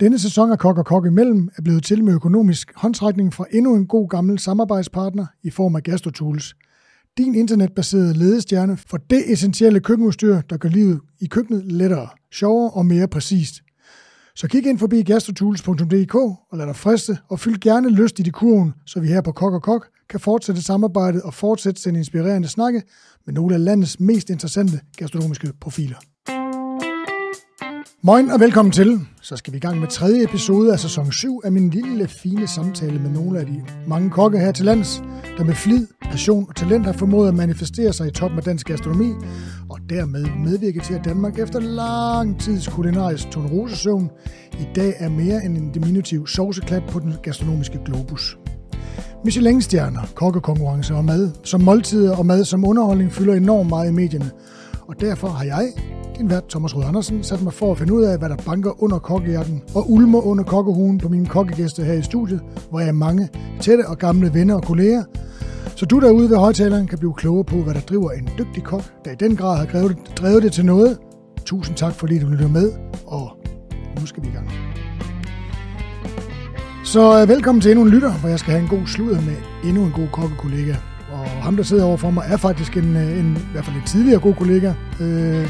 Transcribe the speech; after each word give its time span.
Denne 0.00 0.18
sæson 0.18 0.52
af 0.52 0.58
Kok 0.58 0.78
og 0.78 0.86
Kok 0.86 1.06
imellem 1.06 1.48
er 1.56 1.62
blevet 1.62 1.84
til 1.84 2.04
med 2.04 2.14
økonomisk 2.14 2.72
håndtrækning 2.76 3.34
fra 3.34 3.44
endnu 3.52 3.74
en 3.74 3.86
god 3.86 4.08
gammel 4.08 4.38
samarbejdspartner 4.38 5.26
i 5.42 5.50
form 5.50 5.76
af 5.76 5.82
GastroTools. 5.82 6.56
Din 7.18 7.34
internetbaserede 7.34 8.14
ledestjerne 8.14 8.76
for 8.76 8.96
det 8.96 9.32
essentielle 9.32 9.80
køkkenudstyr, 9.80 10.40
der 10.40 10.56
gør 10.56 10.68
livet 10.68 11.00
i 11.20 11.26
køkkenet 11.26 11.72
lettere, 11.72 12.08
sjovere 12.32 12.70
og 12.70 12.86
mere 12.86 13.08
præcist. 13.08 13.62
Så 14.34 14.48
kig 14.48 14.66
ind 14.66 14.78
forbi 14.78 15.02
gastrotools.dk 15.02 16.14
og 16.14 16.58
lad 16.58 16.66
dig 16.66 16.76
friste, 16.76 17.18
og 17.28 17.40
fyld 17.40 17.60
gerne 17.60 17.90
lyst 17.90 18.18
i 18.18 18.22
de 18.22 18.30
kurven, 18.30 18.74
så 18.86 19.00
vi 19.00 19.08
her 19.08 19.20
på 19.20 19.32
Kok 19.32 19.54
og 19.54 19.62
Kok 19.62 19.86
kan 20.08 20.20
fortsætte 20.20 20.62
samarbejdet 20.62 21.22
og 21.22 21.34
fortsætte 21.34 21.82
sende 21.82 21.98
inspirerende 21.98 22.48
snakke 22.48 22.82
med 23.26 23.34
nogle 23.34 23.54
af 23.54 23.64
landets 23.64 24.00
mest 24.00 24.30
interessante 24.30 24.80
gastronomiske 24.96 25.52
profiler. 25.60 25.96
Moin 28.02 28.30
og 28.30 28.40
velkommen 28.40 28.72
til. 28.72 29.00
Så 29.22 29.36
skal 29.36 29.52
vi 29.52 29.56
i 29.56 29.60
gang 29.60 29.80
med 29.80 29.88
tredje 29.88 30.24
episode 30.24 30.72
af 30.72 30.78
sæson 30.80 31.12
7 31.12 31.40
af 31.44 31.52
min 31.52 31.70
lille 31.70 32.08
fine 32.08 32.46
samtale 32.46 32.98
med 32.98 33.10
nogle 33.10 33.40
af 33.40 33.46
de 33.46 33.64
mange 33.86 34.10
kokke 34.10 34.38
her 34.38 34.52
til 34.52 34.64
lands, 34.64 35.02
der 35.38 35.44
med 35.44 35.54
flid, 35.54 35.86
passion 36.02 36.46
og 36.48 36.56
talent 36.56 36.86
har 36.86 36.92
formået 36.92 37.28
at 37.28 37.34
manifestere 37.34 37.92
sig 37.92 38.08
i 38.08 38.10
toppen 38.10 38.38
af 38.38 38.44
dansk 38.44 38.66
gastronomi, 38.66 39.12
og 39.68 39.78
dermed 39.90 40.26
medvirke 40.44 40.80
til, 40.80 40.94
at 40.94 41.04
Danmark 41.04 41.38
efter 41.38 41.60
lang 41.60 42.40
tids 42.40 42.68
kulinarisk 42.68 43.30
tonerosesøvn 43.30 44.10
i 44.52 44.66
dag 44.74 44.94
er 44.98 45.08
mere 45.08 45.44
end 45.44 45.56
en 45.56 45.72
diminutiv 45.72 46.26
sovseklat 46.26 46.82
på 46.88 46.98
den 46.98 47.14
gastronomiske 47.22 47.78
globus. 47.84 48.38
Michelin-stjerner, 49.24 50.00
kokkekonkurrencer 50.14 50.94
og 50.94 51.04
mad 51.04 51.30
som 51.44 51.60
måltider 51.60 52.16
og 52.16 52.26
mad 52.26 52.44
som 52.44 52.64
underholdning 52.66 53.12
fylder 53.12 53.34
enormt 53.34 53.68
meget 53.68 53.88
i 53.88 53.92
medierne, 53.92 54.30
og 54.88 55.00
derfor 55.00 55.28
har 55.28 55.44
jeg, 55.44 55.72
din 56.18 56.30
vært 56.30 56.44
Thomas 56.48 56.76
Rød 56.76 56.84
Andersen, 56.84 57.22
sat 57.22 57.42
mig 57.42 57.52
for 57.52 57.72
at 57.72 57.78
finde 57.78 57.92
ud 57.92 58.02
af, 58.02 58.18
hvad 58.18 58.28
der 58.28 58.36
banker 58.36 58.82
under 58.82 58.98
kokkejakken 58.98 59.62
og 59.74 59.90
ulmer 59.90 60.20
under 60.20 60.44
kokkehuen 60.44 60.98
på 60.98 61.08
mine 61.08 61.26
kokkegæster 61.26 61.84
her 61.84 61.92
i 61.92 62.02
studiet, 62.02 62.40
hvor 62.70 62.80
jeg 62.80 62.88
er 62.88 62.92
mange 62.92 63.28
tætte 63.60 63.88
og 63.88 63.98
gamle 63.98 64.34
venner 64.34 64.54
og 64.54 64.62
kolleger. 64.62 65.04
Så 65.76 65.86
du 65.86 66.00
derude 66.00 66.30
ved 66.30 66.36
højtaleren 66.36 66.86
kan 66.86 66.98
blive 66.98 67.14
klogere 67.14 67.44
på, 67.44 67.56
hvad 67.56 67.74
der 67.74 67.80
driver 67.80 68.10
en 68.10 68.28
dygtig 68.38 68.62
kok, 68.64 68.82
der 69.04 69.10
i 69.10 69.14
den 69.14 69.36
grad 69.36 69.58
har 69.58 69.66
drevet 69.66 69.96
det, 69.96 70.18
drevet 70.18 70.42
det 70.42 70.52
til 70.52 70.66
noget. 70.66 70.98
Tusind 71.44 71.76
tak, 71.76 71.92
fordi 71.92 72.18
du 72.18 72.26
lytter 72.26 72.48
med, 72.48 72.72
og 73.06 73.30
nu 74.00 74.06
skal 74.06 74.22
vi 74.22 74.28
i 74.28 74.32
gang. 74.32 74.50
Så 76.84 77.22
øh, 77.22 77.28
velkommen 77.28 77.62
til 77.62 77.70
endnu 77.70 77.84
en 77.84 77.90
lytter, 77.90 78.12
hvor 78.12 78.28
jeg 78.28 78.38
skal 78.38 78.52
have 78.52 78.62
en 78.62 78.68
god 78.68 78.86
sludder 78.86 79.20
med 79.20 79.36
endnu 79.64 79.84
en 79.84 79.92
god 79.92 80.08
kokkekollega. 80.12 80.74
Og 81.26 81.42
ham, 81.42 81.56
der 81.56 81.62
sidder 81.62 81.84
overfor 81.84 82.10
mig, 82.10 82.24
er 82.28 82.36
faktisk 82.36 82.76
en, 82.76 82.96
øh, 82.96 83.18
en 83.18 83.36
i 83.36 83.52
hvert 83.52 83.64
fald 83.64 83.76
en 83.76 83.82
tidligere 83.86 84.20
god 84.20 84.34
kollega. 84.34 84.72
Øh, 85.00 85.48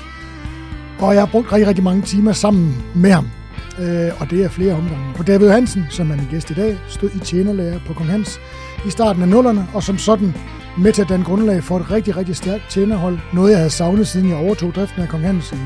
og 0.98 1.14
jeg 1.14 1.22
har 1.22 1.26
brugt 1.26 1.52
rigtig, 1.52 1.68
rigtig 1.68 1.84
mange 1.84 2.02
timer 2.02 2.32
sammen 2.32 2.82
med 2.94 3.10
ham. 3.10 3.30
Øh, 3.78 4.10
og 4.20 4.30
det 4.30 4.44
er 4.44 4.48
flere 4.48 4.74
omgange. 4.74 5.14
For 5.16 5.24
David 5.24 5.48
Hansen, 5.48 5.84
som 5.90 6.10
er 6.10 6.16
min 6.16 6.26
gæst 6.30 6.50
i 6.50 6.54
dag, 6.54 6.78
stod 6.88 7.10
i 7.14 7.18
tjenerlærer 7.18 7.78
på 7.86 7.92
Kong 7.92 8.10
Hans 8.10 8.40
i 8.86 8.90
starten 8.90 9.22
af 9.22 9.28
nullerne, 9.28 9.66
og 9.74 9.82
som 9.82 9.98
sådan 9.98 10.34
med 10.78 10.92
til 10.92 11.02
at 11.02 11.08
danne 11.08 11.24
grundlag 11.24 11.64
for 11.64 11.76
et 11.78 11.90
rigtig, 11.90 12.16
rigtig 12.16 12.36
stærkt 12.36 12.62
tjenerhold. 12.70 13.18
Noget, 13.32 13.50
jeg 13.50 13.58
havde 13.58 13.70
savnet, 13.70 14.06
siden 14.08 14.28
jeg 14.28 14.36
overtog 14.36 14.74
driften 14.74 15.02
af 15.02 15.08
Kong 15.08 15.22
Hans 15.22 15.52
i 15.52 15.56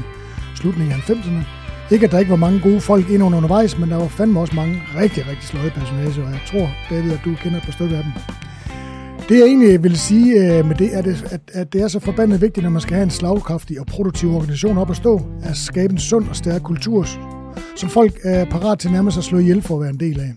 slutningen 0.55 0.93
af 0.93 1.11
90'erne. 1.11 1.45
Ikke, 1.91 2.07
at 2.07 2.13
der 2.13 2.19
ikke 2.19 2.31
var 2.31 2.37
mange 2.37 2.61
gode 2.61 2.81
folk 2.81 3.11
ind 3.11 3.23
under 3.23 3.39
undervejs, 3.39 3.79
men 3.79 3.91
der 3.91 3.97
var 3.97 4.09
fandme 4.09 4.41
også 4.41 4.57
mange 4.57 4.83
rigtig, 4.97 5.29
rigtig 5.29 5.49
sløje 5.49 5.71
personager, 5.71 6.25
og 6.27 6.31
jeg 6.31 6.41
tror, 6.51 6.71
David, 6.91 7.13
at 7.13 7.21
du 7.25 7.35
kender 7.35 7.59
et 7.59 7.65
par 7.65 7.73
stykker 7.73 7.97
af 7.97 8.03
dem. 8.03 8.13
Det 9.31 9.39
jeg 9.39 9.47
egentlig 9.47 9.83
vil 9.83 9.99
sige 9.99 10.59
øh, 10.59 10.67
med 10.67 10.77
det, 10.77 10.97
er, 10.97 11.03
det, 11.03 11.25
at, 11.31 11.41
at 11.53 11.73
det 11.73 11.83
er 11.83 11.89
så 11.89 12.01
forbandet 12.01 12.41
vigtigt, 12.41 12.65
når 12.65 12.71
man 12.71 12.81
skal 12.81 12.95
have 12.95 13.03
en 13.03 13.11
slagkraftig 13.11 13.81
og 13.81 13.87
produktiv 13.87 14.35
organisation 14.35 14.79
op 14.79 14.91
at 14.91 14.97
stå, 14.97 15.21
at 15.43 15.57
skabe 15.57 15.93
en 15.93 15.99
sund 15.99 16.29
og 16.29 16.37
stærk 16.37 16.63
kultur, 16.63 17.07
som 17.77 17.89
folk 17.89 18.19
er 18.25 18.45
parat 18.45 18.79
til 18.79 18.93
nærmest 18.93 19.19
at 19.19 19.25
slå 19.25 19.39
ihjel 19.39 19.63
for 19.63 19.75
at 19.75 19.81
være 19.81 19.91
en 19.91 20.01
del 20.01 20.21
af. 20.21 20.35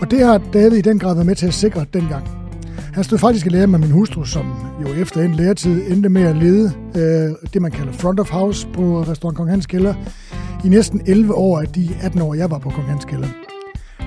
Og 0.00 0.10
det 0.10 0.20
har 0.26 0.38
David 0.52 0.78
i 0.78 0.80
den 0.80 0.98
grad 0.98 1.14
været 1.14 1.26
med 1.26 1.34
til 1.34 1.46
at 1.46 1.54
sikre 1.54 1.86
dengang. 1.92 2.28
Han 2.92 3.04
stod 3.04 3.18
faktisk 3.18 3.46
i 3.46 3.48
lære 3.48 3.66
med 3.66 3.78
min 3.78 3.90
hustru, 3.90 4.24
som 4.24 4.54
jo 4.82 4.88
efter 5.02 5.22
en 5.22 5.34
læretid 5.34 5.90
endte 5.90 6.08
med 6.08 6.22
at 6.22 6.36
lede 6.36 6.72
øh, 6.96 7.50
det, 7.52 7.62
man 7.62 7.70
kalder 7.70 7.92
front 7.92 8.20
of 8.20 8.30
house 8.30 8.68
på 8.74 9.02
restaurant 9.02 9.36
Kong 9.36 9.50
Hans 9.50 9.66
Kælder 9.66 9.94
i 10.64 10.68
næsten 10.68 11.00
11 11.06 11.34
år 11.34 11.60
af 11.60 11.66
de 11.66 11.88
18 12.02 12.22
år, 12.22 12.34
jeg 12.34 12.50
var 12.50 12.58
på 12.58 12.70
Kong 12.70 12.88
Hans 12.88 13.04
Kælder. 13.04 13.47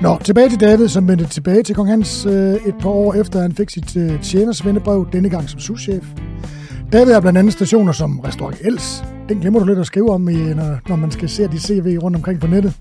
Nå, 0.01 0.17
tilbage 0.23 0.49
til 0.49 0.59
David, 0.59 0.87
som 0.87 1.07
vendte 1.07 1.25
tilbage 1.25 1.63
til 1.63 1.75
Kong 1.75 1.89
Hans 1.89 2.25
øh, 2.25 2.53
et 2.53 2.75
par 2.79 2.89
år 2.89 3.13
efter, 3.13 3.41
han 3.41 3.51
fik 3.51 3.69
sit 3.69 3.97
øh, 3.97 4.21
tjenersvendebrev, 4.21 5.07
denne 5.13 5.29
gang 5.29 5.49
som 5.49 5.59
souschef. 5.59 6.05
David 6.93 7.11
er 7.13 7.19
blandt 7.19 7.39
andet 7.39 7.53
stationer 7.53 7.91
som 7.91 8.19
Restaurant 8.19 8.57
Els. 8.61 9.03
Den 9.29 9.39
glemmer 9.39 9.59
du 9.59 9.65
lidt 9.65 9.79
at 9.79 9.85
skrive 9.85 10.09
om, 10.09 10.29
i, 10.29 10.33
når, 10.33 10.89
når 10.89 10.95
man 10.95 11.11
skal 11.11 11.29
se 11.29 11.47
de 11.47 11.59
CV 11.59 11.97
rundt 12.03 12.17
omkring 12.17 12.39
på 12.39 12.47
nettet. 12.47 12.73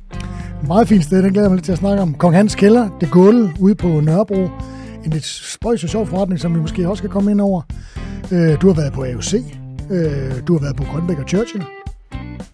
Meget 0.67 0.89
fint 0.89 1.05
sted, 1.05 1.23
den 1.23 1.33
glæder 1.33 1.45
jeg 1.45 1.51
mig 1.51 1.57
lidt 1.57 1.65
til 1.65 1.73
at 1.73 1.79
snakke 1.79 2.03
om. 2.03 2.15
Kong 2.15 2.35
Hans 2.35 2.55
Kælder, 2.55 2.89
det 3.01 3.11
gulv 3.11 3.51
ude 3.59 3.75
på 3.75 3.89
Nørrebro. 3.89 4.49
En 5.05 5.11
lidt 5.11 5.25
spøjs 5.25 5.85
og 5.85 5.91
sjov 5.91 6.07
forretning, 6.07 6.41
som 6.41 6.55
vi 6.55 6.61
måske 6.61 6.89
også 6.89 7.03
kan 7.03 7.11
komme 7.11 7.31
ind 7.31 7.41
over. 7.41 7.63
Øh, 8.33 8.61
du 8.61 8.67
har 8.67 8.75
været 8.75 8.93
på 8.93 9.05
AOC. 9.05 9.35
Øh, 9.91 10.33
du 10.47 10.53
har 10.53 10.61
været 10.61 10.77
på 10.77 10.85
Grønbæk 10.85 11.19
og 11.19 11.29
Churchill. 11.29 11.65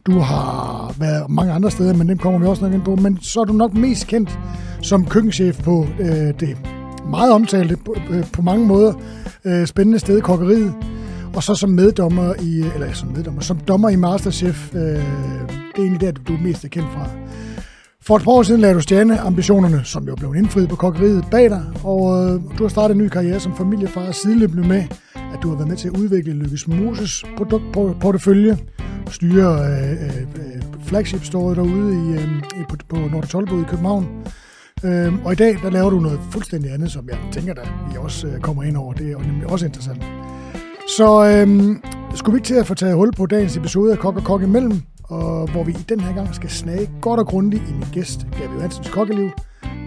Du 0.07 0.19
har 0.19 0.95
været 0.99 1.31
mange 1.31 1.53
andre 1.53 1.71
steder, 1.71 1.95
men 1.95 2.09
dem 2.09 2.19
kommer 2.19 2.39
vi 2.39 2.47
også 2.47 2.65
nok 2.65 2.75
ind 2.75 2.83
på. 2.83 2.97
Men 2.97 3.19
så 3.23 3.41
er 3.41 3.45
du 3.45 3.53
nok 3.53 3.75
mest 3.75 4.07
kendt 4.07 4.39
som 4.83 5.07
køkkenchef 5.07 5.63
på 5.63 5.87
øh, 6.01 6.09
det 6.41 6.57
meget 7.11 7.33
omtalte, 7.33 7.77
på, 7.77 7.97
øh, 8.11 8.25
på 8.33 8.43
mange 8.43 8.67
måder 8.67 8.93
øh, 9.45 9.67
spændende 9.67 9.99
sted, 9.99 10.21
kokkeriet. 10.21 10.75
Og 11.37 11.43
så 11.43 11.55
som 11.55 11.71
meddommer 11.71 12.35
i, 12.43 12.65
eller 12.75 12.93
som 12.93 13.09
meddommer, 13.09 13.41
som 13.41 13.59
dommer 13.59 13.89
i 13.89 13.97
Masterchef. 13.97 14.75
Øh, 14.75 14.81
det 14.81 15.03
er 15.77 15.83
egentlig 15.83 16.01
der, 16.01 16.13
du 16.13 16.35
er 16.35 16.39
mest 16.43 16.65
er 16.65 16.69
kendt 16.69 16.89
fra. 16.93 17.09
For 18.07 18.17
et 18.17 18.23
par 18.23 18.33
år 18.33 18.43
siden 18.43 18.61
lagde 18.61 18.75
du 18.75 18.81
stjerne 18.81 19.21
ambitionerne, 19.21 19.85
som 19.85 20.09
jo 20.09 20.15
blev 20.15 20.35
indfriet 20.35 20.69
på 20.69 20.77
kokkeriet 20.77 21.25
bag 21.31 21.51
dig, 21.51 21.63
og 21.85 22.25
øh, 22.25 22.41
du 22.59 22.65
har 22.65 22.69
startet 22.69 22.95
en 22.95 23.03
ny 23.03 23.09
karriere 23.09 23.41
som 23.41 23.57
familiefar 23.57 24.13
sideløbende 24.13 24.69
med, 24.69 24.85
at 25.15 25.39
du 25.43 25.49
har 25.49 25.57
været 25.57 25.69
med 25.69 25.77
til 25.77 25.89
at 25.89 25.97
udvikle 25.97 26.33
Lykkes 26.33 26.69
Moses 26.69 27.25
produktportefølje, 27.37 28.59
styre 29.11 29.61
øh, 29.61 29.93
øh, 29.93 30.63
flagship 30.83 31.25
store 31.25 31.55
derude 31.55 31.95
i, 31.95 32.13
øh, 32.13 32.29
på, 32.69 32.77
på 32.89 32.97
Nord 32.97 33.27
Tolbod 33.27 33.61
i 33.61 33.65
København. 33.69 34.09
Øh, 34.85 35.25
og 35.25 35.33
i 35.33 35.37
dag, 35.37 35.59
der 35.63 35.71
laver 35.71 35.91
du 35.91 36.01
noget 36.01 36.21
fuldstændig 36.31 36.73
andet, 36.73 36.93
som 36.93 37.09
jeg 37.09 37.19
tænker, 37.33 37.53
at 37.53 37.69
vi 37.91 37.97
også 37.99 38.27
øh, 38.27 38.41
kommer 38.41 38.63
ind 38.63 38.77
over. 38.77 38.93
Det 38.93 39.13
er 39.13 39.19
nemlig 39.19 39.51
også 39.51 39.67
interessant. 39.67 40.03
Så 40.97 41.25
øh, 41.25 41.77
skulle 42.15 42.35
vi 42.35 42.39
ikke 42.39 42.47
til 42.47 42.55
at 42.55 42.67
få 42.67 42.75
taget 42.75 42.95
hul 42.95 43.13
på 43.13 43.27
dagens 43.27 43.57
episode 43.57 43.93
af 43.93 43.99
Kok 43.99 44.17
og 44.17 44.25
Kok 44.25 44.43
imellem, 44.43 44.83
og 45.09 45.51
hvor 45.51 45.65
vi 45.65 45.73
i 45.73 45.85
den 45.89 46.01
her 46.01 46.15
gang 46.15 46.35
skal 46.35 46.51
snage 46.51 46.91
godt 47.01 47.21
og 47.21 47.27
grundigt 47.27 47.63
i 47.69 47.73
min 47.73 47.87
gæst, 47.93 48.27
David 48.39 48.61
Hansens 48.61 48.91
kokkeliv. 48.91 49.31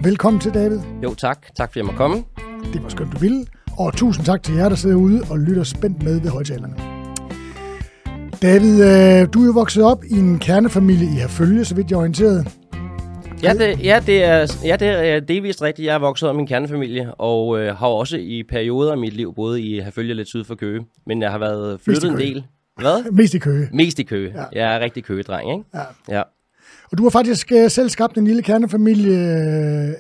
Velkommen 0.04 0.40
til, 0.40 0.54
David. 0.54 0.80
Jo, 1.04 1.14
tak. 1.14 1.56
Tak 1.56 1.72
fordi 1.72 1.88
jeg 1.88 1.96
komme. 1.96 2.24
Det 2.74 2.84
var 2.84 2.90
skønt, 2.90 3.14
du 3.14 3.18
ville. 3.18 3.46
Og 3.78 3.94
tusind 3.94 4.26
tak 4.26 4.44
til 4.44 4.56
jer, 4.56 4.70
der 4.70 4.76
sidder 4.76 4.96
ude 4.96 5.22
og 5.30 5.40
lytter 5.40 5.64
spændt 5.64 6.04
med 6.04 6.22
ved 6.22 6.30
højtalerne. 6.30 6.76
David, 8.42 8.74
øh, 8.84 9.28
du 9.34 9.42
er 9.42 9.46
jo 9.46 9.52
vokset 9.52 9.84
op 9.84 10.04
i 10.04 10.14
en 10.14 10.40
kernefamilie 10.40 11.08
i 11.08 11.20
Herfølge, 11.20 11.66
så 11.66 11.76
vidt 11.76 11.92
jeg 11.92 11.96
er 11.96 12.00
orienteret. 12.00 12.48
Ja, 13.44 13.54
det, 13.54 13.84
ja, 13.84 14.02
det 14.06 14.24
er, 14.24 14.60
ja, 14.66 14.76
det 14.76 14.88
er 14.88 15.20
delvist 15.20 15.62
rigtigt. 15.62 15.86
Jeg 15.86 15.96
er 15.96 16.00
vokset 16.00 16.30
op 16.30 16.36
i 16.36 16.40
en 16.40 16.48
kernefamilie, 16.48 17.14
og 17.14 17.60
øh, 17.60 17.76
har 17.76 17.88
også 17.88 18.18
i 18.18 18.44
perioder 18.50 18.92
af 18.92 18.98
mit 18.98 19.14
liv 19.14 19.36
boet 19.36 19.60
i 19.60 19.80
Herfølge 19.80 20.14
lidt 20.14 20.28
syd 20.28 20.44
for 20.44 20.56
Køge. 20.56 20.86
Men 21.08 21.22
jeg 21.22 21.32
har 21.32 21.38
været 21.38 21.80
flyttet 21.82 22.12
en 22.12 22.18
del. 22.18 22.44
Hvad? 22.80 23.12
Mest 23.12 23.34
i 23.34 23.40
Køge. 23.40 23.70
Mest 23.74 24.00
i 24.00 24.04
Køge. 24.04 24.34
Ja. 24.36 24.44
Jeg 24.62 24.76
er 24.76 24.80
rigtig 24.80 25.04
køgedreng, 25.04 25.52
ikke? 25.52 25.64
Ja. 25.74 26.16
ja. 26.18 26.22
Og 26.92 26.98
du 26.98 27.04
har 27.04 27.10
faktisk 27.10 27.52
uh, 27.56 27.68
selv 27.70 27.90
skabt 27.90 28.18
en 28.18 28.26
lille 28.26 28.42
kernefamilie 28.42 29.12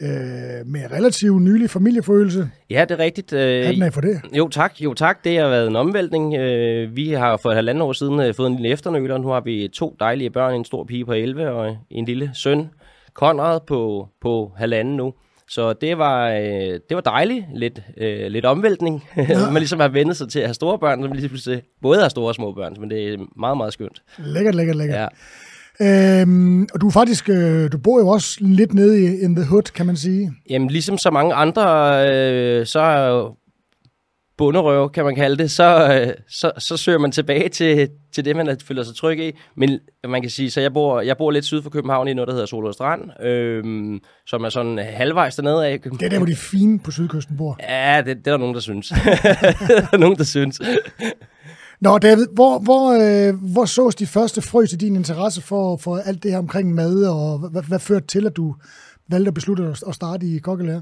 uh, 0.01 0.71
med 0.71 0.91
relativt 0.91 1.41
nylig 1.41 1.69
familiefølelse. 1.69 2.49
Ja, 2.69 2.85
det 2.89 2.99
er 2.99 3.03
rigtigt. 3.03 3.33
Uh, 3.33 3.39
Hatten 3.39 3.83
af 3.83 3.93
for 3.93 4.01
det. 4.01 4.21
Jo 4.37 4.47
tak, 4.47 4.73
jo 4.81 4.93
tak. 4.93 5.23
Det 5.23 5.37
har 5.39 5.49
været 5.49 5.67
en 5.67 5.75
omvæltning. 5.75 6.25
Uh, 6.25 6.95
vi 6.95 7.09
har 7.09 7.37
for 7.37 7.49
et 7.49 7.55
halvandet 7.55 7.83
år 7.83 7.93
siden 7.93 8.19
uh, 8.19 8.35
fået 8.35 8.47
en 8.47 8.55
lille 8.55 8.69
efternøler. 8.69 9.17
Nu 9.17 9.27
har 9.27 9.41
vi 9.41 9.69
to 9.73 9.95
dejlige 9.99 10.29
børn, 10.29 10.53
en 10.53 10.65
stor 10.65 10.83
pige 10.83 11.05
på 11.05 11.13
11 11.13 11.49
og 11.49 11.77
en 11.89 12.05
lille 12.05 12.31
søn, 12.33 12.69
Konrad, 13.13 13.59
på, 13.67 14.07
på 14.21 14.51
halvanden 14.57 14.95
nu. 14.95 15.13
Så 15.49 15.73
det 15.73 15.97
var, 15.97 16.29
øh, 16.29 16.79
det 16.89 16.95
var 16.95 17.01
dejligt. 17.01 17.45
Lidt, 17.55 17.81
øh, 17.97 18.27
lidt 18.27 18.45
omvæltning. 18.45 19.03
Ja. 19.17 19.49
man 19.53 19.61
ligesom 19.61 19.79
har 19.79 19.87
vendt 19.87 20.17
sig 20.17 20.29
til 20.29 20.39
at 20.39 20.45
have 20.45 20.53
store 20.53 20.79
børn, 20.79 21.03
som 21.03 21.11
ligesom 21.11 21.61
både 21.81 22.01
har 22.01 22.09
store 22.09 22.27
og 22.27 22.35
små 22.35 22.53
børn. 22.53 22.75
Men 22.79 22.89
det 22.89 23.13
er 23.13 23.17
meget, 23.39 23.57
meget 23.57 23.73
skønt. 23.73 24.01
Lækkert, 24.17 24.55
lækkert, 24.55 24.75
lækkert. 24.75 24.97
Ja. 24.99 25.07
Øhm, 25.81 26.67
og 26.73 26.81
du 26.81 26.87
er 26.87 26.91
faktisk, 26.91 27.29
øh, 27.29 27.71
du 27.71 27.77
bor 27.77 27.99
jo 27.99 28.07
også 28.07 28.37
lidt 28.41 28.73
nede 28.73 29.01
i 29.01 29.21
in 29.21 29.35
the 29.35 29.45
hood, 29.45 29.63
kan 29.63 29.85
man 29.85 29.97
sige. 29.97 30.31
Jamen, 30.49 30.69
ligesom 30.69 30.97
så 30.97 31.11
mange 31.11 31.33
andre, 31.33 31.63
øh, 32.09 32.65
så 32.65 32.79
bunderøv, 34.39 34.91
kan 34.91 35.05
man 35.05 35.15
kalde 35.15 35.37
det, 35.37 35.51
så, 35.51 35.93
øh, 35.93 36.13
så, 36.27 36.51
så 36.57 36.77
søger 36.77 36.97
man 36.97 37.11
tilbage 37.11 37.49
til, 37.49 37.89
til 38.13 38.25
det, 38.25 38.35
man 38.35 38.57
føler 38.63 38.83
sig 38.83 38.95
tryg 38.95 39.19
i. 39.19 39.31
Men 39.55 39.79
man 40.07 40.21
kan 40.21 40.31
sige, 40.31 40.51
så 40.51 40.61
jeg 40.61 40.73
bor, 40.73 41.01
jeg 41.01 41.17
bor 41.17 41.31
lidt 41.31 41.45
syd 41.45 41.61
for 41.61 41.69
København 41.69 42.07
i 42.07 42.13
noget, 42.13 42.27
der 42.27 42.33
hedder 42.33 42.45
Solrød 42.45 42.73
Strand, 42.73 43.23
øh, 43.23 43.99
som 44.25 44.43
er 44.43 44.49
sådan 44.49 44.77
halvvejs 44.77 45.35
dernede 45.35 45.67
af. 45.67 45.79
Det 45.79 46.01
er 46.01 46.09
der, 46.09 46.17
hvor 46.17 46.25
de 46.25 46.35
fine 46.35 46.79
på 46.79 46.91
sydkysten 46.91 47.37
bor. 47.37 47.57
Ja, 47.69 48.01
det, 48.05 48.17
det 48.17 48.27
er 48.27 48.31
der 48.31 48.37
nogen, 48.37 48.55
der 48.55 48.61
synes. 48.61 48.87
der 49.67 49.87
er 49.93 49.97
nogen, 49.97 50.17
der 50.17 50.23
synes. 50.23 50.61
Nå, 51.81 51.97
David, 51.97 52.27
hvor, 52.33 52.59
hvor, 52.59 52.85
øh, 52.91 53.53
hvor 53.53 53.65
sås 53.65 53.95
de 53.95 54.07
første 54.07 54.41
frø 54.41 54.65
til 54.65 54.79
din 54.79 54.95
interesse 54.95 55.41
for, 55.41 55.77
for 55.77 55.97
alt 55.97 56.23
det 56.23 56.31
her 56.31 56.37
omkring 56.37 56.73
mad, 56.73 57.03
og 57.03 57.49
hvad, 57.51 57.63
hvad 57.63 57.79
førte 57.79 58.07
til, 58.07 58.25
at 58.25 58.35
du 58.35 58.55
valgte 59.09 59.27
at 59.27 59.33
beslutte 59.33 59.63
at, 59.87 59.95
starte 59.95 60.25
i 60.25 60.39
kokkelærer? 60.39 60.81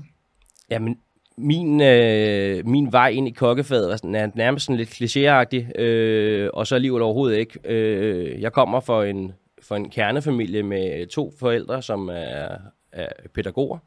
Jamen, 0.72 0.96
min, 1.38 1.82
øh, 1.82 2.68
min 2.68 2.92
vej 2.92 3.10
ind 3.10 3.28
i 3.28 3.32
kokkefaget 3.32 3.90
var 3.90 3.96
sådan, 3.96 4.32
nærmest 4.36 4.66
sådan 4.66 4.78
lidt 4.78 4.90
klichéagtig, 4.90 5.82
øh, 5.82 6.50
og 6.54 6.68
så 6.68 6.76
alligevel 6.76 7.02
overhovedet 7.02 7.38
ikke. 7.38 7.60
Øh, 7.66 8.42
jeg 8.42 8.54
kommer 8.54 8.80
fra 8.80 9.06
en, 9.06 9.34
fra 9.62 9.76
en 9.76 9.90
kernefamilie 9.90 10.64
med 10.64 11.08
to 11.08 11.34
forældre, 11.40 11.82
som 11.82 12.10
er, 12.10 12.48
er 12.92 13.08
pædagoger, 13.34 13.78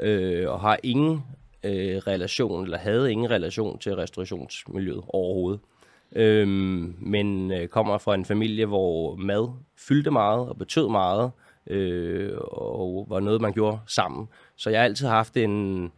øh, 0.00 0.50
og 0.50 0.60
har 0.60 0.78
ingen 0.82 1.22
øh, 1.64 1.96
relation, 1.96 2.64
eller 2.64 2.78
havde 2.78 3.12
ingen 3.12 3.30
relation 3.30 3.78
til 3.78 3.94
restaurationsmiljøet 3.94 5.02
overhovedet. 5.08 5.60
Øhm, 6.16 6.94
men 6.98 7.52
øh, 7.52 7.68
kommer 7.68 7.98
fra 7.98 8.14
en 8.14 8.24
familie, 8.24 8.66
hvor 8.66 9.14
mad 9.16 9.48
fyldte 9.78 10.10
meget 10.10 10.48
og 10.48 10.58
betød 10.58 10.88
meget, 10.88 11.30
øh, 11.66 12.32
og 12.38 13.06
var 13.08 13.20
noget, 13.20 13.40
man 13.40 13.52
gjorde 13.52 13.78
sammen. 13.86 14.28
Så 14.56 14.70
jeg 14.70 14.80
har 14.80 14.84
altid 14.84 15.06
haft 15.06 15.36
en, 15.36 15.92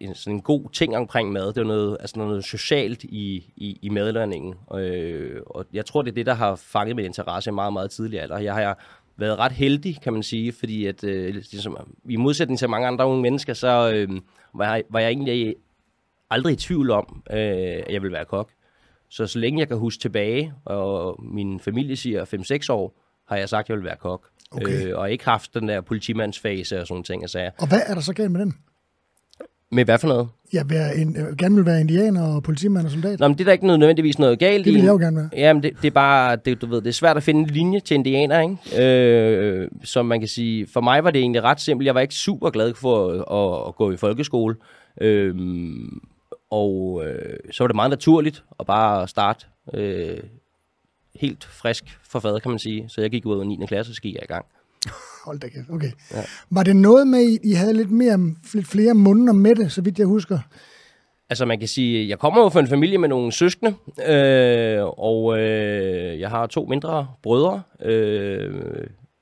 en, 0.00 0.14
sådan 0.14 0.34
en 0.34 0.42
god 0.42 0.70
ting 0.70 0.96
omkring 0.96 1.32
mad. 1.32 1.46
Det 1.46 1.58
er 1.58 1.64
noget, 1.64 1.96
altså 2.00 2.18
noget 2.18 2.44
socialt 2.44 3.04
i, 3.04 3.52
i, 3.56 3.78
i 3.82 3.88
madlavningen. 3.88 4.54
Øh, 4.74 5.40
og 5.46 5.66
jeg 5.72 5.86
tror, 5.86 6.02
det 6.02 6.10
er 6.10 6.14
det, 6.14 6.26
der 6.26 6.34
har 6.34 6.54
fanget 6.54 6.96
min 6.96 7.04
interesse 7.04 7.52
meget, 7.52 7.72
meget 7.72 7.90
tidligere 7.90 8.22
alder. 8.22 8.38
Jeg 8.38 8.54
har 8.54 8.78
været 9.16 9.38
ret 9.38 9.52
heldig, 9.52 10.02
kan 10.02 10.12
man 10.12 10.22
sige, 10.22 10.52
fordi 10.52 10.86
at, 10.86 11.04
øh, 11.04 11.34
ligesom, 11.34 11.76
i 12.08 12.16
modsætning 12.16 12.58
til 12.58 12.70
mange 12.70 12.86
andre 12.86 13.06
unge 13.06 13.22
mennesker, 13.22 13.54
så 13.54 13.92
øh, 13.94 14.20
var, 14.54 14.74
jeg, 14.74 14.82
var 14.90 15.00
jeg 15.00 15.08
egentlig 15.08 15.54
aldrig 16.30 16.52
i 16.52 16.56
tvivl 16.56 16.90
om, 16.90 17.22
øh, 17.30 17.38
at 17.38 17.92
jeg 17.92 18.02
ville 18.02 18.12
være 18.12 18.24
kok. 18.24 18.50
Så 19.08 19.26
så 19.26 19.38
længe 19.38 19.60
jeg 19.60 19.68
kan 19.68 19.76
huske 19.76 20.00
tilbage, 20.00 20.52
og 20.64 21.24
min 21.24 21.60
familie 21.60 21.96
siger 21.96 22.24
5-6 22.24 22.72
år, 22.72 23.02
har 23.28 23.36
jeg 23.36 23.48
sagt, 23.48 23.64
at 23.64 23.68
jeg 23.68 23.76
vil 23.76 23.84
være 23.84 23.96
kok. 23.96 24.28
Okay. 24.50 24.86
Øh, 24.86 24.98
og 24.98 25.12
ikke 25.12 25.24
haft 25.24 25.54
den 25.54 25.68
der 25.68 25.80
politimandsfase 25.80 26.80
og 26.80 26.86
sådan 26.86 27.02
ting. 27.02 27.22
Altså, 27.22 27.50
og 27.58 27.68
hvad 27.68 27.80
er 27.86 27.94
der 27.94 28.00
så 28.00 28.12
galt 28.12 28.30
med 28.30 28.40
den? 28.40 28.54
Med 29.72 29.84
hvad 29.84 29.98
for 29.98 30.08
noget? 30.08 30.28
Jeg 30.52 30.70
vil 30.70 30.78
en, 30.96 31.36
gerne 31.38 31.54
vil 31.54 31.66
være 31.66 31.80
indianer 31.80 32.22
og 32.34 32.42
politimand 32.42 32.86
og 32.86 32.92
soldat. 32.92 33.20
Nå, 33.20 33.28
men 33.28 33.38
det 33.38 33.40
er 33.40 33.44
der 33.44 33.52
ikke 33.52 33.66
noget, 33.66 33.80
nødvendigvis 33.80 34.18
noget 34.18 34.38
galt 34.38 34.64
Det 34.64 34.74
vil 34.74 34.82
jeg 34.82 34.88
jo 34.88 34.96
gerne 34.96 35.16
være. 35.16 35.28
Jamen, 35.36 35.62
det, 35.62 35.72
det 35.82 35.86
er 35.86 35.92
bare, 35.92 36.36
det, 36.36 36.60
du 36.60 36.66
ved, 36.66 36.80
det 36.82 36.88
er 36.88 36.92
svært 36.92 37.16
at 37.16 37.22
finde 37.22 37.40
en 37.40 37.46
linje 37.46 37.80
til 37.80 37.94
indianer, 37.94 38.40
ikke? 38.40 38.84
Øh, 38.84 39.68
som 39.84 40.06
man 40.06 40.20
kan 40.20 40.28
sige, 40.28 40.66
for 40.66 40.80
mig 40.80 41.04
var 41.04 41.10
det 41.10 41.20
egentlig 41.20 41.42
ret 41.42 41.60
simpelt. 41.60 41.86
Jeg 41.86 41.94
var 41.94 42.00
ikke 42.00 42.14
super 42.14 42.50
glad 42.50 42.74
for 42.74 43.08
at, 43.08 43.14
at, 43.14 43.68
at 43.68 43.76
gå 43.76 43.92
i 43.92 43.96
folkeskole. 43.96 44.56
Øh, 45.00 45.34
og 46.50 47.02
øh, 47.06 47.36
så 47.50 47.64
var 47.64 47.68
det 47.68 47.74
meget 47.76 47.90
naturligt 47.90 48.44
at 48.60 48.66
bare 48.66 49.08
starte 49.08 49.46
øh, 49.74 50.18
helt 51.20 51.44
frisk 51.44 51.98
for 52.02 52.20
fader, 52.20 52.38
kan 52.38 52.50
man 52.50 52.58
sige. 52.58 52.84
Så 52.88 53.00
jeg 53.00 53.10
gik 53.10 53.26
ud 53.26 53.40
af 53.40 53.46
9. 53.46 53.58
klasse, 53.66 53.90
og 53.90 53.94
så 53.94 54.02
gik 54.02 54.14
jeg 54.14 54.22
i 54.22 54.26
gang. 54.26 54.46
Hold 55.26 55.40
da 55.40 55.48
kæft, 55.48 55.70
okay. 55.70 55.90
Ja. 56.14 56.22
Var 56.50 56.62
det 56.62 56.76
noget 56.76 57.06
med, 57.06 57.18
at 57.18 57.38
I 57.44 57.52
havde 57.52 57.74
lidt, 57.74 57.90
mere, 57.90 58.18
lidt 58.54 58.66
flere 58.66 58.94
måneder 58.94 59.32
med 59.32 59.54
det, 59.54 59.72
så 59.72 59.82
vidt 59.82 59.98
jeg 59.98 60.06
husker? 60.06 60.38
Altså 61.30 61.44
man 61.44 61.58
kan 61.58 61.68
sige, 61.68 62.08
jeg 62.08 62.18
kommer 62.18 62.42
jo 62.42 62.48
fra 62.48 62.60
en 62.60 62.68
familie 62.68 62.98
med 62.98 63.08
nogle 63.08 63.32
søskende, 63.32 63.74
øh, 64.08 64.84
og 64.84 65.38
øh, 65.38 66.20
jeg 66.20 66.30
har 66.30 66.46
to 66.46 66.66
mindre 66.66 67.08
brødre. 67.22 67.62
Øh, 67.82 68.54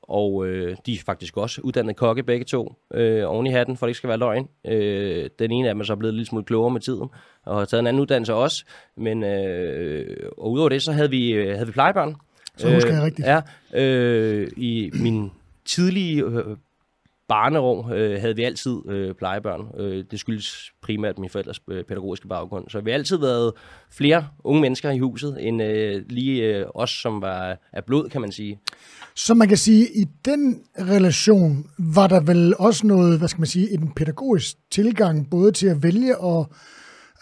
og 0.02 0.46
øh, 0.46 0.76
de 0.86 0.94
er 0.94 0.98
faktisk 1.06 1.36
også 1.36 1.60
uddannet 1.60 1.96
kokke 1.96 2.22
begge 2.22 2.44
to, 2.44 2.74
øh, 2.94 3.30
oven 3.30 3.46
i 3.46 3.50
hatten, 3.50 3.76
for 3.76 3.86
det 3.86 3.90
ikke 3.90 3.96
skal 3.96 4.08
være 4.08 4.18
løgn. 4.18 4.48
Øh, 4.66 5.30
den 5.38 5.50
ene 5.50 5.68
af 5.68 5.74
dem 5.74 5.80
er 5.80 5.84
så 5.84 5.96
blevet 5.96 6.14
lidt 6.14 6.28
smule 6.28 6.44
klogere 6.44 6.70
med 6.70 6.80
tiden, 6.80 7.08
og 7.46 7.58
har 7.58 7.64
taget 7.64 7.80
en 7.80 7.86
anden 7.86 8.00
uddannelse 8.00 8.34
også. 8.34 8.64
Men 8.96 9.24
øh, 9.24 10.16
og 10.38 10.50
udover 10.50 10.68
det, 10.68 10.82
så 10.82 10.92
havde 10.92 11.10
vi, 11.10 11.32
øh, 11.32 11.54
havde 11.54 11.66
vi 11.66 11.72
plejebørn. 11.72 12.16
Så 12.56 12.74
husker 12.74 12.90
øh, 12.90 12.96
jeg 12.96 13.04
rigtigt. 13.04 13.28
Ja, 13.28 13.40
øh, 13.82 14.48
i 14.56 14.90
min 14.94 15.30
tidlige 15.66 16.24
øh, 16.24 16.56
barneår 17.28 17.90
øh, 17.94 18.20
havde 18.20 18.36
vi 18.36 18.44
altid 18.44 18.76
øh, 18.88 19.14
plejebørn. 19.14 19.80
Øh, 19.80 20.04
det 20.10 20.20
skyldes 20.20 20.72
primært 20.82 21.18
min 21.18 21.30
forældres 21.30 21.60
øh, 21.70 21.84
pædagogiske 21.84 22.28
baggrund. 22.28 22.64
Så 22.68 22.80
vi 22.80 22.90
har 22.90 22.98
altid 22.98 23.16
været 23.16 23.52
flere 23.90 24.28
unge 24.44 24.60
mennesker 24.60 24.90
i 24.90 24.98
huset, 24.98 25.36
end 25.40 25.62
øh, 25.62 26.02
lige 26.08 26.42
øh, 26.42 26.66
os, 26.74 26.90
som 26.90 27.22
var 27.22 27.58
af 27.72 27.84
blod, 27.84 28.08
kan 28.08 28.20
man 28.20 28.32
sige. 28.32 28.60
Så 29.14 29.34
man 29.34 29.48
kan 29.48 29.56
sige, 29.56 29.84
at 29.84 29.90
i 29.94 30.04
den 30.24 30.60
relation 30.78 31.66
var 31.78 32.06
der 32.06 32.20
vel 32.20 32.54
også 32.58 32.86
noget, 32.86 33.18
hvad 33.18 33.28
skal 33.28 33.40
man 33.40 33.46
sige, 33.46 33.72
en 33.72 33.92
pædagogisk 33.96 34.56
tilgang, 34.70 35.30
både 35.30 35.52
til 35.52 35.66
at 35.66 35.82
vælge 35.82 36.18
og 36.18 36.52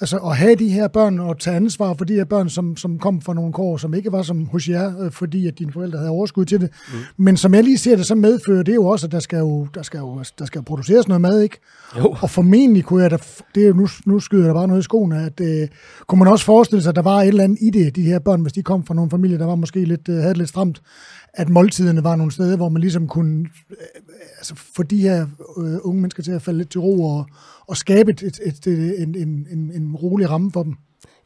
altså 0.02 0.16
at 0.16 0.36
have 0.36 0.54
de 0.54 0.68
her 0.68 0.88
børn 0.88 1.18
og 1.18 1.38
tage 1.38 1.56
ansvar 1.56 1.94
for 1.94 2.04
de 2.04 2.14
her 2.14 2.24
børn, 2.24 2.48
som, 2.48 2.76
som 2.76 2.98
kom 2.98 3.20
fra 3.20 3.34
nogle 3.34 3.52
kår, 3.52 3.76
som 3.76 3.94
ikke 3.94 4.12
var 4.12 4.22
som 4.22 4.46
hos 4.46 4.68
jer, 4.68 5.00
øh, 5.00 5.10
fordi 5.10 5.46
at 5.46 5.58
dine 5.58 5.72
forældre 5.72 5.98
havde 5.98 6.10
overskud 6.10 6.44
til 6.44 6.60
det. 6.60 6.70
Mm. 6.92 6.98
Men 7.16 7.36
som 7.36 7.54
jeg 7.54 7.64
lige 7.64 7.78
ser 7.78 7.96
det, 7.96 8.06
så 8.06 8.14
medfører 8.14 8.62
det 8.62 8.74
jo 8.74 8.86
også, 8.86 9.06
at 9.06 9.12
der 9.12 9.20
skal 9.20 9.38
jo, 9.38 9.66
der 9.74 9.82
skal 9.82 9.98
jo, 9.98 10.22
der 10.38 10.44
skal 10.44 10.58
jo 10.58 10.62
produceres 10.62 11.08
noget 11.08 11.20
mad, 11.20 11.40
ikke? 11.40 11.58
Jo. 11.98 12.16
Og 12.20 12.30
formentlig 12.30 12.84
kunne 12.84 13.02
jeg 13.02 13.10
da, 13.10 13.16
det 13.54 13.66
er, 13.66 13.74
nu, 13.74 13.88
nu 14.06 14.20
skyder 14.20 14.46
der 14.46 14.54
bare 14.54 14.68
noget 14.68 14.80
i 14.80 14.84
skoene, 14.84 15.24
at 15.26 15.40
øh, 15.40 15.68
kunne 16.06 16.18
man 16.18 16.28
også 16.28 16.44
forestille 16.44 16.82
sig, 16.82 16.90
at 16.90 16.96
der 16.96 17.02
var 17.02 17.20
et 17.20 17.28
eller 17.28 17.44
andet 17.44 17.58
i 17.60 17.70
det, 17.70 17.96
de 17.96 18.02
her 18.02 18.18
børn, 18.18 18.42
hvis 18.42 18.52
de 18.52 18.62
kom 18.62 18.86
fra 18.86 18.94
nogle 18.94 19.10
familier, 19.10 19.38
der 19.38 19.46
var 19.46 19.54
måske 19.54 19.84
lidt, 19.84 20.08
øh, 20.08 20.16
havde 20.16 20.28
det 20.28 20.38
lidt 20.38 20.48
stramt, 20.48 20.82
at 21.34 21.48
måltiderne 21.48 22.04
var 22.04 22.16
nogle 22.16 22.32
steder, 22.32 22.56
hvor 22.56 22.68
man 22.68 22.80
ligesom 22.80 23.08
kunne 23.08 23.48
øh, 23.70 23.76
altså 24.38 24.54
få 24.54 24.82
de 24.82 25.00
her 25.00 25.26
øh, 25.58 25.78
unge 25.82 26.00
mennesker 26.00 26.22
til 26.22 26.32
at 26.32 26.42
falde 26.42 26.58
lidt 26.58 26.70
til 26.70 26.80
ro 26.80 27.04
og, 27.04 27.26
og 27.66 27.76
skabe 27.76 28.10
et, 28.10 28.22
et, 28.22 28.40
et, 28.46 28.66
et, 28.66 29.02
en, 29.02 29.14
en, 29.14 29.46
en, 29.50 29.72
en 29.74 29.96
rolig 29.96 30.30
ramme 30.30 30.52
for 30.52 30.62
dem. 30.62 30.74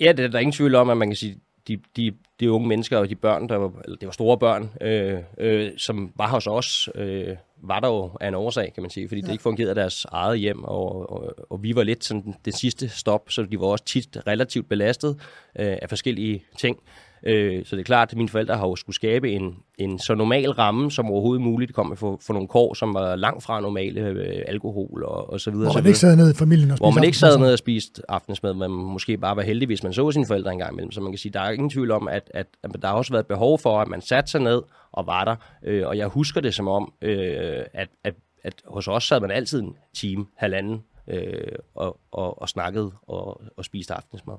Ja, 0.01 0.13
det 0.13 0.25
er 0.25 0.29
der 0.29 0.39
ingen 0.39 0.53
tvivl 0.53 0.75
om, 0.75 0.91
at 0.91 0.97
man 0.97 1.09
kan 1.09 1.17
sige, 1.17 1.37
de, 1.69 1.79
de, 1.97 2.13
de 2.41 2.53
unge 2.53 2.69
mennesker 2.69 2.99
og 2.99 3.09
de 3.09 3.15
børn, 3.15 3.49
der 3.49 3.57
var, 3.57 3.73
eller 3.85 3.97
det 3.97 4.07
var 4.07 4.13
store 4.13 4.39
børn, 4.39 4.71
øh, 4.81 5.19
øh, 5.39 5.71
som 5.77 6.13
var 6.17 6.29
hos 6.29 6.47
os, 6.47 6.89
øh, 6.95 7.37
var 7.63 7.81
der 7.81 7.89
jo 7.89 8.11
af 8.21 8.29
en 8.29 8.35
årsag, 8.35 8.73
kan 8.75 8.83
man 8.83 8.91
sige, 8.91 9.09
fordi 9.09 9.21
ja. 9.21 9.27
det 9.27 9.33
ikke 9.33 9.43
fungerede 9.43 9.75
deres 9.75 10.05
eget 10.05 10.39
hjem, 10.39 10.65
og, 10.65 11.11
og, 11.13 11.35
og 11.51 11.63
vi 11.63 11.75
var 11.75 11.83
lidt 11.83 12.05
sådan 12.05 12.35
det 12.45 12.55
sidste 12.55 12.89
stop, 12.89 13.31
så 13.31 13.43
de 13.43 13.61
var 13.61 13.67
også 13.67 13.85
tit 13.85 14.17
relativt 14.27 14.69
belastet 14.69 15.11
øh, 15.59 15.77
af 15.83 15.89
forskellige 15.89 16.45
ting. 16.59 16.79
Øh, 17.27 17.65
så 17.65 17.77
det 17.77 17.81
er 17.81 17.85
klart, 17.85 18.11
at 18.11 18.17
mine 18.17 18.29
forældre 18.29 18.57
har 18.57 18.67
jo 18.67 18.77
skulle 18.77 18.97
skabe 18.97 19.33
en, 19.33 19.55
en 19.79 19.99
så 19.99 20.15
normal 20.15 20.51
ramme 20.51 20.91
som 20.91 21.11
overhovedet 21.11 21.43
muligt. 21.43 21.75
kom 21.75 21.97
for, 21.97 22.19
for 22.27 22.33
nogle 22.33 22.49
kår, 22.49 22.75
som 22.75 22.95
var 22.95 23.17
langt 23.17 23.43
fra 23.43 23.61
normale 23.61 24.01
øh, 24.01 24.43
alkohol 24.47 25.05
og, 25.05 25.33
og 25.33 25.41
så 25.41 25.51
videre. 25.51 25.65
Hvor 25.65 25.81
man 25.81 25.87
ikke 25.87 25.99
sad 25.99 26.17
ned 26.17 26.31
i 26.31 26.35
familien 26.35 26.71
og 26.71 26.77
Hvor 26.77 26.91
man 26.91 27.05
ikke 27.05 27.19
sad 27.19 27.39
ned 27.39 27.53
og 27.53 27.59
spiste 27.59 28.03
aftensmad, 28.09 28.55
men 28.55 28.71
måske 28.71 29.19
bare 29.19 29.37
var 29.37 29.43
heldig, 29.43 29.67
hvis 29.67 29.83
man 29.83 29.93
så 29.93 30.11
sine 30.11 30.27
forældre 30.27 30.53
engang 30.53 30.73
imellem. 30.73 30.93
Så 30.93 31.01
man 31.01 31.13
kan 31.13 31.19
sige, 31.19 31.33
der 31.33 31.41
er 31.41 31.51
ingen 31.51 31.71
tvivl 31.71 31.91
om, 31.91 32.09
at, 32.09 32.31
at, 32.35 32.47
at 32.63 32.71
der 32.83 32.89
har 32.89 32.95
også 32.95 33.13
været 33.13 33.27
behov 33.27 33.59
for, 33.59 33.81
at 33.81 33.89
man 33.89 34.01
satte 34.01 34.31
sig 34.31 34.41
ned 34.41 34.63
og 34.93 35.07
var 35.07 35.25
der. 35.25 35.37
Øh, 35.65 35.87
og 35.87 35.99
jeg 35.99 36.07
husker 36.07 36.41
det 36.41 36.55
som 36.55 36.69
om, 36.69 36.93
øh, 37.03 37.63
at, 37.75 37.89
at, 38.05 38.15
at 38.45 38.55
hos 38.67 38.89
os 38.89 39.05
sad 39.05 39.21
man 39.21 39.31
altid 39.31 39.63
en 39.63 39.75
time, 39.95 40.27
halvanden, 40.37 40.83
øh, 41.09 41.53
og, 41.75 42.01
og, 42.13 42.43
og 42.43 42.49
snakkede 42.49 42.93
og, 43.09 43.43
og 43.57 43.65
spiste 43.65 43.95
aftensmad. 43.95 44.35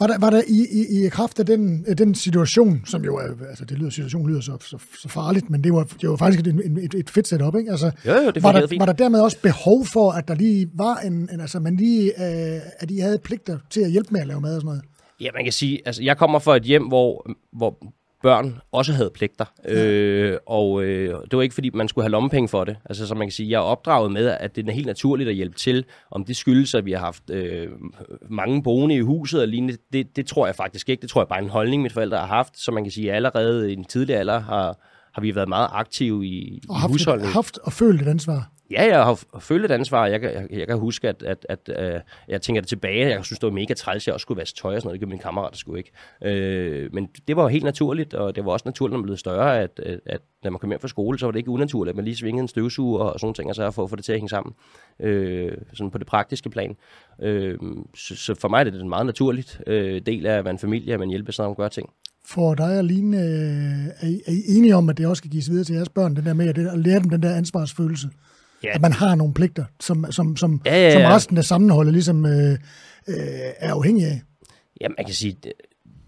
Var 0.00 0.06
der, 0.06 0.18
var 0.18 0.30
der 0.30 0.42
i, 0.48 0.66
i, 0.72 1.06
i 1.06 1.08
kraft 1.08 1.40
af 1.40 1.46
den, 1.46 1.84
den 1.98 2.14
situation, 2.14 2.82
som 2.86 3.04
jo 3.04 3.16
er, 3.16 3.46
altså 3.48 3.64
det 3.64 3.78
lyder, 3.78 3.90
situation 3.90 4.28
lyder 4.28 4.40
så, 4.40 4.56
så, 4.60 4.78
så 5.02 5.08
farligt, 5.08 5.50
men 5.50 5.64
det 5.64 5.72
var, 5.72 5.84
det 6.00 6.10
var 6.10 6.16
faktisk 6.16 6.46
et, 6.46 6.82
et, 6.82 6.94
et 6.94 7.10
fedt 7.10 7.28
setup, 7.28 7.56
ikke? 7.56 7.70
Altså, 7.70 7.90
jo, 8.06 8.12
jo, 8.12 8.30
det 8.30 8.42
var, 8.42 8.52
der, 8.52 8.66
fint. 8.66 8.80
var 8.80 8.86
der 8.86 8.92
dermed 8.92 9.20
også 9.20 9.40
behov 9.42 9.86
for, 9.86 10.10
at 10.10 10.28
der 10.28 10.34
lige 10.34 10.70
var 10.74 10.96
en, 10.96 11.28
en 11.32 11.40
altså 11.40 11.60
man 11.60 11.76
lige, 11.76 12.06
øh, 12.06 12.60
at 12.78 12.90
I 12.90 12.98
havde 12.98 13.18
pligter 13.18 13.58
til 13.70 13.80
at 13.80 13.90
hjælpe 13.90 14.08
med 14.12 14.20
at 14.20 14.26
lave 14.26 14.40
mad 14.40 14.54
og 14.54 14.60
sådan 14.60 14.66
noget? 14.66 14.82
Ja, 15.20 15.30
man 15.34 15.44
kan 15.44 15.52
sige, 15.52 15.80
altså 15.86 16.02
jeg 16.02 16.16
kommer 16.16 16.38
fra 16.38 16.56
et 16.56 16.62
hjem, 16.62 16.86
hvor, 16.86 17.30
hvor 17.52 17.78
børn 18.26 18.60
også 18.72 18.92
havde 18.92 19.10
pligter. 19.14 19.44
Ja. 19.64 19.84
Øh, 19.84 20.38
og 20.46 20.82
øh, 20.82 21.14
det 21.30 21.36
var 21.36 21.42
ikke, 21.42 21.54
fordi 21.54 21.70
man 21.70 21.88
skulle 21.88 22.04
have 22.04 22.10
lommepenge 22.10 22.48
for 22.48 22.64
det. 22.64 22.76
Altså, 22.84 23.06
så 23.06 23.14
man 23.14 23.26
kan 23.26 23.32
sige, 23.32 23.50
jeg 23.50 23.56
er 23.56 23.60
opdraget 23.60 24.12
med, 24.12 24.26
at 24.26 24.56
det 24.56 24.68
er 24.68 24.72
helt 24.72 24.86
naturligt 24.86 25.28
at 25.28 25.34
hjælpe 25.34 25.56
til. 25.56 25.84
Om 26.10 26.24
det 26.24 26.36
skyldes, 26.36 26.74
at 26.74 26.84
vi 26.84 26.92
har 26.92 26.98
haft 26.98 27.30
øh, 27.30 27.68
mange 28.30 28.62
boende 28.62 28.94
i 28.94 29.00
huset 29.00 29.40
og 29.40 29.48
lignende, 29.48 29.76
det, 29.92 30.16
det 30.16 30.26
tror 30.26 30.46
jeg 30.46 30.54
faktisk 30.54 30.88
ikke. 30.88 31.00
Det 31.00 31.10
tror 31.10 31.20
jeg 31.20 31.28
bare 31.28 31.38
er 31.38 31.42
en 31.42 31.50
holdning, 31.50 31.82
mine 31.82 31.92
forældre 31.92 32.18
har 32.18 32.26
haft. 32.26 32.58
Så 32.58 32.72
man 32.72 32.84
kan 32.84 32.90
sige, 32.90 33.10
at 33.10 33.16
allerede 33.16 33.70
i 33.70 33.72
en 33.72 33.84
tidlig 33.84 34.16
alder 34.16 34.40
har, 34.40 34.78
har 35.14 35.22
vi 35.22 35.34
været 35.34 35.48
meget 35.48 35.68
aktive 35.72 36.26
i, 36.26 36.62
og 36.68 36.76
i 36.76 36.80
haft, 36.80 36.92
husholdningen. 36.92 37.32
haft 37.32 37.58
og 37.58 37.72
følt 37.72 38.02
et 38.02 38.08
ansvar. 38.08 38.50
Ja, 38.70 38.84
jeg 38.84 39.04
har 39.04 39.24
følt 39.40 39.64
et 39.64 39.70
ansvar. 39.70 40.06
Jeg, 40.06 40.22
jeg, 40.22 40.46
jeg 40.50 40.66
kan 40.66 40.78
huske, 40.78 41.08
at, 41.08 41.22
at, 41.22 41.46
at, 41.48 41.94
øh, 41.94 42.00
jeg 42.28 42.42
tænker 42.42 42.60
det 42.62 42.68
tilbage. 42.68 43.08
Jeg 43.08 43.24
synes, 43.24 43.38
det 43.38 43.46
var 43.46 43.52
mega 43.52 43.74
træls, 43.74 44.02
at 44.02 44.06
jeg 44.06 44.14
også 44.14 44.24
skulle 44.24 44.38
vaske 44.38 44.56
tøj 44.56 44.74
og 44.74 44.80
sådan 44.80 44.86
noget. 44.86 44.94
Det 44.94 45.00
gjorde 45.00 45.10
mine 45.10 45.22
kammerater 45.22 45.56
skulle 45.56 45.78
ikke. 45.78 45.92
Øh, 46.24 46.94
men 46.94 47.08
det 47.28 47.36
var 47.36 47.42
jo 47.42 47.48
helt 47.48 47.64
naturligt, 47.64 48.14
og 48.14 48.36
det 48.36 48.44
var 48.44 48.52
også 48.52 48.62
naturligt, 48.66 48.92
når 48.92 48.98
man 48.98 49.04
blev 49.04 49.16
større, 49.16 49.60
at, 49.60 49.80
at, 49.86 50.00
at 50.06 50.20
når 50.44 50.50
man 50.50 50.58
kom 50.58 50.70
hjem 50.70 50.80
fra 50.80 50.88
skole, 50.88 51.18
så 51.18 51.26
var 51.26 51.30
det 51.30 51.38
ikke 51.38 51.50
unaturligt, 51.50 51.92
at 51.92 51.96
man 51.96 52.04
lige 52.04 52.16
svingede 52.16 52.42
en 52.42 52.48
støvsuger 52.48 53.04
og 53.04 53.20
sådan 53.20 53.26
nogle 53.26 53.34
ting, 53.34 53.48
og 53.48 53.54
så 53.54 53.70
for 53.70 53.84
at 53.84 53.90
få 53.90 53.96
det 53.96 54.04
til 54.04 54.12
at 54.12 54.18
hænge 54.18 54.28
sammen. 54.28 54.54
Øh, 55.00 55.52
sådan 55.72 55.90
på 55.90 55.98
det 55.98 56.06
praktiske 56.06 56.50
plan. 56.50 56.76
Øh, 57.22 57.58
så, 57.96 58.16
så 58.16 58.34
for 58.34 58.48
mig 58.48 58.60
er 58.60 58.64
det 58.64 58.80
en 58.80 58.88
meget 58.88 59.06
naturligt 59.06 59.60
øh, 59.66 60.00
del 60.06 60.26
af 60.26 60.38
at 60.38 60.44
være 60.44 60.52
en 60.52 60.58
familie, 60.58 60.94
at 60.94 61.00
man 61.00 61.08
hjælper 61.08 61.32
sammen 61.32 61.48
om 61.48 61.52
at 61.52 61.56
gøre 61.56 61.68
ting. 61.68 61.90
For 62.24 62.54
dig 62.54 62.78
og 62.78 62.84
Line, 62.84 63.16
øh, 63.16 63.86
er, 64.00 64.06
I, 64.06 64.20
er 64.26 64.32
I 64.32 64.42
enige 64.48 64.76
om, 64.76 64.88
at 64.88 64.98
det 64.98 65.06
også 65.06 65.20
skal 65.20 65.30
gives 65.30 65.50
videre 65.50 65.64
til 65.64 65.74
jeres 65.74 65.88
børn, 65.88 66.16
den 66.16 66.24
der 66.24 66.34
med 66.34 66.48
at 66.48 66.78
lære 66.78 67.00
dem 67.00 67.10
den 67.10 67.22
der 67.22 67.34
ansvarsfølelse? 67.34 68.08
Ja. 68.64 68.74
At 68.74 68.80
man 68.80 68.92
har 68.92 69.14
nogle 69.14 69.34
pligter, 69.34 69.64
som, 69.80 70.12
som, 70.12 70.36
som, 70.36 70.60
ja, 70.66 70.74
ja, 70.74 70.82
ja. 70.82 70.92
som 70.92 71.02
resten 71.02 71.38
af 71.38 71.44
sammenholdet 71.44 71.92
ligesom 71.92 72.26
øh, 72.26 72.50
øh, 73.08 73.16
er 73.58 73.74
afhængig 73.74 74.06
af. 74.06 74.20
Ja, 74.80 74.88
man 74.88 75.04
kan 75.06 75.14
sige, 75.14 75.36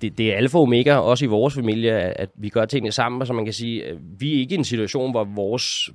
det, 0.01 0.19
det 0.19 0.33
er 0.33 0.37
alfa 0.37 0.59
og 0.59 0.63
omega, 0.63 0.97
også 0.97 1.25
i 1.25 1.29
vores 1.29 1.55
familie, 1.55 1.93
at, 1.93 2.31
vi 2.35 2.49
gør 2.49 2.65
tingene 2.65 2.93
sammen, 2.93 3.27
så 3.27 3.33
man 3.33 3.45
kan 3.45 3.55
sige, 3.55 3.87
at 3.87 3.97
vi 4.19 4.35
er 4.35 4.39
ikke 4.39 4.55
i 4.55 4.59
en 4.59 4.65
situation, 4.65 5.11
hvor 5.11 5.25
vores 5.25 5.91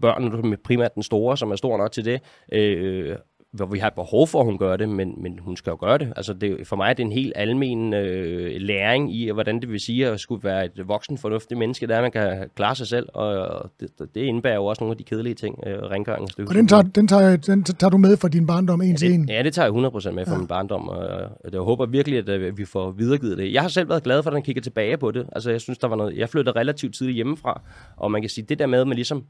børn, 0.00 0.56
primært 0.64 0.94
den 0.94 1.02
store, 1.02 1.36
som 1.36 1.50
er 1.50 1.56
stor 1.56 1.78
nok 1.78 1.92
til 1.92 2.04
det, 2.04 2.20
øh, 2.52 3.16
hvor 3.52 3.66
vi 3.66 3.78
har 3.78 3.90
behov 3.90 4.26
for, 4.26 4.40
at 4.40 4.46
hun 4.46 4.58
gør 4.58 4.76
det, 4.76 4.88
men, 4.88 5.14
men 5.22 5.38
hun 5.38 5.56
skal 5.56 5.70
jo 5.70 5.76
gøre 5.80 5.98
det. 5.98 6.12
Altså 6.16 6.32
det, 6.32 6.66
for 6.66 6.76
mig 6.76 6.90
er 6.90 6.92
det 6.92 7.02
en 7.02 7.12
helt 7.12 7.32
almen 7.36 7.94
øh, 7.94 8.60
læring 8.60 9.14
i, 9.14 9.30
hvordan 9.30 9.60
det 9.60 9.70
vil 9.70 9.80
sige 9.80 10.06
at 10.06 10.20
skulle 10.20 10.44
være 10.44 10.64
et 10.64 10.88
voksen, 10.88 11.18
fornuftigt 11.18 11.58
menneske, 11.58 11.86
der 11.86 12.00
man 12.00 12.12
kan 12.12 12.50
klare 12.56 12.74
sig 12.74 12.86
selv, 12.86 13.08
og 13.14 13.70
det, 13.80 13.90
det 14.14 14.20
indebærer 14.20 14.54
jo 14.54 14.64
også 14.66 14.84
nogle 14.84 14.92
af 14.92 14.96
de 14.96 15.04
kedelige 15.04 15.34
ting, 15.34 15.58
øh, 15.66 15.82
rengøring 15.82 16.22
og 16.38 16.44
Og 16.48 16.54
den 16.54 16.68
tager, 16.68 16.82
den, 16.82 17.08
tager, 17.08 17.36
den 17.36 17.64
tager 17.64 17.90
du 17.90 17.96
med 17.96 18.16
fra 18.16 18.28
din 18.28 18.46
barndom 18.46 18.82
en 18.82 18.90
ja, 18.90 18.96
til 18.96 19.12
en? 19.12 19.28
Ja, 19.28 19.42
det 19.42 19.54
tager 19.54 19.66
jeg 19.66 19.90
100% 20.10 20.10
med 20.10 20.26
fra 20.26 20.32
ja. 20.32 20.38
min 20.38 20.46
barndom, 20.46 20.88
og 20.88 21.30
jeg 21.52 21.60
håber 21.60 21.86
virkelig, 21.86 22.18
at 22.18 22.28
øh, 22.28 22.58
vi 22.58 22.64
får 22.64 22.90
videregivet 22.90 23.38
det. 23.38 23.52
Jeg 23.52 23.62
har 23.62 23.68
selv 23.68 23.88
været 23.88 24.02
glad 24.02 24.22
for, 24.22 24.30
at 24.30 24.34
den 24.34 24.42
kigger 24.42 24.62
tilbage 24.62 24.96
på 24.96 25.10
det. 25.10 25.26
Altså 25.32 25.50
jeg 25.50 25.60
synes, 25.60 25.78
der 25.78 25.88
var 25.88 25.96
noget, 25.96 26.16
jeg 26.16 26.28
flyttede 26.28 26.58
relativt 26.58 26.94
tidligt 26.94 27.14
hjemmefra, 27.14 27.60
og 27.96 28.10
man 28.10 28.22
kan 28.22 28.28
sige, 28.28 28.44
det 28.48 28.58
der 28.58 28.66
med, 28.66 28.80
at 28.80 28.86
man 28.86 28.96
ligesom 28.96 29.24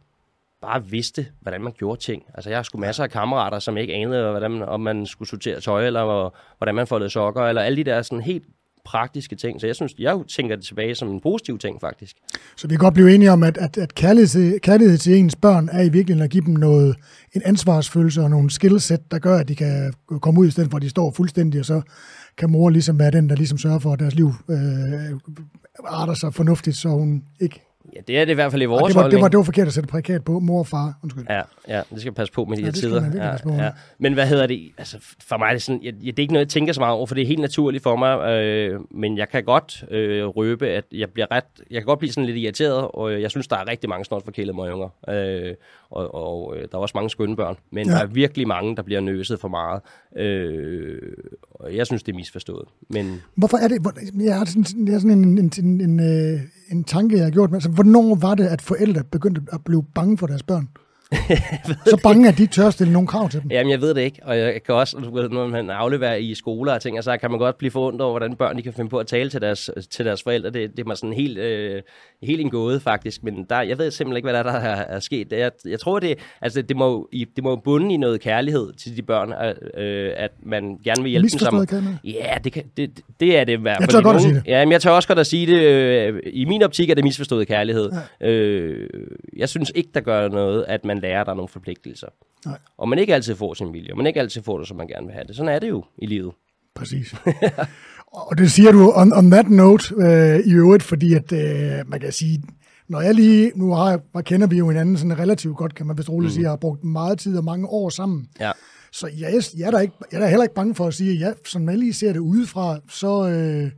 bare 0.63 0.87
vidste, 0.87 1.27
hvordan 1.41 1.61
man 1.61 1.73
gjorde 1.73 2.01
ting. 2.01 2.23
Altså, 2.35 2.51
jeg 2.51 2.59
har 2.59 2.63
sgu 2.63 2.79
masser 2.79 3.05
af 3.05 3.11
kammerater, 3.11 3.59
som 3.59 3.77
ikke 3.77 3.95
anede, 3.95 4.31
hvordan, 4.31 4.63
om 4.63 4.81
man 4.81 5.07
skulle 5.07 5.29
sortere 5.29 5.61
tøj, 5.61 5.87
eller 5.87 6.35
hvordan 6.59 6.75
man 6.75 6.87
foldede 6.87 7.11
sokker, 7.11 7.43
eller 7.43 7.63
alle 7.63 7.77
de 7.77 7.85
der 7.85 8.03
sådan 8.03 8.23
helt 8.23 8.45
praktiske 8.85 9.37
ting. 9.37 9.61
Så 9.61 9.67
jeg 9.67 9.77
synes, 9.77 9.95
jeg 9.99 10.19
tænker 10.29 10.57
det 10.57 10.65
tilbage 10.65 10.95
som 10.95 11.09
en 11.09 11.21
positiv 11.21 11.59
ting, 11.59 11.81
faktisk. 11.81 12.17
Så 12.57 12.69
vi 12.69 12.75
kan 12.75 12.79
godt 12.79 12.95
blive 12.95 13.15
enige 13.15 13.31
om, 13.31 13.43
at, 13.43 13.59
at, 13.59 13.79
at 13.79 13.95
kærlighed, 13.95 14.61
kærlighed 14.61 14.99
til 14.99 15.17
ens 15.17 15.37
børn 15.37 15.69
er 15.73 15.83
i 15.83 15.89
virkeligheden 15.89 16.25
at 16.25 16.31
give 16.31 16.45
dem 16.45 16.55
noget, 16.55 16.97
en 17.35 17.43
ansvarsfølelse 17.45 18.21
og 18.21 18.31
nogle 18.31 18.51
skillset, 18.51 19.11
der 19.11 19.19
gør, 19.19 19.39
at 19.39 19.49
de 19.49 19.57
kan 19.57 19.95
komme 20.21 20.41
ud 20.41 20.47
i 20.47 20.51
stedet, 20.51 20.71
hvor 20.71 20.79
de 20.79 20.91
står 20.91 21.11
fuldstændig, 21.11 21.61
og 21.61 21.67
så 21.67 21.83
kan 22.39 22.51
mor 22.51 22.71
ligesom 22.71 22.99
være 22.99 23.11
den, 23.11 23.29
der 23.29 23.37
ligesom 23.37 23.59
sørger 23.59 23.79
for, 23.79 23.93
at 23.93 23.99
deres 23.99 24.15
liv 24.15 24.33
øh, 24.51 24.57
arter 25.85 26.15
sig 26.15 26.35
fornuftigt, 26.35 26.77
så 26.77 26.89
hun 26.89 27.23
ikke 27.41 27.61
Ja, 27.97 28.01
det 28.07 28.19
er 28.19 28.25
det 28.25 28.33
i 28.33 28.35
hvert 28.35 28.51
fald 28.51 28.63
i 28.63 28.65
vores 28.65 28.95
det 28.95 29.03
var, 29.03 29.09
det 29.09 29.21
var, 29.21 29.29
det 29.29 29.37
var 29.37 29.45
forkert 29.45 29.67
at 29.67 29.73
sætte 29.73 29.87
prækat 29.87 30.25
på 30.25 30.39
mor 30.39 30.59
og 30.59 30.67
far. 30.67 30.99
Undskyld. 31.03 31.25
Ja, 31.31 31.43
ja, 31.69 31.83
det 31.91 32.01
skal 32.01 32.13
passe 32.13 32.33
på 32.33 32.45
med 32.45 32.57
de 32.57 32.63
ja, 32.63 32.67
her 32.67 32.73
tider. 32.73 33.05
Ja, 33.47 33.65
ja. 33.65 33.71
Men 33.99 34.13
hvad 34.13 34.27
hedder 34.27 34.47
det? 34.47 34.73
Altså, 34.79 34.97
for 35.29 35.37
mig 35.37 35.47
er 35.47 35.53
det 35.53 35.63
sådan, 35.63 35.83
jeg, 35.83 35.93
det 35.93 36.09
er 36.09 36.23
ikke 36.23 36.33
noget, 36.33 36.45
jeg 36.45 36.51
tænker 36.51 36.73
så 36.73 36.81
meget 36.81 36.95
over, 36.95 37.07
for 37.07 37.15
det 37.15 37.23
er 37.23 37.27
helt 37.27 37.41
naturligt 37.41 37.83
for 37.83 37.97
mig. 37.97 38.31
Øh, 38.31 38.81
men 38.91 39.19
jeg 39.19 39.29
kan 39.29 39.45
godt 39.45 39.85
øh, 39.91 40.25
røbe, 40.27 40.69
at 40.69 40.85
jeg 40.93 41.11
bliver 41.11 41.27
ret, 41.31 41.45
jeg 41.71 41.81
kan 41.81 41.87
godt 41.87 41.99
blive 41.99 42.13
sådan 42.13 42.27
lidt 42.27 42.37
irriteret, 42.37 42.89
og 42.89 43.21
jeg 43.21 43.31
synes, 43.31 43.49
der 43.49 43.57
er 43.57 43.69
rigtig 43.69 43.89
mange 43.89 44.05
snart 44.05 44.23
forkælede 44.25 44.57
møgunger. 44.57 44.89
Øh, 45.09 45.55
og, 45.91 46.15
og 46.15 46.57
øh, 46.57 46.63
der 46.63 46.79
er 46.79 46.83
også 46.83 46.93
mange 46.95 47.11
skønne 47.11 47.37
børn. 47.37 47.57
Men 47.71 47.87
ja. 47.87 47.93
der 47.93 47.99
er 47.99 48.07
virkelig 48.07 48.49
mange, 48.49 48.77
der 48.77 48.83
bliver 48.83 49.01
nøset 49.01 49.41
for 49.41 49.49
meget. 49.49 49.81
Øh, 50.17 50.99
og 51.51 51.77
jeg 51.77 51.87
synes, 51.87 52.03
det 52.03 52.13
er 52.13 52.17
misforstået. 52.17 52.69
Men... 52.89 53.23
Hvorfor 53.35 53.57
er 53.57 53.69
det? 53.69 53.79
Jeg 54.21 54.39
har 54.39 54.45
sådan, 54.45 54.87
jeg 54.87 54.95
har 54.95 55.01
sådan 55.01 55.19
en, 55.19 55.39
en, 55.39 55.53
en, 55.59 55.81
en, 55.81 56.01
øh, 56.01 56.41
en 56.71 56.85
tanke, 56.85 57.17
jeg 57.17 57.25
har 57.25 57.31
gjort. 57.31 57.55
Altså, 57.55 57.69
hvornår 57.69 58.15
var 58.15 58.35
det, 58.35 58.47
at 58.47 58.63
forældre 58.63 59.05
begyndte 59.05 59.43
at 59.53 59.65
blive 59.65 59.85
bange 59.95 60.19
for 60.19 60.27
deres 60.27 60.43
børn? 60.43 60.69
Så 61.87 62.01
bange, 62.03 62.29
at 62.29 62.39
de 62.39 62.47
tør 62.47 62.71
stille 62.71 62.93
nogle 62.93 63.09
krav 63.09 63.29
til 63.29 63.43
dem. 63.43 63.51
Jamen, 63.51 63.71
jeg 63.71 63.81
ved 63.81 63.95
det 63.95 64.01
ikke. 64.01 64.21
Og 64.23 64.39
jeg 64.39 64.63
kan 64.63 64.75
også, 64.75 64.99
når 65.31 65.47
man 65.47 65.71
afleverer 65.71 66.15
i 66.15 66.35
skoler 66.35 66.73
og 66.73 66.81
ting, 66.81 67.05
så 67.05 67.17
kan 67.17 67.31
man 67.31 67.39
godt 67.39 67.59
blive 67.59 67.71
forundret 67.71 68.01
over, 68.01 68.13
hvordan 68.13 68.37
børn 68.37 68.57
de 68.57 68.63
kan 68.63 68.73
finde 68.73 68.91
på 68.91 68.99
at 68.99 69.07
tale 69.07 69.31
til 69.31 69.41
deres, 69.41 69.71
til 69.91 70.05
deres 70.05 70.23
forældre. 70.23 70.51
Det, 70.51 70.71
det 70.71 70.79
er 70.79 70.87
mig 70.87 70.97
sådan 70.97 71.13
helt, 71.13 71.39
øh, 71.39 71.83
helt 72.23 72.41
en 72.41 72.51
gåde, 72.51 72.81
faktisk. 72.81 73.23
Men 73.23 73.47
der, 73.51 73.63
jeg 73.63 73.79
ved 73.79 73.91
simpelthen 73.91 74.17
ikke, 74.17 74.27
hvad 74.27 74.35
der, 74.35 74.43
der 74.43 74.59
er, 74.59 74.85
er 74.97 75.01
sket. 75.01 75.33
Jeg, 75.33 75.51
jeg 75.65 75.81
tror, 75.81 75.99
det, 75.99 76.19
altså, 76.41 76.63
det, 76.63 76.77
må, 76.77 77.09
det 77.37 77.45
må 77.45 77.57
bunde 77.57 77.95
i 77.95 77.97
noget 77.97 78.21
kærlighed 78.21 78.73
til 78.73 78.97
de 78.97 79.03
børn, 79.03 79.33
øh, 79.83 80.13
at 80.17 80.31
man 80.43 80.79
gerne 80.85 81.03
vil 81.03 81.11
hjælpe 81.11 81.29
dem 81.29 81.39
sammen. 81.39 81.69
Ja, 82.05 82.39
det, 82.45 82.53
kan, 82.53 82.63
det, 82.77 83.01
det 83.21 83.39
er 83.39 83.45
det 83.45 83.53
i 83.53 83.61
hvert 83.61 83.77
fald. 83.77 83.83
Jeg 83.83 83.89
tør 83.89 84.03
godt 84.03 84.17
at 84.17 84.23
sige 84.23 84.35
det. 84.35 84.43
Ja, 84.47 84.65
men 84.65 84.73
jeg 84.73 84.81
tør 84.81 84.91
også 84.91 85.09
godt 85.09 85.19
at 85.19 85.27
sige 85.27 85.47
det. 85.47 86.21
I 86.27 86.45
min 86.45 86.63
optik 86.63 86.91
er 86.91 86.95
det 86.95 87.05
misforstået 87.05 87.49
kærlighed. 87.49 87.91
Ja. 88.21 88.29
Øh, 88.29 88.89
jeg 89.37 89.49
synes 89.49 89.73
ikke, 89.75 89.91
der 89.95 90.01
gør 90.01 90.29
noget, 90.29 90.65
at 90.69 90.85
man 90.85 91.00
lærer, 91.01 91.25
der 91.25 91.35
nogle 91.35 91.49
forpligtelser. 91.49 92.09
Nej. 92.47 92.59
Og 92.79 92.89
man 92.89 92.99
ikke 92.99 93.15
altid 93.15 93.35
får 93.35 93.55
sin 93.55 93.73
vilje, 93.73 93.93
og 93.93 93.97
man 93.97 94.07
ikke 94.07 94.21
altid 94.21 94.43
får 94.43 94.59
det, 94.59 94.69
som 94.69 94.77
man 94.77 94.87
gerne 94.87 95.07
vil 95.07 95.15
have 95.15 95.25
det. 95.27 95.37
Sådan 95.37 95.55
er 95.55 95.59
det 95.59 95.69
jo 95.69 95.85
i 95.99 96.07
livet. 96.07 96.33
Præcis. 96.75 97.15
og 98.29 98.39
det 98.39 98.51
siger 98.53 98.73
du 98.73 98.93
on, 98.95 99.13
on 99.13 99.31
that 99.31 99.51
note 99.51 99.95
øh, 99.99 100.41
i 100.47 100.53
øvrigt, 100.53 100.83
fordi 100.83 101.15
at 101.15 101.33
øh, 101.33 101.89
man 101.91 102.01
kan 102.01 102.13
sige, 102.13 102.43
når 102.89 103.01
jeg 103.01 103.15
lige, 103.15 103.53
nu 103.55 103.73
har, 103.73 104.01
jeg, 104.15 104.25
kender 104.25 104.47
vi 104.47 104.57
jo 104.57 104.69
hinanden 104.69 104.97
sådan 104.97 105.19
relativt 105.19 105.57
godt, 105.57 105.75
kan 105.75 105.87
man 105.87 105.99
vist 105.99 106.11
roligt 106.11 106.31
mm. 106.31 106.35
sige, 106.35 106.43
jeg 106.43 106.51
har 106.51 106.57
brugt 106.57 106.85
meget 106.85 107.19
tid 107.19 107.39
og 107.39 107.45
mange 107.45 107.67
år 107.69 107.89
sammen. 107.89 108.29
Ja. 108.41 108.53
Så 108.93 109.07
jeg, 109.07 109.43
jeg, 109.57 109.67
er 109.67 109.71
der 109.71 109.81
ikke, 109.81 109.95
jeg 110.13 110.17
er 110.17 110.21
der 110.21 110.29
heller 110.29 110.45
ikke 110.45 110.55
bange 110.55 110.75
for 110.75 110.87
at 110.87 110.95
sige, 110.95 111.13
at 111.13 111.21
ja, 111.21 111.33
som 111.47 111.63
man 111.63 111.79
lige 111.79 111.93
ser 111.93 112.13
det 112.13 112.21
udefra, 112.21 112.79
så, 112.89 113.29
øh, 113.29 113.71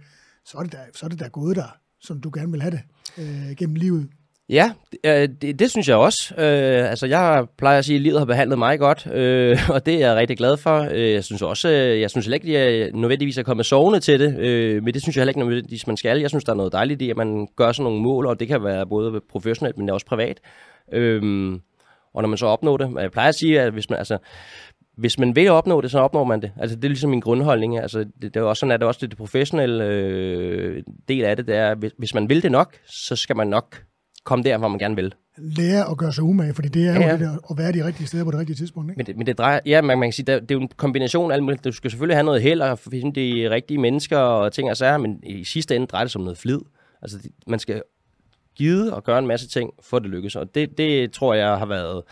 så, 0.45 0.59
er 0.59 0.63
det 0.63 0.73
der, 0.73 0.79
så 0.95 1.07
er 1.07 1.09
det 1.09 1.19
der 1.19 1.29
gået 1.29 1.57
der, 1.57 1.77
som 2.01 2.21
du 2.21 2.31
gerne 2.35 2.53
vil 2.53 2.63
have 2.63 2.71
det 2.71 2.81
øh, 3.19 3.57
gennem 3.57 3.77
livet. 3.77 4.09
Ja, 4.53 4.73
øh, 5.05 5.29
det, 5.43 5.59
det 5.59 5.71
synes 5.71 5.89
jeg 5.89 5.97
også. 5.97 6.35
Øh, 6.39 6.91
altså, 6.91 7.07
jeg 7.07 7.47
plejer 7.59 7.79
at 7.79 7.85
sige, 7.85 7.97
at 7.97 8.03
livet 8.03 8.19
har 8.19 8.25
behandlet 8.25 8.59
mig 8.59 8.79
godt, 8.79 9.07
øh, 9.13 9.59
og 9.75 9.87
det 9.87 9.95
er 9.95 9.99
jeg 9.99 10.17
rigtig 10.17 10.37
glad 10.37 10.57
for. 10.57 10.89
Øh, 10.91 11.13
jeg 11.13 11.25
synes 11.25 11.43
også, 11.43 11.69
øh, 11.69 12.01
jeg 12.01 12.11
synes 12.11 12.27
heller 12.27 12.35
ikke, 12.35 12.59
at 12.59 12.79
jeg 12.79 12.91
nødvendigvis 12.95 13.39
er 13.39 13.43
kommet 13.43 13.67
sovende 13.67 14.01
til 14.01 14.21
det, 14.21 14.39
øh, 14.39 14.83
men 14.83 14.95
det 14.95 15.03
synes 15.03 15.17
jeg 15.17 15.21
heller 15.21 15.31
ikke 15.31 15.41
nødvendigvis, 15.41 15.87
man 15.87 15.97
skal. 15.97 16.21
Jeg 16.21 16.29
synes, 16.29 16.45
der 16.45 16.53
er 16.53 16.57
noget 16.57 16.73
dejligt 16.73 17.03
i, 17.03 17.11
at 17.11 17.17
man 17.17 17.49
gør 17.57 17.73
sådan 17.73 17.85
nogle 17.85 18.03
mål, 18.03 18.27
og 18.27 18.41
det 18.41 18.49
kan 18.49 18.65
være 18.65 18.87
både 18.87 19.21
professionelt, 19.31 19.79
men 19.79 19.91
også 19.91 20.07
privat. 20.07 20.41
Øh, 20.93 21.53
og 22.15 22.23
når 22.23 22.29
man 22.29 22.39
så 22.39 22.47
opnår 22.47 22.77
det, 22.77 22.91
jeg 23.01 23.11
plejer 23.11 23.29
at 23.29 23.35
sige, 23.35 23.61
at 23.61 23.73
hvis 23.73 23.91
man, 23.91 23.99
altså, 23.99 24.19
hvis 24.97 25.19
man 25.19 25.37
vil 25.37 25.51
opnå 25.51 25.81
det, 25.81 25.91
så 25.91 25.99
opnår 25.99 26.25
man 26.25 26.43
det. 26.43 26.53
Altså, 26.61 26.77
det 26.77 26.85
er 26.85 26.89
ligesom 26.89 27.11
min 27.11 27.21
grundholdning. 27.21 27.79
Altså, 27.79 27.99
det, 27.99 28.35
det 28.35 28.37
er 28.37 28.43
også 28.43 28.61
sådan, 28.61 28.73
at 28.73 28.81
det 28.81 28.89
også 28.89 28.99
det, 29.03 29.11
det 29.11 29.19
professionelle 29.19 29.85
øh, 29.85 30.83
del 31.09 31.25
af 31.25 31.37
det, 31.37 31.47
det 31.47 31.57
er, 31.57 31.75
hvis, 31.75 31.93
hvis 31.99 32.15
man 32.15 32.29
vil 32.29 32.43
det 32.43 32.53
nok, 32.53 32.77
så 32.87 33.17
skal 33.17 33.37
man 33.37 33.49
nok 33.49 33.83
komme 34.25 34.45
der, 34.45 34.59
hvor 34.59 34.69
man 34.69 34.79
gerne 34.79 34.97
vil. 34.97 35.15
Lære 35.39 35.91
at 35.91 35.97
gøre 35.97 36.13
sig 36.13 36.25
umage, 36.25 36.55
fordi 36.55 36.69
det 36.69 36.89
er 36.89 36.93
ja, 36.93 37.01
ja. 37.01 37.07
jo 37.07 37.13
det 37.13 37.21
der, 37.21 37.51
at 37.51 37.59
være 37.59 37.73
de 37.73 37.85
rigtige 37.87 38.07
steder 38.07 38.25
på 38.25 38.31
det 38.31 38.39
rigtige 38.41 38.57
tidspunkt. 38.57 38.91
Ikke? 38.91 38.99
Men, 38.99 39.07
det, 39.07 39.17
men 39.17 39.27
det 39.27 39.39
drejer, 39.39 39.61
ja, 39.67 39.83
man, 39.83 39.99
man 39.99 40.09
kan 40.09 40.13
sige, 40.13 40.27
det, 40.27 40.43
det 40.43 40.51
er 40.51 40.55
jo 40.55 40.61
en 40.61 40.71
kombination 40.77 41.31
af 41.31 41.35
alt 41.35 41.45
muligt. 41.45 41.65
Du 41.65 41.73
skal 41.73 41.91
selvfølgelig 41.91 42.17
have 42.17 42.25
noget 42.25 42.43
held 42.43 42.61
og 42.61 42.79
finde 42.79 43.21
de 43.21 43.51
rigtige 43.51 43.79
mennesker 43.79 44.19
og 44.19 44.53
ting 44.53 44.71
og 44.71 44.77
sager, 44.77 44.99
men 44.99 45.21
i 45.23 45.45
sidste 45.45 45.77
ende 45.77 45.87
drejer 45.87 46.05
det 46.05 46.13
sig 46.13 46.19
om 46.19 46.25
noget 46.25 46.39
flid. 46.39 46.61
Altså, 47.03 47.19
man 47.47 47.59
skal 47.59 47.83
give 48.57 48.95
og 48.95 49.05
gøre 49.05 49.19
en 49.19 49.27
masse 49.27 49.49
ting, 49.49 49.71
for 49.83 49.97
at 49.97 50.03
det 50.03 50.11
lykkes. 50.11 50.37
Og 50.37 50.55
det, 50.55 50.79
det 50.79 51.13
tror 51.13 51.35
jeg 51.35 51.59
har 51.59 51.67
været 51.67 52.03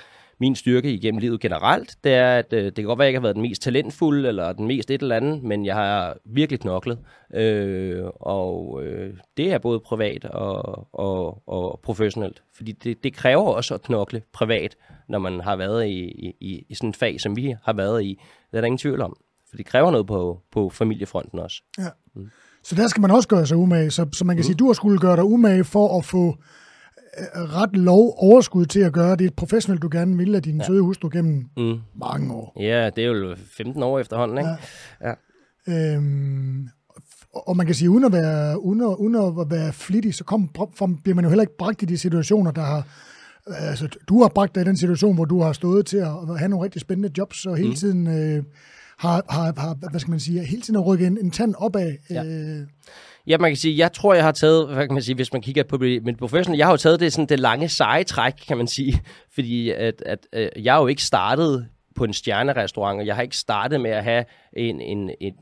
min 0.41 0.57
styrke 0.57 0.93
igennem 0.93 1.19
livet 1.19 1.41
generelt, 1.41 1.97
det 2.05 2.15
er, 2.15 2.39
at 2.39 2.53
øh, 2.53 2.65
det 2.65 2.75
kan 2.75 2.85
godt 2.85 2.99
være, 2.99 3.07
at 3.07 3.07
jeg 3.07 3.11
ikke 3.11 3.19
har 3.19 3.23
været 3.23 3.35
den 3.35 3.43
mest 3.43 3.63
talentfulde, 3.63 4.29
eller 4.29 4.53
den 4.53 4.67
mest 4.67 4.91
et 4.91 5.03
eller 5.03 5.17
andet, 5.17 5.43
men 5.43 5.67
jeg 5.67 5.75
har 5.75 6.17
virkelig 6.25 6.61
knoklet. 6.61 6.99
Øh, 7.35 8.05
og 8.21 8.81
øh, 8.85 9.15
det 9.37 9.53
er 9.53 9.59
både 9.59 9.81
privat 9.81 10.25
og, 10.25 10.89
og, 10.93 11.49
og 11.49 11.81
professionelt. 11.83 12.43
Fordi 12.57 12.73
det, 12.73 13.05
det 13.05 13.15
kræver 13.15 13.43
også 13.43 13.75
at 13.75 13.83
knokle 13.83 14.23
privat, 14.33 14.77
når 15.09 15.19
man 15.19 15.41
har 15.41 15.57
været 15.57 15.87
i, 15.87 16.35
i, 16.41 16.65
i 16.69 16.75
sådan 16.75 16.89
en 16.89 16.95
fag, 16.95 17.21
som 17.21 17.37
vi 17.37 17.55
har 17.65 17.73
været 17.73 18.05
i. 18.05 18.21
Det 18.51 18.57
er 18.57 18.61
der 18.61 18.67
ingen 18.67 18.79
tvivl 18.79 19.01
om. 19.01 19.17
For 19.51 19.57
det 19.57 19.67
kræver 19.67 19.91
noget 19.91 20.07
på, 20.07 20.41
på 20.53 20.71
familiefronten 20.71 21.39
også. 21.39 21.63
Ja. 21.79 21.89
Mm. 22.15 22.31
Så 22.63 22.75
der 22.75 22.89
skal 22.89 23.01
man 23.01 23.11
også 23.11 23.29
gøre 23.29 23.47
sig 23.47 23.57
umage. 23.57 23.91
Så, 23.91 24.07
så 24.13 24.25
man 24.25 24.37
kan 24.37 24.41
mm. 24.41 24.45
sige, 24.45 24.55
at 24.55 24.59
du 24.59 24.67
har 24.67 24.73
skulle 24.73 24.99
gøre 24.99 25.17
dig 25.17 25.25
umage 25.25 25.65
for 25.65 25.99
at 25.99 26.05
få 26.05 26.37
ret 27.35 27.77
lov 27.77 28.15
overskud 28.19 28.67
til 28.67 28.81
at 28.81 28.93
gøre 28.93 29.17
det 29.17 29.35
professionelt, 29.35 29.83
du 29.83 29.89
gerne 29.93 30.17
vil 30.17 30.35
af 30.35 30.43
din 30.43 30.59
ja. 30.59 30.65
søde 30.67 30.83
hustru 30.83 31.09
gennem 31.13 31.45
mm. 31.57 31.79
mange 31.95 32.35
år. 32.35 32.57
Ja, 32.61 32.91
det 32.97 33.05
er 33.05 33.09
jo 33.09 33.37
15 33.57 33.83
år 33.83 33.99
efterhånden, 33.99 34.39
ikke? 34.39 34.51
Ja. 35.01 35.15
ja. 35.69 35.95
Øhm, 35.95 36.69
og 37.33 37.57
man 37.57 37.67
kan 37.67 37.75
sige, 37.75 37.91
uden 37.91 38.05
at 38.05 38.13
være, 38.13 38.63
uden 38.63 38.81
at, 38.81 38.97
uden 38.99 39.15
at 39.15 39.51
være 39.51 39.73
flittig, 39.73 40.15
så 40.15 40.25
kom, 40.25 40.49
bliver 41.03 41.15
man 41.15 41.25
jo 41.25 41.29
heller 41.29 41.43
ikke 41.43 41.57
bragt 41.59 41.83
i 41.83 41.87
de 41.87 41.99
situationer, 41.99 42.51
der 42.51 42.63
har 42.63 42.87
altså, 43.47 43.89
du 44.09 44.23
har 44.23 44.29
bragt 44.29 44.55
dig 44.55 44.61
i 44.61 44.65
den 44.65 44.77
situation, 44.77 45.15
hvor 45.15 45.25
du 45.25 45.41
har 45.41 45.53
stået 45.53 45.87
til 45.87 45.97
at 45.97 46.39
have 46.39 46.49
nogle 46.49 46.65
rigtig 46.65 46.81
spændende 46.81 47.11
jobs, 47.19 47.47
og 47.47 47.57
hele 47.57 47.69
mm. 47.69 47.75
tiden 47.77 48.07
øh, 48.07 48.45
har, 48.99 49.25
har, 49.29 49.61
har, 49.61 49.75
hvad 49.91 50.01
skal 50.01 50.11
man 50.11 50.21
sige, 50.21 50.45
hele 50.45 50.63
tiden 50.63 50.81
at 50.81 50.87
rykke 50.87 51.07
en, 51.07 51.19
en 51.19 51.31
tand 51.31 51.55
opad. 51.59 51.97
Ja. 52.11 52.25
Øh, 52.25 52.67
Ja, 53.27 53.39
man 53.39 53.51
kan 53.51 53.57
sige, 53.57 53.79
jeg 53.79 53.93
tror, 53.93 54.15
jeg 54.15 54.25
har 54.25 54.33
taget, 54.33 54.69
hvad 54.69 54.87
kan 54.87 54.95
man 54.95 55.03
sige, 55.03 55.15
hvis 55.15 55.33
man 55.33 55.43
kigger 55.43 55.63
på 55.63 55.79
min 55.79 56.17
professionel, 56.17 56.59
jeg 56.59 56.67
har 56.67 56.73
jo 56.73 56.77
taget 56.77 57.01
det 57.01 57.13
sådan 57.13 57.29
det 57.29 57.41
lange 57.41 57.69
seje 57.69 58.05
træk, 58.05 58.33
kan 58.49 58.57
man 58.57 58.67
sige, 58.67 59.03
fordi 59.35 59.71
at, 59.71 60.03
at, 60.07 60.27
at 60.33 60.51
jeg 60.57 60.75
har 60.75 60.81
jo 60.81 60.87
ikke 60.87 61.03
startet 61.03 61.69
på 61.97 62.05
en 62.05 62.13
stjernerestaurant, 62.13 63.01
og 63.01 63.07
jeg 63.07 63.15
har 63.15 63.23
ikke 63.23 63.37
startet 63.37 63.81
med 63.81 63.91
at 63.91 64.05
have 64.05 64.25
en, 64.57 64.81
en, 64.81 65.11
en 65.21 65.35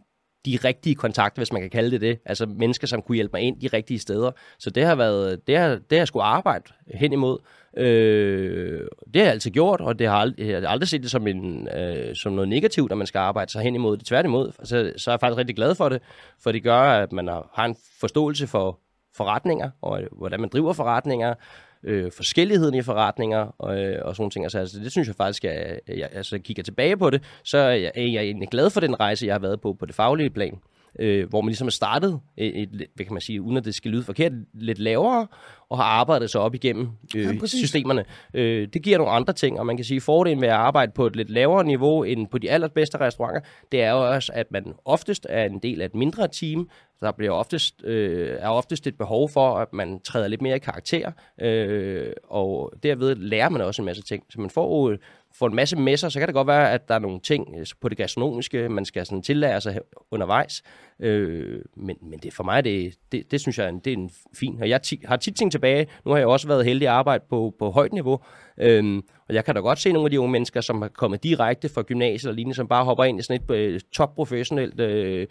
de 0.47 0.59
rigtige 0.65 0.95
kontakter, 0.95 1.41
hvis 1.41 1.53
man 1.53 1.63
kan 1.63 1.71
kalde 1.71 1.91
det 1.91 2.01
det. 2.01 2.19
Altså 2.25 2.47
mennesker, 2.47 2.87
som 2.87 3.03
kunne 3.03 3.15
hjælpe 3.15 3.33
mig 3.33 3.43
ind 3.43 3.61
de 3.61 3.69
rigtige 3.69 3.99
steder. 3.99 4.31
Så 4.59 4.71
det 4.71 4.85
har 4.85 4.95
været, 4.95 5.47
det 5.47 5.59
har, 5.59 5.69
det 5.69 5.83
har 5.91 5.97
jeg 5.97 6.09
skulle 6.09 6.25
arbejde 6.25 6.65
hen 6.95 7.13
imod. 7.13 7.39
Øh, 7.77 8.81
det 9.15 9.17
har 9.17 9.23
jeg 9.23 9.33
altid 9.33 9.51
gjort, 9.51 9.81
og 9.81 9.99
det 9.99 10.09
har 10.09 10.17
aldrig, 10.17 10.49
jeg 10.49 10.61
har 10.61 10.69
aldrig 10.69 10.89
set 10.89 11.03
det 11.03 11.11
som, 11.11 11.27
en, 11.27 11.69
øh, 11.69 12.15
som 12.15 12.33
noget 12.33 12.49
negativt, 12.49 12.93
at 12.93 12.99
man 12.99 13.07
skal 13.07 13.19
arbejde 13.19 13.53
sig 13.53 13.63
hen 13.63 13.75
imod 13.75 13.97
det. 13.97 14.07
Tværtimod, 14.07 14.53
så, 14.65 14.93
så 14.97 15.11
er 15.11 15.13
jeg 15.13 15.21
faktisk 15.21 15.39
rigtig 15.39 15.57
glad 15.57 15.75
for 15.75 15.89
det, 15.89 16.03
for 16.43 16.53
det 16.53 16.63
gør, 16.63 16.81
at 16.81 17.13
man 17.13 17.29
har, 17.29 17.51
har 17.55 17.65
en 17.65 17.77
forståelse 18.01 18.47
for 18.47 18.81
forretninger, 19.17 19.71
og 19.83 20.03
øh, 20.03 20.09
hvordan 20.13 20.41
man 20.41 20.49
driver 20.49 20.73
forretninger, 20.73 21.35
øh, 21.83 22.13
forskelligheden 22.13 22.75
i 22.75 22.83
forretninger 22.83 23.55
og, 23.59 23.81
øh, 23.81 24.05
og 24.05 24.17
sådan 24.17 24.31
ting. 24.31 24.45
Altså, 24.45 24.59
altså, 24.59 24.79
det 24.79 24.93
synes 24.93 25.09
jeg 25.09 25.17
faktisk, 25.17 25.45
at 25.45 25.81
jeg, 25.89 26.09
altså, 26.13 26.39
kigger 26.39 26.63
tilbage 26.63 26.97
på 26.97 27.11
det, 27.11 27.23
så 27.45 27.59
er 27.59 27.71
jeg, 27.71 27.93
er 27.95 28.21
egentlig 28.21 28.49
glad 28.49 28.71
for 28.71 28.81
den 28.81 29.01
rejse, 29.01 29.27
jeg 29.27 29.35
har 29.35 29.39
været 29.39 29.61
på 29.61 29.73
på 29.73 29.87
det 29.87 29.95
faglige 29.95 30.31
plan 30.31 30.59
øh, 30.99 31.29
hvor 31.29 31.41
man 31.41 31.49
ligesom 31.49 31.67
er 31.67 31.71
startet, 31.71 32.21
et, 32.37 32.63
et, 32.63 32.87
hvad 32.95 33.07
kan 33.07 33.13
man 33.13 33.21
sige, 33.21 33.43
uden 33.43 33.57
at 33.57 33.65
det 33.65 33.75
skal 33.75 33.91
lyde 33.91 34.03
forkert, 34.03 34.33
lidt 34.55 34.79
lavere, 34.79 35.27
og 35.69 35.79
har 35.79 35.85
arbejdet 35.85 36.31
sig 36.31 36.41
op 36.41 36.55
igennem 36.55 36.89
øh, 37.17 37.25
ja, 37.25 37.47
systemerne. 37.47 38.05
Øh, 38.35 38.69
det 38.73 38.83
giver 38.83 38.99
nogle 38.99 39.13
andre 39.13 39.33
ting, 39.33 39.59
og 39.59 39.67
man 39.67 39.77
kan 39.77 39.85
sige, 39.85 39.97
at 39.97 40.03
fordelen 40.03 40.41
ved 40.41 40.49
at 40.49 40.55
arbejde 40.55 40.93
på 40.95 41.07
et 41.07 41.17
lidt 41.17 41.31
lavere 41.31 41.65
niveau 41.65 42.03
end 42.03 42.27
på 42.27 42.39
de 42.39 42.51
allerbedste 42.51 43.01
restauranter, 43.01 43.41
det 43.73 43.83
er 43.83 43.91
jo 43.91 44.15
også, 44.15 44.33
at 44.35 44.47
man 44.51 44.75
oftest 44.85 45.27
er 45.31 45.45
en 45.45 45.59
del 45.59 45.81
af 45.81 45.87
et 45.87 45.95
mindre 45.95 46.29
team, 46.29 46.69
der 47.01 47.13
bliver 47.13 47.33
oftest, 47.33 47.85
øh, 47.85 48.37
er 48.41 48.49
oftest 48.49 48.87
et 48.87 48.99
behov 48.99 49.29
for, 49.29 49.55
at 49.55 49.73
man 49.73 50.01
træder 50.01 50.29
lidt 50.29 50.43
mere 50.43 50.57
i 50.57 50.59
karakter, 50.59 51.13
øh, 51.41 52.13
og 52.25 52.73
derved 52.83 53.15
lærer 53.15 53.49
man 53.49 53.61
også 53.61 53.83
en 53.83 53.87
masse 53.87 54.03
ting. 54.03 54.25
Så 54.31 54.41
man 54.41 54.51
får, 54.51 54.97
får 55.39 55.47
en 55.47 55.55
masse 55.55 55.77
med 55.77 55.97
sig, 55.97 56.13
så 56.13 56.19
kan 56.19 56.29
det 56.29 56.35
godt 56.35 56.47
være, 56.47 56.73
at 56.73 56.89
der 56.89 56.95
er 56.95 56.99
nogle 56.99 57.21
ting 57.21 57.55
øh, 57.59 57.67
på 57.81 57.89
det 57.89 57.99
gastronomiske, 57.99 58.69
man 58.69 58.85
skal 58.85 59.07
sådan 59.07 59.23
tillære 59.23 59.61
sig 59.61 59.81
undervejs. 60.11 60.63
Øh, 61.01 61.61
men, 61.77 61.97
men 62.03 62.19
det 62.19 62.33
for 62.33 62.45
mig, 62.45 62.65
det, 62.65 62.95
det, 63.13 63.31
det 63.31 63.41
synes 63.41 63.59
jeg, 63.59 63.73
det 63.85 63.93
er 63.93 63.97
en 63.97 64.11
fin. 64.35 64.59
Og 64.61 64.69
jeg 64.69 64.83
ti, 64.83 65.03
har 65.05 65.17
tit 65.17 65.37
ting 65.37 65.53
tilbage. 65.53 65.87
Nu 66.05 66.11
har 66.11 66.19
jeg 66.19 66.27
også 66.27 66.49
været 66.49 66.65
heldig 66.65 66.89
at 66.89 66.95
arbejde 66.95 67.25
på, 67.31 67.55
på 67.59 67.71
højt 67.71 67.93
niveau. 67.93 68.21
Øh, 68.59 69.03
og 69.29 69.35
jeg 69.35 69.45
kan 69.45 69.55
da 69.55 69.61
godt 69.61 69.79
se 69.79 69.93
nogle 69.93 70.07
af 70.07 70.11
de 70.11 70.21
unge 70.21 70.33
mennesker, 70.33 70.61
som 70.61 70.83
er 70.83 70.89
kommet 70.89 71.23
direkte 71.23 71.69
fra 71.69 71.83
gymnasiet 71.83 72.31
og 72.31 72.35
lignende, 72.35 72.57
som 72.57 72.69
bare 72.69 72.85
hopper 72.85 73.05
ind 73.05 73.21
i 73.21 73.23
sådan 73.23 73.43
et 73.43 73.51
øh, 73.51 73.81
topprofessionelt 73.93 74.81
øh, 74.81 75.27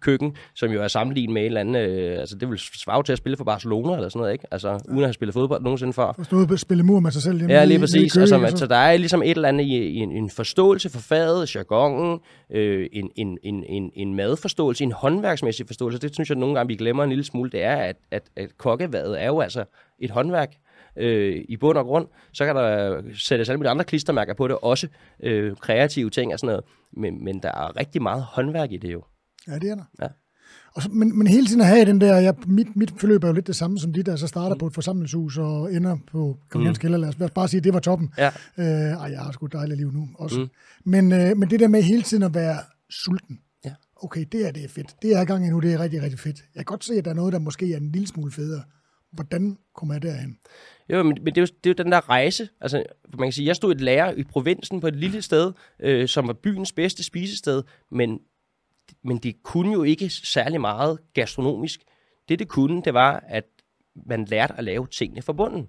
køkken, 0.00 0.36
som 0.54 0.70
jo 0.70 0.82
er 0.82 0.88
sammenlignet 0.88 1.34
med 1.34 1.42
en 1.42 1.46
eller 1.46 1.60
anden, 1.60 1.76
øh, 1.76 2.20
altså 2.20 2.36
det 2.36 2.50
vil 2.50 2.58
svare 2.58 3.02
til 3.02 3.12
at 3.12 3.18
spille 3.18 3.36
for 3.36 3.44
Barcelona 3.44 3.94
eller 3.94 4.08
sådan 4.08 4.20
noget, 4.20 4.32
ikke? 4.32 4.46
Altså 4.50 4.68
uden 4.88 4.98
at 4.98 5.06
have 5.06 5.12
spillet 5.12 5.34
fodbold 5.34 5.62
nogensinde 5.62 5.92
før. 5.92 6.12
Forstået 6.16 6.52
at 6.52 6.60
spille 6.60 6.82
mur 6.82 7.00
med 7.00 7.10
sig 7.10 7.22
selv. 7.22 7.46
Ja, 7.50 7.64
lige 7.64 7.78
præcis. 7.78 8.12
Køge, 8.12 8.22
altså, 8.22 8.38
altså, 8.40 8.66
der 8.66 8.76
er 8.76 8.96
ligesom 8.96 9.22
et 9.22 9.30
eller 9.30 9.48
andet 9.48 9.64
i, 9.64 9.76
i 9.76 9.96
en, 9.96 10.12
en 10.12 10.30
forståelse 10.30 10.90
for 10.90 11.00
faget, 11.00 11.54
jargonen, 11.54 12.20
øh, 12.50 12.86
en, 12.92 13.10
en, 13.16 13.38
en, 13.42 13.64
en, 13.64 13.90
en 13.94 14.14
madforståelse, 14.14 14.84
en 14.84 14.92
håndværksmæssig 14.92 15.66
forståelse. 15.66 15.98
Det 15.98 16.14
synes 16.14 16.28
jeg 16.28 16.38
nogle 16.38 16.54
gange, 16.54 16.68
vi 16.68 16.76
glemmer 16.76 17.04
en 17.04 17.10
lille 17.10 17.24
smule, 17.24 17.50
det 17.50 17.62
er, 17.62 17.76
at, 17.76 17.96
at, 18.10 18.22
at 18.36 18.58
kokkevadet 18.58 19.22
er 19.22 19.26
jo 19.26 19.40
altså 19.40 19.64
et 19.98 20.10
håndværk 20.10 20.54
øh, 20.96 21.44
i 21.48 21.56
bund 21.56 21.78
og 21.78 21.84
grund. 21.84 22.06
Så 22.32 22.44
kan 22.44 22.56
der 22.56 23.02
sættes 23.14 23.48
alle 23.48 23.58
mulige 23.58 23.70
andre 23.70 23.84
klistermærker 23.84 24.34
på 24.34 24.48
det, 24.48 24.56
også 24.62 24.88
øh, 25.22 25.56
kreative 25.56 26.10
ting 26.10 26.32
og 26.32 26.38
sådan 26.38 26.46
noget. 26.46 26.64
Men, 26.92 27.24
men 27.24 27.42
der 27.42 27.48
er 27.48 27.76
rigtig 27.76 28.02
meget 28.02 28.22
håndværk 28.22 28.72
i 28.72 28.76
det 28.76 28.92
jo. 28.92 29.02
Ja, 29.48 29.54
det 29.58 29.70
er 29.70 29.74
der. 29.74 29.84
Ja. 30.02 30.08
Og 30.74 30.82
så, 30.82 30.88
men, 30.88 31.18
men 31.18 31.26
hele 31.26 31.46
tiden 31.46 31.60
at 31.60 31.66
have 31.66 31.84
den 31.84 32.00
der, 32.00 32.16
jeg, 32.16 32.34
mit, 32.46 32.76
mit 32.76 32.92
forløb 32.98 33.24
er 33.24 33.28
jo 33.28 33.34
lidt 33.34 33.46
det 33.46 33.56
samme 33.56 33.78
som 33.78 33.92
dit, 33.92 34.06
der 34.06 34.16
så 34.16 34.26
starter 34.26 34.54
mm. 34.54 34.58
på 34.58 34.66
et 34.66 34.74
forsamlingshus 34.74 35.38
og 35.38 35.72
ender 35.72 35.96
på 36.12 36.38
Københavns 36.48 36.82
mm. 36.82 36.90
Lad 36.90 37.22
os 37.22 37.30
bare 37.30 37.48
sige, 37.48 37.58
at 37.58 37.64
det 37.64 37.74
var 37.74 37.80
toppen. 37.80 38.12
Ja. 38.18 38.30
Øh, 38.58 38.64
ej, 38.64 39.10
jeg 39.10 39.20
har 39.20 39.32
sgu 39.32 39.46
et 39.46 39.52
dejligt 39.52 39.78
liv 39.78 39.92
nu 39.92 40.08
også. 40.14 40.40
Mm. 40.40 40.48
Men, 40.84 41.12
øh, 41.12 41.36
men 41.36 41.50
det 41.50 41.60
der 41.60 41.68
med 41.68 41.82
hele 41.82 42.02
tiden 42.02 42.22
at 42.22 42.34
være 42.34 42.58
sulten. 42.90 43.38
Ja. 43.64 43.74
Okay, 43.96 44.24
det 44.32 44.46
er 44.46 44.52
det 44.52 44.64
er 44.64 44.68
fedt. 44.68 44.96
Det 45.02 45.16
er 45.16 45.24
gang 45.24 45.44
endnu, 45.44 45.60
det 45.60 45.72
er 45.72 45.80
rigtig, 45.80 46.02
rigtig 46.02 46.18
fedt. 46.18 46.36
Jeg 46.54 46.60
kan 46.60 46.64
godt 46.64 46.84
se, 46.84 46.94
at 46.94 47.04
der 47.04 47.10
er 47.10 47.14
noget, 47.14 47.32
der 47.32 47.38
måske 47.38 47.72
er 47.72 47.76
en 47.76 47.92
lille 47.92 48.08
smule 48.08 48.32
federe. 48.32 48.62
Hvordan 49.12 49.58
kommer 49.74 49.94
jeg 49.94 50.02
derhen? 50.02 50.38
Jo, 50.90 51.02
men, 51.02 51.18
men 51.22 51.34
det, 51.34 51.38
er 51.38 51.42
jo, 51.42 51.46
det 51.64 51.70
er 51.70 51.74
jo 51.78 51.84
den 51.84 51.92
der 51.92 52.08
rejse. 52.08 52.48
Altså, 52.60 52.82
man 53.18 53.26
kan 53.26 53.32
sige, 53.32 53.46
jeg 53.46 53.56
stod 53.56 53.74
et 53.74 53.80
lærer 53.80 54.12
i 54.12 54.24
provinsen 54.24 54.80
på 54.80 54.86
et 54.86 54.96
lille 54.96 55.22
sted, 55.22 55.52
øh, 55.80 56.08
som 56.08 56.26
var 56.26 56.32
byens 56.32 56.72
bedste 56.72 57.04
spisested, 57.04 57.62
men 57.90 58.18
men 59.04 59.18
det 59.18 59.42
kunne 59.42 59.72
jo 59.72 59.82
ikke 59.82 60.10
særlig 60.10 60.60
meget 60.60 60.98
gastronomisk. 61.14 61.80
Det, 62.28 62.38
det 62.38 62.48
kunne, 62.48 62.82
det 62.82 62.94
var, 62.94 63.24
at 63.28 63.44
man 64.06 64.24
lærte 64.24 64.54
at 64.58 64.64
lave 64.64 64.86
tingene 64.86 65.22
fra 65.22 65.32
bunden. 65.32 65.62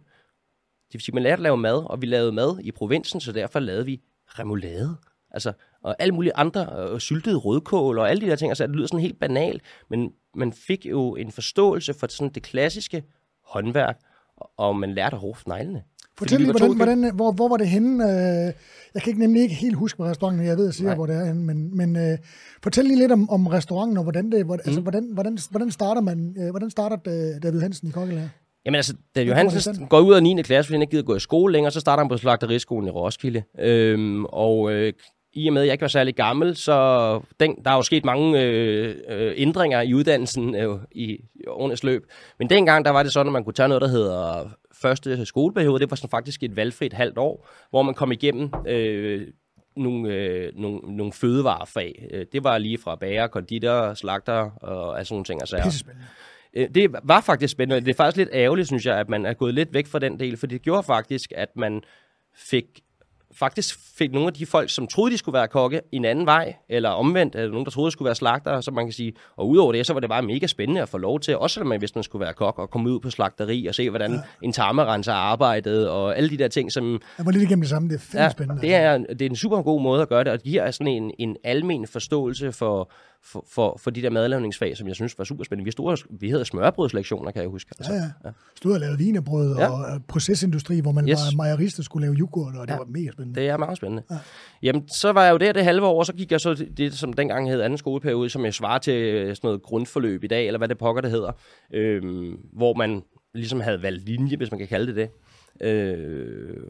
Det 0.87 0.93
vil 0.93 1.01
sige, 1.01 1.15
man 1.15 1.23
lærte 1.23 1.33
at 1.33 1.43
lave 1.43 1.57
mad, 1.57 1.83
og 1.85 2.01
vi 2.01 2.05
lavede 2.05 2.31
mad 2.31 2.59
i 2.59 2.71
provinsen, 2.71 3.21
så 3.21 3.31
derfor 3.31 3.59
lavede 3.59 3.85
vi 3.85 4.01
remoulade. 4.25 4.97
Altså, 5.31 5.53
og 5.81 5.95
alle 5.99 6.13
mulige 6.13 6.35
andre, 6.35 6.69
og 6.69 7.01
syltede 7.01 7.37
rødkål 7.37 7.97
og 7.99 8.09
alle 8.09 8.21
de 8.21 8.29
der 8.29 8.35
ting. 8.35 8.51
Altså, 8.51 8.67
det 8.67 8.75
lyder 8.75 8.87
sådan 8.87 8.99
helt 8.99 9.19
banalt, 9.19 9.61
men 9.89 10.13
man 10.35 10.53
fik 10.53 10.85
jo 10.85 11.15
en 11.15 11.31
forståelse 11.31 11.93
for 11.93 12.07
sådan 12.07 12.33
det 12.33 12.43
klassiske 12.43 13.03
håndværk, 13.43 13.99
og 14.37 14.75
man 14.75 14.93
lærte 14.93 15.15
at 15.15 15.23
råbe 15.23 15.39
neglene. 15.47 15.83
Fortæl 16.17 16.39
lige, 16.39 16.51
hvordan, 16.51 16.75
hvordan, 16.75 17.15
hvor, 17.15 17.31
hvor 17.31 17.49
var 17.49 17.57
det 17.57 17.67
henne? 17.67 18.03
Øh, 18.03 18.53
jeg 18.93 19.01
kan 19.01 19.09
ikke 19.09 19.19
nemlig 19.19 19.41
ikke 19.41 19.55
helt 19.55 19.75
huske 19.75 19.97
på 19.97 20.05
restauranten, 20.05 20.45
jeg 20.45 20.57
ved 20.57 20.67
at 20.67 20.73
sige, 20.73 20.95
hvor 20.95 21.05
det 21.05 21.15
er 21.15 21.25
henne, 21.25 21.43
men, 21.43 21.77
men 21.77 21.95
uh, 21.95 22.17
fortæl 22.63 22.83
lige 22.83 22.99
lidt 22.99 23.11
om, 23.11 23.29
om 23.29 23.47
restauranten, 23.47 23.97
og 23.97 24.03
hvordan, 24.03 24.31
det, 24.31 24.45
hvor, 24.45 24.53
altså, 24.53 24.69
mm. 24.69 24.71
altså, 24.71 24.81
hvordan, 24.81 25.09
hvordan, 25.13 25.37
hvordan 25.51 25.71
starter 25.71 26.01
man, 26.01 26.35
uh, 26.39 26.49
hvordan 26.49 26.69
starter 26.69 26.97
David 27.43 27.61
Hansen 27.61 27.87
i 27.87 27.91
kokkelærer? 27.91 28.29
Jamen 28.67 28.75
altså, 28.75 28.93
da 29.15 29.21
Johansen 29.21 29.87
går 29.87 29.99
ud 29.99 30.13
af 30.13 30.23
9. 30.23 30.41
klasse, 30.41 30.67
fordi 30.67 30.75
han 30.75 30.81
ikke 30.81 30.91
gider 30.91 31.03
gå 31.03 31.15
i 31.15 31.19
skole 31.19 31.51
længere, 31.51 31.71
så 31.71 31.79
starter 31.79 32.03
han 32.03 32.09
på 32.09 32.17
slagteriskolen 32.17 32.87
i 32.87 32.91
Roskilde. 32.91 33.43
Øhm, 33.59 34.25
og 34.25 34.71
øh, 34.71 34.93
i 35.37 35.47
og 35.47 35.53
med, 35.53 35.61
at 35.61 35.65
jeg 35.67 35.73
ikke 35.73 35.81
var 35.81 35.87
særlig 35.87 36.15
gammel, 36.15 36.55
så 36.55 37.19
den, 37.39 37.55
der 37.65 37.71
er 37.71 37.75
jo 37.75 37.81
sket 37.81 38.05
mange 38.05 38.41
øh, 38.41 38.95
øh, 39.09 39.33
ændringer 39.35 39.81
i 39.81 39.93
uddannelsen 39.93 40.55
øh, 40.55 40.79
i, 40.91 41.19
årenes 41.47 41.83
løb. 41.83 42.05
Men 42.39 42.49
dengang, 42.49 42.85
der 42.85 42.91
var 42.91 43.03
det 43.03 43.13
sådan, 43.13 43.27
at 43.27 43.33
man 43.33 43.43
kunne 43.43 43.53
tage 43.53 43.67
noget, 43.67 43.81
der 43.81 43.87
hedder 43.87 44.49
første 44.81 45.25
skoleperiode. 45.25 45.79
Det 45.79 45.89
var 45.89 45.95
sådan 45.95 46.09
faktisk 46.09 46.43
et 46.43 46.55
valgfrit 46.55 46.93
halvt 46.93 47.17
år, 47.17 47.47
hvor 47.69 47.81
man 47.81 47.93
kom 47.93 48.11
igennem 48.11 48.49
øh, 48.67 49.27
nogle, 49.75 50.13
øh, 50.13 50.51
nogle, 50.55 50.79
nogle 50.79 51.13
fødevarefag. 51.13 52.07
Øh, 52.13 52.25
det 52.31 52.43
var 52.43 52.57
lige 52.57 52.77
fra 52.77 52.95
bager, 52.95 53.27
konditor, 53.27 53.93
slagter 53.93 54.49
og 54.61 55.05
sådan 55.05 55.15
nogle 55.15 55.25
ting. 55.25 55.41
Altså, 55.41 55.85
det 56.75 56.95
var 57.03 57.21
faktisk 57.21 57.51
spændende. 57.51 57.85
Det 57.85 57.91
er 57.91 57.97
faktisk 57.97 58.17
lidt 58.17 58.29
ærgerligt, 58.33 58.67
synes 58.67 58.85
jeg, 58.85 58.97
at 58.97 59.09
man 59.09 59.25
er 59.25 59.33
gået 59.33 59.53
lidt 59.53 59.73
væk 59.73 59.87
fra 59.87 59.99
den 59.99 60.19
del, 60.19 60.37
for 60.37 60.47
det 60.47 60.61
gjorde 60.61 60.83
faktisk, 60.83 61.31
at 61.35 61.49
man 61.55 61.81
fik 62.35 62.65
faktisk 63.39 63.79
fik 63.97 64.11
nogle 64.11 64.27
af 64.27 64.33
de 64.33 64.45
folk, 64.45 64.69
som 64.69 64.87
troede, 64.87 65.11
de 65.11 65.17
skulle 65.17 65.33
være 65.33 65.47
kokke, 65.47 65.81
en 65.91 66.05
anden 66.05 66.25
vej, 66.25 66.55
eller 66.69 66.89
omvendt, 66.89 67.35
eller 67.35 67.49
nogen, 67.49 67.65
der 67.65 67.71
troede, 67.71 67.87
de 67.87 67.91
skulle 67.91 68.05
være 68.05 68.15
slagter, 68.15 68.61
så 68.61 68.71
man 68.71 68.85
kan 68.85 68.93
sige, 68.93 69.13
og 69.35 69.49
udover 69.49 69.71
det, 69.71 69.85
så 69.85 69.93
var 69.93 69.99
det 69.99 70.09
bare 70.09 70.21
mega 70.21 70.47
spændende 70.47 70.81
at 70.81 70.89
få 70.89 70.97
lov 70.97 71.19
til, 71.19 71.37
også 71.37 71.53
selvom 71.53 71.67
man 71.67 71.81
vidste, 71.81 71.97
man 71.97 72.03
skulle 72.03 72.25
være 72.25 72.33
kok, 72.33 72.59
og 72.59 72.69
komme 72.69 72.89
ud 72.89 72.99
på 72.99 73.09
slagteri 73.09 73.65
og 73.67 73.75
se, 73.75 73.89
hvordan 73.89 74.11
ja. 74.11 74.19
en 74.41 74.53
tarmerenser 74.53 75.13
arbejdede, 75.13 75.91
og 75.91 76.17
alle 76.17 76.29
de 76.29 76.37
der 76.37 76.47
ting, 76.47 76.71
som... 76.71 77.01
Jeg 77.17 77.25
var 77.25 77.31
lidt 77.31 77.43
igennem 77.43 77.61
det 77.61 77.69
samme, 77.69 77.89
det 77.89 77.95
er 77.95 77.99
fandme 77.99 78.23
ja, 78.23 78.29
spændende. 78.29 78.61
Det 78.61 78.75
er, 78.75 78.97
det 78.97 79.21
er 79.21 79.29
en 79.29 79.35
super 79.35 79.61
god 79.61 79.81
måde 79.81 80.01
at 80.01 80.09
gøre 80.09 80.23
det, 80.23 80.31
og 80.31 80.37
det 80.37 80.43
giver 80.43 80.71
sådan 80.71 80.93
en, 80.93 81.11
en 81.19 81.37
almen 81.43 81.87
forståelse 81.87 82.51
for, 82.51 82.91
for, 83.23 83.45
for, 83.49 83.77
for 83.79 83.91
de 83.91 84.01
der 84.01 84.09
madlavningsfag, 84.09 84.77
som 84.77 84.87
jeg 84.87 84.95
synes 84.95 85.17
var 85.17 85.23
super 85.23 85.43
spændende. 85.43 85.65
Vi, 85.65 85.71
stod, 85.71 86.17
vi 86.19 86.29
havde 86.29 86.45
smørbrødslektioner, 86.45 87.31
kan 87.31 87.41
jeg 87.41 87.49
huske. 87.49 87.71
Altså, 87.79 87.93
ja, 87.93 87.99
ja. 87.99 88.09
ja. 88.25 88.31
Stod 88.55 88.73
og 88.73 88.79
lavede 88.79 88.97
vinerbrød 88.97 89.57
ja. 89.57 89.69
og 89.69 90.01
procesindustri, 90.07 90.79
hvor 90.79 90.91
man 90.91 91.09
yes. 91.09 91.17
var 91.17 91.35
mejerister 91.35 91.83
skulle 91.83 92.07
lave 92.07 92.15
yoghurt, 92.15 92.55
og 92.55 92.67
det 92.67 92.73
ja. 92.73 92.77
var 92.77 92.85
mega 92.85 93.11
spændende. 93.11 93.39
Det 93.41 93.49
er 93.49 93.57
meget 93.57 93.77
spændende. 93.77 94.03
Ja. 94.11 94.17
Jamen, 94.63 94.89
så 94.89 95.11
var 95.11 95.23
jeg 95.23 95.31
jo 95.31 95.37
der 95.37 95.53
det 95.53 95.63
halve 95.63 95.85
år, 95.85 96.03
så 96.03 96.13
gik 96.13 96.31
jeg 96.31 96.41
så 96.41 96.53
det, 96.77 96.93
som 96.93 97.13
dengang 97.13 97.49
hed 97.49 97.61
anden 97.61 97.77
skoleperiode, 97.77 98.29
som 98.29 98.45
jeg 98.45 98.53
svarer 98.53 98.79
til 98.79 98.93
øh, 98.93 99.35
sådan 99.35 99.47
noget 99.47 99.61
grundforløb 99.61 100.23
i 100.23 100.27
dag, 100.27 100.47
eller 100.47 100.57
hvad 100.57 100.67
det 100.67 100.77
pokker 100.77 101.01
det 101.01 101.11
hedder, 101.11 101.31
øhm, 101.73 102.37
hvor 102.53 102.73
man 102.73 103.03
ligesom 103.33 103.59
havde 103.59 103.81
valgt 103.81 104.05
linje, 104.05 104.37
hvis 104.37 104.51
man 104.51 104.57
kan 104.59 104.67
kalde 104.67 104.87
det 104.87 104.95
det. 104.95 105.09
Øh, 105.67 106.63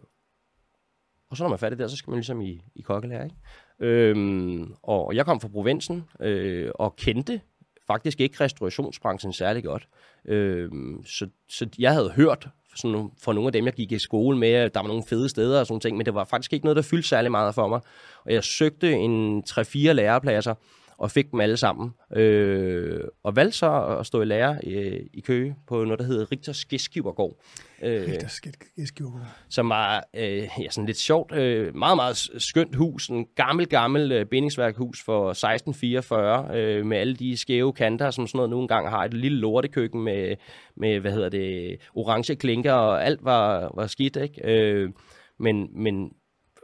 og 1.30 1.38
så 1.38 1.44
når 1.44 1.50
man 1.50 1.54
er 1.54 1.58
færdig 1.58 1.80
der, 1.80 1.88
så 1.88 1.96
skal 1.96 2.12
man 2.12 2.18
ligesom 2.18 2.42
i, 2.42 2.62
i 2.76 2.82
kokkelærer, 2.82 3.24
ikke? 3.24 3.36
Øhm, 3.80 4.74
og 4.84 5.16
jeg 5.16 5.26
kom 5.26 5.42
fra 5.42 5.48
provinsen 5.48 6.06
øh, 6.20 6.72
og 6.76 6.96
kendte 6.96 7.42
faktisk 7.88 8.22
ikke 8.22 8.44
restaurationsbranchen 8.44 9.34
særlig 9.34 9.63
godt. 9.63 9.88
Øhm, 10.26 11.06
så, 11.06 11.28
så 11.50 11.68
jeg 11.80 11.94
havde 11.94 12.12
hørt 12.16 12.48
sådan, 12.76 13.10
fra 13.22 13.34
nogle 13.34 13.48
af 13.48 13.52
dem, 13.52 13.66
jeg 13.66 13.74
gik 13.74 13.92
i 13.92 14.00
skole 14.00 14.38
med, 14.38 14.50
at 14.50 14.74
der 14.74 14.80
var 14.80 14.88
nogle 14.88 15.04
fede 15.10 15.30
steder 15.30 15.60
og 15.60 15.68
sådan 15.68 15.80
ting, 15.80 15.98
men 15.98 16.06
det 16.06 16.13
var 16.13 16.24
faktisk 16.24 16.54
ikke 16.54 16.66
noget, 16.66 16.76
der 16.76 16.82
fyldte 16.82 17.08
særlig 17.08 17.32
meget 17.32 17.56
for 17.56 17.68
mig. 17.68 17.80
Og 18.26 18.34
jeg 18.34 18.44
søgte 18.44 18.94
en 18.94 19.44
3-4 19.50 19.92
lærepladser, 19.92 20.54
og 20.98 21.12
fik 21.12 21.32
dem 21.32 21.40
alle 21.40 21.58
sammen. 21.58 21.94
Øh, 22.16 23.04
og 23.24 23.36
valgte 23.36 23.58
så 23.58 23.98
at 24.00 24.06
stå 24.06 24.22
i 24.22 24.26
lære 24.26 24.66
i, 24.66 25.00
i 25.14 25.22
Køge 25.22 25.56
på 25.68 25.84
noget, 25.84 26.00
der 26.00 26.06
hedder 26.06 26.32
Rigters 26.32 26.66
Gæstgivergård. 26.66 27.36
Øh, 27.84 28.08
Rigters 28.08 28.42
Gæstgivergård. 28.42 29.22
Som 29.50 29.70
var 29.70 30.08
øh, 30.16 30.50
ja, 30.60 30.70
sådan 30.70 30.86
lidt 30.86 30.98
sjovt, 30.98 31.32
øh, 31.36 31.76
meget, 31.76 31.96
meget 31.96 32.18
skønt 32.38 32.76
hus. 32.76 33.08
En 33.08 33.26
gammel, 33.36 33.68
gammel 33.68 34.12
øh, 34.12 34.26
bindingsværkhus 34.26 35.04
for 35.04 35.30
1644, 35.30 36.58
øh, 36.58 36.86
med 36.86 36.98
alle 36.98 37.16
de 37.16 37.38
skæve 37.38 37.74
kanter, 37.74 38.12
som 38.12 38.28
sådan 38.28 38.38
noget 38.38 38.50
nogle 38.50 38.68
gange 38.68 38.90
har. 38.90 39.04
Et 39.04 39.14
lille 39.14 39.38
lortekøkken 39.38 40.04
med, 40.04 40.36
med 40.76 41.00
hvad 41.00 41.12
hedder 41.12 41.30
det, 41.30 41.78
orange 41.96 42.36
klinker, 42.36 42.74
og 42.74 43.06
alt 43.06 43.24
var, 43.24 43.72
var 43.76 43.88
skidt, 43.88 44.16
ikke? 44.16 44.42
Øh, 44.44 44.90
men, 45.40 45.70
men 45.72 46.12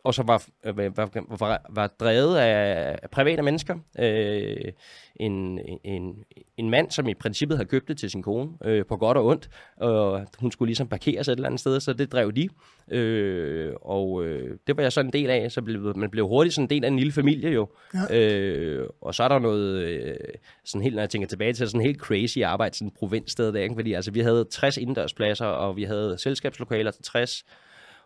og 0.03 0.13
så 0.13 0.23
var, 0.23 0.43
var, 0.63 1.37
var, 1.37 1.61
var 1.69 1.87
drevet 1.87 2.37
af, 2.37 2.99
af 3.03 3.09
private 3.09 3.41
mennesker. 3.41 3.75
Øh, 3.99 4.71
en, 5.15 5.59
en, 5.83 6.23
en 6.57 6.69
mand, 6.69 6.91
som 6.91 7.07
i 7.07 7.13
princippet 7.13 7.57
havde 7.57 7.69
købt 7.69 7.87
det 7.87 7.97
til 7.97 8.09
sin 8.09 8.23
kone, 8.23 8.49
øh, 8.65 8.85
på 8.85 8.97
godt 8.97 9.17
og 9.17 9.25
ondt, 9.25 9.49
og 9.77 10.27
hun 10.39 10.51
skulle 10.51 10.69
ligesom 10.69 10.87
parkeres 10.87 11.27
et 11.27 11.31
eller 11.31 11.45
andet 11.45 11.59
sted, 11.59 11.79
så 11.79 11.93
det 11.93 12.11
drev 12.11 12.31
de. 12.31 12.49
Øh, 12.91 13.73
og 13.81 14.25
øh, 14.25 14.57
det 14.67 14.77
var 14.77 14.83
jeg 14.83 14.91
så 14.91 14.99
en 14.99 15.13
del 15.13 15.29
af, 15.29 15.51
så 15.51 15.61
blev, 15.61 15.97
man 15.97 16.09
blev 16.09 16.27
hurtigt 16.27 16.55
sådan 16.55 16.65
en 16.65 16.69
del 16.69 16.83
af 16.83 16.87
en 16.87 16.97
lille 16.97 17.13
familie 17.13 17.49
jo. 17.49 17.67
Ja. 17.93 18.19
Øh, 18.19 18.87
og 19.01 19.15
så 19.15 19.23
er 19.23 19.27
der 19.27 19.39
noget, 19.39 19.83
øh, 19.83 20.15
sådan 20.65 20.83
helt, 20.83 20.95
når 20.95 21.01
jeg 21.01 21.09
tænker 21.09 21.27
tilbage 21.27 21.53
til, 21.53 21.69
sådan 21.69 21.81
helt 21.81 21.99
crazy 21.99 22.39
arbejde, 22.39 22.75
sådan 22.75 22.87
en 22.87 22.93
provinssted 22.99 23.53
der, 23.53 23.61
ikke? 23.61 23.75
fordi 23.75 23.93
altså, 23.93 24.11
vi 24.11 24.19
havde 24.19 24.45
60 24.51 24.77
indendørspladser, 24.77 25.45
og 25.45 25.75
vi 25.75 25.83
havde 25.83 26.17
selskabslokaler 26.17 26.91
til 26.91 27.03
60, 27.03 27.45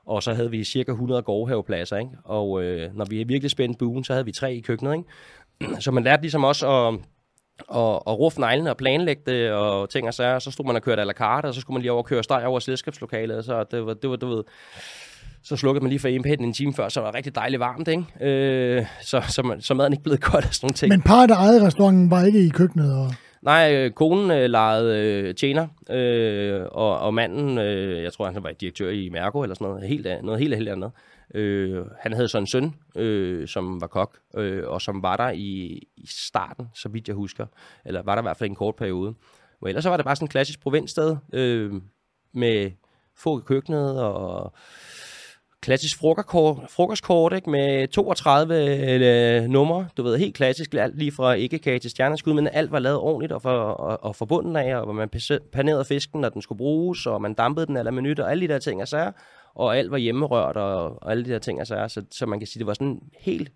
og 0.07 0.23
så 0.23 0.33
havde 0.33 0.51
vi 0.51 0.63
cirka 0.63 0.91
100 0.91 1.21
gårdhavepladser, 1.21 1.97
ikke? 1.97 2.11
Og 2.23 2.63
øh, 2.63 2.97
når 2.97 3.05
vi 3.05 3.23
virkelig 3.23 3.51
spændt 3.51 3.77
buen, 3.77 4.03
så 4.03 4.13
havde 4.13 4.25
vi 4.25 4.31
tre 4.31 4.55
i 4.55 4.59
køkkenet, 4.59 4.93
ikke? 4.93 5.79
Så 5.83 5.91
man 5.91 6.03
lærte 6.03 6.21
ligesom 6.21 6.43
også 6.43 6.67
at, 6.67 6.99
og, 7.67 8.07
og 8.07 8.19
ruffe 8.19 8.39
neglene 8.39 8.69
og 8.69 8.77
planlægge 8.77 9.21
det 9.25 9.51
og 9.51 9.89
ting 9.89 10.07
og 10.07 10.13
sager. 10.13 10.39
Så 10.39 10.51
stod 10.51 10.65
man 10.65 10.75
og 10.75 10.81
kørte 10.81 11.01
à 11.01 11.05
la 11.05 11.13
carte, 11.13 11.45
og 11.45 11.53
så 11.53 11.61
skulle 11.61 11.75
man 11.75 11.81
lige 11.81 11.91
over 11.91 12.01
og 12.01 12.05
køre 12.05 12.23
steg 12.23 12.43
over 12.45 12.59
selskabslokalet. 12.59 13.45
Så 13.45 13.65
det 13.71 13.85
var, 13.85 13.93
det 13.93 14.09
var, 14.09 14.15
du 14.15 14.27
ved, 14.27 14.43
så 15.43 15.55
slukkede 15.55 15.83
man 15.83 15.89
lige 15.89 15.99
for 15.99 16.07
EMP'en 16.07 16.43
en 16.43 16.53
time 16.53 16.73
før, 16.73 16.89
så 16.89 16.99
var 16.99 17.07
det 17.07 17.15
rigtig 17.15 17.35
dejligt 17.35 17.59
varmt, 17.59 17.87
ikke? 17.87 18.03
Øh, 18.21 18.85
så, 19.01 19.23
så, 19.29 19.43
man, 19.43 19.61
så 19.61 19.73
maden 19.73 19.93
ikke 19.93 20.03
blev 20.03 20.17
godt 20.31 20.45
af 20.45 20.53
sådan 20.53 20.65
nogle 20.65 20.73
ting. 20.73 20.89
Men 20.89 21.01
parret, 21.01 21.31
af 21.31 21.35
ejede 21.35 21.65
restauranten, 21.65 22.11
var 22.11 22.23
ikke 22.23 22.45
i 22.45 22.49
køkkenet? 22.49 22.93
Og... 22.97 23.13
Nej, 23.41 23.75
øh, 23.75 23.91
konen 23.91 24.31
øh, 24.31 24.49
lejede 24.49 25.01
øh, 25.01 25.35
tjener, 25.35 25.67
øh, 25.89 26.61
og, 26.71 26.99
og 26.99 27.13
manden, 27.13 27.57
øh, 27.57 28.03
jeg 28.03 28.13
tror, 28.13 28.31
han 28.31 28.43
var 28.43 28.51
direktør 28.51 28.89
i 28.89 29.09
Mærko 29.09 29.41
eller 29.41 29.55
sådan 29.55 29.67
noget, 29.67 29.87
helt, 29.87 30.07
noget 30.23 30.39
helt, 30.39 30.55
helt 30.55 30.69
andet. 30.69 30.91
Øh, 31.35 31.85
han 31.99 32.13
havde 32.13 32.27
så 32.27 32.37
en 32.37 32.47
søn, 32.47 32.75
øh, 32.95 33.47
som 33.47 33.81
var 33.81 33.87
kok, 33.87 34.17
øh, 34.37 34.63
og 34.67 34.81
som 34.81 35.03
var 35.03 35.17
der 35.17 35.29
i, 35.29 35.81
i 35.97 36.07
starten, 36.07 36.67
så 36.75 36.89
vidt 36.89 37.07
jeg 37.07 37.15
husker. 37.15 37.45
Eller 37.85 38.01
var 38.01 38.15
der 38.15 38.21
i 38.21 38.27
hvert 38.27 38.37
fald 38.37 38.49
en 38.49 38.55
kort 38.55 38.75
periode. 38.75 39.13
Og 39.61 39.69
ellers 39.69 39.83
så 39.83 39.89
var 39.89 39.97
det 39.97 40.05
bare 40.05 40.15
sådan 40.15 40.25
en 40.25 40.29
klassisk 40.29 40.61
provinssted, 40.61 41.17
øh, 41.33 41.73
med 42.33 42.71
få 43.15 43.39
i 43.39 43.41
køkkenet, 43.45 44.03
og 44.03 44.53
klassisk 45.61 45.99
frokostkort, 45.99 46.57
frokostkort 46.69 47.33
ikke? 47.33 47.49
med 47.49 47.87
32 47.87 48.55
øh, 49.43 49.49
numre. 49.49 49.87
Du 49.97 50.03
ved, 50.03 50.17
helt 50.17 50.35
klassisk, 50.35 50.73
alt 50.73 50.97
lige 50.97 51.11
fra 51.11 51.37
æggekage 51.37 51.79
til 51.79 51.89
stjerneskud, 51.89 52.33
men 52.33 52.47
alt 52.47 52.71
var 52.71 52.79
lavet 52.79 52.97
ordentligt 52.97 53.31
og, 53.31 53.41
for, 53.41 53.59
og, 53.59 54.03
og 54.03 54.15
forbundet 54.15 54.61
af, 54.61 54.75
og 54.75 54.95
man 54.95 55.09
panerede 55.53 55.85
fisken, 55.85 56.21
når 56.21 56.29
den 56.29 56.41
skulle 56.41 56.57
bruges, 56.57 57.05
og 57.05 57.21
man 57.21 57.33
dampede 57.33 57.65
den 57.65 57.77
eller 57.77 57.91
minutter, 57.91 58.23
og 58.23 58.31
alle 58.31 58.47
de 58.47 58.53
der 58.53 58.59
ting 58.59 58.81
og 58.81 58.87
sager 58.87 59.11
og 59.57 59.77
alt 59.77 59.91
var 59.91 59.97
hjemmerørt, 59.97 60.57
og, 60.57 61.03
og 61.03 61.11
alle 61.11 61.25
de 61.25 61.29
der 61.29 61.39
ting, 61.39 61.59
altså, 61.59 61.85
så, 61.87 62.03
så 62.11 62.25
man 62.25 62.39
kan 62.39 62.47
sige, 62.47 62.59
det 62.59 62.67
var 62.67 62.73
sådan 62.73 63.01
helt, 63.19 63.47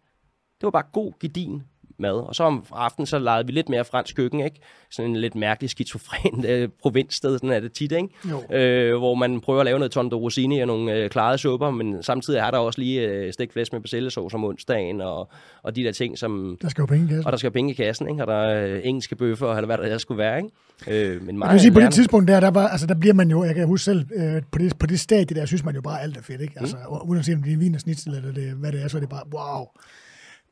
det 0.60 0.64
var 0.64 0.72
bare 0.72 0.86
god 0.94 1.14
gedin 1.20 1.64
mad. 2.02 2.14
Og 2.14 2.36
så 2.36 2.44
om 2.44 2.66
aftenen, 2.72 3.06
så 3.06 3.20
legede 3.20 3.46
vi 3.46 3.52
lidt 3.52 3.70
mere 3.70 3.86
fransk 3.86 4.16
køkken, 4.16 4.40
ikke? 4.40 4.60
Sådan 4.90 5.12
en 5.12 5.18
lidt 5.18 5.36
mærkelig 5.36 5.70
skizofren 5.70 6.46
øh, 6.52 6.70
provinssted, 6.82 7.38
sådan 7.38 7.50
er 7.50 7.60
det 7.60 7.74
tit, 7.74 7.92
ikke? 7.92 8.10
Øh, 8.52 8.98
hvor 8.98 9.16
man 9.16 9.42
prøver 9.42 9.60
at 9.60 9.66
lave 9.66 9.80
noget 9.80 9.92
tondo 9.92 10.18
rosini 10.18 10.60
og 10.60 10.68
nogle 10.68 10.94
øh, 10.94 11.10
klarede 11.10 11.38
supper, 11.38 11.72
men 11.72 12.04
samtidig 12.04 12.40
er 12.40 12.52
der 12.52 12.58
også 12.58 12.82
lige 12.82 13.02
øh, 13.02 13.34
stegt 13.34 13.54
flæsk 13.54 13.74
med 13.74 13.82
persillesauce 13.82 14.36
om 14.36 14.44
onsdagen, 14.44 15.02
og, 15.02 15.30
og 15.64 15.76
de 15.76 15.84
der 15.84 15.92
ting, 15.92 16.18
som... 16.18 16.58
Der 16.62 16.70
skal 16.70 16.82
jo 16.82 16.86
penge 16.86 17.06
i 17.06 17.08
kassen. 17.08 17.26
Og 17.26 17.32
der 17.32 17.38
skal 17.38 17.48
jo 17.48 17.52
penge 17.52 17.72
i 17.72 17.74
kassen, 17.74 18.10
ikke? 18.10 18.24
Og 18.24 18.28
der 18.28 18.34
er 18.34 18.68
øh, 18.68 18.82
engelske 18.84 19.16
bøffer, 19.16 19.56
eller 19.56 19.66
hvad 19.66 19.78
der 19.78 19.84
ellers 19.84 20.02
skulle 20.02 20.18
være, 20.18 20.38
ikke? 20.38 20.50
Øh, 20.88 21.26
men 21.26 21.38
meget 21.38 21.50
jeg 21.50 21.54
vil 21.54 21.62
sige, 21.62 21.72
på 21.72 21.80
det 21.80 21.94
tidspunkt 21.94 22.28
der, 22.28 22.40
der, 22.40 22.52
var, 22.52 22.68
altså, 22.68 22.88
der 22.88 22.96
bliver 22.96 23.14
man 23.14 23.30
jo, 23.30 23.44
jeg 23.44 23.56
kan 23.56 23.68
huske 23.68 23.84
selv, 23.84 24.06
øh, 24.16 24.42
på, 24.52 24.60
det, 24.60 24.78
på 24.78 24.86
det 24.86 25.00
stadie 25.00 25.40
der, 25.40 25.46
synes 25.46 25.66
man 25.66 25.76
jo 25.76 25.82
bare, 25.82 26.02
alt 26.02 26.18
er 26.18 26.22
fedt, 26.22 26.42
ikke? 26.42 26.54
Altså, 26.58 26.78
mm. 26.78 27.10
uanset 27.10 27.36
om 27.36 27.44
det 27.44 27.54
er 27.54 27.58
vin 27.58 27.76
og 27.76 27.82
snitsel, 27.82 28.16
eller 28.16 28.32
det, 28.32 28.54
hvad 28.54 28.72
det 28.72 28.84
er, 28.84 28.88
så 28.88 28.98
er 28.98 29.00
det 29.00 29.10
bare, 29.10 29.24
wow. 29.34 29.66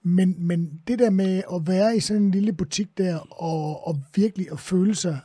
Men, 0.05 0.35
men 0.47 0.69
det 0.87 0.99
der 0.99 1.09
med 1.09 1.41
at 1.53 1.61
være 1.67 1.97
i 1.97 1.99
sådan 1.99 2.23
en 2.23 2.31
lille 2.31 2.53
butik 2.53 2.97
der, 2.97 3.17
og, 3.43 3.87
og 3.87 3.97
virkelig 4.15 4.47
at 4.51 4.59
føle, 4.59 4.95
sig, 4.95 5.19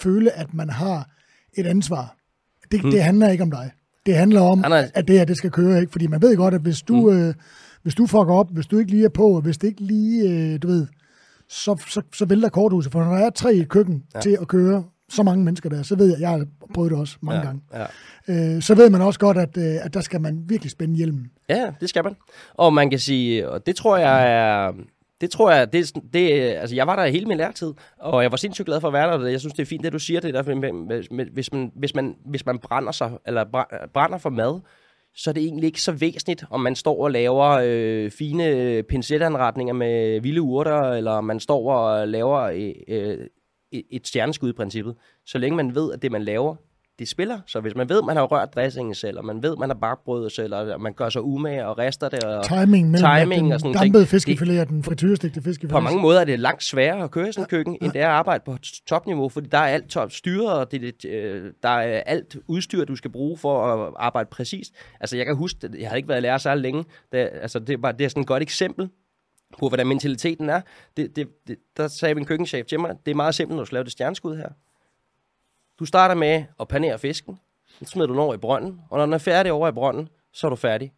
føle, 0.00 0.32
at 0.32 0.54
man 0.54 0.70
har 0.70 1.10
et 1.58 1.66
ansvar, 1.66 2.16
det, 2.72 2.84
mm. 2.84 2.90
det 2.90 3.02
handler 3.02 3.28
ikke 3.28 3.42
om 3.42 3.50
dig. 3.50 3.70
Det 4.06 4.16
handler 4.16 4.40
om, 4.40 4.64
at 4.94 5.08
det 5.08 5.18
her 5.18 5.24
det 5.24 5.36
skal 5.36 5.50
køre, 5.50 5.80
ikke? 5.80 5.92
Fordi 5.92 6.06
man 6.06 6.22
ved 6.22 6.36
godt, 6.36 6.54
at 6.54 6.60
hvis 6.60 6.82
du, 6.82 7.10
mm. 7.10 7.18
øh, 7.18 7.34
hvis 7.82 7.94
du 7.94 8.06
fucker 8.06 8.34
op, 8.34 8.52
hvis 8.52 8.66
du 8.66 8.78
ikke 8.78 8.90
lige 8.90 9.04
er 9.04 9.08
på, 9.08 9.28
og 9.28 9.40
hvis 9.40 9.58
det 9.58 9.68
ikke 9.68 9.80
lige, 9.80 10.30
øh, 10.30 10.62
du 10.62 10.66
ved, 10.66 10.86
så, 11.48 11.84
så, 11.88 12.02
så 12.14 12.24
vælter 12.24 12.48
korthuset. 12.48 12.92
For 12.92 13.04
når 13.04 13.10
der 13.10 13.26
er 13.26 13.30
tre 13.30 13.54
i 13.54 13.64
køkken 13.64 14.04
ja. 14.14 14.20
til 14.20 14.38
at 14.40 14.48
køre 14.48 14.84
så 15.08 15.22
mange 15.22 15.44
mennesker 15.44 15.68
der, 15.68 15.82
så 15.82 15.96
ved 15.96 16.10
jeg, 16.10 16.20
jeg 16.20 16.30
har 16.30 16.46
prøvet 16.74 16.90
det 16.90 16.98
også 16.98 17.16
mange 17.20 17.40
ja, 17.40 17.46
gange, 17.46 17.62
ja. 18.28 18.54
Øh, 18.56 18.62
så 18.62 18.74
ved 18.74 18.90
man 18.90 19.00
også 19.00 19.20
godt, 19.20 19.38
at, 19.38 19.56
øh, 19.56 19.84
at 19.84 19.94
der 19.94 20.00
skal 20.00 20.20
man 20.20 20.44
virkelig 20.46 20.70
spænde 20.70 20.96
hjelmen. 20.96 21.30
Ja, 21.48 21.72
det 21.80 21.88
skal 21.88 22.04
man. 22.04 22.16
Og 22.54 22.72
man 22.72 22.90
kan 22.90 22.98
sige, 22.98 23.48
og 23.50 23.66
det 23.66 23.76
tror 23.76 23.96
jeg 23.96 24.32
er... 24.32 24.72
Det 25.20 25.30
tror 25.30 25.50
jeg, 25.50 25.72
det, 25.72 25.92
det, 26.12 26.30
altså 26.32 26.76
jeg 26.76 26.86
var 26.86 26.96
der 26.96 27.06
hele 27.06 27.26
min 27.26 27.36
lærtid, 27.36 27.72
og 27.98 28.22
jeg 28.22 28.30
var 28.30 28.36
sindssygt 28.36 28.66
glad 28.66 28.80
for 28.80 28.88
at 28.88 28.94
være 28.94 29.18
der. 29.18 29.26
Jeg 29.26 29.40
synes, 29.40 29.54
det 29.54 29.62
er 29.62 29.66
fint, 29.66 29.84
det 29.84 29.92
du 29.92 29.98
siger, 29.98 30.20
det 30.20 30.34
der, 30.34 30.42
hvis 31.32 31.50
man, 31.52 31.70
hvis 31.74 31.94
man, 31.94 32.16
hvis 32.24 32.46
man 32.46 32.58
brænder 32.58 32.92
sig, 32.92 33.10
eller 33.26 33.44
brænder 33.94 34.18
for 34.18 34.30
mad, 34.30 34.60
så 35.14 35.30
er 35.30 35.34
det 35.34 35.42
egentlig 35.42 35.66
ikke 35.66 35.82
så 35.82 35.92
væsentligt, 35.92 36.44
om 36.50 36.60
man 36.60 36.74
står 36.74 37.04
og 37.04 37.10
laver 37.10 37.60
øh, 37.64 38.10
fine 38.10 38.82
pincetanretninger 38.82 39.74
med 39.74 40.20
vilde 40.20 40.42
urter, 40.42 40.82
eller 40.82 41.20
man 41.20 41.40
står 41.40 41.72
og 41.72 42.08
laver 42.08 42.40
øh, 42.40 42.72
øh 42.88 43.18
et 43.72 44.06
stjerneskud 44.06 44.48
i 44.48 44.52
princippet. 44.52 44.94
Så 45.26 45.38
længe 45.38 45.56
man 45.56 45.74
ved, 45.74 45.92
at 45.92 46.02
det, 46.02 46.12
man 46.12 46.22
laver, 46.22 46.56
det 46.98 47.08
spiller. 47.08 47.40
Så 47.46 47.60
hvis 47.60 47.74
man 47.74 47.88
ved, 47.88 47.98
at 47.98 48.04
man 48.04 48.16
har 48.16 48.24
rørt 48.24 48.54
dressingen 48.54 48.94
selv, 48.94 49.18
og 49.18 49.24
man 49.24 49.42
ved, 49.42 49.56
man 49.56 49.68
har 49.68 49.74
bagt 49.74 50.04
brødet 50.04 50.32
selv, 50.32 50.54
og 50.54 50.80
man 50.80 50.92
gør 50.92 51.08
sig 51.08 51.22
umage 51.22 51.66
og 51.66 51.78
rester 51.78 52.08
det, 52.08 52.24
og 52.24 52.44
timing, 52.44 52.96
timing 52.96 53.54
og 53.54 53.60
sådan 53.60 53.74
dampede 53.74 54.06
fiskefilet 54.06 54.60
og 54.60 54.68
den 54.68 54.82
frityrestegte 54.82 55.42
fiskefilet. 55.42 55.72
På 55.72 55.80
mange 55.80 56.00
måder 56.00 56.20
er 56.20 56.24
det 56.24 56.40
langt 56.40 56.62
sværere 56.62 57.04
at 57.04 57.10
køre 57.10 57.28
i 57.28 57.32
sådan 57.32 57.44
en 57.44 57.48
køkken, 57.48 57.78
ja. 57.80 57.86
end 57.86 57.92
det 57.92 58.00
er 58.00 58.08
at 58.08 58.12
arbejde 58.12 58.42
på 58.46 58.56
topniveau, 58.86 59.28
fordi 59.28 59.48
der 59.48 59.58
er 59.58 59.66
alt 59.66 59.88
top 59.88 60.12
styret, 60.12 60.52
og 60.52 60.72
det, 60.72 60.80
det, 60.80 61.10
øh, 61.10 61.52
der 61.62 61.68
er 61.68 62.00
alt 62.00 62.36
udstyr, 62.46 62.84
du 62.84 62.96
skal 62.96 63.10
bruge 63.10 63.38
for 63.38 63.66
at 63.66 63.94
arbejde 63.96 64.28
præcist. 64.32 64.74
Altså 65.00 65.16
jeg 65.16 65.26
kan 65.26 65.36
huske, 65.36 65.70
jeg 65.78 65.88
har 65.88 65.96
ikke 65.96 66.08
været 66.08 66.22
lærer 66.22 66.38
så 66.38 66.54
længe, 66.54 66.84
det, 67.12 67.18
altså, 67.18 67.58
det, 67.58 67.70
er 67.70 67.76
bare, 67.76 67.92
det 67.92 68.04
er 68.04 68.08
sådan 68.08 68.20
et 68.20 68.26
godt 68.26 68.42
eksempel 68.42 68.88
på, 69.58 69.68
hvordan 69.68 69.86
mentaliteten 69.86 70.50
er. 70.50 70.60
Det, 70.96 71.16
det, 71.16 71.28
det, 71.46 71.56
der 71.76 71.88
sagde 71.88 72.14
min 72.14 72.24
køkkenchef 72.24 72.66
til 72.66 72.80
mig, 72.80 72.96
det 73.06 73.10
er 73.10 73.14
meget 73.14 73.34
simpelt, 73.34 73.56
når 73.56 73.62
du 73.62 73.66
skal 73.66 73.76
lave 73.76 73.84
det 73.84 73.92
stjerneskud 73.92 74.36
her. 74.36 74.48
Du 75.78 75.84
starter 75.84 76.14
med 76.14 76.44
at 76.60 76.68
panere 76.68 76.98
fisken, 76.98 77.38
så 77.82 77.84
smider 77.84 78.06
du 78.06 78.12
den 78.12 78.20
over 78.20 78.34
i 78.34 78.38
brønden, 78.38 78.80
og 78.90 78.98
når 78.98 79.04
den 79.04 79.12
er 79.12 79.18
færdig 79.18 79.52
over 79.52 79.68
i 79.68 79.72
brønden, 79.72 80.08
så 80.32 80.46
er 80.46 80.48
du 80.48 80.56
færdig. 80.56 80.92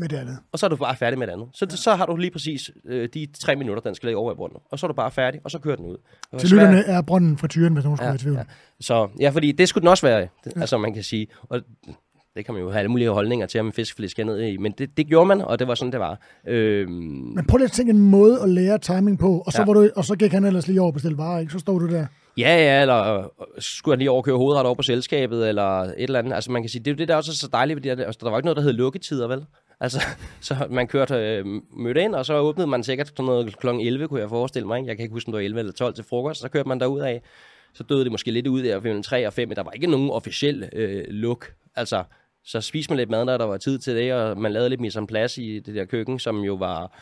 Med 0.00 0.08
det 0.08 0.16
andet. 0.16 0.38
Og 0.52 0.58
så 0.58 0.66
er 0.66 0.70
du 0.70 0.76
bare 0.76 0.96
færdig 0.96 1.18
med 1.18 1.26
det 1.26 1.32
andet. 1.32 1.48
Så, 1.52 1.66
ja. 1.70 1.76
så 1.76 1.94
har 1.94 2.06
du 2.06 2.16
lige 2.16 2.30
præcis 2.30 2.70
øh, 2.84 3.08
de 3.14 3.26
tre 3.26 3.56
minutter, 3.56 3.82
den 3.82 3.94
skal 3.94 4.06
ligge 4.06 4.18
over 4.18 4.32
i 4.32 4.34
brønden. 4.34 4.60
Og 4.70 4.78
så 4.78 4.86
er 4.86 4.88
du 4.88 4.94
bare 4.94 5.10
færdig, 5.10 5.40
og 5.44 5.50
så 5.50 5.58
kører 5.58 5.76
den 5.76 5.84
ud. 5.84 5.96
Til 6.38 6.50
lytterne 6.50 6.84
er 6.84 7.02
brønden 7.02 7.38
frityren, 7.38 7.72
hvis 7.72 7.84
nogen 7.84 7.96
skulle 7.96 8.06
ja, 8.06 8.10
være 8.10 8.14
i 8.14 8.18
tvivl. 8.18 8.36
Ja. 8.36 8.44
Så, 8.80 9.08
ja, 9.20 9.30
fordi 9.30 9.52
det 9.52 9.68
skulle 9.68 9.82
den 9.82 9.88
også 9.88 10.06
være, 10.06 10.20
det, 10.20 10.52
ja. 10.56 10.60
altså 10.60 10.78
man 10.78 10.94
kan 10.94 11.02
sige. 11.02 11.26
Og 11.42 11.60
det 12.38 12.46
kan 12.46 12.54
man 12.54 12.62
jo 12.62 12.70
have 12.70 12.78
alle 12.78 12.90
mulige 12.90 13.10
holdninger 13.10 13.46
til, 13.46 13.60
om 13.60 13.66
en 13.66 13.72
fiskefilé 13.78 14.06
skal 14.06 14.26
ned 14.26 14.40
i, 14.40 14.56
men 14.56 14.72
det, 14.78 14.96
det 14.96 15.06
gjorde 15.06 15.26
man, 15.26 15.40
og 15.40 15.58
det 15.58 15.68
var 15.68 15.74
sådan, 15.74 15.92
det 15.92 16.00
var. 16.00 16.20
Øhm, 16.46 16.90
men 17.34 17.44
prøv 17.48 17.56
lige 17.56 17.64
at 17.64 17.72
tænke 17.72 17.90
en 17.90 17.98
måde 17.98 18.42
at 18.42 18.48
lære 18.48 18.78
timing 18.78 19.18
på, 19.18 19.42
og 19.46 19.52
så, 19.52 19.62
ja. 19.62 19.66
var 19.66 19.72
du, 19.72 19.90
og 19.96 20.04
så 20.04 20.16
gik 20.16 20.32
han 20.32 20.44
ellers 20.44 20.68
lige 20.68 20.80
over 20.80 20.90
og 20.90 20.94
bestilte 20.94 21.18
varer, 21.18 21.40
ikke? 21.40 21.52
Så 21.52 21.58
stod 21.58 21.80
du 21.80 21.88
der. 21.88 22.06
Ja, 22.38 22.56
ja, 22.56 22.80
eller 22.80 23.18
øh, 23.18 23.24
skulle 23.58 23.92
han 23.92 23.98
lige 23.98 24.10
overkøre 24.10 24.36
hovedret 24.36 24.66
over 24.66 24.74
på 24.74 24.82
selskabet, 24.82 25.48
eller 25.48 25.80
et 25.80 25.94
eller 25.96 26.18
andet. 26.18 26.32
Altså 26.32 26.50
man 26.50 26.62
kan 26.62 26.68
sige, 26.68 26.84
det 26.84 26.90
er 26.90 26.94
jo 26.94 26.98
det, 26.98 27.08
der 27.08 27.16
også 27.16 27.30
er 27.30 27.34
så 27.34 27.48
dejligt 27.52 27.76
ved 27.76 27.96
det 27.96 28.04
altså, 28.04 28.18
der 28.22 28.30
var 28.30 28.38
ikke 28.38 28.46
noget, 28.46 28.56
der 28.56 28.62
hed 28.62 28.72
lukketider, 28.72 29.28
vel? 29.28 29.44
Altså, 29.80 30.00
så 30.40 30.66
man 30.70 30.86
kørte, 30.86 31.14
øh, 31.14 31.46
mødte 31.76 32.02
ind, 32.02 32.14
og 32.14 32.26
så 32.26 32.34
åbnede 32.34 32.66
man 32.66 32.82
sikkert 32.84 33.14
kl. 33.14 33.22
noget 33.22 33.58
kl. 33.58 33.68
11, 33.68 34.08
kunne 34.08 34.20
jeg 34.20 34.28
forestille 34.28 34.66
mig. 34.68 34.78
Ikke? 34.78 34.88
Jeg 34.88 34.96
kan 34.96 35.02
ikke 35.02 35.12
huske, 35.12 35.28
om 35.28 35.32
det 35.32 35.38
var 35.38 35.44
11 35.44 35.58
eller 35.58 35.72
12 35.72 35.94
til 35.94 36.04
frokost. 36.04 36.40
Så 36.40 36.48
kørte 36.48 36.68
man 36.68 36.80
derud 36.80 37.00
af. 37.00 37.22
Så 37.74 37.82
døde 37.82 38.04
det 38.04 38.12
måske 38.12 38.30
lidt 38.30 38.46
ud 38.46 38.62
der 38.62 38.80
mellem 38.80 39.02
3 39.02 39.26
og 39.26 39.32
5, 39.32 39.48
men 39.48 39.56
der 39.56 39.62
var 39.62 39.70
ikke 39.70 39.86
nogen 39.86 40.10
officiel 40.10 40.68
øh, 40.72 41.04
luk. 41.08 41.52
Altså, 41.76 42.04
så 42.44 42.60
spiste 42.60 42.90
man 42.90 42.96
lidt 42.96 43.10
mad, 43.10 43.24
når 43.24 43.36
der 43.36 43.44
var 43.44 43.56
tid 43.56 43.78
til 43.78 43.96
det, 43.96 44.14
og 44.14 44.38
man 44.38 44.52
lavede 44.52 44.68
lidt 44.68 44.80
mere 44.80 44.90
som 44.90 45.06
plads 45.06 45.38
i 45.38 45.58
det 45.58 45.74
der 45.74 45.84
køkken, 45.84 46.18
som 46.18 46.40
jo 46.40 46.54
var, 46.54 46.98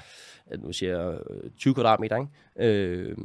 nu 0.58 0.72
siger 0.72 1.18
20 1.58 1.74
kvadratmeter, 1.74 2.16
ikke? 2.16 2.76
Øh, 2.76 3.16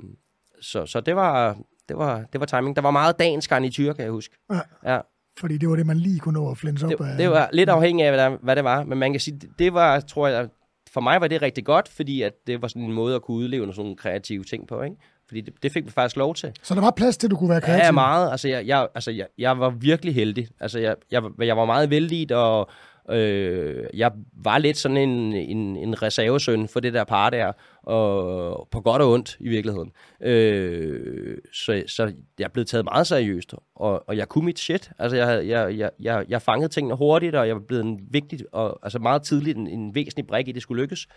så, 0.62 0.86
så 0.86 1.02
det 1.02 1.16
var, 1.16 1.58
det 1.90 1.98
var, 1.98 2.24
det 2.34 2.40
var 2.40 2.46
timing. 2.46 2.76
Der 2.76 2.82
var 2.82 2.92
meget 2.92 3.20
dagens 3.20 3.48
garnityr, 3.48 3.94
kan 3.94 4.04
jeg 4.04 4.12
huske. 4.12 4.36
Ja. 4.52 4.60
ja. 4.94 5.00
Fordi 5.40 5.58
det 5.58 5.70
var 5.70 5.76
det, 5.76 5.86
man 5.86 5.98
lige 5.98 6.20
kunne 6.20 6.40
nå 6.40 6.52
at 6.52 6.58
flænse 6.58 6.86
op 6.86 6.92
det, 6.92 7.06
af. 7.06 7.18
Det 7.18 7.30
var 7.30 7.50
lidt 7.54 7.70
afhængigt 7.70 8.06
af, 8.06 8.12
hvad, 8.12 8.26
der, 8.26 8.38
hvad 8.44 8.56
det 8.56 8.64
var. 8.64 8.84
Men 8.84 8.98
man 8.98 9.14
kan 9.14 9.20
sige, 9.20 9.42
det 9.60 9.74
var, 9.74 10.00
tror 10.00 10.28
jeg, 10.28 10.50
for 10.90 11.02
mig 11.02 11.22
var 11.22 11.28
det 11.28 11.42
rigtig 11.42 11.66
godt, 11.66 11.88
fordi 11.88 12.22
at 12.22 12.34
det 12.48 12.62
var 12.62 12.68
sådan 12.68 12.82
en 12.82 12.94
måde 12.94 13.16
at 13.16 13.22
kunne 13.22 13.38
udleve 13.38 13.62
nogle 13.62 13.76
sådan 13.76 13.96
kreative 13.96 14.44
ting 14.44 14.68
på, 14.68 14.82
ikke? 14.82 14.96
Fordi 15.32 15.42
det, 15.42 15.54
det 15.64 15.72
fik 15.72 15.86
vi 15.86 15.92
faktisk 15.92 16.16
lov 16.16 16.36
til. 16.36 16.52
Så 16.64 16.76
der 16.76 16.82
var 16.82 16.92
plads 16.92 17.18
til, 17.18 17.28
at 17.28 17.32
du 17.32 17.38
kunne 17.38 17.50
være 17.50 17.62
kreativ? 17.62 17.86
Ja, 17.86 17.92
meget. 17.92 18.32
Altså, 18.32 18.48
jeg, 18.48 18.68
jeg, 18.68 18.88
altså, 18.96 19.12
jeg, 19.12 19.28
jeg 19.38 19.60
var 19.60 19.70
virkelig 19.70 20.16
heldig. 20.16 20.48
Altså, 20.60 20.80
jeg, 20.80 20.96
jeg, 21.12 21.24
jeg 21.40 21.58
var 21.58 21.66
meget 21.66 21.90
vældig, 21.90 22.36
og 22.36 22.70
øh, 23.10 23.84
jeg 23.94 24.12
var 24.34 24.58
lidt 24.58 24.78
sådan 24.78 24.98
en, 24.98 25.34
en, 25.34 25.78
en 25.78 26.02
reservesøn 26.02 26.68
for 26.68 26.80
det 26.80 26.94
der 26.94 27.04
par 27.04 27.30
der, 27.30 27.52
og 27.84 28.68
på 28.72 28.82
godt 28.82 29.02
og 29.02 29.12
ondt 29.12 29.38
i 29.40 29.50
virkeligheden. 29.50 29.92
Øh, 30.22 31.38
så, 31.54 31.84
så 31.88 32.14
jeg 32.40 32.52
blevet 32.52 32.68
taget 32.68 32.86
meget 32.86 33.08
seriøst, 33.08 33.54
og, 33.76 34.10
og 34.10 34.18
jeg 34.18 34.28
kunne 34.30 34.46
mit 34.46 34.60
shit. 34.60 34.92
Altså, 35.00 35.18
jeg, 35.18 35.48
jeg, 35.48 35.78
jeg, 35.78 35.90
jeg, 36.00 36.26
jeg 36.30 36.42
fangede 36.42 36.70
tingene 36.70 36.96
hurtigt, 36.96 37.36
og 37.36 37.48
jeg 37.48 37.56
var 37.56 37.62
blevet 37.68 37.86
en 37.86 38.00
vigtig, 38.10 38.40
og 38.52 38.80
altså 38.84 39.00
meget 39.00 39.22
tidligt 39.22 39.58
en, 39.58 39.68
en 39.68 39.96
væsentlig 39.96 40.28
brik 40.28 40.48
i, 40.48 40.52
det 40.52 40.62
skulle 40.62 40.82
lykkes. 40.82 41.08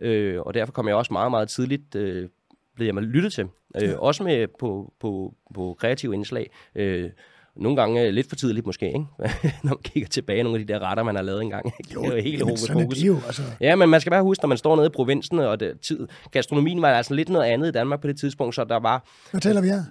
Øh, 0.00 0.40
og 0.40 0.54
derfor 0.54 0.72
kom 0.72 0.88
jeg 0.88 0.96
også 0.96 1.12
meget, 1.12 1.30
meget 1.30 1.48
tidligt 1.48 1.94
øh, 1.94 2.28
blev 2.76 2.86
jeg 2.86 2.94
lyttet 2.94 3.32
til. 3.32 3.46
Øh, 3.82 3.88
ja. 3.88 3.96
Også 3.96 4.22
med 4.22 4.46
på, 4.60 4.92
på, 5.00 5.34
på 5.54 5.76
kreative 5.80 6.14
indslag. 6.14 6.50
Øh, 6.74 7.10
nogle 7.56 7.76
gange 7.76 8.12
lidt 8.12 8.28
for 8.28 8.36
tidligt 8.36 8.66
måske, 8.66 8.86
ikke? 8.86 8.98
når 9.64 9.68
man 9.68 9.82
kigger 9.84 10.08
tilbage 10.08 10.42
nogle 10.42 10.60
af 10.60 10.66
de 10.66 10.72
der 10.72 10.78
retter, 10.78 11.02
man 11.02 11.14
har 11.14 11.22
lavet 11.22 11.42
engang. 11.42 11.72
Jo, 11.94 12.02
det 12.10 12.18
er 12.18 12.22
helt 12.22 12.42
hokus 12.42 12.70
pokus. 12.72 13.02
Jo, 13.02 13.16
altså. 13.26 13.42
Ja, 13.60 13.76
men 13.76 13.88
man 13.88 14.00
skal 14.00 14.10
bare 14.10 14.22
huske, 14.22 14.42
når 14.42 14.48
man 14.48 14.58
står 14.58 14.76
nede 14.76 14.86
i 14.86 14.90
provinsen, 14.90 15.38
og 15.38 15.60
det, 15.60 15.80
tid, 15.80 16.08
gastronomien 16.30 16.82
var 16.82 16.88
altså 16.88 17.14
lidt 17.14 17.28
noget 17.28 17.46
andet 17.46 17.68
i 17.68 17.72
Danmark 17.72 18.00
på 18.00 18.06
det 18.06 18.18
tidspunkt, 18.18 18.54
så 18.54 18.64
der 18.64 18.78
var... 18.78 19.08
Hvad 19.30 19.40
taler 19.40 19.60
vi 19.60 19.68
her? 19.68 19.82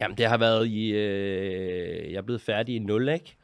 Jamen, 0.00 0.18
det 0.18 0.26
har 0.26 0.38
været 0.38 0.66
i... 0.66 0.90
Øh, 0.90 2.12
jeg 2.12 2.18
er 2.18 2.22
blevet 2.22 2.40
færdig 2.40 2.74
i 2.74 2.78
0, 2.78 3.08
ikke? 3.08 3.36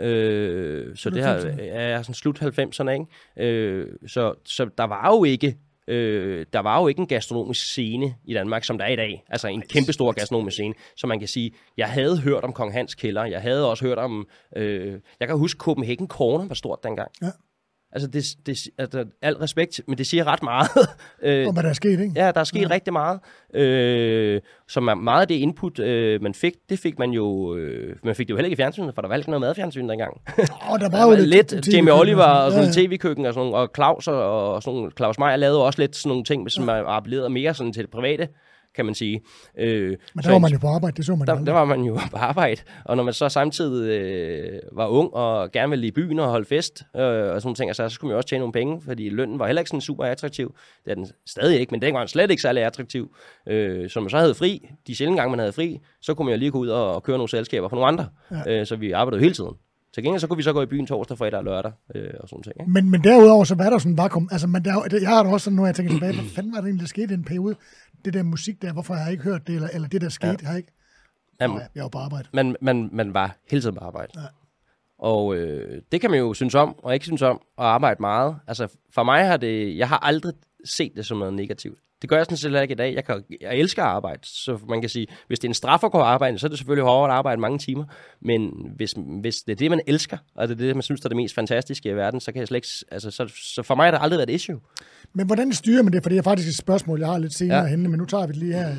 Øh, 0.00 0.96
så 0.96 1.10
det 1.10 1.24
har, 1.24 1.34
er 1.60 2.02
sådan 2.02 2.14
slut 2.14 2.42
90'erne, 2.42 2.90
ikke? 2.90 3.06
Øh, 3.36 3.86
så, 4.06 4.34
så 4.44 4.68
der 4.78 4.84
var 4.84 5.16
jo 5.16 5.24
ikke 5.24 5.56
Øh, 5.88 6.46
der 6.52 6.60
var 6.60 6.80
jo 6.80 6.88
ikke 6.88 7.00
en 7.00 7.06
gastronomisk 7.06 7.66
scene 7.66 8.14
i 8.24 8.34
Danmark, 8.34 8.64
som 8.64 8.78
der 8.78 8.84
er 8.84 8.90
i 8.90 8.96
dag. 8.96 9.24
Altså 9.28 9.48
en 9.48 9.62
kæmpestor 9.62 10.12
gastronomisk 10.12 10.54
scene. 10.54 10.74
Så 10.96 11.06
man 11.06 11.18
kan 11.18 11.28
sige, 11.28 11.52
jeg 11.76 11.88
havde 11.88 12.20
hørt 12.20 12.44
om 12.44 12.52
Kong 12.52 12.72
Hans 12.72 12.94
Kælder. 12.94 13.24
Jeg 13.24 13.40
havde 13.40 13.70
også 13.70 13.84
hørt 13.84 13.98
om... 13.98 14.28
Øh, 14.56 15.00
jeg 15.20 15.28
kan 15.28 15.38
huske, 15.38 15.58
Copenhagen 15.58 16.08
Corner 16.08 16.48
var 16.48 16.54
stort 16.54 16.78
dengang. 16.84 17.10
Ja. 17.22 17.30
Altså, 17.92 18.08
det, 18.08 18.24
det, 18.46 18.68
altså, 18.78 19.04
alt 19.22 19.40
respekt, 19.40 19.80
men 19.88 19.98
det 19.98 20.06
siger 20.06 20.24
ret 20.24 20.42
meget. 20.42 20.68
øh, 21.22 21.46
og 21.46 21.52
hvad 21.52 21.62
der 21.62 21.68
er 21.68 21.72
sket, 21.72 22.00
ikke? 22.00 22.12
Ja, 22.16 22.30
der 22.32 22.40
er 22.40 22.44
sket 22.44 22.62
ja. 22.62 22.70
rigtig 22.70 22.92
meget. 22.92 23.20
Øh, 23.54 24.40
så 24.68 24.80
man, 24.80 24.98
meget 24.98 25.20
af 25.20 25.28
det 25.28 25.34
input, 25.34 25.78
øh, 25.78 26.22
man 26.22 26.34
fik, 26.34 26.54
det 26.68 26.78
fik 26.78 26.98
man 26.98 27.10
jo... 27.10 27.56
Øh, 27.56 27.96
man 28.04 28.14
fik 28.14 28.26
det 28.26 28.30
jo 28.30 28.36
heller 28.36 28.46
ikke 28.46 28.54
i 28.54 28.56
fjernsynet, 28.56 28.94
for 28.94 29.02
der 29.02 29.08
var 29.08 29.16
ikke 29.16 29.30
noget 29.30 29.40
madfjernsyn 29.40 29.88
dengang. 29.88 30.20
Og 30.70 30.80
der 30.80 30.90
var 30.90 31.04
jo 31.04 31.16
lidt, 31.16 31.52
lidt 31.52 31.74
Jamie 31.74 31.92
Oliver 31.92 32.24
og 32.24 32.52
sådan 32.52 32.70
ja, 32.70 32.80
ja. 32.80 32.86
tv-køkken 32.86 33.26
og 33.26 33.34
sådan 33.34 33.54
og 33.54 33.70
Claus 33.74 34.08
og, 34.08 34.52
og 34.54 34.62
sådan 34.62 34.90
Claus 34.96 35.18
Meier 35.18 35.36
lavede 35.36 35.64
også 35.64 35.80
lidt 35.80 35.96
sådan 35.96 36.08
nogle 36.08 36.24
ting, 36.24 36.50
som 36.50 36.68
ja. 36.68 36.96
appellerede 36.96 37.30
mere 37.30 37.54
sådan 37.54 37.72
til 37.72 37.82
det 37.82 37.90
private 37.90 38.28
kan 38.78 38.84
man 38.86 38.94
sige. 38.94 39.20
Øh, 39.58 39.96
Men 40.14 40.24
der 40.24 40.30
var 40.30 40.38
man 40.38 40.52
jo 40.52 40.58
på 40.58 40.66
arbejde, 40.66 40.96
det 40.96 41.06
så 41.06 41.16
man 41.16 41.26
der, 41.26 41.44
der 41.44 41.52
var 41.52 41.64
man 41.64 41.80
jo 41.80 41.98
på 42.10 42.16
arbejde, 42.16 42.60
og 42.84 42.96
når 42.96 43.04
man 43.04 43.14
så 43.14 43.28
samtidig 43.28 44.00
øh, 44.00 44.60
var 44.72 44.86
ung 44.86 45.14
og 45.14 45.52
gerne 45.52 45.70
ville 45.70 45.86
i 45.86 45.90
byen 45.90 46.18
og 46.18 46.30
holde 46.30 46.44
fest 46.44 46.82
øh, 46.96 47.02
og 47.02 47.42
sådan 47.42 47.54
ting, 47.54 47.76
så, 47.76 47.88
så 47.88 47.94
skulle 47.94 48.08
man 48.08 48.12
jo 48.12 48.16
også 48.16 48.28
tjene 48.28 48.40
nogle 48.40 48.52
penge, 48.52 48.82
fordi 48.82 49.08
lønnen 49.08 49.38
var 49.38 49.46
heller 49.46 49.60
ikke 49.60 49.68
sådan 49.68 49.80
super 49.80 50.04
attraktiv. 50.04 50.54
Det 50.84 50.90
er 50.90 50.94
den 50.94 51.06
stadig 51.26 51.60
ikke, 51.60 51.70
men 51.70 51.82
den 51.82 51.94
var 51.94 52.06
slet 52.06 52.30
ikke 52.30 52.42
særlig 52.42 52.62
attraktiv. 52.64 53.16
Øh, 53.48 53.90
så 53.90 54.00
man 54.00 54.10
så 54.10 54.18
havde 54.18 54.34
fri, 54.34 54.68
de 54.86 54.94
sjældne 54.94 55.16
gange 55.16 55.30
man 55.30 55.38
havde 55.38 55.52
fri, 55.52 55.80
så 56.00 56.14
kunne 56.14 56.24
man 56.26 56.34
jo 56.34 56.38
lige 56.38 56.50
gå 56.50 56.58
ud 56.58 56.68
og, 56.68 56.94
og 56.94 57.02
køre 57.02 57.16
nogle 57.16 57.30
selskaber 57.30 57.68
for 57.68 57.76
nogle 57.76 57.88
andre. 57.88 58.06
Ja. 58.46 58.60
Øh, 58.60 58.66
så 58.66 58.76
vi 58.76 58.92
arbejdede 58.92 59.22
hele 59.22 59.34
tiden. 59.34 59.54
Til 59.94 60.02
gengæld 60.02 60.20
så 60.20 60.26
kunne 60.26 60.36
vi 60.36 60.42
så 60.42 60.52
gå 60.52 60.62
i 60.62 60.66
byen 60.66 60.86
torsdag, 60.86 61.18
fredag 61.18 61.38
og 61.38 61.44
lørdag 61.44 61.72
øh, 61.94 62.10
og 62.20 62.28
sådan 62.28 62.42
ting. 62.42 62.54
Ikke? 62.60 62.70
Men, 62.70 62.90
men 62.90 63.04
derudover 63.04 63.44
så 63.44 63.54
var 63.54 63.70
der 63.70 63.78
sådan 63.78 63.96
vakuum. 63.96 64.28
Altså, 64.32 64.46
man, 64.46 64.64
der, 64.64 64.98
jeg 65.00 65.08
har 65.08 65.22
da 65.22 65.30
også 65.30 65.44
sådan, 65.44 65.56
når 65.56 65.66
jeg 65.66 65.74
tænker 65.74 65.92
tilbage, 65.92 66.14
hvad 66.14 66.24
fanden 66.24 66.52
var 66.52 66.58
det 66.58 66.66
egentlig, 66.66 66.80
der 66.80 66.88
skete 66.88 67.10
i 67.10 67.14
en 67.14 67.24
periode? 67.24 67.54
Det 68.04 68.14
der 68.14 68.22
musik 68.22 68.62
der, 68.62 68.72
hvorfor 68.72 68.94
har 68.94 69.02
jeg 69.02 69.12
ikke 69.12 69.24
hørt 69.24 69.46
det, 69.46 69.54
eller, 69.54 69.68
eller 69.68 69.88
det 69.88 70.00
der 70.00 70.08
skete, 70.08 70.36
ja. 70.40 70.46
har 70.46 70.52
jeg 70.52 70.58
ikke... 70.58 70.72
Jamen, 71.40 71.56
Nå, 71.56 71.62
jeg 71.74 71.82
var 71.82 71.88
på 71.88 71.98
arbejde. 71.98 72.28
Man, 72.32 72.56
man, 72.60 72.88
man 72.92 73.14
var 73.14 73.36
hele 73.50 73.62
tiden 73.62 73.74
på 73.74 73.84
arbejde. 73.84 74.20
Ja. 74.20 74.26
Og 74.98 75.36
øh, 75.36 75.82
det 75.92 76.00
kan 76.00 76.10
man 76.10 76.18
jo 76.18 76.34
synes 76.34 76.54
om, 76.54 76.78
og 76.78 76.94
ikke 76.94 77.04
synes 77.04 77.22
om, 77.22 77.40
at 77.58 77.64
arbejde 77.64 78.00
meget. 78.00 78.36
Altså, 78.46 78.68
for 78.90 79.02
mig 79.02 79.26
har 79.26 79.36
det... 79.36 79.76
Jeg 79.76 79.88
har 79.88 79.98
aldrig 79.98 80.32
set 80.64 80.92
det 80.96 81.06
som 81.06 81.18
noget 81.18 81.34
negativt. 81.34 81.78
Det 82.02 82.10
gør 82.10 82.16
jeg 82.16 82.24
sådan 82.24 82.36
set 82.36 82.62
ikke 82.62 82.72
i 82.72 82.76
dag. 82.76 82.94
Jeg, 82.94 83.04
kan, 83.04 83.22
jeg 83.40 83.56
elsker 83.56 83.82
at 83.82 83.88
arbejde, 83.88 84.20
så 84.24 84.58
man 84.68 84.80
kan 84.80 84.90
sige, 84.90 85.06
hvis 85.26 85.38
det 85.38 85.48
er 85.48 85.50
en 85.50 85.54
straf 85.54 85.84
at 85.84 85.92
gå 85.92 85.98
arbejde, 85.98 86.38
så 86.38 86.46
er 86.46 86.48
det 86.48 86.58
selvfølgelig 86.58 86.84
hårdere 86.84 87.12
at 87.12 87.18
arbejde 87.18 87.40
mange 87.40 87.58
timer. 87.58 87.84
Men 88.20 88.50
hvis, 88.76 88.94
hvis 89.20 89.36
det 89.36 89.52
er 89.52 89.56
det, 89.56 89.70
man 89.70 89.80
elsker, 89.86 90.18
og 90.34 90.48
det 90.48 90.54
er 90.54 90.58
det, 90.58 90.76
man 90.76 90.82
synes, 90.82 91.00
der 91.00 91.06
er 91.06 91.08
det 91.08 91.16
mest 91.16 91.34
fantastiske 91.34 91.88
i 91.88 91.96
verden, 91.96 92.20
så 92.20 92.32
kan 92.32 92.40
jeg 92.40 92.48
slet 92.48 92.56
ikke... 92.56 92.68
Altså, 92.90 93.10
så, 93.10 93.32
så 93.54 93.62
for 93.62 93.74
mig 93.74 93.86
har 93.86 93.90
det 93.90 93.98
aldrig 94.02 94.18
været 94.18 94.30
et 94.30 94.34
issue. 94.34 94.60
Men 95.12 95.26
hvordan 95.26 95.52
styrer 95.52 95.82
man 95.82 95.92
det? 95.92 96.02
For 96.02 96.10
det 96.10 96.18
er 96.18 96.22
faktisk 96.22 96.48
et 96.48 96.56
spørgsmål, 96.56 96.98
jeg 96.98 97.08
har 97.08 97.18
lidt 97.18 97.34
senere 97.34 97.62
ja. 97.62 97.66
henne, 97.66 97.88
men 97.88 97.98
nu 97.98 98.04
tager 98.04 98.26
vi 98.26 98.32
det 98.32 98.40
lige 98.40 98.52
her. 98.52 98.70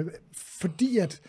Øh, 0.00 0.06
fordi 0.34 0.98
at, 0.98 1.20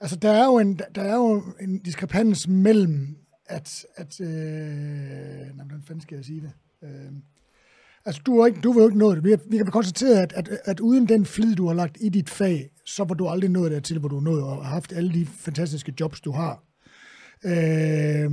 altså 0.00 0.16
der 0.16 0.30
er 0.30 0.44
jo 0.44 0.58
en, 0.58 0.80
der 0.94 1.02
er 1.02 1.14
jo 1.14 1.42
en 1.60 1.78
diskrepans 1.78 2.48
mellem, 2.48 3.16
at, 3.46 3.84
at 3.96 4.20
øh, 4.20 4.28
nej, 4.28 5.64
hvordan 5.66 5.82
fanden 5.86 6.00
skal 6.00 6.16
jeg 6.16 6.24
sige 6.24 6.40
det? 6.40 6.52
Øh, 6.82 7.12
altså 8.04 8.22
du, 8.26 8.38
er 8.38 8.46
ikke, 8.46 8.60
du 8.60 8.72
vil 8.72 8.80
jo 8.80 8.88
ikke 8.88 8.98
nå 8.98 9.14
det. 9.14 9.24
Vi, 9.24 9.30
har, 9.30 9.38
vi 9.50 9.56
kan 9.56 9.66
konstatere, 9.66 10.22
at, 10.22 10.32
at, 10.36 10.48
at 10.64 10.80
uden 10.80 11.08
den 11.08 11.26
flid, 11.26 11.54
du 11.54 11.66
har 11.66 11.74
lagt 11.74 11.96
i 12.00 12.08
dit 12.08 12.30
fag, 12.30 12.70
så 12.86 13.04
var 13.04 13.14
du 13.14 13.28
aldrig 13.28 13.50
nået 13.50 13.70
dertil, 13.70 13.98
hvor 13.98 14.08
du 14.08 14.16
er 14.16 14.22
nået 14.22 14.42
og 14.42 14.64
har 14.64 14.72
haft 14.72 14.92
alle 14.92 15.12
de 15.12 15.26
fantastiske 15.26 15.94
jobs, 16.00 16.20
du 16.20 16.32
har. 16.32 16.64
Øh, 17.44 18.30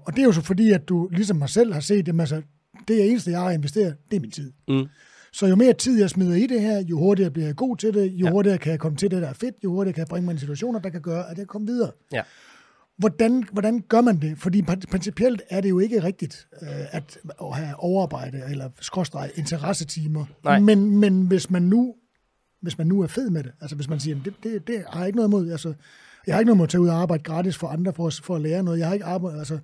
og 0.00 0.12
det 0.12 0.18
er 0.18 0.24
jo 0.24 0.32
så 0.32 0.42
fordi, 0.42 0.72
at 0.72 0.88
du 0.88 1.08
ligesom 1.12 1.36
mig 1.36 1.48
selv 1.48 1.72
har 1.72 1.80
set, 1.80 2.06
det, 2.06 2.20
altså, 2.20 2.42
det 2.88 3.10
eneste, 3.10 3.30
jeg 3.30 3.40
har 3.40 3.50
investeret, 3.50 3.96
det 4.10 4.16
er 4.16 4.20
min 4.20 4.30
tid. 4.30 4.52
Mm. 4.68 4.86
Så 5.32 5.46
jo 5.46 5.56
mere 5.56 5.72
tid 5.72 5.98
jeg 6.00 6.10
smider 6.10 6.34
i 6.34 6.46
det 6.46 6.60
her, 6.60 6.78
jo 6.78 6.98
hurtigere 6.98 7.30
bliver 7.30 7.46
jeg 7.46 7.56
god 7.56 7.76
til 7.76 7.94
det, 7.94 8.12
jo 8.12 8.26
ja. 8.26 8.32
hurtigere 8.32 8.58
kan 8.58 8.70
jeg 8.70 8.80
komme 8.80 8.98
til 8.98 9.10
det, 9.10 9.22
der 9.22 9.28
er 9.28 9.32
fedt, 9.32 9.54
jo 9.64 9.70
hurtigere 9.70 9.94
kan 9.94 10.00
jeg 10.00 10.08
bringe 10.08 10.26
mig 10.26 10.34
i 10.34 10.38
situationer, 10.38 10.80
der 10.80 10.90
kan 10.90 11.00
gøre, 11.00 11.30
at 11.30 11.38
jeg 11.38 11.46
kommer 11.46 11.66
videre. 11.72 11.90
Ja. 12.12 12.22
Hvordan, 12.98 13.44
hvordan 13.52 13.84
gør 13.88 14.00
man 14.00 14.20
det? 14.20 14.38
Fordi 14.38 14.62
principielt 14.90 15.42
er 15.50 15.60
det 15.60 15.70
jo 15.70 15.78
ikke 15.78 16.02
rigtigt 16.02 16.48
øh, 16.62 16.68
at, 16.90 17.18
at 17.42 17.56
have 17.56 17.76
overarbejde 17.76 18.42
eller 18.50 18.70
skråstreg 18.80 19.30
interessetimer. 19.34 20.24
Nej. 20.44 20.60
Men, 20.60 20.98
men 20.98 21.26
hvis 21.26 21.50
man 21.50 21.62
nu 21.62 21.94
hvis 22.66 22.78
man 22.78 22.86
nu 22.86 23.02
er 23.02 23.06
fed 23.06 23.30
med 23.30 23.42
det, 23.42 23.52
altså 23.60 23.76
hvis 23.76 23.88
man 23.88 24.00
siger, 24.00 24.16
det, 24.24 24.34
det, 24.42 24.66
det 24.66 24.84
har 24.88 25.00
jeg 25.00 25.06
ikke 25.06 25.16
noget 25.16 25.28
imod, 25.28 25.50
altså, 25.50 25.74
jeg 26.26 26.34
har 26.34 26.40
ikke 26.40 26.46
noget 26.46 26.56
imod 26.56 26.64
at 26.66 26.70
tage 26.70 26.80
ud 26.80 26.88
og 26.88 26.94
arbejde 26.94 27.22
gratis 27.22 27.56
for 27.56 27.68
andre 27.68 27.92
for, 27.92 28.10
for 28.22 28.36
at 28.36 28.42
lære 28.42 28.62
noget, 28.62 28.78
jeg 28.78 28.86
har 28.86 28.94
ikke 28.94 29.06
arbejdet, 29.06 29.38
altså, 29.38 29.58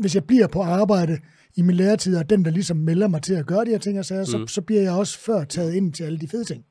hvis 0.00 0.14
jeg 0.14 0.24
bliver 0.24 0.46
på 0.46 0.62
arbejde 0.62 1.18
i 1.54 1.62
min 1.62 1.76
læretid, 1.76 2.16
og 2.16 2.30
den, 2.30 2.44
der 2.44 2.50
ligesom 2.50 2.76
melder 2.76 3.08
mig 3.08 3.22
til 3.22 3.34
at 3.34 3.46
gøre 3.46 3.64
de 3.64 3.70
her 3.70 3.78
ting, 3.78 4.04
så, 4.04 4.14
mm. 4.18 4.26
så, 4.26 4.46
så 4.46 4.62
bliver 4.62 4.82
jeg 4.82 4.92
også 4.92 5.18
før 5.18 5.44
taget 5.44 5.74
ind 5.74 5.92
til 5.92 6.04
alle 6.04 6.18
de 6.18 6.28
fede 6.28 6.44
ting. 6.44 6.64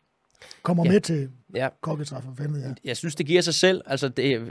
Kommer 0.64 0.86
ja. 0.86 0.92
med 0.92 1.02
til 1.02 1.30
ja. 1.56 1.70
kokketræf 1.82 2.26
og 2.28 2.38
fanden, 2.38 2.62
ja. 2.62 2.74
Jeg 2.84 2.98
synes, 2.98 3.16
det 3.16 3.26
giver 3.26 3.42
sig 3.42 3.54
selv, 3.54 3.82
altså 3.86 4.10
det, 4.10 4.42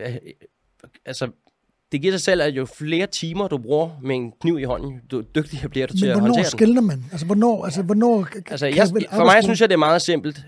altså, 1.07 1.31
det 1.93 2.01
giver 2.01 2.13
sig 2.13 2.21
selv, 2.21 2.43
at 2.43 2.57
jo 2.57 2.67
flere 2.67 3.07
timer 3.07 3.49
du 3.49 3.59
bruger 3.59 3.91
med 4.03 4.17
en 4.17 4.33
kniv 4.41 4.59
i 4.59 4.63
hånden, 4.63 5.01
jo 5.13 5.21
dygtigere 5.21 5.69
bliver 5.69 5.87
du 5.87 5.97
til 5.97 6.07
at 6.07 6.21
håndtere 6.21 6.29
den. 6.29 6.35
hvornår 6.35 6.49
skiller 6.49 6.81
man? 6.81 7.05
Altså, 7.13 7.27
hvornår, 7.27 7.65
altså, 7.65 7.83
hvornår 7.83 8.29
altså, 8.51 8.67
jeg, 8.67 8.89
for 9.13 9.25
mig 9.25 9.43
synes 9.43 9.61
jeg, 9.61 9.69
det 9.69 9.75
er 9.75 9.79
meget 9.79 10.03
simpelt. 10.03 10.41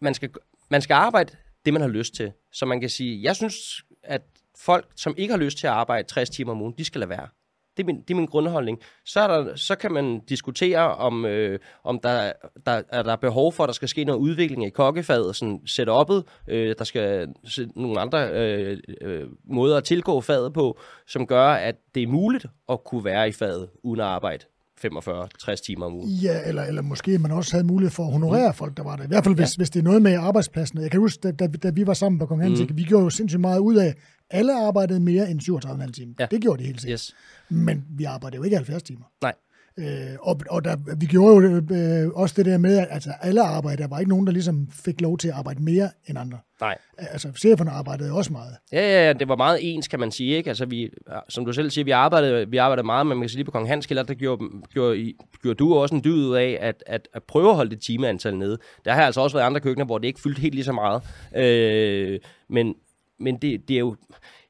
Man 0.00 0.14
skal, 0.14 0.30
man 0.70 0.82
skal 0.82 0.94
arbejde 0.94 1.32
det, 1.64 1.72
man 1.72 1.82
har 1.82 1.88
lyst 1.88 2.14
til. 2.14 2.32
Så 2.52 2.66
man 2.66 2.80
kan 2.80 2.90
sige, 2.90 3.22
jeg 3.22 3.36
synes, 3.36 3.84
at 4.02 4.22
folk, 4.58 4.88
som 4.96 5.14
ikke 5.16 5.32
har 5.32 5.38
lyst 5.38 5.58
til 5.58 5.66
at 5.66 5.72
arbejde 5.72 6.08
60 6.08 6.30
timer 6.30 6.52
om 6.52 6.62
ugen, 6.62 6.74
de 6.78 6.84
skal 6.84 6.98
lade 6.98 7.10
være. 7.10 7.28
Det 7.76 7.82
er 7.82 7.86
min, 7.86 8.00
det 8.00 8.10
er 8.10 8.14
min 8.14 8.26
grundholdning. 8.26 8.78
Så, 9.04 9.20
er 9.20 9.26
der, 9.26 9.56
så 9.56 9.74
kan 9.74 9.92
man 9.92 10.20
diskutere, 10.28 10.94
om, 10.94 11.24
øh, 11.24 11.58
om 11.84 11.98
der, 12.02 12.32
der, 12.66 12.82
er 12.88 13.02
der 13.02 13.16
behov 13.16 13.52
for, 13.52 13.64
at 13.64 13.68
der 13.68 13.72
skal 13.72 13.88
ske 13.88 14.04
noget 14.04 14.20
udvikling 14.20 14.66
i 14.66 14.70
kokkefaget, 14.70 15.36
sådan 15.36 15.60
setup'et. 15.66 16.22
Øh, 16.48 16.74
der 16.78 16.84
skal 16.84 17.28
nogle 17.74 18.00
andre 18.00 18.30
øh, 18.30 18.78
øh, 19.00 19.24
måder 19.44 19.76
at 19.76 19.84
tilgå 19.84 20.20
faget 20.20 20.52
på, 20.52 20.78
som 21.06 21.26
gør, 21.26 21.48
at 21.48 21.76
det 21.94 22.02
er 22.02 22.06
muligt 22.06 22.46
at 22.68 22.84
kunne 22.84 23.04
være 23.04 23.28
i 23.28 23.32
faget 23.32 23.68
uden 23.82 24.00
at 24.00 24.06
arbejde 24.06 24.44
45-60 24.84 25.54
timer 25.54 25.86
om 25.86 25.94
ugen. 25.94 26.08
Ja, 26.08 26.40
eller, 26.46 26.62
eller 26.62 26.82
måske 26.82 27.18
man 27.18 27.30
også 27.30 27.52
havde 27.52 27.66
mulighed 27.66 27.90
for 27.90 28.02
at 28.06 28.12
honorere 28.12 28.48
mm. 28.48 28.54
folk, 28.54 28.76
der 28.76 28.82
var 28.82 28.96
der. 28.96 29.04
I 29.04 29.06
hvert 29.06 29.24
fald, 29.24 29.34
hvis, 29.34 29.56
ja. 29.56 29.60
hvis 29.60 29.70
det 29.70 29.80
er 29.80 29.84
noget 29.84 30.02
med 30.02 30.14
arbejdspladsen. 30.14 30.82
Jeg 30.82 30.90
kan 30.90 31.00
huske, 31.00 31.20
da, 31.20 31.30
da, 31.30 31.46
da 31.46 31.70
vi 31.70 31.86
var 31.86 31.94
sammen 31.94 32.18
på 32.18 32.26
Kong 32.26 32.42
Hans, 32.42 32.60
mm. 32.60 32.76
vi 32.76 32.82
gjorde 32.82 33.04
jo 33.04 33.10
sindssygt 33.10 33.40
meget 33.40 33.58
ud 33.58 33.76
af, 33.76 33.94
alle 34.30 34.54
arbejdede 34.54 35.00
mere 35.00 35.30
end 35.30 35.40
37,5 35.40 35.90
timer. 35.90 36.14
Ja. 36.20 36.26
Det 36.30 36.40
gjorde 36.42 36.62
de 36.62 36.66
helt 36.66 36.80
sikkert. 36.80 37.00
Yes. 37.00 37.14
Men 37.48 37.84
vi 37.90 38.04
arbejdede 38.04 38.36
jo 38.36 38.42
ikke 38.42 38.56
70 38.56 38.82
timer. 38.82 39.04
Nej. 39.22 39.32
Øh, 39.78 40.16
og 40.20 40.40
og 40.50 40.64
der, 40.64 40.76
vi 40.96 41.06
gjorde 41.06 41.46
jo 41.46 41.62
øh, 41.76 42.10
også 42.14 42.34
det 42.36 42.46
der 42.46 42.58
med, 42.58 42.78
at 42.78 42.86
altså, 42.90 43.10
alle 43.20 43.42
arbejdede. 43.42 43.82
Der 43.82 43.88
var 43.88 43.98
ikke 43.98 44.08
nogen, 44.08 44.26
der 44.26 44.32
ligesom 44.32 44.68
fik 44.84 45.00
lov 45.00 45.18
til 45.18 45.28
at 45.28 45.34
arbejde 45.34 45.62
mere 45.62 45.90
end 46.06 46.18
andre. 46.18 46.38
Nej. 46.60 46.78
Altså, 46.98 47.32
cheferne 47.36 47.70
arbejdede 47.70 48.12
også 48.12 48.32
meget. 48.32 48.56
Ja, 48.72 48.80
ja, 48.80 49.06
ja, 49.06 49.12
det 49.12 49.28
var 49.28 49.36
meget 49.36 49.58
ens, 49.62 49.88
kan 49.88 50.00
man 50.00 50.10
sige. 50.10 50.36
Ikke? 50.36 50.50
Altså, 50.50 50.66
vi, 50.66 50.90
som 51.28 51.44
du 51.44 51.52
selv 51.52 51.70
siger, 51.70 51.84
vi 51.84 51.90
arbejdede, 51.90 52.50
vi 52.50 52.56
arbejdede 52.56 52.86
meget, 52.86 53.06
men 53.06 53.16
man 53.16 53.22
kan 53.22 53.28
sige 53.28 53.38
lige 53.38 53.44
på 53.44 53.50
Kong 53.50 53.68
Hans 53.68 53.86
Kælder, 53.86 54.02
der 54.02 54.14
gjorde, 54.14 54.44
gjorde, 54.72 55.12
gjorde 55.42 55.56
du 55.56 55.74
også 55.74 55.94
en 55.94 56.04
dyd 56.04 56.28
ud 56.28 56.36
af, 56.36 56.58
at, 56.60 56.84
at, 56.86 57.08
at 57.14 57.22
prøve 57.22 57.48
at 57.48 57.56
holde 57.56 57.70
det 57.70 57.80
timeantal 57.80 58.36
nede. 58.36 58.58
Der 58.84 58.92
har 58.92 59.02
altså 59.02 59.20
også 59.20 59.36
været 59.36 59.46
andre 59.46 59.60
køkkener, 59.60 59.86
hvor 59.86 59.98
det 59.98 60.06
ikke 60.06 60.20
fyldte 60.20 60.40
helt 60.40 60.54
lige 60.54 60.64
så 60.64 60.72
meget. 60.72 61.02
Øh, 61.36 62.20
men 62.50 62.74
men 63.18 63.36
det, 63.36 63.68
det 63.68 63.74
er 63.74 63.80
jo... 63.80 63.96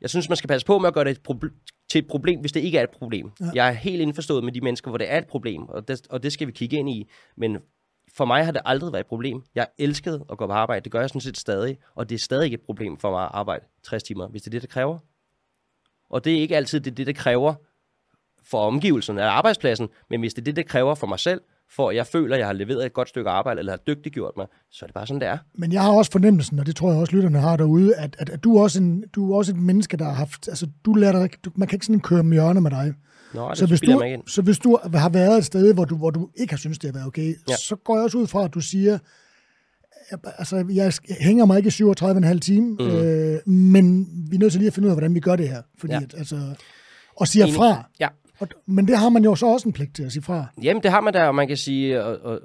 Jeg 0.00 0.10
synes, 0.10 0.28
man 0.28 0.36
skal 0.36 0.48
passe 0.48 0.66
på 0.66 0.78
med 0.78 0.88
at 0.88 0.94
gøre 0.94 1.04
det 1.04 1.10
et 1.10 1.20
proble- 1.28 1.86
til 1.88 1.98
et 1.98 2.06
problem, 2.06 2.40
hvis 2.40 2.52
det 2.52 2.60
ikke 2.60 2.78
er 2.78 2.82
et 2.82 2.90
problem. 2.90 3.30
Ja. 3.40 3.46
Jeg 3.54 3.68
er 3.68 3.72
helt 3.72 4.02
indforstået 4.02 4.44
med 4.44 4.52
de 4.52 4.60
mennesker, 4.60 4.90
hvor 4.90 4.98
det 4.98 5.12
er 5.12 5.18
et 5.18 5.26
problem, 5.26 5.62
og 5.68 5.88
det, 5.88 6.06
og 6.10 6.22
det 6.22 6.32
skal 6.32 6.46
vi 6.46 6.52
kigge 6.52 6.76
ind 6.76 6.90
i. 6.90 7.08
Men 7.36 7.58
for 8.14 8.24
mig 8.24 8.44
har 8.44 8.52
det 8.52 8.62
aldrig 8.64 8.92
været 8.92 9.00
et 9.00 9.06
problem. 9.06 9.42
Jeg 9.54 9.66
elskede 9.78 10.24
at 10.30 10.38
gå 10.38 10.46
på 10.46 10.52
arbejde. 10.52 10.84
Det 10.84 10.92
gør 10.92 11.00
jeg 11.00 11.08
sådan 11.08 11.20
set 11.20 11.36
stadig. 11.36 11.78
Og 11.94 12.08
det 12.08 12.14
er 12.14 12.18
stadig 12.18 12.44
ikke 12.44 12.54
et 12.54 12.60
problem 12.60 12.96
for 12.98 13.10
mig 13.10 13.24
at 13.24 13.30
arbejde 13.32 13.64
60 13.82 14.02
timer, 14.02 14.28
hvis 14.28 14.42
det 14.42 14.48
er 14.48 14.50
det, 14.50 14.62
det 14.62 14.70
kræver. 14.70 14.98
Og 16.10 16.24
det 16.24 16.36
er 16.36 16.40
ikke 16.40 16.56
altid 16.56 16.80
det, 16.80 16.96
det, 16.96 17.06
det 17.06 17.16
kræver 17.16 17.54
for 18.42 18.58
omgivelserne 18.58 19.22
af 19.22 19.28
arbejdspladsen, 19.28 19.88
men 20.10 20.20
hvis 20.20 20.34
det 20.34 20.42
er 20.42 20.44
det, 20.44 20.56
det 20.56 20.66
kræver 20.66 20.94
for 20.94 21.06
mig 21.06 21.20
selv, 21.20 21.40
for 21.70 21.90
at 21.90 21.96
jeg 21.96 22.06
føler, 22.06 22.34
at 22.34 22.38
jeg 22.38 22.48
har 22.48 22.52
leveret 22.52 22.86
et 22.86 22.92
godt 22.92 23.08
stykke 23.08 23.30
arbejde, 23.30 23.58
eller 23.58 23.72
har 23.72 23.76
dygtiggjort 23.86 24.32
mig, 24.36 24.46
så 24.70 24.84
er 24.84 24.86
det 24.86 24.94
bare 24.94 25.06
sådan, 25.06 25.20
det 25.20 25.28
er. 25.28 25.38
Men 25.54 25.72
jeg 25.72 25.82
har 25.82 25.92
også 25.92 26.12
fornemmelsen, 26.12 26.58
og 26.58 26.66
det 26.66 26.76
tror 26.76 26.90
jeg 26.90 27.00
også, 27.00 27.16
lytterne 27.16 27.38
har 27.38 27.56
derude, 27.56 27.94
at, 27.94 28.16
at, 28.18 28.30
at 28.30 28.44
du, 28.44 28.56
er 28.56 28.62
også 28.62 28.82
en, 28.82 29.04
du 29.14 29.32
er 29.32 29.36
også 29.36 29.52
et 29.52 29.58
menneske, 29.58 29.96
der 29.96 30.04
har 30.04 30.12
haft, 30.12 30.48
altså 30.48 30.66
du 30.84 30.94
lærer 30.94 31.12
dig, 31.12 31.44
du, 31.44 31.50
man 31.54 31.68
kan 31.68 31.76
ikke 31.76 31.86
sådan 31.86 32.00
køre 32.00 32.22
med 32.22 32.36
hjørne 32.36 32.60
med 32.60 32.70
dig. 32.70 32.94
Nå, 33.34 33.54
så, 33.54 33.66
hvis 33.66 33.80
du, 33.80 34.22
så 34.26 34.42
hvis 34.42 34.58
du 34.58 34.78
har 34.94 35.08
været 35.08 35.38
et 35.38 35.44
sted, 35.44 35.74
hvor 35.74 35.84
du, 35.84 35.96
hvor 35.96 36.10
du 36.10 36.28
ikke 36.36 36.52
har 36.52 36.58
syntes, 36.58 36.78
det 36.78 36.88
har 36.88 36.92
været 36.92 37.06
okay, 37.06 37.34
ja. 37.48 37.56
så 37.56 37.76
går 37.76 37.96
jeg 37.96 38.04
også 38.04 38.18
ud 38.18 38.26
fra, 38.26 38.44
at 38.44 38.54
du 38.54 38.60
siger, 38.60 38.98
altså, 40.24 40.56
jeg 40.68 40.92
hænger 41.20 41.44
mig 41.44 41.58
ikke 41.58 41.68
37,5 41.68 42.38
timer, 42.38 42.76
mm. 42.80 42.96
øh, 42.96 43.48
men 43.48 44.06
vi 44.30 44.36
er 44.36 44.40
nødt 44.40 44.52
til 44.52 44.58
lige 44.58 44.66
at 44.66 44.74
finde 44.74 44.86
ud 44.86 44.90
af, 44.90 44.96
hvordan 44.96 45.14
vi 45.14 45.20
gør 45.20 45.36
det 45.36 45.48
her. 45.48 45.62
Fordi 45.78 45.92
ja. 45.92 46.00
at, 46.00 46.14
altså, 46.18 46.54
og 47.16 47.28
siger 47.28 47.52
fra. 47.52 47.90
Ja. 48.00 48.08
Og, 48.38 48.48
men 48.66 48.88
det 48.88 48.98
har 48.98 49.08
man 49.08 49.24
jo 49.24 49.34
så 49.34 49.46
også 49.46 49.68
en 49.68 49.72
pligt 49.72 49.94
til 49.94 50.02
at 50.02 50.12
sige 50.12 50.22
fra. 50.22 50.46
Jamen, 50.62 50.82
det 50.82 50.90
har 50.90 51.00
man 51.00 51.12
da, 51.12 51.26
og 51.26 51.34
man 51.34 51.48
kan 51.48 51.56
sige, 51.56 52.04
og, 52.04 52.18
og, 52.22 52.40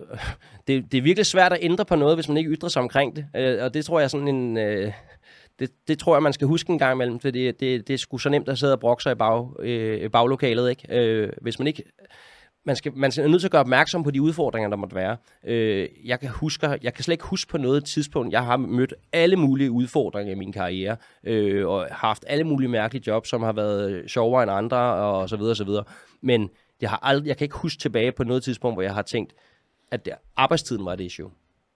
det, 0.67 0.91
det 0.91 0.97
er 0.97 1.01
virkelig 1.01 1.25
svært 1.25 1.54
at 1.54 1.60
ændre 1.62 1.86
på 1.86 1.95
noget, 1.95 2.17
hvis 2.17 2.27
man 2.27 2.38
ikke 2.38 2.49
ytrer 2.49 2.69
sig 2.69 2.82
omkring 2.82 3.15
det. 3.15 3.25
Øh, 3.36 3.63
og 3.63 3.73
det 3.73 3.86
tror 3.86 3.99
jeg 3.99 4.04
er 4.04 4.10
sådan 4.10 4.27
en... 4.27 4.58
Øh, 4.58 4.91
det, 5.60 5.69
det 5.88 5.99
tror 5.99 6.15
jeg, 6.15 6.23
man 6.23 6.34
skal 6.34 6.47
huske 6.47 6.69
en 6.69 6.80
gang 6.80 6.93
imellem, 6.93 7.19
for 7.19 7.30
det, 7.30 7.60
det, 7.60 7.88
det 7.88 7.93
er 7.93 7.97
sgu 7.97 8.17
så 8.17 8.30
nemt 8.30 8.49
at 8.49 8.60
sidde 8.60 8.73
og 8.73 8.80
brokke 8.80 9.04
sig 9.04 9.12
i 9.12 9.15
bag, 9.15 9.49
øh, 9.60 10.12
baglokalet, 10.12 10.69
ikke? 10.69 10.86
Øh, 10.89 11.30
hvis 11.41 11.60
man 11.60 11.67
ikke 11.67 11.84
man, 12.65 12.76
skal, 12.76 12.91
man 12.95 13.12
er 13.17 13.28
nødt 13.28 13.41
til 13.41 13.47
at 13.47 13.52
gøre 13.52 13.62
opmærksom 13.62 14.04
på 14.04 14.12
de 14.12 14.21
udfordringer, 14.21 14.69
der 14.69 14.78
måtte 14.78 14.95
være. 14.95 15.17
Øh, 15.43 15.88
jeg, 16.06 16.19
kan 16.19 16.30
huske, 16.30 16.80
jeg 16.84 16.93
kan 16.93 17.04
slet 17.04 17.13
ikke 17.13 17.26
huske 17.26 17.52
på 17.52 17.58
noget 17.58 17.86
tidspunkt, 17.86 18.34
jeg 18.34 18.45
har 18.45 18.58
mødt 18.58 18.93
alle 19.13 19.36
mulige 19.36 19.71
udfordringer 19.71 20.34
i 20.34 20.36
min 20.36 20.52
karriere, 20.52 20.97
øh, 21.24 21.67
og 21.67 21.88
haft 21.91 22.26
alle 22.28 22.43
mulige 22.43 22.69
mærkelige 22.69 23.04
jobs, 23.08 23.30
som 23.30 23.43
har 23.43 23.54
været 23.54 23.91
øh, 23.91 24.08
sjovere 24.08 24.43
end 24.43 24.52
andre, 24.52 24.78
og 24.78 25.30
så 25.30 25.38
videre, 25.38 25.52
og 25.52 25.58
så 25.58 25.63
videre. 25.63 25.84
Men 26.21 26.50
jeg, 26.82 26.89
har 26.89 27.00
aldrig, 27.02 27.28
jeg 27.28 27.38
kan 27.38 27.45
ikke 27.45 27.58
huske 27.58 27.80
tilbage 27.80 28.12
på 28.12 28.24
noget 28.24 28.43
tidspunkt, 28.43 28.76
hvor 28.76 28.82
jeg 28.82 28.93
har 28.93 29.02
tænkt, 29.02 29.34
at 29.91 30.06
der, 30.06 30.15
arbejdstiden 30.36 30.86
var 30.86 30.93
et 30.93 31.02
issue. 31.02 31.32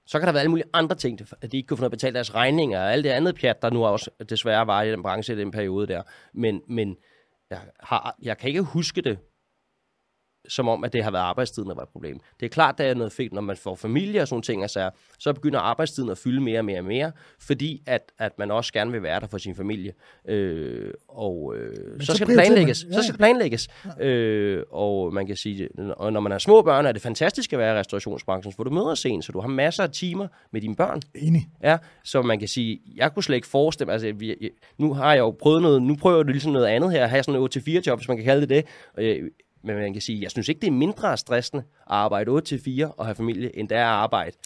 Så 0.08 0.20
kan 0.20 0.26
der 0.26 0.32
være 0.32 0.42
alle 0.42 0.50
mulige 0.50 0.68
andre 0.74 0.96
ting, 0.96 1.20
at 1.42 1.52
de 1.52 1.58
ikke 1.58 1.68
kunne 1.68 1.78
få 1.78 1.82
noget 1.82 1.92
at 1.92 1.98
betale 1.98 2.14
deres 2.14 2.36
regninger, 2.36 2.80
og 2.80 2.94
alt 2.94 3.04
det 3.04 3.10
andet 3.10 3.36
pjat, 3.36 3.62
der 3.62 3.70
nu 3.70 3.86
også 3.86 4.10
desværre 4.30 4.68
var 4.68 4.82
i 4.82 4.92
den 4.92 5.04
branche 5.04 5.34
i 5.34 5.38
den 5.38 5.52
periode 5.52 5.88
der. 5.88 6.02
Men, 6.34 6.62
men 6.68 6.98
jeg, 7.50 7.60
har, 7.80 8.16
jeg 8.22 8.38
kan 8.38 8.50
ikke 8.50 8.62
huske 8.62 9.02
det 9.02 9.18
som 10.48 10.68
om, 10.68 10.84
at 10.84 10.94
det 10.94 11.04
har 11.04 11.12
været 11.12 11.24
arbejdstiden, 11.24 11.70
der 11.70 11.76
var 11.76 11.82
et 11.82 11.90
problem. 11.90 12.20
Det 12.40 12.46
er 12.46 12.50
klart, 12.50 12.78
der 12.78 12.84
er 12.84 12.94
noget 12.94 13.12
fedt, 13.12 13.34
når 13.34 13.42
man 13.42 13.58
får 13.58 13.76
familie 13.76 14.22
og 14.22 14.28
sådan 14.28 14.42
ting, 14.42 14.62
altså, 14.62 14.90
så 15.20 15.34
begynder 15.34 15.60
arbejdstiden 15.60 16.10
at 16.10 16.18
fylde 16.18 16.42
mere 16.42 16.60
og 16.60 16.66
mere 16.66 16.80
og 16.80 16.86
mere, 16.86 17.12
fordi 17.40 17.82
at, 17.86 18.12
at 18.20 18.40
man 18.40 18.52
også 18.52 18.74
gerne 18.74 18.92
vil 18.92 19.04
være 19.04 19.20
der 19.20 19.28
for 19.28 19.38
sin 19.38 19.56
familie. 19.56 19.94
Øh, 20.28 20.94
og 21.08 21.54
øh, 21.58 22.00
så, 22.00 22.06
så 22.06 22.16
skal 22.16 22.28
det 22.28 22.36
planlægges. 22.36 22.84
Ja, 22.84 22.90
ja. 22.90 22.96
Så 22.96 23.04
skal 23.04 23.14
det 23.14 23.20
planlægges. 23.20 23.68
Ja. 24.00 24.06
Øh, 24.06 24.64
og 24.72 25.14
man 25.14 25.28
kan 25.28 25.36
sige, 25.36 25.70
og 25.98 26.14
når 26.14 26.20
man 26.20 26.32
har 26.32 26.40
små 26.40 26.62
børn, 26.62 26.86
er 26.86 26.92
det 26.92 27.02
fantastisk 27.02 27.54
at 27.54 27.60
være 27.60 27.76
i 27.76 27.80
restaurationsbranchen, 27.80 28.54
hvor 28.56 28.64
du 28.64 28.72
møder 28.72 28.96
sent, 28.96 29.26
så 29.26 29.32
du 29.32 29.40
har 29.40 29.48
masser 29.48 29.84
af 29.84 29.90
timer 29.92 30.28
med 30.52 30.62
dine 30.62 30.76
børn. 30.76 31.02
Enig. 31.16 31.48
Ja, 31.64 31.78
så 32.04 32.22
man 32.22 32.40
kan 32.40 32.48
sige, 32.48 32.80
jeg 32.96 33.14
kunne 33.14 33.24
slet 33.24 33.36
ikke 33.36 33.48
forestille 33.48 33.96
altså, 33.96 34.14
vi, 34.14 34.50
nu 34.78 34.94
har 34.94 35.14
jeg 35.14 35.20
jo 35.20 35.32
prøvet 35.40 35.62
noget, 35.62 35.82
nu 35.82 35.96
prøver 35.96 36.18
jeg 36.18 36.26
ligesom 36.26 36.52
noget 36.52 36.66
andet 36.66 36.92
her, 36.92 37.04
at 37.04 37.10
have 37.10 37.24
sådan 37.24 37.42
en 37.42 37.50
8-4 37.78 37.82
job, 37.88 38.00
hvis 38.00 38.08
man 38.08 38.18
kan 38.18 38.26
kalde 38.26 38.42
det 38.42 38.50
det. 38.50 38.66
Øh, 38.98 39.32
men 39.66 39.76
man 39.76 39.94
kan 39.94 40.02
sige, 40.02 40.22
jeg 40.22 40.32
synes 40.32 40.50
ikke, 40.50 40.62
det 40.62 40.68
er 40.68 40.72
mindre 40.72 41.18
stressende 41.18 41.64
at 41.64 41.84
arbejde 41.88 42.32
8-4 42.32 42.86
og 42.98 43.06
have 43.06 43.16
familie, 43.16 43.60
end 43.60 43.70
det 43.70 43.78
er 43.78 43.86
at 43.86 43.88
arbejde. 43.88 44.38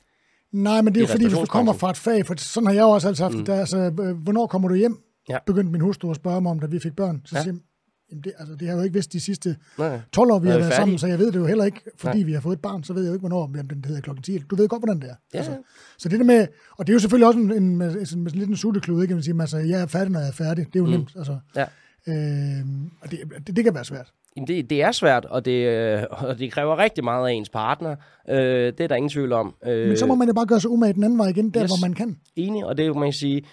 Nej, 0.52 0.82
men 0.82 0.94
det 0.94 1.00
er 1.00 1.04
jo 1.04 1.08
fordi, 1.08 1.24
hvis 1.24 1.38
du 1.38 1.46
kommer 1.46 1.74
fra 1.74 1.90
et 1.90 1.98
fag, 1.98 2.26
for 2.26 2.36
sådan 2.38 2.68
har 2.68 2.74
jeg 2.74 2.84
også 2.84 3.08
altid 3.08 3.24
haft 3.24 3.36
mm. 3.36 3.46
det, 3.46 3.54
altså, 3.54 3.90
hvornår 4.24 4.48
kommer 4.48 4.68
du 4.68 4.76
hjem? 4.76 4.98
Ja. 5.30 5.38
Begyndte 5.46 5.72
min 5.72 5.82
hustru 5.82 6.10
at 6.10 6.16
spørge 6.16 6.42
mig 6.42 6.52
om, 6.52 6.60
da 6.60 6.68
vi 6.68 6.80
fik 6.80 6.96
børn. 6.96 7.22
Så 7.26 7.36
ja. 7.38 7.44
siger 7.44 7.56
Jamen 8.12 8.24
det, 8.24 8.34
altså, 8.40 8.56
det 8.56 8.62
har 8.62 8.74
jeg 8.74 8.80
jo 8.80 8.84
ikke 8.84 8.94
vidst 8.94 9.14
de 9.14 9.20
sidste 9.20 9.56
Nej. 9.78 10.00
12 10.12 10.32
år, 10.32 10.40
vi 10.40 10.50
har 10.50 10.58
været 10.58 10.74
sammen, 10.74 10.98
så 10.98 11.08
jeg 11.08 11.20
ved 11.20 11.32
det 11.32 11.40
jo 11.40 11.46
heller 11.46 11.66
ikke, 11.66 11.82
fordi 11.98 12.18
Nej. 12.18 12.26
vi 12.26 12.34
har 12.34 12.42
fået 12.42 12.56
et 12.56 12.62
barn, 12.62 12.84
så 12.84 12.94
ved 12.94 13.02
jeg 13.02 13.10
jo 13.10 13.14
ikke, 13.14 13.22
hvornår 13.22 13.52
jamen, 13.56 13.70
den 13.70 13.86
hedder 13.86 14.02
klokken 14.02 14.24
10. 14.24 14.38
Du 14.38 14.56
ved 14.56 14.68
godt, 14.68 14.82
hvordan 14.82 15.02
det 15.02 15.10
er. 15.10 15.16
Ja. 15.34 15.38
Altså, 15.38 15.58
så 15.98 16.10
det 16.10 16.20
der 16.20 16.26
med, 16.26 16.48
og 16.78 16.88
det 16.88 16.94
er 16.94 16.96
jo 16.96 17.00
selvfølgelig 17.00 17.28
også 17.28 17.40
en, 17.40 17.52
en, 17.52 17.64
en, 17.64 17.82
en, 17.82 17.98
en 18.14 18.28
lidt 18.28 18.50
en 18.50 18.56
sutteklud, 18.56 19.02
ikke? 19.02 19.14
Man 19.14 19.24
siger, 19.24 19.42
altså, 19.42 19.58
jeg 19.58 19.82
er 19.82 19.86
færdig, 19.86 20.12
når 20.12 20.20
jeg 20.20 20.28
er 20.28 20.34
færdig. 20.34 20.66
Det 20.66 20.76
er 20.76 20.80
jo 20.80 20.86
mm. 20.86 20.92
nemt. 20.92 21.12
Altså, 21.16 21.40
ja. 21.56 21.66
øh, 22.08 22.66
og 23.02 23.12
det, 23.12 23.20
det, 23.48 23.56
det, 23.56 23.64
kan 23.64 23.74
være 23.74 23.86
svært. 23.86 24.14
Jamen 24.36 24.48
det, 24.48 24.70
det 24.70 24.82
er 24.82 24.92
svært, 24.92 25.26
og 25.26 25.46
det, 25.46 25.68
øh, 25.68 26.04
og 26.10 26.40
det 26.40 26.52
kræver 26.52 26.78
rigtig 26.78 27.04
meget 27.04 27.30
af 27.30 27.34
ens 27.34 27.50
partner. 27.50 27.96
Øh, 28.30 28.38
det 28.38 28.82
er 28.82 28.88
der 28.88 28.96
ingen 28.96 29.10
tvivl 29.10 29.34
om. 29.34 29.56
Øh, 29.66 29.88
Men 29.88 29.98
så 29.98 30.06
må 30.06 30.16
man 30.16 30.28
jo 30.28 30.34
bare 30.34 30.46
gøre 30.46 30.60
sig 30.60 30.70
umage 30.70 30.94
den 30.94 31.04
anden 31.04 31.20
vej 31.20 31.28
igen, 31.28 31.50
der 31.50 31.64
yes, 31.64 31.70
hvor 31.70 31.88
man 31.88 31.94
kan. 31.94 32.20
Enig, 32.36 32.66
og 32.66 32.78
det 32.78 32.94
kan 32.94 33.00
man 33.00 33.14
sige, 33.14 33.44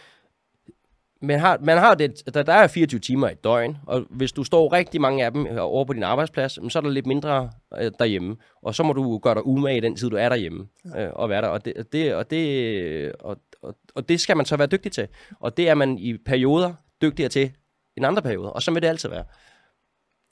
man 1.22 1.40
har, 1.40 1.58
man 1.62 1.78
har 1.78 1.94
det, 1.94 2.34
der, 2.34 2.42
der 2.42 2.52
er 2.52 2.66
24 2.66 3.00
timer 3.00 3.28
i 3.28 3.34
døgn, 3.34 3.76
og 3.86 4.06
hvis 4.10 4.32
du 4.32 4.44
står 4.44 4.72
rigtig 4.72 5.00
mange 5.00 5.24
af 5.24 5.32
dem 5.32 5.46
over 5.58 5.84
på 5.84 5.92
din 5.92 6.02
arbejdsplads, 6.02 6.52
så 6.52 6.78
er 6.78 6.80
der 6.80 6.90
lidt 6.90 7.06
mindre 7.06 7.50
øh, 7.80 7.90
derhjemme, 7.98 8.36
og 8.62 8.74
så 8.74 8.82
må 8.82 8.92
du 8.92 9.18
gøre 9.18 9.34
dig 9.34 9.46
umage 9.46 9.76
i 9.76 9.80
den 9.80 9.96
tid, 9.96 10.10
du 10.10 10.16
er 10.16 10.28
derhjemme 10.28 10.66
ja. 10.94 11.04
øh, 11.04 11.12
og 11.14 11.28
være 11.28 11.42
der, 11.42 11.48
og 11.48 11.64
det, 11.64 11.92
det, 11.92 12.14
og, 12.14 12.30
det, 12.30 13.12
og, 13.12 13.36
og, 13.62 13.74
og 13.94 14.08
det 14.08 14.20
skal 14.20 14.36
man 14.36 14.46
så 14.46 14.56
være 14.56 14.66
dygtig 14.66 14.92
til, 14.92 15.08
og 15.40 15.56
det 15.56 15.68
er 15.68 15.74
man 15.74 15.98
i 15.98 16.16
perioder 16.16 16.72
dygtigere 17.02 17.28
til 17.28 17.52
end 17.96 18.06
andre 18.06 18.22
perioder, 18.22 18.48
og 18.48 18.62
så 18.62 18.70
vil 18.70 18.82
det 18.82 18.88
altid 18.88 19.08
være. 19.08 19.24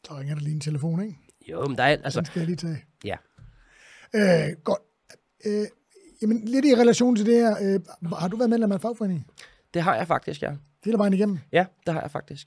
Så 0.06 0.18
ringer 0.18 0.34
der 0.34 0.42
lige 0.42 0.54
en 0.54 0.60
telefon, 0.60 1.02
ikke? 1.02 1.18
Jo, 1.50 1.66
men 1.66 1.76
der 1.76 1.82
er... 1.82 1.96
Altså... 2.04 2.20
Den 2.20 2.26
skal 2.26 2.40
jeg 2.40 2.46
lige 2.46 2.56
tage. 2.56 2.84
Ja. 3.04 3.16
Øh, 4.14 4.56
godt. 4.64 4.82
Øh, 5.44 5.66
jamen, 6.22 6.44
lidt 6.44 6.64
i 6.64 6.74
relation 6.74 7.16
til 7.16 7.26
det 7.26 7.34
her, 7.34 7.56
øh, 7.62 7.80
har 8.18 8.28
du 8.28 8.36
været 8.36 8.50
medlem 8.50 8.72
af 8.72 8.76
en 8.76 8.80
fagforening? 8.80 9.26
Det 9.74 9.82
har 9.82 9.96
jeg 9.96 10.06
faktisk, 10.06 10.42
ja. 10.42 10.52
Hele 10.84 10.98
vejen 10.98 11.12
igennem? 11.12 11.38
Ja, 11.52 11.66
det 11.86 11.94
har 11.94 12.00
jeg 12.00 12.10
faktisk. 12.10 12.46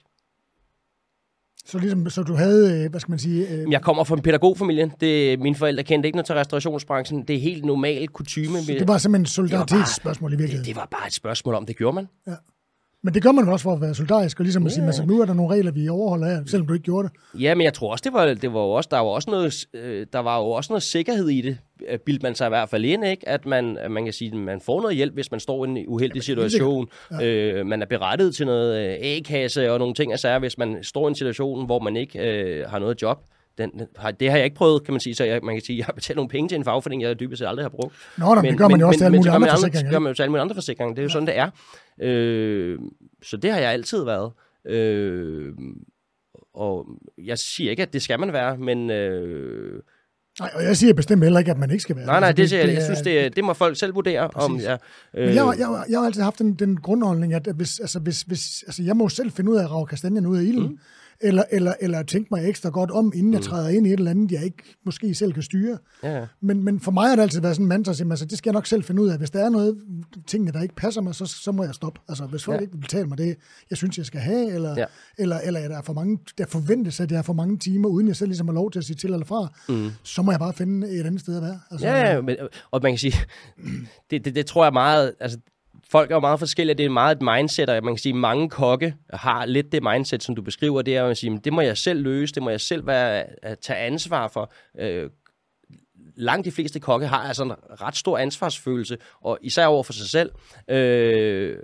Så, 1.66 1.80
ligesom, 1.80 2.10
så 2.10 2.24
du 2.24 2.34
havde, 2.34 2.84
øh, 2.84 2.90
hvad 2.90 3.00
skal 3.00 3.12
man 3.12 3.20
sige... 3.20 3.50
Øh... 3.50 3.72
Jeg 3.72 3.82
kommer 3.82 4.04
fra 4.04 4.16
en 4.16 4.22
pædagogfamilie. 4.22 4.92
Det, 5.02 5.40
mine 5.40 5.56
forældre 5.56 5.84
kendte 5.84 6.08
ikke 6.08 6.16
noget 6.16 6.26
til 6.26 6.36
restaurationsbranchen. 6.36 7.24
Det 7.24 7.36
er 7.36 7.40
helt 7.40 7.66
normal 7.66 8.08
kutume. 8.08 8.62
Så 8.62 8.72
det 8.72 8.88
var 8.88 8.98
simpelthen 8.98 9.24
et 9.24 9.30
solidaritetsspørgsmål 9.30 10.34
i 10.34 10.36
virkeligheden? 10.36 10.66
Det, 10.66 10.76
det 10.76 10.76
var 10.76 10.88
bare 10.92 11.08
et 11.08 11.14
spørgsmål 11.14 11.56
om, 11.56 11.66
det 11.66 11.78
gjorde 11.78 11.96
man. 11.96 12.08
Ja. 12.28 12.36
Men 13.08 13.14
det 13.14 13.24
gør 13.24 13.32
man 13.32 13.50
også 13.50 13.64
for 13.64 13.74
at 13.74 13.82
være 13.82 13.96
solidarisk, 13.96 14.40
og 14.40 14.44
ligesom 14.44 14.66
at 14.66 14.72
sige, 14.72 14.86
altså, 14.86 15.06
nu 15.06 15.22
er 15.22 15.26
der 15.26 15.34
nogle 15.34 15.56
regler, 15.56 15.72
vi 15.72 15.90
overholder 15.90 16.28
her, 16.28 16.42
selvom 16.46 16.68
du 16.68 16.74
ikke 16.74 16.84
gjorde 16.84 17.08
det. 17.08 17.42
Ja, 17.42 17.56
men 17.56 17.66
jeg 17.66 17.74
tror 17.74 17.92
også, 17.92 18.02
det 18.06 18.14
var, 18.14 18.26
det 18.34 18.54
var 18.54 18.60
også, 18.60 18.88
der 18.92 18.98
var 18.98 19.10
også 19.10 19.32
noget, 19.32 19.66
øh, 19.74 20.08
der 20.14 20.20
var 20.20 20.38
jo 20.38 20.46
også 20.50 20.74
noget 20.74 20.84
sikkerhed 20.84 21.30
i 21.30 21.42
det, 21.42 21.58
bildte 22.06 22.24
man 22.24 22.36
sig 22.36 22.46
i 22.46 22.50
hvert 22.50 22.70
fald 22.70 22.86
ind, 22.86 23.06
ikke? 23.06 23.30
at 23.30 23.46
man, 23.46 23.78
man 23.90 24.04
kan 24.04 24.14
sige, 24.14 24.32
at 24.32 24.38
man 24.38 24.62
får 24.62 24.82
noget 24.82 24.96
hjælp, 24.96 25.14
hvis 25.14 25.32
man 25.32 25.40
står 25.40 25.66
i 25.66 25.70
en 25.70 25.86
uheldig 25.88 26.24
situation. 26.24 26.88
Ja. 27.12 27.26
Øh, 27.26 27.66
man 27.66 27.82
er 27.82 27.86
berettet 27.86 28.36
til 28.36 28.46
noget 28.46 28.88
øh, 28.88 28.98
A-kasse 29.02 29.72
og 29.72 29.80
nogle 29.80 29.94
ting, 29.94 30.12
altså, 30.12 30.40
hvis 30.40 30.58
man 30.58 30.84
står 30.84 31.08
i 31.08 31.10
en 31.10 31.16
situation, 31.16 31.66
hvor 31.66 31.80
man 31.80 31.96
ikke 31.96 32.20
øh, 32.20 32.70
har 32.70 32.80
noget 32.80 33.02
job 33.02 33.18
den, 33.58 33.72
det 34.20 34.30
har 34.30 34.38
jeg 34.38 34.46
ikke 34.46 34.56
prøvet, 34.56 34.84
kan 34.84 34.94
man 34.94 35.00
sige, 35.00 35.16
så 35.16 35.24
jeg, 35.24 35.40
man 35.44 35.56
kan 35.56 35.64
sige, 35.66 35.78
jeg 35.78 35.86
har 35.86 35.94
betalt 35.94 36.16
nogle 36.16 36.30
penge 36.30 36.50
til 36.50 36.56
en 36.56 36.64
fagforening, 36.64 37.02
jeg 37.02 37.20
dybest 37.20 37.40
set 37.40 37.48
aldrig 37.48 37.64
har 37.64 37.70
brugt. 37.70 37.96
Nå, 38.18 38.36
men, 38.36 38.46
det 38.46 38.58
gør 38.58 38.68
man 38.68 38.80
jo 38.80 38.88
også 38.88 39.00
til 39.00 39.06
alle 39.06 39.18
mulige 39.18 39.32
andre 39.32 39.50
forsikringer. 39.50 39.82
Det 39.82 39.92
gør 39.92 40.00
man 40.00 40.10
jo 40.10 40.14
til 40.14 40.24
alle 40.24 40.32
mulige 40.32 40.42
andre 40.42 40.56
forsikringer, 40.56 40.96
det 40.96 41.00
er 41.00 41.04
jo 41.04 41.08
ja. 41.08 41.14
sådan, 41.14 41.28
det 41.28 41.38
er. 41.38 41.50
Øh, 42.02 42.80
så 43.24 43.38
det 43.38 43.52
har 43.52 43.60
jeg 43.60 43.72
altid 43.72 44.04
været. 44.04 44.32
Øh, 44.68 45.54
og 46.54 46.86
jeg 47.18 47.38
siger 47.38 47.70
ikke, 47.70 47.84
at 47.84 47.94
det 47.94 48.02
skal 48.02 48.20
man 48.20 48.34
være, 48.34 48.58
men... 48.58 48.90
Øh, 48.90 49.82
Nej, 50.40 50.52
og 50.56 50.64
jeg 50.64 50.78
siger 50.78 50.94
bestemt 50.94 51.24
heller 51.24 51.40
ikke, 51.40 51.52
at 51.52 51.58
man 51.58 51.72
ikke 51.72 51.82
skal 51.82 51.96
være 51.96 52.06
Nej, 52.06 52.20
nej, 52.20 52.30
altså, 52.30 52.42
det, 52.42 52.52
det, 52.52 52.70
det, 52.70 52.76
jeg 52.76 52.84
synes, 52.84 53.02
det, 53.02 53.36
det 53.36 53.44
må 53.44 53.54
folk 53.54 53.78
selv 53.78 53.96
vurdere. 53.96 54.30
Om, 54.34 54.58
ja, 54.58 54.78
øh. 55.14 55.28
Men 55.28 55.36
jeg, 55.36 55.54
jeg, 55.60 55.84
jeg 55.90 56.00
har 56.00 56.06
altid 56.06 56.22
haft 56.22 56.40
den, 56.40 56.54
den 56.54 56.78
grundholdning, 56.78 57.34
at 57.34 57.48
hvis, 57.56 57.80
altså, 57.80 58.00
hvis, 58.00 58.22
hvis, 58.22 58.64
altså, 58.68 58.84
jeg 58.84 58.96
må 58.98 59.10
selv 59.10 59.32
finde 59.32 59.52
ud 59.52 59.56
af 59.56 59.64
at 59.64 59.72
rave 59.72 59.86
kastanjen 59.86 60.26
ud 60.26 60.38
af 60.38 60.44
ilden. 60.44 60.68
Mm 60.68 60.80
eller, 61.22 61.44
eller, 61.52 61.74
eller 61.82 62.04
tænke 62.04 62.28
mig 62.32 62.50
ekstra 62.50 62.70
godt 62.70 62.92
om, 62.92 63.12
inden 63.16 63.34
jeg 63.34 63.40
mm. 63.40 63.44
træder 63.44 63.70
ind 63.70 63.88
i 63.88 63.90
et 63.90 63.98
eller 63.98 64.12
andet, 64.12 64.32
jeg 64.32 64.44
ikke 64.44 64.64
måske 64.86 65.16
selv 65.16 65.34
kan 65.34 65.44
styre. 65.44 65.78
Ja. 66.04 66.26
Men, 66.42 66.64
men 66.64 66.80
for 66.80 66.92
mig 66.92 67.10
har 67.10 67.16
det 67.16 67.24
altid 67.24 67.42
været 67.42 67.56
sådan 67.56 67.64
en 67.64 67.70
mantra, 67.70 67.92
at 67.92 68.02
altså, 68.02 68.26
det 68.26 68.38
skal 68.38 68.50
jeg 68.50 68.54
nok 68.54 68.66
selv 68.66 68.84
finde 68.84 69.02
ud 69.02 69.10
af. 69.10 69.18
Hvis 69.18 69.30
der 69.30 69.46
er 69.46 69.50
noget, 69.50 69.78
tingene, 70.28 70.52
der 70.52 70.62
ikke 70.62 70.76
passer 70.76 71.02
mig, 71.02 71.16
så, 71.16 71.26
så 71.26 71.52
må 71.52 71.64
jeg 71.64 71.76
stoppe. 71.76 72.02
Altså, 72.10 72.26
hvis 72.26 72.44
folk 72.44 72.56
ja. 72.56 72.62
ikke 72.62 72.74
vil 72.74 72.82
betale 72.82 73.08
mig 73.08 73.18
det, 73.18 73.36
jeg 73.70 73.78
synes, 73.78 73.98
jeg 73.98 74.06
skal 74.06 74.20
have, 74.20 74.54
eller, 74.54 74.76
ja. 74.78 74.86
eller, 75.18 75.40
eller 75.40 75.68
der, 75.68 75.78
er 75.78 75.82
for 75.82 75.94
mange, 75.94 76.20
der 76.38 76.46
forventes, 76.46 77.00
at 77.00 77.12
jeg 77.12 77.18
har 77.18 77.24
for 77.24 77.34
mange 77.34 77.58
timer, 77.58 77.90
uden 77.90 78.08
jeg 78.08 78.16
selv 78.16 78.28
ligesom 78.28 78.48
har 78.48 78.54
lov 78.54 78.72
til 78.72 78.80
at 78.80 78.86
sige 78.86 78.96
til 78.96 79.14
eller 79.14 79.26
fra, 79.26 79.54
mm. 79.70 79.90
så 80.04 80.22
må 80.22 80.32
jeg 80.32 80.40
bare 80.40 80.54
finde 80.54 80.90
et 80.90 81.06
andet 81.06 81.22
sted 81.22 81.36
at 81.36 81.42
være. 81.42 81.60
Altså, 81.72 81.88
ja, 81.88 82.14
ja, 82.14 82.22
men, 82.22 82.36
og 82.72 82.80
man 82.84 82.92
kan 82.92 83.00
sige, 83.00 83.14
det, 84.12 84.26
det, 84.26 84.36
det 84.36 84.46
tror 84.46 84.64
jeg 84.64 84.74
meget, 84.74 85.14
altså 85.20 85.38
folk 85.92 86.12
er 86.12 86.16
jo 86.16 86.20
meget 86.20 86.40
forskellige. 86.40 86.78
Det 86.78 86.86
er 86.86 86.90
meget 86.90 87.16
et 87.16 87.22
mindset, 87.22 87.70
og 87.70 87.84
man 87.84 87.94
kan 87.94 87.98
sige, 87.98 88.14
at 88.14 88.20
mange 88.20 88.50
kokke 88.50 88.96
har 89.14 89.46
lidt 89.46 89.72
det 89.72 89.84
mindset, 89.84 90.24
som 90.24 90.36
du 90.36 90.42
beskriver. 90.42 90.82
Det 90.82 90.96
er 90.96 91.06
at 91.06 91.18
sige, 91.18 91.40
det 91.44 91.54
må 91.54 91.62
jeg 91.62 91.78
selv 91.78 92.02
løse, 92.02 92.34
det 92.34 92.44
må 92.44 92.50
jeg 92.50 92.62
selv 92.62 92.88
være, 92.88 93.26
at 93.46 93.60
tage 93.60 93.80
ansvar 93.80 94.28
for. 94.28 94.54
Øh, 94.80 95.10
langt 96.16 96.46
de 96.46 96.52
fleste 96.52 96.80
kokke 96.80 97.08
har 97.08 97.18
altså 97.18 97.44
en 97.44 97.52
ret 97.82 97.96
stor 97.96 98.18
ansvarsfølelse, 98.18 98.98
og 99.22 99.38
især 99.42 99.66
over 99.66 99.84
for 99.84 99.94
sig 99.94 100.10
selv. 100.10 100.32
Øh, 100.68 101.58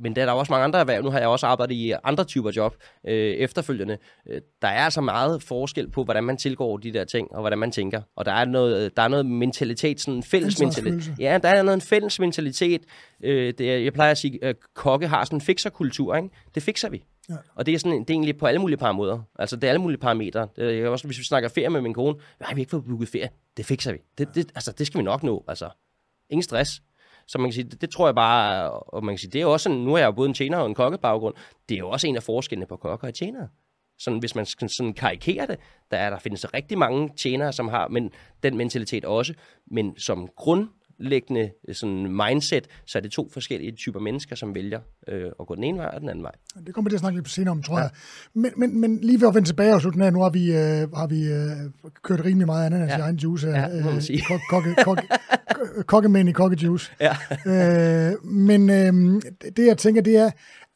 men 0.00 0.16
der 0.16 0.22
er 0.22 0.26
der 0.26 0.32
også 0.32 0.52
mange 0.52 0.64
andre 0.64 0.80
erhverv. 0.80 1.02
Nu 1.02 1.10
har 1.10 1.18
jeg 1.18 1.28
også 1.28 1.46
arbejdet 1.46 1.74
i 1.74 1.92
andre 2.04 2.24
typer 2.24 2.52
job 2.56 2.76
øh, 3.06 3.14
efterfølgende. 3.14 3.98
Øh, 4.30 4.40
der 4.62 4.68
er 4.68 4.84
altså 4.84 5.00
meget 5.00 5.42
forskel 5.42 5.90
på, 5.90 6.04
hvordan 6.04 6.24
man 6.24 6.36
tilgår 6.36 6.76
de 6.76 6.92
der 6.92 7.04
ting, 7.04 7.32
og 7.32 7.40
hvordan 7.40 7.58
man 7.58 7.72
tænker. 7.72 8.02
Og 8.16 8.24
der 8.24 8.32
er 8.32 8.44
noget, 8.44 8.96
der 8.96 9.02
er 9.02 9.08
noget 9.08 9.26
mentalitet, 9.26 10.00
sådan 10.00 10.14
en 10.14 10.22
fælles 10.22 10.60
mentalitet. 10.60 11.14
Ja, 11.18 11.38
der 11.42 11.48
er 11.48 11.62
noget 11.62 11.76
en 11.76 11.80
fælles 11.80 12.20
mentalitet. 12.20 12.82
Øh, 13.24 13.54
det 13.58 13.84
jeg 13.84 13.92
plejer 13.92 14.10
at 14.10 14.18
sige, 14.18 14.44
at 14.44 14.56
kokke 14.74 15.08
har 15.08 15.24
sådan 15.24 15.36
en 15.36 15.40
fikserkultur. 15.40 16.16
Ikke? 16.16 16.28
Det 16.54 16.62
fikser 16.62 16.88
vi. 16.88 17.04
Ja. 17.28 17.34
Og 17.54 17.66
det 17.66 17.74
er, 17.74 17.78
sådan, 17.78 18.00
det 18.00 18.10
er 18.10 18.14
egentlig 18.14 18.36
på 18.36 18.46
alle 18.46 18.60
mulige 18.60 18.76
parametre. 18.76 19.24
Altså, 19.38 19.56
det 19.56 19.64
er 19.64 19.68
alle 19.68 19.80
mulige 19.80 19.98
parametre. 19.98 20.48
Det 20.56 20.80
er 20.80 20.88
også, 20.88 21.06
hvis 21.06 21.18
vi 21.18 21.24
snakker 21.24 21.48
ferie 21.48 21.70
med 21.70 21.80
min 21.80 21.94
kone, 21.94 22.18
nej, 22.40 22.50
vi 22.50 22.54
har 22.54 22.58
ikke 22.58 22.70
fået 22.70 22.84
booket 22.84 23.08
ferie. 23.08 23.28
Det 23.56 23.66
fikser 23.66 23.92
vi. 23.92 23.98
Det, 24.18 24.34
det, 24.34 24.52
altså, 24.54 24.72
det 24.72 24.86
skal 24.86 24.98
vi 24.98 25.04
nok 25.04 25.22
nå. 25.22 25.44
Altså, 25.48 25.68
ingen 26.30 26.42
stress. 26.42 26.82
Så 27.28 27.38
man 27.38 27.46
kan 27.50 27.52
sige, 27.52 27.64
det, 27.64 27.80
det 27.80 27.90
tror 27.90 28.06
jeg 28.06 28.14
bare, 28.14 28.70
og 28.70 29.04
man 29.04 29.12
kan 29.12 29.18
sige, 29.18 29.30
det 29.30 29.40
er 29.40 29.46
også 29.46 29.64
sådan, 29.64 29.78
nu 29.78 29.94
er 29.94 29.98
jeg 29.98 30.06
jo 30.06 30.12
både 30.12 30.28
en 30.28 30.34
tjener 30.34 30.58
og 30.58 30.66
en 30.66 30.74
kokkebaggrund, 30.74 31.34
det 31.68 31.74
er 31.74 31.78
jo 31.78 31.90
også 31.90 32.06
en 32.06 32.16
af 32.16 32.22
forskellene 32.22 32.66
på 32.66 32.76
kokker 32.76 33.08
og 33.08 33.14
tjenere. 33.14 33.48
Sådan, 33.98 34.18
hvis 34.18 34.34
man 34.34 34.46
skal 34.46 34.68
sådan 34.68 34.94
karikere 34.94 35.46
det, 35.46 35.58
der, 35.90 35.96
er, 35.96 36.10
der 36.10 36.18
findes 36.18 36.54
rigtig 36.54 36.78
mange 36.78 37.10
tjenere, 37.16 37.52
som 37.52 37.68
har 37.68 37.88
men 37.88 38.10
den 38.42 38.56
mentalitet 38.56 39.04
også, 39.04 39.34
men 39.66 39.98
som 39.98 40.28
grund 40.36 40.68
grundlæggende 40.96 41.50
øh, 41.68 41.74
sådan 41.74 42.12
mindset, 42.12 42.66
så 42.86 42.98
er 42.98 43.02
det 43.02 43.10
to 43.10 43.28
forskellige 43.32 43.72
typer 43.72 44.00
mennesker, 44.00 44.36
som 44.36 44.54
vælger 44.54 44.80
øh, 45.08 45.30
at 45.40 45.46
gå 45.46 45.54
den 45.54 45.64
ene 45.64 45.78
vej 45.78 45.86
og 45.86 46.00
den 46.00 46.08
anden 46.08 46.22
vej. 46.22 46.32
Det 46.66 46.74
kommer 46.74 46.90
til 46.90 46.96
at 46.96 47.00
snakke 47.00 47.18
lidt 47.18 47.28
senere 47.28 47.50
om, 47.50 47.62
tror 47.62 47.78
ja. 47.78 47.82
jeg. 47.82 47.90
Men, 48.34 48.52
men, 48.56 48.80
men 48.80 49.00
lige 49.00 49.20
ved 49.20 49.28
at 49.28 49.34
vende 49.34 49.48
tilbage 49.48 49.74
og 49.74 49.80
slutte 49.80 50.04
af, 50.04 50.12
nu 50.12 50.20
har 50.20 50.30
vi, 50.30 50.52
øh, 50.52 50.92
har 50.92 51.06
vi 51.06 51.22
øh, 51.28 51.70
kørt 52.02 52.24
rimelig 52.24 52.46
meget 52.46 52.66
ananas 52.66 52.90
ja. 52.90 52.98
i 52.98 53.00
egen 53.00 53.16
juice. 53.16 53.48
Ja, 53.48 53.68
må 53.68 53.84
man 53.84 53.94
øh, 53.94 54.02
sige. 54.02 54.22
Kokke, 54.50 54.74
kokke, 54.84 55.02
kokkemænd 55.92 56.28
i 56.28 56.32
kokkejuice. 56.32 56.92
Ja. 57.00 57.16
øh, 58.10 58.24
men 58.24 58.70
øh, 58.70 59.22
det 59.56 59.66
jeg 59.66 59.78
tænker, 59.78 60.02
det 60.02 60.16
er, 60.16 60.30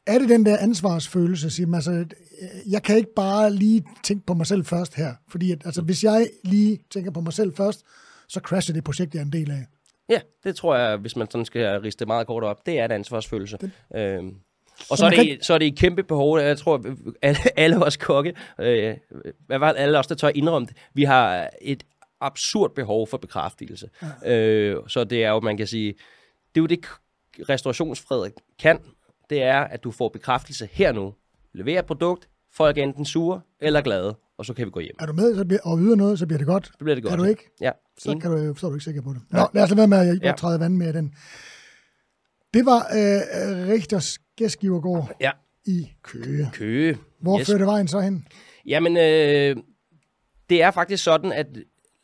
er 0.07 0.19
det 0.19 0.29
den 0.29 0.45
der 0.45 0.57
ansvarsfølelse, 0.57 1.45
at 1.45 1.51
sige, 1.51 1.65
men 1.65 1.75
altså, 1.75 2.05
jeg 2.69 2.83
kan 2.83 2.97
ikke 2.97 3.13
bare 3.15 3.53
lige 3.53 3.83
tænke 4.03 4.25
på 4.25 4.33
mig 4.33 4.47
selv 4.47 4.65
først 4.65 4.95
her, 4.95 5.13
fordi 5.29 5.51
at, 5.51 5.61
altså, 5.65 5.81
hvis 5.81 6.03
jeg 6.03 6.27
lige 6.43 6.79
tænker 6.91 7.11
på 7.11 7.21
mig 7.21 7.33
selv 7.33 7.55
først, 7.55 7.83
så 8.27 8.39
crasher 8.39 8.73
det 8.73 8.83
projekt, 8.83 9.13
jeg 9.13 9.19
er 9.19 9.25
en 9.25 9.33
del 9.33 9.51
af. 9.51 9.65
Ja, 10.11 10.21
det 10.43 10.55
tror 10.55 10.75
jeg, 10.75 10.97
hvis 10.97 11.15
man 11.15 11.31
sådan 11.31 11.45
skal 11.45 11.79
riste 11.79 12.05
meget 12.05 12.27
kort 12.27 12.43
op, 12.43 12.65
det 12.65 12.79
er 12.79 12.85
en 12.85 12.91
ansvarsfølelse. 12.91 13.57
Det. 13.57 13.71
Øhm, 13.95 14.35
og 14.89 14.97
så 14.97 15.05
er, 15.05 15.09
det, 15.09 15.45
så 15.45 15.53
er 15.53 15.57
det 15.57 15.67
et 15.67 15.77
kæmpe 15.77 16.03
behov, 16.03 16.39
jeg 16.39 16.57
tror, 16.57 16.85
alle, 17.21 17.59
alle 17.59 17.85
os 17.85 17.97
kokke, 17.97 18.33
øh, 18.59 18.95
hvad 19.47 19.59
var 19.59 19.71
alle 19.71 19.99
os, 19.99 20.07
der 20.07 20.15
tør 20.15 20.31
indrømme 20.35 20.65
det, 20.65 20.77
vi 20.93 21.03
har 21.03 21.49
et 21.61 21.83
absurd 22.21 22.75
behov 22.75 23.07
for 23.07 23.17
bekræftelse. 23.17 23.89
Ja. 24.23 24.37
Øh, 24.37 24.77
så 24.87 25.03
det 25.03 25.23
er 25.23 25.29
jo, 25.29 25.39
man 25.39 25.57
kan 25.57 25.67
sige, 25.67 25.93
det 26.55 26.61
er 26.61 26.61
jo 26.61 26.65
det, 26.65 26.79
restaurationsfred 27.49 28.31
kan, 28.59 28.79
det 29.29 29.43
er, 29.43 29.59
at 29.59 29.83
du 29.83 29.91
får 29.91 30.09
bekræftelse 30.09 30.69
her 30.71 30.91
nu. 30.91 31.13
Lever 31.53 31.79
et 31.79 31.85
produkt, 31.85 32.29
folk 32.53 32.77
er 32.77 32.83
enten 32.83 33.05
sure 33.05 33.41
eller 33.59 33.81
glade, 33.81 34.15
og 34.37 34.45
så 34.45 34.53
kan 34.53 34.65
vi 34.65 34.71
gå 34.71 34.79
hjem. 34.79 34.95
Er 34.99 35.05
du 35.05 35.13
med 35.13 35.35
så 35.35 35.45
bliver, 35.45 35.61
og 35.63 35.79
yder 35.79 35.95
noget, 35.95 36.19
så 36.19 36.25
bliver 36.25 36.37
det 36.37 36.47
godt? 36.47 36.65
Så 36.65 36.77
bliver 36.79 36.95
det 36.95 37.03
godt. 37.03 37.13
Er 37.13 37.17
du 37.17 37.23
ikke? 37.23 37.49
Ja. 37.61 37.71
Så, 38.03 38.17
kan 38.21 38.31
du, 38.31 38.55
så 38.55 38.65
er 38.65 38.69
du 38.69 38.75
ikke 38.75 38.83
sikker 38.83 39.01
på 39.01 39.13
det. 39.13 39.21
Nå, 39.29 39.47
lad 39.53 39.63
os 39.63 39.69
lade 39.69 39.77
være 39.77 39.87
med 39.87 39.97
at 39.97 40.07
jeg 40.21 40.35
ja. 40.43 40.57
vand 40.57 40.75
med 40.75 40.93
den. 40.93 41.15
Det 42.53 42.65
var 42.65 42.79
øh, 42.79 43.67
Richters 43.67 44.19
gæstgivergård 44.37 45.11
ja. 45.19 45.31
i 45.65 45.91
Køge. 46.03 46.49
Køge. 46.53 46.97
Hvor 47.19 47.39
yes. 47.39 47.47
førte 47.47 47.65
vejen 47.65 47.87
så 47.87 47.99
hen? 47.99 48.27
Jamen, 48.65 48.97
øh, 48.97 49.63
det 50.49 50.61
er 50.61 50.71
faktisk 50.71 51.03
sådan, 51.03 51.31
at 51.31 51.47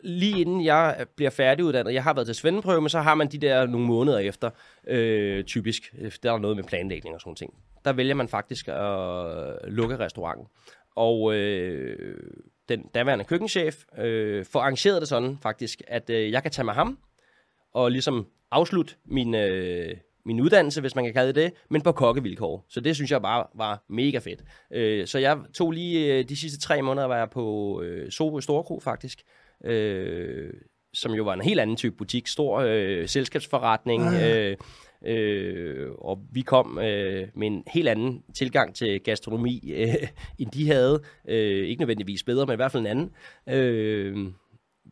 lige 0.04 0.42
inden 0.42 0.66
jeg 0.66 1.06
bliver 1.16 1.30
færdiguddannet, 1.30 1.94
jeg 1.94 2.04
har 2.04 2.14
været 2.14 2.28
til 2.28 2.36
svendeprøve, 2.36 2.82
men 2.82 2.90
så 2.90 3.00
har 3.00 3.16
man 3.16 3.28
de 3.28 3.38
der 3.38 3.66
nogle 3.66 3.88
måneder 3.88 4.18
efter, 4.18 4.50
øh, 4.88 5.44
typisk, 5.44 5.96
der 6.24 6.34
er 6.34 6.38
noget 6.38 6.56
med 6.58 6.64
planlægning 6.64 7.16
og 7.16 7.22
sådan 7.22 7.36
ting. 7.36 7.54
Der 7.86 7.94
vælger 7.94 8.14
man 8.14 8.28
faktisk 8.28 8.68
at 8.68 9.72
lukke 9.72 10.00
restauranten. 10.00 10.48
Og 10.96 11.36
øh, 11.36 12.20
den 12.70 12.90
daværende 12.94 13.26
køkkenchef 13.26 13.84
øh, 13.98 14.46
får 14.46 14.60
arrangeret 14.60 15.02
det 15.02 15.10
sådan 15.10 15.38
faktisk, 15.42 15.82
at 15.88 16.10
øh, 16.10 16.32
jeg 16.32 16.42
kan 16.42 16.52
tage 16.52 16.66
med 16.66 16.74
ham 16.74 16.98
og 17.74 17.92
ligesom 17.92 18.28
afslutte 18.52 18.96
min, 19.06 19.36
øh, 19.36 19.98
min 20.26 20.42
uddannelse, 20.42 20.82
hvis 20.82 20.96
man 20.96 21.04
kan 21.04 21.14
kalde 21.14 21.42
det 21.42 21.54
men 21.70 21.82
på 21.82 21.92
kokkevilkår. 21.92 22.66
Så 22.70 22.80
det 22.80 22.96
synes 22.96 23.12
jeg 23.12 23.22
bare 23.22 23.46
var 23.56 23.84
mega 23.90 24.20
fedt. 24.20 24.44
Øh, 24.74 25.08
så 25.08 25.20
jeg 25.20 25.38
tog 25.54 25.72
lige 25.72 26.18
øh, 26.18 26.30
de 26.30 26.36
sidste 26.36 26.60
tre 26.60 26.82
måneder, 26.82 27.08
var 27.08 27.18
jeg 27.18 27.30
på 27.30 27.82
øh, 27.82 28.12
Sorø 28.12 28.42
Storkro 28.42 28.80
faktisk, 28.80 29.24
øh, 29.66 30.54
som 30.94 31.12
jo 31.12 31.24
var 31.24 31.34
en 31.34 31.42
helt 31.42 31.60
anden 31.60 31.76
type 31.76 31.96
butik, 31.96 32.28
stor 32.28 32.60
øh, 32.60 33.08
selskabsforretning, 33.08 34.04
ja. 34.04 34.50
Øh, 34.50 34.58
øh, 35.06 35.92
og 35.98 36.20
vi 36.32 36.42
kom 36.42 36.80
øh, 36.80 37.28
med 37.36 37.48
en 37.48 37.64
helt 37.68 37.88
anden 37.88 38.24
tilgang 38.34 38.76
til 38.76 39.00
gastronomi, 39.00 39.74
øh, 39.76 39.96
end 40.40 40.52
de 40.52 40.68
havde. 40.68 41.02
Øh, 41.28 41.68
ikke 41.68 41.82
nødvendigvis 41.82 42.24
bedre, 42.24 42.46
men 42.46 42.54
i 42.54 42.56
hvert 42.56 42.72
fald 42.72 42.86
en 42.86 42.88
anden. 42.88 43.12
Øh, 43.50 44.28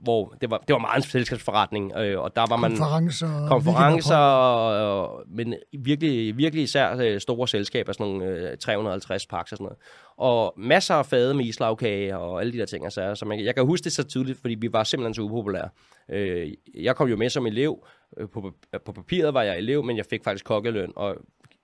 hvor 0.04 0.36
det 0.42 0.52
var, 0.52 0.58
det 0.58 0.74
var 0.74 0.80
meget 0.80 0.98
en 0.98 1.10
selskabsforretning, 1.10 1.98
øh, 1.98 2.20
og 2.20 2.36
der 2.36 2.46
var 2.50 2.56
man... 2.56 2.72
Konferencer. 2.72 3.48
Konferencer, 3.48 4.16
og, 4.16 5.24
men 5.28 5.54
virkelig, 5.80 6.38
virkelig 6.38 6.64
især 6.64 6.98
øh, 6.98 7.20
store 7.20 7.48
selskaber, 7.48 7.94
sådan 7.94 8.06
nogle 8.06 8.26
øh, 8.26 8.58
350 8.58 9.26
paks 9.26 9.52
og 9.52 9.58
sådan 9.58 9.64
noget. 9.64 9.78
Og 10.18 10.54
masser 10.58 10.96
af 10.96 11.06
fade 11.06 11.34
med 11.34 11.46
islagkage 11.46 12.18
og 12.18 12.42
alle 12.42 12.54
de 12.54 12.58
der 12.58 12.66
ting. 12.66 12.84
Altså, 12.84 13.16
så 13.16 13.26
man, 13.26 13.46
jeg 13.46 13.56
kan 13.56 13.66
huske 13.66 13.84
det 13.84 13.92
så 13.92 14.04
tydeligt, 14.04 14.42
fordi 14.42 14.56
vi 14.56 14.74
var 14.74 14.84
simpelthen 14.84 15.14
så 15.14 15.22
upopulære. 15.22 15.70
Øh, 16.12 16.52
jeg 16.76 16.96
kom 16.96 17.08
jo 17.08 17.16
med 17.16 17.30
som 17.30 17.48
elev. 17.48 17.86
Øh, 18.18 18.30
på, 18.30 18.54
på 18.86 18.92
papiret 18.92 19.34
var 19.34 19.44
jeg 19.44 19.58
elev, 19.58 19.84
men 19.84 19.98
jeg 19.98 20.06
fik 20.06 20.24
faktisk 20.24 20.46
kokkeløn, 20.46 20.94
og 20.96 21.18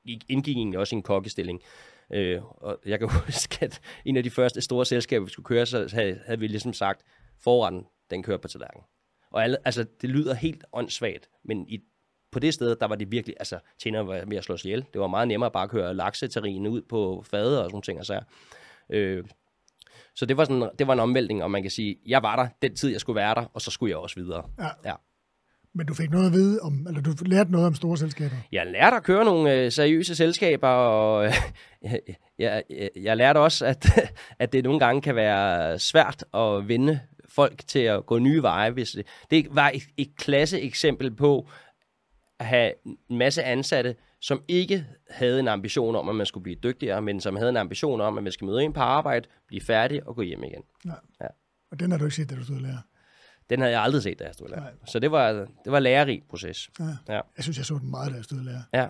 indgik 0.05 0.57
egentlig 0.57 0.79
også 0.79 0.95
i 0.95 0.97
en 0.97 1.03
kokkestilling. 1.03 1.61
Øh, 2.13 2.41
og 2.43 2.79
jeg 2.85 2.99
kan 2.99 3.09
huske, 3.25 3.57
at 3.61 3.81
en 4.05 4.17
af 4.17 4.23
de 4.23 4.29
første 4.29 4.61
store 4.61 4.85
selskaber, 4.85 5.25
vi 5.25 5.31
skulle 5.31 5.45
køre, 5.45 5.65
så 5.65 5.89
havde, 5.93 6.19
havde 6.25 6.39
vi 6.39 6.47
ligesom 6.47 6.73
sagt, 6.73 7.01
foran 7.39 7.85
den 8.09 8.23
kører 8.23 8.37
på 8.37 8.47
tallerkenen. 8.47 8.85
Og 9.31 9.43
alle, 9.43 9.57
altså, 9.65 9.85
det 10.01 10.09
lyder 10.09 10.33
helt 10.33 10.65
åndssvagt, 10.73 11.29
men 11.43 11.67
i, 11.67 11.79
på 12.31 12.39
det 12.39 12.53
sted, 12.53 12.75
der 12.75 12.87
var 12.87 12.95
det 12.95 13.11
virkelig, 13.11 13.35
altså, 13.39 13.59
tjener 13.79 13.99
var 13.99 14.23
ved 14.27 14.37
at 14.37 14.43
slå 14.43 14.57
sig 14.57 14.65
ihjel. 14.65 14.85
Det 14.93 15.01
var 15.01 15.07
meget 15.07 15.27
nemmere 15.27 15.51
bare 15.51 15.63
at 15.63 15.69
køre 15.69 15.93
lakseterrine 15.93 16.69
ud 16.69 16.81
på 16.81 17.23
fadet 17.25 17.59
og 17.59 17.69
sådan 17.69 17.81
ting 17.81 17.99
og 17.99 18.05
så. 18.05 18.21
Øh, 18.89 19.23
så 20.15 20.25
det 20.25 20.37
var, 20.37 20.43
sådan, 20.43 20.69
det 20.79 20.87
var 20.87 20.93
en 20.93 20.99
omvæltning, 20.99 21.43
og 21.43 21.51
man 21.51 21.61
kan 21.61 21.71
sige, 21.71 21.97
jeg 22.05 22.23
var 22.23 22.35
der 22.35 22.47
den 22.61 22.75
tid, 22.75 22.89
jeg 22.89 23.01
skulle 23.01 23.15
være 23.15 23.35
der, 23.35 23.45
og 23.53 23.61
så 23.61 23.71
skulle 23.71 23.89
jeg 23.89 23.97
også 23.97 24.15
videre. 24.15 24.49
Ja. 24.59 24.69
ja. 24.85 24.95
Men 25.73 25.85
du 25.85 25.93
fik 25.93 26.09
noget 26.09 26.25
at 26.25 26.33
vide 26.33 26.59
om, 26.59 26.87
eller 26.87 27.01
du 27.01 27.13
lærte 27.25 27.51
noget 27.51 27.67
om 27.67 27.75
store 27.75 27.97
selskaber? 27.97 28.35
Jeg 28.51 28.67
lærte 28.67 28.95
at 28.95 29.03
køre 29.03 29.25
nogle 29.25 29.53
øh, 29.53 29.71
seriøse 29.71 30.15
selskaber, 30.15 30.67
og 30.67 31.25
øh, 31.25 31.33
jeg, 32.39 32.63
jeg, 32.69 32.89
jeg 32.95 33.17
lærte 33.17 33.37
også, 33.37 33.65
at, 33.65 33.85
at 34.39 34.53
det 34.53 34.63
nogle 34.63 34.79
gange 34.79 35.01
kan 35.01 35.15
være 35.15 35.79
svært 35.79 36.25
at 36.33 36.67
vinde 36.67 36.99
folk 37.29 37.67
til 37.67 37.79
at 37.79 38.05
gå 38.05 38.19
nye 38.19 38.41
veje. 38.41 38.71
Hvis 38.71 38.91
det, 38.91 39.07
det 39.31 39.47
var 39.51 39.71
et, 39.73 39.83
et 39.97 40.15
klasse 40.17 40.61
eksempel 40.61 41.15
på 41.15 41.49
at 42.39 42.45
have 42.45 42.73
en 43.09 43.17
masse 43.17 43.43
ansatte, 43.43 43.95
som 44.21 44.43
ikke 44.47 44.85
havde 45.09 45.39
en 45.39 45.47
ambition 45.47 45.95
om, 45.95 46.09
at 46.09 46.15
man 46.15 46.25
skulle 46.25 46.43
blive 46.43 46.57
dygtigere, 46.63 47.01
men 47.01 47.21
som 47.21 47.35
havde 47.35 47.49
en 47.49 47.57
ambition 47.57 48.01
om, 48.01 48.17
at 48.17 48.23
man 48.23 48.31
skal 48.31 48.45
møde 48.45 48.63
ind 48.63 48.73
på 48.73 48.79
arbejde, 48.79 49.27
blive 49.47 49.61
færdig 49.61 50.07
og 50.07 50.15
gå 50.15 50.21
hjem 50.21 50.43
igen. 50.43 50.63
Ja. 50.85 50.93
ja. 51.21 51.27
Og 51.71 51.79
den 51.79 51.91
har 51.91 51.97
du 51.97 52.05
ikke 52.05 52.15
set, 52.15 52.29
da 52.29 52.35
du 52.35 52.43
stod 52.43 52.55
og 52.55 52.61
lærer? 52.61 52.81
Den 53.51 53.59
havde 53.59 53.73
jeg 53.73 53.81
aldrig 53.81 54.03
set, 54.03 54.19
da 54.19 54.23
jeg 54.23 54.33
stod 54.33 54.47
og 54.47 54.51
lærer. 54.51 54.71
Så 54.85 54.99
det 54.99 55.11
var, 55.11 55.31
det 55.31 55.71
var 55.71 55.79
lærerig 55.79 56.23
proces. 56.29 56.69
Ja. 56.79 56.83
ja. 56.85 57.19
Jeg 57.37 57.43
synes, 57.43 57.57
jeg 57.57 57.65
så 57.65 57.77
den 57.81 57.89
meget, 57.91 58.11
da 58.11 58.15
jeg 58.15 58.23
stod 58.23 58.37
og 58.37 58.45
lærer. 58.45 58.61
Ja, 58.73 58.87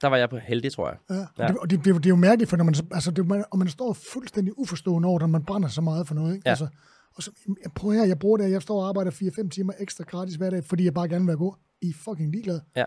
der 0.00 0.08
var 0.08 0.16
jeg 0.16 0.30
på 0.30 0.38
heldig, 0.38 0.72
tror 0.72 0.88
jeg. 0.88 0.98
Ja, 1.10 1.44
ja. 1.44 1.54
Og 1.60 1.70
det, 1.70 1.78
det, 1.78 1.84
det, 1.84 1.94
det, 1.94 2.06
er 2.06 2.10
jo 2.10 2.16
mærkeligt, 2.16 2.50
for 2.50 2.56
når 2.56 2.64
man, 2.64 2.74
altså, 2.92 3.10
det, 3.10 3.26
man, 3.26 3.44
og 3.50 3.58
man 3.58 3.68
står 3.68 3.92
fuldstændig 3.92 4.58
uforstående 4.58 5.08
over, 5.08 5.20
når 5.20 5.26
man 5.26 5.44
brænder 5.44 5.68
så 5.68 5.80
meget 5.80 6.08
for 6.08 6.14
noget. 6.14 6.34
Ikke? 6.34 6.42
Ja. 6.46 6.50
Altså, 6.50 6.68
og 7.14 7.22
så, 7.22 7.30
jeg 7.62 7.72
prøver 7.72 7.94
her, 7.94 8.04
jeg 8.04 8.18
bruger 8.18 8.36
det, 8.36 8.50
jeg 8.50 8.62
står 8.62 8.82
og 8.82 8.88
arbejder 8.88 9.10
4-5 9.10 9.48
timer 9.48 9.72
ekstra 9.78 10.04
gratis 10.04 10.34
hver 10.34 10.50
dag, 10.50 10.64
fordi 10.64 10.84
jeg 10.84 10.94
bare 10.94 11.08
gerne 11.08 11.20
vil 11.20 11.28
være 11.28 11.36
god. 11.36 11.54
I 11.82 11.88
er 11.88 11.94
fucking 12.04 12.30
ligeglad. 12.30 12.60
Ja, 12.76 12.84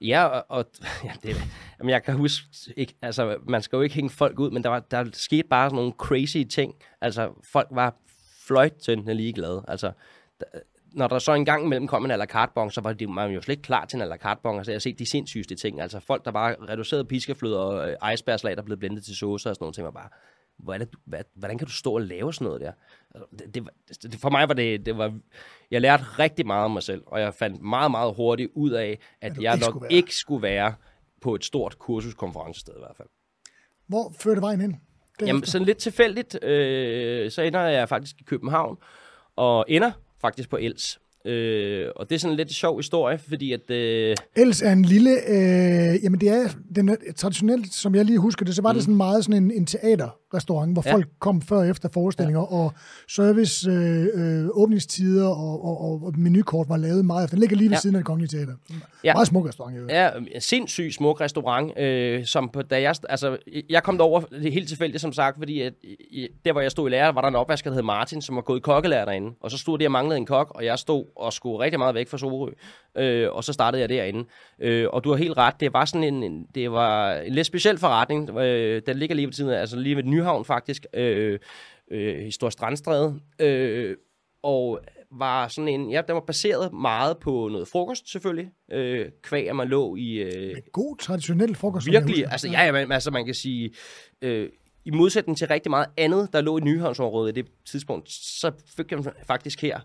ja 0.00 0.24
og, 0.24 0.44
og 0.48 0.64
ja, 1.04 1.12
det, 1.22 1.36
jamen 1.78 1.90
jeg 1.90 2.02
kan 2.02 2.14
huske, 2.14 2.46
ikke, 2.76 2.94
altså, 3.02 3.36
man 3.48 3.62
skal 3.62 3.76
jo 3.76 3.82
ikke 3.82 3.94
hænge 3.94 4.10
folk 4.10 4.38
ud, 4.38 4.50
men 4.50 4.62
der, 4.62 4.68
var, 4.68 4.80
der 4.80 5.04
skete 5.12 5.48
bare 5.48 5.70
sådan 5.70 5.76
nogle 5.76 5.92
crazy 5.92 6.42
ting. 6.50 6.74
Altså, 7.00 7.30
folk 7.52 7.68
var 7.70 7.96
fløjtende 8.46 9.14
ligeglade. 9.14 9.64
Altså, 9.68 9.92
når 10.94 11.08
der 11.08 11.18
så 11.18 11.34
en 11.34 11.44
gang 11.44 11.64
imellem 11.64 11.86
kom 11.86 12.04
en 12.04 12.10
à 12.10 12.16
la 12.16 12.26
carte 12.26 12.70
så 12.70 12.80
var 12.80 12.92
det, 12.92 13.08
man 13.08 13.30
jo 13.30 13.40
slet 13.40 13.52
ikke 13.52 13.62
klar 13.62 13.84
til 13.84 13.96
en 13.96 14.02
à 14.02 14.04
la 14.04 14.16
carte 14.16 14.48
Altså, 14.48 14.72
jeg 14.72 14.76
har 14.76 14.80
set 14.80 14.98
de 14.98 15.06
sindssygeste 15.06 15.54
ting. 15.54 15.80
Altså, 15.80 16.00
folk, 16.00 16.24
der 16.24 16.30
bare 16.30 16.56
reducerede 16.68 17.04
piskeflød 17.04 17.54
og 17.54 17.90
øh, 17.90 18.12
icebergslag, 18.12 18.56
der 18.56 18.62
blev 18.62 18.78
blendet 18.78 19.04
til 19.04 19.16
sauce 19.16 19.50
og 19.50 19.54
sådan 19.54 19.64
noget, 19.64 19.74
ting 19.74 19.84
var 19.84 19.90
bare, 19.90 20.08
hvordan, 20.58 20.88
hvordan 21.34 21.58
kan 21.58 21.66
du 21.66 21.72
stå 21.72 21.94
og 21.94 22.00
lave 22.00 22.34
sådan 22.34 22.44
noget 22.44 22.60
der? 22.60 22.72
Altså, 23.14 23.26
det, 23.38 23.54
det, 23.54 24.02
det, 24.02 24.20
for 24.20 24.30
mig 24.30 24.48
var 24.48 24.54
det, 24.54 24.86
det 24.86 24.98
var, 24.98 25.18
jeg 25.70 25.80
lærte 25.80 26.04
rigtig 26.18 26.46
meget 26.46 26.64
om 26.64 26.70
mig 26.70 26.82
selv, 26.82 27.02
og 27.06 27.20
jeg 27.20 27.34
fandt 27.34 27.62
meget, 27.62 27.90
meget 27.90 28.14
hurtigt 28.14 28.50
ud 28.54 28.70
af, 28.70 28.98
at, 29.20 29.32
at 29.32 29.42
jeg 29.42 29.54
ikke 29.54 29.66
nok 29.66 29.74
skulle 29.74 29.92
ikke 29.92 30.14
skulle 30.14 30.42
være 30.42 30.74
på 31.20 31.34
et 31.34 31.44
stort 31.44 31.78
kursuskonferencested 31.78 32.74
i 32.74 32.80
hvert 32.80 32.96
fald. 32.96 33.08
Hvor 33.86 34.14
førte 34.18 34.40
vejen 34.40 34.60
hen? 34.60 34.80
Jamen, 35.20 35.44
sådan 35.44 35.66
lidt 35.66 35.78
tilfældigt, 35.78 36.44
øh, 36.44 37.30
så 37.30 37.42
ender 37.42 37.60
jeg 37.60 37.88
faktisk 37.88 38.20
i 38.20 38.24
København, 38.24 38.76
og 39.36 39.64
ender 39.68 39.92
faktisk 40.24 40.50
på 40.50 40.56
Els. 40.56 40.98
Øh, 41.26 41.88
og 41.96 42.08
det 42.08 42.14
er 42.14 42.18
sådan 42.18 42.32
en 42.32 42.36
lidt 42.36 42.52
sjov 42.52 42.76
historie, 42.76 43.18
fordi 43.18 43.52
at... 43.52 43.70
Øh... 43.70 44.16
Els 44.36 44.62
er 44.62 44.72
en 44.72 44.84
lille... 44.84 45.10
Øh, 45.10 46.04
jamen 46.04 46.20
det 46.20 46.28
er, 46.28 46.48
den 46.76 46.88
er 46.88 46.96
traditionelt, 47.16 47.74
som 47.74 47.94
jeg 47.94 48.04
lige 48.04 48.18
husker 48.18 48.44
det, 48.44 48.54
så 48.54 48.62
var 48.62 48.72
mm. 48.72 48.76
det 48.76 48.82
sådan 48.82 48.96
meget 48.96 49.24
sådan 49.24 49.42
en, 49.42 49.50
en 49.50 49.66
teaterrestaurant, 50.34 50.72
hvor 50.72 50.82
ja. 50.86 50.92
folk 50.92 51.06
kom 51.18 51.42
før 51.42 51.56
og 51.56 51.68
efter 51.68 51.88
forestillinger, 51.88 52.40
ja. 52.40 52.56
og 52.56 52.72
service, 53.08 53.70
øh, 53.70 54.06
øh, 54.14 54.48
åbningstider 54.52 55.28
og, 55.28 55.64
og, 55.64 55.80
og, 55.80 56.02
og 56.04 56.12
menukort 56.16 56.68
var 56.68 56.76
lavet 56.76 57.04
meget 57.04 57.24
efter. 57.24 57.34
Den 57.34 57.40
ligger 57.40 57.56
lige 57.56 57.70
ved 57.70 57.76
ja. 57.76 57.80
siden 57.80 57.96
af 57.96 58.00
det 58.00 58.06
kongelige 58.06 58.38
teater. 58.38 58.52
Ja. 59.04 59.14
Meget 59.14 59.28
smuk 59.28 59.48
restaurant. 59.48 59.76
Jo. 59.76 59.86
Ja, 59.88 60.10
sindssygt 60.38 60.94
smuk 60.94 61.20
restaurant, 61.20 61.78
øh, 61.78 62.26
som 62.26 62.48
på, 62.48 62.62
da 62.62 62.80
jeg, 62.80 62.94
altså, 63.08 63.36
jeg 63.70 63.82
kom 63.82 63.98
derover 63.98 64.20
det 64.20 64.46
er 64.46 64.52
helt 64.52 64.68
tilfældigt, 64.68 65.00
som 65.00 65.12
sagt, 65.12 65.38
fordi 65.38 65.60
at, 65.60 65.72
der, 66.44 66.52
hvor 66.52 66.60
jeg 66.60 66.70
stod 66.70 66.88
i 66.88 66.92
lærer, 66.92 67.12
var 67.12 67.20
der 67.20 67.28
en 67.28 67.34
opvasker, 67.34 67.70
der 67.70 67.74
hed 67.74 67.82
Martin, 67.82 68.22
som 68.22 68.36
var 68.36 68.42
gået 68.42 68.58
i 68.58 68.60
kokkelærer 68.60 69.04
derinde, 69.04 69.32
og 69.40 69.50
så 69.50 69.58
stod 69.58 69.78
der 69.78 69.86
og 69.86 69.92
manglede 69.92 70.16
en 70.16 70.26
kok, 70.26 70.52
og 70.54 70.64
jeg 70.64 70.78
stod 70.78 71.04
og 71.16 71.32
skulle 71.32 71.58
rigtig 71.58 71.78
meget 71.78 71.94
væk 71.94 72.08
fra 72.08 72.18
Sorø. 72.18 72.50
Øh, 72.96 73.32
og 73.32 73.44
så 73.44 73.52
startede 73.52 73.80
jeg 73.80 73.88
derinde. 73.88 74.24
Øh, 74.58 74.88
og 74.92 75.04
du 75.04 75.10
har 75.10 75.16
helt 75.16 75.36
ret, 75.36 75.60
det 75.60 75.72
var 75.72 75.84
sådan 75.84 76.04
en, 76.04 76.22
en 76.22 76.46
det 76.54 76.72
var 76.72 77.14
en 77.14 77.32
lidt 77.32 77.46
speciel 77.46 77.78
forretning. 77.78 78.30
Øh, 78.30 78.82
den 78.86 78.96
ligger 78.96 79.16
lige 79.16 79.26
ved 79.26 79.32
tiden, 79.32 79.50
altså 79.50 79.76
lige 79.76 79.96
ved 79.96 80.02
Nyhavn 80.02 80.44
faktisk, 80.44 80.86
øh, 80.94 81.38
øh, 81.90 82.26
i 82.26 82.30
Stor 82.30 82.50
Strandstræde. 82.50 83.20
Øh, 83.38 83.96
og 84.42 84.80
var 85.18 85.48
sådan 85.48 85.68
en, 85.68 85.90
ja, 85.90 86.02
den 86.08 86.14
var 86.14 86.20
baseret 86.20 86.72
meget 86.72 87.18
på 87.18 87.48
noget 87.52 87.68
frokost 87.68 88.10
selvfølgelig, 88.12 88.50
øh, 88.72 89.10
kvæg 89.22 89.48
at 89.48 89.56
man 89.56 89.68
lå 89.68 89.96
i... 89.96 90.14
Øh, 90.14 90.56
god 90.72 90.96
traditionel 90.96 91.54
frokost. 91.54 91.86
Virkelig, 91.86 92.24
altså 92.30 92.48
ja, 92.48 92.64
ja, 92.64 92.92
altså 92.92 93.10
man 93.10 93.24
kan 93.24 93.34
sige, 93.34 93.70
øh, 94.22 94.48
i 94.84 94.90
modsætning 94.90 95.38
til 95.38 95.48
rigtig 95.48 95.70
meget 95.70 95.86
andet, 95.96 96.28
der 96.32 96.40
lå 96.40 96.58
i 96.58 96.60
Nyhavnsområdet 96.60 97.36
i 97.36 97.42
det 97.42 97.50
tidspunkt, 97.66 98.10
så 98.10 98.52
fik 98.76 98.92
jeg 98.92 99.04
faktisk 99.26 99.62
her 99.62 99.80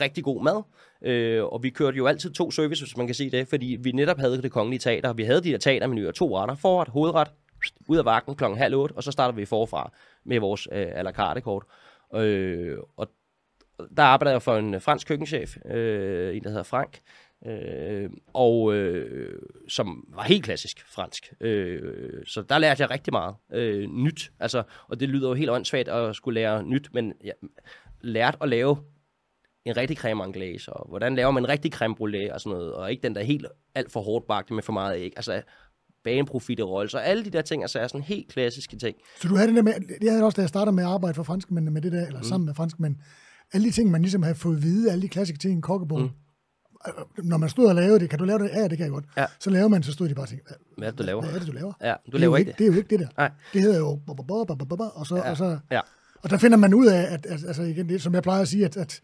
rigtig 0.00 0.24
god 0.24 0.42
mad. 0.42 0.62
Øh, 1.02 1.44
og 1.44 1.62
vi 1.62 1.70
kørte 1.70 1.96
jo 1.96 2.06
altid 2.06 2.30
to 2.30 2.50
services, 2.50 2.88
hvis 2.88 2.96
man 2.96 3.06
kan 3.06 3.14
sige 3.14 3.30
det, 3.30 3.48
fordi 3.48 3.78
vi 3.80 3.92
netop 3.92 4.18
havde 4.18 4.42
det 4.42 4.52
kongelige 4.52 4.78
teater. 4.78 5.12
Vi 5.12 5.24
havde 5.24 5.42
de 5.42 5.50
der 5.50 5.58
teatermenuer, 5.58 6.12
to 6.12 6.38
retter, 6.38 6.54
forret, 6.54 6.88
hovedret, 6.88 7.28
ud 7.88 7.98
af 7.98 8.04
vagten 8.04 8.34
klokken 8.34 8.58
halv 8.58 8.74
otte, 8.74 8.92
og 8.92 9.02
så 9.02 9.10
starter 9.10 9.34
vi 9.34 9.44
forfra 9.44 9.92
med 10.24 10.40
vores 10.40 10.68
øh, 10.72 10.86
à 10.86 11.02
la 11.02 11.12
carte 11.12 11.40
kort. 11.40 11.64
Øh, 12.14 12.78
og 12.96 13.10
der 13.96 14.02
arbejder 14.02 14.30
jeg 14.30 14.42
for 14.42 14.56
en 14.56 14.80
fransk 14.80 15.08
køkkenchef, 15.08 15.56
øh, 15.64 16.36
en 16.36 16.42
der 16.42 16.48
hedder 16.48 16.62
Frank, 16.62 17.00
øh, 17.46 18.10
og 18.32 18.74
øh, 18.74 19.42
som 19.68 20.04
var 20.08 20.22
helt 20.22 20.44
klassisk 20.44 20.86
fransk. 20.86 21.32
Øh, 21.40 22.24
så 22.26 22.42
der 22.42 22.58
lærte 22.58 22.82
jeg 22.82 22.90
rigtig 22.90 23.12
meget 23.12 23.34
øh, 23.52 23.88
nyt. 23.90 24.32
Altså, 24.40 24.62
og 24.88 25.00
det 25.00 25.08
lyder 25.08 25.28
jo 25.28 25.34
helt 25.34 25.50
åndssvagt 25.50 25.88
at 25.88 26.16
skulle 26.16 26.40
lære 26.40 26.62
nyt, 26.62 26.88
men 26.92 27.12
jeg 27.24 27.34
lærte 28.00 28.38
at 28.40 28.48
lave 28.48 28.76
en 29.64 29.76
rigtig 29.76 29.96
creme 29.96 30.22
anglaise, 30.24 30.72
og 30.72 30.88
hvordan 30.88 31.14
laver 31.14 31.30
man 31.30 31.42
en 31.42 31.48
rigtig 31.48 31.72
creme 31.72 31.94
brulee 31.94 32.34
og 32.34 32.40
sådan 32.40 32.58
noget, 32.58 32.72
og 32.72 32.90
ikke 32.90 33.02
den 33.02 33.14
der 33.14 33.22
helt 33.22 33.46
alt 33.74 33.92
for 33.92 34.00
hårdt 34.00 34.26
bagte 34.26 34.54
med 34.54 34.62
for 34.62 34.72
meget 34.72 34.98
æg. 34.98 35.12
Altså, 35.16 35.42
baneprofiterolls 36.04 36.94
og 36.94 37.06
alle 37.06 37.24
de 37.24 37.30
der 37.30 37.42
ting, 37.42 37.62
altså 37.62 37.78
er 37.78 37.86
sådan 37.86 38.02
helt 38.02 38.28
klassiske 38.28 38.76
ting. 38.76 38.96
Så 39.20 39.28
du 39.28 39.36
havde 39.36 39.48
det 39.48 39.56
der 39.56 39.62
med, 39.62 39.72
jeg 40.02 40.12
havde 40.12 40.24
også, 40.24 40.36
da 40.36 40.42
jeg 40.42 40.48
startede 40.48 40.76
med 40.76 40.84
at 40.84 40.90
arbejde 40.90 41.14
for 41.14 41.22
franskmændene 41.22 41.70
med 41.70 41.82
det 41.82 41.92
der, 41.92 42.06
eller 42.06 42.20
mm. 42.20 42.24
sammen 42.24 42.46
med 42.46 42.54
franskmænd, 42.54 42.96
alle 43.52 43.66
de 43.66 43.72
ting, 43.72 43.90
man 43.90 44.02
ligesom 44.02 44.22
havde 44.22 44.34
fået 44.34 44.56
at 44.56 44.62
vide, 44.62 44.92
alle 44.92 45.02
de 45.02 45.08
klassiske 45.08 45.38
ting 45.38 45.52
i 45.52 45.56
en 45.56 45.62
kokkebog, 45.62 46.00
mm. 46.00 46.10
når 47.24 47.36
man 47.36 47.48
stod 47.48 47.66
og 47.66 47.74
lavede 47.74 48.00
det, 48.00 48.10
kan 48.10 48.18
du 48.18 48.24
lave 48.24 48.38
det? 48.38 48.50
Ja, 48.54 48.62
det 48.68 48.78
kan 48.78 48.84
jeg 48.84 48.90
godt. 48.90 49.04
Ja. 49.16 49.26
Så 49.40 49.50
laver 49.50 49.68
man, 49.68 49.82
så 49.82 49.92
stod 49.92 50.08
de 50.08 50.14
bare 50.14 50.24
og 50.24 50.28
tænkte, 50.28 50.54
hvad 50.78 50.88
er 50.88 50.90
det, 50.90 50.98
du 50.98 51.04
laver? 51.04 51.22
Hvad 51.22 51.34
er 51.34 51.38
det, 51.38 51.46
du 51.46 51.52
laver? 51.52 51.72
Ja, 51.80 51.94
du 52.06 52.10
det 52.12 52.20
laver 52.20 52.36
ikke 52.36 52.50
det. 52.50 52.58
Det 52.58 52.64
er 52.64 52.72
jo 52.72 52.78
ikke 52.78 52.90
det 52.90 53.00
der. 53.00 53.08
Nej. 53.16 53.30
Det 53.52 53.62
hedder 53.62 53.78
jo, 53.78 54.00
og 54.94 55.06
så, 55.06 55.16
ja. 55.16 55.30
og 55.30 55.36
så 55.36 55.58
ja. 55.70 55.80
Og 56.22 56.30
der 56.30 56.38
finder 56.38 56.56
man 56.56 56.74
ud 56.74 56.86
af, 56.86 57.02
at, 57.12 57.26
at 57.26 57.44
altså 57.48 57.62
igen, 57.62 57.88
det, 57.88 58.02
som 58.02 58.14
jeg 58.14 58.22
plejer 58.22 58.42
at 58.42 58.48
sige, 58.48 58.64
at, 58.64 58.76
at 58.76 59.00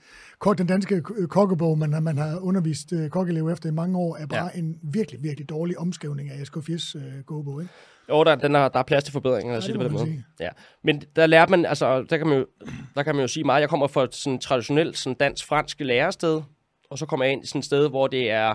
den 0.58 0.66
danske 0.66 1.02
kokkebog, 1.28 1.78
man, 1.78 2.02
man 2.02 2.18
har 2.18 2.38
undervist 2.38 2.92
uh, 2.92 3.08
kokkelever 3.08 3.52
efter 3.52 3.68
i 3.68 3.72
mange 3.72 3.98
år, 3.98 4.16
er 4.16 4.26
bare 4.26 4.50
ja. 4.54 4.58
en 4.58 4.78
virkelig, 4.82 5.22
virkelig 5.22 5.48
dårlig 5.48 5.78
omskrivning 5.78 6.30
af 6.30 6.34
SK4's 6.34 6.96
uh, 6.96 7.22
kogebog, 7.26 7.62
ikke? 7.62 7.74
Jo, 8.08 8.24
der, 8.24 8.34
den 8.34 8.54
er, 8.54 8.68
der 8.68 8.78
er 8.78 8.82
plads 8.82 9.04
til 9.04 9.12
forbedringer, 9.12 9.54
ja, 9.54 9.60
det 9.60 9.68
det 9.68 9.76
på 9.76 9.82
den 9.82 9.92
måde. 9.92 10.04
Sige. 10.04 10.24
Ja. 10.40 10.48
Men 10.84 11.02
der 11.16 11.26
lærte 11.26 11.50
man, 11.50 11.66
altså, 11.66 12.02
der 12.02 12.16
kan 12.16 12.26
man 12.26 12.38
jo, 12.38 12.46
der 12.94 13.02
kan 13.02 13.14
man 13.14 13.22
jo 13.22 13.28
sige 13.28 13.44
meget, 13.44 13.60
jeg 13.60 13.68
kommer 13.68 13.86
fra 13.86 14.04
et 14.04 14.14
sådan 14.14 14.38
traditionelt 14.38 14.98
sådan 14.98 15.16
dansk-fransk 15.16 15.80
lærested, 15.80 16.42
og 16.90 16.98
så 16.98 17.06
kommer 17.06 17.24
jeg 17.24 17.32
ind 17.32 17.44
i 17.44 17.46
sådan 17.46 17.58
et 17.58 17.64
sted, 17.64 17.88
hvor 17.88 18.06
det 18.06 18.30
er 18.30 18.54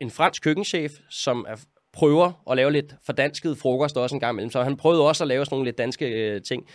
en 0.00 0.10
fransk 0.10 0.42
køkkenchef, 0.42 0.92
som 1.10 1.46
er, 1.48 1.56
prøver 1.92 2.42
at 2.50 2.56
lave 2.56 2.72
lidt 2.72 2.94
fordansket 3.06 3.58
frokost 3.58 3.96
også 3.96 4.16
en 4.16 4.20
gang 4.20 4.34
imellem. 4.34 4.50
Så 4.50 4.62
han 4.62 4.76
prøvede 4.76 5.08
også 5.08 5.24
at 5.24 5.28
lave 5.28 5.44
sådan 5.44 5.54
nogle 5.54 5.64
lidt 5.64 5.78
danske 5.78 6.06
øh, 6.06 6.42
ting 6.42 6.66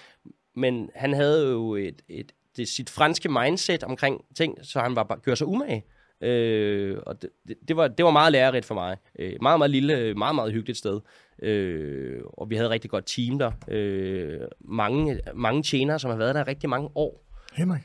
men 0.60 0.90
han 0.96 1.14
havde 1.14 1.52
jo 1.52 1.76
et, 1.76 2.02
et, 2.10 2.32
det, 2.58 2.68
sit 2.68 2.90
franske 2.90 3.30
mindset 3.30 3.84
omkring 3.84 4.22
ting, 4.36 4.58
så 4.64 4.80
han 4.80 4.96
var 4.96 5.04
bare 5.04 5.20
gjorde 5.20 5.36
sig 5.38 5.48
umage. 5.48 5.86
Øh, 6.22 6.98
og 7.06 7.22
det, 7.22 7.30
det, 7.68 7.76
var, 7.76 7.88
det 7.88 8.06
var 8.06 8.12
meget 8.12 8.32
lærerigt 8.32 8.66
for 8.66 8.76
mig. 8.76 8.98
Øh, 9.20 9.34
meget, 9.42 9.60
meget 9.60 9.72
lille, 9.72 10.14
meget, 10.14 10.36
meget 10.36 10.54
hyggeligt 10.54 10.78
sted. 10.78 11.00
Øh, 11.42 12.22
og 12.24 12.50
vi 12.50 12.56
havde 12.56 12.66
et 12.66 12.72
rigtig 12.72 12.92
godt 12.92 13.06
team 13.06 13.40
der. 13.40 13.52
Øh, 13.68 14.40
mange, 14.62 15.20
mange 15.36 15.64
tjenere, 15.64 16.00
som 16.00 16.10
har 16.10 16.18
været 16.18 16.36
der 16.36 16.48
rigtig 16.48 16.70
mange 16.70 16.90
år. 16.96 17.26
Henrik. 17.54 17.82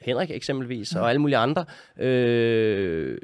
Henrik 0.00 0.30
eksempelvis, 0.30 0.94
ja. 0.94 1.00
og 1.00 1.08
alle 1.08 1.20
mulige 1.20 1.36
andre. 1.36 1.64
Øh, 1.98 3.18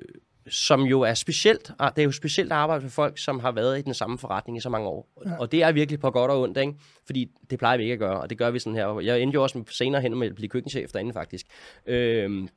som 0.48 0.82
jo 0.82 1.00
er 1.00 1.14
specielt. 1.14 1.70
Ah, 1.78 1.90
det 1.96 2.02
er 2.02 2.04
jo 2.04 2.12
specielt 2.12 2.52
at 2.52 2.58
arbejde 2.58 2.82
med 2.82 2.90
folk, 2.90 3.18
som 3.18 3.40
har 3.40 3.52
været 3.52 3.78
i 3.78 3.82
den 3.82 3.94
samme 3.94 4.18
forretning 4.18 4.58
i 4.58 4.60
så 4.60 4.68
mange 4.68 4.88
år. 4.88 5.08
Ja. 5.26 5.36
Og 5.38 5.52
det 5.52 5.62
er 5.62 5.72
virkelig 5.72 6.00
på 6.00 6.10
godt 6.10 6.30
og 6.30 6.40
ondt, 6.40 6.58
ikke? 6.58 6.74
Fordi 7.06 7.30
det 7.50 7.58
plejer 7.58 7.76
vi 7.76 7.82
ikke 7.82 7.92
at 7.92 7.98
gøre, 7.98 8.20
og 8.20 8.30
det 8.30 8.38
gør 8.38 8.50
vi 8.50 8.58
sådan 8.58 8.76
her. 8.76 9.00
Jeg 9.00 9.20
endte 9.20 9.34
jo 9.34 9.42
også 9.42 9.64
senere 9.70 10.02
hen 10.02 10.18
med 10.18 10.26
at 10.26 10.34
blive 10.34 10.48
køkkenchef 10.48 10.90
derinde, 10.90 11.12
faktisk. 11.12 11.46
Øhm, 11.86 12.48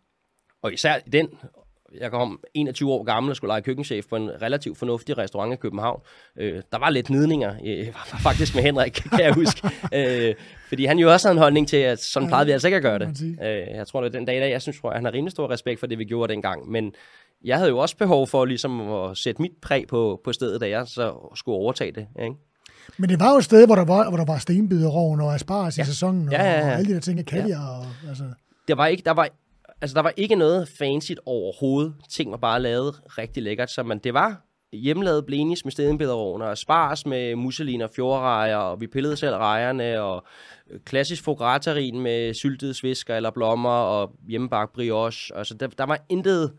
og 0.61 0.73
især 0.73 0.99
den, 1.11 1.29
jeg 1.97 2.11
kom 2.11 2.39
21 2.53 2.91
år 2.91 3.03
gammel 3.03 3.29
og 3.29 3.35
skulle 3.35 3.49
lege 3.49 3.61
køkkenchef 3.61 4.05
på 4.07 4.15
en 4.15 4.41
relativt 4.41 4.77
fornuftig 4.77 5.17
restaurant 5.17 5.53
i 5.53 5.55
København. 5.55 6.01
Øh, 6.37 6.61
der 6.71 6.77
var 6.77 6.89
lidt 6.89 7.09
nidninger, 7.09 7.55
øh, 7.65 7.93
faktisk 8.27 8.55
med 8.55 8.63
Henrik, 8.63 8.91
kan 8.91 9.19
jeg 9.19 9.33
huske. 9.33 9.69
øh, 9.93 10.35
fordi 10.67 10.85
han 10.85 10.99
jo 10.99 11.11
også 11.11 11.27
havde 11.27 11.35
en 11.37 11.41
holdning 11.41 11.67
til, 11.67 11.77
at 11.77 11.99
sådan 11.99 12.27
plejede 12.27 12.45
vi 12.45 12.51
altså 12.51 12.67
ikke 12.67 12.77
at 12.77 12.83
gøre 12.83 12.99
det. 12.99 13.37
Øh, 13.43 13.75
jeg 13.75 13.87
tror, 13.87 14.01
det 14.01 14.13
den 14.13 14.25
dag 14.25 14.37
i 14.37 14.39
dag, 14.39 14.51
jeg 14.51 14.61
synes, 14.61 14.79
at 14.83 14.93
han 14.93 15.05
har 15.05 15.13
rimelig 15.13 15.31
stor 15.31 15.49
respekt 15.49 15.79
for 15.79 15.87
det, 15.87 15.99
vi 15.99 16.05
gjorde 16.05 16.33
dengang. 16.33 16.71
Men 16.71 16.93
jeg 17.43 17.57
havde 17.57 17.69
jo 17.69 17.77
også 17.77 17.97
behov 17.97 18.27
for 18.27 18.45
ligesom 18.45 18.91
at 18.91 19.17
sætte 19.17 19.41
mit 19.41 19.51
præg 19.61 19.87
på, 19.87 20.21
på 20.23 20.33
stedet, 20.33 20.61
da 20.61 20.69
jeg 20.69 20.87
så 20.87 21.31
skulle 21.35 21.55
overtage 21.55 21.91
det. 21.91 22.07
Ikke? 22.21 22.35
Men 22.97 23.09
det 23.09 23.19
var 23.19 23.31
jo 23.31 23.37
et 23.37 23.43
sted, 23.43 23.65
hvor 23.65 23.75
der 23.75 23.85
var, 23.85 24.09
hvor 24.09 24.17
der 24.17 24.25
var 24.25 24.37
stenbideroven 24.37 25.21
og 25.21 25.33
asparges 25.33 25.77
ja. 25.77 25.83
i 25.83 25.85
sæsonen, 25.85 26.27
og, 26.27 26.33
ja, 26.33 26.43
ja, 26.43 26.59
ja. 26.59 26.65
og 26.65 26.77
alle 26.77 26.89
de 26.89 26.93
der 26.93 26.99
ting, 26.99 27.25
kaviar. 27.25 27.47
Ja. 27.47 27.77
Og, 27.77 27.85
altså. 28.07 28.23
Det 28.67 28.77
var 28.77 28.87
ikke, 28.87 29.03
der 29.05 29.11
var, 29.11 29.29
altså, 29.81 29.95
der 29.95 30.01
var 30.01 30.13
ikke 30.17 30.35
noget 30.35 30.69
fancy 30.77 31.11
overhovedet. 31.25 31.93
Ting 32.09 32.31
var 32.31 32.37
bare 32.37 32.61
lavet 32.61 33.01
rigtig 33.17 33.43
lækkert, 33.43 33.71
så 33.71 33.83
man, 33.83 33.99
det 33.99 34.13
var 34.13 34.41
hjemmelavet 34.73 35.25
blinis 35.25 35.65
med 35.65 35.71
stenbideroven, 35.71 36.41
og 36.41 36.57
spars 36.57 37.05
med 37.05 37.35
musselin 37.35 37.81
og 37.81 37.89
fjordrejer, 37.95 38.57
og 38.57 38.81
vi 38.81 38.87
pillede 38.87 39.17
selv 39.17 39.35
rejerne, 39.35 40.01
og 40.01 40.23
klassisk 40.85 41.23
fograterin 41.23 41.99
med 41.99 42.33
syltede 42.33 42.73
svisker 42.73 43.15
eller 43.15 43.31
blommer, 43.31 43.69
og 43.69 44.11
hjemmebagt 44.27 44.73
brioche. 44.73 45.37
Altså, 45.37 45.53
der, 45.53 45.67
der 45.67 45.83
var 45.83 45.99
intet 46.09 46.51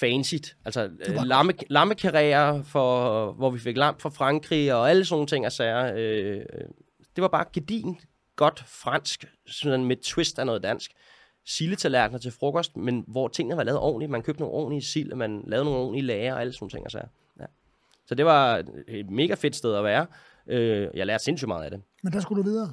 fancy. 0.00 0.34
Altså 0.64 0.90
lamme, 1.24 1.52
lammekarrierer, 1.70 2.62
for, 2.62 3.32
hvor 3.32 3.50
vi 3.50 3.58
fik 3.58 3.76
lam 3.76 3.98
fra 3.98 4.08
Frankrig 4.08 4.74
og 4.74 4.90
alle 4.90 5.04
sådan 5.04 5.14
nogle 5.14 5.26
ting 5.26 5.46
og 5.46 5.52
sager. 5.52 5.92
Øh, 5.96 6.44
det 7.16 7.22
var 7.22 7.28
bare 7.28 7.44
gedin, 7.52 7.98
godt 8.36 8.64
fransk, 8.66 9.24
sådan 9.46 9.84
med 9.84 9.96
twist 9.96 10.38
af 10.38 10.46
noget 10.46 10.62
dansk. 10.62 10.90
Sildetallerkener 11.46 12.18
til 12.18 12.32
frokost, 12.32 12.76
men 12.76 13.04
hvor 13.08 13.28
tingene 13.28 13.56
var 13.56 13.62
lavet 13.62 13.80
ordentligt. 13.80 14.10
Man 14.10 14.22
købte 14.22 14.40
nogle 14.40 14.54
ordentlige 14.54 14.82
sild, 14.82 15.14
man 15.14 15.44
lavede 15.46 15.64
nogle 15.64 15.80
ordentlige 15.80 16.06
lager 16.06 16.34
og 16.34 16.40
alle 16.40 16.52
sådan 16.52 16.62
nogle 16.64 16.70
ting 16.70 16.84
og 16.84 16.90
sager. 16.90 17.08
Ja. 17.40 17.44
Så 18.06 18.14
det 18.14 18.24
var 18.24 18.64
et 18.88 19.10
mega 19.10 19.34
fedt 19.34 19.56
sted 19.56 19.74
at 19.74 19.84
være. 19.84 20.06
Øh, 20.46 20.88
jeg 20.94 21.06
lærte 21.06 21.24
sindssygt 21.24 21.48
meget 21.48 21.64
af 21.64 21.70
det. 21.70 21.80
Men 22.02 22.12
der 22.12 22.20
skulle 22.20 22.42
du 22.42 22.48
videre? 22.48 22.72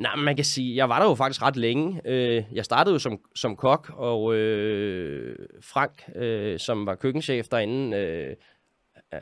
Nej, 0.00 0.16
man 0.16 0.36
kan 0.36 0.44
sige, 0.44 0.76
jeg 0.76 0.88
var 0.88 0.98
der 0.98 1.08
jo 1.08 1.14
faktisk 1.14 1.42
ret 1.42 1.56
længe. 1.56 2.00
Øh, 2.04 2.44
jeg 2.52 2.64
startede 2.64 2.92
jo 2.92 2.98
som, 2.98 3.20
som 3.34 3.56
kok, 3.56 3.92
og 3.96 4.34
øh, 4.34 5.36
Frank, 5.60 6.10
øh, 6.14 6.58
som 6.58 6.86
var 6.86 6.94
køkkenchef 6.94 7.48
derinde, 7.48 7.96
øh, 7.96 8.36
øh 9.14 9.20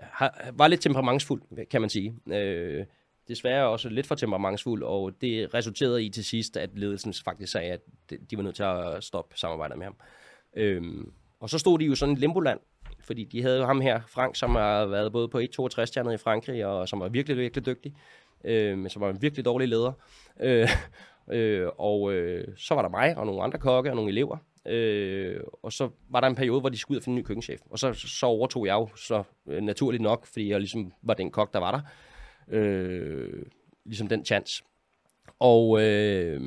var 0.52 0.68
lidt 0.68 0.80
temperamentsfuld, 0.80 1.66
kan 1.70 1.80
man 1.80 1.90
sige. 1.90 2.14
Øh, 2.32 2.84
desværre 3.28 3.68
også 3.68 3.88
lidt 3.88 4.06
for 4.06 4.14
temperamentsfuld, 4.14 4.82
og 4.82 5.12
det 5.20 5.54
resulterede 5.54 6.04
i 6.04 6.10
til 6.10 6.24
sidst, 6.24 6.56
at 6.56 6.70
ledelsen 6.74 7.14
faktisk 7.24 7.52
sagde, 7.52 7.72
at 7.72 7.80
de 8.30 8.36
var 8.36 8.42
nødt 8.42 8.56
til 8.56 8.62
at 8.62 9.04
stoppe 9.04 9.38
samarbejdet 9.38 9.78
med 9.78 9.86
ham. 9.86 9.96
Øh, 10.56 10.82
og 11.40 11.50
så 11.50 11.58
stod 11.58 11.78
de 11.78 11.84
jo 11.84 11.94
sådan 11.94 12.14
i 12.14 12.18
limboland, 12.18 12.60
fordi 13.00 13.24
de 13.24 13.42
havde 13.42 13.58
jo 13.58 13.64
ham 13.64 13.80
her, 13.80 14.00
Frank, 14.08 14.36
som 14.36 14.54
har 14.54 14.86
været 14.86 15.12
både 15.12 15.28
på 15.28 15.38
1-62 15.38 15.84
stjernet 15.84 16.14
i 16.14 16.16
Frankrig, 16.16 16.66
og 16.66 16.88
som 16.88 17.00
var 17.00 17.08
virkelig, 17.08 17.36
virkelig 17.36 17.66
dygtig 17.66 17.94
øh, 18.44 18.78
men 18.78 18.90
som 18.90 19.02
var 19.02 19.10
en 19.10 19.22
virkelig 19.22 19.44
dårlig 19.44 19.68
leder. 19.68 19.92
Øh, 20.40 20.68
øh, 21.30 21.68
og 21.78 22.12
øh, 22.12 22.44
så 22.56 22.74
var 22.74 22.82
der 22.82 22.88
mig 22.88 23.16
og 23.16 23.26
nogle 23.26 23.42
andre 23.42 23.58
kokke 23.58 23.90
og 23.90 23.96
nogle 23.96 24.10
elever. 24.10 24.36
Øh, 24.66 25.40
og 25.62 25.72
så 25.72 25.90
var 26.08 26.20
der 26.20 26.28
en 26.28 26.34
periode, 26.34 26.60
hvor 26.60 26.68
de 26.68 26.78
skulle 26.78 26.96
ud 26.96 27.00
og 27.00 27.04
finde 27.04 27.16
en 27.16 27.20
ny 27.20 27.26
køkkenchef. 27.26 27.60
Og 27.70 27.78
så, 27.78 27.92
så 27.92 28.26
overtog 28.26 28.66
jeg 28.66 28.74
jo 28.74 28.88
så 28.96 29.22
øh, 29.46 29.62
naturligt 29.62 30.02
nok, 30.02 30.26
fordi 30.26 30.50
jeg 30.50 30.60
ligesom 30.60 30.92
var 31.02 31.14
den 31.14 31.30
kok, 31.30 31.52
der 31.52 31.58
var 31.58 31.70
der. 31.70 31.80
Øh, 32.56 33.42
ligesom 33.84 34.08
den 34.08 34.24
chance. 34.24 34.64
Og 35.38 35.82
øh, 35.82 36.40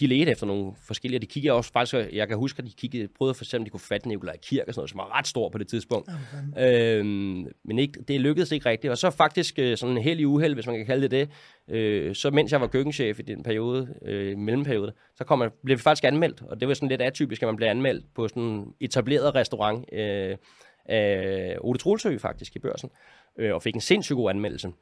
de 0.00 0.06
ledte 0.06 0.32
efter 0.32 0.46
nogle 0.46 0.72
forskellige, 0.86 1.20
de 1.20 1.26
kiggede 1.26 1.54
også 1.54 1.72
faktisk, 1.72 1.94
jeg 2.12 2.28
kan 2.28 2.36
huske, 2.36 2.58
at 2.58 2.64
de 2.64 2.72
kiggede, 2.72 3.08
prøvede 3.18 3.34
for 3.34 3.44
eksempel, 3.44 3.62
at 3.62 3.66
de 3.66 3.70
kunne 3.70 3.80
fatte 3.80 4.08
Nikolaj 4.08 4.36
Kirk 4.36 4.68
og 4.68 4.74
sådan 4.74 4.80
noget, 4.80 4.90
som 4.90 4.98
var 4.98 5.18
ret 5.18 5.26
stor 5.26 5.48
på 5.48 5.58
det 5.58 5.68
tidspunkt. 5.68 6.08
Okay. 6.56 6.98
Øh, 6.98 7.04
men 7.64 7.78
ikke, 7.78 8.00
det 8.08 8.20
lykkedes 8.20 8.52
ikke 8.52 8.68
rigtigt. 8.68 8.90
Og 8.90 8.98
så 8.98 9.10
faktisk 9.10 9.58
øh, 9.58 9.76
sådan 9.76 9.96
en 9.96 10.02
heldig 10.02 10.26
uheld, 10.26 10.54
hvis 10.54 10.66
man 10.66 10.76
kan 10.76 10.86
kalde 10.86 11.08
det 11.08 11.10
det, 11.10 11.30
øh, 11.68 12.14
så 12.14 12.30
mens 12.30 12.52
jeg 12.52 12.60
var 12.60 12.66
køkkenchef 12.66 13.18
i 13.18 13.22
den 13.22 13.42
periode, 13.42 13.94
øh, 14.02 14.38
mellemperiode, 14.38 14.92
så 15.16 15.24
kom 15.24 15.38
man, 15.38 15.50
blev 15.64 15.76
vi 15.76 15.82
faktisk 15.82 16.04
anmeldt, 16.04 16.42
og 16.48 16.60
det 16.60 16.68
var 16.68 16.74
sådan 16.74 16.88
lidt 16.88 17.02
atypisk, 17.02 17.42
at 17.42 17.46
man 17.46 17.56
blev 17.56 17.68
anmeldt 17.68 18.04
på 18.14 18.28
sådan 18.28 18.42
en 18.42 18.74
etableret 18.80 19.34
restaurant 19.34 19.84
øh, 19.92 20.36
af 20.86 21.56
Ole 21.60 21.78
Trulsø 21.78 22.18
faktisk 22.18 22.56
i 22.56 22.58
børsen, 22.58 22.90
øh, 23.38 23.54
og 23.54 23.62
fik 23.62 23.74
en 23.74 23.80
sindssygt 23.80 24.16
god 24.16 24.30
anmeldelse. 24.30 24.72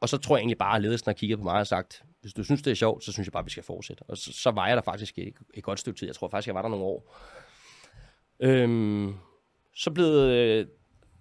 Og 0.00 0.08
så 0.08 0.18
tror 0.18 0.36
jeg 0.36 0.40
egentlig 0.40 0.58
bare, 0.58 0.76
at 0.76 0.82
ledelsen 0.82 1.08
har 1.08 1.14
kigget 1.14 1.38
på 1.38 1.44
mig 1.44 1.54
og 1.54 1.66
sagt, 1.66 2.04
hvis 2.20 2.32
du 2.32 2.44
synes, 2.44 2.62
det 2.62 2.70
er 2.70 2.74
sjovt, 2.74 3.04
så 3.04 3.12
synes 3.12 3.26
jeg 3.26 3.32
bare, 3.32 3.44
vi 3.44 3.50
skal 3.50 3.62
fortsætte. 3.62 4.02
Og 4.08 4.16
så, 4.16 4.32
så 4.32 4.50
var 4.50 4.66
jeg 4.66 4.76
der 4.76 4.82
faktisk 4.82 5.18
et, 5.18 5.34
et 5.54 5.64
godt 5.64 5.80
stykke 5.80 5.98
tid. 5.98 6.08
Jeg 6.08 6.14
tror 6.14 6.28
faktisk, 6.28 6.46
jeg 6.46 6.54
var 6.54 6.62
der 6.62 6.68
nogle 6.68 6.84
år. 6.84 7.16
Øhm, 8.40 9.14
så 9.76 9.90
blev 9.90 10.06
øh, 10.06 10.66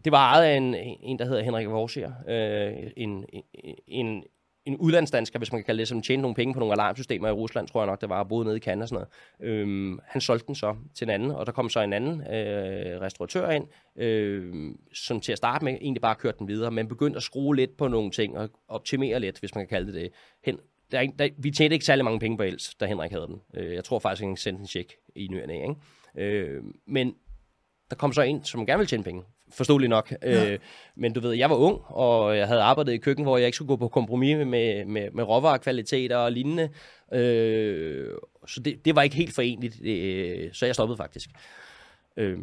det 0.04 0.12
var 0.12 0.34
ejet 0.34 0.44
af 0.44 0.58
en, 0.58 0.76
en 0.76 1.20
der 1.20 1.26
hedder 1.26 1.44
Henrik 1.44 1.68
Vorsier, 1.68 2.14
øh, 2.28 2.92
en, 2.98 3.26
en, 3.34 3.44
en, 3.88 4.24
en 4.66 4.78
udlandsdansker, 4.78 5.39
hvis 5.39 5.51
man 5.51 5.62
kan 5.62 5.66
kalde 5.66 5.80
det, 5.80 5.88
som 5.88 6.01
tjente 6.01 6.22
nogle 6.22 6.36
penge 6.36 6.53
på 6.53 6.60
nogle 6.60 6.74
alarmsystemer 6.74 7.28
i 7.28 7.32
Rusland, 7.32 7.68
tror 7.68 7.82
jeg 7.82 7.88
nok, 7.88 8.01
det 8.01 8.10
var, 8.10 8.24
boede 8.24 8.45
nede 8.45 8.57
i 8.57 8.60
Canada 8.60 8.82
og 8.82 8.89
sådan 8.89 9.05
noget. 9.39 9.53
Øhm, 9.53 9.99
han 10.05 10.22
solgte 10.22 10.47
den 10.47 10.55
så 10.55 10.76
til 10.95 11.05
en 11.05 11.10
anden, 11.10 11.32
og 11.32 11.45
der 11.45 11.51
kom 11.51 11.70
så 11.70 11.82
en 11.82 11.93
anden 11.93 12.22
øh, 12.22 13.01
restauratør 13.01 13.49
ind, 13.49 13.68
øh, 13.95 14.74
som 14.93 15.22
til 15.22 15.32
at 15.32 15.38
starte 15.38 15.66
med 15.66 15.74
egentlig 15.74 16.01
bare 16.01 16.16
kørte 16.16 16.39
den 16.39 16.47
videre, 16.47 16.72
men 16.72 16.88
begyndte 16.88 17.18
at 17.18 17.24
skrue 17.24 17.55
lidt 17.55 17.78
på 17.78 17.88
nogle 17.88 18.12
ting 18.12 18.38
og 18.38 18.49
optimere 18.68 19.20
lidt, 19.20 19.39
hvis 19.39 19.55
man 19.55 19.68
kan 19.68 19.70
kalde 19.78 19.93
det 19.93 20.01
det. 20.01 20.12
Hen, 20.45 20.60
der, 20.91 21.07
der, 21.20 21.30
vi 21.38 21.51
tjente 21.51 21.74
ikke 21.74 21.86
særlig 21.86 22.05
mange 22.05 22.20
penge 22.20 22.38
på 22.38 22.43
Els, 22.43 22.76
da 22.76 22.86
Henrik 22.86 23.12
havde 23.12 23.28
den. 23.28 23.41
Øh, 23.53 23.74
jeg 23.74 23.84
tror 23.84 23.99
faktisk, 23.99 24.24
han 24.24 24.38
sendte 24.38 24.62
en 24.62 24.68
check 24.68 24.93
i 25.16 25.28
nyerne, 25.28 25.53
ikke? 25.53 25.76
Øh, 26.16 26.64
men 26.86 27.16
der 27.89 27.95
kom 27.95 28.14
så 28.14 28.22
en, 28.22 28.43
som 28.43 28.66
gerne 28.66 28.78
ville 28.78 28.88
tjene 28.88 29.03
penge 29.03 29.24
forståeligt 29.52 29.89
nok. 29.89 30.14
Ja. 30.22 30.52
Øh, 30.52 30.60
men 30.95 31.14
du 31.14 31.20
ved, 31.20 31.34
jeg 31.34 31.50
var 31.50 31.56
ung, 31.56 31.82
og 31.86 32.38
jeg 32.38 32.47
havde 32.47 32.62
arbejdet 32.62 32.93
i 32.93 32.97
køkken, 32.97 33.26
hvor 33.26 33.38
jeg 33.38 33.45
ikke 33.45 33.56
skulle 33.56 33.68
gå 33.68 33.76
på 33.76 33.88
kompromis 33.88 34.38
med, 34.38 34.86
med, 34.86 35.12
med 35.12 35.24
råvarekvaliteter 35.24 36.18
og 36.18 36.32
lignende. 36.32 36.70
Øh, 37.14 38.08
så 38.47 38.60
det, 38.60 38.86
det 38.86 38.95
var 38.95 39.02
ikke 39.02 39.16
helt 39.16 39.36
forenligt, 39.36 39.86
øh, 39.86 40.50
så 40.54 40.66
jeg 40.66 40.76
stoppede 40.76 40.97
faktisk. 40.97 41.30
Øh, 42.18 42.38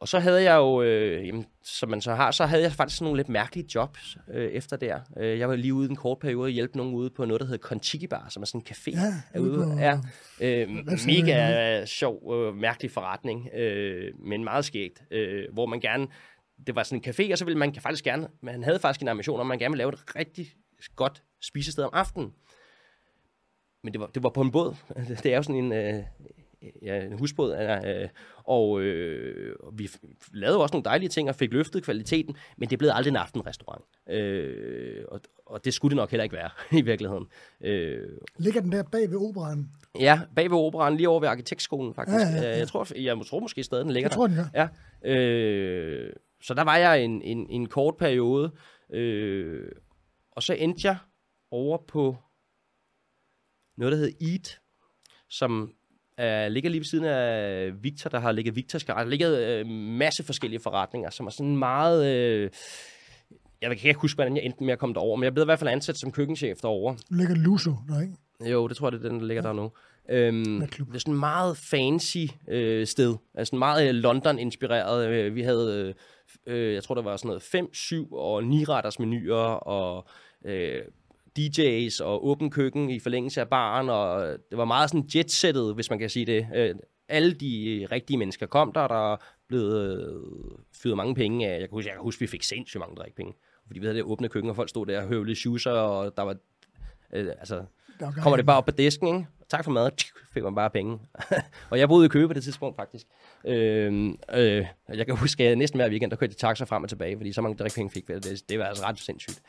og 0.00 0.08
så 0.08 0.18
havde 0.18 0.42
jeg 0.42 0.56
jo, 0.56 0.82
øh, 0.82 1.26
jamen, 1.26 1.46
som 1.62 1.88
man 1.88 2.00
så 2.00 2.14
har, 2.14 2.30
så 2.30 2.46
havde 2.46 2.62
jeg 2.62 2.72
faktisk 2.72 3.00
nogle 3.00 3.16
lidt 3.16 3.28
mærkelige 3.28 3.66
jobs 3.74 4.16
øh, 4.30 4.50
efter 4.50 4.76
der. 4.76 5.00
Øh, 5.16 5.38
jeg 5.38 5.48
var 5.48 5.56
lige 5.56 5.74
ude 5.74 5.90
en 5.90 5.96
kort 5.96 6.18
periode 6.18 6.46
og 6.46 6.50
hjælpe 6.50 6.76
nogen 6.76 6.94
ude 6.94 7.10
på 7.10 7.24
noget, 7.24 7.40
der 7.40 7.46
hedder 7.46 7.62
Conchigi 7.62 8.06
Bar, 8.06 8.26
som 8.28 8.42
er 8.42 8.46
sådan 8.46 8.60
en 8.60 8.66
café. 8.70 9.00
Ja, 9.34 9.40
ude, 9.40 9.64
på, 9.64 9.78
ja, 9.78 9.98
øh, 10.40 10.68
mega 11.06 11.84
sjov, 11.84 12.34
øh, 12.34 12.56
mærkelig 12.56 12.90
forretning, 12.90 13.48
øh, 13.54 14.12
men 14.18 14.44
meget 14.44 14.64
skægt, 14.64 15.02
øh, 15.10 15.44
hvor 15.52 15.66
man 15.66 15.80
gerne, 15.80 16.06
det 16.66 16.74
var 16.74 16.82
sådan 16.82 17.02
en 17.04 17.14
café, 17.14 17.32
og 17.32 17.38
så 17.38 17.44
ville 17.44 17.58
man 17.58 17.74
faktisk 17.74 18.04
gerne, 18.04 18.28
man 18.42 18.62
havde 18.62 18.78
faktisk 18.78 19.02
en 19.02 19.08
ambition 19.08 19.40
om, 19.40 19.46
man 19.46 19.58
gerne 19.58 19.72
ville 19.72 19.80
lave 19.80 19.92
et 19.92 20.16
rigtig 20.16 20.46
godt 20.96 21.22
spisested 21.42 21.84
om 21.84 21.90
aftenen. 21.92 22.32
Men 23.84 23.92
det 23.92 24.00
var, 24.00 24.06
det 24.06 24.22
var 24.22 24.28
på 24.28 24.40
en 24.40 24.50
båd. 24.50 24.74
Det 25.22 25.32
er 25.32 25.36
jo 25.36 25.42
sådan 25.42 25.64
en, 25.64 25.72
øh, 25.72 26.02
ja, 26.82 27.04
en 27.04 27.18
husbåd, 27.18 27.80
øh, 27.86 28.08
og 28.44 28.80
øh, 28.80 29.56
vi 29.72 29.90
lavede 30.32 30.62
også 30.62 30.72
nogle 30.72 30.84
dejlige 30.84 31.08
ting 31.08 31.28
og 31.28 31.34
fik 31.34 31.52
løftet 31.52 31.84
kvaliteten, 31.84 32.36
men 32.56 32.70
det 32.70 32.78
blev 32.78 32.90
aldrig 32.94 33.10
en 33.10 33.16
aftenrestaurant. 33.16 33.84
Øh, 34.10 35.04
og, 35.08 35.20
og 35.46 35.64
det 35.64 35.74
skulle 35.74 35.90
det 35.90 35.96
nok 35.96 36.10
heller 36.10 36.24
ikke 36.24 36.36
være 36.36 36.50
i 36.78 36.82
virkeligheden. 36.82 37.26
Øh, 37.60 38.08
Ligger 38.38 38.60
den 38.60 38.72
der 38.72 38.82
bag 38.82 39.10
ved 39.10 39.28
operan? 39.28 39.70
Ja, 40.00 40.20
bag 40.36 40.50
ved 40.50 40.58
operan, 40.58 40.96
lige 40.96 41.08
over 41.08 41.20
ved 41.20 41.28
arkitektskolen 41.28 41.94
faktisk. 41.94 42.26
Ja, 42.26 42.42
ja, 42.42 42.50
ja. 42.50 42.58
Jeg, 42.58 42.68
tror, 42.68 42.98
jeg 42.98 43.16
tror 43.26 43.40
måske 43.40 43.64
stadig, 43.64 43.84
den 43.84 43.92
ligger 43.92 44.08
jeg 44.08 44.14
tror, 44.14 44.26
der. 44.26 44.34
Den 44.34 44.68
ja. 45.04 45.10
Øh, 45.10 46.12
så 46.42 46.54
der 46.54 46.64
var 46.64 46.76
jeg 46.76 47.04
en, 47.04 47.22
en, 47.22 47.50
en 47.50 47.66
kort 47.66 47.96
periode, 47.96 48.52
øh, 48.92 49.72
og 50.32 50.42
så 50.42 50.52
endte 50.52 50.88
jeg 50.88 50.96
over 51.50 51.78
på 51.88 52.16
noget, 53.76 53.92
der 53.92 53.98
hedder 53.98 54.32
Eat, 54.32 54.60
som 55.28 55.72
Uh, 56.18 56.52
ligger 56.52 56.70
lige 56.70 56.80
ved 56.80 56.84
siden 56.84 57.04
af 57.04 57.70
Victor, 57.82 58.10
der 58.10 58.18
har 58.20 58.32
ligget 58.32 58.56
Victors 58.56 58.84
garage. 58.84 59.04
Der 59.04 59.10
ligger 59.10 59.60
uh, 59.60 59.70
masse 59.70 60.24
forskellige 60.24 60.60
forretninger, 60.60 61.10
som 61.10 61.26
er 61.26 61.30
sådan 61.30 61.56
meget... 61.56 62.00
Uh, 62.44 62.50
jeg 63.62 63.78
kan 63.78 63.88
ikke 63.88 64.00
huske, 64.00 64.16
hvordan 64.16 64.36
jeg 64.36 64.44
endte 64.44 64.64
med 64.64 64.72
at 64.72 64.78
komme 64.78 64.94
derover, 64.94 65.16
men 65.16 65.24
jeg 65.24 65.34
blev 65.34 65.44
i 65.44 65.44
hvert 65.44 65.58
fald 65.58 65.70
ansat 65.70 65.96
som 65.96 66.12
køkkenchef 66.12 66.58
derovre. 66.58 66.96
Ligger 67.10 67.34
Luso 67.34 67.74
der, 67.88 68.00
ikke? 68.00 68.52
Jo, 68.52 68.68
det 68.68 68.76
tror 68.76 68.86
jeg, 68.86 68.92
det 68.92 69.04
er 69.04 69.08
den, 69.08 69.20
der 69.20 69.26
ligger 69.26 69.42
ja. 69.42 69.48
der 69.48 69.54
nu. 69.54 69.70
Øhm, 70.10 70.60
det 70.60 70.94
er 70.94 70.98
sådan 70.98 71.14
en 71.14 71.20
meget 71.20 71.56
fancy 71.56 72.26
øh, 72.48 72.86
sted. 72.86 73.16
Altså 73.34 73.56
meget 73.56 73.94
London-inspireret. 73.94 75.08
Øh, 75.08 75.34
vi 75.34 75.42
havde, 75.42 75.94
øh, 76.46 76.74
jeg 76.74 76.82
tror, 76.82 76.94
der 76.94 77.02
var 77.02 77.16
sådan 77.16 77.28
noget 77.28 77.42
5, 77.42 77.74
7 77.74 78.12
og 78.12 78.44
9 78.44 78.64
retters 78.64 78.98
menuer, 78.98 79.44
og 79.44 80.08
øh, 80.44 80.82
DJ's 81.38 82.04
og 82.04 82.26
åben 82.26 82.50
køkken 82.50 82.90
i 82.90 82.98
forlængelse 82.98 83.40
af 83.40 83.48
baren, 83.48 83.88
og 83.88 84.38
det 84.50 84.58
var 84.58 84.64
meget 84.64 84.90
sådan 84.90 85.08
jetsettet, 85.14 85.74
hvis 85.74 85.90
man 85.90 85.98
kan 85.98 86.10
sige 86.10 86.26
det. 86.26 86.46
Øh, 86.54 86.74
alle 87.08 87.32
de 87.32 87.86
rigtige 87.92 88.16
mennesker 88.16 88.46
kom 88.46 88.72
der, 88.72 88.88
der 88.88 89.16
blev 89.48 89.60
øh, 89.60 90.22
fyret 90.82 90.96
mange 90.96 91.14
penge 91.14 91.48
af. 91.48 91.52
Jeg 91.52 91.60
kan 91.60 91.68
huske, 91.70 91.88
jeg 91.88 91.96
kan 91.96 92.02
huske 92.02 92.20
vi 92.20 92.26
fik 92.26 92.42
sindssygt 92.42 92.80
mange 92.80 92.96
drikpenge. 92.96 93.32
Fordi 93.66 93.80
vi 93.80 93.86
havde 93.86 93.96
det 93.96 94.04
åbne 94.04 94.28
køkken, 94.28 94.50
og 94.50 94.56
folk 94.56 94.68
stod 94.68 94.86
der 94.86 95.02
og 95.02 95.08
høvlede 95.08 95.36
shoeser, 95.36 95.70
og 95.70 96.16
der 96.16 96.22
var, 96.22 96.36
øh, 97.12 97.26
altså, 97.38 97.64
der 98.00 98.12
kommer 98.12 98.36
det 98.36 98.46
bare 98.46 98.56
op 98.56 98.64
på 98.64 98.70
disken, 98.70 99.08
ikke? 99.08 99.26
Tak 99.48 99.64
for 99.64 99.70
mad, 99.70 99.90
fik 100.34 100.42
man 100.42 100.54
bare 100.54 100.70
penge. 100.70 100.98
og 101.70 101.78
jeg 101.78 101.88
boede 101.88 102.06
i 102.06 102.08
Køge 102.08 102.28
på 102.28 102.34
det 102.34 102.42
tidspunkt, 102.42 102.76
faktisk. 102.76 103.06
Øh, 103.44 104.10
øh, 104.32 104.66
jeg 104.88 105.06
kan 105.06 105.16
huske, 105.16 105.48
at 105.48 105.58
næsten 105.58 105.78
hver 105.78 105.88
weekend, 105.88 106.10
der 106.10 106.16
kørte 106.16 106.30
jeg 106.30 106.36
taxa 106.36 106.64
frem 106.64 106.82
og 106.82 106.88
tilbage, 106.88 107.16
fordi 107.16 107.32
så 107.32 107.42
mange 107.42 107.56
drikpenge 107.56 107.90
fik 107.90 108.08
vi. 108.08 108.14
Det, 108.14 108.42
det 108.48 108.58
var 108.58 108.64
altså 108.64 108.84
ret 108.84 108.98
sindssygt. 108.98 109.42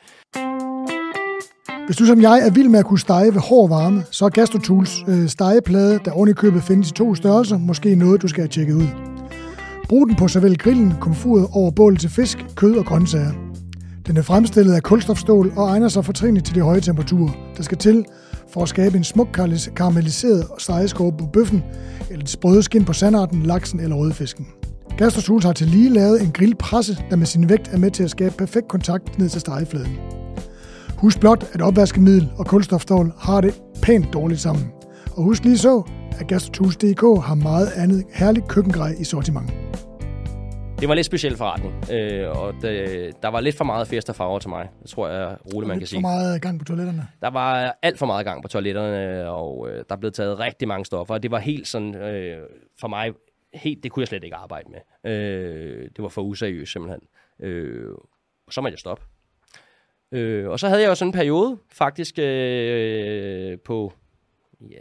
Hvis 1.90 1.96
du 1.96 2.06
som 2.06 2.20
jeg 2.20 2.40
er 2.46 2.50
vild 2.50 2.68
med 2.68 2.78
at 2.78 2.84
kunne 2.84 2.98
stege 2.98 3.34
ved 3.34 3.40
hård 3.40 3.68
varme, 3.68 4.04
så 4.10 4.24
er 4.24 4.28
GastroTools 4.28 5.04
øh, 5.08 5.28
stegeplade, 5.28 6.00
der 6.04 6.10
oven 6.10 6.28
i 6.28 6.32
købet 6.32 6.62
findes 6.62 6.90
i 6.90 6.92
to 6.92 7.14
størrelser, 7.14 7.58
måske 7.58 7.94
noget, 7.94 8.22
du 8.22 8.28
skal 8.28 8.42
have 8.42 8.48
tjekket 8.48 8.74
ud. 8.74 8.86
Brug 9.88 10.08
den 10.08 10.16
på 10.16 10.28
såvel 10.28 10.58
grillen, 10.58 10.94
komfuret 11.00 11.46
over 11.52 11.70
bålet 11.70 12.00
til 12.00 12.10
fisk, 12.10 12.46
kød 12.54 12.76
og 12.76 12.84
grøntsager. 12.84 13.32
Den 14.06 14.16
er 14.16 14.22
fremstillet 14.22 14.74
af 14.74 14.82
kulstofstål 14.82 15.52
og 15.56 15.68
egner 15.68 15.88
sig 15.88 16.04
fortrinligt 16.04 16.46
til 16.46 16.54
de 16.54 16.60
høje 16.60 16.80
temperaturer, 16.80 17.32
der 17.56 17.62
skal 17.62 17.78
til 17.78 18.04
for 18.52 18.62
at 18.62 18.68
skabe 18.68 18.96
en 18.96 19.04
smuk 19.04 19.28
karamelliseret 19.76 20.46
stegeskåbe 20.58 21.16
på 21.16 21.26
bøffen, 21.26 21.62
eller 22.10 22.22
et 22.22 22.30
sprøde 22.30 22.62
skin 22.62 22.84
på 22.84 22.92
sandarten, 22.92 23.42
laksen 23.42 23.80
eller 23.80 23.96
rødfisken. 23.96 24.46
Gastrosuls 24.98 25.44
har 25.44 25.52
til 25.52 25.66
lige 25.66 25.90
lavet 25.90 26.22
en 26.22 26.32
grillpresse, 26.32 26.98
der 27.10 27.16
med 27.16 27.26
sin 27.26 27.48
vægt 27.48 27.68
er 27.72 27.78
med 27.78 27.90
til 27.90 28.02
at 28.02 28.10
skabe 28.10 28.34
perfekt 28.38 28.68
kontakt 28.68 29.18
ned 29.18 29.28
til 29.28 29.40
stegefladen. 29.40 29.98
Husk 31.00 31.20
blot, 31.20 31.44
at 31.54 31.60
opvaskemiddel 31.62 32.32
og 32.38 32.46
kulstofstål 32.46 33.12
har 33.18 33.40
det 33.40 33.62
pænt 33.82 34.12
dårligt 34.12 34.40
sammen. 34.40 34.72
Og 35.16 35.22
husk 35.22 35.44
lige 35.44 35.58
så, 35.58 35.90
at 36.20 36.28
GastroTools.dk 36.28 37.26
har 37.26 37.34
meget 37.34 37.68
andet 37.76 38.06
herligt 38.14 38.48
køkkengrej 38.48 38.92
i 39.00 39.04
sortiment. 39.04 39.50
Det 40.80 40.88
var 40.88 40.94
lidt 40.94 41.06
speciel 41.06 41.36
forretning, 41.36 41.74
øh, 41.92 42.38
og 42.38 42.54
det, 42.62 43.22
der 43.22 43.28
var 43.28 43.40
lidt 43.40 43.56
for 43.56 43.64
meget 43.64 43.88
fest 43.88 44.08
og 44.08 44.16
farver 44.16 44.38
til 44.38 44.50
mig. 44.50 44.68
Det 44.82 44.90
tror 44.90 45.08
jeg 45.08 45.36
roligt, 45.54 45.68
man 45.68 45.78
kan 45.78 45.86
sige. 45.86 45.96
for 45.96 46.00
meget 46.00 46.42
gang 46.42 46.58
på 46.58 46.64
toiletterne? 46.64 47.08
Der 47.20 47.30
var 47.30 47.78
alt 47.82 47.98
for 47.98 48.06
meget 48.06 48.26
gang 48.26 48.42
på 48.42 48.48
toiletterne, 48.48 49.30
og 49.30 49.68
øh, 49.70 49.84
der 49.88 49.96
blev 49.96 50.12
taget 50.12 50.38
rigtig 50.38 50.68
mange 50.68 50.84
stoffer. 50.84 51.14
Og 51.14 51.22
det 51.22 51.30
var 51.30 51.38
helt 51.38 51.68
sådan, 51.68 51.94
øh, 51.94 52.38
for 52.80 52.88
mig, 52.88 53.12
helt, 53.54 53.82
det 53.82 53.92
kunne 53.92 54.00
jeg 54.00 54.08
slet 54.08 54.24
ikke 54.24 54.36
arbejde 54.36 54.68
med. 54.70 55.12
Øh, 55.12 55.82
det 55.96 56.02
var 56.02 56.08
for 56.08 56.22
useriøst 56.22 56.72
simpelthen. 56.72 57.00
Øh, 57.42 57.90
og 58.46 58.52
så 58.52 58.60
måtte 58.60 58.74
jeg 58.74 58.78
stoppe. 58.78 59.04
Øh, 60.12 60.48
og 60.48 60.60
så 60.60 60.68
havde 60.68 60.82
jeg 60.82 60.88
jo 60.88 60.94
sådan 60.94 61.08
en 61.08 61.12
periode, 61.12 61.58
faktisk, 61.72 62.18
øh, 62.18 63.58
på... 63.58 63.92
Ja, 64.60 64.78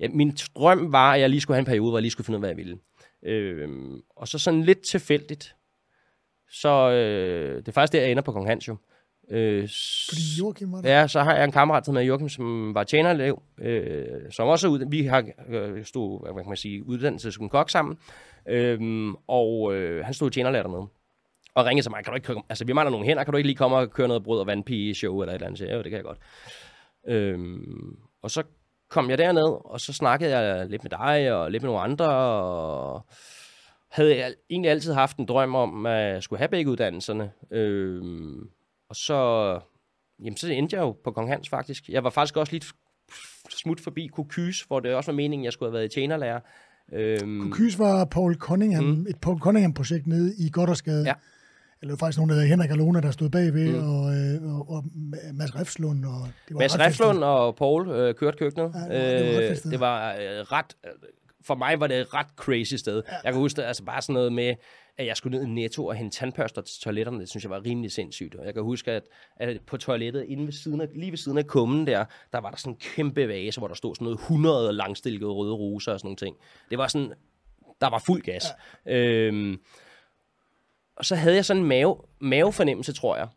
ja, 0.00 0.08
min 0.08 0.36
drøm 0.56 0.92
var, 0.92 1.12
at 1.12 1.20
jeg 1.20 1.30
lige 1.30 1.40
skulle 1.40 1.54
have 1.54 1.60
en 1.60 1.66
periode, 1.66 1.90
hvor 1.90 1.98
jeg 1.98 2.02
lige 2.02 2.10
skulle 2.10 2.24
finde 2.24 2.38
ud 2.38 2.44
af, 2.44 2.48
hvad 2.48 2.50
jeg 2.50 2.56
ville. 2.56 2.78
Øh, 3.22 3.68
og 4.16 4.28
så 4.28 4.38
sådan 4.38 4.62
lidt 4.62 4.80
tilfældigt, 4.80 5.54
så 6.50 6.90
øh, 6.90 7.56
det 7.56 7.68
er 7.68 7.72
faktisk 7.72 7.92
der, 7.92 8.00
jeg 8.00 8.10
ender 8.10 8.22
på 8.22 8.32
Kong 8.32 8.46
Hans 8.46 8.68
jo. 8.68 8.76
Øh, 9.30 9.68
Fordi 10.08 10.22
Joachim 10.38 10.72
var 10.72 10.80
der? 10.80 10.98
Ja, 11.00 11.08
så 11.08 11.22
har 11.22 11.34
jeg 11.34 11.44
en 11.44 11.52
kammerat, 11.52 11.86
som 11.86 11.94
hedder 11.94 12.06
Joachim, 12.08 12.28
som 12.28 12.74
var 12.74 12.84
tjenerelev, 12.84 13.42
øh, 13.58 14.06
som 14.30 14.48
også 14.48 14.66
er 14.66 14.70
ud, 14.70 14.84
vi 14.90 15.02
har 15.02 15.24
øh, 15.48 15.84
stod, 15.84 16.20
hvad 16.20 16.42
kan 16.42 16.48
man 16.48 16.56
sige, 16.56 16.86
uddannelse 16.86 17.32
som 17.32 17.48
kok 17.48 17.70
sammen, 17.70 17.98
øh, 18.48 19.08
og 19.26 19.74
øh, 19.74 20.04
han 20.04 20.14
stod 20.14 20.30
tjenerlærer 20.30 20.62
dernede 20.62 20.86
og 21.54 21.66
ringede 21.66 21.84
til 21.84 21.90
mig, 21.90 22.04
kan 22.04 22.10
du 22.10 22.14
ikke 22.14 22.26
køre, 22.26 22.42
altså 22.48 22.64
vi 22.64 22.72
mangler 22.72 22.90
nogle 22.90 23.06
hænder, 23.06 23.24
kan 23.24 23.32
du 23.32 23.36
ikke 23.36 23.48
lige 23.48 23.56
komme 23.56 23.76
og 23.76 23.90
køre 23.90 24.08
noget 24.08 24.22
brød 24.22 24.40
og 24.40 24.46
vandpige 24.46 24.94
show 24.94 25.20
eller 25.20 25.32
et 25.32 25.34
eller 25.34 25.46
andet? 25.46 25.58
Så, 25.58 25.64
ja, 25.64 25.76
det 25.76 25.84
kan 25.84 25.92
jeg 25.92 26.04
godt. 26.04 26.18
Øhm, 27.08 27.96
og 28.22 28.30
så 28.30 28.42
kom 28.88 29.10
jeg 29.10 29.18
derned, 29.18 29.64
og 29.64 29.80
så 29.80 29.92
snakkede 29.92 30.38
jeg 30.38 30.68
lidt 30.68 30.84
med 30.84 30.90
dig 30.90 31.32
og 31.32 31.50
lidt 31.50 31.62
med 31.62 31.68
nogle 31.68 31.82
andre, 31.82 32.14
og 32.14 33.06
havde 33.88 34.16
jeg 34.16 34.34
egentlig 34.50 34.70
altid 34.70 34.92
haft 34.92 35.16
en 35.16 35.26
drøm 35.26 35.54
om, 35.54 35.86
at 35.86 36.14
jeg 36.14 36.22
skulle 36.22 36.38
have 36.38 36.48
begge 36.48 36.70
uddannelserne. 36.70 37.30
Øhm, 37.50 38.48
og 38.88 38.96
så, 38.96 39.60
jamen, 40.18 40.36
så 40.36 40.52
endte 40.52 40.76
jeg 40.76 40.82
jo 40.82 40.96
på 41.04 41.10
Kong 41.10 41.28
Hans 41.28 41.48
faktisk. 41.48 41.88
Jeg 41.88 42.04
var 42.04 42.10
faktisk 42.10 42.36
også 42.36 42.52
lidt 42.52 42.66
smut 43.50 43.80
forbi 43.80 44.06
Kokys, 44.06 44.62
hvor 44.62 44.80
det 44.80 44.94
også 44.94 45.10
var 45.10 45.16
meningen, 45.16 45.44
at 45.44 45.44
jeg 45.44 45.52
skulle 45.52 45.70
have 45.70 45.74
været 45.78 45.84
i 45.84 45.94
tjenerlærer. 45.94 46.40
Øhm, 46.92 47.40
Kokys 47.40 47.78
var 47.78 48.04
Paul 48.04 48.34
Cunningham, 48.34 48.84
mm. 48.84 49.06
et 49.08 49.20
Paul 49.22 49.38
Cunningham-projekt 49.38 50.06
nede 50.06 50.34
i 50.38 50.50
Goddersgade. 50.50 51.06
Ja 51.06 51.14
eller 51.82 51.96
faktisk 51.96 52.18
nogen, 52.18 52.28
der 52.28 52.34
hedder 52.34 52.48
Henrik 52.48 52.70
Alona, 52.70 53.00
der 53.00 53.10
stod 53.10 53.30
bagved, 53.30 53.68
mm. 53.68 53.88
og, 53.88 54.16
øh, 54.16 54.56
og, 54.56 54.70
og 54.70 54.84
Mads 55.34 55.56
Refslund. 55.56 56.04
Og 56.04 56.28
det 56.48 56.54
var 56.54 56.58
Mads 56.58 56.78
Refslund 56.78 57.24
og 57.24 57.56
Paul 57.56 57.90
øh, 57.90 58.14
kørte 58.14 58.38
køkkenet. 58.38 58.72
Ja, 58.90 59.18
det 59.18 59.34
var, 59.34 59.70
det 59.70 59.80
var, 59.80 60.10
ret, 60.10 60.16
det 60.20 60.20
var 60.20 60.38
øh, 60.40 60.52
ret 60.52 60.76
for 61.42 61.54
mig 61.54 61.80
var 61.80 61.86
det 61.86 62.00
et 62.00 62.14
ret 62.14 62.26
crazy 62.36 62.74
sted. 62.74 63.02
Ja. 63.08 63.14
Jeg 63.24 63.32
kan 63.32 63.40
huske, 63.40 63.64
altså 63.64 63.84
bare 63.84 64.02
sådan 64.02 64.14
noget 64.14 64.32
med, 64.32 64.54
at 64.98 65.06
jeg 65.06 65.16
skulle 65.16 65.38
ned 65.38 65.46
i 65.46 65.50
Netto 65.50 65.86
og 65.86 65.94
hente 65.94 66.16
tandpørster 66.16 66.62
til 66.62 66.80
toiletterne, 66.80 67.20
det 67.20 67.28
synes 67.28 67.44
jeg 67.44 67.50
var 67.50 67.64
rimelig 67.64 67.92
sindssygt. 67.92 68.34
Og 68.34 68.46
jeg 68.46 68.54
kan 68.54 68.62
huske, 68.62 68.92
at, 68.92 69.02
at 69.36 69.60
på 69.66 69.76
toilettet, 69.76 70.24
inde 70.28 70.44
ved 70.44 70.52
siden 70.52 70.80
af, 70.80 70.88
lige 70.94 71.10
ved 71.10 71.18
siden 71.18 71.38
af 71.38 71.46
kummen 71.46 71.86
der, 71.86 72.04
der 72.32 72.38
var 72.38 72.50
der 72.50 72.56
sådan 72.56 72.72
en 72.72 72.78
kæmpe 72.96 73.28
vase, 73.28 73.60
hvor 73.60 73.68
der 73.68 73.74
stod 73.74 73.94
sådan 73.94 74.04
noget 74.04 74.18
100 74.18 74.72
langstilkede 74.72 75.30
røde 75.30 75.52
roser 75.52 75.92
og 75.92 76.00
sådan 76.00 76.06
nogle 76.06 76.16
ting. 76.16 76.36
Det 76.70 76.78
var 76.78 76.88
sådan, 76.88 77.12
der 77.80 77.90
var 77.90 77.98
fuld 77.98 78.22
gas. 78.22 78.44
Ja. 78.86 78.98
Øhm, 78.98 79.60
og 81.00 81.06
så 81.06 81.16
havde 81.16 81.34
jeg 81.34 81.44
sådan 81.44 81.62
en 81.62 81.68
mave, 81.68 81.96
mavefornemmelse, 82.20 82.92
tror 82.92 83.16
jeg. 83.16 83.28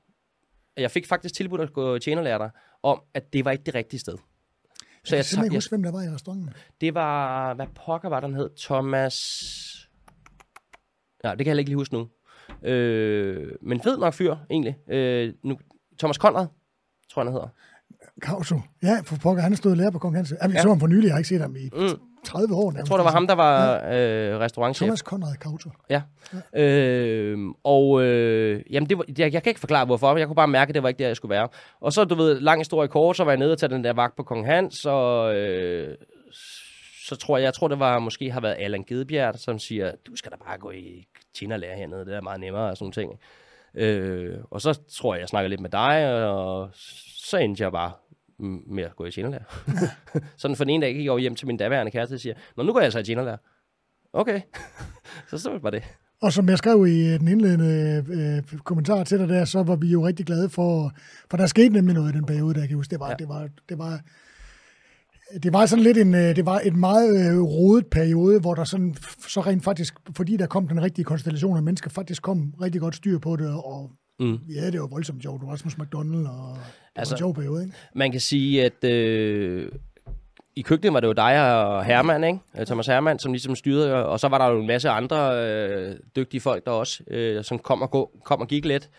Jeg 0.77 0.91
fik 0.91 1.07
faktisk 1.07 1.35
tilbudt 1.35 1.61
at 1.61 1.73
gå 1.73 1.97
tjenerlærer 1.97 2.37
der, 2.37 2.49
om, 2.83 3.01
at 3.13 3.33
det 3.33 3.45
var 3.45 3.51
ikke 3.51 3.63
det 3.63 3.75
rigtige 3.75 3.99
sted. 3.99 4.17
Så 5.03 5.15
jeg, 5.15 5.25
jeg 5.31 5.35
kan 5.35 5.43
ikke 5.43 5.55
huske, 5.55 5.71
hvem 5.71 5.83
der 5.83 5.91
var 5.91 6.01
i 6.01 6.09
restauranten. 6.09 6.49
Det 6.81 6.93
var, 6.93 7.53
hvad 7.53 7.65
pokker 7.85 8.09
var 8.09 8.19
den 8.19 8.33
hed? 8.33 8.49
Thomas... 8.59 9.17
Ja, 11.23 11.29
det 11.29 11.37
kan 11.37 11.47
jeg 11.47 11.59
ikke 11.59 11.69
lige 11.69 11.77
huske 11.77 11.93
nu. 11.93 12.09
Øh, 12.69 13.51
men 13.61 13.81
fed 13.81 13.97
nok 13.97 14.13
fyr, 14.13 14.35
egentlig. 14.49 14.77
Øh, 14.89 15.33
nu, 15.43 15.59
Thomas 15.99 16.15
Conrad, 16.15 16.47
tror 17.11 17.21
jeg, 17.21 17.25
han 17.25 17.33
hedder. 17.33 17.47
Kauso. 18.21 18.59
Ja, 18.83 19.01
for 19.05 19.15
pokker, 19.15 19.43
han 19.43 19.55
stod 19.55 19.75
lærer 19.75 19.91
på 19.91 19.99
Kong 19.99 20.15
Hans. 20.15 20.33
Jeg 20.41 20.51
ja. 20.51 20.61
så 20.61 20.67
ham 20.67 20.79
for 20.79 20.87
nylig, 20.87 21.05
jeg 21.05 21.13
har 21.13 21.19
ikke 21.19 21.29
set 21.29 21.41
ham 21.41 21.55
i 21.55 21.69
mm. 21.73 22.12
30 22.23 22.55
år. 22.55 22.73
Jeg 22.75 22.85
tror, 22.85 22.97
det 22.97 23.05
var 23.05 23.11
ham, 23.11 23.27
der 23.27 23.35
var 23.35 23.75
øh, 23.75 24.39
restaurantchef. 24.39 24.85
Thomas 24.85 24.99
Conrad 24.99 25.35
Kauto. 25.35 25.69
Ja. 25.89 26.01
Øh, 26.55 27.37
og 27.63 28.03
øh, 28.03 28.61
jamen 28.71 28.89
det 28.89 28.97
var, 28.97 29.05
jeg, 29.17 29.33
jeg 29.33 29.43
kan 29.43 29.49
ikke 29.49 29.59
forklare, 29.59 29.85
hvorfor. 29.85 30.17
Jeg 30.17 30.27
kunne 30.27 30.35
bare 30.35 30.47
mærke, 30.47 30.69
at 30.69 30.75
det 30.75 30.83
var 30.83 30.89
ikke 30.89 30.99
der, 30.99 31.07
jeg 31.07 31.15
skulle 31.15 31.29
være. 31.29 31.47
Og 31.81 31.93
så, 31.93 32.03
du 32.03 32.15
ved, 32.15 32.39
lang 32.39 32.59
historie 32.59 32.87
kort, 32.87 33.17
så 33.17 33.23
var 33.23 33.31
jeg 33.31 33.39
nede 33.39 33.51
og 33.51 33.57
tage 33.57 33.73
den 33.73 33.83
der 33.83 33.93
vagt 33.93 34.15
på 34.15 34.23
Kong 34.23 34.45
Hans, 34.45 34.85
og 34.85 35.35
øh, 35.35 35.95
så 37.05 37.15
tror 37.15 37.37
jeg, 37.37 37.43
jeg 37.43 37.53
tror, 37.53 37.67
det 37.67 37.79
var 37.79 37.99
måske 37.99 38.31
har 38.31 38.41
været 38.41 38.55
Allan 38.59 38.83
Gedebjerg, 38.83 39.39
som 39.39 39.59
siger, 39.59 39.91
du 40.07 40.15
skal 40.15 40.31
da 40.31 40.37
bare 40.47 40.57
gå 40.57 40.71
i 40.71 41.07
tjenerlærer 41.35 41.75
hernede, 41.75 42.05
det 42.05 42.15
er 42.15 42.21
meget 42.21 42.39
nemmere 42.39 42.69
og 42.69 42.77
sådan 42.77 42.91
ting. 42.91 43.19
Øh, 43.75 44.37
og 44.51 44.61
så 44.61 44.79
tror 44.99 45.13
jeg, 45.13 45.21
jeg 45.21 45.29
snakker 45.29 45.49
lidt 45.49 45.61
med 45.61 45.69
dig, 45.69 46.23
og 46.29 46.69
så 47.17 47.37
endte 47.37 47.63
jeg 47.63 47.71
bare 47.71 47.91
med 48.43 48.83
at 48.83 48.95
gå 48.95 49.05
i 49.05 49.11
tjenerlærer. 49.11 49.43
sådan 50.37 50.57
for 50.57 50.63
en 50.63 50.81
dag 50.81 50.93
gik 50.93 51.03
jeg 51.03 51.11
over 51.11 51.19
hjem 51.19 51.35
til 51.35 51.47
min 51.47 51.57
daværende 51.57 51.91
kæreste 51.91 52.13
og 52.13 52.19
siger, 52.19 52.35
Nå, 52.57 52.63
nu 52.63 52.73
går 52.73 52.79
jeg 52.79 52.85
altså 52.85 52.99
i 52.99 53.03
tjenerlærer. 53.03 53.37
Okay, 54.13 54.41
så 55.29 55.37
så 55.37 55.59
var 55.61 55.69
det. 55.69 55.83
Og 56.21 56.33
som 56.33 56.49
jeg 56.49 56.57
skrev 56.57 56.87
i 56.87 57.17
den 57.17 57.27
indledende 57.27 58.05
øh, 58.09 58.59
kommentar 58.59 59.03
til 59.03 59.19
dig 59.19 59.29
der, 59.29 59.45
så 59.45 59.63
var 59.63 59.75
vi 59.75 59.87
jo 59.87 60.07
rigtig 60.07 60.25
glade 60.25 60.49
for, 60.49 60.91
for 61.29 61.37
der 61.37 61.47
skete 61.47 61.69
nemlig 61.69 61.95
noget 61.95 62.13
i 62.13 62.17
den 62.17 62.25
periode, 62.25 62.53
der 62.53 62.59
jeg 62.59 62.69
kan 62.69 62.77
huske. 62.77 62.91
Det 62.91 62.99
var, 62.99 63.09
ja. 63.09 63.15
det 63.15 63.29
var, 63.29 63.49
det 63.69 63.77
var, 63.77 63.99
det 65.43 65.53
var 65.53 65.65
sådan 65.65 65.83
lidt 65.83 65.97
en, 65.97 66.15
øh, 66.15 66.35
det 66.35 66.45
var 66.45 66.61
et 66.63 66.75
meget 66.75 67.33
øh, 67.33 67.41
rodet 67.41 67.87
periode, 67.87 68.39
hvor 68.39 68.55
der 68.55 68.63
sådan, 68.63 68.95
så 69.27 69.41
rent 69.41 69.63
faktisk, 69.63 69.95
fordi 70.15 70.37
der 70.37 70.47
kom 70.47 70.67
den 70.67 70.81
rigtige 70.81 71.05
konstellation 71.05 71.57
af 71.57 71.63
mennesker, 71.63 71.89
faktisk 71.89 72.21
kom 72.21 72.53
rigtig 72.61 72.81
godt 72.81 72.95
styr 72.95 73.19
på 73.19 73.35
det, 73.35 73.49
og 73.49 73.91
mm. 74.19 74.39
ja, 74.55 74.71
det 74.71 74.81
var 74.81 74.87
voldsomt 74.87 75.21
sjovt. 75.21 75.39
Det 75.41 75.47
var 75.47 75.53
Rasmus 75.53 75.77
McDonald, 75.77 76.25
og 76.25 76.57
det 76.57 76.61
altså, 76.95 77.13
var 77.13 77.17
en 77.17 77.19
sjov 77.19 77.35
periode, 77.35 77.63
ikke? 77.63 77.75
Man 77.95 78.11
kan 78.11 78.21
sige, 78.21 78.65
at 78.65 78.83
øh, 78.83 79.71
i 80.55 80.61
køkkenet 80.61 80.93
var 80.93 80.99
det 80.99 81.07
jo 81.07 81.13
dig 81.13 81.63
og 81.63 81.85
Herman, 81.85 82.23
ikke? 82.23 82.39
Øh, 82.59 82.65
Thomas 82.65 82.87
Herman, 82.87 83.19
som 83.19 83.31
ligesom 83.33 83.55
styrede, 83.55 84.05
og 84.05 84.19
så 84.19 84.27
var 84.27 84.37
der 84.37 84.47
jo 84.47 84.59
en 84.59 84.67
masse 84.67 84.89
andre 84.89 85.45
øh, 85.45 85.95
dygtige 86.15 86.41
folk 86.41 86.65
der 86.65 86.71
også, 86.71 87.03
øh, 87.07 87.43
som 87.43 87.59
kom 87.59 87.81
og, 87.81 87.91
gå, 87.91 88.11
kom 88.23 88.41
og 88.41 88.47
gik 88.47 88.65
lidt. 88.65 88.89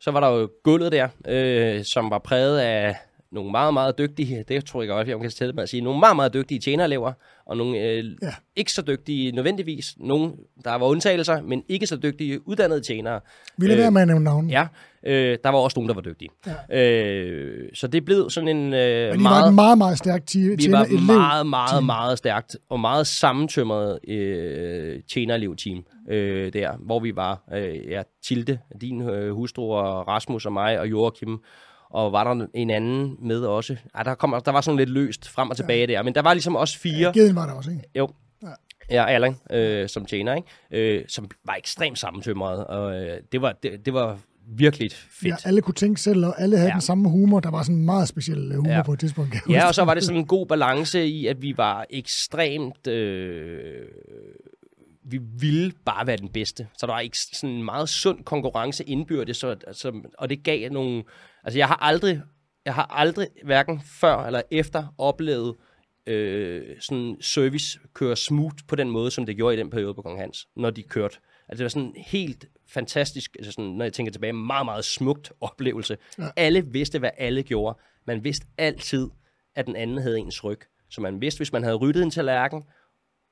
Så 0.00 0.10
var 0.10 0.20
der 0.20 0.28
jo 0.28 0.50
gulvet 0.64 0.92
der, 0.92 1.08
øh, 1.28 1.84
som 1.84 2.10
var 2.10 2.18
præget 2.18 2.58
af 2.58 2.96
nogle 3.32 3.50
meget, 3.50 3.74
meget 3.74 3.98
dygtige, 3.98 4.44
det 4.48 4.64
tror 4.64 4.82
jeg 4.82 4.88
godt, 4.88 5.08
jeg 5.08 5.20
kan 5.20 5.30
tælle 5.30 5.52
med 5.52 5.62
at 5.62 5.68
sige, 5.68 5.80
nogle 5.80 6.00
meget, 6.00 6.16
meget 6.16 6.34
dygtige 6.34 6.60
tjenerelever, 6.60 7.12
og 7.46 7.56
nogle 7.56 7.78
øh, 7.78 8.04
ja. 8.22 8.34
ikke 8.56 8.72
så 8.72 8.82
dygtige 8.82 9.32
nødvendigvis, 9.32 9.94
nogle, 9.96 10.32
der 10.64 10.74
var 10.74 10.86
undtagelser, 10.86 11.42
men 11.42 11.62
ikke 11.68 11.86
så 11.86 11.96
dygtige 11.96 12.48
uddannede 12.48 12.80
tjenere. 12.80 13.20
Vi 13.56 13.66
lader 13.66 13.78
øh, 13.78 13.82
være 13.82 13.90
med 13.90 14.02
at 14.02 14.08
nævne 14.08 14.24
navn. 14.24 14.50
Ja, 14.50 14.66
øh, 15.06 15.38
der 15.44 15.50
var 15.50 15.58
også 15.58 15.78
nogen, 15.78 15.88
der 15.88 15.94
var 15.94 16.02
dygtige. 16.02 16.30
Ja. 16.70 16.80
Øh, 16.80 17.68
så 17.74 17.86
det 17.86 18.04
blev 18.04 18.30
sådan 18.30 18.48
en 18.48 18.74
øh, 18.74 19.10
men 19.10 19.22
meget... 19.22 19.42
var 19.42 19.48
et 19.48 19.54
meget, 19.54 19.78
meget 19.78 19.98
stærkt 19.98 20.26
tjener 20.26 20.56
Vi 20.56 20.72
var 20.72 20.84
et 20.84 21.06
meget, 21.06 21.46
meget, 21.46 21.84
meget 21.84 22.18
stærkt, 22.18 22.56
og 22.68 22.80
meget 22.80 23.06
sammentømret 23.06 23.98
øh, 24.08 25.00
tjenerelev-team 25.12 25.84
øh, 26.08 26.52
der, 26.52 26.76
hvor 26.76 27.00
vi 27.00 27.16
var, 27.16 27.42
øh, 27.54 27.90
ja, 27.90 28.02
Tilde, 28.24 28.58
din 28.80 29.02
øh, 29.02 29.34
hustru, 29.34 29.72
og 29.72 30.08
Rasmus 30.08 30.46
og 30.46 30.52
mig, 30.52 30.80
og 30.80 30.90
Joachim, 30.90 31.38
og 31.92 32.12
var 32.12 32.34
der 32.34 32.46
en 32.54 32.70
anden 32.70 33.16
med 33.20 33.40
også. 33.40 33.76
Ej, 33.94 34.02
der, 34.02 34.14
kom, 34.14 34.42
der 34.44 34.52
var 34.52 34.60
sådan 34.60 34.78
lidt 34.78 34.90
løst 34.90 35.28
frem 35.28 35.50
og 35.50 35.56
tilbage 35.56 35.86
ja. 35.86 35.86
der, 35.86 36.02
men 36.02 36.14
der 36.14 36.22
var 36.22 36.34
ligesom 36.34 36.56
også 36.56 36.78
fire. 36.78 37.12
Ja, 37.16 37.32
var 37.32 37.46
der 37.46 37.52
også, 37.52 37.70
ikke? 37.70 37.82
Jo. 37.98 38.08
Ja. 38.42 38.48
Ja, 38.90 39.06
Allan, 39.06 39.36
øh, 39.50 39.88
som 39.88 40.04
tjener, 40.04 40.34
ikke? 40.34 40.98
Øh, 40.98 41.04
som 41.08 41.30
var 41.44 41.54
ekstremt 41.54 41.98
sammentømret, 41.98 42.66
og 42.66 42.94
øh, 42.94 43.18
det, 43.32 43.42
var, 43.42 43.52
det, 43.62 43.86
det 43.86 43.94
var 43.94 44.18
virkelig 44.46 44.90
fedt. 44.92 45.30
Ja, 45.30 45.36
alle 45.44 45.60
kunne 45.60 45.74
tænke 45.74 46.00
selv, 46.00 46.26
og 46.26 46.40
alle 46.40 46.56
havde 46.56 46.68
ja. 46.68 46.74
den 46.74 46.80
samme 46.80 47.08
humor. 47.08 47.40
Der 47.40 47.50
var 47.50 47.62
sådan 47.62 47.76
en 47.76 47.84
meget 47.84 48.08
speciel 48.08 48.54
humor 48.56 48.72
ja. 48.72 48.82
på 48.82 48.92
et 48.92 49.00
tidspunkt. 49.00 49.36
Ja, 49.48 49.66
og 49.66 49.74
så 49.74 49.84
var 49.84 49.94
det 49.94 50.02
sådan 50.02 50.20
en 50.20 50.26
god 50.26 50.46
balance 50.46 51.06
i, 51.06 51.26
at 51.26 51.42
vi 51.42 51.56
var 51.56 51.86
ekstremt... 51.90 52.86
Øh, 52.86 53.86
vi 55.04 55.20
ville 55.40 55.72
bare 55.84 56.06
være 56.06 56.16
den 56.16 56.28
bedste. 56.28 56.68
Så 56.78 56.86
der 56.86 56.92
var 56.92 57.00
ikke 57.00 57.18
sådan 57.18 57.56
en 57.56 57.64
meget 57.64 57.88
sund 57.88 58.24
konkurrence 58.24 58.84
indbyrdes, 58.84 59.36
så, 59.36 59.48
altså, 59.66 60.00
og 60.18 60.30
det 60.30 60.44
gav 60.44 60.70
nogle... 60.70 61.04
Altså, 61.44 61.58
jeg 61.58 61.68
har 61.68 61.76
aldrig, 61.76 62.20
jeg 62.64 62.74
har 62.74 62.86
aldrig 62.90 63.28
hverken 63.44 63.80
før 64.00 64.16
eller 64.16 64.42
efter 64.50 64.94
oplevet 64.98 65.56
øh, 66.06 66.62
sådan 66.80 67.16
service 67.20 67.78
køre 67.94 68.16
smooth 68.16 68.56
på 68.68 68.76
den 68.76 68.90
måde, 68.90 69.10
som 69.10 69.26
det 69.26 69.36
gjorde 69.36 69.56
i 69.56 69.58
den 69.58 69.70
periode 69.70 69.94
på 69.94 70.02
Kong 70.02 70.18
Hans, 70.18 70.48
når 70.56 70.70
de 70.70 70.82
kørte. 70.82 71.16
Altså, 71.48 71.58
det 71.58 71.62
var 71.62 71.68
sådan 71.68 71.94
helt 71.96 72.46
fantastisk, 72.68 73.36
altså 73.38 73.52
sådan, 73.52 73.70
når 73.70 73.84
jeg 73.84 73.92
tænker 73.92 74.12
tilbage, 74.12 74.32
meget, 74.32 74.64
meget 74.64 74.84
smukt 74.84 75.32
oplevelse. 75.40 75.98
Ja. 76.18 76.28
Alle 76.36 76.66
vidste, 76.66 76.98
hvad 76.98 77.10
alle 77.18 77.42
gjorde. 77.42 77.78
Man 78.06 78.24
vidste 78.24 78.46
altid, 78.58 79.08
at 79.54 79.66
den 79.66 79.76
anden 79.76 79.98
havde 79.98 80.18
ens 80.18 80.44
ryg. 80.44 80.60
Så 80.90 81.00
man 81.00 81.20
vidste, 81.20 81.38
hvis 81.38 81.52
man 81.52 81.62
havde 81.62 81.76
ryddet 81.76 82.02
en 82.02 82.10
tallerken, 82.10 82.64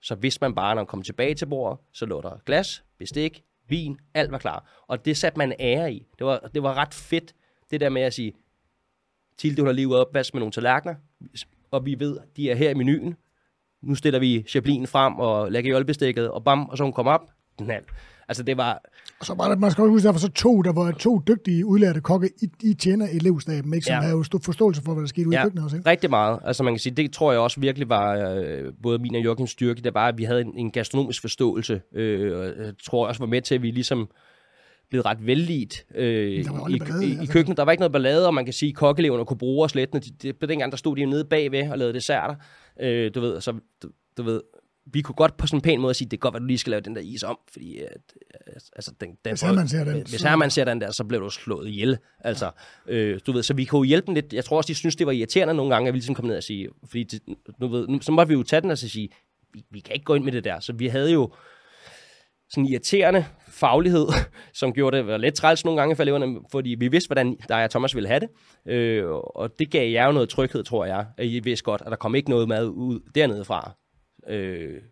så 0.02 0.14
vidste 0.14 0.38
man 0.42 0.54
bare, 0.54 0.74
når 0.74 0.82
man 0.82 0.86
kom 0.86 1.02
tilbage 1.02 1.34
til 1.34 1.46
bordet, 1.46 1.78
så 1.92 2.06
lå 2.06 2.20
der 2.20 2.38
glas, 2.46 2.84
bestik, 2.98 3.42
vin, 3.68 4.00
alt 4.14 4.30
var 4.30 4.38
klar. 4.38 4.84
Og 4.86 5.04
det 5.04 5.16
satte 5.16 5.38
man 5.38 5.52
ære 5.60 5.92
i. 5.92 6.06
Det 6.18 6.26
var, 6.26 6.50
det 6.54 6.62
var 6.62 6.74
ret 6.74 6.94
fedt, 6.94 7.34
det 7.70 7.80
der 7.80 7.88
med 7.88 8.02
at 8.02 8.14
sige, 8.14 8.32
Tilde, 9.40 9.62
hun 9.62 9.66
har 9.66 9.72
lige 9.72 9.96
opvask 9.96 10.34
med 10.34 10.40
nogle 10.40 10.52
tallerkener, 10.52 10.94
og 11.70 11.86
vi 11.86 11.96
ved, 11.98 12.18
de 12.36 12.50
er 12.50 12.54
her 12.54 12.70
i 12.70 12.74
menuen. 12.74 13.16
Nu 13.82 13.94
stiller 13.94 14.20
vi 14.20 14.44
chablinen 14.48 14.86
frem 14.86 15.18
og 15.18 15.52
lægger 15.52 15.70
jolbestikket, 15.70 16.30
og 16.30 16.44
bam, 16.44 16.68
og 16.68 16.78
så 16.78 16.84
hun 16.84 16.92
kom 16.92 17.06
op. 17.06 17.30
Den 17.60 17.70
Altså, 18.28 18.42
det 18.42 18.56
var... 18.56 18.82
Og 19.20 19.26
så 19.26 19.34
var 19.34 19.48
der, 19.48 19.56
man 19.56 19.70
skal 19.70 19.82
også 19.82 19.90
huske, 19.90 20.06
der 20.06 20.12
var 20.12 20.18
så 20.18 20.32
to, 20.32 20.62
der 20.62 20.72
var 20.72 20.90
to 20.90 21.22
dygtige 21.28 21.66
udlærte 21.66 22.00
kokke 22.00 22.30
i, 22.42 22.48
i 22.62 22.74
tjener 22.74 23.08
elevstaben, 23.12 23.74
ikke? 23.74 23.84
Som 23.84 23.94
ja. 23.94 24.00
havde 24.00 24.12
jo 24.12 24.22
stor 24.22 24.40
forståelse 24.44 24.82
for, 24.82 24.92
hvad 24.92 25.02
der 25.02 25.08
skete 25.08 25.28
ude 25.28 25.36
ja, 25.36 25.42
i 25.42 25.44
køkkenet 25.44 25.64
også, 25.64 25.76
ikke? 25.76 25.90
rigtig 25.90 26.10
meget. 26.10 26.38
Altså, 26.44 26.62
man 26.62 26.74
kan 26.74 26.78
sige, 26.78 26.94
det 26.94 27.12
tror 27.12 27.32
jeg 27.32 27.40
også 27.40 27.60
virkelig 27.60 27.88
var 27.88 28.34
øh, 28.36 28.72
både 28.82 28.98
min 28.98 29.14
og 29.14 29.22
Jørgens 29.22 29.50
styrke, 29.50 29.82
det 29.82 29.94
var, 29.94 30.08
at 30.08 30.18
vi 30.18 30.24
havde 30.24 30.40
en, 30.40 30.52
en 30.56 30.70
gastronomisk 30.70 31.20
forståelse. 31.20 31.80
Øh, 31.94 32.38
og 32.38 32.44
jeg 32.44 32.72
tror 32.84 33.06
også 33.06 33.18
var 33.18 33.26
med 33.26 33.42
til, 33.42 33.54
at 33.54 33.62
vi 33.62 33.70
ligesom 33.70 34.08
blevet 34.90 35.06
ret 35.06 35.26
vældigt 35.26 35.86
øh, 35.94 36.30
i, 36.30 36.44
ballade, 36.44 37.06
i, 37.06 37.08
i 37.08 37.18
altså. 37.18 37.32
køkkenet. 37.32 37.56
Der 37.56 37.62
var 37.62 37.72
ikke 37.72 37.80
noget 37.80 37.92
ballade, 37.92 38.26
og 38.26 38.34
man 38.34 38.44
kan 38.44 38.54
sige, 38.54 38.70
at 38.70 38.76
kokkeleverne 38.76 39.24
kunne 39.24 39.38
bruge 39.38 39.64
os 39.64 39.74
lidt. 39.74 39.92
Det, 39.92 40.22
det, 40.22 40.36
på 40.36 40.46
dengang, 40.46 40.72
der 40.72 40.78
stod 40.78 40.96
de 40.96 41.04
nede 41.04 41.24
bagved 41.24 41.70
og 41.70 41.78
lavede 41.78 41.94
desserter. 41.94 42.34
Øh, 42.80 43.10
du 43.14 43.20
ved, 43.20 43.40
så 43.40 43.52
du, 43.82 43.88
du 44.16 44.22
ved, 44.22 44.40
vi 44.86 45.02
kunne 45.02 45.14
godt 45.14 45.36
på 45.36 45.46
sådan 45.46 45.58
en 45.58 45.62
pæn 45.62 45.80
måde 45.80 45.94
sige, 45.94 46.08
det 46.08 46.16
er 46.16 46.20
godt, 46.20 46.36
at 46.36 46.40
du 46.40 46.46
lige 46.46 46.58
skal 46.58 46.70
lave 46.70 46.80
den 46.80 46.94
der 46.94 47.00
is 47.00 47.22
om, 47.22 47.38
fordi 47.52 47.78
at, 47.78 48.14
altså, 48.76 48.92
den, 49.00 49.08
den, 49.24 49.32
hvis 49.32 49.42
man 49.42 49.68
ser 49.68 49.84
den, 49.84 50.02
hvis 50.08 50.24
man 50.38 50.50
ser 50.50 50.64
den 50.64 50.80
der, 50.80 50.90
så 50.90 51.04
bliver 51.04 51.22
du 51.22 51.30
slået 51.30 51.68
ihjel. 51.68 51.98
Altså, 52.20 52.50
ja. 52.88 52.94
øh, 52.94 53.20
du 53.26 53.32
ved, 53.32 53.42
så 53.42 53.54
vi 53.54 53.64
kunne 53.64 53.86
hjælpe 53.86 54.06
dem 54.06 54.14
lidt. 54.14 54.32
Jeg 54.32 54.44
tror 54.44 54.56
også, 54.56 54.68
de 54.68 54.74
synes, 54.74 54.96
det 54.96 55.06
var 55.06 55.12
irriterende 55.12 55.54
nogle 55.54 55.74
gange, 55.74 55.88
at 55.88 55.94
vi 55.94 55.98
ligesom 55.98 56.14
kom 56.14 56.24
ned 56.24 56.36
og 56.36 56.42
sige, 56.42 56.68
fordi 56.84 57.04
det, 57.04 57.20
du 57.60 57.68
ved, 57.68 58.00
så 58.00 58.12
måtte 58.12 58.28
vi 58.28 58.34
jo 58.34 58.42
tage 58.42 58.60
den 58.60 58.70
og 58.70 58.78
så 58.78 58.88
sige, 58.88 59.08
vi, 59.52 59.64
vi 59.70 59.80
kan 59.80 59.94
ikke 59.94 60.04
gå 60.04 60.14
ind 60.14 60.24
med 60.24 60.32
det 60.32 60.44
der. 60.44 60.60
Så 60.60 60.72
vi 60.72 60.86
havde 60.86 61.12
jo 61.12 61.32
sådan 62.50 62.66
irriterende 62.66 63.24
faglighed, 63.48 64.06
som 64.60 64.72
gjorde 64.72 64.96
det 64.96 65.20
lidt 65.20 65.34
træls 65.34 65.64
nogle 65.64 65.80
gange 65.80 65.96
for 65.96 66.02
eleverne, 66.02 66.40
fordi 66.52 66.76
vi 66.78 66.88
vidste, 66.88 67.08
hvordan 67.08 67.36
der 67.48 67.64
og 67.64 67.70
Thomas 67.70 67.94
ville 67.94 68.08
have 68.08 68.20
det. 68.20 68.28
Øh, 68.72 69.10
og 69.10 69.58
det 69.58 69.70
gav 69.70 69.90
jer 69.90 70.06
jo 70.06 70.12
noget 70.12 70.28
tryghed, 70.28 70.64
tror 70.64 70.84
jeg. 70.84 71.06
At 71.18 71.26
I 71.26 71.40
vidste 71.40 71.64
godt, 71.64 71.82
at 71.86 71.90
der 71.90 71.96
kom 71.96 72.14
ikke 72.14 72.30
noget 72.30 72.48
mad 72.48 72.66
ud 72.66 73.00
dernede 73.14 73.44
fra 73.44 73.76
øh, 74.28 74.82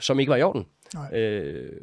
som 0.00 0.20
ikke 0.20 0.30
var 0.30 0.36
i 0.36 0.42
orden. 0.42 0.66
Nej. 0.94 1.20
Øh, 1.20 1.80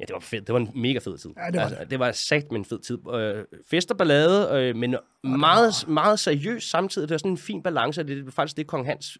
ja, 0.00 0.04
det 0.04 0.12
var 0.12 0.20
fedt. 0.20 0.46
Det 0.46 0.52
var 0.52 0.60
en 0.60 0.70
mega 0.74 0.98
fed 0.98 1.18
tid. 1.18 1.30
Ja, 1.36 1.46
det, 1.46 1.54
var 1.54 1.62
altså, 1.62 1.80
det. 1.80 1.90
det 1.90 1.98
var 1.98 2.12
sagt 2.12 2.50
med 2.50 2.58
en 2.58 2.64
fed 2.64 2.78
tid. 2.78 2.98
Øh, 3.14 3.44
fest 3.70 3.90
og 3.90 3.98
ballade, 3.98 4.48
øh, 4.52 4.76
men 4.76 4.90
ja, 4.92 4.98
meget, 5.28 5.88
meget 5.88 6.20
seriøst 6.20 6.70
samtidig. 6.70 7.08
Det 7.08 7.14
var 7.14 7.18
sådan 7.18 7.30
en 7.30 7.38
fin 7.38 7.62
balance. 7.62 8.02
Det 8.02 8.24
var 8.24 8.30
faktisk 8.30 8.56
det, 8.56 8.66
Kong 8.66 8.86
Hans 8.86 9.18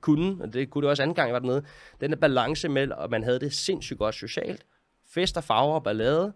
kunne, 0.00 0.42
og 0.42 0.52
det 0.52 0.70
kunne 0.70 0.82
det 0.82 0.90
også 0.90 1.02
anden 1.02 1.14
gang, 1.14 1.28
jeg 1.28 1.34
var 1.34 1.38
dernede. 1.40 1.64
Den 2.00 2.10
der 2.10 2.16
balance 2.16 2.68
med, 2.68 2.88
at 2.98 3.10
man 3.10 3.22
havde 3.22 3.40
det 3.40 3.52
sindssygt 3.52 3.98
godt 3.98 4.14
socialt. 4.14 4.66
Fest 5.14 5.36
og 5.36 5.44
farver 5.44 5.74
og 5.74 5.84
ballade, 5.84 6.32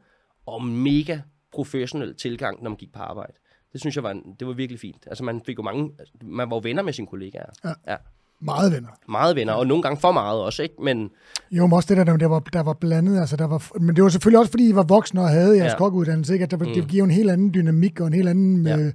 og 0.46 0.64
mega 0.64 1.18
professionel 1.52 2.14
tilgang, 2.14 2.62
når 2.62 2.70
man 2.70 2.76
gik 2.76 2.92
på 2.92 2.98
arbejde. 2.98 3.32
Det 3.72 3.80
synes 3.80 3.96
jeg 3.96 4.04
var, 4.04 4.10
en, 4.10 4.36
det 4.40 4.46
var 4.46 4.52
virkelig 4.52 4.80
fint. 4.80 5.06
Altså 5.06 5.24
man 5.24 5.42
fik 5.46 5.58
jo 5.58 5.62
mange, 5.62 5.90
man 6.22 6.50
var 6.50 6.56
jo 6.56 6.60
venner 6.64 6.82
med 6.82 6.92
sine 6.92 7.06
kollegaer. 7.06 7.50
Ja. 7.64 7.72
ja. 7.86 7.96
Meget 8.40 8.72
venner. 8.72 8.88
Meget 9.08 9.36
venner, 9.36 9.52
og 9.52 9.66
nogle 9.66 9.82
gange 9.82 10.00
for 10.00 10.12
meget 10.12 10.40
også, 10.40 10.62
ikke? 10.62 10.74
Men... 10.82 11.10
Jo, 11.50 11.66
men 11.66 11.72
også 11.72 11.94
det 11.94 12.06
der, 12.06 12.16
der 12.16 12.26
var, 12.26 12.40
der 12.40 12.62
var 12.62 12.72
blandet, 12.72 13.20
altså 13.20 13.36
der 13.36 13.46
var, 13.46 13.78
men 13.80 13.96
det 13.96 14.04
var 14.04 14.10
selvfølgelig 14.10 14.38
også, 14.38 14.50
fordi 14.50 14.68
I 14.68 14.74
var 14.74 14.82
voksne 14.82 15.20
og 15.20 15.28
havde 15.28 15.56
jeres 15.56 15.72
ja. 15.72 15.78
kokkeuddannelse, 15.78 16.32
ikke? 16.32 16.42
At 16.42 16.50
der, 16.50 16.56
mm. 16.56 16.64
det 16.64 16.88
giver 16.88 17.04
en 17.04 17.10
helt 17.10 17.30
anden 17.30 17.54
dynamik 17.54 18.00
og 18.00 18.06
en 18.06 18.12
helt 18.12 18.28
anden 18.28 18.66
ja. 18.66 18.78
øh, 18.78 18.92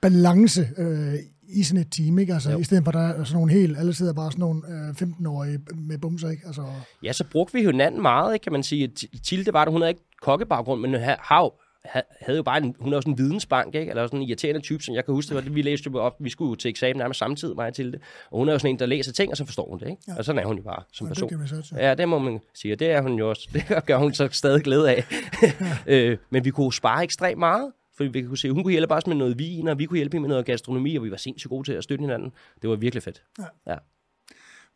balance 0.00 0.68
øh, 0.78 1.14
i 1.48 1.62
sådan 1.62 1.80
et 1.80 1.92
team, 1.92 2.18
ikke? 2.18 2.34
Altså, 2.34 2.50
jo. 2.50 2.58
i 2.58 2.64
stedet 2.64 2.84
for, 2.84 2.92
der 2.92 3.08
er 3.08 3.24
sådan 3.24 3.36
nogle 3.36 3.52
helt, 3.52 3.78
alle 3.78 3.94
sidder 3.94 4.12
bare 4.12 4.32
sådan 4.32 4.40
nogle 4.40 4.62
øh, 4.68 5.08
15-årige 5.08 5.58
med 5.74 5.98
bumser, 5.98 6.30
ikke? 6.30 6.42
Altså... 6.46 6.62
Ja, 7.02 7.12
så 7.12 7.24
brugte 7.32 7.52
vi 7.52 7.64
hinanden 7.64 8.02
meget, 8.02 8.34
ikke? 8.34 8.42
kan 8.42 8.52
man 8.52 8.62
sige. 8.62 8.88
Tilde 9.24 9.52
var 9.52 9.64
det, 9.64 9.72
hun 9.72 9.80
havde 9.80 9.90
ikke 9.90 10.04
kokkebaggrund, 10.22 10.80
men 10.80 10.94
har 11.20 11.50
havde 11.84 12.36
jo 12.36 12.42
bare 12.42 12.58
en, 12.58 12.76
hun 12.80 12.92
er 12.92 12.96
jo 12.96 13.00
sådan 13.00 13.12
en 13.12 13.18
vidensbank, 13.18 13.74
ikke? 13.74 13.90
eller 13.90 14.06
sådan 14.06 14.20
en 14.20 14.28
irriterende 14.28 14.60
type, 14.60 14.82
som 14.82 14.94
jeg 14.94 15.04
kan 15.04 15.14
huske, 15.14 15.34
det 15.34 15.54
vi 15.54 15.62
læste 15.62 15.90
jo 15.90 15.98
op, 15.98 16.16
vi 16.20 16.30
skulle 16.30 16.48
jo 16.48 16.54
til 16.54 16.68
eksamen 16.68 16.96
nærmest 16.96 17.18
samtidig 17.18 17.56
mig 17.56 17.74
til 17.74 17.92
det, 17.92 18.00
og 18.30 18.38
hun 18.38 18.48
er 18.48 18.52
jo 18.52 18.58
sådan 18.58 18.74
en, 18.74 18.78
der 18.78 18.86
læser 18.86 19.12
ting, 19.12 19.30
og 19.30 19.36
så 19.36 19.44
forstår 19.44 19.68
hun 19.70 19.78
det, 19.78 19.88
ikke? 19.88 20.02
Ja. 20.08 20.16
og 20.18 20.24
sådan 20.24 20.42
er 20.42 20.46
hun 20.46 20.56
jo 20.56 20.62
bare 20.62 20.82
som 20.92 21.08
person. 21.08 21.30
Det 21.30 21.72
ja, 21.76 21.94
det 21.94 22.08
må 22.08 22.18
man 22.18 22.40
sige, 22.54 22.76
det 22.76 22.90
er 22.90 23.02
hun 23.02 23.18
jo 23.18 23.28
også, 23.28 23.48
det 23.52 23.86
gør 23.86 23.96
hun 23.96 24.14
så 24.14 24.28
stadig 24.32 24.62
glæde 24.62 24.90
af. 24.90 25.04
øh, 25.86 26.18
men 26.30 26.44
vi 26.44 26.50
kunne 26.50 26.72
spare 26.72 27.04
ekstremt 27.04 27.38
meget, 27.38 27.72
for 27.96 28.04
vi 28.04 28.22
kunne 28.22 28.38
se, 28.38 28.50
hun 28.50 28.62
kunne 28.62 28.72
hjælpe 28.72 28.94
os 28.94 29.06
med 29.06 29.16
noget 29.16 29.38
vin, 29.38 29.68
og 29.68 29.78
vi 29.78 29.86
kunne 29.86 29.96
hjælpe 29.96 30.20
med 30.20 30.28
noget 30.28 30.46
gastronomi, 30.46 30.96
og 30.96 31.04
vi 31.04 31.10
var 31.10 31.16
sindssygt 31.16 31.50
gode 31.50 31.68
til 31.68 31.72
at 31.72 31.84
støtte 31.84 32.02
hinanden. 32.02 32.32
Det 32.62 32.70
var 32.70 32.76
virkelig 32.76 33.02
fedt. 33.02 33.22
Ja. 33.38 33.72
ja. 33.72 33.76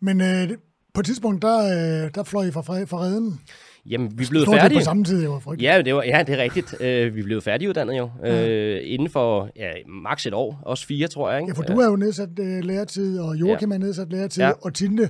Men 0.01 0.21
øh, 0.21 0.59
På 0.95 1.01
et 1.01 1.07
tidspunkt, 1.07 1.43
der, 1.43 1.59
øh, 1.59 2.11
der 2.15 2.23
fløj 2.23 2.45
I 2.45 2.51
fra, 2.51 2.61
fra 2.61 2.99
redden. 3.01 3.41
Jamen, 3.91 4.19
vi 4.19 4.27
blev 4.31 4.47
færdige. 4.47 4.79
på 4.79 4.85
samme 4.85 5.05
tid, 5.05 5.27
frygteligt. 5.27 5.63
Ja, 5.63 5.83
det 5.83 5.95
var, 5.95 6.03
ja, 6.03 6.23
det 6.27 6.39
er 6.39 6.43
rigtigt. 6.43 6.75
Øh, 6.81 7.15
vi 7.15 7.23
blev 7.23 7.41
færdiguddannet 7.43 7.99
jo. 7.99 8.11
Øh, 8.25 8.81
inden 8.83 9.11
for 9.11 9.51
ja, 9.57 9.71
maks 10.03 10.27
et 10.27 10.35
år. 10.35 10.63
Også 10.63 10.87
fire, 10.87 11.09
tror 11.09 11.31
jeg. 11.31 11.41
Ikke? 11.41 11.53
Ja, 11.53 11.59
for 11.59 11.63
du 11.63 11.81
er 11.81 11.87
jo 11.87 11.97
nedsat 11.97 12.29
øh, 12.41 12.65
læretid, 12.65 13.21
og 13.21 13.37
Joachim 13.37 13.71
ja. 13.71 13.75
er 13.75 13.79
nedsat 13.79 14.13
læretid, 14.13 14.43
ja. 14.43 14.49
Ja. 14.49 14.55
og 14.63 14.75
Tinde... 14.75 15.09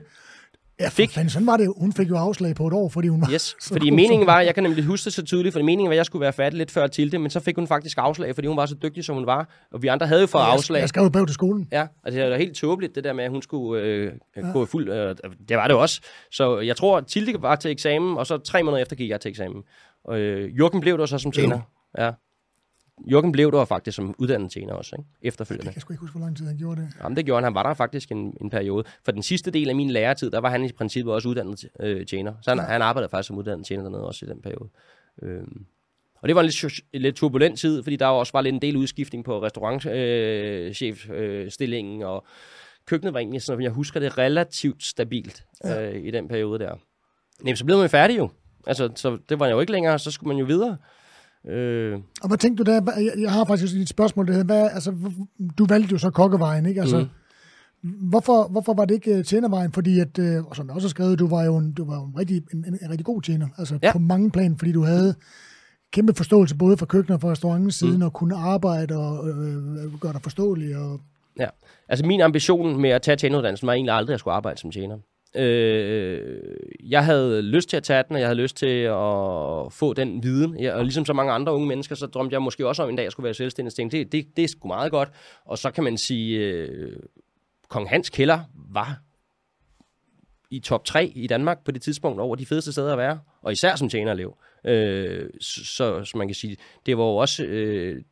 Ja, 0.80 0.88
for 0.88 0.90
Fik- 0.92 1.10
fanden, 1.10 1.30
sådan 1.30 1.46
var 1.46 1.56
det. 1.56 1.72
Hun 1.76 1.92
fik 1.92 2.08
jo 2.10 2.16
afslag 2.16 2.54
på 2.54 2.66
et 2.66 2.72
år, 2.72 2.88
fordi 2.88 3.08
hun 3.08 3.20
var 3.20 3.30
Yes, 3.32 3.56
fordi 3.72 3.88
god, 3.88 3.96
meningen 3.96 4.26
var, 4.26 4.40
jeg 4.40 4.54
kan 4.54 4.62
nemlig 4.62 4.84
huske 4.84 5.04
det 5.04 5.12
så 5.12 5.22
tydeligt, 5.24 5.52
fordi 5.52 5.64
meningen 5.64 5.88
var, 5.88 5.92
at 5.92 5.96
jeg 5.96 6.06
skulle 6.06 6.20
være 6.20 6.32
færdig 6.32 6.58
lidt 6.58 6.70
før 6.70 6.86
til 6.86 7.12
det, 7.12 7.20
men 7.20 7.30
så 7.30 7.40
fik 7.40 7.56
hun 7.56 7.66
faktisk 7.66 7.98
afslag, 8.00 8.34
fordi 8.34 8.48
hun 8.48 8.56
var 8.56 8.66
så 8.66 8.74
dygtig, 8.82 9.04
som 9.04 9.14
hun 9.14 9.26
var. 9.26 9.48
Og 9.72 9.82
vi 9.82 9.88
andre 9.88 10.06
havde 10.06 10.20
jo 10.20 10.26
fået 10.26 10.42
Jeg- 10.42 10.52
afslag. 10.52 10.80
Jeg 10.80 10.88
skrev 10.88 11.04
jo 11.04 11.10
brev 11.10 11.26
til 11.26 11.34
skolen. 11.34 11.68
Ja, 11.72 11.86
altså 12.04 12.20
det 12.20 12.30
var 12.30 12.36
helt 12.36 12.56
tåbeligt, 12.56 12.94
det 12.94 13.04
der 13.04 13.12
med, 13.12 13.24
at 13.24 13.30
hun 13.30 13.42
skulle 13.42 13.82
øh, 13.82 14.12
ja. 14.36 14.52
gå 14.52 14.64
fuld... 14.66 14.88
Øh, 14.88 15.16
det 15.48 15.56
var 15.56 15.66
det 15.66 15.76
også. 15.76 16.00
Så 16.32 16.58
jeg 16.60 16.76
tror, 16.76 16.96
at 16.98 17.06
Tilde 17.06 17.42
var 17.42 17.56
til 17.56 17.70
eksamen, 17.70 18.18
og 18.18 18.26
så 18.26 18.38
tre 18.38 18.62
måneder 18.62 18.82
efter 18.82 18.96
gik 18.96 19.10
jeg 19.10 19.20
til 19.20 19.28
eksamen. 19.28 19.62
Og 20.04 20.18
øh, 20.18 20.58
Jørgen 20.58 20.80
blev 20.80 20.98
der 20.98 21.06
så 21.06 21.18
som 21.18 21.32
tjener. 21.32 21.60
Ja. 21.98 22.10
Jørgen 23.10 23.32
blev 23.32 23.52
der 23.52 23.64
faktisk 23.64 23.96
som 23.96 24.14
uddannet 24.18 24.50
tjener 24.50 24.72
også, 24.72 24.96
ikke? 24.98 25.08
efterfølgende. 25.22 25.66
Jeg 25.66 25.72
kan 25.72 25.80
sgu 25.80 25.92
ikke 25.92 26.00
huske, 26.00 26.18
hvor 26.18 26.26
lang 26.26 26.36
tid 26.36 26.46
han 26.46 26.56
gjorde 26.56 26.80
det. 26.80 26.88
Jamen, 27.02 27.16
det 27.16 27.24
gjorde 27.24 27.36
han. 27.36 27.44
Han 27.44 27.54
var 27.54 27.62
der 27.62 27.74
faktisk 27.74 28.12
en, 28.12 28.36
en 28.40 28.50
periode. 28.50 28.84
For 29.04 29.12
den 29.12 29.22
sidste 29.22 29.50
del 29.50 29.68
af 29.68 29.74
min 29.74 29.90
læretid, 29.90 30.30
der 30.30 30.38
var 30.38 30.50
han 30.50 30.64
i 30.64 30.72
princippet 30.72 31.14
også 31.14 31.28
uddannet 31.28 31.64
øh, 31.80 32.06
tjener. 32.06 32.34
Så 32.42 32.50
han, 32.50 32.58
han 32.58 32.82
arbejdede 32.82 33.10
faktisk 33.10 33.26
som 33.26 33.38
uddannet 33.38 33.66
tjener 33.66 33.82
dernede 33.82 34.06
også 34.06 34.26
i 34.26 34.28
den 34.28 34.42
periode. 34.42 34.68
Øhm. 35.22 35.66
Og 36.14 36.28
det 36.28 36.36
var 36.36 36.42
en 36.42 36.46
lidt, 36.46 36.80
lidt 36.92 37.16
turbulent 37.16 37.58
tid, 37.58 37.82
fordi 37.82 37.96
der 37.96 38.06
også 38.06 38.32
var 38.32 38.40
lidt 38.40 38.54
en 38.54 38.62
del 38.62 38.76
udskiftning 38.76 39.24
på 39.24 39.42
restaurantchefstillingen, 39.42 42.02
øh, 42.02 42.08
og 42.08 42.26
køkkenet 42.86 43.14
var 43.14 43.20
egentlig, 43.20 43.42
sådan, 43.42 43.62
jeg 43.62 43.70
husker 43.70 44.00
det, 44.00 44.18
relativt 44.18 44.84
stabilt 44.84 45.44
øh, 45.64 45.94
i 45.94 46.10
den 46.10 46.28
periode 46.28 46.58
der. 46.58 46.74
Nej, 47.42 47.54
så 47.54 47.64
blev 47.64 47.78
man 47.78 47.90
færdig 47.90 48.18
jo. 48.18 48.30
Altså, 48.66 48.92
så 48.94 49.18
det 49.28 49.38
var 49.38 49.48
jo 49.48 49.60
ikke 49.60 49.72
længere, 49.72 49.98
så 49.98 50.10
skulle 50.10 50.28
man 50.28 50.36
jo 50.36 50.44
videre. 50.44 50.76
Øh, 51.48 51.98
Og 52.22 52.28
hvad 52.28 52.38
tænkte 52.38 52.64
du 52.64 52.70
der? 52.70 52.80
Jeg, 53.20 53.32
har 53.32 53.44
faktisk 53.44 53.74
et 53.76 53.88
spørgsmål, 53.88 54.28
hedder, 54.28 54.44
hvad, 54.44 54.68
altså, 54.72 54.94
du 55.58 55.66
valgte 55.66 55.92
jo 55.92 55.98
så 55.98 56.10
kokkevejen, 56.10 56.66
ikke? 56.66 56.80
Altså, 56.80 57.06
mm. 57.82 57.90
hvorfor, 57.90 58.48
hvorfor 58.50 58.74
var 58.74 58.84
det 58.84 58.94
ikke 58.94 59.14
øh, 59.18 59.24
tjenervejen? 59.24 59.72
Fordi, 59.72 60.00
at, 60.00 60.18
øh, 60.18 60.44
og 60.44 60.56
som 60.56 60.66
jeg 60.66 60.74
også 60.74 60.86
har 60.86 60.90
skrevet, 60.90 61.18
du 61.18 61.26
var 61.26 61.44
jo 61.44 61.56
en, 61.56 61.72
du 61.72 61.84
var 61.84 61.94
jo 61.94 62.04
en, 62.04 62.14
rigtig, 62.18 62.36
en, 62.52 62.64
en, 62.68 62.78
en 62.82 62.90
rigtig 62.90 63.04
god 63.06 63.22
tjener, 63.22 63.48
altså 63.58 63.78
ja. 63.82 63.92
På 63.92 63.98
mange 63.98 64.30
plan, 64.30 64.56
fordi 64.58 64.72
du 64.72 64.82
havde 64.84 65.14
kæmpe 65.92 66.14
forståelse 66.16 66.56
både 66.56 66.76
for 66.76 66.86
køkkenet 66.86 67.14
og 67.14 67.20
for 67.20 67.30
restaurantens 67.30 67.74
side, 67.74 67.96
Mm. 67.96 68.02
og 68.02 68.12
kunne 68.12 68.36
arbejde 68.36 68.96
og 68.96 69.28
øh, 69.28 70.00
gøre 70.00 70.12
dig 70.12 70.22
forståelig. 70.22 70.76
Og, 70.76 71.00
Ja, 71.40 71.46
altså 71.88 72.06
min 72.06 72.20
ambition 72.20 72.80
med 72.80 72.90
at 72.90 73.02
tage 73.02 73.16
tjeneruddannelsen 73.16 73.66
var 73.66 73.72
egentlig 73.72 73.94
aldrig 73.94 74.14
at 74.14 74.20
skulle 74.20 74.34
arbejde 74.34 74.60
som 74.60 74.70
tjener. 74.70 74.98
Øh, 75.34 76.56
jeg 76.88 77.04
havde 77.04 77.42
lyst 77.42 77.68
til 77.68 77.76
at 77.76 77.82
tage 77.82 78.04
den, 78.08 78.14
og 78.16 78.20
jeg 78.20 78.28
havde 78.28 78.40
lyst 78.40 78.56
til 78.56 78.80
at 78.80 79.72
få 79.72 79.92
den 79.96 80.22
viden. 80.22 80.60
Jeg, 80.60 80.74
og 80.74 80.84
ligesom 80.84 81.04
så 81.04 81.12
mange 81.12 81.32
andre 81.32 81.54
unge 81.54 81.66
mennesker, 81.68 81.94
så 81.94 82.06
drømte 82.06 82.34
jeg 82.34 82.42
måske 82.42 82.68
også 82.68 82.82
om 82.82 82.88
en 82.88 82.96
dag, 82.96 83.02
at 83.02 83.04
jeg 83.04 83.12
skulle 83.12 83.24
være 83.24 83.34
selvstændig. 83.34 83.72
Så 83.72 83.76
tænkte, 83.76 83.98
det, 83.98 84.12
det, 84.12 84.36
det 84.36 84.44
er 84.44 84.48
sgu 84.48 84.68
meget 84.68 84.90
godt. 84.90 85.08
Og 85.44 85.58
så 85.58 85.70
kan 85.70 85.84
man 85.84 85.98
sige, 85.98 86.38
øh, 86.38 86.96
Kong 87.68 87.88
Hans 87.88 88.10
Kælder 88.10 88.40
var 88.72 89.00
i 90.50 90.60
top 90.60 90.84
3 90.84 91.12
i 91.14 91.26
Danmark 91.26 91.64
på 91.64 91.70
det 91.70 91.82
tidspunkt 91.82 92.20
over 92.20 92.36
de 92.36 92.46
fedeste 92.46 92.72
steder 92.72 92.92
at 92.92 92.98
være. 92.98 93.20
Og 93.42 93.52
især 93.52 93.76
som 93.76 93.88
tjenerelev. 93.88 94.36
Øh, 94.64 95.30
så, 95.40 95.64
så, 95.64 96.04
så 96.04 96.18
man 96.18 96.28
kan 96.28 96.34
sige, 96.34 96.56
det 96.86 96.98
var 96.98 97.04
jo 97.04 97.16
også... 97.16 97.44
Øh, 97.44 98.02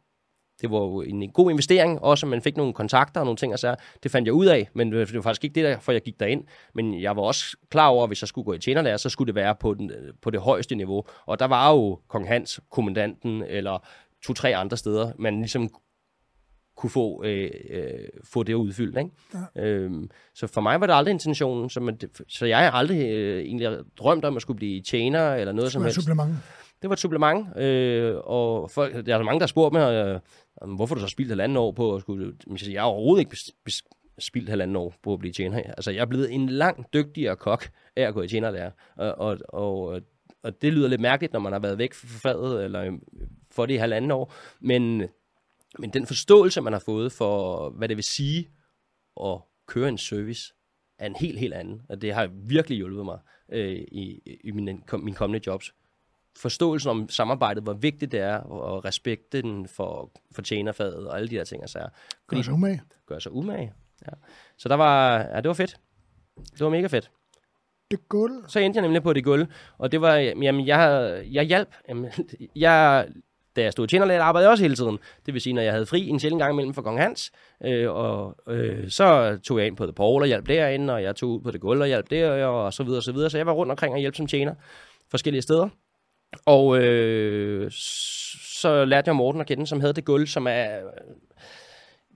det 0.63 0.71
var 0.71 0.79
jo 0.79 1.01
en 1.01 1.31
god 1.31 1.51
investering, 1.51 2.03
også 2.03 2.27
at 2.27 2.31
man 2.31 2.43
fik 2.43 2.57
nogle 2.57 2.73
kontakter 2.73 3.21
og 3.21 3.27
nogle 3.27 3.37
ting 3.37 3.53
og 3.53 3.59
så 3.59 3.77
Det 4.03 4.11
fandt 4.11 4.27
jeg 4.27 4.35
ud 4.35 4.47
af, 4.47 4.69
men 4.75 4.93
det 4.93 5.15
var 5.15 5.23
faktisk 5.23 5.45
ikke 5.45 5.55
det, 5.55 5.65
derfor 5.65 5.93
jeg 5.93 6.03
gik 6.03 6.21
derind. 6.21 6.45
Men 6.75 7.03
jeg 7.03 7.17
var 7.17 7.23
også 7.23 7.57
klar 7.71 7.89
over, 7.89 8.03
at 8.03 8.09
hvis 8.09 8.23
jeg 8.23 8.29
skulle 8.29 8.45
gå 8.45 8.53
i 8.53 8.59
tjenerlærer, 8.59 8.97
så 8.97 9.09
skulle 9.09 9.27
det 9.27 9.35
være 9.35 9.55
på, 9.55 9.75
den, 9.75 9.91
på 10.23 10.31
det 10.31 10.41
højeste 10.41 10.75
niveau. 10.75 11.05
Og 11.27 11.39
der 11.39 11.45
var 11.45 11.73
jo 11.73 11.99
Kong 12.09 12.29
Hans, 12.29 12.61
kommandanten, 12.71 13.43
eller 13.43 13.87
to-tre 14.25 14.57
andre 14.57 14.77
steder, 14.77 15.13
man 15.19 15.39
ligesom 15.39 15.71
kunne 16.77 16.91
få, 16.91 17.25
øh, 17.25 17.51
øh, 17.71 17.85
få 18.25 18.43
det 18.43 18.55
udfyldt. 18.55 18.99
Ikke? 18.99 19.11
Ja. 19.57 19.63
Øhm, 19.63 20.11
så 20.35 20.47
for 20.47 20.61
mig 20.61 20.81
var 20.81 20.87
det 20.87 20.95
aldrig 20.95 21.13
intentionen. 21.13 21.71
Så, 21.71 21.81
man, 21.81 21.99
så 22.29 22.47
jeg 22.47 22.59
har 22.59 22.71
aldrig 22.71 23.11
øh, 23.11 23.45
egentlig 23.45 23.79
drømt 23.99 24.25
om 24.25 24.37
at 24.37 24.43
skulle 24.43 24.57
blive 24.57 24.83
tjener 24.83 25.35
eller 25.35 25.53
noget 25.53 25.73
som 25.73 25.83
helst. 25.83 25.95
supplement. 25.95 26.35
Det 26.83 26.91
var 26.91 26.93
et 26.93 27.01
supplement, 27.01 27.59
øh, 27.59 28.15
og 28.25 28.71
folk, 28.71 29.07
der 29.07 29.15
er 29.17 29.23
mange, 29.23 29.41
der 29.41 29.45
har 29.45 29.49
spurgt 29.49 29.73
mig, 29.73 29.93
øh, 29.93 30.21
om, 30.63 30.75
hvorfor 30.75 30.95
har 30.95 31.01
du 31.01 31.09
så 31.09 31.13
spildt 31.13 31.31
halvanden 31.31 31.57
år 31.57 31.73
på 31.73 31.95
at 31.95 32.01
skulle... 32.01 32.35
Men 32.47 32.59
jeg 32.71 32.83
har 32.83 32.89
overhovedet 32.89 33.21
ikke 33.21 33.73
spildt 34.19 34.49
halvanden 34.49 34.77
år 34.77 34.95
på 35.03 35.13
at 35.13 35.19
blive 35.19 35.33
tjener. 35.33 35.63
Altså, 35.63 35.91
jeg 35.91 36.01
er 36.01 36.07
blevet 36.07 36.33
en 36.33 36.49
langt 36.49 36.95
dygtigere 36.95 37.37
kok 37.37 37.71
af 37.97 38.03
at 38.03 38.15
gå 38.15 38.23
i 38.23 38.29
tjenerlærer. 38.29 38.71
Og, 38.97 39.15
og, 39.19 39.39
og, 39.49 40.01
og 40.43 40.63
det 40.63 40.73
lyder 40.73 40.89
lidt 40.89 41.01
mærkeligt, 41.01 41.33
når 41.33 41.41
man 41.41 41.53
har 41.53 41.61
været 41.61 41.79
væk 41.79 41.95
fra 41.95 42.31
faget, 42.31 42.65
eller 42.65 42.85
øhm, 42.85 43.03
for 43.51 43.67
det 43.67 43.75
i 43.75 43.77
halvanden 43.77 44.11
år. 44.11 44.35
Men, 44.61 45.09
men 45.79 45.91
den 45.91 46.07
forståelse, 46.07 46.61
man 46.61 46.73
har 46.73 46.81
fået 46.81 47.13
for, 47.13 47.71
hvad 47.71 47.89
det 47.89 47.97
vil 47.97 48.05
sige 48.05 48.49
at 49.21 49.39
køre 49.67 49.89
en 49.89 49.99
service, 49.99 50.55
er 50.99 51.07
en 51.07 51.17
helt, 51.17 51.39
helt 51.39 51.55
anden. 51.55 51.83
Og 51.89 52.03
det 52.03 52.15
har 52.15 52.27
virkelig 52.27 52.77
hjulpet 52.77 53.05
mig 53.05 53.19
øh, 53.53 53.73
i, 53.73 54.21
i 54.45 54.51
mine, 54.51 54.81
kom, 54.87 55.01
mine 55.01 55.17
kommende 55.17 55.45
jobs 55.47 55.75
forståelsen 56.39 56.91
om 56.91 57.09
samarbejdet, 57.09 57.63
hvor 57.63 57.73
vigtigt 57.73 58.13
det 58.13 58.21
er, 58.21 58.37
og 58.37 58.85
respekten 58.85 59.69
for, 59.69 60.11
for 60.33 60.43
tjenerfaget 60.43 61.09
og 61.09 61.17
alle 61.17 61.29
de 61.29 61.37
der 61.37 61.45
ting. 61.45 61.63
Altså, 61.63 61.89
Gør 62.27 62.43
sig 62.43 62.55
umage. 62.55 62.83
gør 63.07 63.19
sig 63.19 63.33
umage. 63.33 63.73
Ja. 64.07 64.13
Så 64.59 64.69
der 64.69 64.75
var, 64.75 65.19
ja, 65.19 65.37
det 65.37 65.49
var 65.49 65.55
fedt. 65.55 65.77
Det 66.37 66.61
var 66.61 66.71
mega 66.71 66.87
fedt. 66.87 67.11
Det 67.91 68.09
gulv. 68.09 68.45
Så 68.49 68.59
endte 68.59 68.77
jeg 68.77 68.83
nemlig 68.83 69.03
på 69.03 69.13
det 69.13 69.25
gulv, 69.25 69.47
og 69.79 69.93
det 69.93 70.01
var, 70.01 70.15
jamen, 70.17 70.67
jeg, 70.67 71.23
jeg 71.33 71.45
hjalp. 71.45 71.75
Jamen, 71.89 72.11
jeg, 72.57 73.09
da 73.57 73.63
jeg 73.63 73.73
stod 73.73 73.85
i 73.85 73.89
tjenerlæge, 73.89 74.21
arbejdede 74.21 74.47
jeg 74.47 74.51
også 74.51 74.65
hele 74.65 74.77
tiden. 74.77 74.99
Det 75.27 75.35
vil 75.35 75.41
sige, 75.41 75.53
når 75.53 75.63
jeg 75.63 75.73
havde 75.73 75.87
fri 75.87 76.09
en 76.09 76.21
sjældent 76.21 76.43
gang 76.43 76.53
imellem 76.53 76.75
for 76.75 76.83
Kong 76.83 76.99
Hans, 77.01 77.33
øh, 77.65 77.91
og 77.91 78.37
øh, 78.49 78.91
så 78.91 79.39
tog 79.45 79.59
jeg 79.59 79.67
ind 79.67 79.77
på 79.77 79.87
det 79.87 79.95
Paul 79.95 80.23
og 80.23 80.27
hjalp 80.29 80.49
derinde, 80.49 80.95
og 80.95 81.03
jeg 81.03 81.17
tog 81.17 81.31
ud 81.31 81.41
på 81.41 81.51
det 81.51 81.61
gulv 81.61 81.81
og 81.81 81.87
hjalp 81.87 82.11
der, 82.11 82.47
og 82.47 82.73
så 82.73 82.83
videre, 82.83 82.99
og 82.99 83.03
så 83.03 83.13
videre. 83.13 83.31
Så 83.31 83.37
jeg 83.37 83.47
var 83.47 83.53
rundt 83.53 83.71
omkring 83.71 83.95
og 83.95 84.01
hjalp 84.01 84.15
som 84.15 84.27
tjener 84.27 84.55
forskellige 85.11 85.43
steder. 85.43 85.69
Og 86.47 86.79
øh, 86.79 87.71
så 88.61 88.85
lærte 88.85 89.09
jeg 89.09 89.17
Morten 89.17 89.41
at 89.41 89.47
kende, 89.47 89.67
som 89.67 89.81
havde 89.81 89.93
det 89.93 90.05
gulv, 90.05 90.27
som 90.27 90.47
er 90.47 90.77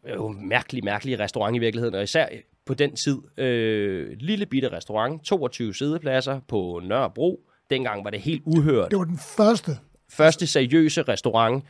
øh, 0.07 0.15
jo 0.15 0.29
mærkelig, 0.29 0.85
mærkelig 0.85 1.19
restaurant 1.19 1.57
i 1.57 1.59
virkeligheden, 1.59 1.95
og 1.95 2.03
især 2.03 2.27
på 2.67 2.75
den 2.75 2.97
tid. 2.97 3.19
Øh, 3.39 4.17
lille 4.21 4.47
bitte 4.47 4.73
restaurant, 4.73 5.23
22 5.23 5.75
sædepladser 5.75 6.41
på 6.49 6.81
Nørrebro. 6.85 7.41
Dengang 7.71 8.05
var 8.05 8.11
det 8.11 8.21
helt 8.21 8.43
uhørt. 8.47 8.91
Det 8.91 8.99
var 8.99 9.05
den 9.05 9.19
første, 9.19 9.79
Første 10.11 10.47
seriøse 10.47 11.03
restaurant 11.03 11.65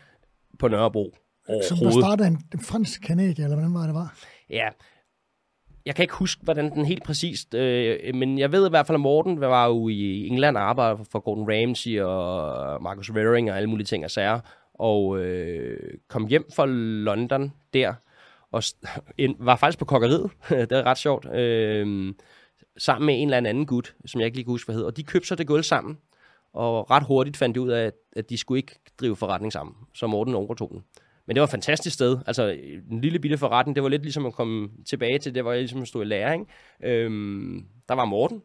på 0.58 0.68
Nørrebro 0.68 1.14
som 1.68 1.78
der 1.78 1.90
startede 1.90 2.28
en, 2.28 2.38
en 2.54 2.60
fransk 2.60 3.02
kanadier, 3.02 3.44
eller 3.44 3.56
hvordan 3.56 3.74
var 3.74 3.86
det 3.86 3.94
var? 3.94 4.14
Ja. 4.50 4.68
Jeg 5.86 5.94
kan 5.94 6.02
ikke 6.02 6.14
huske, 6.14 6.42
hvordan 6.44 6.70
den 6.70 6.84
helt 6.86 7.04
præcist, 7.04 7.54
øh, 7.54 8.14
men 8.14 8.38
jeg 8.38 8.52
ved 8.52 8.66
i 8.66 8.70
hvert 8.70 8.86
fald, 8.86 8.96
at 8.96 9.00
Morten 9.00 9.40
var 9.40 9.66
jo 9.66 9.88
i 9.88 10.26
England 10.28 10.56
og 10.56 10.62
arbejdede 10.62 11.04
for 11.12 11.18
Gordon 11.20 11.48
Ramsay 11.52 12.00
og 12.00 12.82
Marcus 12.82 13.10
Waring 13.12 13.50
og 13.50 13.56
alle 13.56 13.70
mulige 13.70 13.86
ting 13.86 14.04
og 14.04 14.10
sager, 14.10 14.40
og 14.74 15.18
øh, 15.18 15.78
kom 16.08 16.26
hjem 16.26 16.46
fra 16.56 16.66
London 16.66 17.52
der, 17.74 17.94
og 18.52 18.64
s- 18.64 18.76
var 19.38 19.56
faktisk 19.56 19.78
på 19.78 19.84
kokkeriet, 19.84 20.30
det 20.70 20.72
er 20.72 20.82
ret 20.82 20.98
sjovt, 20.98 21.34
øh, 21.34 22.14
sammen 22.78 23.06
med 23.06 23.22
en 23.22 23.28
eller 23.34 23.48
anden 23.48 23.66
gut, 23.66 23.94
som 24.06 24.20
jeg 24.20 24.26
ikke 24.26 24.36
lige 24.38 24.44
kan 24.44 24.50
huske, 24.52 24.66
hvad 24.66 24.74
hedder, 24.74 24.90
og 24.90 24.96
de 24.96 25.02
købte 25.02 25.28
så 25.28 25.34
det 25.34 25.46
gulv 25.46 25.62
sammen, 25.62 25.98
og 26.54 26.90
ret 26.90 27.02
hurtigt 27.06 27.36
fandt 27.36 27.54
de 27.54 27.60
ud 27.60 27.68
af, 27.68 27.84
at, 27.86 27.94
at 28.16 28.30
de 28.30 28.38
skulle 28.38 28.58
ikke 28.58 28.78
drive 29.00 29.16
forretning 29.16 29.52
sammen, 29.52 29.74
så 29.94 30.06
Morten 30.06 30.34
overtog 30.34 30.70
den. 30.70 30.82
Men 31.26 31.36
det 31.36 31.40
var 31.40 31.44
et 31.44 31.50
fantastisk 31.50 31.94
sted. 31.94 32.18
Altså, 32.26 32.56
en 32.90 33.00
lille 33.00 33.18
bitte 33.18 33.38
forretning, 33.38 33.76
det 33.76 33.82
var 33.82 33.88
lidt 33.88 34.02
ligesom 34.02 34.26
at 34.26 34.32
komme 34.32 34.68
tilbage 34.86 35.18
til, 35.18 35.34
det 35.34 35.44
var 35.44 35.54
ligesom 35.54 35.86
stod 35.86 36.02
i 36.02 36.08
læring. 36.08 36.48
Øhm, 36.82 37.66
der 37.88 37.94
var 37.94 38.04
Morten, 38.04 38.42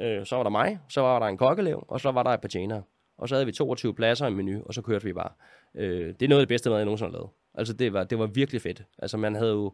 øh, 0.00 0.26
så 0.26 0.36
var 0.36 0.42
der 0.42 0.50
mig, 0.50 0.78
så 0.88 1.00
var 1.00 1.18
der 1.18 1.26
en 1.26 1.36
kokkelev, 1.36 1.84
og 1.88 2.00
så 2.00 2.10
var 2.10 2.22
der 2.22 2.30
et 2.30 2.40
par 2.40 2.48
tjenere. 2.48 2.82
Og 3.18 3.28
så 3.28 3.34
havde 3.34 3.46
vi 3.46 3.52
22 3.52 3.94
pladser 3.94 4.26
i 4.26 4.30
menu, 4.30 4.62
og 4.66 4.74
så 4.74 4.82
kørte 4.82 5.04
vi 5.04 5.12
bare. 5.12 5.30
Øh, 5.74 6.06
det 6.06 6.22
er 6.22 6.28
noget 6.28 6.40
af 6.40 6.46
det 6.46 6.48
bedste 6.48 6.70
mad, 6.70 6.78
jeg 6.78 6.84
nogensinde 6.84 7.10
har 7.10 7.18
lavet. 7.18 7.30
Altså, 7.54 7.72
det 7.72 7.92
var, 7.92 8.04
det 8.04 8.18
var 8.18 8.26
virkelig 8.26 8.62
fedt. 8.62 8.82
Altså, 8.98 9.16
man 9.16 9.34
havde 9.34 9.52
jo... 9.52 9.72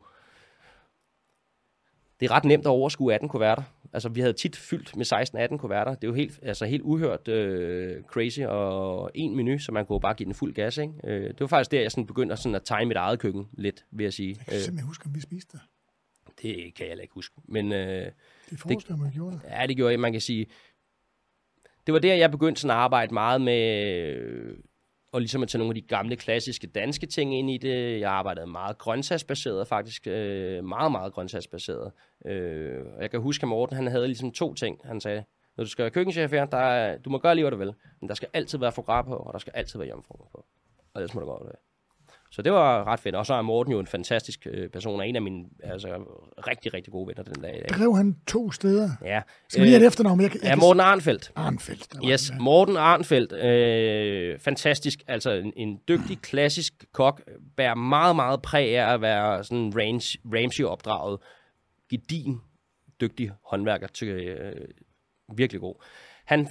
Det 2.21 2.27
er 2.27 2.31
ret 2.31 2.45
nemt 2.45 2.67
at 2.67 2.71
overskue 2.71 3.15
18 3.15 3.29
kuverter. 3.29 3.63
Altså, 3.93 4.09
vi 4.09 4.21
havde 4.21 4.33
tit 4.33 4.57
fyldt 4.57 4.97
med 4.97 5.53
16-18 5.53 5.57
kuverter. 5.57 5.95
Det 5.95 6.05
er 6.05 6.09
jo 6.09 6.15
helt, 6.15 6.39
altså, 6.43 6.65
helt 6.67 6.83
uhørt 6.83 7.29
øh, 7.29 8.03
crazy, 8.03 8.41
og 8.41 9.11
en 9.15 9.37
menu, 9.37 9.59
så 9.59 9.73
man 9.73 9.87
kunne 9.87 10.01
bare 10.01 10.15
give 10.15 10.25
den 10.25 10.35
fuld 10.35 10.55
gas, 10.55 10.79
ikke? 10.79 10.93
Øh, 11.05 11.29
det 11.29 11.41
var 11.41 11.47
faktisk 11.47 11.71
der, 11.71 11.81
jeg 11.81 11.91
sådan 11.91 12.07
begyndte 12.07 12.37
sådan 12.37 12.55
at 12.55 12.63
tegne 12.65 12.89
mit 12.89 12.97
eget 12.97 13.19
køkken 13.19 13.49
lidt, 13.53 13.85
vil 13.91 14.05
jeg 14.05 14.13
sige. 14.13 14.37
Jeg 14.39 14.47
kan 14.47 14.61
simpelthen 14.61 14.87
huske, 14.87 15.07
om 15.07 15.15
vi 15.15 15.21
spiste 15.21 15.53
det. 15.53 15.61
det 16.43 16.75
kan 16.75 16.85
jeg 16.85 16.89
heller 16.89 17.03
ikke 17.03 17.15
huske. 17.15 17.35
Men 17.45 17.73
øh, 17.73 18.07
Det 18.51 18.59
forestiller 18.59 18.97
mig, 18.97 19.07
vi 19.07 19.15
gjorde 19.15 19.33
det. 19.33 19.43
ja, 19.51 19.67
det 19.67 19.77
gjorde 19.77 19.93
jeg, 19.93 20.01
man 20.01 20.13
kan 20.13 20.21
sige. 20.21 20.47
Det 21.87 21.93
var 21.95 21.99
der, 22.01 22.15
jeg 22.15 22.31
begyndte 22.31 22.61
sådan 22.61 22.77
at 22.77 22.83
arbejde 22.83 23.15
meget 23.15 23.41
med 23.41 23.85
øh, 24.13 24.57
og 25.13 25.21
ligesom 25.21 25.43
at 25.43 25.49
tage 25.49 25.59
nogle 25.59 25.71
af 25.71 25.75
de 25.75 25.89
gamle, 25.89 26.17
klassiske 26.17 26.67
danske 26.67 27.07
ting 27.07 27.39
ind 27.39 27.51
i 27.51 27.59
det. 27.59 28.01
Jeg 28.01 28.11
arbejdede 28.11 28.47
meget 28.47 28.79
grøntsagsbaseret, 28.79 29.69
faktisk 29.69 30.07
øh, 30.07 30.65
meget, 30.65 30.93
meget 30.93 31.13
grøntsagsbaseret. 31.13 31.93
Øh, 32.27 32.85
jeg 33.01 33.11
kan 33.11 33.21
huske, 33.21 33.45
at 33.45 33.49
Morten 33.49 33.77
han 33.77 33.87
havde 33.87 34.07
ligesom 34.07 34.33
to 34.33 34.55
ting. 34.55 34.81
Han 34.85 35.01
sagde, 35.01 35.25
når 35.57 35.65
du 35.65 35.71
skal 35.71 35.83
være 35.83 35.91
køkkenchef 35.91 36.31
her, 36.31 36.45
der 36.45 36.59
er, 36.59 36.99
du 36.99 37.11
må 37.11 37.19
gøre 37.19 37.35
lige, 37.35 37.45
hvad 37.45 37.51
du 37.51 37.57
vil, 37.57 37.75
men 38.01 38.09
der 38.09 38.15
skal 38.15 38.29
altid 38.33 38.59
være 38.59 38.73
foie 38.73 39.05
på, 39.05 39.17
og 39.17 39.33
der 39.33 39.39
skal 39.39 39.53
altid 39.57 39.79
være 39.79 39.89
jomfruer 39.89 40.29
på. 40.33 40.45
Og 40.95 41.01
ellers 41.01 41.15
må 41.15 41.21
du 41.21 41.27
godt 41.27 41.45
være. 41.45 41.70
Så 42.33 42.43
det 42.43 42.53
var 42.53 42.85
ret 42.85 43.01
fedt. 43.01 43.15
Og 43.15 43.27
så 43.27 43.35
er 43.35 43.43
Morten 43.43 43.73
jo 43.73 43.81
en 43.81 43.87
fantastisk 43.87 44.47
øh, 44.51 44.71
person, 44.71 45.01
og 45.01 45.09
en 45.09 45.17
af 45.17 45.23
mine 45.23 45.45
altså, 45.63 45.89
rigtig, 46.47 46.75
rigtig 46.75 46.93
gode 46.93 47.07
venner 47.07 47.23
den 47.23 47.43
dag 47.43 47.53
dag. 47.53 47.79
Drev 47.79 47.97
han 47.97 48.17
to 48.27 48.53
steder? 48.53 48.91
Ja. 49.05 49.23
Skal 49.49 49.61
vi 49.61 49.67
lige 49.67 49.77
have 49.77 49.87
et 49.87 49.87
efternavn? 49.87 50.21
Jeg, 50.21 50.31
jeg 50.35 50.43
ja, 50.45 50.57
Morten 50.57 50.81
Arnfeldt. 50.81 51.33
Arnfeldt. 51.37 51.97
Yes, 52.11 52.31
ja. 52.31 52.39
Morten 52.39 52.77
Arnfeldt, 52.77 53.33
øh, 53.33 54.39
fantastisk, 54.39 55.03
altså 55.07 55.31
en, 55.31 55.53
en 55.57 55.81
dygtig 55.89 56.19
klassisk 56.19 56.85
kok, 56.93 57.23
bærer 57.57 57.75
meget, 57.75 58.17
meget 58.17 58.43
præg 58.43 58.79
af 58.79 58.95
at 58.95 59.01
være 59.01 59.45
sådan 59.45 59.73
range, 59.77 60.19
Ramsey-opdraget, 60.25 61.19
gedin, 61.91 62.41
dygtig 63.01 63.31
håndværker, 63.45 63.87
til, 63.87 64.09
øh, 64.09 64.69
virkelig 65.37 65.61
god. 65.61 65.75
Han 66.27 66.49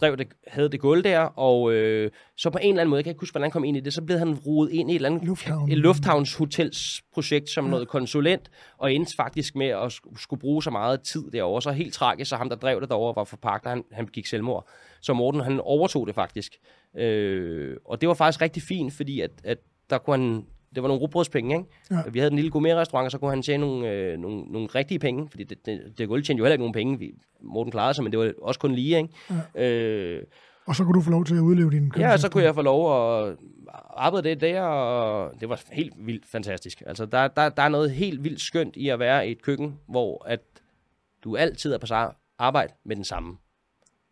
drev 0.00 0.16
det, 0.16 0.26
havde 0.46 0.68
det 0.68 0.80
gulv 0.80 1.04
der, 1.04 1.18
og 1.18 1.72
øh, 1.72 2.10
så 2.36 2.50
på 2.50 2.58
en 2.62 2.68
eller 2.68 2.80
anden 2.80 2.90
måde, 2.90 2.98
jeg 2.98 3.04
kan 3.04 3.10
ikke 3.10 3.20
huske, 3.20 3.32
hvordan 3.32 3.44
han 3.44 3.50
kom 3.50 3.64
ind 3.64 3.76
i 3.76 3.80
det, 3.80 3.94
så 3.94 4.02
blev 4.02 4.18
han 4.18 4.34
rodet 4.34 4.72
ind 4.72 4.90
i 4.90 4.92
et 4.92 4.96
eller 4.96 5.08
andet 5.08 5.24
Lufthavn. 5.24 5.70
et 5.70 5.78
lufthavnshotelsprojekt 5.78 7.50
som 7.50 7.64
noget 7.64 7.88
konsulent, 7.88 8.50
og 8.78 8.92
endte 8.92 9.16
faktisk 9.16 9.56
med 9.56 9.66
at 9.66 9.92
sk- 9.92 10.22
skulle 10.22 10.40
bruge 10.40 10.62
så 10.62 10.70
meget 10.70 11.00
tid 11.00 11.30
derovre. 11.30 11.62
Så 11.62 11.70
helt 11.70 11.94
tragisk, 11.94 12.28
så 12.28 12.36
ham, 12.36 12.48
der 12.48 12.56
drev 12.56 12.80
det 12.80 12.88
derovre, 12.88 13.16
var 13.16 13.24
forpagter, 13.24 13.70
han, 13.70 13.84
han 13.92 14.06
gik 14.06 14.26
selvmord. 14.26 14.68
Så 15.00 15.12
Morten, 15.12 15.40
han 15.40 15.60
overtog 15.60 16.06
det 16.06 16.14
faktisk. 16.14 16.52
Øh, 16.96 17.76
og 17.84 18.00
det 18.00 18.08
var 18.08 18.14
faktisk 18.14 18.40
rigtig 18.42 18.62
fint, 18.62 18.92
fordi 18.92 19.20
at, 19.20 19.30
at 19.44 19.58
der 19.90 19.98
kunne 19.98 20.16
han, 20.16 20.46
det 20.76 20.82
var 20.82 20.88
nogle 20.88 21.00
rugbrødspenge, 21.00 21.56
ikke? 21.56 21.68
Ja. 21.90 22.10
Vi 22.10 22.18
havde 22.18 22.30
en 22.30 22.36
lille 22.36 22.50
gourmet-restaurant, 22.50 23.04
og 23.04 23.10
så 23.10 23.18
kunne 23.18 23.30
han 23.30 23.42
tjene 23.42 23.66
nogle, 23.66 23.90
øh, 23.90 24.18
nogle, 24.18 24.42
nogle 24.42 24.68
rigtige 24.74 24.98
penge, 24.98 25.28
fordi 25.30 25.44
det, 25.44 25.66
det, 25.66 25.98
det 25.98 26.08
gulv 26.08 26.22
tjente 26.22 26.38
jo 26.38 26.44
heller 26.44 26.54
ikke 26.54 26.62
nogen 26.62 26.72
penge. 26.74 26.98
Vi, 26.98 27.12
Morten 27.40 27.70
klarede 27.70 27.94
sig, 27.94 28.02
men 28.04 28.12
det 28.12 28.18
var 28.20 28.32
også 28.42 28.60
kun 28.60 28.74
lige, 28.74 28.96
ikke? 28.96 29.08
Ja. 29.54 29.64
Øh, 29.64 30.22
Og 30.66 30.76
så 30.76 30.84
kunne 30.84 30.94
du 30.94 31.00
få 31.00 31.10
lov 31.10 31.24
til 31.24 31.34
at 31.34 31.40
udleve 31.40 31.70
din 31.70 31.92
Ja, 31.98 32.16
så 32.16 32.28
kunne 32.30 32.44
jeg 32.44 32.54
få 32.54 32.62
lov 32.62 32.92
at 33.28 33.36
arbejde 33.96 34.30
det 34.30 34.40
der, 34.40 34.62
og 34.62 35.40
det 35.40 35.48
var 35.48 35.62
helt 35.72 35.94
vildt 35.98 36.26
fantastisk. 36.26 36.82
Altså, 36.86 37.06
der, 37.06 37.28
der, 37.28 37.48
der 37.48 37.62
er 37.62 37.68
noget 37.68 37.90
helt 37.90 38.24
vildt 38.24 38.40
skønt 38.40 38.76
i 38.76 38.88
at 38.88 38.98
være 38.98 39.28
i 39.28 39.32
et 39.32 39.42
køkken, 39.42 39.78
hvor 39.88 40.24
at 40.26 40.40
du 41.24 41.36
altid 41.36 41.72
er 41.72 41.78
på 41.78 41.86
arbejde 42.38 42.72
med 42.84 42.96
den 42.96 43.04
samme. 43.04 43.36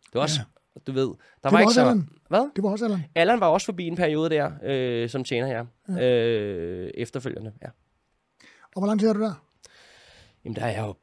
Det 0.05 0.13
var 0.13 0.21
også, 0.21 0.39
ja. 0.39 0.54
Du 0.87 0.91
ved, 0.91 1.07
der 1.07 1.15
var, 1.43 1.51
var 1.51 1.59
ikke 1.59 1.73
så... 1.73 1.81
Allan. 1.81 2.09
Hvad? 2.29 2.49
Det 2.55 2.63
var 2.63 2.69
også 2.69 2.85
Allan. 2.85 3.05
Allan 3.15 3.39
var 3.39 3.47
også 3.47 3.65
forbi 3.65 3.87
en 3.87 3.95
periode 3.95 4.29
der, 4.29 4.51
øh, 4.63 5.09
som 5.09 5.23
tjener 5.23 5.47
her, 5.47 5.65
ja. 5.89 6.05
øh, 6.05 6.91
efterfølgende, 6.93 7.51
ja. 7.61 7.67
Og 8.75 8.81
hvor 8.81 8.87
lang 8.87 8.99
tid 8.99 9.09
er 9.09 9.13
du 9.13 9.21
der? 9.21 9.33
Jamen, 10.45 10.55
der 10.55 10.61
er 10.61 10.71
jeg 10.71 10.83
jo 10.87 10.93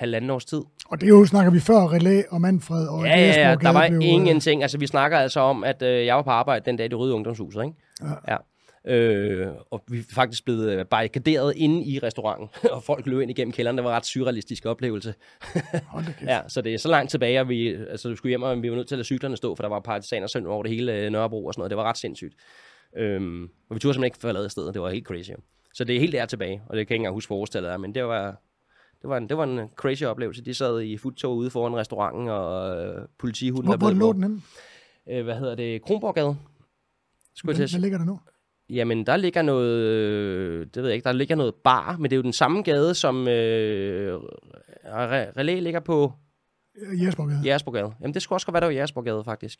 halvanden 0.00 0.30
års 0.30 0.44
tid. 0.44 0.62
Og 0.86 1.00
det 1.00 1.06
er 1.06 1.10
jo, 1.10 1.26
snakker 1.26 1.52
vi 1.52 1.60
før 1.60 1.92
Relais 1.92 2.24
og 2.30 2.40
Manfred 2.40 2.88
og 2.88 3.04
Ja, 3.04 3.16
ja, 3.18 3.48
ja, 3.48 3.54
der 3.54 3.70
var 3.70 3.88
blev, 3.88 4.00
ingenting. 4.02 4.62
Altså, 4.62 4.78
vi 4.78 4.86
snakker 4.86 5.18
altså 5.18 5.40
om, 5.40 5.64
at 5.64 5.82
øh, 5.82 6.06
jeg 6.06 6.16
var 6.16 6.22
på 6.22 6.30
arbejde 6.30 6.64
den 6.64 6.76
dag 6.76 6.86
i 6.86 6.88
det 6.88 6.98
røde 6.98 7.14
ungdomshus, 7.14 7.54
ikke? 7.54 7.74
Ja. 8.02 8.32
ja. 8.32 8.36
Øh, 8.84 9.48
og 9.70 9.82
vi 9.88 9.98
er 9.98 10.02
faktisk 10.14 10.44
blevet 10.44 10.70
øh, 10.70 10.86
barrikaderet 10.86 11.52
inde 11.56 11.84
i 11.84 11.98
restauranten, 11.98 12.48
og 12.74 12.82
folk 12.82 13.06
løb 13.06 13.20
ind 13.20 13.30
igennem 13.30 13.52
kælderen. 13.52 13.76
Det 13.76 13.84
var 13.84 13.90
en 13.90 13.96
ret 13.96 14.06
surrealistisk 14.06 14.66
oplevelse. 14.66 15.14
Ja, 16.26 16.40
så 16.48 16.60
det 16.60 16.74
er 16.74 16.78
så 16.78 16.88
langt 16.88 17.10
tilbage, 17.10 17.40
at 17.40 17.48
vi, 17.48 17.68
altså, 17.68 18.08
vi 18.10 18.16
skulle 18.16 18.30
hjem, 18.30 18.42
og 18.42 18.62
vi 18.62 18.70
var 18.70 18.76
nødt 18.76 18.88
til 18.88 18.94
at 18.94 18.98
lade 18.98 19.06
cyklerne 19.06 19.36
stå, 19.36 19.54
for 19.54 19.62
der 19.62 19.68
var 19.68 19.80
partisaner 19.80 20.26
søn 20.26 20.46
over 20.46 20.62
det 20.62 20.72
hele 20.72 20.92
øh, 20.96 21.10
Nørrebro 21.10 21.46
og 21.46 21.54
sådan 21.54 21.60
noget. 21.60 21.70
Det 21.70 21.76
var 21.78 21.84
ret 21.84 21.98
sindssygt. 21.98 22.34
Øhm, 22.96 23.42
og 23.42 23.74
vi 23.74 23.80
turde 23.80 23.94
simpelthen 23.94 24.04
ikke 24.04 24.18
forlade 24.18 24.50
stedet. 24.50 24.74
Det 24.74 24.82
var 24.82 24.90
helt 24.90 25.06
crazy. 25.06 25.30
Så 25.74 25.84
det 25.84 25.96
er 25.96 26.00
helt 26.00 26.12
der 26.12 26.26
tilbage, 26.26 26.52
og 26.52 26.60
det 26.60 26.68
kan 26.68 26.76
jeg 26.76 26.80
ikke 26.80 26.94
engang 26.94 27.14
huske, 27.14 27.28
hvor 27.28 27.36
årstallet 27.36 27.70
er, 27.72 27.76
men 27.76 27.94
det 27.94 28.04
var, 28.04 28.26
det 29.02 29.10
var, 29.10 29.16
en, 29.16 29.28
det 29.28 29.36
var 29.36 29.44
en 29.44 29.60
crazy 29.76 30.02
oplevelse. 30.04 30.44
De 30.44 30.54
sad 30.54 30.80
i 30.80 30.96
futtog 30.96 31.36
ude 31.36 31.50
foran 31.50 31.76
restauranten, 31.76 32.28
og 32.28 32.76
øh, 32.84 33.06
politihunden 33.18 33.66
Hvor, 33.66 33.76
hvor 33.76 33.90
lå 33.90 34.12
den 34.12 34.22
henne? 34.22 34.40
øh, 35.10 35.24
hvad 35.24 35.38
hedder 35.38 35.54
det, 35.54 35.82
Kronborgade. 35.82 36.36
Skulle 37.34 37.50
jeg 37.50 37.56
til 37.56 37.62
hvad 37.62 37.68
sige. 37.68 37.80
ligger 37.80 37.98
der 37.98 38.04
nu? 38.04 38.20
Jamen, 38.70 39.06
der 39.06 39.16
ligger 39.16 39.42
noget, 39.42 39.76
øh, 39.78 40.66
det 40.74 40.76
ved 40.82 40.84
jeg 40.90 40.94
ikke, 40.94 41.04
der 41.04 41.12
ligger 41.12 41.36
noget 41.36 41.54
bar, 41.54 41.96
men 41.98 42.04
det 42.04 42.12
er 42.12 42.16
jo 42.16 42.22
den 42.22 42.32
samme 42.32 42.62
gade, 42.62 42.94
som 42.94 43.28
øh, 43.28 44.16
Re- 44.84 45.38
Relais 45.38 45.62
ligger 45.62 45.80
på 45.80 46.12
Jespergade. 47.06 47.40
Jægersborgade. 47.44 47.92
Jamen, 48.00 48.14
det 48.14 48.22
skulle 48.22 48.36
også 48.36 48.46
godt 48.46 48.52
være, 48.54 48.60
der 48.60 48.66
var 48.66 48.72
Jægersborgade, 48.72 49.24
faktisk. 49.24 49.58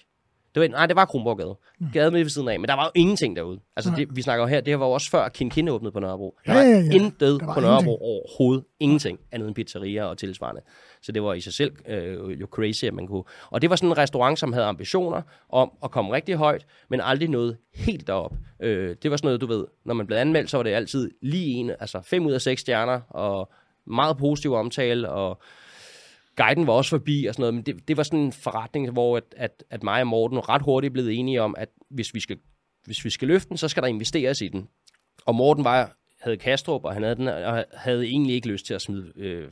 Det 0.54 0.60
var, 0.60 0.68
nej, 0.68 0.86
det 0.86 0.96
var 0.96 1.04
Kronborgade. 1.04 1.56
Gaden 1.92 2.12
med 2.12 2.22
ved 2.22 2.30
siden 2.30 2.48
af, 2.48 2.60
men 2.60 2.68
der 2.68 2.74
var 2.74 2.84
jo 2.84 2.90
ingenting 2.94 3.36
derude. 3.36 3.60
Altså, 3.76 3.92
det, 3.96 4.16
vi 4.16 4.22
snakker 4.22 4.44
jo 4.44 4.48
her, 4.48 4.60
det 4.60 4.68
her 4.72 4.76
var 4.76 4.86
jo 4.86 4.92
også 4.92 5.10
før 5.10 5.28
Kin 5.28 5.50
Kin 5.50 5.68
åbnede 5.68 5.92
på 5.92 6.00
Nørrebro. 6.00 6.36
Der 6.46 6.54
Ja, 6.54 6.60
ja, 6.60 6.68
ja. 6.78 6.90
intet 6.92 7.40
Der 7.40 7.46
var 7.46 7.54
på 7.54 7.60
Nørrebro 7.60 7.80
ingenting. 7.80 8.02
overhovedet. 8.02 8.64
Ingenting 8.80 9.20
andet 9.32 9.46
end 9.46 9.54
pizzerier 9.54 10.04
og 10.04 10.18
tilsvarende. 10.18 10.60
Så 11.02 11.12
det 11.12 11.22
var 11.22 11.34
i 11.34 11.40
sig 11.40 11.52
selv 11.52 11.72
øh, 11.88 12.40
jo 12.40 12.46
crazy, 12.50 12.84
at 12.84 12.94
man 12.94 13.06
kunne. 13.06 13.24
Og 13.50 13.62
det 13.62 13.70
var 13.70 13.76
sådan 13.76 13.88
en 13.88 13.98
restaurant, 13.98 14.38
som 14.38 14.52
havde 14.52 14.66
ambitioner 14.66 15.22
om 15.48 15.72
at 15.84 15.90
komme 15.90 16.12
rigtig 16.12 16.34
højt, 16.34 16.66
men 16.88 17.00
aldrig 17.00 17.28
noget 17.28 17.56
helt 17.74 18.06
derop. 18.06 18.34
Øh, 18.62 18.96
det 19.02 19.10
var 19.10 19.16
sådan 19.16 19.26
noget, 19.26 19.40
du 19.40 19.46
ved, 19.46 19.66
når 19.84 19.94
man 19.94 20.06
blev 20.06 20.18
anmeldt, 20.18 20.50
så 20.50 20.56
var 20.56 20.62
det 20.62 20.70
altid 20.70 21.10
lige 21.22 21.46
en, 21.46 21.70
altså 21.80 22.00
fem 22.00 22.26
ud 22.26 22.32
af 22.32 22.40
seks 22.40 22.60
stjerner, 22.60 23.00
og 23.08 23.52
meget 23.86 24.16
positiv 24.16 24.52
omtale, 24.52 25.10
og 25.10 25.40
guiden 26.36 26.66
var 26.66 26.72
også 26.72 26.90
forbi 26.90 27.26
og 27.26 27.34
sådan 27.34 27.42
noget, 27.42 27.54
men 27.54 27.62
det, 27.62 27.88
det 27.88 27.96
var 27.96 28.02
sådan 28.02 28.18
en 28.18 28.32
forretning, 28.32 28.90
hvor 28.90 29.16
at, 29.16 29.24
at, 29.36 29.64
at 29.70 29.82
mig 29.82 30.00
og 30.00 30.06
Morten 30.06 30.48
ret 30.48 30.62
hurtigt 30.62 30.92
blev 30.92 31.08
enige 31.08 31.42
om, 31.42 31.54
at 31.58 31.68
hvis 31.90 32.14
vi 32.14 32.20
skal, 32.20 32.38
hvis 32.84 33.04
vi 33.04 33.10
skal 33.10 33.28
løfte 33.28 33.48
den, 33.48 33.56
så 33.56 33.68
skal 33.68 33.82
der 33.82 33.88
investeres 33.88 34.40
i 34.40 34.48
den. 34.48 34.68
Og 35.26 35.34
Morten 35.34 35.64
var, 35.64 35.96
havde 36.20 36.36
Kastrup, 36.36 36.84
og 36.84 36.92
han 36.94 37.02
havde, 37.02 37.16
den, 37.16 37.28
og 37.28 37.64
havde 37.74 38.06
egentlig 38.06 38.34
ikke 38.34 38.48
lyst 38.48 38.66
til 38.66 38.74
at 38.74 38.82
smide 38.82 39.12
øh, 39.16 39.48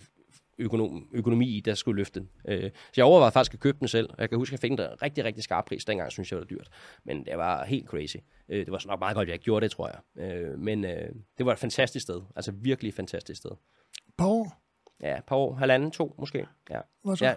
økonom, 0.58 1.08
økonomi 1.12 1.56
i, 1.56 1.60
der 1.60 1.74
skulle 1.74 1.96
løfte 1.96 2.20
den. 2.20 2.30
Øh, 2.48 2.70
så 2.72 2.92
jeg 2.96 3.04
overvejede 3.04 3.32
faktisk 3.32 3.54
at 3.54 3.60
købe 3.60 3.78
den 3.80 3.88
selv, 3.88 4.10
og 4.10 4.16
jeg 4.18 4.28
kan 4.28 4.38
huske, 4.38 4.50
at 4.50 4.52
jeg 4.52 4.60
fik 4.60 4.72
en 4.72 5.02
rigtig, 5.02 5.24
rigtig 5.24 5.44
skarp 5.44 5.64
pris. 5.64 5.84
Dengang 5.84 6.12
synes 6.12 6.32
jeg, 6.32 6.40
det 6.40 6.50
var 6.50 6.56
dyrt. 6.56 6.68
Men 7.04 7.24
det 7.24 7.38
var 7.38 7.64
helt 7.64 7.86
crazy. 7.86 8.16
Øh, 8.48 8.64
det 8.64 8.72
var 8.72 8.78
så 8.78 8.88
nok 8.88 8.98
meget 8.98 9.14
godt, 9.14 9.22
at 9.22 9.28
jeg 9.28 9.34
ikke 9.34 9.44
gjorde 9.44 9.64
det, 9.64 9.70
tror 9.70 9.88
jeg. 9.88 10.24
Øh, 10.24 10.58
men 10.58 10.84
øh, 10.84 11.08
det 11.38 11.46
var 11.46 11.52
et 11.52 11.58
fantastisk 11.58 12.02
sted. 12.02 12.22
Altså 12.36 12.52
virkelig 12.52 12.88
et 12.88 12.94
fantastisk 12.94 13.38
sted. 13.38 13.50
Par 14.18 14.26
år? 14.26 14.62
Ja, 15.02 15.20
par 15.26 15.36
år, 15.36 15.54
halvanden, 15.54 15.90
to 15.90 16.14
måske. 16.18 16.46
Ja. 16.70 16.80
Hvad 17.04 17.16
så? 17.16 17.24
Ja, 17.24 17.34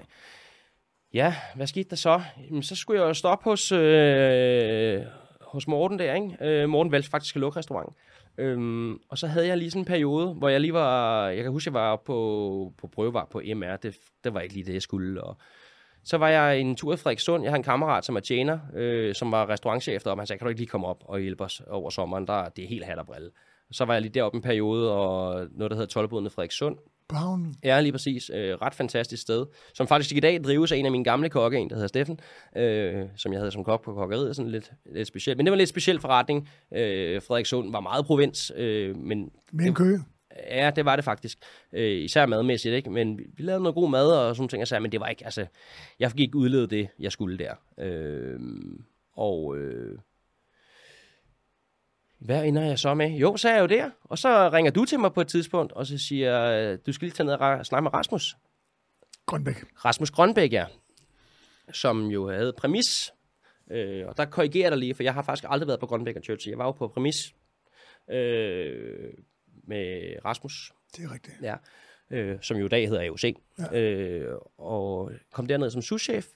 ja 1.14 1.36
hvad 1.56 1.68
skete 1.68 1.90
der 1.90 1.96
så? 1.96 2.22
Jamen, 2.48 2.64
så 2.64 2.76
skulle 2.76 3.02
jeg 3.02 3.08
jo 3.08 3.14
stoppe 3.14 3.50
hos, 3.50 3.72
øh, 3.72 5.02
hos 5.42 5.68
Morten 5.68 6.00
der, 6.00 6.14
ikke? 6.14 6.38
Øh, 6.42 6.70
Morten 6.70 6.92
valgte 6.92 7.10
faktisk 7.10 7.36
at 7.36 7.40
lukke 7.40 7.60
restauranten. 7.60 7.96
Øhm, 8.38 8.94
og 9.10 9.18
så 9.18 9.28
havde 9.28 9.48
jeg 9.48 9.58
lige 9.58 9.72
sådan 9.72 9.82
en 9.82 9.86
periode, 9.86 10.34
hvor 10.34 10.50
jeg 10.50 10.62
lige 10.62 10.74
var, 10.74 11.28
jeg 11.28 11.44
kan 11.44 11.52
huske, 11.52 11.68
jeg 11.68 11.74
var 11.74 11.96
på, 11.96 12.74
på 12.78 12.88
prøvevar 12.88 13.28
på 13.32 13.42
MR, 13.56 13.76
det, 13.76 13.98
det 14.24 14.34
var 14.34 14.40
ikke 14.40 14.54
lige 14.54 14.66
det, 14.66 14.74
jeg 14.74 14.82
skulle, 14.82 15.24
og 15.24 15.38
så 16.04 16.18
var 16.18 16.30
jeg 16.30 16.60
en 16.60 16.76
tur 16.76 16.94
i 16.94 16.98
Frederikssund. 16.98 17.44
Jeg 17.44 17.52
har 17.52 17.58
en 17.58 17.64
kammerat, 17.64 18.06
som 18.06 18.16
er 18.16 18.20
tjener, 18.20 18.60
øh, 18.76 19.16
som 19.16 19.32
var 19.32 19.50
restaurantchef 19.50 20.04
deroppe. 20.04 20.22
Han 20.22 20.28
sagde, 20.28 20.38
kan 20.38 20.46
du 20.46 20.50
ikke 20.50 20.62
lige 20.62 20.70
komme 20.70 20.88
op 20.88 21.04
og 21.06 21.20
hjælpe 21.20 21.44
os 21.44 21.62
over 21.70 21.90
sommeren? 21.90 22.28
Der, 22.28 22.50
det 22.50 22.64
er 22.64 22.68
helt 22.68 22.86
hat 22.86 22.98
og 22.98 23.06
brille. 23.06 23.32
Så 23.72 23.86
var 23.86 23.94
jeg 23.94 24.02
lige 24.02 24.14
deroppe 24.14 24.36
en 24.36 24.42
periode, 24.42 24.92
og 24.92 25.48
noget, 25.52 25.72
der 25.72 25.78
hedder 25.78 25.88
Tolvboden 25.88 26.26
i 26.26 26.30
Frederikssund. 26.30 26.78
Havnen? 27.16 27.56
Ja, 27.64 27.82
lige 27.82 27.92
præcis. 27.92 28.32
Øh, 28.34 28.56
ret 28.62 28.76
fantastisk 28.76 29.22
sted, 29.22 29.46
som 29.74 29.88
faktisk 29.88 30.16
i 30.16 30.20
dag 30.20 30.44
drives 30.44 30.72
af 30.72 30.78
en 30.78 30.86
af 30.86 30.92
mine 30.92 31.04
gamle 31.04 31.30
kokke, 31.30 31.58
en 31.58 31.70
der 31.70 31.76
hedder 31.76 31.88
Steffen, 31.88 32.20
øh, 32.56 33.06
som 33.16 33.34
jeg 33.34 33.40
havde 33.40 33.52
som 33.52 33.64
kok 33.64 33.84
på 33.84 33.94
kokkeriet, 33.94 34.36
sådan 34.36 34.52
lidt, 34.52 34.72
lidt 34.86 35.08
specielt. 35.08 35.38
Men 35.38 35.46
det 35.46 35.52
var 35.52 35.56
en 35.56 35.58
lidt 35.58 35.70
speciel 35.70 36.00
forretning. 36.00 36.50
Øh, 36.74 37.22
Frederikssund 37.22 37.72
var 37.72 37.80
meget 37.80 38.06
provins, 38.06 38.52
øh, 38.56 38.98
men 38.98 39.32
Med 39.52 39.66
en 39.66 39.74
kø? 39.74 39.98
Ja, 40.50 40.72
det 40.76 40.86
var 40.86 40.96
det 40.96 41.06
faktisk. 41.06 41.38
Øh, 41.74 42.04
især 42.04 42.26
madmæssigt, 42.26 42.76
ikke? 42.76 42.90
Men 42.90 43.18
vi, 43.18 43.24
vi 43.38 43.44
lavede 43.44 43.64
noget 43.64 43.76
god 43.76 43.90
mad 43.90 44.12
og 44.12 44.36
sådan 44.36 44.50
ting, 44.50 44.62
og 44.62 44.68
så, 44.68 44.80
men 44.80 44.92
det 44.92 45.00
var 45.00 45.08
ikke, 45.08 45.26
altså, 45.26 45.46
jeg 46.00 46.12
fik 46.12 46.20
ikke 46.20 46.38
udlevet 46.38 46.72
det, 46.72 46.88
jeg 47.00 47.12
skulle 47.12 47.38
der. 47.38 47.54
Øh, 47.80 48.40
og 49.14 49.58
øh, 49.58 49.98
hvad 52.22 52.46
ender 52.46 52.62
jeg 52.64 52.80
så 52.80 52.94
med? 52.94 53.08
Jo, 53.10 53.38
så 53.38 53.50
er 53.50 53.54
jeg 53.54 53.62
jo 53.62 53.66
der, 53.66 53.90
og 54.04 54.18
så 54.18 54.50
ringer 54.50 54.72
du 54.72 54.86
til 54.86 55.00
mig 55.00 55.14
på 55.14 55.22
et 55.22 55.28
tidspunkt, 55.28 55.72
og 55.72 55.86
så 55.86 55.98
siger 55.98 56.32
jeg, 56.40 56.78
du 56.86 56.94
skal 56.94 57.06
lige 57.06 57.16
tage 57.16 57.26
ned 57.26 57.34
og 57.34 57.66
snakke 57.66 57.84
med 57.84 57.94
Rasmus. 57.94 58.38
Grønbæk. 59.26 59.56
Rasmus 59.86 60.12
Grønbæk, 60.12 60.54
ja, 60.54 60.66
som 61.74 62.06
jo 62.08 62.30
havde 62.30 62.54
præmis. 62.54 63.14
Øh, 63.72 64.08
og 64.08 64.18
der 64.18 64.26
korrigerer 64.26 64.70
dig 64.70 64.80
lige, 64.80 64.96
for 64.96 65.04
jeg 65.04 65.14
har 65.14 65.22
faktisk 65.22 65.46
aldrig 65.50 65.68
været 65.68 65.80
på 65.80 65.86
Grønbæk 65.86 66.16
og 66.16 66.24
Church. 66.24 66.50
Jeg 66.50 66.58
var 66.58 66.66
jo 66.66 66.72
på 66.72 66.88
præmis 66.88 67.34
øh, 68.10 69.14
med 69.68 70.16
Rasmus, 70.26 70.72
Det 70.98 71.06
er 71.06 71.14
rigtigt. 71.14 71.36
ja, 71.42 71.56
øh, 72.10 72.38
som 72.42 72.58
jo 72.58 72.66
i 72.66 72.70
dag 72.70 72.88
hedder 72.88 73.02
AOC, 73.04 73.24
ja. 73.60 73.80
øh, 73.80 74.38
og 74.58 75.12
kom 75.32 75.46
derned 75.48 75.70
som 75.70 75.82
souschef. 75.82 76.28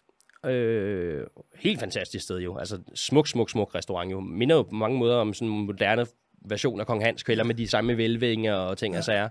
Øh, 0.45 1.27
helt 1.55 1.79
fantastisk 1.79 2.23
sted 2.23 2.39
jo, 2.39 2.57
altså 2.57 2.79
smuk, 2.95 3.27
smuk, 3.27 3.49
smuk 3.49 3.75
restaurant 3.75 4.11
jo. 4.11 4.19
Minder 4.19 4.55
jo 4.55 4.61
på 4.61 4.75
mange 4.75 4.97
måder 4.97 5.15
om 5.15 5.33
sådan 5.33 5.47
en 5.47 5.65
moderne 5.65 6.05
version 6.41 6.79
af 6.79 6.87
Kong 6.87 7.03
Hans 7.03 7.23
kælder 7.23 7.43
med 7.43 7.55
de 7.55 7.67
samme 7.67 7.97
velvinger 7.97 8.53
og 8.53 8.77
ting 8.77 8.93
ja. 8.93 8.97
og 8.97 9.03
sager. 9.03 9.29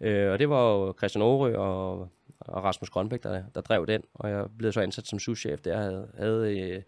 Øh, 0.00 0.32
og 0.32 0.38
det 0.38 0.48
var 0.48 0.72
jo 0.72 0.94
Christian 0.98 1.22
Aarø 1.22 1.56
og, 1.56 2.08
og 2.38 2.64
Rasmus 2.64 2.90
Grønbæk, 2.90 3.22
der, 3.22 3.42
der 3.54 3.60
drev 3.60 3.86
den, 3.86 4.02
og 4.14 4.30
jeg 4.30 4.44
blev 4.58 4.72
så 4.72 4.80
ansat 4.80 5.06
som 5.06 5.18
souschef 5.18 5.60
der, 5.60 5.76
havde, 5.76 6.08
havde 6.18 6.58
øh, 6.58 6.82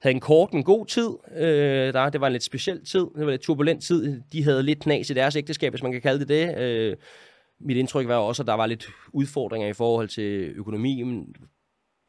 havde 0.00 0.14
en 0.14 0.20
kort, 0.20 0.50
en 0.50 0.64
god 0.64 0.86
tid. 0.86 1.08
Øh, 1.36 1.92
der, 1.92 2.10
det 2.10 2.20
var 2.20 2.26
en 2.26 2.32
lidt 2.32 2.42
speciel 2.42 2.84
tid. 2.84 3.00
Det 3.00 3.10
var 3.14 3.22
en 3.22 3.30
lidt 3.30 3.42
turbulent 3.42 3.82
tid. 3.82 4.22
De 4.32 4.44
havde 4.44 4.62
lidt 4.62 4.78
knas 4.78 5.10
i 5.10 5.14
deres 5.14 5.36
ægteskab, 5.36 5.72
hvis 5.72 5.82
man 5.82 5.92
kan 5.92 6.00
kalde 6.00 6.20
det 6.20 6.28
det. 6.28 6.58
Øh, 6.58 6.96
mit 7.60 7.76
indtryk 7.76 8.08
var 8.08 8.16
også, 8.16 8.42
at 8.42 8.46
der 8.46 8.54
var 8.54 8.66
lidt 8.66 8.86
udfordringer 9.12 9.68
i 9.68 9.72
forhold 9.72 10.08
til 10.08 10.52
økonomien. 10.56 11.34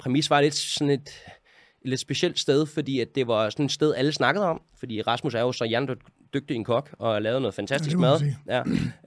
Præmis 0.01 0.29
var 0.29 0.41
lidt 0.41 0.55
sådan 0.55 0.89
et, 0.89 1.09
et 1.81 1.89
lidt 1.89 1.99
specielt 1.99 2.39
sted, 2.39 2.65
fordi 2.65 2.99
at 2.99 3.15
det 3.15 3.27
var 3.27 3.49
sådan 3.49 3.65
et 3.65 3.71
sted, 3.71 3.93
alle 3.95 4.11
snakkede 4.11 4.45
om. 4.45 4.61
Fordi 4.79 5.01
Rasmus 5.01 5.35
er 5.35 5.39
jo 5.41 5.51
så 5.51 5.95
dygtig 6.33 6.55
en 6.55 6.63
kok, 6.63 6.89
og 6.99 7.21
lavet 7.21 7.41
noget 7.41 7.55
fantastisk 7.55 7.95
Ja, 7.95 7.99
mad. 8.01 8.19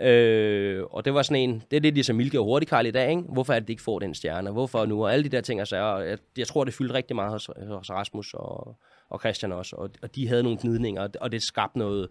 Ja. 0.01 0.07
Øh, 0.11 0.85
og 0.91 1.05
det 1.05 1.15
var 1.15 1.23
sådan 1.23 1.43
en, 1.51 1.63
det 1.71 1.77
er 1.77 1.81
lidt 1.81 1.95
ligesom 1.95 2.17
Milke 2.17 2.39
og 2.39 2.45
Hurtigkarl 2.45 2.87
i 2.87 2.91
dag, 2.91 3.11
ikke? 3.11 3.23
Hvorfor 3.23 3.53
er 3.53 3.59
det, 3.59 3.69
de 3.69 3.73
ikke 3.73 3.83
får 3.83 3.99
den 3.99 4.15
stjerne? 4.15 4.51
Hvorfor 4.51 4.87
nu? 4.87 5.05
Og 5.05 5.13
alle 5.13 5.25
de 5.25 5.29
der 5.29 5.41
ting, 5.41 5.61
altså, 5.61 5.77
og 5.77 6.09
jeg, 6.09 6.19
jeg 6.39 6.47
tror, 6.49 6.65
det 6.65 6.75
fyldte 6.75 6.95
rigtig 6.95 7.17
meget 7.17 7.31
hos, 7.33 7.51
hos 7.69 7.91
Rasmus 7.91 8.35
og, 8.35 8.77
og 9.11 9.21
Christian 9.21 9.53
også, 9.53 9.77
og, 9.77 9.91
og 10.03 10.15
de 10.15 10.29
havde 10.29 10.43
nogle 10.43 10.59
gnidninger, 10.63 11.03
og 11.03 11.09
det- 11.15 11.21
og 11.21 11.33
det 11.33 11.43
skabte 11.43 11.79
noget, 11.79 12.09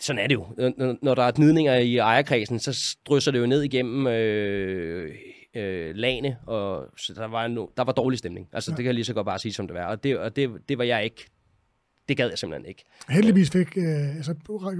sådan 0.00 0.22
er 0.22 0.26
det 0.26 0.34
jo. 0.34 0.46
Når- 0.76 0.96
Når 1.02 1.14
der 1.14 1.22
er 1.22 1.30
gnidninger 1.32 1.74
i 1.76 1.96
ejerkredsen, 1.96 2.58
så 2.58 2.96
drysser 3.08 3.30
det 3.32 3.38
jo 3.38 3.46
ned 3.46 3.62
igennem 3.62 4.06
øh, 4.06 5.14
øh, 5.56 5.94
lagene, 5.96 6.36
og 6.46 6.86
så 6.96 7.14
der 7.14 7.26
var, 7.26 7.48
no, 7.48 7.66
der 7.76 7.84
var 7.84 7.92
dårlig 7.92 8.18
stemning. 8.18 8.48
Altså, 8.52 8.70
det 8.70 8.76
kan 8.76 8.86
jeg 8.86 8.94
lige 8.94 9.04
så 9.04 9.14
godt 9.14 9.26
bare 9.26 9.38
sige, 9.38 9.52
som 9.52 9.66
det 9.66 9.74
var. 9.74 9.84
Og 9.84 10.04
det, 10.04 10.18
og 10.18 10.36
det, 10.36 10.50
det 10.68 10.78
var 10.78 10.84
jeg 10.84 11.04
ikke. 11.04 11.26
Det 12.08 12.16
gad 12.16 12.28
jeg 12.28 12.38
simpelthen 12.38 12.68
ikke. 12.68 12.84
Heldigvis 13.08 13.50
fik 13.50 13.76
øh, 13.76 14.16
altså, 14.16 14.34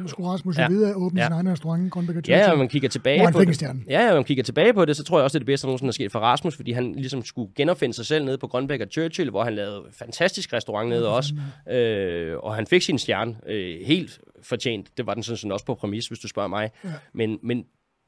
skulle 0.06 0.28
Rasmus 0.28 0.56
ja. 0.58 0.62
Ja. 0.62 0.68
videre 0.68 0.90
at 0.90 0.96
åbne 0.96 1.20
ja. 1.20 1.24
Ja. 1.24 1.28
sin 1.28 1.32
egen 1.34 1.48
restaurant, 1.52 1.92
Grønbæk 1.92 2.16
og 2.16 2.22
Ja, 2.28 2.52
og 2.52 2.58
man 2.58 2.68
kigger 2.68 2.88
tilbage 2.88 3.32
på 3.32 3.40
det. 3.40 3.54
stjerne. 3.54 3.80
Ja, 3.88 4.00
ja, 4.00 4.08
når 4.08 4.14
man 4.14 4.24
kigger 4.24 4.44
tilbage 4.44 4.74
på 4.74 4.84
det, 4.84 4.96
så 4.96 5.04
tror 5.04 5.18
jeg 5.18 5.24
også, 5.24 5.38
det 5.38 5.40
er 5.40 5.44
det 5.44 5.46
bedste, 5.46 5.66
der 5.66 5.68
nogensinde 5.68 5.88
er 5.88 5.92
sket 5.92 6.12
for 6.12 6.18
Rasmus, 6.18 6.56
fordi 6.56 6.72
han 6.72 6.92
ligesom 6.92 7.22
skulle 7.24 7.52
genopfinde 7.56 7.94
sig 7.94 8.06
selv 8.06 8.24
nede 8.24 8.38
på 8.38 8.46
Grønbæk 8.46 8.80
og 8.80 8.86
Churchill, 8.92 9.30
hvor 9.30 9.44
han 9.44 9.54
lavede 9.54 9.82
fantastisk 9.92 10.52
restaurant 10.52 10.88
nede 10.88 11.08
også. 11.08 11.34
Øh, 11.70 12.36
og 12.38 12.54
han 12.54 12.66
fik 12.66 12.82
sin 12.82 12.98
stjerne 12.98 13.36
øh, 13.46 13.86
helt 13.86 14.20
fortjent. 14.42 14.88
Det 14.96 15.06
var 15.06 15.14
den 15.14 15.22
sådan 15.22 15.36
set 15.36 15.52
også 15.52 15.66
på 15.66 15.74
præmis, 15.74 16.08
hvis 16.08 16.18
du 16.18 16.28
spørger 16.28 16.48
mig. 16.48 16.70
Ja. 16.84 16.92
Men, 17.14 17.38
men 17.42 17.64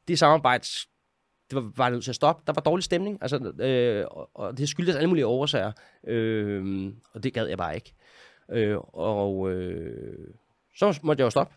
det 0.08 0.18
samarbejde, 0.18 0.66
det 1.50 1.56
var 1.56 1.72
bare 1.76 1.90
nødt 1.90 2.04
til 2.04 2.10
at 2.10 2.14
stoppe. 2.14 2.42
Der 2.46 2.52
var 2.52 2.62
dårlig 2.62 2.84
stemning, 2.84 3.18
altså, 3.20 3.52
øh, 3.58 4.04
og, 4.10 4.30
og 4.34 4.58
det 4.58 4.68
skyldtes 4.68 4.96
alle 4.96 5.08
mulige 5.08 5.26
årsager. 5.26 5.72
Øh, 6.06 6.92
og 7.14 7.22
det 7.22 7.34
gad 7.34 7.46
jeg 7.46 7.58
bare 7.58 7.74
ikke. 7.74 7.94
Øh, 8.50 8.76
og 8.92 9.50
øh, 9.50 10.34
så 10.76 11.00
måtte 11.02 11.20
jeg 11.20 11.24
jo 11.24 11.30
stoppe. 11.30 11.54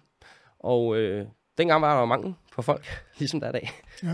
Og 0.59 0.97
øh, 0.97 1.25
dengang 1.57 1.81
var 1.81 1.93
der 1.93 1.99
jo 1.99 2.05
mangel 2.05 2.33
på 2.51 2.61
folk, 2.61 2.85
ligesom 3.19 3.39
der 3.39 3.47
er 3.47 3.51
i 3.51 3.59
dag. 3.59 3.69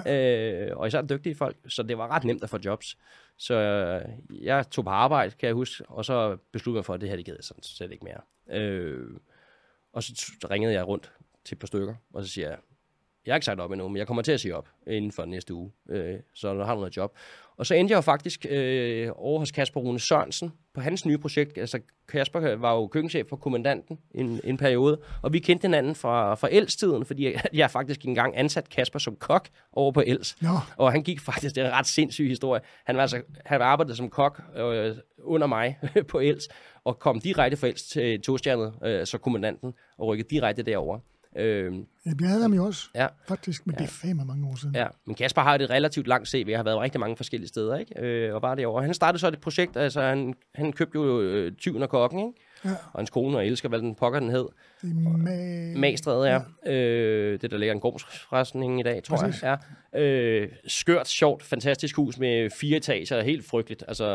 Ja. 0.05 0.69
Øh, 0.69 0.77
og 0.77 0.87
især 0.87 1.01
dygtige 1.01 1.35
folk, 1.35 1.57
så 1.67 1.83
det 1.83 1.97
var 1.97 2.07
ret 2.07 2.23
nemt 2.23 2.43
at 2.43 2.49
få 2.49 2.59
jobs. 2.65 2.97
Så 3.37 3.53
øh, 3.53 4.45
jeg 4.45 4.69
tog 4.69 4.83
på 4.83 4.89
arbejde, 4.89 5.31
kan 5.31 5.47
jeg 5.47 5.53
huske, 5.53 5.83
og 5.87 6.05
så 6.05 6.37
besluttede 6.51 6.79
jeg 6.79 6.85
for, 6.85 6.93
at 6.93 7.01
det 7.01 7.09
her, 7.09 7.15
det 7.15 7.25
gider 7.25 7.37
jeg 7.37 7.43
sådan 7.43 7.63
slet 7.63 7.91
ikke 7.91 8.05
mere. 8.05 8.21
Øh, 8.59 9.09
og 9.93 10.03
så 10.03 10.47
ringede 10.51 10.73
jeg 10.73 10.87
rundt 10.87 11.11
til 11.45 11.55
et 11.55 11.59
par 11.59 11.67
stykker, 11.67 11.95
og 12.13 12.23
så 12.23 12.29
siger 12.29 12.49
jeg, 12.49 12.57
jeg 13.27 13.33
har 13.33 13.37
ikke 13.37 13.45
sagt 13.45 13.59
op 13.59 13.71
endnu, 13.71 13.87
men 13.87 13.97
jeg 13.97 14.07
kommer 14.07 14.23
til 14.23 14.31
at 14.31 14.39
sige 14.39 14.55
op 14.55 14.69
inden 14.87 15.11
for 15.11 15.25
næste 15.25 15.53
uge, 15.53 15.71
øh, 15.89 16.15
så 16.33 16.53
du 16.53 16.63
har 16.63 16.73
du 16.73 16.79
noget 16.79 16.97
job. 16.97 17.17
Og 17.57 17.65
så 17.65 17.73
endte 17.75 17.91
jeg 17.91 17.95
jo 17.95 18.01
faktisk 18.01 18.45
øh, 18.49 19.09
over 19.15 19.39
hos 19.39 19.51
Kasper 19.51 19.79
Rune 19.79 19.99
Sørensen 19.99 20.53
på 20.73 20.81
hans 20.81 21.05
nye 21.05 21.17
projekt. 21.17 21.57
Altså 21.57 21.79
Kasper 22.07 22.55
var 22.55 22.73
jo 22.73 22.87
køkkenchef 22.87 23.27
for 23.29 23.35
kommandanten 23.35 23.99
en, 24.11 24.41
en 24.43 24.57
periode, 24.57 24.99
og 25.21 25.33
vi 25.33 25.39
kendte 25.39 25.65
hinanden 25.65 25.95
fra, 25.95 26.35
fra 26.35 26.47
Elstiden, 26.51 27.05
fordi 27.05 27.25
jeg, 27.25 27.41
jeg 27.53 27.71
faktisk 27.71 28.05
engang 28.05 28.37
ansat 28.37 28.69
Kasper 28.69 28.99
som 28.99 29.15
kok 29.15 29.49
over 29.73 29.91
på 29.91 30.03
Els. 30.05 30.41
Nå, 30.41 30.49
Og 30.77 30.91
han 30.91 31.03
gik 31.03 31.21
faktisk, 31.21 31.55
det 31.55 31.63
er 31.63 31.67
en 31.67 31.73
ret 31.73 31.87
sindssyg 31.87 32.27
historie. 32.27 32.61
Han 32.85 32.95
var 32.95 33.01
altså, 33.01 33.21
han 33.45 33.61
arbejdede 33.61 33.95
som 33.95 34.09
kok 34.09 34.41
øh, 34.57 34.95
under 35.23 35.47
mig 35.47 35.79
på 36.11 36.19
Els, 36.19 36.47
og 36.83 36.99
kom 36.99 37.19
direkte 37.19 37.57
fra 37.57 37.67
Els 37.67 37.83
til 37.83 38.21
togstjernet, 38.21 38.73
øh, 38.83 39.05
så 39.05 39.17
kommandanten, 39.17 39.73
og 39.97 40.07
rykkede 40.07 40.27
direkte 40.29 40.63
derover. 40.63 40.99
Øh, 41.37 41.73
jeg 42.05 42.29
havde 42.29 42.41
ham 42.41 42.53
jo 42.53 42.65
også, 42.65 42.89
ja, 42.95 43.07
faktisk, 43.27 43.67
men 43.67 43.75
ja. 43.79 43.83
det 43.83 43.89
er 43.89 43.91
fandme 43.91 44.25
mange 44.25 44.47
år 44.47 44.55
siden. 44.55 44.75
Ja, 44.75 44.87
men 45.05 45.15
Kasper 45.15 45.41
har 45.41 45.55
et 45.55 45.69
relativt 45.69 46.07
langt 46.07 46.27
CV, 46.27 46.55
har 46.55 46.63
været 46.63 46.79
rigtig 46.79 46.99
mange 46.99 47.17
forskellige 47.17 47.47
steder, 47.49 47.77
ikke? 47.77 48.01
Øh, 48.01 48.35
og 48.35 48.41
var 48.41 48.55
derovre. 48.55 48.83
Han 48.83 48.93
startede 48.93 49.19
så 49.19 49.27
et 49.27 49.41
projekt, 49.41 49.77
altså 49.77 50.01
han, 50.01 50.33
han 50.55 50.73
købte 50.73 50.99
jo 50.99 51.21
øh, 51.21 51.51
Tyven 51.51 51.83
og 51.83 51.89
Kokken, 51.89 52.19
ikke? 52.19 52.31
Ja. 52.65 52.69
Og 52.69 52.99
hans 52.99 53.09
kone 53.09 53.37
og 53.37 53.47
elsker, 53.47 53.69
hvad 53.69 53.79
den 53.79 53.95
pokker 53.95 54.19
den 54.19 54.29
hed. 54.29 54.45
Det 54.81 54.89
er 54.89 54.93
ma- 54.93 55.79
Magstræde, 55.79 56.27
ja. 56.29 56.41
ja. 56.65 56.71
Øh, 56.73 57.41
det, 57.41 57.51
der 57.51 57.57
ligger 57.57 57.73
en 57.73 57.79
gårdsforretning 57.79 58.79
i 58.79 58.83
dag, 58.83 59.03
tror 59.03 59.17
Præcis. 59.17 59.43
jeg. 59.43 59.57
Ja. 59.93 59.99
Øh, 59.99 60.49
skørt, 60.67 61.07
sjovt, 61.07 61.43
fantastisk 61.43 61.95
hus 61.95 62.19
med 62.19 62.49
fire 62.49 62.77
etager, 62.77 63.21
helt 63.21 63.45
frygteligt. 63.45 63.83
Altså 63.87 64.05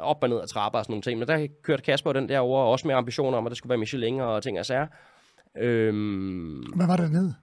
op 0.00 0.22
og 0.22 0.28
ned 0.28 0.40
ad 0.40 0.46
trapper 0.46 0.78
og 0.78 0.84
sådan 0.84 0.92
nogle 0.92 1.02
ting. 1.02 1.18
Men 1.18 1.28
der 1.28 1.46
kørte 1.62 1.82
Kasper 1.82 2.12
den 2.12 2.28
derovre, 2.28 2.64
også 2.64 2.86
med 2.86 2.94
ambitioner 2.94 3.38
om, 3.38 3.46
at 3.46 3.50
der 3.50 3.56
skulle 3.56 3.70
være 3.70 3.78
Michelin 3.78 4.20
og 4.20 4.42
ting 4.42 4.58
og 4.58 4.66
sager. 4.66 4.86
Øhm, 5.58 6.60
Hvad 6.76 6.86
var 6.86 6.96
det 6.96 7.04
dernede? 7.12 7.34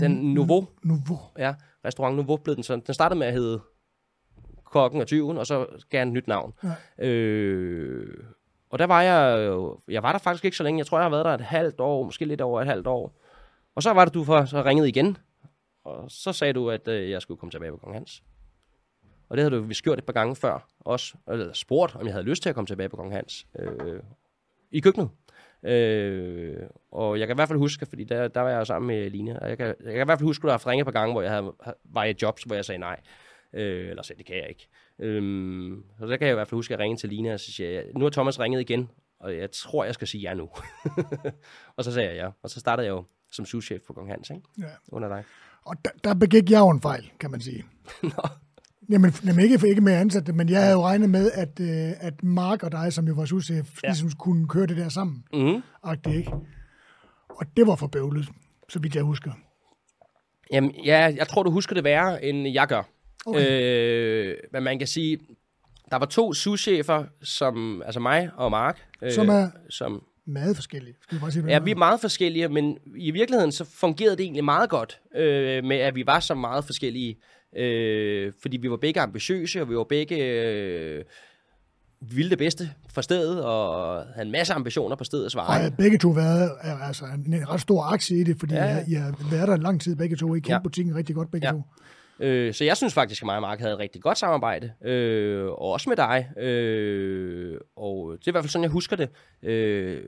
den 0.00 0.34
Nouveau, 0.34 0.68
Nouveau. 0.84 1.18
Ja, 1.38 1.54
restaurant 1.84 2.16
Nouveau 2.16 2.36
blev 2.36 2.54
den 2.54 2.62
sådan. 2.64 2.82
Den 2.86 2.94
startede 2.94 3.18
med 3.18 3.26
at 3.26 3.32
hedde 3.32 3.60
Kokken 4.64 5.00
og 5.00 5.06
Tyven, 5.06 5.38
og 5.38 5.46
så 5.46 5.66
gav 5.90 5.98
han 5.98 6.08
et 6.08 6.14
nyt 6.14 6.28
navn. 6.28 6.54
Ja. 6.98 7.06
Øh, 7.06 8.24
og 8.70 8.78
der 8.78 8.84
var 8.86 9.02
jeg 9.02 9.46
jo, 9.46 9.80
jeg 9.88 10.02
var 10.02 10.12
der 10.12 10.18
faktisk 10.18 10.44
ikke 10.44 10.56
så 10.56 10.62
længe. 10.62 10.78
Jeg 10.78 10.86
tror, 10.86 10.98
jeg 10.98 11.04
har 11.04 11.10
været 11.10 11.24
der 11.24 11.34
et 11.34 11.40
halvt 11.40 11.80
år, 11.80 12.04
måske 12.04 12.24
lidt 12.24 12.40
over 12.40 12.60
et 12.60 12.66
halvt 12.66 12.86
år. 12.86 13.20
Og 13.74 13.82
så 13.82 13.92
var 13.92 14.04
det, 14.04 14.14
du 14.14 14.24
for, 14.24 14.44
så 14.44 14.62
ringede 14.62 14.88
igen. 14.88 15.16
Og 15.84 16.10
så 16.10 16.32
sagde 16.32 16.52
du, 16.52 16.70
at 16.70 16.88
øh, 16.88 17.10
jeg 17.10 17.22
skulle 17.22 17.38
komme 17.38 17.50
tilbage 17.50 17.72
på 17.72 17.76
Kong 17.78 17.94
Hans. 17.94 18.22
Og 19.28 19.36
det 19.36 19.44
havde 19.44 19.56
du 19.56 19.62
vist 19.62 19.82
gjort 19.82 19.98
et 19.98 20.04
par 20.04 20.12
gange 20.12 20.36
før 20.36 20.68
også. 20.80 21.14
Eller 21.28 21.52
spurgt, 21.52 21.96
om 21.96 22.06
jeg 22.06 22.14
havde 22.14 22.24
lyst 22.24 22.42
til 22.42 22.48
at 22.48 22.54
komme 22.54 22.66
tilbage 22.66 22.88
på 22.88 22.96
Kong 22.96 23.12
Hans. 23.12 23.46
Øh, 23.58 24.00
I 24.70 24.80
køkkenet. 24.80 25.08
Øh, 25.62 26.56
og 26.92 27.18
jeg 27.18 27.26
kan 27.26 27.34
i 27.34 27.38
hvert 27.38 27.48
fald 27.48 27.58
huske, 27.58 27.86
fordi 27.86 28.04
der, 28.04 28.28
der 28.28 28.40
var 28.40 28.50
jeg 28.50 28.66
sammen 28.66 28.86
med 28.86 29.10
Line, 29.10 29.40
og 29.42 29.48
jeg 29.48 29.56
kan, 29.56 29.66
jeg 29.66 29.92
kan 29.92 30.02
i 30.02 30.04
hvert 30.04 30.18
fald 30.18 30.26
huske, 30.26 30.40
at 30.40 30.42
du 30.42 30.48
har 30.48 30.66
ringet 30.66 30.88
et 30.88 30.94
par 30.94 31.00
gange, 31.00 31.12
hvor 31.12 31.22
jeg 31.22 31.30
havde, 31.30 31.52
var 31.84 32.04
i 32.04 32.10
et 32.10 32.22
job, 32.22 32.38
hvor 32.46 32.54
jeg 32.54 32.64
sagde 32.64 32.78
nej. 32.78 33.00
Øh, 33.52 33.90
eller 33.90 34.02
sagde, 34.02 34.18
det 34.18 34.26
kan 34.26 34.36
jeg 34.36 34.48
ikke. 34.48 34.68
Øhm, 34.98 35.84
så 35.98 36.06
der 36.06 36.16
kan 36.16 36.26
jeg 36.26 36.32
i 36.32 36.34
hvert 36.34 36.48
fald 36.48 36.58
huske, 36.58 36.74
at 36.74 36.78
jeg 36.78 36.84
ringede 36.84 37.00
til 37.00 37.08
Line, 37.08 37.34
og 37.34 37.40
så 37.40 37.52
siger 37.52 37.70
jeg, 37.70 37.84
nu 37.96 38.04
har 38.04 38.10
Thomas 38.10 38.40
ringet 38.40 38.60
igen, 38.60 38.90
og 39.20 39.36
jeg 39.36 39.50
tror, 39.50 39.84
jeg 39.84 39.94
skal 39.94 40.08
sige 40.08 40.22
ja 40.22 40.34
nu. 40.34 40.48
og 41.76 41.84
så 41.84 41.92
sagde 41.92 42.08
jeg 42.08 42.16
ja, 42.16 42.30
og 42.42 42.50
så 42.50 42.60
startede 42.60 42.86
jeg 42.86 42.92
jo 42.92 43.04
som 43.30 43.44
souschef 43.44 43.82
på 43.86 43.92
Kong 43.92 44.10
Hans, 44.10 44.30
ikke? 44.30 44.42
Ja. 44.58 44.64
under 44.88 45.08
dig. 45.08 45.24
Og 45.64 45.76
der, 45.84 45.90
der 46.04 46.14
begik 46.14 46.50
jeg 46.50 46.58
jo 46.58 46.70
en 46.70 46.80
fejl, 46.80 47.12
kan 47.20 47.30
man 47.30 47.40
sige. 47.40 47.64
Jamen, 48.90 49.12
jamen 49.26 49.44
ikke, 49.44 49.68
ikke 49.68 49.80
med 49.80 49.92
ansatte, 49.92 50.32
men 50.32 50.48
jeg 50.48 50.60
havde 50.60 50.72
jo 50.72 50.82
regnet 50.82 51.10
med, 51.10 51.30
at, 51.34 51.60
øh, 51.60 51.92
at 52.00 52.22
Mark 52.22 52.62
og 52.62 52.72
dig, 52.72 52.92
som 52.92 53.08
jo 53.08 53.14
var 53.14 53.24
souschef, 53.24 53.82
ja. 53.82 53.88
Ligesom 53.88 54.10
kunne 54.10 54.48
køre 54.48 54.66
det 54.66 54.76
der 54.76 54.88
sammen. 54.88 55.24
Mm-hmm. 55.32 55.62
Og 55.82 56.04
det 56.04 56.14
ikke. 56.14 56.32
Og 57.28 57.46
det 57.56 57.66
var 57.66 57.76
for 57.76 57.86
bøvlet, 57.86 58.28
så 58.68 58.78
vidt 58.78 58.94
jeg 58.94 59.02
husker. 59.02 59.32
Jamen, 60.52 60.74
ja, 60.84 61.14
jeg 61.16 61.28
tror, 61.28 61.42
du 61.42 61.50
husker 61.50 61.74
det 61.74 61.84
værre, 61.84 62.24
end 62.24 62.48
jeg 62.48 62.66
gør. 62.68 62.82
Okay. 63.26 63.50
Øh, 63.50 64.36
men 64.52 64.62
man 64.62 64.78
kan 64.78 64.86
sige, 64.88 65.18
der 65.90 65.96
var 65.96 66.06
to 66.06 66.32
souschefer, 66.32 67.04
som, 67.22 67.82
altså 67.86 68.00
mig 68.00 68.30
og 68.36 68.50
Mark, 68.50 68.78
øh, 69.02 69.12
Som 69.12 69.28
er- 69.28 69.50
som 69.70 70.02
Meget 70.26 70.56
forskellige. 70.56 70.94
Skal 71.02 71.16
vi 71.16 71.20
bare 71.20 71.30
sige, 71.32 71.46
Ja, 71.48 71.58
vi 71.58 71.70
er 71.70 71.76
meget 71.76 72.00
forskellige, 72.00 72.48
men 72.48 72.78
i 72.96 73.10
virkeligheden 73.10 73.52
så 73.52 73.64
fungerede 73.64 74.16
det 74.16 74.22
egentlig 74.22 74.44
meget 74.44 74.70
godt 74.70 75.00
øh, 75.16 75.64
med, 75.64 75.76
at 75.76 75.94
vi 75.94 76.06
var 76.06 76.20
så 76.20 76.34
meget 76.34 76.64
forskellige. 76.64 77.16
Øh, 77.56 78.32
fordi 78.42 78.56
vi 78.56 78.70
var 78.70 78.76
begge 78.76 79.00
ambitiøse, 79.00 79.60
og 79.62 79.68
vi 79.70 79.76
var 79.76 79.84
begge 79.84 80.16
øh, 80.24 81.04
ville 82.00 82.30
det 82.30 82.38
bedste 82.38 82.70
for 82.94 83.00
stedet, 83.00 83.44
og 83.44 84.04
havde 84.14 84.26
en 84.26 84.32
masse 84.32 84.54
ambitioner 84.54 84.96
på 84.96 85.04
stedets 85.04 85.34
Og 85.34 85.38
veje. 85.46 85.62
jeg 85.62 85.72
begge 85.76 85.98
to 85.98 86.08
været 86.08 86.50
altså, 86.82 87.04
en, 87.26 87.48
ret 87.48 87.60
stor 87.60 87.82
aktie 87.82 88.20
i 88.20 88.24
det, 88.24 88.36
fordi 88.38 88.54
Ja. 88.54 88.64
Jeg, 88.64 88.84
jeg 88.88 89.02
har 89.02 89.30
været 89.30 89.48
der 89.48 89.54
en 89.54 89.62
lang 89.62 89.80
tid 89.80 89.96
begge 89.96 90.16
to. 90.16 90.34
I 90.34 90.38
kendte 90.38 90.52
Ja. 90.52 90.58
butikken 90.62 90.94
rigtig 90.96 91.14
godt 91.14 91.30
begge 91.30 91.46
Ja. 91.46 91.52
ja. 91.54 91.58
to. 91.58 91.64
Øh, 92.24 92.54
så 92.54 92.64
jeg 92.64 92.76
synes 92.76 92.94
faktisk, 92.94 93.22
at 93.22 93.26
mig 93.26 93.36
og 93.36 93.42
Mark 93.42 93.58
havde 93.60 93.72
et 93.72 93.78
rigtig 93.78 94.02
godt 94.02 94.18
samarbejde, 94.18 94.72
øh, 94.84 95.44
og 95.46 95.60
også 95.72 95.88
med 95.90 95.96
dig. 95.96 96.28
Øh, 96.42 97.58
og 97.76 98.12
det 98.18 98.26
er 98.26 98.30
i 98.30 98.32
hvert 98.32 98.44
fald 98.44 98.50
sådan, 98.50 98.62
jeg 98.62 98.70
husker 98.70 98.96
det. 98.96 99.08
Øh, 99.42 100.02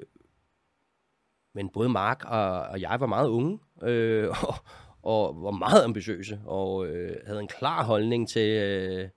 men 1.55 1.69
både 1.75 1.89
Mark 1.89 2.25
og, 2.25 2.61
og 2.63 2.81
jeg 2.81 2.97
var 3.01 3.07
meget 3.07 3.29
unge, 3.29 3.59
øh, 3.83 4.29
og, 4.49 4.55
og 5.03 5.37
var 5.43 5.51
meget 5.51 5.85
ambitiøse, 5.85 6.39
og 6.47 6.87
øh, 6.87 7.11
havde 7.27 7.41
en 7.41 7.49
klar 7.59 7.85
holdning 7.85 8.29
til, 8.29 8.49
øh, 8.49 9.09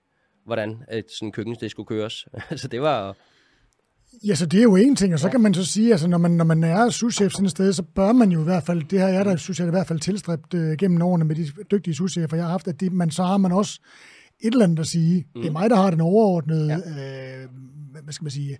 hvordan 0.45 0.77
et 0.91 1.05
sådan 1.19 1.31
køkken 1.31 1.55
det 1.59 1.71
skulle 1.71 1.87
køres. 1.87 2.25
så 2.61 2.67
det 2.67 2.81
var... 2.81 3.15
Ja, 4.25 4.35
så 4.35 4.45
det 4.45 4.59
er 4.59 4.63
jo 4.63 4.75
en 4.75 4.95
ting, 4.95 5.13
og 5.13 5.19
så 5.19 5.27
Ja. 5.27 5.31
kan 5.31 5.41
man 5.41 5.53
så 5.53 5.65
sige, 5.65 5.91
altså 5.91 6.07
når 6.07 6.17
man, 6.17 6.31
når 6.31 6.45
man 6.45 6.63
er 6.63 6.89
souschef 6.89 7.31
sådan 7.31 7.45
et 7.45 7.51
sted, 7.51 7.73
så 7.73 7.83
bør 7.83 8.11
man 8.11 8.31
jo 8.31 8.41
i 8.41 8.43
hvert 8.43 8.63
fald, 8.63 8.83
det 8.83 8.99
her 8.99 9.07
er 9.07 9.23
der, 9.23 9.35
synes 9.35 9.59
jeg, 9.59 9.67
i 9.67 9.71
hvert 9.71 9.87
fald 9.87 9.99
tilstræbt 9.99 10.53
øh, 10.53 10.77
gennem 10.77 11.01
årene 11.01 11.25
med 11.25 11.35
de 11.35 11.45
dygtige 11.71 11.95
souschefer, 11.95 12.37
jeg 12.37 12.45
har 12.45 12.51
haft, 12.51 12.67
at 12.67 12.79
de, 12.79 12.89
man, 12.89 13.11
så 13.11 13.23
har 13.23 13.37
man 13.37 13.51
også 13.51 13.79
et 14.39 14.53
eller 14.53 14.65
andet 14.65 14.79
at 14.79 14.87
sige. 14.87 15.25
Mm. 15.35 15.41
Det 15.41 15.47
er 15.47 15.51
mig, 15.51 15.69
der 15.69 15.75
har 15.75 15.89
den 15.91 16.01
overordnede, 16.01 16.67
ja. 16.67 16.77
øh, 17.43 17.49
hvad 18.03 18.13
skal 18.13 18.23
man 18.25 18.31
sige, 18.31 18.57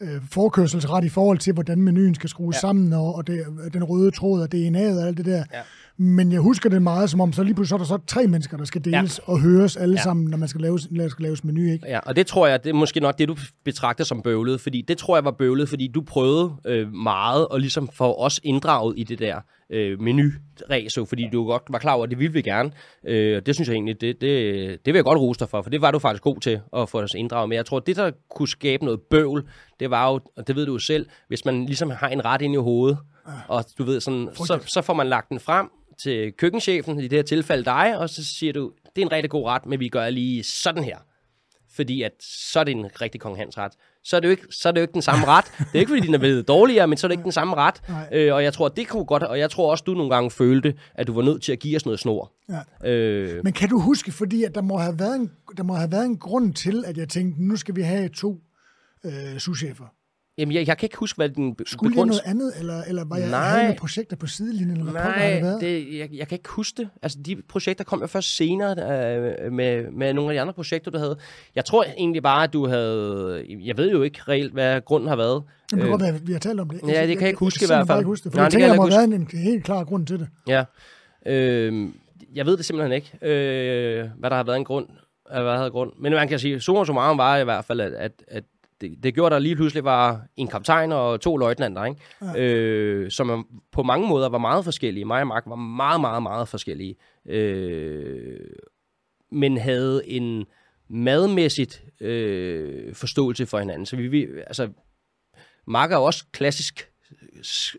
øh, 0.00 0.22
forkørselsret 0.30 1.04
i 1.04 1.08
forhold 1.08 1.38
til, 1.38 1.52
hvordan 1.52 1.82
menuen 1.82 2.14
skal 2.14 2.30
skrues 2.30 2.56
ja. 2.56 2.60
sammen, 2.60 2.92
og, 2.92 3.14
og 3.14 3.26
det, 3.26 3.44
den 3.72 3.84
røde 3.84 4.10
tråd 4.10 4.40
og 4.42 4.48
DNA'et 4.54 5.00
og 5.00 5.06
alt 5.06 5.16
det 5.16 5.24
der. 5.26 5.44
Ja. 5.52 5.60
Men 5.98 6.32
jeg 6.32 6.40
husker 6.40 6.70
det 6.70 6.82
meget 6.82 7.10
som 7.10 7.20
om, 7.20 7.32
så 7.32 7.42
lige 7.42 7.54
pludselig 7.54 7.68
så 7.68 7.74
er 7.94 7.98
der 7.98 8.04
så 8.06 8.06
tre 8.06 8.26
mennesker, 8.26 8.56
der 8.56 8.64
skal 8.64 8.84
deles 8.84 9.20
ja. 9.28 9.32
og 9.32 9.40
høres 9.40 9.76
alle 9.76 9.94
Ja. 9.94 10.02
sammen, 10.02 10.26
når 10.30 10.36
man 10.38 10.48
skal 10.48 10.60
laves, 10.60 10.90
når 10.90 11.08
skal 11.08 11.22
laves 11.22 11.44
menu, 11.44 11.72
ikke? 11.72 11.86
Ja, 11.88 11.98
og 11.98 12.16
det 12.16 12.26
tror 12.26 12.46
jeg, 12.46 12.64
det 12.64 12.70
er 12.70 12.74
måske 12.74 13.00
nok 13.00 13.18
det, 13.18 13.28
du 13.28 13.36
betragter 13.64 14.04
som 14.04 14.22
bøvlet, 14.22 14.60
fordi 14.60 14.84
det 14.88 14.98
tror 14.98 15.16
jeg 15.16 15.24
var 15.24 15.30
bøvlet, 15.30 15.68
fordi 15.68 15.88
du 15.94 16.00
prøvede 16.02 16.52
øh, 16.66 16.92
meget 16.92 17.46
at 17.54 17.60
ligesom 17.60 17.88
få 17.92 18.14
os 18.20 18.40
inddraget 18.42 18.94
i 18.96 19.04
det 19.04 19.18
der 19.18 19.40
øh, 19.70 20.00
menu-ræso, 20.00 21.04
fordi 21.04 21.28
du 21.32 21.46
godt 21.46 21.62
var 21.68 21.78
klar 21.78 21.92
over, 21.92 22.04
at 22.04 22.10
det 22.10 22.18
ville 22.18 22.32
vi 22.32 22.42
gerne. 22.42 22.72
Øh, 23.04 23.36
og 23.36 23.46
det 23.46 23.54
synes 23.54 23.68
jeg 23.68 23.74
egentlig, 23.74 24.00
det, 24.00 24.20
det, 24.20 24.86
det 24.86 24.94
vil 24.94 24.98
jeg 24.98 25.04
godt 25.04 25.18
rose 25.18 25.40
dig 25.40 25.48
for, 25.48 25.62
for 25.62 25.70
det 25.70 25.80
var 25.80 25.90
du 25.90 25.98
faktisk 25.98 26.22
god 26.22 26.40
til 26.40 26.60
at 26.76 26.88
få 26.88 27.00
os 27.00 27.14
inddraget. 27.14 27.48
Men 27.48 27.56
jeg 27.56 27.66
tror, 27.66 27.78
det 27.78 27.96
der 27.96 28.10
kunne 28.30 28.48
skabe 28.48 28.84
noget 28.84 29.00
bøvl, 29.00 29.48
det 29.80 29.90
var 29.90 30.12
jo, 30.12 30.20
og 30.36 30.46
det 30.46 30.56
ved 30.56 30.66
du 30.66 30.72
jo 30.72 30.78
selv, 30.78 31.06
hvis 31.28 31.44
man 31.44 31.66
ligesom 31.66 31.90
har 31.90 32.08
en 32.08 32.24
ret 32.24 32.42
ind 32.42 32.54
i 32.54 32.56
hovedet, 32.56 32.98
og 33.48 33.64
du 33.78 33.84
ved 33.84 34.00
sådan, 34.00 34.28
så, 34.34 34.58
så 34.66 34.82
får 34.82 34.94
man 34.94 35.06
lagt 35.06 35.28
den 35.28 35.40
frem 35.40 35.70
til 35.98 36.32
køkkenchefen, 36.32 37.00
i 37.00 37.02
det 37.02 37.12
her 37.12 37.22
tilfælde 37.22 37.64
dig, 37.64 37.98
og 37.98 38.10
så 38.10 38.24
siger 38.24 38.52
du, 38.52 38.72
det 38.96 39.02
er 39.02 39.06
en 39.06 39.12
rigtig 39.12 39.30
god 39.30 39.46
ret, 39.46 39.66
men 39.66 39.80
vi 39.80 39.88
gør 39.88 40.10
lige 40.10 40.42
sådan 40.42 40.84
her 40.84 40.96
fordi 41.76 42.02
at 42.02 42.12
så 42.20 42.60
er 42.60 42.64
det 42.64 42.72
en 42.72 43.00
rigtig 43.00 43.20
kong 43.20 43.36
Hans 43.36 43.58
ret. 43.58 43.72
Så 44.08 44.16
er 44.16 44.20
det 44.20 44.26
jo 44.28 44.30
ikke, 44.30 44.46
så 44.50 44.68
er 44.68 44.72
det 44.72 44.80
jo 44.80 44.82
ikke 44.82 44.94
den 44.94 45.02
samme 45.02 45.26
ret. 45.26 45.44
Det 45.58 45.66
er 45.74 45.78
ikke, 45.78 45.90
fordi 45.90 46.06
den 46.06 46.14
er 46.14 46.18
blevet 46.18 46.48
dårligere, 46.48 46.86
men 46.88 46.98
så 46.98 47.06
er 47.06 47.08
det 47.08 47.12
ikke 47.14 47.24
den 47.24 47.32
samme 47.32 47.54
ret. 47.56 47.82
Nej. 47.88 48.08
Øh, 48.12 48.34
og 48.34 48.42
jeg 48.44 48.52
tror, 48.52 48.68
det 48.68 48.88
kunne 48.88 49.04
godt, 49.04 49.22
og 49.22 49.38
jeg 49.38 49.50
tror 49.50 49.70
også, 49.70 49.84
du 49.86 49.94
nogle 49.94 50.10
gange 50.14 50.30
følte, 50.30 50.74
at 50.94 51.06
du 51.06 51.12
var 51.12 51.22
nødt 51.22 51.42
til 51.42 51.52
at 51.52 51.58
give 51.58 51.76
os 51.76 51.84
noget 51.84 52.00
snor. 52.00 52.32
Ja. 52.82 52.90
Øh, 52.90 53.44
Men 53.44 53.52
kan 53.52 53.68
du 53.68 53.78
huske, 53.80 54.12
fordi 54.12 54.44
at 54.44 54.54
der 54.54 54.62
må 54.62 54.76
have 54.78 54.98
været 54.98 55.16
en, 55.16 55.30
der 55.56 55.62
må 55.62 55.74
have 55.74 55.92
været 55.92 56.04
en 56.04 56.18
grund 56.18 56.54
til, 56.54 56.84
at 56.86 56.96
jeg 56.96 57.08
tænkte, 57.08 57.42
nu 57.44 57.56
skal 57.56 57.76
vi 57.76 57.82
have 57.82 58.08
to 58.08 58.38
øh, 59.04 59.38
souschefer. 59.38 59.84
Jamen, 60.38 60.54
jeg, 60.54 60.66
jeg 60.66 60.78
kan 60.78 60.86
ikke 60.86 60.96
huske, 60.96 61.16
hvad 61.16 61.28
den 61.28 61.56
Skulle 61.66 61.88
jeg 61.88 61.94
begrundelse... 61.94 62.20
noget 62.24 62.30
andet, 62.30 62.52
eller, 62.58 62.82
eller 62.88 63.04
var 63.04 63.16
jeg 63.16 63.30
Nej. 63.30 63.62
havde 63.62 63.76
projekter 63.78 64.16
på 64.16 64.26
sidelinjen, 64.26 64.76
eller 64.78 64.92
hvad 64.92 65.00
har 65.00 65.30
det 65.30 65.42
Nej, 65.42 65.58
det, 65.60 65.98
jeg, 65.98 66.08
jeg 66.12 66.28
kan 66.28 66.36
ikke 66.36 66.48
huske 66.48 66.76
det. 66.82 66.88
Altså, 67.02 67.18
de 67.26 67.36
projekter 67.48 67.84
kom 67.84 68.00
jo 68.00 68.06
først 68.06 68.36
senere 68.36 68.70
øh, 68.70 69.52
med, 69.52 69.90
med 69.90 70.14
nogle 70.14 70.30
af 70.30 70.34
de 70.34 70.40
andre 70.40 70.52
projekter, 70.54 70.90
du 70.90 70.98
havde. 70.98 71.16
Jeg 71.54 71.64
tror 71.64 71.84
egentlig 71.98 72.22
bare, 72.22 72.44
at 72.44 72.52
du 72.52 72.66
havde... 72.66 73.44
Jeg 73.64 73.76
ved 73.76 73.90
jo 73.90 74.02
ikke 74.02 74.20
reelt, 74.28 74.52
hvad 74.52 74.80
grunden 74.80 75.08
har 75.08 75.16
været. 75.16 75.42
Jamen, 75.72 75.82
det 75.82 75.90
kan 75.90 75.98
godt 75.98 76.14
at 76.14 76.26
vi 76.26 76.32
har 76.32 76.38
talt 76.40 76.60
om 76.60 76.70
det. 76.70 76.80
Øh, 76.84 76.88
ja, 76.90 77.00
det 77.06 77.08
kan 77.08 77.20
jeg 77.20 77.28
ikke 77.28 77.38
huske 77.40 77.64
i 77.64 77.66
hvert 77.66 77.86
fald. 77.86 77.98
Ikke 77.98 78.06
huske 78.08 78.24
det, 78.24 78.32
for 78.32 78.36
Nej, 78.38 78.44
jeg 78.44 78.52
tænker, 78.52 78.66
jeg 78.66 78.74
der 78.76 78.82
må 78.82 78.88
have 78.90 79.10
været 79.10 79.20
en, 79.20 79.28
en 79.32 79.38
helt 79.38 79.64
klar 79.64 79.84
grund 79.84 80.06
til 80.06 80.18
det. 80.18 80.28
Ja. 80.48 80.64
Øh, 81.26 81.88
jeg 82.34 82.46
ved 82.46 82.56
det 82.56 82.64
simpelthen 82.64 82.92
ikke, 82.92 83.12
øh, 83.22 84.08
hvad 84.18 84.30
der 84.30 84.36
har 84.36 84.44
været 84.44 84.56
en 84.56 84.64
grund. 84.64 84.86
øh, 85.36 85.42
Hvad 85.42 85.56
havde 85.56 85.70
grund. 85.70 85.92
Men 86.00 86.12
man 86.12 86.28
kan 86.28 86.38
sige, 86.38 86.60
summa 86.60 86.84
summarum 86.84 87.18
var 87.18 87.36
i 87.36 87.44
hvert 87.44 87.64
fald, 87.64 87.80
at, 87.80 87.92
at, 87.92 88.12
at 88.28 88.44
det, 88.80 88.94
det 89.02 89.14
gjorde, 89.14 89.34
der 89.34 89.38
lige 89.38 89.56
pludselig 89.56 89.84
var 89.84 90.26
en 90.36 90.48
kaptajn 90.48 90.92
og 90.92 91.20
to 91.20 91.36
løjtnanter, 91.36 91.84
ikke? 91.84 92.00
Ja. 92.22 92.42
Øh, 92.42 93.10
som 93.10 93.46
på 93.72 93.82
mange 93.82 94.08
måder 94.08 94.28
var 94.28 94.38
meget 94.38 94.64
forskellige. 94.64 95.04
Mig 95.04 95.20
og 95.20 95.26
Mark 95.26 95.42
var 95.46 95.56
meget, 95.56 96.00
meget, 96.00 96.22
meget 96.22 96.48
forskellige. 96.48 96.96
Øh, 97.28 98.40
men 99.32 99.58
havde 99.58 100.02
en 100.08 100.44
madmæssigt 100.88 101.84
øh, 102.00 102.94
forståelse 102.94 103.46
for 103.46 103.58
hinanden. 103.58 103.86
Så 103.86 103.96
vi, 103.96 104.08
vi 104.08 104.26
altså, 104.46 104.68
Mark 105.66 105.92
er 105.92 105.96
også 105.96 106.24
klassisk 106.32 106.88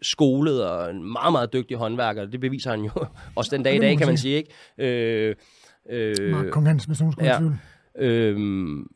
skolet 0.02 0.70
og 0.70 0.90
en 0.90 1.12
meget, 1.12 1.32
meget 1.32 1.54
dygtig 1.54 1.78
håndværker. 1.78 2.26
Det 2.26 2.40
beviser 2.40 2.72
han 2.72 2.82
jo 2.82 2.92
også 3.36 3.56
den 3.56 3.64
dag 3.64 3.76
i 3.76 3.80
dag, 3.80 3.98
kan 3.98 4.08
man 4.08 4.18
sige. 4.18 4.36
Ikke? 4.36 4.54
Øh, 4.78 5.36
øh, 5.90 6.32
Mark 6.32 6.46
Kong 6.52 6.68
Hans, 6.68 6.84
hvis 6.84 7.00
nogen 7.00 7.12
skulle 7.12 7.32
ja. 7.32 7.38
tvivl. 7.38 7.56
Øhm, 7.98 8.88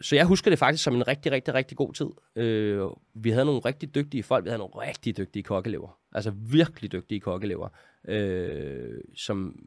så 0.00 0.16
jeg 0.16 0.24
husker 0.24 0.50
det 0.50 0.58
faktisk 0.58 0.84
som 0.84 0.94
en 0.94 1.08
rigtig, 1.08 1.32
rigtig, 1.32 1.54
rigtig 1.54 1.76
god 1.76 1.92
tid. 1.92 2.06
Øh, 2.36 2.86
vi 3.14 3.30
havde 3.30 3.44
nogle 3.44 3.60
rigtig 3.60 3.94
dygtige 3.94 4.22
folk. 4.22 4.44
Vi 4.44 4.50
havde 4.50 4.58
nogle 4.58 4.88
rigtig 4.88 5.16
dygtige 5.16 5.42
kokkelever. 5.42 5.98
Altså 6.12 6.30
virkelig 6.30 6.92
dygtige 6.92 7.20
kokkelever. 7.20 7.68
Øh, 8.08 9.00
som 9.16 9.66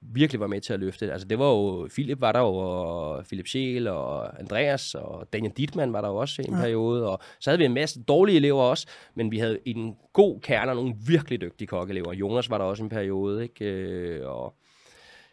virkelig 0.00 0.40
var 0.40 0.46
med 0.46 0.60
til 0.60 0.72
at 0.72 0.80
løfte 0.80 1.06
det. 1.06 1.12
Altså 1.12 1.28
det 1.28 1.38
var 1.38 1.48
jo, 1.48 1.88
Philip 1.92 2.20
var 2.20 2.32
der 2.32 2.40
jo, 2.40 2.54
og 2.54 3.24
Philip 3.24 3.46
Scheel 3.46 3.88
og 3.88 4.40
Andreas, 4.40 4.94
og 4.94 5.28
Daniel 5.32 5.52
Dittmann 5.52 5.92
var 5.92 6.00
der 6.00 6.08
jo 6.08 6.16
også 6.16 6.42
i 6.42 6.44
en 6.48 6.54
ja. 6.54 6.60
periode, 6.60 7.10
og 7.10 7.20
så 7.40 7.50
havde 7.50 7.58
vi 7.58 7.64
en 7.64 7.74
masse 7.74 8.02
dårlige 8.02 8.36
elever 8.36 8.62
også, 8.62 8.86
men 9.14 9.30
vi 9.30 9.38
havde 9.38 9.58
en 9.64 9.96
god 10.12 10.40
kerne 10.40 10.70
og 10.70 10.76
nogle 10.76 10.94
virkelig 11.06 11.40
dygtige 11.40 11.68
kokkelever. 11.68 12.12
Jonas 12.12 12.50
var 12.50 12.58
der 12.58 12.64
også 12.64 12.82
i 12.82 12.84
en 12.84 12.90
periode, 12.90 13.42
ikke? 13.42 13.64
Øh, 13.64 14.28
og 14.28 14.54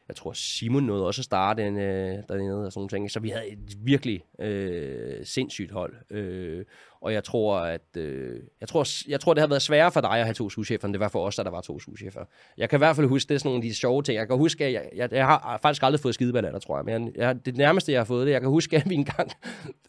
jeg 0.08 0.16
tror 0.16 0.34
Simon 0.34 0.84
nåede 0.84 1.06
også 1.06 1.22
at 1.22 1.26
starte 1.26 1.64
den, 1.64 1.78
øh, 1.78 2.24
dernede 2.30 2.66
og 2.66 2.72
sådan 2.72 2.80
nogle 2.80 2.90
ting. 2.90 3.12
Så 3.12 3.20
vi 3.20 3.30
havde 3.30 3.48
et 3.48 3.78
virkelig 3.86 4.26
øh, 4.40 5.26
sindssygt 5.26 5.72
hold. 5.72 5.96
Øh, 6.10 6.66
og 7.04 7.14
jeg 7.14 7.24
tror, 7.24 7.60
at 7.60 7.98
øh, 7.98 8.40
jeg 8.62 8.70
tror, 8.70 9.10
jeg 9.10 9.20
tror, 9.20 9.34
det 9.34 9.42
har 9.42 9.48
været 9.48 9.62
sværere 9.62 9.92
for 9.92 10.02
dig 10.02 10.12
at 10.12 10.26
have 10.26 10.34
to 10.34 10.50
souschefer, 10.50 10.86
end 10.88 10.94
det 10.94 11.00
var 11.00 11.08
for 11.08 11.26
os, 11.26 11.40
at 11.40 11.46
der 11.46 11.52
var 11.52 11.62
to 11.62 11.80
souschefer. 11.80 12.20
Jeg 12.58 12.70
kan 12.70 12.78
i 12.78 12.82
hvert 12.82 12.96
fald 12.96 13.08
huske, 13.08 13.30
det 13.30 13.36
er 13.36 13.40
sådan 13.40 13.50
nogle 13.50 13.64
af 13.64 13.70
de 13.70 13.76
sjove 13.76 14.04
ting. 14.04 14.18
Jeg 14.18 14.28
kan 14.28 14.38
huske, 14.38 14.66
at 14.66 14.74
jeg, 14.74 14.84
jeg, 14.96 15.14
jeg 15.14 15.26
har 15.26 15.60
faktisk 15.62 15.84
aldrig 15.84 16.00
fået 16.00 16.14
skideballader, 16.14 16.60
tror 16.60 16.78
jeg. 16.78 16.86
Men 16.86 17.12
jeg, 17.16 17.24
jeg, 17.24 17.46
det 17.46 17.58
nærmeste, 17.58 17.92
jeg 17.92 18.00
har 18.00 18.06
fået 18.06 18.28
det, 18.28 18.34
jeg 18.34 18.42
kan 18.42 18.50
huske, 18.50 18.76
at 18.78 18.90
vi 18.90 18.96
engang, 18.96 19.32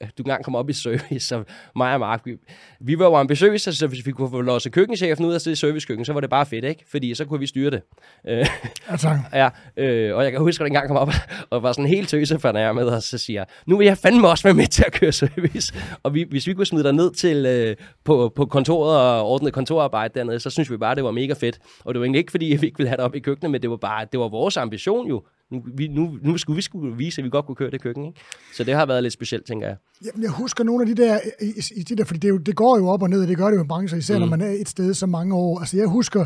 du 0.01 0.23
engang 0.23 0.45
kom 0.45 0.55
op 0.57 0.71
i 0.71 0.73
service, 0.73 1.21
så 1.29 1.45
mig 1.77 1.95
og 1.95 2.01
Mark, 2.01 2.21
vi, 2.25 2.37
vi 2.81 2.99
var 2.99 3.05
jo 3.05 3.15
ambitiøse, 3.15 3.73
så 3.73 3.87
hvis 3.87 4.07
vi 4.07 4.11
kunne 4.13 4.31
få 4.31 4.41
losset 4.41 4.73
køkkenchefen 4.73 5.25
ud 5.25 5.35
af 5.35 5.41
det 5.41 5.59
servicekøkken, 5.59 6.05
så 6.05 6.13
var 6.13 6.21
det 6.21 6.31
bare 6.31 6.47
fedt, 6.47 6.65
ikke? 6.65 6.85
Fordi 6.91 7.15
så 7.15 7.25
kunne 7.25 7.41
vi 7.41 7.47
styre 7.47 7.71
det. 7.71 7.83
Øh, 8.29 8.47
Ja, 8.91 8.97
tak. 8.97 9.19
Ja, 9.33 9.49
øh, 9.77 10.17
og 10.17 10.25
jeg 10.25 10.33
kan 10.33 10.41
huske, 10.41 10.61
at 10.65 10.65
jeg 10.65 10.67
engang 10.67 10.89
kom 10.89 10.97
op 10.97 11.11
og 11.51 11.63
var 11.63 11.73
sådan 11.73 11.87
helt 11.87 12.09
tøse 12.09 12.39
for 12.39 12.73
med, 12.73 12.85
og 12.85 13.03
så 13.03 13.19
siger 13.19 13.41
jeg, 13.41 13.47
nu 13.67 13.77
vil 13.77 13.85
jeg 13.85 13.99
fandme 13.99 14.29
også 14.29 14.45
være 14.45 14.55
med 14.55 14.67
til 14.67 14.85
at 14.87 14.93
køre 14.93 15.13
service. 15.13 15.75
Og 16.03 16.15
vi, 16.15 16.27
hvis 16.31 16.47
vi 16.47 16.55
kunne 16.55 16.67
smide 16.67 16.85
dig 16.85 16.93
ned 16.93 17.04
til, 17.11 17.47
øh, 17.47 17.77
på, 18.05 18.33
på 18.37 18.47
kontoret 18.47 19.01
og 19.01 19.27
ordne 19.27 19.51
kontorarbejde 19.51 20.15
dernede, 20.15 20.41
så 20.41 20.51
synes 20.51 20.71
vi 20.71 20.77
bare, 20.77 20.95
det 20.95 21.05
var 21.05 21.11
mega 21.11 21.33
fedt. 21.33 21.59
Og 21.85 21.95
det 21.95 22.01
var 22.01 22.05
egentlig 22.05 22.19
ikke, 22.19 22.31
fordi 22.31 22.45
vi 22.61 22.67
ikke 22.67 22.79
ville 22.79 22.89
have 22.89 22.97
det 22.97 23.05
op 23.05 23.15
i 23.15 23.21
køkkenet, 23.21 23.51
men 23.51 23.63
det 23.63 23.71
var 23.71 23.77
bare, 23.77 24.07
det 24.13 24.21
var 24.21 24.29
vores 24.29 24.57
ambition 24.57 25.09
jo. 25.09 25.23
Nu, 25.51 25.63
vi, 25.75 25.89
nu, 25.89 26.19
nu 26.23 26.39
skulle 26.39 26.57
vi 26.57 26.63
skulle 26.63 26.97
vise, 26.97 27.21
at 27.21 27.25
vi 27.25 27.31
godt 27.31 27.47
kunne 27.47 27.57
køre 27.57 27.71
det 27.71 27.83
køkken, 27.83 28.05
ikke? 28.05 28.21
Så 28.55 28.65
det 28.65 28.75
har 28.75 28.87
været 28.87 29.03
lidt 29.03 29.13
specielt, 29.13 29.47
tænker 29.47 29.67
jeg. 29.67 29.77
Jamen, 30.05 30.23
jeg 30.23 30.31
husker 30.31 30.65
nogle 30.65 30.83
af 30.83 30.97
de 30.97 31.03
der, 31.03 31.19
i, 31.41 31.53
i 31.77 31.83
de 31.83 31.97
der 31.97 32.05
fordi 32.05 32.19
det, 32.19 32.29
jo, 32.29 32.39
det 32.39 32.57
går 32.57 32.79
jo 32.79 32.89
op 32.89 33.03
og 33.03 33.11
ned, 33.11 33.23
og 33.23 33.29
det 33.29 33.37
gør 33.37 33.51
det 33.51 33.57
jo 33.57 33.65
i 33.65 33.67
brancher, 33.67 33.99
især 33.99 34.15
mm. 34.15 34.21
når 34.21 34.29
man 34.29 34.41
er 34.41 34.51
et 34.51 34.69
sted 34.69 34.95
så 34.95 35.07
mange 35.07 35.35
år. 35.35 35.61
Altså, 35.61 35.77
jeg 35.77 35.87
husker 35.87 36.25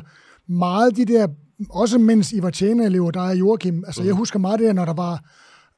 meget 0.49 0.97
de 0.97 1.05
der, 1.05 1.29
også 1.71 1.99
mens 1.99 2.33
I 2.33 2.43
var 2.43 2.51
tjenerelever, 2.51 3.11
der 3.11 3.21
er 3.21 3.35
Joachim, 3.35 3.85
altså, 3.87 4.03
mm. 4.03 4.07
jeg 4.07 4.15
husker 4.15 4.39
meget 4.39 4.59
det 4.59 4.67
der, 4.67 4.73
når 4.73 4.85
der 4.85 4.95
var, 4.95 5.25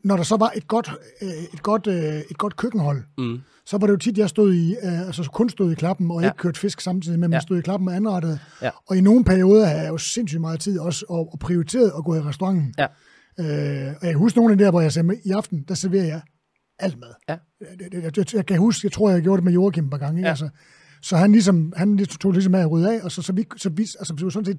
når 0.05 0.17
der 0.17 0.23
så 0.23 0.37
var 0.37 0.53
et 0.57 0.69
godt, 0.69 0.91
øh, 1.23 1.29
et 1.55 1.63
godt, 1.63 1.87
øh, 1.87 2.15
et 2.31 2.39
godt 2.39 2.57
køkkenhold, 2.57 3.03
Mm. 3.19 3.39
så 3.67 3.79
var 3.79 3.87
det 3.87 3.93
jo 3.93 3.99
tit, 3.99 4.19
jeg 4.19 4.29
stod 4.29 4.55
i, 4.55 4.71
øh, 4.83 5.01
altså 5.07 5.29
kun 5.33 5.49
stod 5.51 5.73
i 5.73 5.75
klappen, 5.75 6.11
og 6.11 6.21
Ja. 6.23 6.27
ikke 6.29 6.37
kørte 6.37 6.61
fisk 6.61 6.81
samtidig, 6.81 7.19
men 7.21 7.31
man 7.31 7.37
Ja. 7.37 7.41
stod 7.41 7.59
i 7.59 7.61
klappen 7.61 7.89
og 7.89 7.97
anrettede. 7.97 8.39
Ja. 8.63 8.71
Og 8.89 8.97
i 8.97 9.01
nogle 9.01 9.25
perioder 9.25 9.67
havde 9.67 9.81
jeg 9.81 9.89
jo 9.89 9.99
sindssygt 9.99 10.41
meget 10.41 10.61
tid 10.61 10.79
også, 10.79 11.05
og, 11.09 11.33
og 11.33 11.39
prioriteret 11.39 11.93
at 11.99 12.05
gå 12.05 12.15
i 12.15 12.21
restauranten. 12.21 12.75
Ja. 12.79 12.87
Øh, 13.41 13.95
og 14.01 14.07
jeg 14.07 14.11
kan 14.11 14.19
huske 14.19 14.39
nogle 14.39 14.53
af 14.53 14.59
de 14.59 14.65
der, 14.65 14.71
hvor 14.71 14.81
jeg 14.81 14.93
sagde, 14.93 15.17
i 15.25 15.31
aften, 15.31 15.65
der 15.69 15.75
serverer 15.75 16.05
jeg 16.07 16.21
alt 16.79 16.99
mad. 17.01 17.09
Ja. 17.29 17.37
Det, 17.79 17.93
det, 17.93 18.17
jeg, 18.17 18.35
jeg, 18.35 18.47
kan 18.47 18.59
huske, 18.59 18.81
jeg 18.87 18.93
tror, 18.93 19.11
jeg 19.11 19.23
gjorde 19.23 19.37
det 19.37 19.45
med 19.45 19.53
Joachim 19.53 19.85
et 19.85 19.91
par 19.91 19.99
gange. 19.99 20.19
Ikke? 20.19 20.27
Ja. 20.27 20.31
Altså, 20.31 20.49
så 21.03 21.17
han 21.17 21.33
ligesom, 21.33 21.73
han 21.77 21.97
ligesom 21.97 22.19
tog 22.19 22.33
ligesom 22.33 22.51
med 22.51 22.61
at 22.61 22.71
rydde 22.71 22.95
af, 22.95 23.01
og 23.05 23.13
så, 23.13 23.23
så 23.23 23.33
vi, 23.33 23.45
så 23.57 23.69
vi, 23.69 23.83
altså, 23.83 24.15
vi 24.19 24.23
var 24.25 24.31
sådan 24.31 24.47
set 24.47 24.59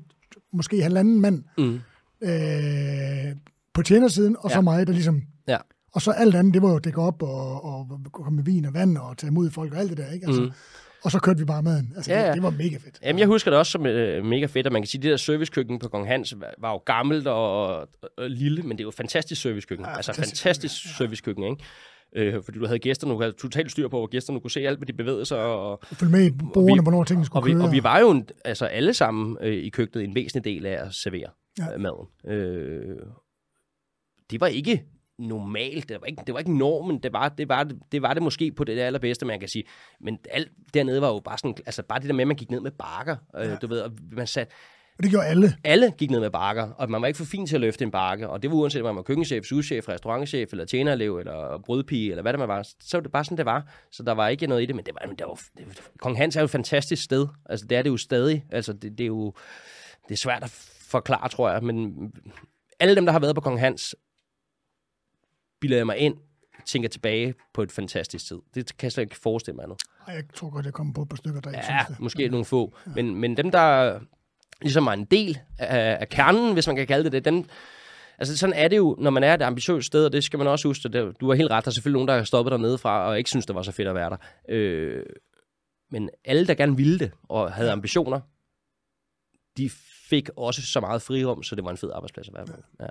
måske 0.53 0.81
halvanden 0.83 1.21
mand 1.21 1.43
Mm. 1.57 1.79
øh, 2.23 3.35
på 3.73 3.81
tjenersiden, 3.81 4.35
og 4.39 4.49
ja. 4.49 4.55
så 4.55 4.61
mig, 4.61 4.87
der 4.87 4.93
ligesom... 4.93 5.21
Ja. 5.47 5.57
Og 5.93 6.01
så 6.01 6.11
alt 6.11 6.35
andet, 6.35 6.53
det 6.53 6.61
var 6.61 6.69
jo 6.69 6.75
at 6.75 6.83
dække 6.83 7.01
op 7.01 7.23
og, 7.23 7.65
og 7.65 7.99
komme 8.13 8.35
med 8.35 8.43
vin 8.43 8.65
og 8.65 8.73
vand 8.73 8.97
og 8.97 9.17
tage 9.17 9.29
imod 9.31 9.49
folk 9.49 9.73
og 9.73 9.79
alt 9.79 9.89
det 9.89 9.97
der, 9.97 10.11
ikke? 10.11 10.25
Altså, 10.25 10.41
Mm. 10.41 10.51
Og 11.03 11.11
så 11.11 11.19
kørte 11.19 11.39
vi 11.39 11.45
bare 11.45 11.63
maden. 11.63 11.93
Altså, 11.95 12.11
Ja, 12.11 12.17
ja, 12.19 12.23
ja. 12.23 12.27
Det, 12.27 12.35
det 12.35 12.43
var 12.43 12.49
mega 12.49 12.77
fedt. 12.77 12.99
Jamen, 13.03 13.19
jeg 13.19 13.27
husker 13.27 13.51
det 13.51 13.57
også 13.57 13.71
som 13.71 13.85
øh, 13.85 14.25
mega 14.25 14.45
fedt, 14.45 14.67
og 14.67 14.73
man 14.73 14.81
kan 14.81 14.87
sige, 14.87 14.99
at 14.99 15.03
det 15.03 15.11
der 15.11 15.17
servicekøkken 15.17 15.79
på 15.79 15.87
Kong 15.89 16.07
Hans 16.07 16.33
var, 16.39 16.53
var 16.59 16.71
jo 16.71 16.77
gammelt 16.77 17.27
og, 17.27 17.67
og, 17.67 17.87
og 18.17 18.29
lille, 18.29 18.63
men 18.63 18.71
det 18.71 18.79
er 18.79 18.83
jo 18.83 18.89
et 18.89 18.95
fantastisk 18.95 19.41
servicekøkken. 19.41 19.85
Ja, 19.85 19.89
Ja, 19.91 19.95
altså 19.97 20.13
fantastisk 20.13 20.43
fantastisk, 20.43 20.73
fantastisk 20.83 20.97
servicekøkken, 20.97 21.43
ikke? 21.43 21.63
Øh, 22.35 22.43
fordi 22.43 22.59
du 22.59 22.65
havde 22.65 22.79
gæster, 22.79 23.07
du 23.07 23.19
havde 23.21 23.31
totalt 23.33 23.71
styr 23.71 23.87
på, 23.87 23.97
hvor 23.97 24.07
gæsterne 24.07 24.39
kunne 24.41 24.51
se 24.51 24.59
alt, 24.59 24.79
hvad 24.79 24.85
de 24.87 24.93
bevægede 24.93 25.25
sig, 25.25 25.37
og, 25.37 25.79
Følg 25.85 26.11
med 26.11 26.25
i 26.25 26.31
bordene, 26.53 26.73
vi- 26.73 26.83
hvornår 26.83 27.03
tingene 27.03 27.25
skulle 27.25 27.41
og, 27.43 27.45
vi, 27.45 27.51
køre. 27.53 27.63
og 27.63 27.71
vi 27.71 27.83
var 27.83 27.99
jo 27.99 28.11
en, 28.11 28.27
altså 28.45 28.65
alle 28.65 28.93
sammen 28.93 29.37
øh, 29.41 29.53
i 29.53 29.69
køkkenet 29.69 30.03
en 30.05 30.15
væsentlig 30.15 30.43
del 30.55 30.65
af 30.65 30.85
at 30.85 30.93
servere 30.93 31.29
Ja. 31.59 31.71
ja. 31.71 31.77
maden. 31.77 32.07
Øh, 32.37 32.95
det 34.31 34.41
var 34.41 34.47
ikke 34.47 34.83
normalt, 35.27 35.89
det 35.89 35.97
var 36.01 36.07
ikke, 36.07 36.23
det 36.27 36.33
var 36.33 36.39
ikke 36.39 36.57
normen, 36.57 36.99
det 36.99 37.13
var, 37.13 37.29
det, 37.29 37.49
var, 37.49 37.67
det 37.91 38.01
var 38.01 38.13
det 38.13 38.23
måske 38.23 38.51
på 38.51 38.63
det 38.63 38.79
allerbedste, 38.79 39.25
man 39.25 39.39
kan 39.39 39.49
sige. 39.49 39.63
Men 40.01 40.17
alt 40.31 40.49
dernede 40.73 41.01
var 41.01 41.07
jo 41.07 41.19
bare 41.19 41.37
sådan, 41.37 41.55
altså 41.65 41.83
bare 41.83 41.99
det 41.99 42.07
der 42.07 42.13
med, 42.13 42.21
at 42.21 42.27
man 42.27 42.37
gik 42.37 42.51
ned 42.51 42.61
med 42.61 42.71
bakker, 42.71 43.15
øh, 43.37 43.47
Ja. 43.47 43.55
du 43.55 43.67
ved, 43.67 43.81
og 43.81 43.91
man 44.11 44.27
satte, 44.27 44.53
Og 44.97 45.03
det 45.03 45.11
gjorde 45.11 45.25
alle. 45.27 45.53
alle 45.63 45.91
gik 45.97 46.11
ned 46.11 46.19
med 46.19 46.29
bakker, 46.29 46.63
og 46.71 46.89
man 46.91 47.01
var 47.01 47.07
ikke 47.07 47.17
for 47.17 47.25
fin 47.25 47.45
til 47.47 47.55
at 47.55 47.61
løfte 47.61 47.83
en 47.83 47.91
bakke, 47.91 48.29
og 48.29 48.41
det 48.41 48.51
var 48.51 48.57
uanset 48.57 48.81
om 48.81 48.85
man 48.85 48.95
var 48.95 49.01
køkkenchef, 49.01 49.43
souschef, 49.45 49.89
restaurantchef, 49.89 50.51
eller 50.51 50.65
tjenerelev, 50.65 51.17
eller 51.17 51.61
brødpige, 51.65 52.09
eller 52.09 52.21
hvad 52.21 52.33
det 52.33 52.39
man 52.39 52.47
var, 52.47 52.63
så 52.79 52.97
var 52.97 53.01
det 53.01 53.11
bare 53.11 53.23
sådan, 53.25 53.37
det 53.37 53.45
var. 53.45 53.73
Så 53.91 54.03
der 54.03 54.11
var 54.11 54.27
ikke 54.27 54.47
noget 54.47 54.63
i 54.63 54.65
det, 54.65 54.75
men 54.75 54.85
det 54.85 54.93
var, 55.01 55.13
det 55.13 55.25
var 55.27 55.35
det, 55.57 55.81
Kong 55.99 56.17
Hans 56.17 56.35
er 56.35 56.41
jo 56.41 56.45
et 56.45 56.51
fantastisk 56.51 57.03
sted, 57.03 57.27
altså 57.45 57.65
det 57.65 57.77
er 57.77 57.81
det 57.81 57.89
jo 57.89 57.97
stadig, 57.97 58.45
altså 58.51 58.73
det, 58.73 58.91
det 58.97 59.03
er 59.03 59.07
jo, 59.07 59.33
det 60.07 60.13
er 60.13 60.17
svært 60.17 60.43
at 60.43 60.49
forklare, 60.89 61.29
tror 61.29 61.49
jeg, 61.51 61.63
men 61.63 62.11
alle 62.79 62.95
dem, 62.95 63.05
der 63.05 63.11
har 63.13 63.19
været 63.19 63.35
på 63.35 63.41
Kong 63.41 63.59
Hans, 63.59 63.95
bilder 65.61 65.77
jeg 65.77 65.85
mig 65.85 65.97
ind, 65.97 66.15
tænker 66.65 66.89
tilbage 66.89 67.33
på 67.53 67.61
et 67.63 67.71
fantastisk 67.71 68.25
tid. 68.25 68.37
Det 68.55 68.77
kan 68.77 68.85
jeg 68.85 68.91
slet 68.91 69.03
ikke 69.03 69.15
forestille 69.17 69.55
mig. 69.55 69.65
Ej, 70.07 70.13
jeg 70.13 70.23
tror 70.33 70.49
godt, 70.49 70.65
jeg 70.65 70.73
kom 70.73 70.93
på 70.93 71.01
et 71.01 71.09
par 71.09 71.15
stykker, 71.17 71.41
der 71.41 71.49
ikke 71.49 71.59
Ja, 71.59 71.63
synes 71.83 71.87
det. 71.87 71.99
måske 71.99 72.27
nogle 72.29 72.45
få. 72.45 72.77
Men, 72.95 73.15
men 73.15 73.37
dem, 73.37 73.51
der 73.51 73.99
ligesom 74.61 74.85
var 74.85 74.93
en 74.93 75.05
del 75.05 75.39
af, 75.57 75.97
af 76.01 76.09
kernen, 76.09 76.53
hvis 76.53 76.67
man 76.67 76.75
kan 76.75 76.87
kalde 76.87 77.03
det 77.03 77.11
det. 77.11 77.25
Den, 77.25 77.49
altså 78.17 78.37
sådan 78.37 78.53
er 78.55 78.67
det 78.67 78.77
jo, 78.77 78.95
når 78.99 79.09
man 79.11 79.23
er 79.23 79.33
et 79.33 79.41
ambitiøst 79.41 79.87
sted, 79.87 80.05
og 80.05 80.11
det 80.11 80.23
skal 80.23 80.37
man 80.39 80.47
også 80.47 80.67
huske. 80.67 80.89
Det, 80.89 81.21
du 81.21 81.27
har 81.27 81.35
helt 81.35 81.51
ret, 81.51 81.65
der 81.65 81.69
er 81.69 81.73
selvfølgelig 81.73 81.97
nogen, 81.97 82.07
der 82.07 82.15
har 82.15 82.23
stoppet 82.23 82.51
dernede 82.51 82.77
fra, 82.77 83.07
og 83.07 83.17
ikke 83.17 83.29
synes, 83.29 83.45
det 83.45 83.55
var 83.55 83.61
så 83.61 83.71
fedt 83.71 83.87
at 83.87 83.95
være 83.95 84.09
der. 84.09 84.17
Øh, 84.49 85.03
men 85.91 86.09
alle, 86.25 86.47
der 86.47 86.53
gerne 86.53 86.77
ville 86.77 86.99
det, 86.99 87.11
og 87.29 87.53
havde 87.53 87.71
ambitioner, 87.71 88.19
de 89.57 89.69
fik 90.09 90.29
også 90.37 90.61
så 90.61 90.79
meget 90.79 91.01
frirum, 91.01 91.43
så 91.43 91.55
det 91.55 91.63
var 91.63 91.71
en 91.71 91.77
fed 91.77 91.91
arbejdsplads 91.93 92.27
at 92.27 92.33
være 92.33 92.45
på. 92.45 92.53
Ja. 92.79 92.87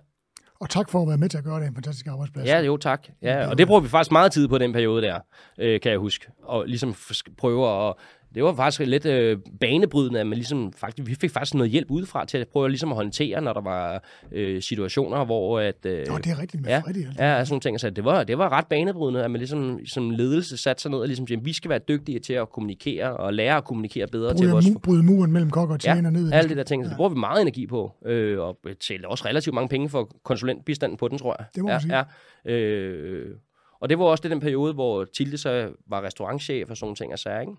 Og 0.60 0.70
tak 0.70 0.90
for 0.90 1.02
at 1.02 1.08
være 1.08 1.18
med 1.18 1.28
til 1.28 1.38
at 1.38 1.44
gøre 1.44 1.60
det 1.60 1.66
en 1.66 1.74
fantastisk 1.74 2.06
arbejdsplads. 2.06 2.46
Ja, 2.46 2.60
jo 2.60 2.76
tak. 2.76 3.08
Ja, 3.22 3.48
og 3.48 3.58
det 3.58 3.66
bruger 3.66 3.80
vi 3.80 3.88
faktisk 3.88 4.12
meget 4.12 4.32
tid 4.32 4.48
på 4.48 4.58
den 4.58 4.72
periode 4.72 5.02
der, 5.02 5.20
øh, 5.58 5.80
kan 5.80 5.90
jeg 5.90 5.98
huske. 5.98 6.26
Og 6.42 6.66
ligesom 6.66 6.94
prøve 7.38 7.88
at 7.88 7.94
det 8.34 8.44
var 8.44 8.54
faktisk 8.54 8.88
lidt 8.88 9.06
øh, 9.06 9.38
banebrydende, 9.60 10.20
at 10.20 10.26
man 10.26 10.36
ligesom, 10.36 10.72
faktisk, 10.72 11.08
vi 11.08 11.14
fik 11.14 11.30
faktisk 11.30 11.54
noget 11.54 11.70
hjælp 11.70 11.90
udefra 11.90 12.24
til 12.24 12.38
at 12.38 12.48
prøve 12.48 12.64
at, 12.64 12.70
ligesom 12.70 12.92
at 12.92 12.96
håndtere, 12.96 13.40
når 13.40 13.52
der 13.52 13.60
var 13.60 14.02
øh, 14.32 14.62
situationer, 14.62 15.24
hvor... 15.24 15.60
At, 15.60 15.86
øh, 15.86 16.06
Nå, 16.08 16.18
det 16.18 16.26
er 16.26 16.40
rigtigt 16.40 16.62
med 16.62 16.70
ja, 16.70 16.78
Freddy. 16.78 17.06
Altså. 17.06 17.22
Ja, 17.22 17.44
sådan 17.44 17.52
nogle 17.52 17.60
ting. 17.60 17.80
Så 17.80 17.90
det 17.90 18.04
var, 18.04 18.24
det 18.24 18.38
var 18.38 18.52
ret 18.52 18.66
banebrydende, 18.66 19.24
at 19.24 19.30
man 19.30 19.38
ligesom 19.38 19.86
som 19.86 20.10
ledelse 20.10 20.56
satte 20.56 20.82
sig 20.82 20.90
ned 20.90 20.98
og 20.98 21.06
ligesom 21.06 21.26
siger, 21.26 21.40
vi 21.40 21.52
skal 21.52 21.68
være 21.68 21.80
dygtige 21.88 22.18
til 22.18 22.32
at 22.32 22.50
kommunikere 22.50 23.16
og 23.16 23.34
lære 23.34 23.56
at 23.56 23.64
kommunikere 23.64 24.06
bedre 24.06 24.34
bryde 24.34 24.42
til 24.42 24.50
vores... 24.50 24.66
Bryde 24.82 25.02
muren 25.02 25.32
mellem 25.32 25.50
kok 25.50 25.70
og 25.70 25.80
tjener 25.80 26.10
ja, 26.10 26.10
ned. 26.10 26.32
alle 26.32 26.50
de 26.50 26.54
der 26.54 26.62
ting. 26.62 26.84
Så 26.84 26.88
det 26.88 26.96
bruger 26.96 27.10
vi 27.10 27.18
meget 27.18 27.42
energi 27.42 27.66
på, 27.66 27.92
øh, 28.06 28.40
og 28.40 28.58
betalte 28.62 29.06
også 29.06 29.24
relativt 29.26 29.54
mange 29.54 29.68
penge 29.68 29.88
for 29.88 30.10
konsulentbistanden 30.24 30.98
på 30.98 31.08
den, 31.08 31.18
tror 31.18 31.36
jeg. 31.38 31.46
Det 31.54 31.62
må 31.62 31.68
ja, 31.68 31.74
man 31.74 31.80
sige. 31.80 32.04
Ja, 32.46 32.52
øh, 32.52 33.34
og 33.80 33.88
det 33.88 33.98
var 33.98 34.04
også 34.04 34.22
det 34.22 34.30
den 34.30 34.40
periode, 34.40 34.74
hvor 34.74 35.04
Tilde 35.04 35.38
så 35.38 35.72
var 35.86 36.02
restaurantchef 36.02 36.70
og 36.70 36.76
sådan 36.76 36.86
nogle 36.86 36.96
ting 36.96 37.12
og 37.12 37.18
sager, 37.18 37.40
ikke? 37.40 37.52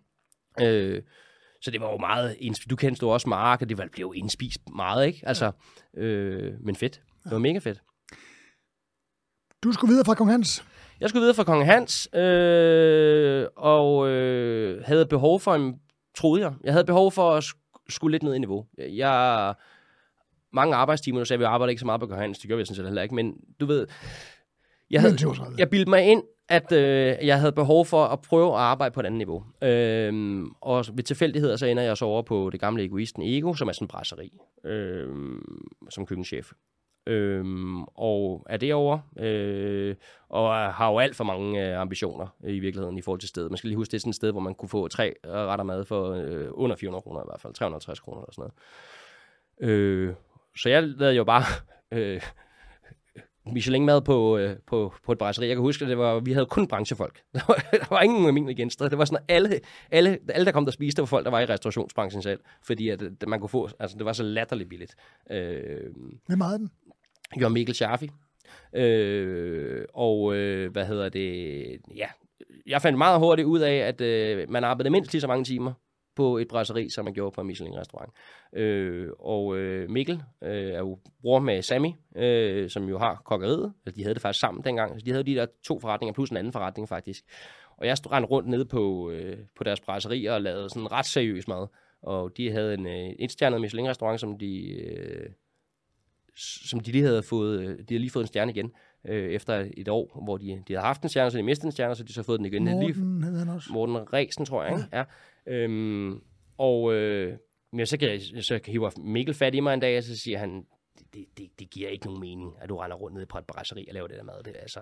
Øh, 0.61 1.01
så 1.61 1.71
det 1.71 1.81
var 1.81 1.91
jo 1.91 1.97
meget, 1.97 2.37
du 2.69 2.75
kendte 2.75 3.03
jo 3.03 3.09
også 3.09 3.29
Mark, 3.29 3.61
og 3.61 3.69
det 3.69 3.77
blev 3.77 3.89
jo 3.99 4.13
indspist 4.13 4.61
meget, 4.75 5.07
ikke? 5.07 5.19
Altså, 5.23 5.51
øh, 5.97 6.53
men 6.61 6.75
fedt. 6.75 7.01
Det 7.23 7.31
var 7.31 7.39
mega 7.39 7.59
fedt. 7.59 7.81
Du 9.63 9.71
skulle 9.71 9.91
videre 9.91 10.05
fra 10.05 10.15
Kong 10.15 10.31
Hans. 10.31 10.65
Jeg 10.99 11.09
skulle 11.09 11.21
videre 11.21 11.35
fra 11.35 11.43
Kong 11.43 11.65
Hans, 11.65 12.09
øh, 12.13 13.47
og 13.55 14.09
øh, 14.09 14.83
havde 14.85 15.05
behov 15.05 15.39
for 15.39 15.55
en, 15.55 15.75
troede 16.17 16.43
jeg, 16.43 16.53
jeg 16.63 16.73
havde 16.73 16.85
behov 16.85 17.11
for 17.11 17.31
at 17.31 17.43
skulle 17.89 18.11
lidt 18.11 18.23
ned 18.23 18.33
i 18.33 18.39
niveau. 18.39 18.65
Jeg, 18.77 19.53
mange 20.53 20.75
arbejdstimer, 20.75 21.19
nu 21.19 21.25
sagde 21.25 21.39
vi, 21.39 21.43
arbejder 21.43 21.69
ikke 21.69 21.79
så 21.79 21.85
meget 21.85 22.01
på 22.01 22.07
Kong 22.07 22.21
Hans, 22.21 22.39
det 22.39 22.49
gør 22.49 22.55
vi 22.55 22.65
sådan 22.65 22.75
set 22.75 22.85
heller 22.85 23.01
ikke, 23.01 23.15
men 23.15 23.33
du 23.59 23.65
ved, 23.65 23.87
jeg, 24.89 25.01
havde, 25.01 25.17
jeg 25.57 25.69
bildte 25.69 25.89
mig 25.89 26.03
ind, 26.03 26.23
at 26.51 26.71
øh, 26.71 27.27
jeg 27.27 27.39
havde 27.39 27.51
behov 27.51 27.85
for 27.85 28.05
at 28.05 28.21
prøve 28.21 28.53
at 28.53 28.59
arbejde 28.59 28.93
på 28.93 28.99
et 28.99 29.05
andet 29.05 29.17
niveau. 29.17 29.43
Øh, 29.61 30.43
og 30.61 30.85
ved 30.93 31.03
tilfældigheder, 31.03 31.55
så 31.55 31.65
ender 31.65 31.83
jeg 31.83 31.97
så 31.97 32.05
over 32.05 32.21
på 32.21 32.49
det 32.51 32.59
gamle 32.59 32.83
egoisten 32.83 33.23
Ego, 33.25 33.53
som 33.53 33.67
er 33.67 33.71
sådan 33.71 33.85
en 33.85 33.87
brasseri, 33.87 34.37
øh, 34.65 35.09
som 35.89 36.05
køkkenchef. 36.05 36.51
Øhm, 37.07 37.83
og 37.83 38.45
er 38.49 38.57
derovre, 38.57 39.01
øh, 39.19 39.95
og 40.29 40.73
har 40.73 40.91
jo 40.91 40.99
alt 40.99 41.15
for 41.15 41.23
mange 41.23 41.69
øh, 41.69 41.81
ambitioner 41.81 42.27
øh, 42.43 42.55
i 42.55 42.59
virkeligheden 42.59 42.97
i 42.97 43.01
forhold 43.01 43.19
til 43.19 43.29
stedet. 43.29 43.51
Man 43.51 43.57
skal 43.57 43.67
lige 43.67 43.77
huske, 43.77 43.91
det 43.91 43.97
er 43.97 43.99
sådan 43.99 44.09
et 44.09 44.15
sted, 44.15 44.31
hvor 44.31 44.41
man 44.41 44.55
kunne 44.55 44.69
få 44.69 44.87
tre 44.87 45.13
retter 45.25 45.63
mad 45.65 45.85
for 45.85 46.11
øh, 46.11 46.47
under 46.51 46.75
400 46.75 47.01
kroner 47.01 47.21
i 47.21 47.27
hvert 47.27 47.41
fald, 47.41 47.53
350 47.53 47.99
kroner 47.99 48.21
eller 48.21 48.33
sådan 48.33 48.51
noget. 49.59 49.71
Øh, 49.71 50.13
så 50.57 50.69
jeg 50.69 50.83
lavede 50.83 51.15
jo 51.15 51.23
bare... 51.23 51.43
Øh, 51.93 52.21
Michelin-mad 53.45 54.01
på, 54.01 54.37
øh, 54.37 54.57
på, 54.67 54.93
på 55.05 55.11
et 55.11 55.17
brasserie. 55.17 55.49
Jeg 55.49 55.55
kan 55.55 55.61
huske, 55.61 55.85
at 55.85 55.89
det 55.89 55.97
var, 55.97 56.19
vi 56.19 56.31
havde 56.31 56.45
kun 56.45 56.67
branchefolk. 56.67 57.21
Der 57.33 57.41
var, 57.47 57.53
der 57.71 57.85
var 57.89 58.01
ingen 58.01 58.25
almindelige 58.25 58.57
genster. 58.57 58.89
Det 58.89 58.97
var 58.97 59.05
sådan, 59.05 59.23
at 59.27 59.35
alle, 59.35 59.59
alle, 59.91 60.19
alle, 60.29 60.45
der 60.45 60.51
kom 60.51 60.65
der 60.65 60.71
spiste, 60.71 60.97
det 60.97 61.01
var 61.01 61.05
folk, 61.05 61.25
der 61.25 61.31
var 61.31 61.39
i 61.39 61.45
restaurationsbranchen 61.45 62.21
selv. 62.21 62.39
Fordi 62.63 62.89
at, 62.89 63.01
at 63.01 63.27
man 63.27 63.39
kunne 63.39 63.49
få, 63.49 63.69
altså 63.79 63.97
det 63.97 64.05
var 64.05 64.13
så 64.13 64.23
latterligt 64.23 64.69
billigt. 64.69 64.95
Øh, 65.31 65.59
Hvem 66.27 66.41
ejede 66.41 66.57
den? 66.57 66.71
Jørgen 67.39 67.53
Mikkel 67.53 67.75
Schaffi. 67.75 68.09
Øh, 68.75 69.85
og 69.93 70.35
øh, 70.35 70.71
hvad 70.71 70.85
hedder 70.85 71.09
det? 71.09 71.79
Ja, 71.95 72.07
jeg 72.65 72.81
fandt 72.81 72.97
meget 72.97 73.19
hurtigt 73.19 73.45
ud 73.45 73.59
af, 73.59 73.75
at 73.75 74.01
øh, 74.01 74.49
man 74.49 74.63
arbejdede 74.63 74.89
mindst 74.91 75.13
lige 75.13 75.21
så 75.21 75.27
mange 75.27 75.43
timer 75.43 75.73
på 76.15 76.37
et 76.37 76.47
brasserie, 76.47 76.89
som 76.89 77.05
man 77.05 77.13
gjorde 77.13 77.31
på 77.35 77.41
en 77.41 77.47
Michelin-restaurant. 77.47 78.13
Øh, 78.53 79.09
og 79.19 79.57
øh, 79.57 79.89
Mikkel 79.89 80.23
øh, 80.43 80.71
er 80.71 80.79
jo 80.79 80.99
bror 81.21 81.39
med 81.39 81.61
Sammy, 81.61 81.89
øh, 82.15 82.69
som 82.69 82.89
jo 82.89 82.97
har 82.97 83.21
kokkeriet. 83.25 83.73
Altså, 83.85 83.97
de 83.97 84.03
havde 84.03 84.13
det 84.13 84.21
faktisk 84.21 84.39
sammen 84.39 84.63
dengang. 84.63 84.99
Så 84.99 85.05
de 85.05 85.11
havde 85.11 85.23
de 85.23 85.35
der 85.35 85.45
to 85.63 85.79
forretninger, 85.79 86.13
plus 86.13 86.29
en 86.29 86.37
anden 86.37 86.53
forretning 86.53 86.89
faktisk. 86.89 87.23
Og 87.77 87.87
jeg 87.87 87.97
rendte 88.11 88.29
rundt 88.29 88.49
nede 88.49 88.65
på, 88.65 89.11
øh, 89.11 89.37
på 89.57 89.63
deres 89.63 89.79
brasserie 89.79 90.33
og 90.33 90.41
lavede 90.41 90.69
sådan 90.69 90.91
ret 90.91 91.05
seriøs 91.05 91.47
mad. 91.47 91.67
Og 92.01 92.37
de 92.37 92.51
havde 92.51 92.73
en 92.73 92.87
øh, 92.87 93.09
etstjernet 93.19 93.61
Michelin-restaurant, 93.61 94.19
som 94.19 94.37
de... 94.37 94.71
Øh, 94.71 95.29
som 96.35 96.79
de 96.79 96.91
lige 96.91 97.03
havde 97.03 97.23
fået, 97.23 97.59
øh, 97.59 97.67
de 97.67 97.85
havde 97.89 97.99
lige 97.99 98.09
fået 98.09 98.23
en 98.23 98.27
stjerne 98.27 98.51
igen, 98.51 98.71
øh, 99.05 99.31
efter 99.31 99.67
et 99.77 99.87
år, 99.87 100.21
hvor 100.23 100.37
de, 100.37 100.63
de 100.67 100.73
havde 100.73 100.85
haft 100.85 101.03
en 101.03 101.09
stjerne, 101.09 101.31
så 101.31 101.37
de 101.37 101.43
mistede 101.43 101.67
en 101.67 101.71
stjerne, 101.71 101.95
så 101.95 102.03
de 102.03 102.13
så 102.13 102.23
fået 102.23 102.39
den 102.39 102.45
igen. 102.45 102.65
Morten 102.65 103.21
lige, 103.21 103.37
han 103.39 103.49
også. 103.49 103.69
Morten 103.73 104.13
Resen, 104.13 104.45
tror 104.45 104.63
jeg, 104.63 104.85
ja. 104.91 104.97
ja. 104.97 105.03
Øhm, 105.45 106.21
og 106.57 106.93
øh, 106.93 107.37
men 107.71 107.85
så, 107.85 107.97
kan 107.97 108.09
jeg, 108.09 108.43
så 108.43 108.59
hiver 108.65 108.99
Mikkel 108.99 109.35
fat 109.35 109.55
i 109.55 109.59
mig 109.59 109.73
en 109.73 109.79
dag, 109.79 109.97
og 109.97 110.03
så 110.03 110.17
siger 110.17 110.37
han, 110.37 110.65
det, 111.13 111.25
det, 111.37 111.49
det 111.59 111.69
giver 111.69 111.89
ikke 111.89 112.05
nogen 112.05 112.19
mening, 112.19 112.55
at 112.61 112.69
du 112.69 112.77
render 112.77 112.97
rundt 112.97 113.17
ned 113.17 113.25
på 113.25 113.37
et 113.37 113.45
brasserie 113.45 113.85
og 113.89 113.93
laver 113.93 114.07
det 114.07 114.17
der 114.17 114.23
mad. 114.23 114.43
Det, 114.43 114.55
altså, 114.59 114.79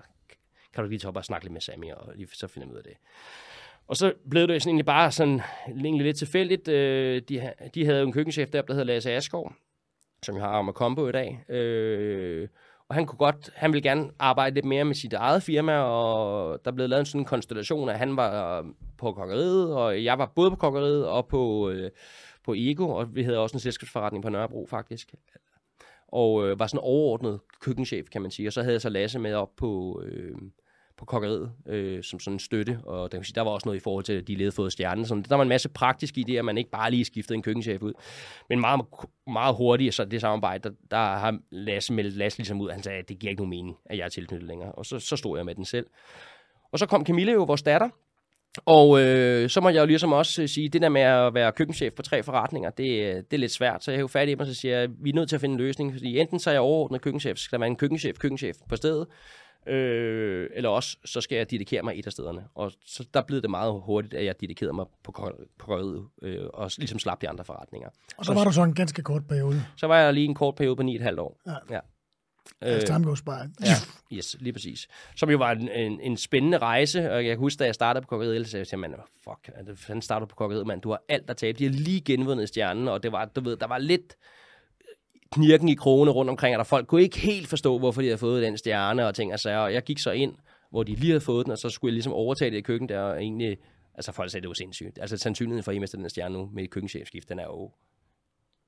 kan 0.73 0.83
du 0.83 0.89
lige 0.89 0.99
tage 0.99 1.09
op 1.09 1.17
og 1.17 1.25
snakke 1.25 1.45
lidt 1.45 1.53
med 1.53 1.61
Sammy, 1.61 1.91
og 1.91 2.15
lige, 2.15 2.27
så 2.33 2.47
finder 2.47 2.67
vi 2.67 2.73
ud 2.73 2.77
af 2.77 2.83
det. 2.83 2.93
Og 3.87 3.97
så 3.97 4.13
blev 4.29 4.47
det 4.47 4.61
sådan 4.61 4.69
egentlig 4.69 4.85
bare 4.85 5.11
sådan, 5.11 5.41
egentlig 5.67 6.05
lidt 6.05 6.17
tilfældigt. 6.17 6.67
Øh, 6.67 7.21
de, 7.21 7.53
de 7.75 7.85
havde 7.85 8.03
en 8.03 8.13
køkkenchef 8.13 8.49
der, 8.49 8.61
der 8.61 8.73
hedder 8.73 8.85
Lasse 8.85 9.11
Askov, 9.11 9.53
som 10.23 10.35
jeg 10.35 10.43
har 10.43 10.57
om 10.57 10.69
at 10.69 10.75
komme 10.75 10.95
på 10.95 11.09
i 11.09 11.11
dag. 11.11 11.49
Øh, 11.49 12.47
og 12.89 12.95
han 12.95 13.05
kunne 13.05 13.17
godt, 13.17 13.49
han 13.55 13.73
ville 13.73 13.89
gerne 13.89 14.11
arbejde 14.19 14.53
lidt 14.53 14.65
mere 14.65 14.85
med 14.85 14.95
sit 14.95 15.13
eget 15.13 15.43
firma, 15.43 15.77
og 15.77 16.65
der 16.65 16.71
blev 16.71 16.89
lavet 16.89 16.99
en 16.99 17.05
sådan 17.05 17.21
en 17.21 17.25
konstellation, 17.25 17.89
at 17.89 17.97
han 17.99 18.17
var 18.17 18.59
øh, 18.59 18.65
på 18.97 19.13
kokkeriet, 19.13 19.75
og 19.75 20.03
jeg 20.03 20.19
var 20.19 20.31
både 20.35 20.49
på 20.49 20.55
kokkeriet 20.55 21.07
og 21.07 21.27
på, 21.27 21.69
øh, 21.69 21.91
på 22.45 22.53
Ego, 22.57 22.89
og 22.89 23.15
vi 23.15 23.23
havde 23.23 23.39
også 23.39 23.55
en 23.55 23.59
selskabsforretning 23.59 24.23
på 24.23 24.29
Nørrebro 24.29 24.67
faktisk. 24.69 25.13
Og 26.07 26.47
øh, 26.47 26.59
var 26.59 26.67
sådan 26.67 26.83
overordnet 26.83 27.39
køkkenchef, 27.61 28.09
kan 28.09 28.21
man 28.21 28.31
sige. 28.31 28.49
Og 28.49 28.53
så 28.53 28.61
havde 28.61 28.73
jeg 28.73 28.81
så 28.81 28.89
Lasse 28.89 29.19
med 29.19 29.33
op 29.33 29.55
på, 29.57 30.01
øh, 30.05 30.35
på 30.99 31.05
kokkeriet 31.05 31.51
øh, 31.67 32.03
som 32.03 32.19
sådan 32.19 32.35
en 32.35 32.39
støtte, 32.39 32.79
og 32.83 33.11
der, 33.11 33.31
der 33.35 33.41
var 33.41 33.51
også 33.51 33.67
noget 33.67 33.77
i 33.77 33.83
forhold 33.83 34.03
til, 34.03 34.13
at 34.13 34.27
de 34.27 34.35
levede 34.35 34.51
fået 34.51 34.71
stjernen. 34.71 35.05
Så 35.05 35.23
der 35.29 35.35
var 35.35 35.43
en 35.43 35.49
masse 35.49 35.69
praktisk 35.69 36.17
i 36.17 36.23
det, 36.23 36.37
at 36.37 36.45
man 36.45 36.57
ikke 36.57 36.69
bare 36.69 36.91
lige 36.91 37.05
skiftede 37.05 37.35
en 37.35 37.41
køkkenchef 37.41 37.81
ud. 37.81 37.93
Men 38.49 38.59
meget, 38.59 38.81
meget 39.27 39.55
hurtigt, 39.55 39.95
så 39.95 40.05
det 40.05 40.21
samarbejde, 40.21 40.69
der, 40.69 40.75
der 40.91 40.97
har 40.97 41.39
Lasse 41.51 41.93
meldt 41.93 42.17
Lasse 42.17 42.39
ligesom 42.39 42.61
ud, 42.61 42.69
han 42.69 42.83
sagde, 42.83 42.99
at 42.99 43.09
det 43.09 43.19
giver 43.19 43.31
ikke 43.31 43.41
nogen 43.41 43.49
mening, 43.49 43.77
at 43.85 43.97
jeg 43.97 44.05
er 44.05 44.09
tilknyttet 44.09 44.47
længere. 44.47 44.71
Og 44.71 44.85
så, 44.85 44.99
så 44.99 45.15
stod 45.15 45.37
jeg 45.37 45.45
med 45.45 45.55
den 45.55 45.65
selv. 45.65 45.87
Og 46.71 46.79
så 46.79 46.85
kom 46.85 47.05
Camille 47.05 47.31
jo, 47.31 47.43
vores 47.43 47.61
datter, 47.61 47.89
og 48.65 49.01
øh, 49.01 49.49
så 49.49 49.61
må 49.61 49.69
jeg 49.69 49.81
jo 49.81 49.85
ligesom 49.85 50.13
også 50.13 50.41
øh, 50.41 50.49
sige, 50.49 50.69
det 50.69 50.81
der 50.81 50.89
med 50.89 51.01
at 51.01 51.33
være 51.33 51.51
køkkenchef 51.51 51.93
på 51.93 52.01
tre 52.01 52.23
forretninger, 52.23 52.69
det, 52.69 52.83
øh, 52.83 53.15
det 53.15 53.33
er 53.33 53.37
lidt 53.37 53.51
svært. 53.51 53.83
Så 53.83 53.91
jeg 53.91 53.97
er 53.97 54.01
jo 54.01 54.07
fat 54.07 54.29
i 54.29 54.35
mig, 54.35 54.41
og 54.41 54.47
så 54.47 54.53
siger 54.53 54.79
jeg, 54.79 54.89
vi 55.01 55.09
er 55.09 55.13
nødt 55.13 55.29
til 55.29 55.35
at 55.35 55.41
finde 55.41 55.53
en 55.53 55.59
løsning, 55.59 55.93
fordi 55.93 56.19
enten 56.19 56.39
så 56.39 56.49
er 56.49 56.53
jeg 56.53 56.61
overordnet 56.61 57.01
køkkenchef, 57.01 57.37
skal 57.37 57.55
der 57.55 57.59
være 57.59 57.69
en 57.69 57.75
køkkenchef, 57.75 58.17
køkkenchef 58.17 58.55
på 58.69 58.75
stedet, 58.75 59.07
Øh, 59.67 60.49
eller 60.53 60.69
også, 60.69 60.97
så 61.05 61.21
skal 61.21 61.35
jeg 61.35 61.51
dedikere 61.51 61.83
mig 61.83 61.99
et 61.99 62.05
af 62.05 62.11
stederne. 62.11 62.43
Og 62.55 62.71
så 62.85 63.05
der 63.13 63.21
blev 63.21 63.41
det 63.41 63.49
meget 63.49 63.81
hurtigt, 63.85 64.13
at 64.13 64.25
jeg 64.25 64.41
dedikerede 64.41 64.73
mig 64.73 64.85
på, 65.03 65.31
på 65.57 66.09
øh, 66.21 66.45
og 66.53 66.71
ligesom 66.77 66.99
slap 66.99 67.21
de 67.21 67.29
andre 67.29 67.45
forretninger. 67.45 67.89
Og 68.17 68.25
så 68.25 68.33
var 68.33 68.43
du 68.43 68.51
så 68.51 68.63
en 68.63 68.73
ganske 68.73 69.01
kort 69.01 69.27
periode. 69.27 69.65
Så 69.77 69.87
var 69.87 69.99
jeg 69.99 70.13
lige 70.13 70.25
en 70.25 70.35
kort 70.35 70.55
periode 70.55 70.75
på 70.75 70.83
9,5 70.83 71.19
år. 71.19 71.39
Ja. 71.47 71.75
ja. 71.75 71.79
Altså, 72.61 72.87
time 72.87 73.05
goes 73.05 73.21
by. 73.21 73.29
Ja, 73.29 73.75
yes, 74.13 74.35
lige 74.39 74.53
præcis. 74.53 74.87
Som 75.15 75.29
jo 75.29 75.37
var 75.37 75.51
en, 75.51 75.69
en, 75.69 75.99
en 75.99 76.17
spændende 76.17 76.57
rejse, 76.57 77.11
og 77.11 77.25
jeg 77.25 77.31
kan 77.31 77.37
huske, 77.37 77.59
da 77.59 77.65
jeg 77.65 77.75
startede 77.75 78.01
på 78.01 78.07
kokkeriet, 78.07 78.45
så 78.45 78.51
sagde 78.65 78.85
jeg, 78.87 78.99
fuck, 79.23 79.77
fanden 79.77 80.01
starter 80.01 80.25
på 80.25 80.35
kokkeriet, 80.35 80.67
mand, 80.67 80.81
du 80.81 80.89
har 80.89 81.01
alt 81.09 81.29
at 81.29 81.37
tabe. 81.37 81.59
De 81.59 81.63
har 81.63 81.71
lige 81.71 82.01
genvundet 82.01 82.47
stjernen, 82.47 82.87
og 82.87 83.03
det 83.03 83.11
var, 83.11 83.25
du 83.25 83.41
ved, 83.41 83.57
der 83.57 83.67
var 83.67 83.77
lidt 83.77 84.15
knirken 85.31 85.69
i 85.69 85.73
krone 85.73 86.11
rundt 86.11 86.29
omkring, 86.29 86.55
og 86.55 86.57
der 86.57 86.63
folk 86.63 86.87
kunne 86.87 87.01
ikke 87.01 87.19
helt 87.19 87.47
forstå, 87.47 87.79
hvorfor 87.79 88.01
de 88.01 88.07
havde 88.07 88.17
fået 88.17 88.43
den 88.43 88.57
stjerne 88.57 89.07
og 89.07 89.15
ting 89.15 89.33
og 89.33 89.39
sager. 89.39 89.59
Og 89.59 89.73
jeg 89.73 89.83
gik 89.83 89.99
så 89.99 90.11
ind, 90.11 90.35
hvor 90.71 90.83
de 90.83 90.95
lige 90.95 91.11
havde 91.11 91.21
fået 91.21 91.45
den, 91.45 91.51
og 91.51 91.57
så 91.57 91.69
skulle 91.69 91.89
jeg 91.89 91.93
ligesom 91.93 92.13
overtage 92.13 92.51
det 92.51 92.57
i 92.57 92.61
køkkenet 92.61 92.89
der, 92.89 92.99
og 92.99 93.21
egentlig, 93.21 93.57
altså 93.95 94.11
folk 94.11 94.31
sagde, 94.31 94.41
det 94.41 94.47
var 94.47 94.53
sindssygt. 94.53 94.99
Altså 95.01 95.17
sandsynligheden 95.17 95.63
for, 95.63 95.71
at 95.71 95.75
I 95.75 95.79
mister 95.79 95.97
den 95.97 96.09
stjerne 96.09 96.33
nu 96.33 96.49
med 96.53 96.63
et 96.63 96.69
køkkenchefskift, 96.69 97.29
den 97.29 97.39
er 97.39 97.43
jo 97.43 97.71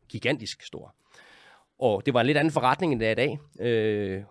gigantisk 0.10 0.64
stor. 0.64 0.96
Og 1.80 2.06
det 2.06 2.14
var 2.14 2.20
en 2.20 2.26
lidt 2.26 2.38
anden 2.38 2.54
forretning, 2.54 2.92
end 2.92 3.00
det 3.00 3.08
er 3.08 3.12
i 3.12 3.16
dag. 3.16 3.40
Øh, 3.60 4.24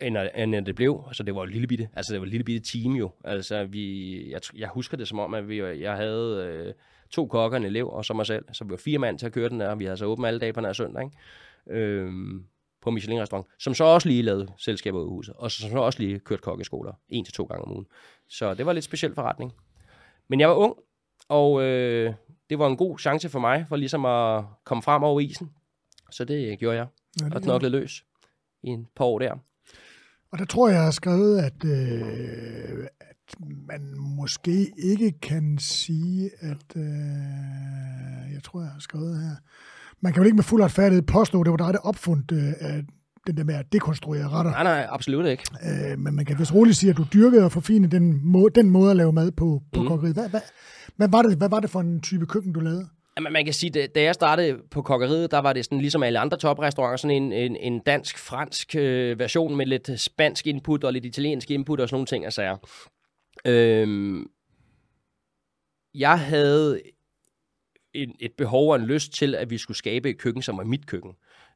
end, 0.00 0.16
end 0.54 0.66
det 0.66 0.74
blev. 0.74 1.04
Altså, 1.06 1.22
det 1.22 1.34
var 1.34 1.40
jo 1.40 1.46
lille 1.46 1.66
bitte, 1.66 1.88
altså, 1.96 2.12
det 2.12 2.20
var 2.20 2.26
et 2.26 2.30
lille 2.30 2.44
bitte 2.44 2.72
team 2.72 2.92
jo. 2.92 3.10
Altså, 3.24 3.64
vi, 3.64 4.30
jeg, 4.30 4.40
jeg 4.56 4.68
husker 4.68 4.96
det 4.96 5.08
som 5.08 5.18
om, 5.18 5.34
at 5.34 5.48
vi, 5.48 5.62
jeg 5.62 5.96
havde 5.96 6.46
øh, 6.48 6.74
to 7.10 7.26
kokker, 7.26 7.58
en 7.58 7.64
elev 7.64 7.90
og 7.90 8.04
så 8.04 8.14
mig 8.14 8.26
selv. 8.26 8.44
Så 8.52 8.64
vi 8.64 8.70
var 8.70 8.76
fire 8.76 8.98
mand 8.98 9.18
til 9.18 9.26
at 9.26 9.32
køre 9.32 9.48
den 9.48 9.60
der, 9.60 9.68
og 9.68 9.78
vi 9.78 9.84
havde 9.84 9.96
så 9.96 10.04
åbent 10.04 10.26
alle 10.26 10.40
dage 10.40 10.52
på 10.52 10.60
den 10.60 10.66
her 10.66 10.72
søndag. 10.72 11.04
Ikke? 11.04 11.16
Øh, 11.70 12.12
på 12.82 12.90
Michelin-restaurant, 12.90 13.46
som 13.58 13.74
så 13.74 13.84
også 13.84 14.08
lige 14.08 14.22
lavede 14.22 14.48
selskaber 14.58 15.00
ud 15.00 15.08
huset, 15.08 15.34
og 15.34 15.50
som 15.50 15.70
så 15.70 15.78
også 15.78 15.98
lige 15.98 16.18
kørte 16.18 16.42
kokkeskoler 16.42 16.92
en 17.08 17.24
til 17.24 17.34
to 17.34 17.44
gange 17.44 17.64
om 17.64 17.72
ugen. 17.72 17.86
Så 18.28 18.54
det 18.54 18.66
var 18.66 18.72
lidt 18.72 18.84
speciel 18.84 19.14
forretning. 19.14 19.52
Men 20.28 20.40
jeg 20.40 20.48
var 20.48 20.54
ung, 20.54 20.74
og 21.28 21.62
øh, 21.62 22.14
det 22.50 22.58
var 22.58 22.66
en 22.66 22.76
god 22.76 22.98
chance 22.98 23.28
for 23.28 23.38
mig, 23.38 23.66
for 23.68 23.76
ligesom 23.76 24.04
at 24.04 24.44
komme 24.64 24.82
frem 24.82 25.02
over 25.02 25.20
isen. 25.20 25.50
Så 26.10 26.24
det 26.24 26.58
gjorde 26.58 26.76
jeg, 26.76 26.86
Ja, 27.20 27.26
og 27.26 27.34
det, 27.34 27.42
knoklede 27.42 27.72
løs 27.72 28.04
i 28.62 28.68
en 28.68 28.86
par 28.96 29.04
år 29.04 29.18
der. 29.18 29.32
og 30.32 30.38
der 30.38 30.44
tror 30.44 30.68
jeg, 30.68 30.74
jeg 30.74 30.84
har 30.84 30.90
skrevet, 30.90 31.38
at, 31.38 31.64
øh, 31.64 32.86
at 33.00 33.34
man 33.68 33.94
måske 33.98 34.72
ikke 34.76 35.12
kan 35.20 35.58
sige, 35.58 36.30
at... 36.40 36.76
Øh, 36.76 36.84
jeg 38.34 38.42
tror, 38.44 38.60
jeg 38.60 38.70
har 38.70 38.80
skrevet 38.80 39.20
her. 39.20 39.36
Man 40.04 40.12
kan 40.12 40.22
jo 40.22 40.26
ikke 40.26 40.36
med 40.36 40.44
fuld 40.44 40.62
retfærdighed 40.62 41.02
påstå, 41.02 41.40
at 41.40 41.44
det 41.44 41.50
var 41.50 41.56
dig, 41.56 41.72
der 41.72 41.78
opfundt 41.78 42.32
øh, 42.32 42.82
den 43.26 43.36
der 43.36 43.44
med 43.44 43.54
at 43.54 43.72
dekonstruere 43.72 44.28
retter. 44.28 44.50
Nej, 44.50 44.62
nej, 44.62 44.86
absolut 44.90 45.26
ikke. 45.26 45.44
Øh, 45.68 45.98
men 45.98 46.14
man 46.16 46.24
kan 46.24 46.38
vist 46.38 46.54
roligt 46.54 46.76
sige, 46.76 46.90
at 46.90 46.96
du 46.96 47.04
dyrkede 47.14 47.44
og 47.44 47.52
forfinede 47.52 47.96
den, 47.96 48.20
må, 48.22 48.48
den 48.48 48.70
måde 48.70 48.90
at 48.90 48.96
lave 48.96 49.12
mad 49.12 49.30
på, 49.30 49.62
på 49.72 49.80
mm. 49.80 49.88
kokkeriet. 49.88 50.14
Hvad, 50.14 50.28
hvad, 50.28 50.40
hvad, 50.96 51.08
var 51.08 51.22
det, 51.22 51.38
hvad 51.38 51.48
var 51.48 51.60
det 51.60 51.70
for 51.70 51.80
en 51.80 52.00
type 52.00 52.26
køkken, 52.26 52.52
du 52.52 52.60
lavede? 52.60 52.88
Jamen, 53.16 53.32
man 53.32 53.44
kan 53.44 53.54
sige, 53.54 53.70
da, 53.70 53.86
da 53.94 54.02
jeg 54.02 54.14
startede 54.14 54.56
på 54.70 54.82
kokkeriet, 54.82 55.30
der 55.30 55.38
var 55.38 55.52
det 55.52 55.64
sådan, 55.64 55.78
ligesom 55.78 56.02
alle 56.02 56.18
andre 56.18 56.38
toprestauranter, 56.38 56.96
sådan 56.96 57.22
en, 57.22 57.32
en, 57.32 57.56
en 57.56 57.80
dansk-fransk 57.86 58.76
øh, 58.76 59.18
version 59.18 59.56
med 59.56 59.66
lidt 59.66 60.00
spansk 60.00 60.46
input 60.46 60.84
og 60.84 60.92
lidt 60.92 61.04
italiensk 61.04 61.50
input 61.50 61.80
og 61.80 61.88
sådan 61.88 61.96
nogle 61.96 62.06
ting 62.06 62.26
og 62.26 62.32
sager. 62.32 62.56
Øhm, 63.46 64.26
jeg 65.94 66.18
havde 66.18 66.80
en, 67.94 68.16
et 68.20 68.32
behov 68.32 68.70
og 68.70 68.76
en 68.76 68.86
lyst 68.86 69.12
til, 69.12 69.34
at 69.34 69.50
vi 69.50 69.58
skulle 69.58 69.76
skabe 69.76 70.10
et 70.10 70.18
køkken, 70.18 70.42
som 70.42 70.58
er 70.58 70.64
mit 70.64 70.86
køkken, 70.86 71.12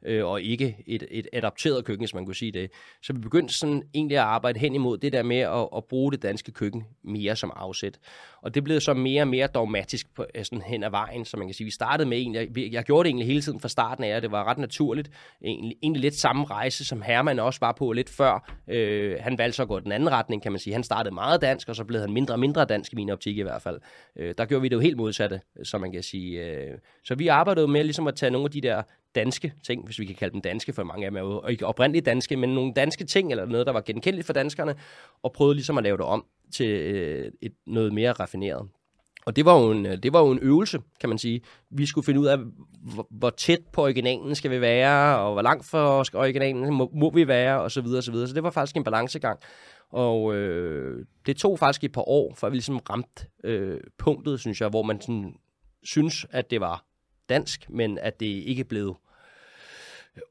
øh, 0.07 0.27
og 0.27 0.43
ikke 0.43 0.77
et, 0.87 1.05
et 1.11 1.29
adapteret 1.33 1.85
køkken, 1.85 2.03
hvis 2.03 2.15
man 2.15 2.25
kunne 2.25 2.35
sige 2.35 2.53
det. 2.53 2.71
Så 3.03 3.13
vi 3.13 3.19
begyndte 3.19 3.55
sådan 3.55 3.83
egentlig 3.95 4.17
at 4.19 4.25
arbejde 4.25 4.61
hen 4.61 4.75
imod 4.75 4.99
det 4.99 5.13
der 5.13 5.23
med 5.23 5.39
at, 5.39 5.69
at 5.77 5.85
bruge 5.85 6.13
det 6.13 6.23
danske 6.23 6.53
køkken 6.53 6.87
mere 7.05 7.37
som 7.37 7.53
afsæt. 7.57 7.99
Og 8.43 8.55
det 8.55 8.65
blev 8.65 8.81
så 8.81 8.95
mere 8.95 9.23
og 9.23 9.29
mere 9.29 9.47
dogmatisk 9.47 10.15
på, 10.15 10.27
øh, 10.35 10.45
sådan 10.45 10.63
hen 10.63 10.83
ad 10.83 10.91
vejen, 10.91 11.25
så 11.25 11.37
man 11.37 11.47
kan 11.47 11.55
sige, 11.55 11.65
vi 11.65 11.71
startede 11.71 12.09
med 12.09 12.19
egentlig, 12.19 12.57
jeg, 12.57 12.73
jeg 12.73 12.85
gjorde 12.85 13.05
det 13.05 13.09
egentlig 13.09 13.27
hele 13.27 13.43
tiden 13.43 13.61
fra 13.61 13.69
starten 13.69 14.05
af, 14.05 14.17
og 14.17 14.23
det 14.23 14.31
var 14.31 14.45
ret 14.45 14.59
naturligt. 14.59 15.11
Egentlig, 15.45 15.77
egentlig 15.83 16.03
lidt 16.03 16.15
samme 16.15 16.45
rejse, 16.45 16.85
som 16.85 17.03
Herman 17.03 17.39
også 17.39 17.61
var 17.61 17.73
på 17.73 17.93
lidt 17.93 18.11
før. 18.11 18.53
Øh, 18.69 19.17
han 19.21 19.39
valgte 19.39 19.57
så 19.57 19.63
at 19.63 19.69
gå 19.69 19.81
den 19.81 19.93
anden 19.93 20.11
retning, 20.11 20.43
kan 20.43 20.53
man 20.53 20.59
sige. 20.59 20.75
Han 20.75 20.83
startede 20.83 21.15
meget 21.15 21.41
dansk, 21.41 21.69
og 21.69 21.77
så 21.77 21.85
blev 21.85 22.01
han 22.01 22.13
mindre 22.13 22.35
og 22.35 22.41
mindre 22.41 22.65
dansk 22.65 22.93
i 22.93 22.97
min 22.97 23.11
optik 23.11 23.39
i 23.39 23.43
hvert 23.43 23.63
fald. 23.63 23.81
Øh, 24.17 24.35
der 24.39 24.45
gjorde 24.45 24.63
vi 24.63 24.69
det 24.69 24.77
jo 24.77 24.81
helt 24.81 24.97
modsatte, 24.97 25.41
øh, 25.59 25.65
som 25.65 25.81
man 25.81 25.93
kan 25.93 26.03
sige. 26.03 26.45
Øh, 26.45 26.79
så 27.05 27.15
vi 27.15 27.29
arbejdede 27.29 27.69
med 27.69 27.85
ligesom 27.85 28.07
at 28.07 28.15
tage 28.15 28.31
nogle 28.31 28.45
af 28.45 28.51
de 28.51 28.61
der 28.61 28.83
danske 29.15 29.53
ting, 29.67 29.85
hvis 29.85 29.99
vi 29.99 30.05
kan 30.05 30.15
kalde 30.15 30.33
dem 30.33 30.41
danske, 30.41 30.73
for 30.73 30.85
mange 30.85 31.07
af 31.07 31.11
dem 31.11 31.17
er 31.17 31.21
jo 31.21 31.47
ikke 31.47 31.67
oprindeligt 31.67 32.07
danske, 32.07 32.37
men 32.37 32.55
nogle 32.55 32.73
danske 32.73 33.05
ting, 33.05 33.31
eller 33.31 33.47
noget, 33.47 33.67
der 33.67 33.73
var 33.73 33.81
genkendeligt 33.81 34.27
for 34.27 34.33
danskerne, 34.33 34.75
og 35.23 35.33
prøvede 35.33 35.55
ligesom 35.55 35.79
at 35.79 35.85
lave 35.85 35.97
det 35.97 36.07
om 36.07 36.25
til 36.55 36.69
øh, 36.69 37.33
et, 37.43 37.53
noget 37.67 37.93
mere 37.93 38.13
raffineret. 38.13 38.69
Og 39.27 39.37
det 39.37 39.45
var, 39.45 39.61
jo 39.61 39.71
en, 39.71 39.87
øh, 39.87 40.03
det 40.03 40.13
var 40.13 40.21
jo 40.21 40.31
en 40.31 40.39
øvelse, 40.43 40.79
kan 41.01 41.09
man 41.09 41.19
sige. 41.19 41.41
Vi 41.71 41.87
skulle 41.87 42.05
finde 42.05 42.21
ud 42.21 42.27
af, 42.27 42.39
hvor, 42.95 43.07
hvor 43.11 43.31
tæt 43.31 43.61
på 43.73 43.83
originalen 43.83 44.35
skal 44.35 44.51
vi 44.51 44.61
være, 44.61 45.19
og 45.19 45.33
hvor 45.33 45.43
langt 45.43 45.67
fra 45.67 45.99
originalen 46.15 46.75
må, 46.75 46.91
må 46.95 47.11
vi 47.11 47.29
være, 47.29 47.61
og 47.61 47.71
så 47.71 47.81
videre, 47.81 47.99
og 47.99 48.03
så 48.03 48.13
videre. 48.13 48.29
Så 48.29 48.35
det 48.35 48.43
var 48.43 48.51
faktisk 48.51 48.77
en 48.77 48.85
balancegang. 48.85 49.39
Og 49.91 50.35
øh, 50.35 51.07
det 51.27 51.37
tog 51.37 51.59
faktisk 51.59 51.85
et 51.85 51.93
par 51.93 52.09
år, 52.09 52.35
før 52.35 52.49
vi 52.49 52.57
ligesom 52.57 52.79
ramte 52.91 53.27
øh, 53.45 53.81
punktet, 53.99 54.41
synes 54.41 54.61
jeg, 54.61 54.69
hvor 54.69 54.83
man 54.83 55.01
sådan, 55.01 55.35
synes, 55.83 56.27
at 56.31 56.51
det 56.51 56.61
var 56.61 56.85
dansk, 57.29 57.71
men 57.71 57.99
at 57.99 58.21
det 58.21 58.27
ikke 58.27 58.65
blev 58.65 58.97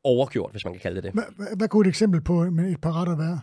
overgjort, 0.03 0.51
hvis 0.51 0.65
man 0.65 0.73
kan 0.73 0.81
kalde 0.81 0.95
det 0.95 1.03
det. 1.03 1.11
Hvad, 1.13 1.55
hvad, 1.57 1.67
kunne 1.67 1.87
et 1.87 1.89
eksempel 1.89 2.21
på 2.21 2.43
et 2.43 2.81
par 2.81 2.99
retter 3.01 3.17
være? 3.17 3.39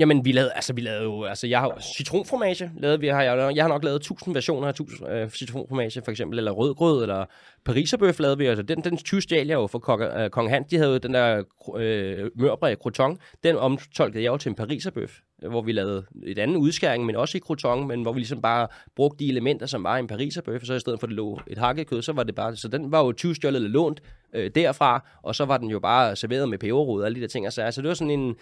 Jamen, 0.00 0.24
vi 0.24 0.32
lavede, 0.32 0.52
altså, 0.52 0.72
vi 0.72 0.80
lavede 0.80 1.02
jo, 1.02 1.24
altså, 1.24 1.46
jeg 1.46 1.60
har 1.60 1.78
citronfromage, 1.96 2.70
lavede 2.76 3.00
vi, 3.00 3.06
har 3.06 3.22
jeg, 3.22 3.56
jeg 3.56 3.64
har 3.64 3.68
nok 3.68 3.84
lavet 3.84 3.96
1000 3.96 4.34
versioner 4.34 4.66
af 4.66 4.70
1000 4.70 5.08
øh, 5.08 5.30
citronfromage, 5.30 6.02
for 6.04 6.10
eksempel, 6.10 6.38
eller 6.38 6.52
rødgrød, 6.52 7.02
eller 7.02 7.24
pariserbøf 7.64 8.18
lavede 8.18 8.38
vi, 8.38 8.46
altså, 8.46 8.62
den, 8.62 8.84
den 8.84 8.96
20 8.96 9.20
stjal 9.20 9.46
jeg 9.46 9.54
jo 9.54 9.66
for 9.66 9.78
Kong, 9.78 10.02
øh, 10.02 10.30
Kong 10.30 10.50
Hans, 10.50 10.66
de 10.70 10.76
havde 10.76 10.90
jo 10.90 10.98
den 10.98 11.14
der 11.14 11.42
øh, 11.76 12.30
mørbræ 12.36 12.74
croton, 12.74 13.18
den 13.42 13.56
omtolkede 13.56 14.22
jeg 14.22 14.30
jo 14.30 14.36
til 14.36 14.48
en 14.48 14.54
pariserbøf, 14.54 15.18
hvor 15.38 15.62
vi 15.62 15.72
lavede 15.72 16.04
et 16.22 16.38
andet 16.38 16.56
udskæring, 16.56 17.06
men 17.06 17.16
også 17.16 17.38
i 17.38 17.40
croton, 17.40 17.88
men 17.88 18.02
hvor 18.02 18.12
vi 18.12 18.20
ligesom 18.20 18.42
bare 18.42 18.68
brugte 18.94 19.24
de 19.24 19.28
elementer, 19.30 19.66
som 19.66 19.84
var 19.84 19.96
i 19.96 20.00
en 20.00 20.06
pariserbøf, 20.06 20.64
så 20.64 20.74
i 20.74 20.80
stedet 20.80 21.00
for, 21.00 21.06
at 21.06 21.08
det 21.08 21.16
lå 21.16 21.40
et 21.46 21.58
hakket 21.58 21.86
kød, 21.86 22.02
så 22.02 22.12
var 22.12 22.22
det 22.22 22.34
bare, 22.34 22.56
så 22.56 22.68
den 22.68 22.92
var 22.92 23.04
jo 23.04 23.12
20 23.12 23.34
stjålet 23.34 23.56
eller 23.56 23.68
lånt 23.68 24.02
øh, 24.32 24.50
derfra, 24.54 25.04
og 25.22 25.34
så 25.34 25.44
var 25.44 25.56
den 25.58 25.70
jo 25.70 25.78
bare 25.80 26.16
serveret 26.16 26.48
med 26.48 26.58
peberrod 26.58 27.00
og 27.00 27.06
alle 27.06 27.16
de 27.16 27.20
der 27.20 27.28
ting, 27.28 27.46
og 27.46 27.52
så 27.52 27.62
altså, 27.62 27.82
det 27.82 27.88
var 27.88 27.94
sådan 27.94 28.10
en, 28.20 28.36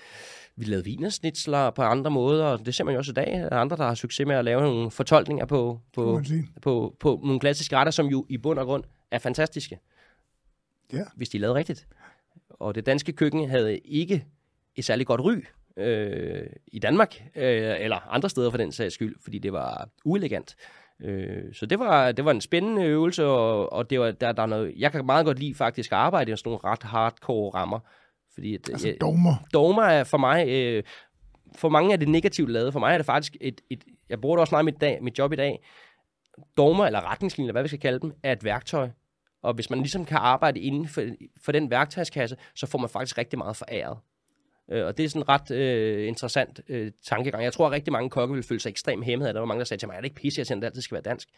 vi 0.56 0.64
lavede 0.64 0.84
vinersnitsler 0.84 1.70
på 1.70 1.82
andre 1.82 2.10
måder, 2.10 2.44
og 2.44 2.66
det 2.66 2.74
ser 2.74 2.84
man 2.84 2.94
jo 2.94 2.98
også 2.98 3.10
i 3.10 3.14
dag. 3.14 3.32
Der 3.32 3.48
er 3.56 3.60
andre, 3.60 3.76
der 3.76 3.84
har 3.84 3.94
succes 3.94 4.26
med 4.26 4.36
at 4.36 4.44
lave 4.44 4.60
nogle 4.62 4.90
fortolkninger 4.90 5.44
på, 5.46 5.80
på, 5.94 6.20
sige. 6.24 6.48
på, 6.62 6.96
på 7.00 7.20
nogle 7.24 7.40
klassiske 7.40 7.76
retter, 7.76 7.90
som 7.90 8.06
jo 8.06 8.26
i 8.28 8.38
bund 8.38 8.58
og 8.58 8.66
grund 8.66 8.84
er 9.10 9.18
fantastiske, 9.18 9.78
Ja. 10.92 11.02
hvis 11.16 11.28
de 11.28 11.36
er 11.36 11.40
lavet 11.40 11.54
rigtigt. 11.54 11.86
Og 12.50 12.74
det 12.74 12.86
danske 12.86 13.12
køkken 13.12 13.50
havde 13.50 13.78
ikke 13.78 14.24
et 14.76 14.84
særligt 14.84 15.06
godt 15.06 15.20
ry 15.20 15.34
øh, 15.76 16.46
i 16.66 16.78
Danmark, 16.78 17.22
øh, 17.36 17.74
eller 17.80 18.08
andre 18.12 18.30
steder 18.30 18.50
for 18.50 18.58
den 18.58 18.72
sags 18.72 18.94
skyld, 18.94 19.16
fordi 19.22 19.38
det 19.38 19.52
var 19.52 19.88
uelegant. 20.04 20.56
Øh, 21.02 21.54
så 21.54 21.66
det 21.66 21.78
var, 21.78 22.12
det 22.12 22.24
var 22.24 22.30
en 22.30 22.40
spændende 22.40 22.82
øvelse, 22.84 23.24
og, 23.26 23.72
og 23.72 23.90
det 23.90 24.00
var, 24.00 24.10
der, 24.10 24.32
der 24.32 24.42
er 24.42 24.46
noget, 24.46 24.74
jeg 24.76 24.92
kan 24.92 25.06
meget 25.06 25.26
godt 25.26 25.38
lide 25.38 25.54
faktisk 25.54 25.92
at 25.92 25.98
arbejde 25.98 26.32
i 26.32 26.36
sådan 26.36 26.50
nogle 26.50 26.60
ret 26.64 26.82
hardcore 26.82 27.50
rammer. 27.54 27.78
Fordi 28.34 28.54
at, 28.54 28.68
Altså 28.70 28.88
jeg- 28.88 28.96
dogmer. 29.00 29.34
dogmer 29.54 29.82
er 29.82 30.04
for 30.04 30.18
mig, 30.18 30.48
øh, 30.48 30.82
for 31.56 31.68
mange 31.68 31.92
er 31.92 31.96
det 31.96 32.08
negativt 32.08 32.50
lavet. 32.50 32.72
For 32.72 32.80
mig 32.80 32.92
er 32.94 32.98
det 32.98 33.06
faktisk 33.06 33.36
et, 33.40 33.60
et 33.70 33.84
jeg 34.08 34.20
bruger 34.20 34.36
det 34.36 34.40
også 34.40 34.54
meget 34.54 34.62
i 34.62 34.64
mit, 34.64 34.80
dag, 34.80 34.98
mit 35.02 35.18
job 35.18 35.32
i 35.32 35.36
dag. 35.36 35.64
Dogmer, 36.56 36.86
eller 36.86 37.10
retningslinjer, 37.10 37.52
hvad 37.52 37.62
vi 37.62 37.68
skal 37.68 37.80
kalde 37.80 38.00
dem, 38.00 38.12
er 38.22 38.32
et 38.32 38.44
værktøj. 38.44 38.88
Og 39.42 39.54
hvis 39.54 39.70
man 39.70 39.78
ligesom 39.78 40.04
kan 40.04 40.16
arbejde 40.16 40.60
inden 40.60 40.88
for, 40.88 41.02
for 41.44 41.52
den 41.52 41.70
værktøjskasse, 41.70 42.36
så 42.54 42.66
får 42.66 42.78
man 42.78 42.88
faktisk 42.90 43.18
rigtig 43.18 43.38
meget 43.38 43.56
foræret. 43.56 43.98
Øh, 44.70 44.86
og 44.86 44.96
det 44.96 45.04
er 45.04 45.08
sådan 45.08 45.22
en 45.22 45.28
ret 45.28 45.50
øh, 45.50 46.08
interessant 46.08 46.60
øh, 46.68 46.92
tankegang. 47.06 47.44
Jeg 47.44 47.52
tror, 47.52 47.66
at 47.66 47.72
rigtig 47.72 47.92
mange 47.92 48.10
kokke 48.10 48.34
vil 48.34 48.42
føle 48.42 48.60
sig 48.60 48.70
ekstremt 48.70 49.04
hæmmet 49.04 49.26
af 49.26 49.30
det. 49.30 49.34
Der 49.34 49.40
var 49.40 49.46
mange, 49.46 49.58
der 49.58 49.64
sagde 49.64 49.80
til 49.80 49.88
mig, 49.88 49.94
er 49.94 50.00
det 50.00 50.04
ikke 50.04 50.16
pisse, 50.16 50.40
at 50.40 50.48
det 50.48 50.64
altid 50.64 50.82
skal 50.82 50.94
være 50.94 51.02
dansk? 51.02 51.28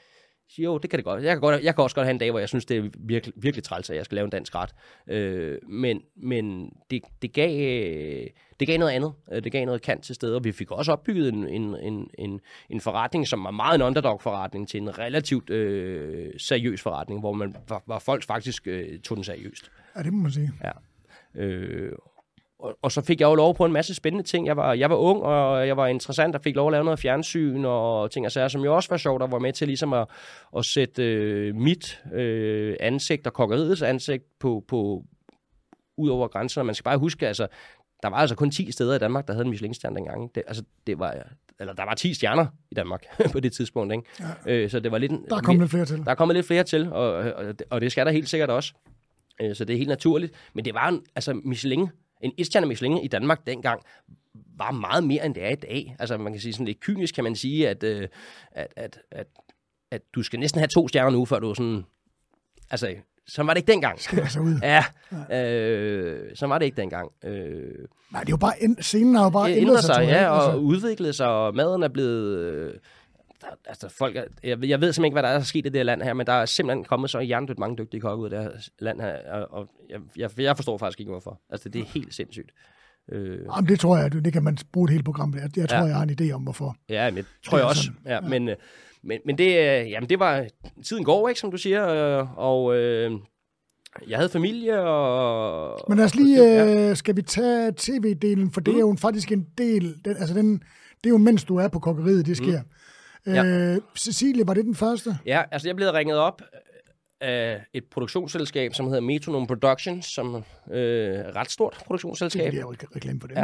Jeg 0.48 0.53
siger, 0.55 0.66
jo, 0.66 0.78
det 0.78 0.90
kan 0.90 0.97
det 0.97 1.05
godt. 1.05 1.23
Jeg 1.23 1.35
kan, 1.35 1.40
godt. 1.40 1.65
jeg 1.65 1.74
kan 1.74 1.85
også 1.85 1.97
godt 1.97 2.07
have 2.07 2.12
en 2.15 2.19
dag, 2.19 2.31
hvor 2.31 2.39
jeg 2.39 2.48
synes, 2.48 2.65
det 2.65 2.77
er 2.77 2.90
virkelig, 2.98 3.35
virkelig 3.36 3.65
træls, 3.65 3.90
at 3.90 3.97
jeg 3.97 4.05
skal 4.05 4.16
lave 4.16 4.24
en 4.24 4.31
dansk 4.31 4.55
ret. 4.55 4.70
Øh, 5.09 5.59
men 5.69 6.03
men 6.16 6.73
det, 6.90 7.03
det, 7.23 7.32
gav, 7.32 7.61
øh, 7.61 8.27
det 8.61 8.69
gav 8.69 8.78
noget 8.78 8.93
andet. 8.93 9.12
Øh, 9.32 9.44
Det 9.44 9.53
gav 9.53 9.65
noget 9.65 9.82
kant 9.82 10.05
til 10.05 10.15
stede, 10.15 10.36
og 10.36 10.44
vi 10.44 10.53
fik 10.53 10.70
også 10.70 10.93
opbygget 10.93 11.28
en, 11.28 11.48
en, 11.48 11.77
en, 11.77 12.11
en, 12.19 12.40
en 12.70 12.81
forretning, 12.81 13.28
som 13.28 13.44
var 13.44 13.51
meget 13.51 13.74
en 13.74 13.82
underdog-forretning, 13.82 14.69
til 14.69 14.81
en 14.81 14.98
relativt 14.98 15.51
øh, 15.51 16.31
seriøs 16.39 16.82
forretning, 16.82 17.20
hvor, 17.20 17.32
man, 17.32 17.57
hvor, 17.66 17.82
hvor 17.86 17.98
folk 17.98 18.24
faktisk 18.24 18.66
øh, 18.66 18.98
tog 18.98 19.16
den 19.16 19.24
seriøst. 19.24 19.70
Ja, 19.97 20.03
det 20.03 20.12
må 20.12 20.23
man 20.23 20.31
sige. 20.31 20.53
Øh, 21.35 21.93
og, 22.59 22.78
og 22.83 22.93
så 22.93 23.01
fik 23.01 23.20
jeg 23.20 23.27
jo 23.27 23.35
lov 23.35 23.57
på 23.57 23.65
en 23.65 23.73
masse 23.73 23.95
spændende 23.95 24.28
ting. 24.28 24.47
Jeg 24.47 24.57
var, 24.57 24.73
jeg 24.74 24.91
var 24.91 24.97
ung, 24.97 25.23
og 25.23 25.66
jeg 25.66 25.77
var 25.77 25.87
interessant, 25.87 26.35
og 26.35 26.41
fik 26.43 26.57
lov 26.57 26.69
at 26.69 26.73
lave 26.73 26.85
noget 26.85 26.99
fjernsyn 26.99 27.65
og 27.65 28.11
ting 28.11 28.27
og 28.27 28.33
sager, 28.33 28.49
som 28.49 28.65
jo 28.65 28.77
også 28.77 28.89
var 28.89 28.97
sjovt, 28.97 29.23
og 29.23 29.33
var 29.33 29.39
med 29.39 29.53
til 29.53 29.66
ligesom 29.66 29.93
at, 29.93 30.09
at 30.57 30.65
sætte 30.65 31.03
øh, 31.05 31.55
mit 31.55 32.03
øh, 32.12 32.77
ansigt 32.81 33.27
og 33.27 33.33
kokkeriets 33.33 33.83
ansigt 33.83 34.24
på, 34.41 34.65
på, 34.69 35.05
ud 35.99 36.09
over 36.09 36.28
grænserne. 36.28 36.66
Man 36.66 36.74
skal 36.74 36.85
bare 36.85 36.99
huske, 36.99 37.28
altså, 37.28 37.47
der 38.03 38.09
var 38.09 38.16
altså 38.16 38.37
kun 38.37 38.51
10 38.51 38.73
steder 38.73 38.95
i 38.95 38.99
Danmark, 38.99 39.27
der 39.27 39.33
havde 39.33 39.45
en 39.45 39.51
Michelin-stjerne 39.51 39.97
dengang. 39.97 40.35
Det, 40.35 40.43
altså, 40.47 40.62
det 40.87 40.99
var, 40.99 41.16
eller 41.61 41.73
der 41.73 41.85
var 41.85 41.95
10 41.95 42.15
stjerner 42.15 42.47
i 42.70 42.74
Danmark 42.74 43.05
på 43.33 43.41
det 43.41 43.53
tidspunkt, 43.53 43.93
ikke? 43.95 44.05
Ja. 44.47 44.53
Øh, 44.53 44.70
så 44.70 44.81
det 44.81 44.93
var 44.93 44.99
lidt... 44.99 45.12
Der 45.31 45.37
er 45.37 45.41
kommet 45.41 45.62
lidt 45.62 45.70
flere 45.70 45.85
til. 45.85 46.05
der 46.05 46.11
er 46.11 46.15
kommet 46.15 46.35
lidt 46.35 46.47
flere 46.47 46.65
til, 46.65 46.93
og, 46.93 47.12
og, 47.15 47.55
og 47.70 47.81
det 47.81 47.93
skal 47.93 48.07
der 48.07 48.12
helt 48.12 48.28
sikkert 48.28 48.51
også. 48.51 48.73
Øh, 49.43 49.57
Så 49.57 49.65
det 49.65 49.74
er 49.74 49.78
helt 49.78 49.89
naturligt. 49.89 50.33
Men 50.55 50.65
det 50.65 50.74
var 50.74 50.89
en, 50.89 51.03
altså 51.15 51.41
Michelin, 51.45 51.89
en 52.20 52.32
etstjerne 52.38 52.66
Michelin 52.66 52.98
i 52.98 53.09
Danmark 53.09 53.47
dengang, 53.47 53.82
var 54.56 54.70
meget 54.70 55.05
mere 55.05 55.26
end 55.26 55.34
det 55.34 55.44
er 55.44 55.51
i 55.51 55.55
dag. 55.55 55.97
Altså 55.98 56.18
man 56.18 56.32
kan 56.32 56.40
sige 56.40 56.52
sådan 56.52 56.66
lidt 56.66 56.80
kynisk, 56.80 57.14
kan 57.14 57.24
man 57.24 57.36
sige, 57.36 57.68
at, 57.68 57.82
øh, 57.82 58.09
at, 58.52 58.72
at, 58.76 58.98
at, 59.10 59.26
at 59.90 60.02
du 60.14 60.22
skal 60.22 60.40
næsten 60.40 60.59
have 60.59 60.68
to 60.68 60.88
stjerner 60.88 61.10
nu, 61.10 61.24
før 61.24 61.38
du 61.38 61.51
er 61.51 61.55
sådan... 61.55 61.84
Altså, 62.70 62.94
så 63.26 63.43
var 63.43 63.55
det 63.55 63.59
ikke 63.59 63.72
dengang. 63.72 64.01
Skal 64.01 64.20
altså 64.20 64.40
ud. 64.40 64.60
Ja, 64.62 64.84
øh, 65.36 66.36
så 66.36 66.47
var 66.47 66.59
det 66.59 66.66
ikke 66.66 66.80
dengang. 66.80 67.10
Øh, 67.24 67.86
Nej, 68.12 68.20
det 68.20 68.28
er 68.28 68.32
jo 68.32 68.36
bare, 68.36 68.62
en, 68.62 68.82
scenen 68.82 69.14
har 69.14 69.24
jo 69.24 69.30
bare 69.30 69.52
ændret 69.52 69.84
sig. 69.84 69.94
sig, 69.94 70.05
jeg, 70.05 70.12
ja, 70.12 70.28
og 70.28 70.64
udviklet 70.64 71.14
sig, 71.14 71.28
og 71.28 71.55
maden 71.55 71.82
er 71.82 71.88
blevet... 71.88 72.38
Øh, 72.38 72.74
der, 73.51 73.56
altså 73.66 73.89
folk 73.89 74.16
er, 74.16 74.24
jeg, 74.44 74.64
jeg 74.64 74.81
ved 74.81 74.93
simpelthen 74.93 75.05
ikke, 75.05 75.14
hvad 75.14 75.23
der 75.23 75.28
er 75.28 75.40
sket 75.40 75.66
i 75.66 75.68
det 75.68 75.77
her 75.78 75.82
land 75.82 76.02
her, 76.02 76.14
men 76.14 76.27
der 76.27 76.32
er 76.32 76.47
simpelthen 76.47 76.85
kommet 76.85 77.10
så 77.10 77.20
hjernedødt 77.20 77.59
mange 77.59 77.77
dygtige 77.77 78.01
kokke 78.01 78.23
ud 78.24 78.31
af 78.31 78.31
det 78.31 78.52
her 78.52 78.60
land 78.78 79.01
her, 79.01 79.16
og, 79.32 79.47
og 79.60 79.68
jeg, 79.90 80.01
jeg, 80.16 80.31
jeg 80.39 80.56
forstår 80.56 80.78
faktisk 80.78 81.01
ikke, 81.01 81.10
hvorfor. 81.10 81.40
Altså, 81.51 81.68
det 81.68 81.81
er 81.81 81.85
helt 81.86 82.14
sindssygt. 82.14 82.51
Øh, 83.12 83.39
Jamen, 83.56 83.68
det 83.68 83.81
tror 83.81 83.97
jeg, 83.97 84.12
det 84.12 84.32
kan 84.32 84.43
man 84.44 84.59
bruge 84.73 84.85
et 84.85 84.90
helt 84.93 85.05
program 85.05 85.32
der. 85.32 85.48
Jeg 85.56 85.68
tror, 85.68 85.78
Ja. 85.78 85.85
jeg 85.85 85.94
har 85.97 86.02
en 86.02 86.16
idé 86.20 86.31
om, 86.32 86.43
hvorfor. 86.43 86.77
ja, 86.89 87.10
men 87.10 87.16
det 87.16 87.27
tror 87.44 87.59
jeg 87.59 87.66
også. 87.66 87.82
sådan, 87.82 87.97
Ja, 88.06 88.20
men, 88.20 88.48
øh, 88.48 88.56
men, 89.02 89.20
men 89.27 89.39
det, 89.39 89.47
øh, 89.47 89.90
jamen, 89.90 90.09
det 90.09 90.18
var... 90.18 90.47
Tiden 90.85 91.05
går, 91.05 91.28
ikke, 91.28 91.40
som 91.40 91.51
du 91.51 91.56
siger, 91.56 91.89
øh, 92.20 92.39
og... 92.39 92.77
Øh, 92.77 93.12
jeg 94.09 94.18
havde 94.18 94.28
familie, 94.28 94.81
og... 94.81 95.78
Men 95.89 95.97
lad 95.98 96.05
os 96.05 96.14
lige, 96.14 96.43
Ja. 96.44 96.90
øh, 96.90 96.97
skal 96.97 97.16
vi 97.16 97.23
tage 97.23 97.73
tv-delen, 97.77 98.51
for 98.52 98.60
det 98.60 98.74
Mm. 98.74 98.81
er 98.81 98.81
jo 98.81 98.97
faktisk 98.98 99.32
en 99.32 99.47
del, 99.59 99.94
den, 100.05 100.16
altså 100.16 100.35
den, 100.35 100.52
det 100.97 101.06
er 101.06 101.10
jo 101.10 101.16
mens 101.18 101.44
du 101.44 101.56
er 101.56 101.68
på 101.68 101.78
kokkeriet, 101.78 102.27
det 102.27 102.36
sker. 102.36 102.60
Ja. 103.27 103.44
Øh, 103.44 103.81
Cecilie, 103.97 104.47
var 104.47 104.55
det 104.55 104.65
den 104.65 104.74
første? 104.74 105.19
Ja, 105.27 105.43
altså 105.51 105.69
jeg 105.69 105.77
blev 105.77 105.89
ringet 105.89 106.16
op 106.16 106.43
af 107.20 107.61
et 107.74 107.85
produktionsselskab, 107.85 108.74
som 108.74 108.86
hedder 108.86 109.01
Metronom 109.01 109.47
Productions, 109.47 110.07
som 110.07 110.44
øh, 110.70 111.15
er 111.15 111.36
ret 111.36 111.51
stort 111.51 111.82
produktionsselskab. 111.86 112.53
Det 112.53 112.59
er 112.59 112.62
jo 112.62 112.73
ikke 112.73 112.86
reklame 112.97 113.20
for 113.20 113.28
det. 113.28 113.36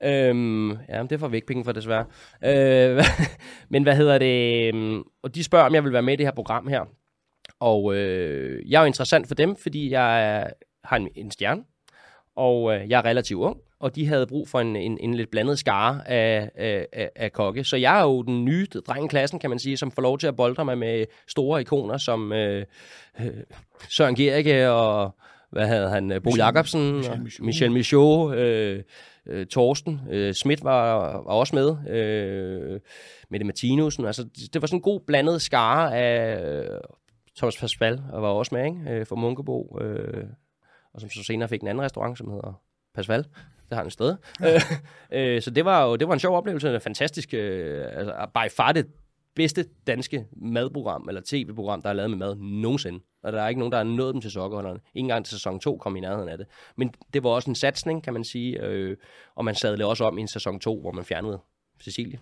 Ja, 0.00 0.28
øhm, 0.28 0.70
ja 0.70 1.02
det 1.10 1.20
får 1.20 1.28
vi 1.28 1.36
ikke 1.36 1.46
penge 1.46 1.64
for 1.64 1.72
desværre. 1.72 2.04
Øh, 2.44 3.04
men 3.72 3.82
hvad 3.82 3.96
hedder 3.96 4.18
det? 4.18 4.74
Øhm, 4.74 5.02
og 5.22 5.34
de 5.34 5.44
spørger, 5.44 5.66
om 5.66 5.74
jeg 5.74 5.84
vil 5.84 5.92
være 5.92 6.02
med 6.02 6.12
i 6.12 6.16
det 6.16 6.26
her 6.26 6.32
program 6.32 6.66
her. 6.66 6.84
Og 7.60 7.94
øh, 7.94 8.70
jeg 8.70 8.78
er 8.78 8.82
jo 8.82 8.86
interessant 8.86 9.28
for 9.28 9.34
dem, 9.34 9.56
fordi 9.56 9.90
jeg 9.90 10.50
har 10.84 10.96
en, 10.96 11.08
en 11.14 11.30
stjerne, 11.30 11.62
og 12.36 12.74
øh, 12.74 12.90
jeg 12.90 12.98
er 12.98 13.04
relativt 13.04 13.40
ung, 13.40 13.56
og 13.84 13.96
de 13.96 14.06
havde 14.06 14.26
brug 14.26 14.48
for 14.48 14.60
en, 14.60 14.76
en, 14.76 14.98
en 15.00 15.14
lidt 15.14 15.30
blandet 15.30 15.58
skare 15.58 16.08
af, 16.08 16.50
af, 16.54 17.10
af 17.16 17.32
kokke. 17.32 17.64
Så 17.64 17.76
jeg 17.76 17.98
er 17.98 18.02
jo 18.02 18.22
den 18.22 18.44
nye 18.44 18.66
dreng 18.86 19.04
i 19.04 19.08
klassen, 19.08 19.38
kan 19.38 19.50
man 19.50 19.58
sige, 19.58 19.76
som 19.76 19.90
får 19.90 20.02
lov 20.02 20.18
til 20.18 20.26
at 20.26 20.36
boldre 20.36 20.64
mig 20.64 20.78
med 20.78 21.04
store 21.28 21.60
ikoner 21.60 21.98
som 21.98 22.32
øh, 22.32 22.64
øh, 23.20 23.26
Søren 23.88 24.14
Gerike 24.14 24.70
og 24.70 25.16
hvad 25.50 25.66
havde 25.66 25.88
han, 25.88 26.20
Bo 26.24 26.30
Jacobsen, 26.36 26.96
Michel 26.96 27.20
Michaud, 27.20 27.46
Michel 27.46 27.72
Michaud 27.72 28.34
øh, 28.34 28.82
øh, 29.26 29.46
Torsten, 29.46 30.00
øh, 30.10 30.34
Schmidt 30.34 30.64
var, 30.64 31.12
var 31.12 31.32
også 31.32 31.54
med, 31.54 31.90
øh, 31.90 32.80
Mette 33.30 33.46
Martinussen, 33.46 34.06
altså 34.06 34.24
det 34.52 34.62
var 34.62 34.66
sådan 34.66 34.78
en 34.78 34.82
god 34.82 35.00
blandet 35.06 35.42
skare 35.42 35.96
af 35.96 36.42
øh, 36.42 36.80
Thomas 37.36 37.56
Pascal, 37.56 38.02
og 38.12 38.22
var 38.22 38.28
også 38.28 38.54
med, 38.54 38.64
ikke? 38.64 38.80
Øh, 38.90 39.06
for 39.06 39.16
Munkebo, 39.16 39.78
øh, 39.80 40.24
og 40.94 41.00
som 41.00 41.10
så 41.10 41.24
senere 41.24 41.48
fik 41.48 41.60
en 41.60 41.68
anden 41.68 41.84
restaurant, 41.84 42.18
som 42.18 42.30
hedder 42.30 42.60
Pasval. 42.94 43.24
Det 43.68 43.76
har 43.76 43.82
han 43.82 43.90
sted. 43.90 44.16
Ja. 44.40 44.60
øh, 45.18 45.42
så 45.42 45.50
det 45.50 45.64
var 45.64 45.84
jo 45.84 45.96
det 45.96 46.08
var 46.08 46.14
en 46.14 46.20
sjov 46.20 46.36
oplevelse, 46.36 46.74
en 46.74 46.80
fantastisk, 46.80 47.34
øh, 47.34 47.84
altså 47.92 48.26
by 48.34 48.50
far 48.50 48.72
det 48.72 48.86
bedste 49.34 49.64
danske 49.86 50.26
madprogram, 50.36 51.08
eller 51.08 51.20
tv-program, 51.26 51.82
der 51.82 51.88
er 51.88 51.92
lavet 51.92 52.10
med 52.10 52.18
mad 52.18 52.36
nogensinde. 52.36 53.00
Og 53.22 53.32
der 53.32 53.42
er 53.42 53.48
ikke 53.48 53.58
nogen, 53.58 53.72
der 53.72 53.78
har 53.78 53.84
nået 53.84 54.14
dem 54.14 54.20
til 54.20 54.30
sokkerholderne. 54.30 54.80
Ingen 54.94 55.08
gang 55.08 55.24
til 55.24 55.32
sæson 55.32 55.60
2 55.60 55.76
kom 55.76 55.96
i 55.96 56.00
nærheden 56.00 56.28
af 56.28 56.38
det. 56.38 56.46
Men 56.76 56.94
det 57.14 57.22
var 57.22 57.30
også 57.30 57.50
en 57.50 57.54
satsning, 57.54 58.02
kan 58.02 58.12
man 58.12 58.24
sige. 58.24 58.62
Øh, 58.62 58.96
og 59.34 59.44
man 59.44 59.54
sadlede 59.54 59.88
også 59.88 60.04
om 60.04 60.18
i 60.18 60.20
en 60.20 60.28
sæson 60.28 60.60
2, 60.60 60.80
hvor 60.80 60.92
man 60.92 61.04
fjernede 61.04 61.38
Cecilie 61.82 62.18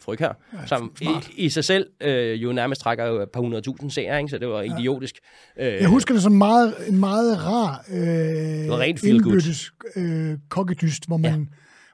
fryg 0.00 0.18
her, 0.18 0.32
ja, 0.52 0.66
som 0.66 0.92
i, 1.00 1.08
i 1.36 1.48
sig 1.48 1.64
selv 1.64 1.86
øh, 2.00 2.42
jo 2.42 2.52
nærmest 2.52 2.80
trækker 2.80 3.06
jo 3.06 3.22
et 3.22 3.30
par 3.30 3.40
hundredtusind 3.40 3.90
serier, 3.90 4.18
ikke? 4.18 4.28
så 4.28 4.38
det 4.38 4.48
var 4.48 4.62
ja. 4.62 4.78
idiotisk. 4.78 5.14
Øh, 5.58 5.66
jeg 5.66 5.88
husker 5.88 6.14
det 6.14 6.22
som 6.22 6.32
meget, 6.32 6.74
en 6.88 7.00
meget 7.00 7.46
rar 7.46 7.84
øh, 7.92 7.98
det 7.98 8.70
var 8.70 8.78
rent 8.78 9.02
indbyrdes 9.02 9.72
øh, 9.96 10.38
kokkedyst, 10.48 11.06
hvor 11.06 11.16
man... 11.16 11.40
Ja 11.40 11.46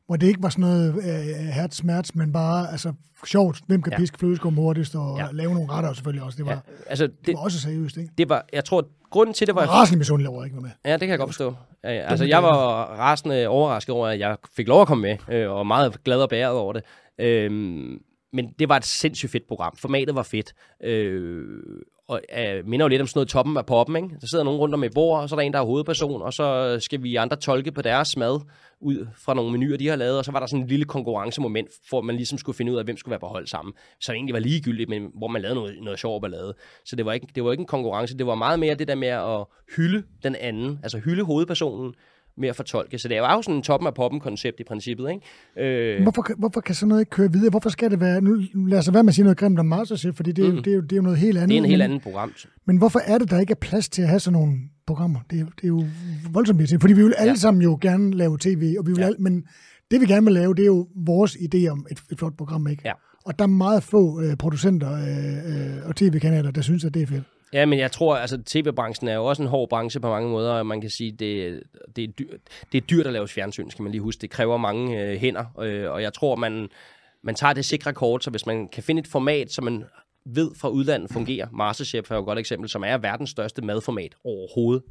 hvor 0.06 0.16
det 0.16 0.26
ikke 0.26 0.42
var 0.42 0.48
sådan 0.48 0.62
noget 0.62 0.94
øh, 0.96 1.46
hertz 1.46 1.76
smerts, 1.76 2.14
men 2.14 2.32
bare 2.32 2.70
altså, 2.70 2.92
sjovt, 3.26 3.60
hvem 3.66 3.82
kan 3.82 3.92
ja. 3.92 3.98
piske 3.98 4.18
flødeskum 4.18 4.54
hurtigst, 4.54 4.94
og 4.94 5.18
ja. 5.18 5.26
lave 5.32 5.54
nogle 5.54 5.72
retter 5.72 5.92
selvfølgelig 5.92 6.22
også. 6.24 6.36
Det 6.36 6.46
var, 6.46 6.52
ja, 6.52 6.58
altså, 6.86 7.06
det, 7.06 7.26
det 7.26 7.34
var 7.34 7.40
også 7.40 7.60
seriøst, 7.60 7.96
ikke? 7.96 8.10
Det 8.18 8.28
var, 8.28 8.44
jeg 8.52 8.64
tror, 8.64 8.86
grunden 9.10 9.34
til 9.34 9.46
det 9.46 9.54
var... 9.54 9.66
Rasende 9.66 9.98
misundelig 9.98 10.28
over 10.30 10.44
ikke 10.44 10.60
med. 10.60 10.70
Ja, 10.84 10.92
det 10.92 11.00
kan 11.00 11.08
jeg 11.08 11.18
godt 11.18 11.30
forstå. 11.30 11.54
Ja, 11.84 11.88
altså, 11.88 12.24
jeg 12.24 12.42
var 12.42 12.84
rasende 12.98 13.48
overrasket 13.48 13.94
over, 13.94 14.08
at 14.08 14.18
jeg 14.18 14.36
fik 14.56 14.68
lov 14.68 14.80
at 14.80 14.86
komme 14.86 15.02
med, 15.02 15.34
øh, 15.34 15.50
og 15.50 15.66
meget 15.66 16.04
glad 16.04 16.20
og 16.20 16.28
bæret 16.28 16.56
over 16.56 16.72
det. 16.72 16.82
Øhm, 17.18 18.00
men 18.32 18.54
det 18.58 18.68
var 18.68 18.76
et 18.76 18.84
sindssygt 18.84 19.32
fedt 19.32 19.48
program. 19.48 19.76
Formatet 19.76 20.14
var 20.14 20.22
fedt. 20.22 20.54
Øh, 20.84 21.44
og 22.08 22.20
øh, 22.38 22.66
minder 22.68 22.84
jo 22.84 22.88
lidt 22.88 23.00
om 23.00 23.06
sådan 23.06 23.18
noget 23.18 23.28
toppen 23.28 23.56
af 23.56 23.66
poppen, 23.66 23.96
ikke? 23.96 24.08
Der 24.20 24.26
sidder 24.26 24.44
nogen 24.44 24.60
rundt 24.60 24.74
om 24.74 24.84
et 24.84 24.94
bord, 24.94 25.20
og 25.20 25.28
så 25.28 25.34
er 25.34 25.38
der 25.38 25.46
en, 25.46 25.52
der 25.52 25.58
er 25.58 25.64
hovedperson, 25.64 26.22
og 26.22 26.32
så 26.32 26.76
skal 26.80 27.02
vi 27.02 27.16
andre 27.16 27.36
tolke 27.36 27.72
på 27.72 27.82
deres 27.82 28.16
mad 28.16 28.40
ud 28.80 29.06
fra 29.16 29.34
nogle 29.34 29.52
menuer, 29.52 29.76
de 29.76 29.88
har 29.88 29.96
lavet, 29.96 30.18
og 30.18 30.24
så 30.24 30.32
var 30.32 30.40
der 30.40 30.46
sådan 30.46 30.62
en 30.62 30.68
lille 30.68 30.84
konkurrencemoment, 30.84 31.68
hvor 31.88 32.00
man 32.00 32.16
ligesom 32.16 32.38
skulle 32.38 32.56
finde 32.56 32.72
ud 32.72 32.76
af, 32.76 32.84
hvem 32.84 32.96
skulle 32.96 33.10
være 33.10 33.20
på 33.20 33.26
hold 33.26 33.46
sammen. 33.46 33.74
Så 34.00 34.12
det 34.12 34.16
egentlig 34.16 34.34
var 34.34 34.40
ligegyldigt, 34.40 34.88
men 34.88 35.10
hvor 35.18 35.28
man 35.28 35.42
lavede 35.42 35.54
noget, 35.54 35.76
noget 35.82 35.98
sjovt 35.98 36.22
ballade. 36.22 36.54
Så 36.84 36.96
det 36.96 37.06
var, 37.06 37.12
ikke, 37.12 37.26
det 37.34 37.44
var 37.44 37.52
ikke 37.52 37.60
en 37.60 37.66
konkurrence, 37.66 38.18
det 38.18 38.26
var 38.26 38.34
meget 38.34 38.58
mere 38.58 38.74
det 38.74 38.88
der 38.88 38.94
med 38.94 39.08
at 39.08 39.44
hylde 39.76 40.02
den 40.22 40.36
anden, 40.36 40.78
altså 40.82 40.98
hylde 40.98 41.22
hovedpersonen, 41.22 41.94
med 42.36 42.48
at 42.48 42.56
fortolke. 42.56 42.98
Så 42.98 43.08
det 43.08 43.16
er 43.16 43.32
jo 43.32 43.42
sådan 43.42 43.54
en 43.54 43.62
toppen 43.62 43.86
af 43.86 43.94
poppen-koncept 43.94 44.60
i 44.60 44.64
princippet. 44.64 45.10
Ikke? 45.10 45.96
Øh... 45.96 46.02
Hvorfor, 46.02 46.26
hvorfor 46.38 46.60
kan 46.60 46.74
sådan 46.74 46.88
noget 46.88 47.02
ikke 47.02 47.10
køre 47.10 47.32
videre? 47.32 47.50
Hvorfor 47.50 47.70
skal 47.70 47.90
det 47.90 48.00
være... 48.00 48.20
Nu 48.20 48.36
lad 48.54 48.78
os 48.78 48.92
være 48.92 49.02
med 49.02 49.10
at 49.10 49.14
sige 49.14 49.24
noget 49.24 49.38
grimt 49.38 49.58
om 49.58 49.66
Masterchef, 49.66 50.14
fordi 50.14 50.32
det, 50.32 50.54
mm. 50.54 50.62
det, 50.62 50.70
er, 50.70 50.74
jo, 50.74 50.80
det 50.80 50.92
er 50.92 50.96
jo 50.96 51.02
noget 51.02 51.18
helt 51.18 51.38
andet. 51.38 51.48
Det 51.48 51.56
er 51.56 51.62
en 51.62 51.70
helt 51.70 51.82
anden 51.82 52.00
program. 52.00 52.32
Men 52.64 52.76
hvorfor 52.76 52.98
er 52.98 53.18
det, 53.18 53.30
der 53.30 53.40
ikke 53.40 53.50
er 53.50 53.60
plads 53.60 53.88
til 53.88 54.02
at 54.02 54.08
have 54.08 54.20
sådan 54.20 54.40
nogle 54.40 54.58
programmer? 54.86 55.20
Det 55.30 55.40
er, 55.40 55.44
det 55.44 55.64
er 55.64 55.68
jo 55.68 55.84
voldsomt 56.32 56.60
irriterende, 56.60 56.80
fordi 56.80 56.94
vi 56.94 57.02
vil 57.02 57.14
alle 57.18 57.30
ja. 57.30 57.36
sammen 57.36 57.62
jo 57.62 57.78
gerne 57.80 58.16
lave 58.16 58.38
tv, 58.40 58.74
og 58.78 58.86
vi 58.86 58.92
vil 58.92 59.00
ja. 59.00 59.06
alle, 59.06 59.18
men 59.18 59.44
det 59.90 60.00
vi 60.00 60.06
gerne 60.06 60.26
vil 60.26 60.34
lave, 60.34 60.54
det 60.54 60.62
er 60.62 60.66
jo 60.66 60.88
vores 60.96 61.36
idé 61.36 61.68
om 61.68 61.86
et, 61.90 61.98
et 62.12 62.18
flot 62.18 62.36
program, 62.36 62.68
ikke? 62.68 62.82
Ja. 62.84 62.92
Og 63.24 63.38
der 63.38 63.44
er 63.44 63.48
meget 63.48 63.82
få 63.82 64.20
øh, 64.20 64.36
producenter 64.36 64.92
øh, 64.92 65.78
øh, 65.78 65.88
og 65.88 65.96
tv-kanaler, 65.96 66.50
der 66.50 66.60
synes, 66.60 66.84
at 66.84 66.94
det 66.94 67.02
er 67.02 67.06
fedt. 67.06 67.24
Ja, 67.54 67.66
men 67.66 67.78
jeg 67.78 67.92
tror, 67.92 68.16
altså 68.16 68.42
tv-branchen 68.46 69.08
er 69.08 69.14
jo 69.14 69.24
også 69.24 69.42
en 69.42 69.48
hård 69.48 69.68
branche 69.68 70.00
på 70.00 70.08
mange 70.08 70.30
måder, 70.30 70.52
og 70.52 70.66
man 70.66 70.80
kan 70.80 70.90
sige, 70.90 71.12
det, 71.12 71.62
det, 71.96 72.04
er, 72.04 72.08
dyrt, 72.08 72.40
det 72.72 72.78
er 72.78 72.86
dyrt 72.86 73.06
at 73.06 73.12
lave 73.12 73.28
fjernsyn, 73.28 73.70
skal 73.70 73.82
man 73.82 73.92
lige 73.92 74.00
huske. 74.02 74.20
Det 74.20 74.30
kræver 74.30 74.56
mange 74.56 75.02
øh, 75.02 75.18
hænder, 75.18 75.44
øh, 75.60 75.90
og 75.90 76.02
jeg 76.02 76.12
tror, 76.12 76.36
man, 76.36 76.68
man 77.22 77.34
tager 77.34 77.52
det 77.52 77.64
sikre 77.64 77.92
kort, 77.92 78.24
så 78.24 78.30
hvis 78.30 78.46
man 78.46 78.68
kan 78.68 78.82
finde 78.82 79.00
et 79.00 79.06
format, 79.06 79.52
som 79.52 79.64
man 79.64 79.84
ved 80.26 80.50
fra 80.56 80.68
udlandet 80.68 81.10
fungerer, 81.10 81.46
Masterchef 81.52 82.10
er 82.10 82.14
jo 82.14 82.20
et 82.20 82.26
godt 82.26 82.38
eksempel, 82.38 82.68
som 82.68 82.84
er 82.86 82.98
verdens 82.98 83.30
største 83.30 83.62
madformat 83.62 84.14
overhovedet. 84.24 84.82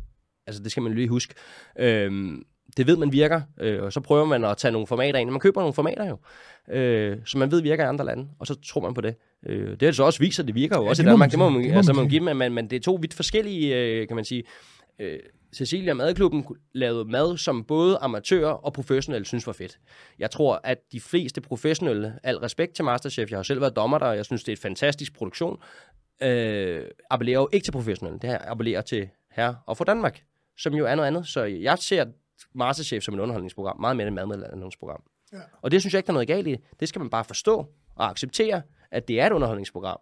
Altså 0.48 0.64
det 0.64 0.72
skal 0.72 0.84
man 0.84 0.94
lige 0.94 1.08
huske. 1.08 1.34
Øh, 1.80 2.38
det 2.78 2.88
ved 2.88 2.98
man 2.98 3.12
virker, 3.12 3.42
øh, 3.60 3.84
og 3.84 3.94
så 3.94 4.00
prøver 4.00 4.26
man 4.26 4.44
at 4.44 4.58
tage 4.58 4.72
nogle 4.72 4.88
formater 4.88 5.20
ind. 5.20 5.30
Man 5.30 5.40
køber 5.40 5.62
nogle 5.62 5.74
formater 5.74 6.08
jo, 6.08 6.18
øh, 6.74 7.18
som 7.26 7.40
man 7.40 7.52
ved 7.52 7.62
virker 7.62 7.84
i 7.84 7.88
andre 7.88 8.06
lande, 8.06 8.28
og 8.40 8.48
så 8.48 8.56
tror 8.62 8.82
man 8.82 8.94
på 8.94 9.02
det. 9.02 9.16
Øh, 9.46 9.70
det 9.72 9.82
har 9.82 9.92
så 9.92 10.04
også 10.04 10.20
vist 10.20 10.40
at 10.40 10.48
det 10.48 10.56
virker 10.56 10.78
jo 10.78 10.84
ja, 10.84 10.90
også 10.90 11.04
i 11.04 11.06
Danmark. 11.06 11.32
Det 11.32 11.40
må 11.40 11.50
man, 11.50 11.64
det 11.64 11.72
må 11.72 11.78
altså, 11.78 11.94
man 11.94 12.10
give, 12.10 12.22
men, 12.22 12.38
men, 12.38 12.54
men 12.54 12.70
det 12.70 12.76
er 12.76 12.80
to 12.80 12.98
vidt 13.02 13.14
forskellige, 13.14 13.76
øh, 13.76 14.08
kan 14.08 14.16
man 14.16 14.26
sige. 14.26 14.44
Øh, 15.00 15.20
Cecilia 15.56 15.94
Madklubben 15.94 16.46
lavede 16.74 17.06
mad, 17.06 17.38
som 17.38 17.64
både 17.64 17.98
amatører 17.98 18.52
og 18.52 18.74
professionelle 18.74 19.26
synes 19.26 19.48
var 19.48 19.54
fedt. 19.54 19.80
Jeg 20.20 20.32
tror, 20.32 20.62
at 20.64 20.78
de 20.92 21.00
fleste 21.00 21.42
professionelle, 21.42 22.20
al 22.24 22.38
respekt 22.38 22.76
til 22.76 22.86
Masterchef, 22.86 23.32
jeg 23.32 23.38
har 23.38 23.44
selv 23.44 23.62
været 23.62 23.76
dommer 23.76 23.98
der, 23.98 24.06
og 24.06 24.16
jeg 24.16 24.26
synes, 24.26 24.44
det 24.44 24.52
er 24.52 24.54
et 24.54 24.60
fantastisk 24.60 25.14
produktion, 25.14 25.60
øh, 26.24 26.86
appellerer 27.10 27.40
jo 27.40 27.50
ikke 27.52 27.66
til 27.66 27.72
professionelle. 27.72 28.20
Det 28.20 28.30
her 28.30 28.40
appellerer 28.42 28.82
til 28.82 29.10
her 29.32 29.54
og 29.68 29.78
for 29.78 29.84
Danmark, 29.84 30.24
som 30.58 30.74
jo 30.74 30.86
er 30.86 30.96
noget 30.96 31.08
andet. 31.08 31.28
Så 31.28 31.44
jeg 31.44 31.78
ser 31.80 32.06
Masterchef 32.56 33.04
som 33.04 33.14
et 33.14 33.20
underholdningsprogram, 33.20 33.80
meget 33.80 33.98
mere 33.98 34.08
end 34.08 34.20
et 34.20 34.28
madmedlandningsprogram. 34.28 35.04
Ja. 35.34 35.38
Og 35.62 35.72
det 35.72 35.82
synes 35.82 35.94
jeg 35.94 36.00
ikke, 36.00 36.08
der 36.08 36.12
er 36.12 36.16
noget 36.16 36.28
galt 36.28 36.48
i. 36.48 36.58
Det 36.80 36.90
skal 36.90 37.00
man 37.00 37.10
bare 37.10 37.24
forstå 37.24 37.68
og 37.96 38.10
acceptere, 38.10 38.62
at 38.94 39.08
det 39.08 39.22
er 39.22 39.28
et 39.28 39.32
underholdningsprogram. 39.32 40.00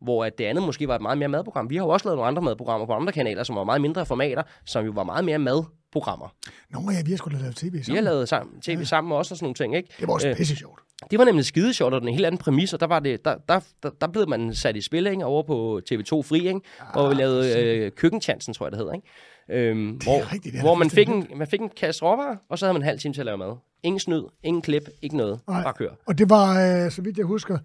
Hvor 0.00 0.24
at 0.24 0.38
det 0.38 0.44
andet 0.44 0.64
måske 0.64 0.88
var 0.88 0.94
et 0.94 1.02
meget 1.02 1.18
mere 1.18 1.28
madprogram. 1.28 1.70
Vi 1.70 1.76
har 1.76 1.84
jo 1.84 1.88
også 1.88 2.06
lavet 2.06 2.16
nogle 2.16 2.28
andre 2.28 2.42
madprogrammer 2.42 2.86
på 2.86 2.92
andre 2.92 3.12
kanaler, 3.12 3.42
som 3.42 3.56
var 3.56 3.64
meget 3.64 3.80
mindre 3.80 4.06
formater, 4.06 4.42
som 4.66 4.84
jo 4.84 4.92
var 4.94 5.04
meget 5.04 5.24
mere 5.24 5.38
madprogrammer. 5.38 6.34
Nå 6.70 6.90
ja, 6.90 7.02
vi 7.04 7.10
har 7.10 7.16
sgu 7.16 7.30
da 7.30 7.36
lavet 7.36 7.56
tv 7.56 7.62
sammen. 7.62 7.82
Vi 7.86 7.94
har 7.94 8.02
lavet 8.02 8.28
sammen, 8.28 8.60
tv 8.60 8.78
ja. 8.78 8.84
sammen 8.84 9.12
også 9.12 9.34
og 9.34 9.38
sådan 9.38 9.44
nogle 9.44 9.54
ting, 9.54 9.76
ikke? 9.76 9.88
Det 10.00 10.08
var 10.08 10.14
også 10.14 10.28
øh, 10.28 10.36
pisse 10.36 10.56
sjovt. 10.56 10.80
Det 11.10 11.18
var 11.18 11.24
nemlig 11.24 11.44
skide 11.44 11.74
sjovt, 11.74 11.94
og 11.94 12.00
den 12.00 12.08
helt 12.08 12.26
anden 12.26 12.38
præmis, 12.38 12.72
og 12.72 12.80
der, 12.80 12.86
var 12.86 13.00
det, 13.00 13.24
der, 13.24 13.36
der, 13.48 13.60
der, 13.82 13.90
der 14.00 14.06
blev 14.06 14.28
man 14.28 14.54
sat 14.54 14.76
i 14.76 14.80
spil 14.80 15.06
ikke? 15.06 15.24
over 15.24 15.42
på 15.42 15.80
TV2 15.90 16.22
Fri, 16.22 16.38
ikke? 16.38 16.50
Ja, 16.80 16.84
hvor 16.92 17.08
vi 17.08 17.14
lavede 17.14 17.62
øh, 17.62 17.92
køkkenchansen, 17.92 18.54
tror 18.54 18.66
jeg 18.66 18.72
det 18.72 18.78
hedder. 18.78 18.92
Ikke? 18.92 19.70
Øhm, 19.70 19.90
hvor, 19.90 20.32
rigtigt, 20.32 20.60
hvor 20.60 20.74
man, 20.74 20.90
fik 20.90 21.08
en, 21.08 21.26
man 21.36 21.46
fik 21.46 21.60
en 21.60 21.68
kasse 21.68 22.02
råvarer, 22.02 22.36
og 22.48 22.58
så 22.58 22.66
havde 22.66 22.72
man 22.72 22.82
en 22.82 22.86
halv 22.86 22.98
time 22.98 23.14
til 23.14 23.20
at 23.20 23.26
lave 23.26 23.38
mad. 23.38 23.56
Ingen 23.84 24.00
snyd, 24.00 24.22
ingen 24.42 24.62
klip, 24.62 24.88
ikke 25.02 25.16
noget. 25.16 25.40
Nej. 25.48 25.62
Bare 25.62 25.72
kør. 25.72 25.88
Og 26.06 26.18
det 26.18 26.30
var, 26.30 26.84
øh, 26.84 26.90
så 26.90 27.02
vidt 27.02 27.18
jeg 27.18 27.26
husker, 27.26 27.58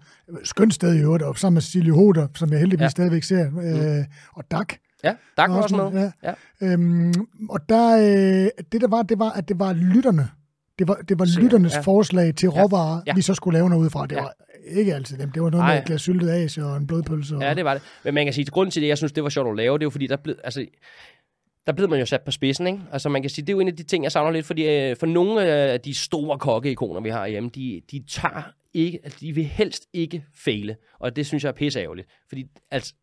skønt 0.44 0.74
sted 0.74 0.94
i 0.94 0.98
øvrigt, 0.98 1.22
og 1.22 1.38
sammen 1.38 1.54
med 1.54 1.62
Cecilie 1.62 1.92
Hoder, 1.92 2.28
som 2.34 2.50
jeg 2.50 2.58
heldigvis 2.58 2.82
ja. 2.82 2.88
stadigvæk 2.88 3.22
ser, 3.22 3.46
øh, 3.46 3.98
mm. 3.98 4.04
og 4.32 4.44
Dak. 4.50 4.74
Ja, 5.04 5.14
Dak 5.36 5.50
var 5.50 5.62
også 5.62 5.76
med. 5.76 6.12
Ja. 6.22 6.32
ja. 6.60 6.72
Øhm, 6.72 7.14
og 7.50 7.68
der, 7.68 7.96
øh, 7.96 8.64
det 8.72 8.80
der 8.80 8.88
var, 8.88 9.02
det 9.02 9.18
var, 9.18 9.30
at 9.30 9.48
det 9.48 9.58
var 9.58 9.72
lytterne. 9.72 10.28
Det 10.78 10.88
var, 10.88 10.94
det 10.94 11.18
var 11.18 11.24
så, 11.24 11.40
lytternes 11.40 11.74
ja. 11.74 11.80
forslag 11.80 12.34
til 12.34 12.48
råvarer, 12.48 12.96
ja. 12.96 13.02
Ja. 13.06 13.14
vi 13.14 13.22
så 13.22 13.34
skulle 13.34 13.58
lave 13.58 13.70
noget 13.70 13.84
ud 13.84 13.90
fra. 13.90 14.06
Det 14.06 14.16
ja. 14.16 14.22
var 14.22 14.34
ikke 14.66 14.94
altid 14.94 15.18
dem. 15.18 15.30
Det 15.30 15.42
var 15.42 15.50
noget 15.50 15.64
Ej. 15.64 15.72
med 15.74 15.80
et 15.80 15.86
glas 15.86 16.00
syltet 16.00 16.30
as 16.30 16.58
og 16.58 16.76
en 16.76 16.86
blodpølse. 16.86 17.36
Og... 17.36 17.42
Ja, 17.42 17.54
det 17.54 17.64
var 17.64 17.74
det. 17.74 17.82
Men 18.04 18.14
man 18.14 18.26
kan 18.26 18.32
sige, 18.32 18.44
at 18.46 18.52
grunden 18.52 18.70
til 18.70 18.82
det, 18.82 18.88
jeg 18.88 18.98
synes, 18.98 19.12
det 19.12 19.22
var 19.22 19.28
sjovt 19.28 19.48
at 19.48 19.56
lave, 19.56 19.78
det 19.78 19.82
er 19.82 19.86
jo 19.86 19.90
fordi, 19.90 20.06
der 20.06 20.16
blev, 20.16 20.36
altså, 20.44 20.66
der 21.70 21.76
blev 21.76 21.88
man 21.88 21.98
jo 21.98 22.06
sat 22.06 22.22
på 22.22 22.30
spidsen, 22.30 22.66
ikke? 22.66 22.80
Altså 22.92 23.08
man 23.08 23.22
kan 23.22 23.30
sige, 23.30 23.46
det 23.46 23.52
er 23.52 23.56
jo 23.56 23.60
en 23.60 23.68
af 23.68 23.76
de 23.76 23.82
ting, 23.82 24.04
jeg 24.04 24.12
savner 24.12 24.30
lidt, 24.30 24.46
fordi 24.46 24.68
øh, 24.68 24.96
for 24.96 25.06
nogle 25.06 25.42
af 25.42 25.80
de 25.80 25.94
store 25.94 26.38
kokkeikoner, 26.38 27.00
vi 27.00 27.08
har 27.08 27.26
hjemme, 27.26 27.50
de, 27.54 27.82
de 27.90 28.04
tager 28.08 28.42
ikke, 28.74 28.98
altså, 29.04 29.18
de 29.20 29.34
vil 29.34 29.44
helst 29.44 29.88
ikke 29.92 30.24
fejle, 30.34 30.76
og 30.98 31.16
det 31.16 31.26
synes 31.26 31.44
jeg 31.44 31.48
er 31.48 31.54
pisseærgerligt, 31.54 32.08
fordi 32.28 32.44
altså, 32.70 32.94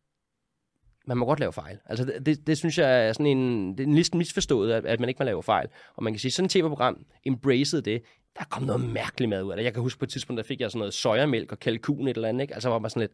man 1.07 1.17
må 1.17 1.25
godt 1.25 1.39
lave 1.39 1.53
fejl. 1.53 1.77
Altså 1.85 2.05
det, 2.05 2.25
det, 2.25 2.47
det 2.47 2.57
synes 2.57 2.77
jeg 2.77 3.07
er 3.07 3.13
sådan 3.13 3.25
en, 3.25 3.71
det 3.71 3.79
er 3.79 3.87
en 3.87 3.95
listen 3.95 4.17
misforstået, 4.17 4.73
at, 4.73 4.85
at 4.85 4.99
man 4.99 5.09
ikke 5.09 5.19
må 5.19 5.25
lave 5.25 5.43
fejl. 5.43 5.67
Og 5.95 6.03
man 6.03 6.13
kan 6.13 6.19
sige, 6.19 6.31
sådan 6.31 6.45
et 6.45 6.51
tv-program 6.51 7.05
embraced 7.25 7.81
det, 7.81 8.01
der 8.39 8.43
kom 8.49 8.63
noget 8.63 8.81
mærkeligt 8.81 9.29
mad 9.29 9.43
ud 9.43 9.51
af 9.51 9.57
det. 9.57 9.63
Jeg 9.63 9.73
kan 9.73 9.81
huske 9.81 9.99
på 9.99 10.05
et 10.05 10.09
tidspunkt, 10.09 10.37
der 10.37 10.43
fik 10.43 10.61
jeg 10.61 10.71
sådan 10.71 10.79
noget 10.79 10.93
sojamælk 10.93 11.51
og 11.51 11.59
kalkun 11.59 12.07
et 12.07 12.15
eller 12.15 12.29
andet, 12.29 12.41
ikke? 12.41 12.53
Altså 12.53 12.69
var 12.69 12.79
man 12.79 12.89
sådan 12.89 13.01
lidt, 13.01 13.11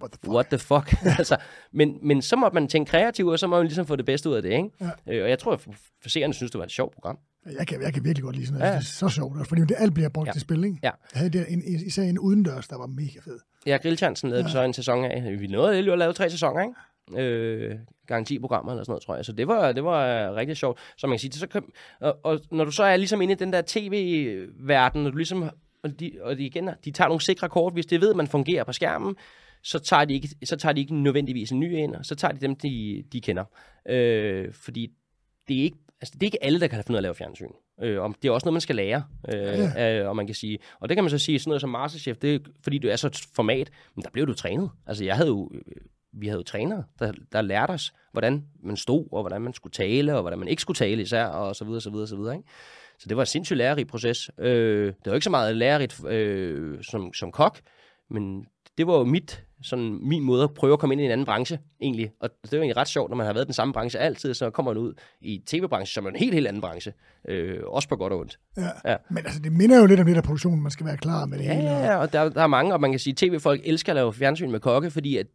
what 0.00 0.10
the 0.12 0.18
fuck? 0.24 0.32
What 0.34 0.46
the 0.46 0.58
fuck? 0.58 0.94
altså, 1.18 1.36
men, 1.72 1.98
men 2.02 2.22
så 2.22 2.36
må 2.36 2.50
man 2.52 2.68
tænke 2.68 2.90
kreativt, 2.90 3.30
og 3.32 3.38
så 3.38 3.46
må 3.46 3.56
man 3.56 3.66
ligesom 3.66 3.86
få 3.86 3.96
det 3.96 4.06
bedste 4.06 4.28
ud 4.28 4.34
af 4.34 4.42
det, 4.42 4.50
ikke? 4.50 4.70
Ja. 4.80 5.14
Øh, 5.14 5.24
og 5.24 5.30
jeg 5.30 5.38
tror, 5.38 5.52
at 5.52 5.60
seerne 6.06 6.34
synes, 6.34 6.50
det 6.50 6.58
var 6.58 6.64
et 6.64 6.70
sjovt 6.70 6.94
program. 6.94 7.18
Jeg 7.58 7.66
kan, 7.66 7.82
jeg 7.82 7.94
kan 7.94 8.04
virkelig 8.04 8.24
godt 8.24 8.36
lide 8.36 8.46
sådan 8.46 8.58
noget. 8.58 8.72
Ja. 8.72 8.76
Det 8.78 8.82
er 8.82 8.86
så 8.86 9.08
sjovt, 9.08 9.48
fordi 9.48 9.60
det 9.60 9.76
alt 9.78 9.94
bliver 9.94 10.08
brugt 10.08 10.26
ja. 10.26 10.32
til 10.32 10.40
spil, 10.40 10.64
ikke? 10.64 10.78
Ja. 10.82 10.90
Jeg 11.14 11.18
havde 11.18 11.30
der 11.30 11.44
en, 11.44 11.62
især 11.86 12.02
en 12.02 12.18
udendørs, 12.18 12.68
der 12.68 12.78
var 12.78 12.86
mega 12.86 13.20
fed. 13.24 13.38
Ja, 13.66 13.78
Grillchancen 13.82 14.28
lavede 14.28 14.42
ja. 14.42 14.48
vi 14.48 14.52
så 14.52 14.62
en 14.62 14.72
sæson 14.72 15.04
af. 15.04 15.40
Vi 15.40 15.46
nåede 15.46 15.92
at 15.92 15.98
lave 15.98 16.12
tre 16.12 16.30
sæsoner, 16.30 16.60
ikke? 16.60 16.74
Øh, 17.16 17.78
garantiprogrammer 18.06 18.72
eller 18.72 18.84
sådan 18.84 18.90
noget, 18.92 19.02
tror 19.02 19.16
jeg. 19.16 19.24
Så 19.24 19.32
det 19.32 19.48
var, 19.48 19.72
det 19.72 19.84
var 19.84 20.34
rigtig 20.34 20.56
sjovt. 20.56 20.78
Så 20.96 21.06
man 21.06 21.14
kan 21.14 21.20
sige, 21.20 21.30
det 21.30 21.38
så 21.38 21.46
kan, 21.46 21.62
og, 22.00 22.18
og, 22.24 22.40
når 22.50 22.64
du 22.64 22.70
så 22.70 22.82
er 22.82 22.96
ligesom 22.96 23.20
inde 23.20 23.32
i 23.32 23.36
den 23.36 23.52
der 23.52 23.62
tv-verden, 23.66 25.02
når 25.02 25.10
du 25.10 25.16
ligesom, 25.16 25.50
og 25.82 26.00
de, 26.00 26.12
og 26.22 26.36
de 26.36 26.46
igen, 26.46 26.70
de 26.84 26.90
tager 26.90 27.08
nogle 27.08 27.22
sikre 27.22 27.48
kort, 27.48 27.72
hvis 27.72 27.86
det 27.86 28.00
ved, 28.00 28.10
at 28.10 28.16
man 28.16 28.26
fungerer 28.26 28.64
på 28.64 28.72
skærmen, 28.72 29.16
så 29.62 29.78
tager 29.78 30.04
de 30.04 30.14
ikke, 30.14 30.28
så 30.44 30.56
tager 30.56 30.72
de 30.72 30.80
ikke 30.80 30.94
nødvendigvis 30.94 31.50
en 31.50 31.60
ny 31.60 31.76
ind, 31.76 31.94
så 32.02 32.14
tager 32.14 32.32
de 32.32 32.40
dem, 32.40 32.56
de, 32.56 33.04
de 33.12 33.20
kender. 33.20 33.44
Øh, 33.88 34.52
fordi 34.52 34.90
det 35.48 35.58
er 35.58 35.62
ikke 35.62 35.78
altså, 36.00 36.14
det 36.14 36.22
er 36.22 36.26
ikke 36.26 36.44
alle, 36.44 36.60
der 36.60 36.66
kan 36.66 36.84
finde 36.84 36.92
ud 36.92 36.96
af 36.96 36.98
at 36.98 37.02
lave 37.02 37.14
fjernsyn. 37.14 37.50
Øh, 37.82 38.02
og 38.02 38.14
det 38.22 38.28
er 38.28 38.32
også 38.32 38.44
noget, 38.44 38.54
man 38.54 38.60
skal 38.60 38.76
lære, 38.76 39.04
øh, 39.28 39.34
ja. 39.34 40.00
øh, 40.00 40.08
og 40.08 40.16
man 40.16 40.26
kan 40.26 40.34
sige. 40.34 40.58
Og 40.80 40.88
det 40.88 40.96
kan 40.96 41.04
man 41.04 41.10
så 41.10 41.18
sige, 41.18 41.38
sådan 41.38 41.48
noget 41.48 41.60
som 41.60 41.70
Masterchef, 41.70 42.16
det 42.16 42.34
er, 42.34 42.38
fordi 42.62 42.78
du 42.78 42.88
er 42.88 42.96
så 42.96 43.06
et 43.06 43.20
format, 43.34 43.70
men 43.96 44.02
der 44.02 44.10
blev 44.10 44.26
du 44.26 44.34
trænet. 44.34 44.70
Altså, 44.86 45.04
jeg 45.04 45.16
havde 45.16 45.28
jo, 45.28 45.50
vi 46.12 46.26
havde 46.26 46.38
jo 46.38 46.42
trænere, 46.42 46.84
der, 46.98 47.12
der 47.32 47.42
lærte 47.42 47.70
os, 47.70 47.92
hvordan 48.12 48.44
man 48.62 48.76
stod, 48.76 49.08
og 49.12 49.22
hvordan 49.22 49.42
man 49.42 49.52
skulle 49.52 49.72
tale, 49.72 50.14
og 50.14 50.20
hvordan 50.20 50.38
man 50.38 50.48
ikke 50.48 50.62
skulle 50.62 50.76
tale 50.76 51.02
især, 51.02 51.24
og 51.24 51.56
så 51.56 51.64
videre, 51.64 51.80
så 51.80 51.90
videre, 51.90 52.06
så 52.06 52.16
videre, 52.16 52.36
ikke? 52.36 52.48
Så 52.98 53.08
det 53.08 53.16
var 53.16 53.22
en 53.22 53.26
sindssygt 53.26 53.56
lærerig 53.56 53.86
proces. 53.86 54.30
Øh, 54.38 54.86
det 54.86 55.06
var 55.06 55.14
ikke 55.14 55.24
så 55.24 55.30
meget 55.30 55.56
lærerigt 55.56 56.04
øh, 56.04 56.82
som, 56.82 57.12
som 57.12 57.32
kok, 57.32 57.60
men 58.10 58.46
det 58.78 58.86
var 58.86 58.98
jo 58.98 59.04
mit, 59.04 59.44
sådan 59.62 59.98
min 60.02 60.22
måde 60.22 60.42
at 60.42 60.54
prøve 60.54 60.72
at 60.72 60.78
komme 60.78 60.94
ind 60.94 61.00
i 61.00 61.04
en 61.04 61.10
anden 61.10 61.24
branche, 61.24 61.58
egentlig. 61.80 62.10
Og 62.20 62.30
det 62.42 62.52
er 62.52 62.56
jo 62.56 62.62
egentlig 62.62 62.76
ret 62.76 62.88
sjovt, 62.88 63.10
når 63.10 63.16
man 63.16 63.26
har 63.26 63.32
været 63.32 63.44
i 63.44 63.46
den 63.46 63.54
samme 63.54 63.72
branche 63.72 64.00
altid, 64.00 64.34
så 64.34 64.50
kommer 64.50 64.72
man 64.72 64.82
ud 64.82 64.94
i 65.20 65.42
tv-branchen, 65.46 65.86
som 65.86 66.06
er 66.06 66.10
en 66.10 66.16
helt, 66.16 66.34
helt 66.34 66.46
anden 66.46 66.60
branche. 66.60 66.92
Øh, 67.28 67.58
også 67.66 67.88
på 67.88 67.96
godt 67.96 68.12
og 68.12 68.18
ondt. 68.18 68.38
Ja. 68.56 68.90
ja. 68.90 68.96
Men 69.10 69.18
altså, 69.18 69.40
det 69.40 69.52
minder 69.52 69.80
jo 69.80 69.86
lidt 69.86 70.00
om 70.00 70.06
det 70.06 70.16
der 70.16 70.22
produktion, 70.22 70.62
man 70.62 70.70
skal 70.70 70.86
være 70.86 70.96
klar 70.96 71.26
med 71.26 71.38
det 71.38 71.44
ja, 71.44 71.54
hele. 71.54 71.70
Ja, 71.70 71.96
og 71.96 72.12
der, 72.12 72.28
der 72.28 72.42
er 72.42 72.46
mange, 72.46 72.72
og 72.72 72.80
man 72.80 72.90
kan 72.90 72.98
sige, 72.98 73.12
at 73.12 73.16
tv-folk 73.16 73.60
elsker 73.64 73.92
at 73.92 73.96
lave 73.96 74.12
fjernsyn 74.12 74.50
med 74.50 74.60
kokke, 74.60 74.90
fordi 74.90 75.16
at 75.16 75.26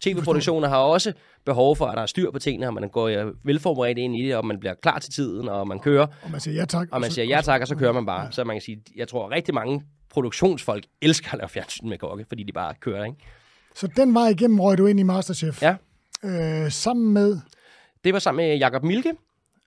tv-produktioner 0.00 0.68
har 0.68 0.78
også 0.78 1.12
behov 1.46 1.76
for, 1.76 1.86
at 1.86 1.96
der 1.96 2.02
er 2.02 2.06
styr 2.06 2.30
på 2.30 2.38
tingene, 2.38 2.66
og 2.66 2.74
man 2.74 2.88
går 2.88 3.32
velforberedt 3.44 3.98
ind 3.98 4.16
i 4.16 4.26
det, 4.26 4.36
og 4.36 4.46
man 4.46 4.60
bliver 4.60 4.74
klar 4.74 4.98
til 4.98 5.12
tiden, 5.12 5.48
og 5.48 5.68
man 5.68 5.78
kører. 5.78 6.06
Og 6.22 6.30
man 6.30 6.40
siger 6.40 6.54
ja 6.54 6.64
tak. 6.64 6.88
Og 6.92 7.00
man 7.00 7.10
siger 7.10 7.24
ja 7.24 7.40
tak, 7.40 7.60
og 7.60 7.68
så 7.68 7.74
kører 7.74 7.92
man 7.92 8.06
bare. 8.06 8.24
Ja. 8.24 8.30
Så 8.30 8.44
man 8.44 8.56
kan 8.56 8.62
sige, 8.62 8.82
jeg 8.96 9.08
tror 9.08 9.30
rigtig 9.30 9.54
mange 9.54 9.82
produktionsfolk 10.10 10.84
elsker 11.02 11.32
at 11.32 11.38
lave 11.38 11.48
fjernsyn 11.48 11.88
med 11.88 11.98
kokke, 11.98 12.24
fordi 12.28 12.42
de 12.42 12.52
bare 12.52 12.74
kører, 12.80 13.04
ikke? 13.04 13.18
Så 13.74 13.86
den 13.96 14.14
var 14.14 14.28
igennem 14.28 14.60
røg 14.60 14.78
du 14.78 14.86
ind 14.86 15.00
i 15.00 15.02
Masterchef? 15.02 15.62
Ja. 15.62 15.76
Øh, 16.24 16.70
sammen 16.70 17.12
med? 17.12 17.40
Det 18.04 18.12
var 18.12 18.18
sammen 18.18 18.46
med 18.46 18.56
Jakob 18.56 18.82
Milke 18.82 19.14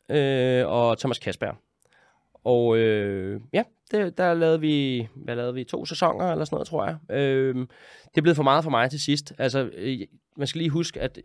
øh, 0.09 0.67
og 0.67 0.97
Thomas 0.97 1.19
Kasper. 1.19 1.53
Og 2.43 2.77
øh, 2.77 3.41
ja, 3.53 3.63
det, 3.91 4.17
der 4.17 4.33
lavede 4.33 4.59
vi, 4.59 5.07
hvad 5.15 5.35
lavede 5.35 5.53
vi, 5.53 5.63
to 5.63 5.85
sæsoner 5.85 6.31
eller 6.31 6.45
sådan 6.45 6.55
noget, 6.55 6.67
tror 6.67 6.85
jeg. 6.85 7.17
Øh, 7.17 7.67
det 8.15 8.23
blev 8.23 8.35
for 8.35 8.43
meget 8.43 8.63
for 8.63 8.71
mig 8.71 8.89
til 8.89 8.99
sidst. 8.99 9.33
Altså, 9.37 9.69
øh, 9.73 9.99
man 10.37 10.47
skal 10.47 10.59
lige 10.59 10.69
huske, 10.69 11.01
at 11.01 11.19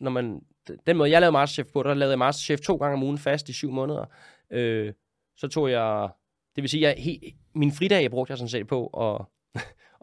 når 0.00 0.10
man, 0.10 0.40
den 0.86 0.96
måde, 0.96 1.10
jeg 1.10 1.20
lavede 1.20 1.32
Masterchef 1.32 1.72
på, 1.72 1.82
der 1.82 1.94
lavede 1.94 2.12
jeg 2.12 2.18
Masterchef 2.18 2.60
to 2.60 2.76
gange 2.76 2.94
om 2.94 3.02
ugen 3.02 3.18
fast 3.18 3.48
i 3.48 3.52
syv 3.52 3.70
måneder. 3.70 4.04
Øh, 4.50 4.92
så 5.36 5.48
tog 5.48 5.70
jeg, 5.70 6.08
det 6.56 6.62
vil 6.62 6.70
sige, 6.70 6.82
jeg, 6.82 6.94
he, 6.98 7.20
min 7.54 7.72
fridag 7.72 8.10
brugte 8.10 8.30
jeg 8.30 8.38
sådan 8.38 8.48
set 8.48 8.66
på 8.66 8.86
at, 8.86 9.26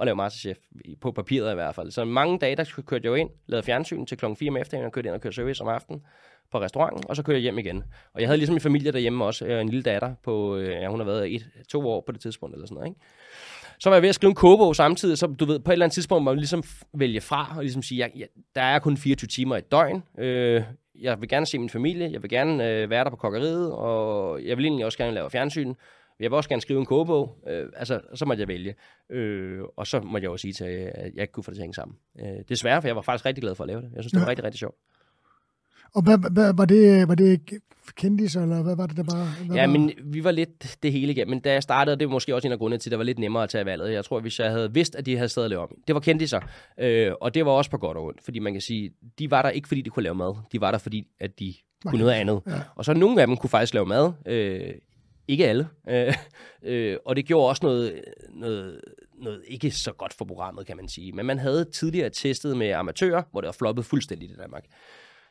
at 0.02 0.06
lave 0.06 0.16
Masterchef, 0.16 0.58
på 1.02 1.12
papiret 1.12 1.52
i 1.52 1.56
hvert 1.56 1.76
fald. 1.76 1.92
Så 1.92 2.06
mange 2.06 2.40
dage, 2.40 2.56
der 2.56 2.82
kørte 2.86 3.06
jeg 3.06 3.10
jo 3.10 3.16
ind, 3.16 3.30
lavede 3.48 3.66
fjernsyn 3.66 4.06
til 4.06 4.18
klokken 4.18 4.38
4 4.38 4.50
om 4.50 4.58
eftermiddagen, 4.58 4.86
og 4.86 4.92
kørte 4.92 5.08
ind 5.08 5.16
og 5.16 5.22
kørte 5.22 5.36
service 5.36 5.62
om 5.64 5.68
aftenen 5.68 6.02
på 6.52 6.62
restauranten, 6.62 7.04
og 7.10 7.16
så 7.16 7.24
kørte 7.24 7.38
jeg 7.38 7.42
hjem 7.42 7.58
igen. 7.58 7.84
Og 8.14 8.22
jeg 8.22 8.28
havde 8.30 8.38
ligesom 8.38 8.56
en 8.56 8.62
familie 8.62 8.92
derhjemme 8.92 9.26
også, 9.26 9.46
øh, 9.46 9.62
en 9.62 9.70
lille 9.70 9.84
datter 9.84 10.14
på, 10.24 10.58
øh, 10.58 10.72
ja, 10.72 10.88
hun 10.88 11.00
har 11.00 11.06
været 11.06 11.36
et, 11.36 11.50
to 11.70 11.90
år 11.90 12.04
på 12.06 12.12
det 12.12 12.22
tidspunkt, 12.22 12.56
eller 12.56 12.68
sådan 12.68 12.76
noget, 12.76 12.88
ikke? 12.88 13.02
Så 13.80 13.90
var 13.90 13.96
jeg 13.96 14.02
ved 14.02 14.10
at 14.10 14.16
skrive 14.16 14.30
en 14.30 14.36
kogebog 14.36 14.76
samtidig, 14.76 15.18
så 15.18 15.28
du 15.28 15.46
ved, 15.46 15.60
på 15.60 15.72
et 15.72 15.74
eller 15.74 15.86
andet 15.86 15.94
tidspunkt 15.94 16.24
må 16.24 16.32
man 16.32 16.38
ligesom 16.38 16.64
vælge 16.94 17.22
fra, 17.22 17.54
og 17.58 17.64
ligesom 17.64 17.82
sige, 17.82 18.12
ja, 18.16 18.26
der 18.56 18.62
er 18.62 18.80
kun 18.80 18.98
24 18.98 19.28
timer 19.28 19.58
i 19.58 19.62
døgn, 19.62 20.04
øh, 20.18 20.64
jeg 21.02 21.22
vil 21.22 21.30
gerne 21.30 21.46
se 21.46 21.60
min 21.60 21.70
familie, 21.70 22.12
jeg 22.12 22.22
vil 22.22 22.30
gerne 22.30 22.70
øh, 22.70 22.90
være 22.90 23.04
der 23.04 23.10
på 23.10 23.16
kokkeriet, 23.16 23.72
og 23.72 24.44
jeg 24.44 24.58
vil 24.58 24.66
egentlig 24.66 24.86
også 24.86 24.98
gerne 24.98 25.14
lave 25.14 25.30
fjernsyn, 25.30 25.74
jeg 26.20 26.32
vil 26.32 26.36
også 26.36 26.50
gerne 26.50 26.62
skrive 26.62 26.80
en 26.80 26.86
kogebog, 26.86 27.38
øh, 27.48 27.66
altså, 27.76 28.00
så 28.14 28.26
måtte 28.26 28.42
jeg 28.42 28.48
vælge. 28.48 28.76
Øh, 29.10 29.62
og 29.78 29.88
så 29.88 30.02
måtte 30.02 30.24
jeg 30.26 30.32
også 30.32 30.42
sige 30.42 30.54
til, 30.54 30.66
at 30.66 31.12
jeg 31.16 31.22
ikke 31.22 31.32
kunne 31.32 31.44
få 31.44 31.52
det 31.52 31.56
til 31.56 31.62
at 31.62 31.64
hænge 31.64 31.74
sammen. 31.74 31.98
Øh, 32.20 32.44
desværre, 32.50 32.82
for 32.82 32.88
jeg 32.88 32.96
var 32.96 33.02
faktisk 33.02 33.26
rigtig 33.26 33.42
glad 33.42 33.56
for 33.56 33.64
at 33.64 33.68
lave 33.68 33.82
det. 33.82 33.90
Jeg 33.96 34.04
synes, 34.04 34.12
det 34.12 34.20
var 34.20 34.26
ja. 34.26 34.30
rigtig, 34.30 34.46
rigtig 34.46 34.60
sjovt. 34.60 34.76
Og 35.96 36.04
hvad, 36.04 36.32
hvad, 36.32 36.54
var, 36.54 36.66
det, 36.66 37.08
var 37.08 37.16
det 37.16 37.52
kendis, 37.96 38.36
eller 38.36 38.64
hvad 38.64 38.76
var 38.76 38.88
det, 38.88 38.98
der 38.98 39.04
bare... 39.04 39.56
Ja, 39.56 39.66
var... 39.66 39.78
men 39.78 39.92
vi 40.04 40.24
var 40.24 40.32
lidt 40.32 40.78
det 40.84 40.92
hele 40.92 41.12
igennem. 41.12 41.30
Men 41.30 41.40
da 41.40 41.54
jeg 41.54 41.64
startede, 41.64 41.98
det 42.00 42.08
var 42.08 42.12
måske 42.12 42.36
også 42.36 42.48
en 42.48 42.52
af 42.52 42.58
grundene 42.58 42.80
til, 42.80 42.90
at 42.90 42.92
det 42.92 42.98
var 42.98 43.04
lidt 43.04 43.20
nemmere 43.20 43.44
at 43.44 43.50
tage 43.50 43.66
valget. 43.66 43.94
Jeg 43.94 44.06
tror, 44.06 44.20
hvis 44.20 44.40
jeg 44.40 44.52
havde 44.52 44.74
vidst, 44.74 44.96
at 44.96 45.06
de 45.06 45.16
havde 45.16 45.30
stadig 45.30 45.50
lavet 45.50 45.64
om. 45.64 45.76
Det 45.88 45.96
var 45.96 46.02
kendiser, 46.02 46.40
øh, 46.80 47.12
og 47.22 47.34
det 47.34 47.46
var 47.46 47.52
også 47.52 47.72
på 47.72 47.78
godt 47.78 47.98
og 47.98 48.04
ondt. 48.04 48.24
Fordi 48.24 48.40
man 48.40 48.54
kan 48.54 48.62
sige, 48.62 48.92
de 49.20 49.32
var 49.32 49.42
der 49.42 49.50
ikke, 49.50 49.68
fordi 49.68 49.82
de 49.82 49.90
kunne 49.90 50.04
lave 50.04 50.16
mad. 50.16 50.36
De 50.52 50.62
var 50.62 50.72
der, 50.72 50.78
fordi 50.78 51.08
at 51.20 51.40
de 51.40 51.54
kunne 51.86 52.00
noget 52.00 52.14
andet. 52.14 52.42
Ja. 52.48 52.54
Og 52.76 52.86
så 52.86 52.94
nogle 52.94 53.22
af 53.22 53.28
dem 53.28 53.38
kunne 53.38 53.50
faktisk 53.50 53.74
lave 53.74 53.86
mad. 53.86 54.12
Øh, 54.26 54.74
ikke 55.28 55.48
alle. 55.48 55.68
Øh, 55.90 56.14
øh, 56.64 56.98
og 57.06 57.16
det 57.16 57.26
gjorde 57.26 57.50
også 57.50 57.66
noget, 57.66 58.04
noget, 58.30 58.82
noget 59.16 59.44
ikke 59.48 59.72
så 59.72 59.92
godt 59.94 60.14
for 60.14 60.26
programmet, 60.26 60.66
kan 60.66 60.78
man 60.78 60.90
sige. 60.90 61.12
Men 61.12 61.26
man 61.26 61.40
havde 61.40 61.66
tidligere 61.66 62.10
testet 62.10 62.58
med 62.58 62.70
amatører, 62.70 63.24
hvor 63.32 63.42
det 63.42 63.46
var 63.46 63.52
floppet 63.52 63.86
fuldstændigt 63.86 64.32
i 64.32 64.36
Danmark. 64.36 64.66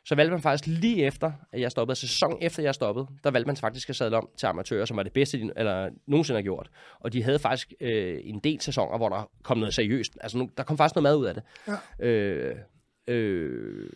Så 0.05 0.15
valgte 0.15 0.31
man 0.31 0.41
faktisk 0.41 0.67
lige 0.67 1.05
efter, 1.05 1.31
at 1.51 1.61
jeg 1.61 1.71
stoppede, 1.71 1.95
sæson 1.95 2.37
efter 2.41 2.63
jeg 2.63 2.75
stoppede, 2.75 3.07
der 3.23 3.31
valgte 3.31 3.47
man 3.47 3.57
faktisk 3.57 3.89
at 3.89 3.95
sadle 3.95 4.17
om 4.17 4.29
til 4.37 4.45
amatører, 4.45 4.85
som 4.85 4.97
var 4.97 5.03
det 5.03 5.13
bedste, 5.13 5.37
de 5.39 5.51
eller 5.55 5.89
nogensinde 6.07 6.37
har 6.37 6.43
gjort. 6.43 6.69
Og 6.99 7.13
de 7.13 7.23
havde 7.23 7.39
faktisk 7.39 7.73
øh, 7.81 8.19
en 8.23 8.39
del 8.39 8.61
sæsoner, 8.61 8.97
hvor 8.97 9.09
der 9.09 9.29
kom 9.43 9.57
noget 9.57 9.73
seriøst. 9.73 10.17
Altså, 10.21 10.47
der 10.57 10.63
kom 10.63 10.77
faktisk 10.77 10.95
noget 10.95 11.03
mad 11.03 11.15
ud 11.15 11.25
af 11.25 11.33
det. 11.33 11.43
Ja. 11.99 12.05
Øh, 12.07 12.55
øh, 13.07 13.89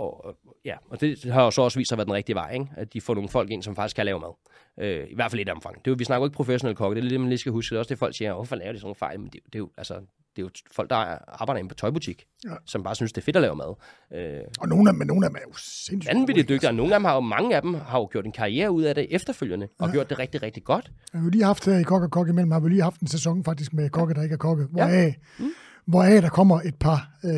og, 0.00 0.36
ja, 0.64 0.76
og 0.90 1.00
det 1.00 1.24
har 1.24 1.44
jo 1.44 1.50
så 1.50 1.62
også 1.62 1.78
vist 1.78 1.88
sig 1.88 1.94
at 1.94 1.98
være 1.98 2.04
den 2.04 2.14
rigtige 2.14 2.36
vej, 2.36 2.52
ikke? 2.52 2.66
at 2.76 2.92
de 2.92 3.00
får 3.00 3.14
nogle 3.14 3.28
folk 3.28 3.50
ind, 3.50 3.62
som 3.62 3.76
faktisk 3.76 3.96
kan 3.96 4.04
lave 4.06 4.20
mad. 4.20 4.34
Øh, 4.80 5.06
I 5.10 5.14
hvert 5.14 5.30
fald 5.30 5.38
i 5.38 5.42
et 5.42 5.48
omfang. 5.48 5.74
Det 5.74 5.86
er 5.86 5.90
jo, 5.90 5.96
vi 5.98 6.04
snakker 6.04 6.22
jo 6.22 6.26
ikke 6.26 6.36
professionelle 6.36 6.76
kokke, 6.76 7.00
det 7.00 7.04
er 7.04 7.08
det, 7.08 7.20
man 7.20 7.28
lige 7.28 7.38
skal 7.38 7.52
huske. 7.52 7.70
Det 7.70 7.76
er 7.76 7.78
også 7.78 7.88
det, 7.88 7.98
folk 7.98 8.16
siger, 8.16 8.34
hvorfor 8.34 8.56
laver 8.56 8.72
de 8.72 8.78
sådan 8.78 8.86
nogle 8.86 8.94
fejl? 8.94 9.20
Men 9.20 9.28
det, 9.28 9.40
det, 9.46 9.54
er 9.54 9.58
jo, 9.58 9.70
altså, 9.76 9.94
det 10.36 10.42
er 10.42 10.42
jo 10.42 10.50
folk, 10.72 10.90
der 10.90 10.96
arbejder 10.96 11.58
inde 11.58 11.68
på 11.68 11.74
tøjbutik, 11.74 12.24
ja. 12.44 12.54
som 12.66 12.82
bare 12.82 12.94
synes, 12.94 13.12
det 13.12 13.20
er 13.20 13.24
fedt 13.24 13.36
at 13.36 13.42
lave 13.42 13.56
mad. 13.56 13.74
Øh, 14.14 14.40
og 14.60 14.68
nogle 14.68 14.90
af, 14.90 14.94
dem, 14.94 15.06
nogle 15.06 15.26
af 15.26 15.30
dem 15.30 15.36
er 15.36 15.40
jo 15.48 15.54
sindssygt 15.56 16.14
Vanvittigt 16.14 16.48
dygtige, 16.48 16.70
og 16.70 16.74
nogle 16.74 16.94
af 16.94 17.00
dem 17.00 17.04
har 17.04 17.14
jo, 17.14 17.20
mange 17.20 17.56
af 17.56 17.62
dem 17.62 17.74
har 17.74 17.98
jo 17.98 18.08
gjort 18.12 18.24
en 18.24 18.32
karriere 18.32 18.70
ud 18.70 18.82
af 18.82 18.94
det 18.94 19.06
efterfølgende, 19.10 19.68
og 19.78 19.88
ja. 19.88 19.92
gjort 19.92 20.10
det 20.10 20.18
rigtig, 20.18 20.42
rigtig 20.42 20.64
godt. 20.64 20.92
Jeg 21.12 21.20
har 21.20 21.26
jo 21.26 21.30
lige 21.30 21.44
haft 21.44 21.66
her 21.66 21.78
i 21.78 21.82
Kok 21.82 22.02
og 22.02 22.10
Kok 22.10 22.28
imellem, 22.28 22.50
har 22.50 22.60
vi 22.60 22.68
lige 22.68 22.82
haft 22.82 23.00
en 23.00 23.06
sæson 23.06 23.44
faktisk 23.44 23.72
med 23.72 23.90
kokke, 23.90 24.14
der 24.14 24.22
ikke 24.22 24.32
er 24.32 24.36
kokke, 24.36 24.64
hvor 24.64 24.82
ja. 24.82 25.12
mm 25.38 25.50
hvoraf 25.90 26.22
der 26.22 26.28
kommer 26.28 26.60
et 26.60 26.74
par, 26.74 27.10
øh, 27.24 27.30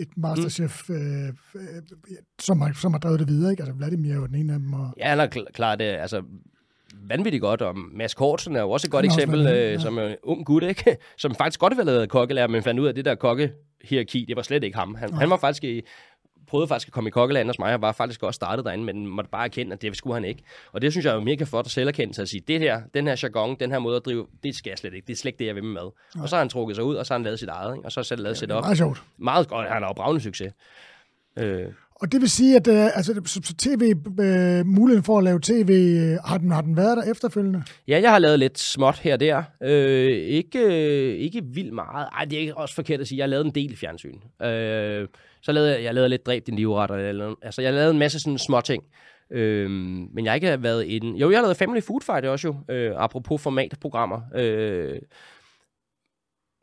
et 0.00 0.08
Masterchef, 0.16 0.88
mm. 0.88 0.94
øh, 0.94 1.32
som, 2.40 2.60
har, 2.60 2.72
som 2.72 2.92
har 2.92 3.00
drevet 3.00 3.20
det 3.20 3.28
videre, 3.28 3.50
ikke? 3.50 3.62
Altså 3.62 3.76
Vladimir 3.76 4.10
er 4.10 4.16
jo 4.16 4.26
den 4.26 4.34
ene 4.34 4.52
af 4.52 4.58
dem. 4.58 4.72
Og... 4.72 4.94
Ja, 4.98 5.08
han 5.08 5.18
har 5.18 5.26
kl- 5.26 5.52
klart 5.52 5.78
det, 5.78 5.84
altså 5.84 6.22
vanvittigt 7.08 7.40
godt, 7.40 7.62
og 7.62 7.74
Mads 7.78 8.14
Kortsen 8.14 8.56
er 8.56 8.60
jo 8.60 8.70
også 8.70 8.86
et 8.86 8.90
godt 8.90 9.04
eksempel, 9.04 9.46
øh, 9.46 9.72
ja. 9.72 9.78
som 9.78 9.98
er 9.98 10.06
en 10.06 10.16
ung 10.22 10.46
gut, 10.46 10.62
ikke? 10.62 10.96
som 11.18 11.34
faktisk 11.34 11.60
godt 11.60 11.76
ville 11.76 11.90
have 11.90 11.96
været 11.96 12.08
kokkelærer, 12.08 12.48
men 12.48 12.62
fandt 12.62 12.80
ud 12.80 12.86
af, 12.86 12.90
at 12.90 12.96
det 12.96 13.04
der 13.04 13.14
kokkehierarki, 13.14 14.24
det 14.28 14.36
var 14.36 14.42
slet 14.42 14.64
ikke 14.64 14.78
ham. 14.78 14.94
Han, 14.94 15.12
han 15.14 15.30
var 15.30 15.36
faktisk 15.36 15.64
i, 15.64 15.80
prøvede 16.52 16.68
faktisk 16.68 16.88
at 16.88 16.92
komme 16.92 17.08
i 17.08 17.10
kokkeland 17.10 17.48
hos 17.48 17.58
mig, 17.58 17.74
og 17.74 17.80
var 17.80 17.92
faktisk 17.92 18.22
også 18.22 18.36
startet 18.36 18.64
derinde, 18.64 18.84
men 18.84 19.06
måtte 19.06 19.30
bare 19.30 19.44
erkende, 19.44 19.72
at 19.72 19.82
det 19.82 19.96
skulle 19.96 20.14
han 20.14 20.24
ikke. 20.24 20.42
Og 20.72 20.82
det 20.82 20.92
synes 20.92 21.06
jeg 21.06 21.14
er 21.14 21.20
mega 21.20 21.44
flot 21.44 21.66
at 21.66 21.70
selverkende 21.70 22.22
at 22.22 22.28
sige, 22.28 22.40
det 22.48 22.60
her, 22.60 22.82
den 22.94 23.06
her 23.06 23.20
jargon, 23.22 23.56
den 23.60 23.70
her 23.70 23.78
måde 23.78 23.96
at 23.96 24.04
drive, 24.04 24.26
det 24.42 24.56
skal 24.56 24.70
jeg 24.70 24.78
slet 24.78 24.94
ikke. 24.94 25.06
Det 25.06 25.12
er 25.12 25.16
slet 25.16 25.28
ikke 25.28 25.38
det, 25.38 25.46
jeg 25.46 25.54
vil 25.54 25.64
med 25.64 25.72
mad. 25.72 25.90
Ja. 26.16 26.22
Og 26.22 26.28
så 26.28 26.36
har 26.36 26.40
han 26.40 26.48
trukket 26.48 26.76
sig 26.76 26.84
ud, 26.84 26.94
og 26.94 27.06
så 27.06 27.14
har 27.14 27.18
han 27.18 27.24
lavet 27.24 27.38
sit 27.38 27.48
eget, 27.48 27.76
ikke? 27.76 27.86
og 27.86 27.92
så 27.92 28.00
har 28.00 28.06
han 28.16 28.22
lavet 28.22 28.34
ja, 28.34 28.38
sit 28.38 28.50
op. 28.50 28.64
Meget 28.64 28.78
sjovt. 28.78 29.02
Meget 29.18 29.48
godt, 29.48 29.68
han 29.68 29.82
har 29.82 29.88
jo 29.88 29.92
bravende 29.92 30.20
succes. 30.20 30.52
Øh. 31.36 31.66
Og 32.02 32.12
det 32.12 32.20
vil 32.20 32.30
sige, 32.30 32.56
at 32.56 32.68
uh, 32.68 32.96
altså, 32.96 33.20
så, 33.26 33.54
tv, 33.58 33.94
øh, 34.20 34.66
muligheden 34.66 35.04
for 35.04 35.18
at 35.18 35.24
lave 35.24 35.40
tv, 35.40 35.70
øh, 35.70 36.18
har, 36.24 36.38
den, 36.38 36.50
har 36.50 36.60
den 36.60 36.76
været 36.76 36.96
der 36.96 37.10
efterfølgende? 37.10 37.62
Ja, 37.88 38.00
jeg 38.00 38.10
har 38.10 38.18
lavet 38.18 38.38
lidt 38.38 38.58
småt 38.58 38.98
her 38.98 39.12
og 39.12 39.20
der. 39.20 39.42
Øh, 39.62 40.12
ikke, 40.12 40.58
øh, 40.58 41.18
ikke 41.18 41.44
vildt 41.44 41.72
meget. 41.72 42.08
Ej, 42.12 42.24
det 42.24 42.36
er 42.36 42.40
ikke 42.40 42.56
også 42.56 42.74
forkert 42.74 43.00
at 43.00 43.08
sige. 43.08 43.18
Jeg 43.18 43.24
har 43.24 43.28
lavet 43.28 43.44
en 43.44 43.54
del 43.54 43.76
fjernsyn. 43.76 44.14
Øh, 44.42 45.08
så 45.42 45.52
lavede 45.52 45.72
jeg, 45.72 45.82
jeg 45.82 45.94
lavede 45.94 46.08
lidt 46.08 46.26
dræb 46.26 46.46
din 46.46 46.56
livret. 46.56 47.08
Eller, 47.08 47.34
altså, 47.42 47.62
jeg 47.62 47.72
lavede 47.72 47.90
en 47.90 47.98
masse 47.98 48.20
sådan 48.20 48.38
små 48.38 48.60
ting. 48.60 48.84
Øhm, 49.30 50.08
men 50.14 50.24
jeg 50.24 50.30
har 50.30 50.34
ikke 50.34 50.62
været 50.62 50.84
inde... 50.84 51.18
Jo, 51.18 51.30
jeg 51.30 51.38
har 51.38 51.42
lavet 51.42 51.56
Family 51.56 51.80
Food 51.80 52.00
Fight 52.00 52.26
også 52.26 52.48
jo, 52.48 52.74
øh, 52.74 52.92
apropos 52.96 53.42
formatprogrammer. 53.42 54.20
Øh, 54.34 54.98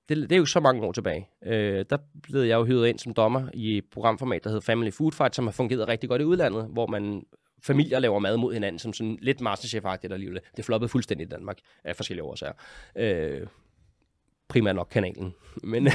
det, 0.10 0.30
det 0.30 0.32
er 0.32 0.40
jo 0.40 0.46
så 0.46 0.60
mange 0.60 0.82
år 0.82 0.92
tilbage. 0.92 1.28
Øh, 1.46 1.86
der 1.90 1.98
blev 2.24 2.42
jeg 2.42 2.56
jo 2.56 2.66
hyret 2.66 2.88
ind 2.88 3.00
som 3.00 3.14
dommer 3.14 3.50
i 3.54 3.78
et 3.78 3.86
programformat, 3.92 4.44
der 4.44 4.50
hedder 4.50 4.62
Family 4.62 4.92
Food 4.92 5.12
Fight, 5.12 5.36
som 5.36 5.48
har 5.48 5.52
fungeret 5.52 5.88
rigtig 5.88 6.10
godt 6.10 6.22
i 6.22 6.26
udlandet, 6.26 6.68
hvor 6.74 6.88
man 6.88 7.24
familier 7.64 8.00
laver 8.00 8.20
mad 8.20 8.38
mod 8.38 8.54
hinanden, 8.54 8.80
som 8.80 8.94
sådan 8.94 9.18
lidt 9.22 9.42
Masterchef-agtigt 9.42 10.14
alligevel. 10.14 10.40
Det 10.58 10.66
floppede 10.66 10.90
fuldstændig 10.90 11.26
i 11.26 11.30
Danmark 11.30 11.58
af 11.84 11.96
forskellige 11.96 12.24
årsager. 12.24 12.54
Øh, 12.96 13.48
primært 14.50 14.76
nok 14.76 14.88
kanalen. 14.92 15.34
Men, 15.64 15.88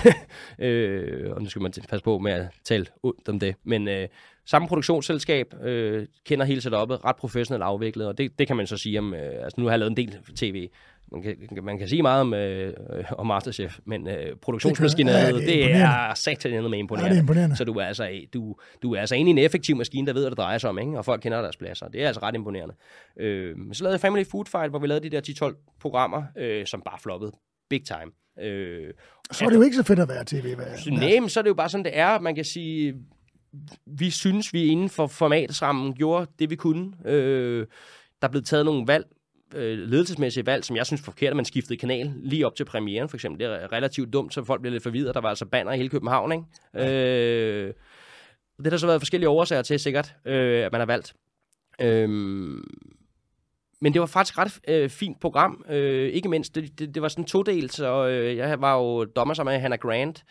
øh, 0.58 1.32
og 1.32 1.42
nu 1.42 1.48
skal 1.48 1.62
man 1.62 1.72
passe 1.88 2.04
på 2.04 2.18
med 2.18 2.32
at 2.32 2.46
tale 2.64 2.86
ondt 3.02 3.28
om 3.28 3.40
det. 3.40 3.54
Men 3.64 3.88
øh, 3.88 4.08
samme 4.46 4.68
produktionsselskab, 4.68 5.54
øh, 5.62 6.06
kender 6.24 6.44
hele 6.44 6.60
setupet, 6.60 7.04
ret 7.04 7.16
professionelt 7.16 7.62
afviklet, 7.62 8.06
og 8.06 8.18
det, 8.18 8.38
det 8.38 8.46
kan 8.46 8.56
man 8.56 8.66
så 8.66 8.76
sige 8.76 8.98
om, 8.98 9.14
øh, 9.14 9.44
altså 9.44 9.60
nu 9.60 9.64
har 9.64 9.72
jeg 9.72 9.78
lavet 9.78 9.90
en 9.90 9.96
del 9.96 10.18
tv, 10.36 10.68
man 11.14 11.22
kan, 11.22 11.64
man 11.64 11.78
kan 11.78 11.88
sige 11.88 12.02
meget 12.02 12.20
om, 12.20 12.34
øh, 12.34 12.72
om 13.18 13.26
Masterchef, 13.26 13.78
men 13.84 14.08
øh, 14.08 14.36
produktionsmaskineriet, 14.36 15.34
det, 15.34 15.46
det 15.46 15.72
er 15.72 16.14
satan 16.14 16.70
med 16.70 16.78
imponerende. 16.78 17.08
Ja, 17.08 17.10
det 17.10 17.16
er 17.18 17.22
imponerende. 17.22 17.56
Så 17.56 17.64
du 17.64 17.72
er, 17.72 17.84
altså, 17.84 18.20
du, 18.34 18.56
du 18.82 18.94
er 18.94 19.00
altså 19.00 19.14
inde 19.14 19.30
i 19.30 19.32
en 19.32 19.38
effektiv 19.38 19.76
maskine, 19.76 20.06
der 20.06 20.12
ved, 20.12 20.22
hvad 20.22 20.30
det 20.30 20.38
drejer 20.38 20.58
sig 20.58 20.70
om, 20.70 20.78
ikke? 20.78 20.98
og 20.98 21.04
folk 21.04 21.22
kender 21.22 21.40
deres 21.40 21.56
pladser. 21.56 21.88
Det 21.88 22.02
er 22.02 22.06
altså 22.06 22.22
ret 22.22 22.34
imponerende. 22.34 22.74
Øh, 23.20 23.56
så 23.72 23.84
lavede 23.84 23.94
jeg 23.94 24.00
Family 24.00 24.24
Food 24.30 24.46
Fight, 24.46 24.70
hvor 24.70 24.78
vi 24.78 24.86
lavede 24.86 25.10
de 25.10 25.16
der 25.16 25.50
10-12 25.50 25.76
programmer, 25.80 26.22
øh, 26.38 26.66
som 26.66 26.82
bare 26.84 26.98
floppede 26.98 27.32
big 27.70 27.84
time. 27.84 28.12
Øh, 28.46 28.92
så 29.32 29.44
er 29.44 29.48
det 29.48 29.56
jo 29.56 29.62
ikke 29.62 29.76
så 29.76 29.82
fedt 29.82 29.98
at 29.98 30.08
være 30.08 30.24
tv. 30.24 30.56
Nej, 30.90 31.20
men 31.20 31.28
så 31.28 31.40
er 31.40 31.42
det 31.42 31.48
jo 31.48 31.54
bare 31.54 31.68
sådan, 31.68 31.84
det 31.84 31.98
er. 31.98 32.20
Man 32.20 32.34
kan 32.34 32.44
sige, 32.44 32.94
vi 33.86 34.10
synes, 34.10 34.52
vi 34.52 34.64
inden 34.64 34.88
for 34.88 35.06
formatsrammen 35.06 35.94
gjorde 35.94 36.26
det, 36.38 36.50
vi 36.50 36.56
kunne. 36.56 36.92
Øh, 37.04 37.66
der 38.22 38.28
er 38.28 38.30
blevet 38.30 38.46
taget 38.46 38.64
nogle 38.64 38.86
valg, 38.86 39.06
øh, 39.54 39.78
ledelsesmæssige 39.78 40.46
valg, 40.46 40.64
som 40.64 40.76
jeg 40.76 40.86
synes 40.86 41.00
er 41.00 41.04
forkert, 41.04 41.30
at 41.30 41.36
man 41.36 41.44
skiftede 41.44 41.78
kanal 41.78 42.12
lige 42.16 42.46
op 42.46 42.56
til 42.56 42.64
premieren, 42.64 43.08
for 43.08 43.16
eksempel. 43.16 43.40
Det 43.40 43.62
er 43.62 43.72
relativt 43.72 44.12
dumt, 44.12 44.34
så 44.34 44.44
folk 44.44 44.60
bliver 44.60 44.72
lidt 44.72 44.82
forvirret. 44.82 45.14
Der 45.14 45.20
var 45.20 45.28
altså 45.28 45.46
banner 45.46 45.72
i 45.72 45.76
hele 45.76 45.88
København, 45.88 46.32
ikke? 46.32 46.44
Ja. 46.74 46.92
Øh, 46.92 47.74
det 48.56 48.66
har 48.66 48.70
der 48.70 48.76
så 48.76 48.86
været 48.86 49.00
forskellige 49.00 49.28
årsager 49.28 49.62
til, 49.62 49.80
sikkert, 49.80 50.14
øh, 50.24 50.64
at 50.64 50.72
man 50.72 50.80
har 50.80 50.86
valgt. 50.86 51.14
Øh, 51.80 52.08
men 53.80 53.92
det 53.92 54.00
var 54.00 54.06
faktisk 54.06 54.34
et 54.34 54.38
ret 54.38 54.60
øh, 54.68 54.90
fint 54.90 55.20
program. 55.20 55.64
Øh, 55.68 56.08
ikke 56.08 56.28
mindst, 56.28 56.54
det, 56.54 56.78
det, 56.78 56.94
det 56.94 57.02
var 57.02 57.08
sådan 57.08 57.24
to 57.24 57.42
del, 57.42 57.70
så 57.70 58.06
øh, 58.06 58.36
jeg 58.36 58.60
var 58.60 58.76
jo 58.76 59.04
dommer 59.04 59.34
sammen 59.34 59.52
med 59.52 59.60
Hannah 59.60 59.78
Grant, 59.78 60.24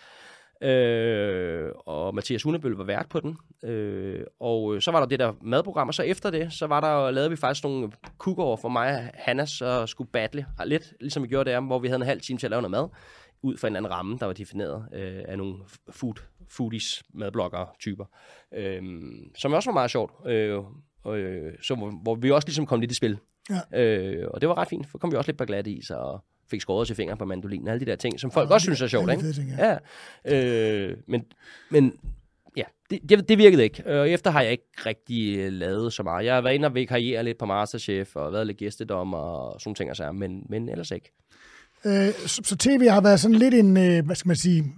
øh, 0.63 1.71
og 1.85 2.15
Mathias 2.15 2.43
Hundebøl 2.43 2.71
var 2.71 2.83
vært 2.83 3.09
på 3.09 3.19
den. 3.19 3.37
Øh, 3.69 4.23
og 4.39 4.81
så 4.81 4.91
var 4.91 4.99
der 4.99 5.07
det 5.07 5.19
der 5.19 5.33
madprogram, 5.41 5.87
og 5.87 5.93
så 5.93 6.03
efter 6.03 6.31
det, 6.31 6.53
så 6.53 6.67
var 6.67 6.81
der, 6.81 7.11
lavede 7.11 7.29
vi 7.29 7.35
faktisk 7.35 7.63
nogle 7.63 7.91
cook 8.17 8.59
for 8.61 8.69
mig 8.69 8.95
og 8.95 9.11
Hanna, 9.13 9.45
så 9.45 9.87
skulle 9.87 10.09
battle 10.09 10.45
lidt, 10.65 10.93
ligesom 10.99 11.23
vi 11.23 11.27
gjorde 11.27 11.51
der, 11.51 11.59
hvor 11.59 11.79
vi 11.79 11.87
havde 11.87 12.01
en 12.01 12.07
halv 12.07 12.21
time 12.21 12.39
til 12.39 12.47
at 12.47 12.51
lave 12.51 12.61
noget 12.61 12.71
mad, 12.71 12.87
ud 13.41 13.57
fra 13.57 13.67
en 13.67 13.75
anden 13.75 13.91
ramme, 13.91 14.17
der 14.19 14.25
var 14.25 14.33
defineret 14.33 14.85
øh, 14.93 15.23
af 15.27 15.37
nogle 15.37 15.55
food, 15.89 16.15
foodies, 16.49 17.03
madbloggere-typer, 17.13 18.05
øh, 18.53 18.81
som 19.37 19.53
også 19.53 19.69
var 19.69 19.73
meget 19.73 19.91
sjovt. 19.91 20.27
Øh, 20.27 20.59
øh, 21.07 21.53
så, 21.61 21.75
hvor 22.03 22.15
vi 22.15 22.31
også 22.31 22.47
ligesom 22.47 22.65
kom 22.65 22.79
lidt 22.79 22.91
i 22.91 22.95
spil. 22.95 23.17
Ja. 23.49 23.81
Øh, 23.81 24.27
og 24.31 24.41
det 24.41 24.49
var 24.49 24.57
ret 24.57 24.67
fint, 24.67 24.87
for 24.87 24.97
kom 24.97 25.11
vi 25.11 25.17
også 25.17 25.31
lidt 25.31 25.37
på 25.37 25.45
glat 25.45 25.67
i, 25.67 25.81
så 25.85 26.19
fik 26.49 26.61
skåret 26.61 26.87
til 26.87 26.95
fingre 26.95 27.17
på 27.17 27.25
mandolinen, 27.25 27.67
alle 27.67 27.79
de 27.79 27.85
der 27.85 27.95
ting, 27.95 28.19
som 28.19 28.31
folk 28.31 28.49
ja, 28.49 28.53
også 28.53 28.65
synes 28.65 28.81
er 28.81 28.87
sjovt, 28.87 29.11
ikke? 29.11 29.33
Ting, 29.33 29.49
ja. 29.57 29.77
ja. 30.25 30.35
Øh, 30.35 30.97
men, 31.07 31.25
men 31.69 31.93
ja, 32.57 32.63
det, 32.89 32.99
det, 33.09 33.29
det 33.29 33.37
virkede 33.37 33.63
ikke. 33.63 33.85
Og 33.85 34.09
efter 34.09 34.31
har 34.31 34.41
jeg 34.41 34.51
ikke 34.51 34.67
rigtig 34.85 35.37
øh, 35.37 35.51
lavet 35.51 35.93
så 35.93 36.03
meget. 36.03 36.25
Jeg 36.25 36.33
har 36.33 36.41
været 36.41 36.53
inde 36.53 36.65
og 36.65 36.75
vikariere 36.75 37.23
lidt 37.23 37.37
på 37.37 37.45
Masterchef, 37.45 38.15
og 38.15 38.33
været 38.33 38.47
lidt 38.47 38.57
gæstedom 38.57 39.13
og 39.13 39.61
sådan 39.61 39.75
ting, 39.75 39.89
altså, 39.89 40.11
men, 40.11 40.45
men 40.49 40.69
ellers 40.69 40.91
ikke. 40.91 41.11
Øh, 41.85 42.13
så, 42.13 42.41
så 42.43 42.55
tv 42.57 42.87
har 42.89 43.01
været 43.01 43.19
sådan 43.19 43.37
lidt 43.37 43.53
en, 43.53 43.77
øh, 43.77 44.05
hvad 44.05 44.15
skal 44.15 44.29
man 44.29 44.35
sige, 44.35 44.73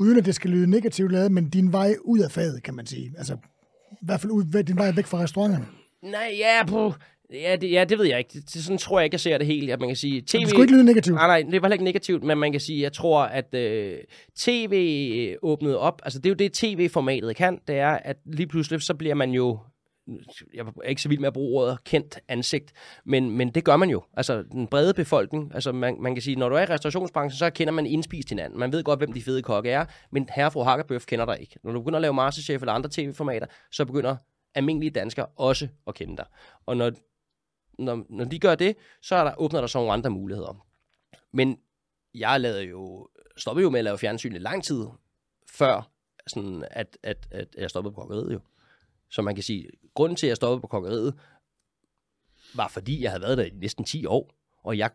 uden 0.00 0.18
at 0.18 0.24
det 0.24 0.34
skal 0.34 0.50
lyde 0.50 0.70
negativt 0.70 1.12
lavet, 1.12 1.32
men 1.32 1.50
din 1.50 1.72
vej 1.72 1.94
ud 2.04 2.18
af 2.18 2.30
faget, 2.30 2.62
kan 2.62 2.74
man 2.74 2.86
sige. 2.86 3.14
Altså, 3.18 3.34
i 3.92 4.06
hvert 4.06 4.20
fald 4.20 4.32
ud, 4.32 4.62
din 4.62 4.76
vej 4.76 4.92
væk 4.96 5.06
fra 5.06 5.18
restauranterne. 5.18 5.66
Nej, 6.02 6.34
ja, 6.38 6.64
på, 6.66 6.94
Ja 7.32 7.56
det, 7.56 7.70
ja, 7.70 7.84
det 7.84 7.98
ved 7.98 8.06
jeg 8.06 8.18
ikke. 8.18 8.30
Det, 8.34 8.50
sådan 8.50 8.78
tror 8.78 8.98
jeg 8.98 9.04
ikke, 9.04 9.14
jeg 9.14 9.20
ser 9.20 9.38
det 9.38 9.46
helt. 9.46 9.70
At 9.70 9.80
man 9.80 9.88
kan 9.88 9.96
sige, 9.96 10.22
TV... 10.26 10.40
Det 10.40 10.48
skulle 10.48 10.64
ikke 10.64 10.74
lyde 10.74 10.84
negativt. 10.84 11.14
Nej, 11.14 11.26
nej, 11.26 11.50
det 11.50 11.62
var 11.62 11.68
ikke 11.68 11.84
negativt, 11.84 12.22
men 12.22 12.38
man 12.38 12.52
kan 12.52 12.60
sige, 12.60 12.82
jeg 12.82 12.92
tror, 12.92 13.22
at 13.22 13.54
øh, 13.54 13.98
tv 14.36 15.36
åbnede 15.42 15.78
op. 15.78 16.00
Altså, 16.04 16.18
det 16.18 16.26
er 16.26 16.30
jo 16.30 16.34
det, 16.34 16.52
tv-formatet 16.52 17.36
kan. 17.36 17.60
Det 17.68 17.76
er, 17.76 17.90
at 17.90 18.16
lige 18.24 18.46
pludselig, 18.46 18.82
så 18.82 18.94
bliver 18.94 19.14
man 19.14 19.30
jo 19.30 19.58
jeg 20.54 20.66
er 20.84 20.88
ikke 20.88 21.02
så 21.02 21.08
vild 21.08 21.20
med 21.20 21.26
at 21.26 21.32
bruge 21.32 21.62
ordet 21.62 21.84
kendt 21.84 22.18
ansigt, 22.28 22.72
men, 23.04 23.30
men 23.30 23.50
det 23.50 23.64
gør 23.64 23.76
man 23.76 23.90
jo. 23.90 24.02
Altså 24.16 24.42
den 24.52 24.66
brede 24.66 24.94
befolkning, 24.94 25.54
altså 25.54 25.72
man, 25.72 25.96
man 26.00 26.14
kan 26.14 26.22
sige, 26.22 26.36
når 26.36 26.48
du 26.48 26.54
er 26.54 26.60
i 26.60 26.64
restaurationsbranchen, 26.64 27.38
så 27.38 27.50
kender 27.50 27.72
man 27.72 27.86
indspist 27.86 28.28
hinanden. 28.28 28.58
Man 28.58 28.72
ved 28.72 28.84
godt, 28.84 29.00
hvem 29.00 29.12
de 29.12 29.22
fede 29.22 29.42
kokke 29.42 29.70
er, 29.70 29.84
men 30.12 30.28
herre 30.34 30.50
fru 30.50 30.62
Hakkerbøf 30.62 31.06
kender 31.06 31.24
dig 31.24 31.36
ikke. 31.40 31.58
Når 31.64 31.72
du 31.72 31.80
begynder 31.80 31.96
at 31.96 32.02
lave 32.02 32.14
Masterchef 32.14 32.62
eller 32.62 32.72
andre 32.72 32.90
tv-formater, 32.92 33.46
så 33.72 33.84
begynder 33.84 34.16
almindelige 34.54 34.90
danskere 34.90 35.26
også 35.26 35.68
at 35.86 35.94
kende 35.94 36.16
dig. 36.16 36.26
Og 36.66 36.76
når 36.76 36.92
når, 37.78 38.06
når 38.08 38.24
de 38.24 38.38
gør 38.38 38.54
det, 38.54 38.76
så 39.02 39.14
er 39.14 39.24
der, 39.24 39.34
åbner 39.38 39.60
der 39.60 39.66
så 39.66 39.78
nogle 39.78 39.92
andre 39.92 40.10
muligheder. 40.10 40.66
Men 41.32 41.58
jeg 42.14 42.40
lavede 42.40 42.62
jo, 42.62 43.08
stoppede 43.36 43.62
jo 43.62 43.70
med 43.70 43.78
at 43.78 43.84
lave 43.84 43.98
fjernsyn 43.98 44.34
i 44.34 44.38
lang 44.38 44.64
tid, 44.64 44.86
før 45.50 45.90
sådan, 46.26 46.64
at, 46.70 46.98
at, 47.02 47.28
at 47.30 47.54
jeg 47.58 47.70
stoppede 47.70 47.94
på 47.94 48.00
kokkeriet 48.00 48.32
jo. 48.32 48.40
Så 49.08 49.22
man 49.22 49.34
kan 49.34 49.44
sige, 49.44 49.70
grunden 49.94 50.16
til, 50.16 50.26
at 50.26 50.28
jeg 50.28 50.36
stoppede 50.36 50.60
på 50.60 50.66
kokkeriet, 50.66 51.14
var 52.54 52.68
fordi, 52.68 53.02
jeg 53.02 53.10
havde 53.10 53.22
været 53.22 53.38
der 53.38 53.44
i 53.44 53.50
næsten 53.50 53.84
10 53.84 54.06
år, 54.06 54.30
og 54.56 54.78
jeg 54.78 54.90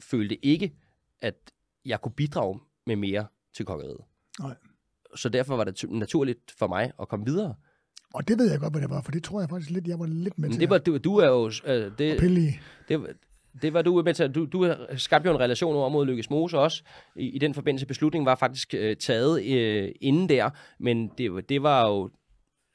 følte 0.00 0.46
ikke, 0.46 0.74
at 1.20 1.52
jeg 1.84 2.00
kunne 2.00 2.12
bidrage 2.12 2.60
med 2.86 2.96
mere 2.96 3.26
til 3.54 3.66
kokkeriet. 3.66 4.00
Nej. 4.40 4.54
Så 5.14 5.28
derfor 5.28 5.56
var 5.56 5.64
det 5.64 5.90
naturligt 5.90 6.50
for 6.50 6.66
mig 6.66 6.92
at 7.00 7.08
komme 7.08 7.26
videre. 7.26 7.54
Og 8.14 8.28
det 8.28 8.38
ved 8.38 8.50
jeg 8.50 8.60
godt, 8.60 8.72
hvad 8.72 8.82
det 8.82 8.90
var, 8.90 9.02
for 9.02 9.12
det 9.12 9.24
tror 9.24 9.40
jeg 9.40 9.48
faktisk 9.48 9.70
lidt, 9.70 9.88
jeg 9.88 9.98
var 9.98 10.06
lidt 10.06 10.38
med 10.38 10.50
til. 10.50 10.60
Det 10.60 10.70
var, 10.70 10.78
du, 10.78 10.98
du 10.98 11.16
er 11.16 11.28
jo... 11.28 11.50
Øh, 11.66 11.90
det, 11.98 12.20
det, 12.88 13.06
det 13.62 13.74
var 13.74 13.82
du 13.82 14.02
med 14.02 14.14
til. 14.14 14.30
Du, 14.30 14.44
du 14.44 14.74
skabte 14.96 15.28
jo 15.28 15.34
en 15.34 15.40
relation 15.40 15.76
over 15.76 15.88
mod 15.88 16.06
Lykkes 16.06 16.30
Mose 16.30 16.58
også. 16.58 16.82
I, 17.16 17.28
I 17.28 17.38
den 17.38 17.54
forbindelse 17.54 17.86
beslutningen 17.86 18.26
var 18.26 18.34
faktisk 18.34 18.74
øh, 18.74 18.96
taget 18.96 19.44
øh, 19.44 19.88
inden 20.00 20.28
der, 20.28 20.50
men 20.80 21.10
det, 21.18 21.48
det 21.48 21.62
var 21.62 21.88
jo 21.88 22.10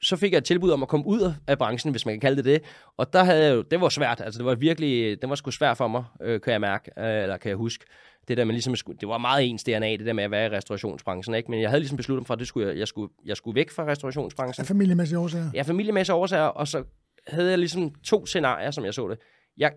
så 0.02 0.16
fik 0.16 0.32
jeg 0.32 0.38
et 0.38 0.44
tilbud 0.44 0.70
om 0.70 0.82
at 0.82 0.88
komme 0.88 1.06
ud 1.06 1.32
af 1.46 1.58
branchen, 1.58 1.90
hvis 1.90 2.06
man 2.06 2.14
kan 2.14 2.20
kalde 2.20 2.36
det 2.36 2.44
det. 2.44 2.62
Og 2.96 3.12
der 3.12 3.24
havde 3.24 3.44
jeg 3.44 3.54
jo, 3.54 3.62
det 3.62 3.80
var 3.80 3.88
svært. 3.88 4.20
Altså, 4.20 4.38
det 4.38 4.46
var 4.46 4.54
virkelig, 4.54 5.22
det 5.22 5.28
var 5.28 5.34
sgu 5.34 5.50
svært 5.50 5.76
for 5.76 5.88
mig, 5.88 6.04
øh, 6.22 6.40
kan 6.40 6.52
jeg 6.52 6.60
mærke, 6.60 6.90
øh, 6.98 7.22
eller 7.22 7.36
kan 7.36 7.48
jeg 7.48 7.56
huske 7.56 7.84
det 8.28 8.36
der 8.36 8.44
med 8.44 8.54
ligesom, 8.54 8.74
det 9.00 9.08
var 9.08 9.18
meget 9.18 9.50
ens 9.50 9.64
DNA, 9.64 9.92
det 9.92 10.06
der 10.06 10.12
med 10.12 10.24
at 10.24 10.30
være 10.30 10.46
i 10.46 10.50
restaurationsbranchen, 10.50 11.34
ikke? 11.34 11.50
Men 11.50 11.60
jeg 11.60 11.70
havde 11.70 11.80
ligesom 11.80 11.96
besluttet 11.96 12.20
mig 12.20 12.26
for, 12.26 12.34
at 12.34 12.40
det 12.40 12.48
skulle, 12.48 12.68
jeg, 12.68 12.78
jeg, 12.78 12.88
skulle, 12.88 13.12
jeg 13.24 13.36
skulle 13.36 13.54
væk 13.54 13.70
fra 13.70 13.86
restaurationsbranchen. 13.86 14.62
Af 14.62 14.66
familiemæssige 14.66 15.18
årsager? 15.18 15.50
Ja, 15.54 15.62
familiemæssige 15.62 16.16
årsager, 16.16 16.44
og 16.44 16.68
så 16.68 16.84
havde 17.26 17.50
jeg 17.50 17.58
ligesom 17.58 17.94
to 17.94 18.26
scenarier, 18.26 18.70
som 18.70 18.84
jeg 18.84 18.94
så 18.94 19.08
det. 19.08 19.18
Jeg, 19.56 19.72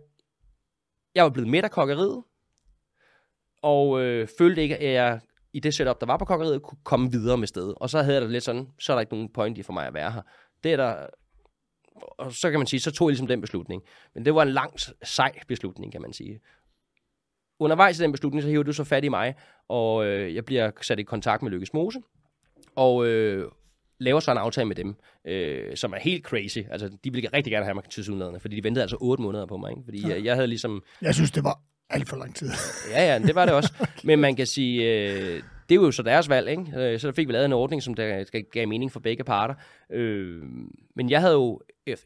jeg 1.16 1.24
var 1.24 1.30
blevet 1.30 1.50
midt 1.50 1.66
af 1.66 1.72
kokkeriet, 1.72 2.24
og 3.62 4.02
øh, 4.02 4.28
følte 4.38 4.62
ikke, 4.62 4.78
at 4.78 4.94
jeg 4.94 5.20
i 5.54 5.60
det 5.60 5.74
setup, 5.74 6.00
der 6.00 6.06
var 6.06 6.18
på 6.18 6.26
kokkeriet, 6.26 6.62
kunne 6.62 6.78
komme 6.84 7.12
videre 7.12 7.38
med 7.38 7.48
stedet. 7.48 7.74
Og 7.78 7.90
så 7.90 8.02
havde 8.02 8.14
jeg 8.14 8.22
det 8.22 8.32
lidt 8.32 8.44
sådan, 8.44 8.68
så 8.80 8.92
er 8.92 8.96
der 8.96 9.02
ikke 9.02 9.14
nogen 9.14 9.30
point 9.34 9.58
i 9.58 9.64
for 9.64 9.74
mig 9.74 9.88
at 9.88 9.94
være 9.94 10.12
her. 10.12 10.22
Det 10.64 10.74
er 10.74 10.78
der, 10.78 11.08
og 12.02 12.34
så 12.34 12.50
kan 12.50 12.60
man 12.60 12.68
sige, 12.68 12.80
så 12.80 12.92
tog 12.92 13.08
jeg 13.08 13.12
ligesom 13.12 13.28
den 13.28 13.42
beslutning. 13.42 13.84
Men 14.16 14.26
det 14.26 14.36
var 14.36 14.42
en 14.42 14.50
lang, 14.50 14.74
sej 15.04 15.32
beslutning, 15.48 15.92
kan 15.92 16.02
man 16.02 16.14
sige 16.14 16.40
undervejs 17.60 18.00
i 18.00 18.04
den 18.04 18.12
beslutning, 18.12 18.44
så 18.44 18.50
hiver 18.50 18.64
du 18.64 18.74
så 18.74 18.84
fat 18.84 19.04
i 19.04 19.10
mig, 19.10 19.36
og 19.68 20.06
øh, 20.06 20.36
jeg 20.36 20.46
bliver 20.46 20.72
sat 20.82 21.00
i 21.00 21.04
kontakt 21.04 21.44
med 21.44 21.52
Lykkes 21.52 21.74
Mose, 21.74 22.00
og 22.76 23.08
øh, 23.08 23.52
laver 24.00 24.20
så 24.20 24.32
en 24.32 24.38
aftale 24.38 24.68
med 24.68 24.76
dem, 24.76 24.96
øh, 25.26 25.76
som 25.76 25.94
er 25.94 26.00
helt 26.00 26.24
crazy. 26.24 26.60
Altså, 26.72 26.90
de 27.04 27.14
ville 27.14 27.30
rigtig 27.34 27.52
gerne 27.52 27.66
have 27.66 27.76
mig 27.76 27.84
til 27.84 28.04
sydlandene, 28.04 28.40
fordi 28.40 28.56
de 28.56 28.64
ventede 28.64 28.84
altså 28.84 28.98
otte 29.00 29.24
måneder 29.24 29.46
på 29.46 29.58
mig. 29.58 29.72
Ikke? 29.72 29.82
Fordi 29.86 30.08
ja. 30.08 30.16
jeg, 30.16 30.26
jeg 30.26 30.36
havde 30.36 30.48
ligesom... 30.48 30.84
Jeg 31.02 31.16
synes, 31.16 31.32
det 31.32 31.44
var 31.44 31.60
alt 31.90 32.10
for 32.10 32.18
lang 32.18 32.36
tid. 32.36 32.50
ja, 32.96 33.14
ja, 33.14 33.20
det 33.20 33.36
var 33.36 33.46
det 33.46 33.54
også. 33.54 33.74
Men 34.04 34.20
man 34.20 34.36
kan 34.36 34.46
sige, 34.46 34.84
øh, 34.84 35.44
det 35.70 35.76
er 35.76 35.82
jo 35.82 35.92
så 35.92 36.04
deres 36.04 36.30
valg, 36.30 36.50
ikke? 36.50 36.66
Øh, 36.78 37.00
så 37.00 37.12
fik 37.12 37.28
vi 37.28 37.34
lavet 37.34 37.46
en 37.46 37.54
ordning, 37.54 37.84
som 37.84 37.94
der 37.94 38.42
gav 38.54 38.68
mening 38.68 38.92
for 38.92 39.00
begge 39.00 39.24
parter. 39.24 39.56
Øh, 39.92 40.42
men 40.96 41.10
jeg 41.10 41.22
havde 41.22 41.34
jo, 41.34 41.62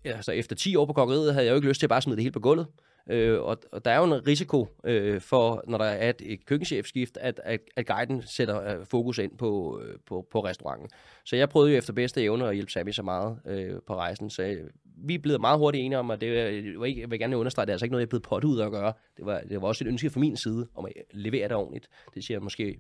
altså 0.06 0.32
efter 0.32 0.56
10 0.56 0.76
år 0.76 0.86
på 0.86 0.94
kokkeriet, 0.94 1.34
havde 1.34 1.46
jeg 1.46 1.52
jo 1.52 1.56
ikke 1.56 1.68
lyst 1.68 1.80
til 1.80 1.86
at 1.86 1.90
bare 1.90 2.02
smide 2.02 2.16
det 2.16 2.24
hele 2.24 2.34
på 2.34 2.40
gulvet. 2.40 2.68
Øh, 3.10 3.42
og, 3.42 3.58
og 3.72 3.86
der 3.86 3.92
er 3.92 3.98
jo 3.98 4.04
en 4.04 4.28
risiko 4.28 4.68
øh, 4.84 5.22
for, 5.22 5.64
når 5.68 5.78
der 5.78 5.86
er 5.86 6.10
et, 6.10 6.22
et 6.26 6.46
køkkenchefskift, 6.46 7.18
at, 7.18 7.42
at, 7.44 7.60
at 7.76 7.88
guiden 7.88 8.22
sætter 8.26 8.80
øh, 8.80 8.86
fokus 8.86 9.18
ind 9.18 9.38
på, 9.38 9.82
øh, 9.84 9.96
på, 10.06 10.28
på 10.32 10.46
restauranten. 10.46 10.90
Så 11.26 11.36
jeg 11.36 11.50
prøvede 11.50 11.72
jo 11.72 11.78
efter 11.78 11.94
bedste 11.94 12.24
evne 12.24 12.48
at 12.48 12.54
hjælpe 12.54 12.72
Sami 12.72 12.92
så 12.92 13.04
meget 13.04 13.40
øh, 13.46 13.76
på 13.88 13.96
rejsen. 13.96 14.30
Så 14.30 14.44
øh, 14.44 14.70
vi 14.98 15.16
er 15.16 15.20
blevet 15.20 15.42
meget 15.42 15.60
hurtigt 15.60 15.86
enige 15.86 16.00
om, 16.00 16.12
at 16.12 16.24
øh, 16.24 16.64
det 16.64 16.80
var 16.80 16.86
ikke, 16.86 17.02
jeg 17.02 17.12
vil 17.12 17.20
gerne 17.20 17.38
understrege, 17.38 17.66
det 17.66 17.70
er 17.70 17.74
altså 17.74 17.86
ikke 17.86 17.92
noget, 17.92 18.02
jeg 18.02 18.08
er 18.08 18.10
blevet 18.10 18.24
pottet 18.24 18.50
ud 18.50 18.60
at 18.60 18.72
gøre. 18.72 18.94
Det 19.18 19.26
var, 19.26 19.40
det 19.50 19.62
var 19.62 19.68
også 19.68 19.84
et 19.84 19.88
ønske 19.88 20.10
fra 20.10 20.20
min 20.20 20.38
side 20.38 20.68
om 20.76 20.86
at 20.86 20.92
levere 21.12 21.48
det 21.48 21.56
ordentligt. 21.56 21.88
Det 22.16 22.24
siger 22.24 22.40
måske 22.40 22.80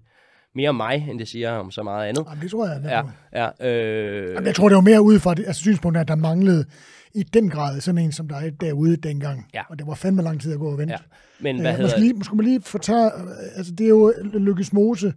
mere 0.56 0.74
mig, 0.74 1.08
end 1.10 1.20
det 1.20 1.28
siger 1.28 1.52
om 1.52 1.72
så 1.72 1.84
meget 1.84 2.08
andet. 2.08 2.26
Jamen, 2.30 2.44
det 2.44 2.52
tror 2.52 2.68
jeg. 2.68 2.82
Det 2.82 2.90
ja, 2.90 3.02
ja, 3.62 3.68
øh... 3.70 4.34
Jamen, 4.34 4.46
jeg 4.46 4.56
tror, 4.56 4.70
det 4.70 4.76
var 4.76 4.82
mere 4.82 5.02
ud 5.02 5.20
fra 5.20 5.34
det, 5.34 5.44
altså, 5.48 5.62
synspunktet, 5.62 6.02
at 6.02 6.08
der 6.08 6.16
manglede 6.16 6.66
i 7.16 7.24
den 7.24 7.50
grad 7.50 7.82
sådan 7.82 7.98
en 7.98 8.12
som 8.12 8.28
dig 8.28 8.54
derude 8.62 8.96
dengang. 8.98 9.48
Ja. 9.54 9.62
Og 9.70 9.80
det 9.80 9.88
var 9.88 9.94
fandme 9.94 10.22
lang 10.22 10.42
tid 10.42 10.54
at 10.54 10.60
gå 10.60 10.72
og 10.72 10.78
vente. 10.78 10.94
Ja. 10.94 10.98
Men 11.40 11.62
hvad 11.62 11.72
øh, 11.72 11.78
hedder... 11.78 11.86
Måske, 11.86 12.00
lige, 12.00 12.14
måske 12.14 12.36
man 12.36 12.46
lige 12.46 12.62
fortælle, 12.62 13.12
altså 13.56 13.74
det 13.78 13.84
er 13.84 13.90
jo 13.90 14.14
Lykkes 14.34 14.74
Mose, 14.74 15.14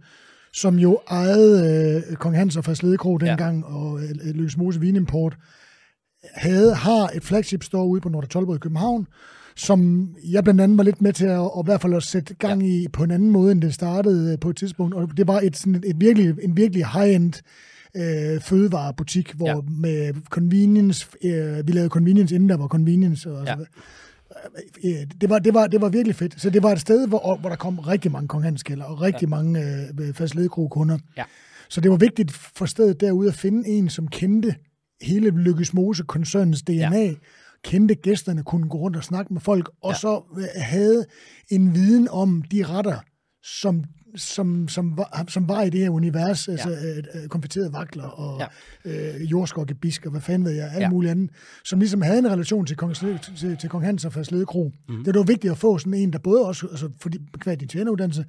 som 0.53 0.79
jo 0.79 0.99
ejede 1.11 2.03
øh, 2.09 2.15
Kong 2.15 2.35
Hans 2.35 2.57
og 2.57 2.65
Fasledekro 2.65 3.17
dengang, 3.17 3.59
ja. 3.59 3.75
og 3.75 3.99
øh, 3.99 4.35
Lykkes 4.35 4.57
Mose 4.57 4.79
Vinimport, 4.79 5.37
havde, 6.33 6.75
har 6.75 7.09
et 7.15 7.23
flagship 7.23 7.63
store 7.63 7.85
ude 7.85 8.01
på 8.01 8.09
Nordre 8.09 8.27
Tolbod 8.27 8.55
i 8.55 8.59
København, 8.59 9.07
som 9.57 10.09
jeg 10.23 10.43
blandt 10.43 10.61
andet 10.61 10.77
var 10.77 10.83
lidt 10.83 11.01
med 11.01 11.13
til 11.13 11.25
at, 11.25 11.39
at 11.39 11.63
i 11.63 11.65
hvert 11.65 11.81
fald 11.81 11.93
at 11.93 12.03
sætte 12.03 12.33
gang 12.33 12.61
ja. 12.61 12.67
i 12.67 12.87
på 12.93 13.03
en 13.03 13.11
anden 13.11 13.31
måde, 13.31 13.51
end 13.51 13.61
det 13.61 13.73
startede 13.73 14.31
øh, 14.33 14.39
på 14.39 14.49
et 14.49 14.55
tidspunkt. 14.55 14.95
Og 14.95 15.17
det 15.17 15.27
var 15.27 15.39
et, 15.39 15.57
sådan 15.57 15.75
et, 15.75 15.85
et 15.85 15.95
virkelig, 15.99 16.35
en 16.41 16.57
virkelig 16.57 16.85
high-end 16.87 17.33
øh, 17.95 18.41
fødevarebutik, 18.41 19.33
hvor 19.33 19.47
ja. 19.47 19.55
med 19.69 20.13
convenience, 20.29 21.07
øh, 21.23 21.67
vi 21.67 21.71
lavede 21.71 21.89
convenience, 21.89 22.35
inden 22.35 22.49
der 22.49 22.57
var 22.57 22.67
convenience. 22.67 23.31
Og 23.31 23.45
ja. 23.45 23.55
Øh, 24.83 25.07
det 25.21 25.29
var, 25.29 25.39
det, 25.39 25.53
var, 25.53 25.67
det 25.67 25.81
var 25.81 25.89
virkelig 25.89 26.15
fedt. 26.15 26.41
Så 26.41 26.49
det 26.49 26.63
var 26.63 26.71
et 26.71 26.79
sted, 26.79 27.07
hvor, 27.07 27.37
hvor 27.37 27.49
der 27.49 27.55
kom 27.55 27.79
rigtig 27.79 28.11
mange 28.11 28.27
konghanskælder 28.27 28.85
og 28.85 29.01
rigtig 29.01 29.21
ja. 29.21 29.27
mange 29.27 29.61
øh, 29.99 30.13
fastledekro 30.13 30.67
kunder. 30.67 30.97
Ja. 31.17 31.23
Så 31.69 31.81
det 31.81 31.91
var 31.91 31.97
vigtigt 31.97 32.31
for 32.31 32.65
stedet 32.65 33.01
derude 33.01 33.27
at 33.27 33.35
finde 33.35 33.69
en, 33.69 33.89
som 33.89 34.07
kendte 34.07 34.55
hele 35.01 35.29
Lykkes 35.29 35.73
Mose-koncernens 35.73 36.61
DNA, 36.61 37.03
ja. 37.03 37.13
Kendte 37.67 37.95
gæsterne, 37.95 38.43
kunne 38.43 38.69
gå 38.69 38.77
rundt 38.77 38.97
og 38.97 39.03
snakke 39.03 39.33
med 39.33 39.41
folk, 39.41 39.69
og 39.81 39.91
ja. 39.91 39.97
så 39.97 40.23
øh, 40.37 40.43
havde 40.55 41.05
en 41.49 41.75
viden 41.75 42.07
om 42.09 42.43
de 42.51 42.63
retter, 42.63 42.99
som 43.61 43.83
som, 44.15 44.67
som, 44.67 44.97
var, 44.97 45.25
som 45.27 45.49
var 45.49 45.61
i 45.61 45.69
det 45.69 45.79
her 45.79 45.89
univers, 45.89 46.47
ja. 46.47 46.51
altså 46.51 46.69
øh, 46.69 47.27
konfiterede 47.27 47.73
vakler 47.73 48.03
og 48.03 48.41
ja. 48.85 49.15
øh, 49.15 49.31
jordskokkebisk 49.31 50.05
og 50.05 50.11
hvad 50.11 50.21
fanden 50.21 50.45
ved 50.45 50.51
jeg, 50.51 50.71
alt 50.71 50.81
ja. 50.81 50.89
muligt 50.89 51.11
andet, 51.11 51.29
som 51.65 51.79
ligesom 51.79 52.01
havde 52.01 52.19
en 52.19 52.31
relation 52.31 52.65
til 52.65 52.77
kong, 52.77 52.95
til, 52.95 53.57
til 53.57 53.69
kong 53.69 53.85
Hans 53.85 54.05
og 54.05 54.13
Færdslede 54.13 54.45
Mm. 54.89 55.03
Det 55.03 55.15
var 55.15 55.23
vigtigt 55.23 55.51
at 55.51 55.57
få 55.57 55.77
sådan 55.77 55.93
en, 55.93 56.13
der 56.13 56.19
både 56.19 56.45
også, 56.45 56.67
altså 56.67 56.89
fordi, 56.99 57.17
kvad 57.39 57.57
din 57.57 57.67
tjeneruddannelse, 57.67 58.25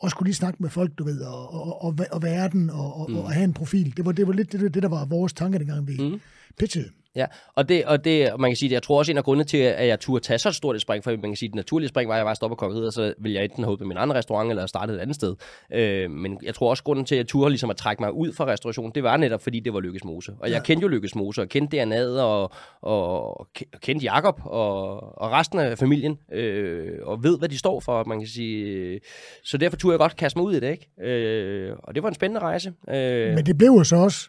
og 0.00 0.10
skulle 0.10 0.26
lige 0.26 0.34
snakke 0.34 0.62
med 0.62 0.70
folk, 0.70 0.98
du 0.98 1.04
ved, 1.04 1.20
og, 1.20 1.54
og, 1.54 1.84
og, 1.84 1.96
og 2.10 2.22
verden, 2.22 2.70
og, 2.70 3.00
og, 3.00 3.10
mm. 3.10 3.16
og 3.16 3.32
have 3.32 3.44
en 3.44 3.52
profil. 3.52 3.96
Det 3.96 4.04
var, 4.04 4.12
det 4.12 4.26
var 4.26 4.32
lidt 4.32 4.52
det, 4.52 4.74
det, 4.74 4.82
der 4.82 4.88
var 4.88 5.04
vores 5.04 5.32
tanke, 5.32 5.58
dengang 5.58 5.88
vi 5.88 5.96
mm. 6.00 6.20
pitchede. 6.58 6.88
Ja, 7.16 7.26
og 7.54 7.68
det, 7.68 7.84
og 7.84 8.04
det, 8.04 8.30
man 8.38 8.50
kan 8.50 8.56
sige, 8.56 8.72
jeg 8.72 8.82
tror 8.82 8.98
også 8.98 9.12
en 9.12 9.18
af 9.18 9.24
grundene 9.24 9.44
til, 9.44 9.58
at 9.58 9.86
jeg 9.86 10.00
turde 10.00 10.24
tage 10.24 10.38
så 10.38 10.52
stort 10.52 10.76
et 10.76 10.82
spring, 10.82 11.04
for 11.04 11.10
man 11.10 11.20
kan 11.20 11.36
sige, 11.36 11.46
at 11.46 11.50
det 11.50 11.56
naturlige 11.56 11.88
spring 11.88 12.08
var, 12.08 12.14
at 12.14 12.18
jeg 12.18 12.26
var 12.26 12.34
stoppe 12.34 12.56
på 12.56 12.58
kokkeriet, 12.58 12.86
og 12.86 12.92
så 12.92 13.14
ville 13.20 13.36
jeg 13.36 13.44
enten 13.44 13.64
have 13.64 13.78
på 13.78 13.84
min 13.84 13.96
anden 13.96 14.16
restaurant, 14.16 14.50
eller 14.50 14.66
starte 14.66 14.92
et 14.92 14.98
andet 14.98 15.16
sted. 15.16 15.34
Øh, 15.72 16.10
men 16.10 16.38
jeg 16.42 16.54
tror 16.54 16.70
også, 16.70 16.82
grunden 16.82 17.04
til, 17.04 17.14
at 17.14 17.18
jeg 17.18 17.26
turde 17.26 17.50
ligesom 17.50 17.70
at 17.70 17.76
trække 17.76 18.02
mig 18.02 18.12
ud 18.12 18.32
fra 18.32 18.46
restaurationen, 18.46 18.92
det 18.94 19.02
var 19.02 19.16
netop, 19.16 19.42
fordi 19.42 19.60
det 19.60 19.74
var 19.74 19.80
Lykkes 19.80 20.04
Mose. 20.04 20.32
Og 20.40 20.50
jeg 20.50 20.56
ja. 20.56 20.62
kendte 20.62 20.82
jo 20.82 20.88
Lykkes 20.88 21.14
Mose, 21.14 21.42
og 21.42 21.48
kendte 21.48 21.82
DNA'et, 21.82 22.20
og, 22.20 22.52
og, 22.82 23.40
og 23.40 23.48
kendte 23.82 24.04
Jakob 24.04 24.40
og, 24.44 25.00
og 25.18 25.30
resten 25.30 25.58
af 25.58 25.78
familien, 25.78 26.18
øh, 26.32 26.92
og 27.02 27.22
ved, 27.22 27.38
hvad 27.38 27.48
de 27.48 27.58
står 27.58 27.80
for, 27.80 28.04
man 28.04 28.18
kan 28.18 28.28
sige. 28.28 29.00
Så 29.44 29.58
derfor 29.58 29.76
turde 29.76 29.92
jeg 29.92 29.98
godt 29.98 30.16
kaste 30.16 30.38
mig 30.38 30.46
ud 30.46 30.54
i 30.54 30.60
det, 30.60 30.70
ikke? 30.70 31.10
Øh, 31.10 31.76
og 31.78 31.94
det 31.94 32.02
var 32.02 32.08
en 32.08 32.14
spændende 32.14 32.40
rejse. 32.40 32.72
Øh, 32.88 33.34
men 33.34 33.46
det 33.46 33.58
blev 33.58 33.68
jo 33.68 33.84
så 33.84 33.96
også 33.96 34.28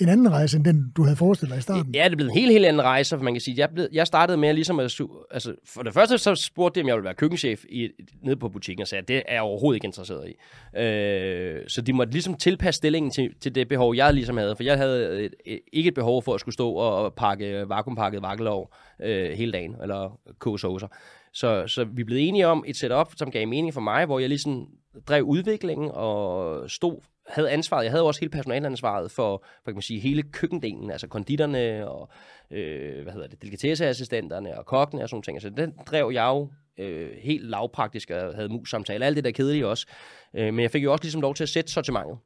en 0.00 0.08
anden 0.08 0.30
rejse, 0.32 0.56
end 0.56 0.64
den, 0.64 0.92
du 0.96 1.02
havde 1.02 1.16
forestillet 1.16 1.52
dig 1.52 1.58
i 1.58 1.62
starten. 1.62 1.94
Ja, 1.94 2.08
det 2.08 2.16
blev 2.16 2.26
en 2.26 2.34
helt, 2.34 2.52
helt 2.52 2.64
anden 2.66 2.82
rejse, 2.82 3.16
for 3.16 3.24
man 3.24 3.34
kan 3.34 3.40
sige. 3.40 3.54
Jeg, 3.58 3.70
blev, 3.74 3.88
jeg 3.92 4.06
startede 4.06 4.38
med 4.38 4.54
ligesom 4.54 4.80
at... 4.80 5.00
Altså, 5.30 5.54
for 5.66 5.82
det 5.82 5.94
første 5.94 6.18
så 6.18 6.34
spurgte 6.34 6.80
de, 6.80 6.82
om 6.82 6.88
jeg 6.88 6.96
ville 6.96 7.04
være 7.04 7.14
køkkenchef 7.14 7.64
i, 7.68 7.88
nede 8.22 8.36
på 8.36 8.48
butikken, 8.48 8.82
og 8.82 8.88
sagde, 8.88 9.02
at 9.02 9.08
det 9.08 9.16
er 9.16 9.34
jeg 9.34 9.42
overhovedet 9.42 9.76
ikke 9.76 9.84
interesseret 9.84 10.28
i. 10.28 10.34
Øh, 10.78 11.62
så 11.68 11.80
de 11.80 11.92
måtte 11.92 12.12
ligesom 12.12 12.34
tilpasse 12.34 12.78
stillingen 12.78 13.10
til, 13.10 13.30
til 13.40 13.54
det 13.54 13.68
behov, 13.68 13.94
jeg 13.94 14.14
ligesom 14.14 14.36
havde. 14.36 14.56
For 14.56 14.62
jeg 14.62 14.76
havde 14.76 15.24
et, 15.24 15.34
et, 15.46 15.60
ikke 15.72 15.88
et 15.88 15.94
behov 15.94 16.22
for 16.22 16.34
at 16.34 16.40
skulle 16.40 16.52
stå 16.52 16.72
og 16.72 17.14
pakke 17.14 17.64
vakuumpakket 17.68 18.22
vakkelov 18.22 18.74
øh, 19.02 19.30
hele 19.30 19.52
dagen, 19.52 19.74
eller 19.82 20.18
koge 20.38 20.58
saucer. 20.58 20.88
Så, 21.32 21.66
så 21.66 21.84
vi 21.84 22.04
blev 22.04 22.18
enige 22.20 22.46
om 22.46 22.64
et 22.66 22.76
setup, 22.76 23.12
som 23.16 23.30
gav 23.30 23.48
mening 23.48 23.74
for 23.74 23.80
mig, 23.80 24.06
hvor 24.06 24.18
jeg 24.18 24.28
ligesom 24.28 24.66
drev 25.08 25.22
udviklingen 25.22 25.90
og 25.94 26.70
stod 26.70 27.00
havde 27.28 27.50
ansvaret, 27.50 27.84
jeg 27.84 27.92
havde 27.92 28.04
også 28.04 28.20
hele 28.20 28.30
personalansvaret 28.30 29.10
for, 29.10 29.44
for 29.64 29.70
kan 29.70 29.74
man 29.74 29.82
sige, 29.82 30.00
hele 30.00 30.22
køkkendelen, 30.22 30.90
altså 30.90 31.06
konditterne 31.06 31.88
og, 31.90 32.08
øh, 32.50 33.02
hvad 33.02 33.12
hedder 33.12 33.28
det, 33.28 33.42
delikatesseassistenterne 33.42 34.58
og 34.58 34.66
kokkene 34.66 35.02
og 35.02 35.08
sådan 35.08 35.22
ting. 35.22 35.36
Altså 35.36 35.50
den 35.50 35.72
drev 35.86 36.10
jeg 36.14 36.26
jo 36.26 36.48
øh, 36.78 37.10
helt 37.18 37.44
lavpraktisk 37.44 38.10
og 38.10 38.34
havde 38.34 38.48
mus-samtale, 38.48 39.06
alt 39.06 39.16
det 39.16 39.24
der 39.24 39.30
kedelige 39.30 39.66
også. 39.66 39.86
Øh, 40.34 40.54
men 40.54 40.62
jeg 40.62 40.70
fik 40.70 40.84
jo 40.84 40.92
også 40.92 41.04
ligesom 41.04 41.20
lov 41.20 41.34
til 41.34 41.42
at 41.42 41.48
sætte 41.48 41.72
sortimentet. 41.72 42.18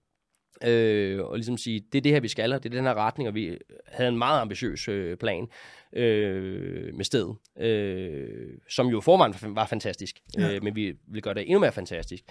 Øh, 0.65 1.25
og 1.25 1.37
ligesom 1.37 1.57
sige, 1.57 1.81
det 1.93 1.99
er 1.99 2.03
det 2.03 2.13
her, 2.13 2.21
vi 2.21 2.29
skal, 2.29 2.53
og 2.53 2.63
det 2.63 2.73
er 2.73 2.77
den 2.77 2.85
her 2.85 2.95
retning, 2.95 3.29
og 3.29 3.35
vi 3.35 3.59
havde 3.87 4.09
en 4.09 4.19
meget 4.19 4.41
ambitiøs 4.41 4.89
øh, 4.89 5.17
plan 5.17 5.49
øh, 5.93 6.95
med 6.95 7.05
stedet, 7.05 7.37
øh, 7.59 8.59
som 8.69 8.87
jo 8.87 9.01
forvejen 9.01 9.35
var 9.57 9.67
fantastisk, 9.67 10.17
ja. 10.39 10.55
øh, 10.55 10.63
men 10.63 10.77
vi 10.77 10.93
ville 11.07 11.23
gøre 11.23 11.35
det 11.35 11.43
endnu 11.43 11.59
mere 11.59 11.73
fantastisk. 11.73 12.25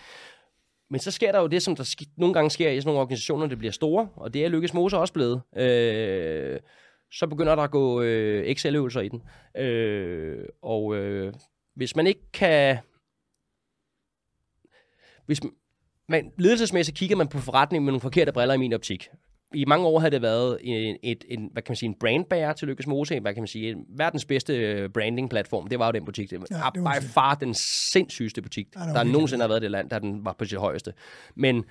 Men 0.92 1.00
så 1.00 1.12
sker 1.12 1.32
der 1.32 1.40
jo 1.40 1.48
det, 1.48 1.64
som 1.64 1.76
der 1.76 1.84
sk- 1.84 2.14
nogle 2.18 2.34
gange 2.34 2.50
sker 2.50 2.70
i 2.70 2.82
sådan 2.82 2.88
nogle 2.88 3.02
organisationer, 3.02 3.48
det 3.48 3.58
bliver 3.58 3.72
store, 3.72 4.10
og 4.16 4.34
det 4.34 4.46
er 4.46 4.50
Lykkes 4.50 4.74
Mose 4.74 4.98
også 4.98 5.14
blevet. 5.14 5.42
Øh, 5.58 6.60
så 7.12 7.28
begynder 7.28 7.56
der 7.56 7.64
at 7.64 7.72
gå 7.72 8.02
øh, 8.02 8.46
Excel-øvelser 8.46 9.02
i 9.02 9.10
den. 9.10 9.24
Øh, 9.64 10.46
og 10.62 10.96
øh, 10.96 11.34
hvis 11.76 11.96
man 11.96 12.08
ikke 12.08 12.32
kan... 12.34 12.78
Hvis 15.26 15.42
man, 16.08 16.32
ledelsesmæssigt 16.38 16.98
kigger 16.98 17.16
man 17.16 17.28
på 17.28 17.38
forretningen 17.38 17.86
med 17.86 17.92
nogle 17.92 18.02
forkerte 18.02 18.32
briller 18.32 18.54
i 18.54 18.58
min 18.58 18.74
optik 18.74 19.10
i 19.54 19.66
mange 19.66 19.88
år 19.88 20.00
har 20.00 20.10
det 20.10 20.22
været 20.22 20.58
en, 20.62 20.98
et, 21.04 21.26
en, 21.28 21.50
hvad 21.54 21.64
kan 21.64 21.72
man 21.72 21.76
sige, 21.76 21.90
en 21.90 21.96
brandbærer 22.00 22.54
til 22.54 22.68
Lykkes 22.68 22.88
Mose, 22.88 23.20
hvad 23.20 23.34
kan 23.34 23.42
man 23.42 23.48
sige, 23.48 23.76
verdens 23.98 24.26
bedste 24.26 24.58
øh, 24.58 24.90
branding-platform, 24.90 25.68
det 25.68 25.80
var 25.80 25.86
jo 25.86 25.92
den 25.92 26.06
butik. 26.06 26.30
Det 26.30 26.38
ja, 26.52 26.56
det 26.76 26.84
var 26.84 27.00
by 27.00 27.04
far 27.04 27.36
den 27.36 27.54
sindssygeste 27.94 28.42
butik, 28.42 28.68
ja, 28.76 28.80
der 28.80 29.04
nogensinde 29.04 29.44
har 29.44 29.48
været 29.48 29.60
i 29.60 29.64
det 29.64 29.72
land, 29.72 29.90
der 29.90 30.00
den 30.00 30.26
var 30.26 30.36
på 30.40 30.46
sit 30.46 30.60
højeste. 30.60 30.94
Men 31.36 31.66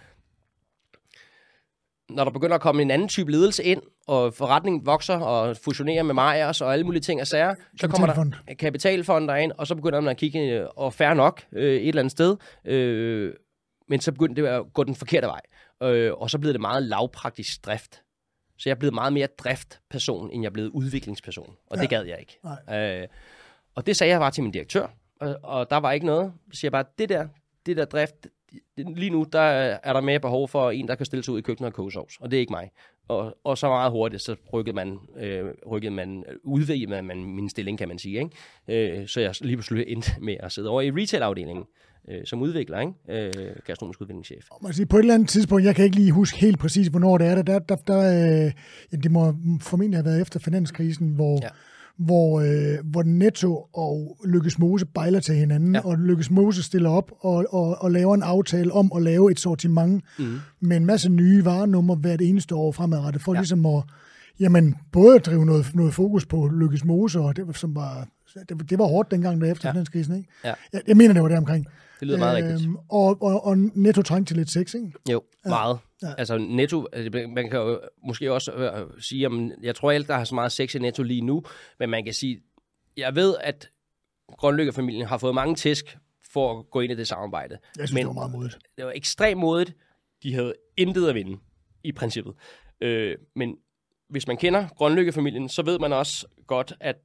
når 2.11 2.25
der 2.25 2.31
begynder 2.31 2.55
at 2.55 2.61
komme 2.61 2.83
en 2.83 2.91
anden 2.91 3.09
type 3.09 3.31
ledelse 3.31 3.65
ind, 3.65 3.83
og 4.07 4.35
forretningen 4.35 4.87
vokser 4.87 5.17
og 5.17 5.57
fusionerer 5.57 6.03
med 6.03 6.15
Majers 6.15 6.61
og 6.61 6.73
alle 6.73 6.85
mulige 6.85 7.03
ting 7.03 7.21
og 7.21 7.27
sager, 7.27 7.55
så 7.81 7.89
kommer 7.89 8.07
der 8.07 8.55
kapitalfond 8.55 9.31
ind, 9.43 9.53
og 9.59 9.67
så 9.67 9.75
begynder 9.75 10.01
man 10.01 10.11
at 10.11 10.17
kigge, 10.17 10.41
øh, 10.41 10.67
og 10.77 10.93
færre 10.93 11.15
nok 11.15 11.43
øh, 11.53 11.75
et 11.75 11.89
eller 11.89 12.03
andet 12.03 12.13
sted, 12.13 12.37
øh, 12.65 13.33
men 13.89 14.01
så 14.01 14.13
begyndte 14.13 14.43
det 14.43 14.49
at 14.49 14.63
gå 14.75 14.85
den 14.85 14.95
forkerte 14.95 15.27
vej. 15.27 15.41
Øh, 15.83 16.13
og 16.13 16.31
så 16.31 16.39
blev 16.39 16.53
det 16.53 16.61
meget 16.61 16.83
lavpraktisk 16.83 17.67
drift. 17.67 18.03
Så 18.59 18.69
jeg 18.69 18.75
er 18.75 18.79
blevet 18.79 18.95
meget 18.95 19.13
mere 19.13 19.27
driftperson, 19.39 20.31
end 20.31 20.43
jeg 20.43 20.49
er 20.49 20.53
blevet 20.53 20.69
udviklingsperson. 20.69 21.57
Og 21.67 21.77
ja. 21.77 21.83
det 21.83 21.91
gad 21.91 22.05
jeg 22.05 22.19
ikke. 22.21 22.39
Øh, 23.03 23.09
og 23.75 23.87
det 23.87 23.97
sagde 23.97 24.13
jeg 24.13 24.21
bare 24.21 24.31
til 24.31 24.43
min 24.43 24.53
direktør. 24.53 24.87
Og, 25.21 25.37
og 25.43 25.71
der 25.71 25.77
var 25.77 25.93
ikke 25.93 26.07
noget. 26.07 26.33
Så 26.53 26.61
siger 26.61 26.69
jeg 26.69 26.73
bare, 26.73 26.85
det 26.99 27.09
der, 27.09 27.29
det 27.67 27.77
der 27.77 27.85
drift, 27.85 28.27
lige 28.77 29.11
nu, 29.11 29.27
der 29.33 29.41
er 29.41 29.93
der 29.93 30.01
mere 30.01 30.21
behov 30.21 30.49
for 30.49 30.71
en, 30.71 30.89
der 30.89 30.95
kan 30.95 31.07
stille 31.07 31.23
sig 31.23 31.35
ud 31.35 31.39
i 31.39 31.43
køkkenet 31.43 31.67
og 31.67 31.75
koge 31.75 31.93
sovs. 31.93 32.17
Og 32.21 32.31
det 32.31 32.37
er 32.37 32.41
ikke 32.41 32.53
mig. 32.53 32.71
Og, 33.09 33.39
og 33.45 33.59
så 33.59 33.69
meget 33.69 33.91
hurtigt, 33.91 34.23
så 34.23 34.37
rykkede 34.53 34.77
man, 34.77 34.99
øh, 35.17 35.55
rykkede 35.71 35.95
man 35.95 36.25
udvidede 36.43 37.03
man 37.03 37.25
min 37.25 37.49
stilling, 37.49 37.79
kan 37.79 37.89
man 37.89 37.99
sige. 37.99 38.31
Ikke? 38.69 39.01
Øh, 39.01 39.09
så 39.09 39.21
jeg 39.21 39.35
lige 39.41 39.57
pludselig 39.57 39.85
endte 39.89 40.13
med 40.21 40.37
at 40.41 40.53
sidde 40.53 40.69
over 40.69 40.81
i 40.81 40.91
retail-afdelingen 40.91 41.65
øh, 42.09 42.21
som 42.25 42.43
udvikler, 42.43 42.81
ikke? 42.81 43.29
Øh, 43.39 43.57
gastronomisk 43.67 44.01
udviklingschef. 44.01 44.45
Man 44.63 44.73
sige, 44.73 44.87
på 44.87 44.97
et 44.97 45.01
eller 45.01 45.15
andet 45.15 45.29
tidspunkt, 45.29 45.65
jeg 45.65 45.77
kan 45.77 45.85
ikke 45.85 45.97
lige 45.97 46.13
huske 46.13 46.39
helt 46.39 46.59
præcis, 46.59 46.87
hvornår 46.87 47.19
det 47.19 47.27
er, 47.27 47.35
der, 47.35 47.43
der, 47.43 47.59
der, 47.59 47.77
der 47.77 48.45
øh, 48.93 49.01
det 49.03 49.11
må 49.11 49.37
formentlig 49.61 49.99
have 49.99 50.05
været 50.05 50.21
efter 50.21 50.41
finanskrisen, 50.41 51.09
hvor, 51.09 51.39
ja. 51.43 51.49
hvor, 51.97 52.41
øh, 52.41 52.79
hvor 52.85 53.03
Netto 53.03 53.67
og 53.73 54.19
Lykkes 54.25 54.59
Mose 54.59 54.87
bejler 54.87 55.21
til 55.21 55.35
hinanden, 55.35 55.75
ja. 55.75 55.81
og 55.87 55.99
Lykkes 55.99 56.31
Mose 56.31 56.63
stiller 56.63 56.91
op 56.91 57.13
og, 57.21 57.47
og, 57.51 57.83
og 57.83 57.91
laver 57.91 58.15
en 58.15 58.23
aftale 58.23 58.73
om 58.73 58.93
at 58.97 59.03
lave 59.03 59.31
et 59.31 59.41
sortiment 59.41 60.05
mm. 60.19 60.41
med 60.61 60.77
en 60.77 60.87
masse 60.87 61.09
nye 61.09 61.45
varenummer 61.45 61.97
hvert 61.97 62.21
eneste 62.21 62.55
år 62.55 62.73
fremadrettet, 62.73 63.23
for 63.23 63.35
ja. 63.35 63.41
ligesom 63.41 63.67
at 63.67 63.83
jamen, 64.41 64.77
både 64.93 65.15
at 65.15 65.27
drive 65.27 65.47
noget, 65.47 65.75
noget 65.75 65.95
fokus 65.95 66.27
på 66.27 66.47
Lykkes 66.47 66.85
Mose, 66.85 67.21
og 67.21 67.37
det, 67.37 67.57
som 67.57 67.75
var, 67.75 68.09
det, 68.49 68.71
det 68.71 68.79
var 68.79 68.85
hårdt 68.85 69.11
dengang 69.11 69.41
der 69.41 69.51
efter 69.51 69.69
ja. 69.69 69.73
finanskrisen, 69.73 70.17
ikke? 70.17 70.29
Ja. 70.45 70.55
Jeg, 70.73 70.81
jeg 70.89 70.97
mener, 70.97 71.13
det 71.13 71.23
var 71.23 71.29
der 71.29 71.39
omkring. 71.39 71.67
Det 72.01 72.09
lyder 72.09 72.19
meget 72.19 72.43
øhm, 72.43 72.53
rigtigt. 72.53 72.71
Og, 72.89 73.23
og, 73.23 73.45
og 73.45 73.59
Netto 73.59 74.03
trængte 74.03 74.31
til 74.31 74.37
lidt 74.37 74.51
sex, 74.51 74.75
ikke? 74.75 74.93
Jo, 75.11 75.23
ja. 75.45 75.49
meget. 75.49 75.79
Ja. 76.03 76.15
Altså 76.19 76.39
Netto, 76.39 76.87
altså, 76.93 77.29
man 77.29 77.51
kan 77.51 77.59
jo 77.59 77.81
måske 78.05 78.33
også 78.33 78.53
øh, 78.53 79.03
sige, 79.03 79.27
at 79.27 79.33
jeg 79.63 79.75
tror 79.75 79.91
ikke, 79.91 80.07
der 80.07 80.15
har 80.15 80.25
så 80.25 80.35
meget 80.35 80.53
sex 80.53 80.75
i 80.75 80.79
Netto 80.79 81.03
lige 81.03 81.21
nu, 81.21 81.43
men 81.79 81.91
man 81.91 82.05
kan 82.05 82.15
sige, 82.15 82.43
jeg 82.97 83.15
ved, 83.15 83.35
at 83.41 83.71
Grønlykke-familien 84.39 85.07
har 85.07 85.19
fået 85.19 85.35
mange 85.35 85.55
tæsk 85.55 85.99
for 86.33 86.59
at 86.59 86.71
gå 86.71 86.81
ind 86.81 86.93
i 86.93 86.95
det 86.95 87.09
samarbejde. 87.09 87.59
Jeg 87.79 87.89
synes, 87.89 87.95
men, 87.95 88.01
det 88.01 88.07
var 88.07 88.13
meget 88.13 88.31
modigt. 88.31 88.59
Det 88.77 88.85
var 88.85 88.93
ekstremt 88.95 89.41
modigt. 89.41 89.77
De 90.23 90.35
havde 90.35 90.55
intet 90.77 91.09
at 91.09 91.15
vinde, 91.15 91.39
i 91.85 91.93
princippet. 91.93 92.35
Øh, 92.81 93.17
men 93.37 93.57
hvis 94.09 94.27
man 94.27 94.37
kender 94.37 94.69
Grønlykke-familien, 94.69 95.49
så 95.49 95.63
ved 95.63 95.79
man 95.79 95.93
også 95.93 96.27
godt, 96.47 96.73
at, 96.81 96.97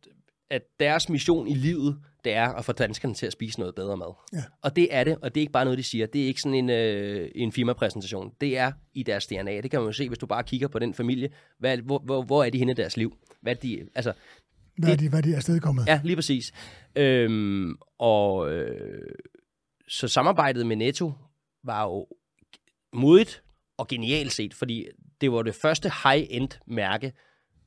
at 0.50 0.62
deres 0.80 1.10
mission 1.10 1.48
i 1.48 1.54
livet, 1.54 1.98
det 2.24 2.34
er 2.34 2.50
at 2.50 2.66
få 2.66 2.72
danskerne 2.72 3.14
til 3.14 3.26
at 3.26 3.32
spise 3.32 3.60
noget 3.60 3.76
bedre 3.76 3.98
mad. 3.98 4.14
Ja. 4.34 4.44
Og 4.62 4.76
det 4.76 4.88
er 4.92 5.04
det, 5.04 5.18
og 5.22 5.36
det 5.36 5.40
er 5.40 5.42
ikke 5.42 5.54
bare 5.54 5.66
noget, 5.66 5.78
de 5.78 5.84
siger. 5.84 6.06
Det 6.06 6.24
er 6.24 6.28
ikke 6.28 6.42
sådan 6.42 6.56
en, 6.56 6.70
øh, 6.70 7.32
en 7.36 7.52
firmapræsentation. 7.52 8.32
Det 8.42 8.58
er 8.58 8.72
i 8.94 9.04
deres 9.04 9.28
DNA. 9.28 9.62
Det 9.62 9.72
kan 9.72 9.80
man 9.80 9.88
jo 9.88 9.94
se, 9.94 10.08
hvis 10.08 10.18
du 10.18 10.26
bare 10.26 10.44
kigger 10.44 10.68
på 10.68 10.80
den 10.80 10.94
familie. 10.94 11.30
Hvad, 11.60 11.78
hvor, 11.78 12.00
hvor, 12.00 12.24
hvor 12.24 12.44
er 12.44 12.50
de 12.50 12.58
henne 12.58 12.72
i 12.72 12.76
deres 12.76 12.98
liv? 12.98 13.18
Hvad 13.42 13.56
er 13.56 13.60
de, 13.60 13.88
altså, 13.96 14.14
hvad 14.78 14.92
er 14.92 14.96
de, 14.96 15.10
hvad 15.10 15.20
er 15.20 15.24
de 15.24 15.36
afstedkommet? 15.36 15.88
Ja, 15.88 16.02
lige 16.04 16.16
præcis. 16.16 16.54
Øhm, 16.96 17.76
og 18.00 18.52
øh, 18.52 19.02
så 19.88 20.08
samarbejdet 20.08 20.66
med 20.66 20.76
Netto 20.76 21.14
var 21.64 21.84
jo 21.84 22.08
modigt 22.94 23.44
og 23.78 23.88
genialt 23.88 24.32
set, 24.32 24.54
fordi 24.54 24.86
det 25.22 25.32
var 25.32 25.42
det 25.42 25.56
første 25.56 25.92
high-end 26.04 26.50
mærke, 26.68 27.14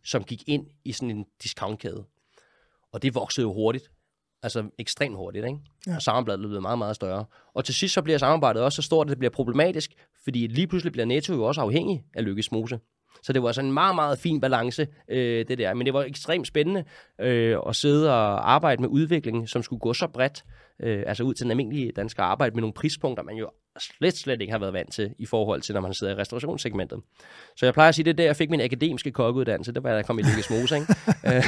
som 0.05 0.25
gik 0.25 0.49
ind 0.49 0.67
i 0.85 0.93
sådan 0.93 1.11
en 1.11 1.25
discountkæde. 1.43 2.05
Og 2.93 3.03
det 3.03 3.15
voksede 3.15 3.47
jo 3.47 3.53
hurtigt. 3.53 3.91
Altså 4.43 4.71
ekstremt 4.79 5.17
hurtigt, 5.17 5.47
ikke? 5.47 5.59
Ja. 5.87 5.95
Og 5.97 6.03
samarbejdet 6.03 6.49
blev 6.49 6.63
meget, 6.63 6.79
meget 6.79 6.97
større. 6.97 7.25
Og 7.55 7.65
til 7.65 7.75
sidst 7.75 7.95
så 7.95 8.03
bliver 8.03 8.19
samarbejdet 8.19 8.63
også 8.63 8.77
så 8.77 8.83
stort, 8.83 9.07
at 9.07 9.11
det 9.11 9.19
bliver 9.19 9.31
problematisk, 9.31 9.93
fordi 10.25 10.47
lige 10.47 10.67
pludselig 10.67 10.93
bliver 10.93 11.07
Netto 11.07 11.35
jo 11.35 11.45
også 11.45 11.61
afhængig 11.61 12.05
af 12.15 12.25
Lykkes 12.25 12.53
Mose. 12.53 12.79
Så 13.23 13.33
det 13.33 13.43
var 13.43 13.53
sådan 13.53 13.69
en 13.69 13.75
meget, 13.75 13.95
meget 13.95 14.19
fin 14.19 14.41
balance, 14.41 14.87
øh, 15.09 15.45
det 15.49 15.59
der. 15.59 15.75
Men 15.75 15.87
det 15.87 15.95
var 15.95 16.03
ekstremt 16.03 16.47
spændende 16.47 16.85
øh, 17.21 17.57
at 17.69 17.77
sidde 17.77 18.11
og 18.11 18.53
arbejde 18.53 18.83
med 18.83 18.89
udvikling, 18.89 19.49
som 19.49 19.63
skulle 19.63 19.81
gå 19.81 19.93
så 19.93 20.07
bredt, 20.07 20.45
øh, 20.83 21.03
altså 21.07 21.23
ud 21.25 21.35
til 21.35 21.45
den 21.45 21.51
almindelige 21.51 21.93
danske 21.93 22.23
arbejde 22.23 22.55
med 22.55 22.61
nogle 22.61 22.75
prispunkter, 22.75 23.23
man 23.23 23.37
jo 23.37 23.51
slet, 23.79 24.17
slet 24.17 24.41
ikke 24.41 24.53
har 24.53 24.59
været 24.59 24.73
vant 24.73 24.93
til 24.93 25.11
i 25.19 25.27
forhold 25.27 25.61
til, 25.61 25.75
når 25.75 25.81
man 25.81 25.95
sidder 25.95 26.13
i 26.13 26.17
restaurationssegmentet. 26.17 27.01
Så 27.57 27.67
jeg 27.67 27.75
plejer 27.75 27.89
at 27.89 27.95
sige, 27.95 28.05
det 28.05 28.11
er 28.11 28.15
der, 28.15 28.25
jeg 28.25 28.37
fik 28.37 28.51
min 28.51 28.61
akademiske 28.61 29.11
kokkeuddannelse. 29.11 29.73
Det 29.73 29.83
var, 29.83 29.91
da 29.91 29.97
jeg 29.97 30.07
kom 30.07 30.19
i 30.19 30.23
Lykkes 30.23 30.51
Mose, 30.51 30.75
ikke? 30.75 30.95
Øh, 31.27 31.45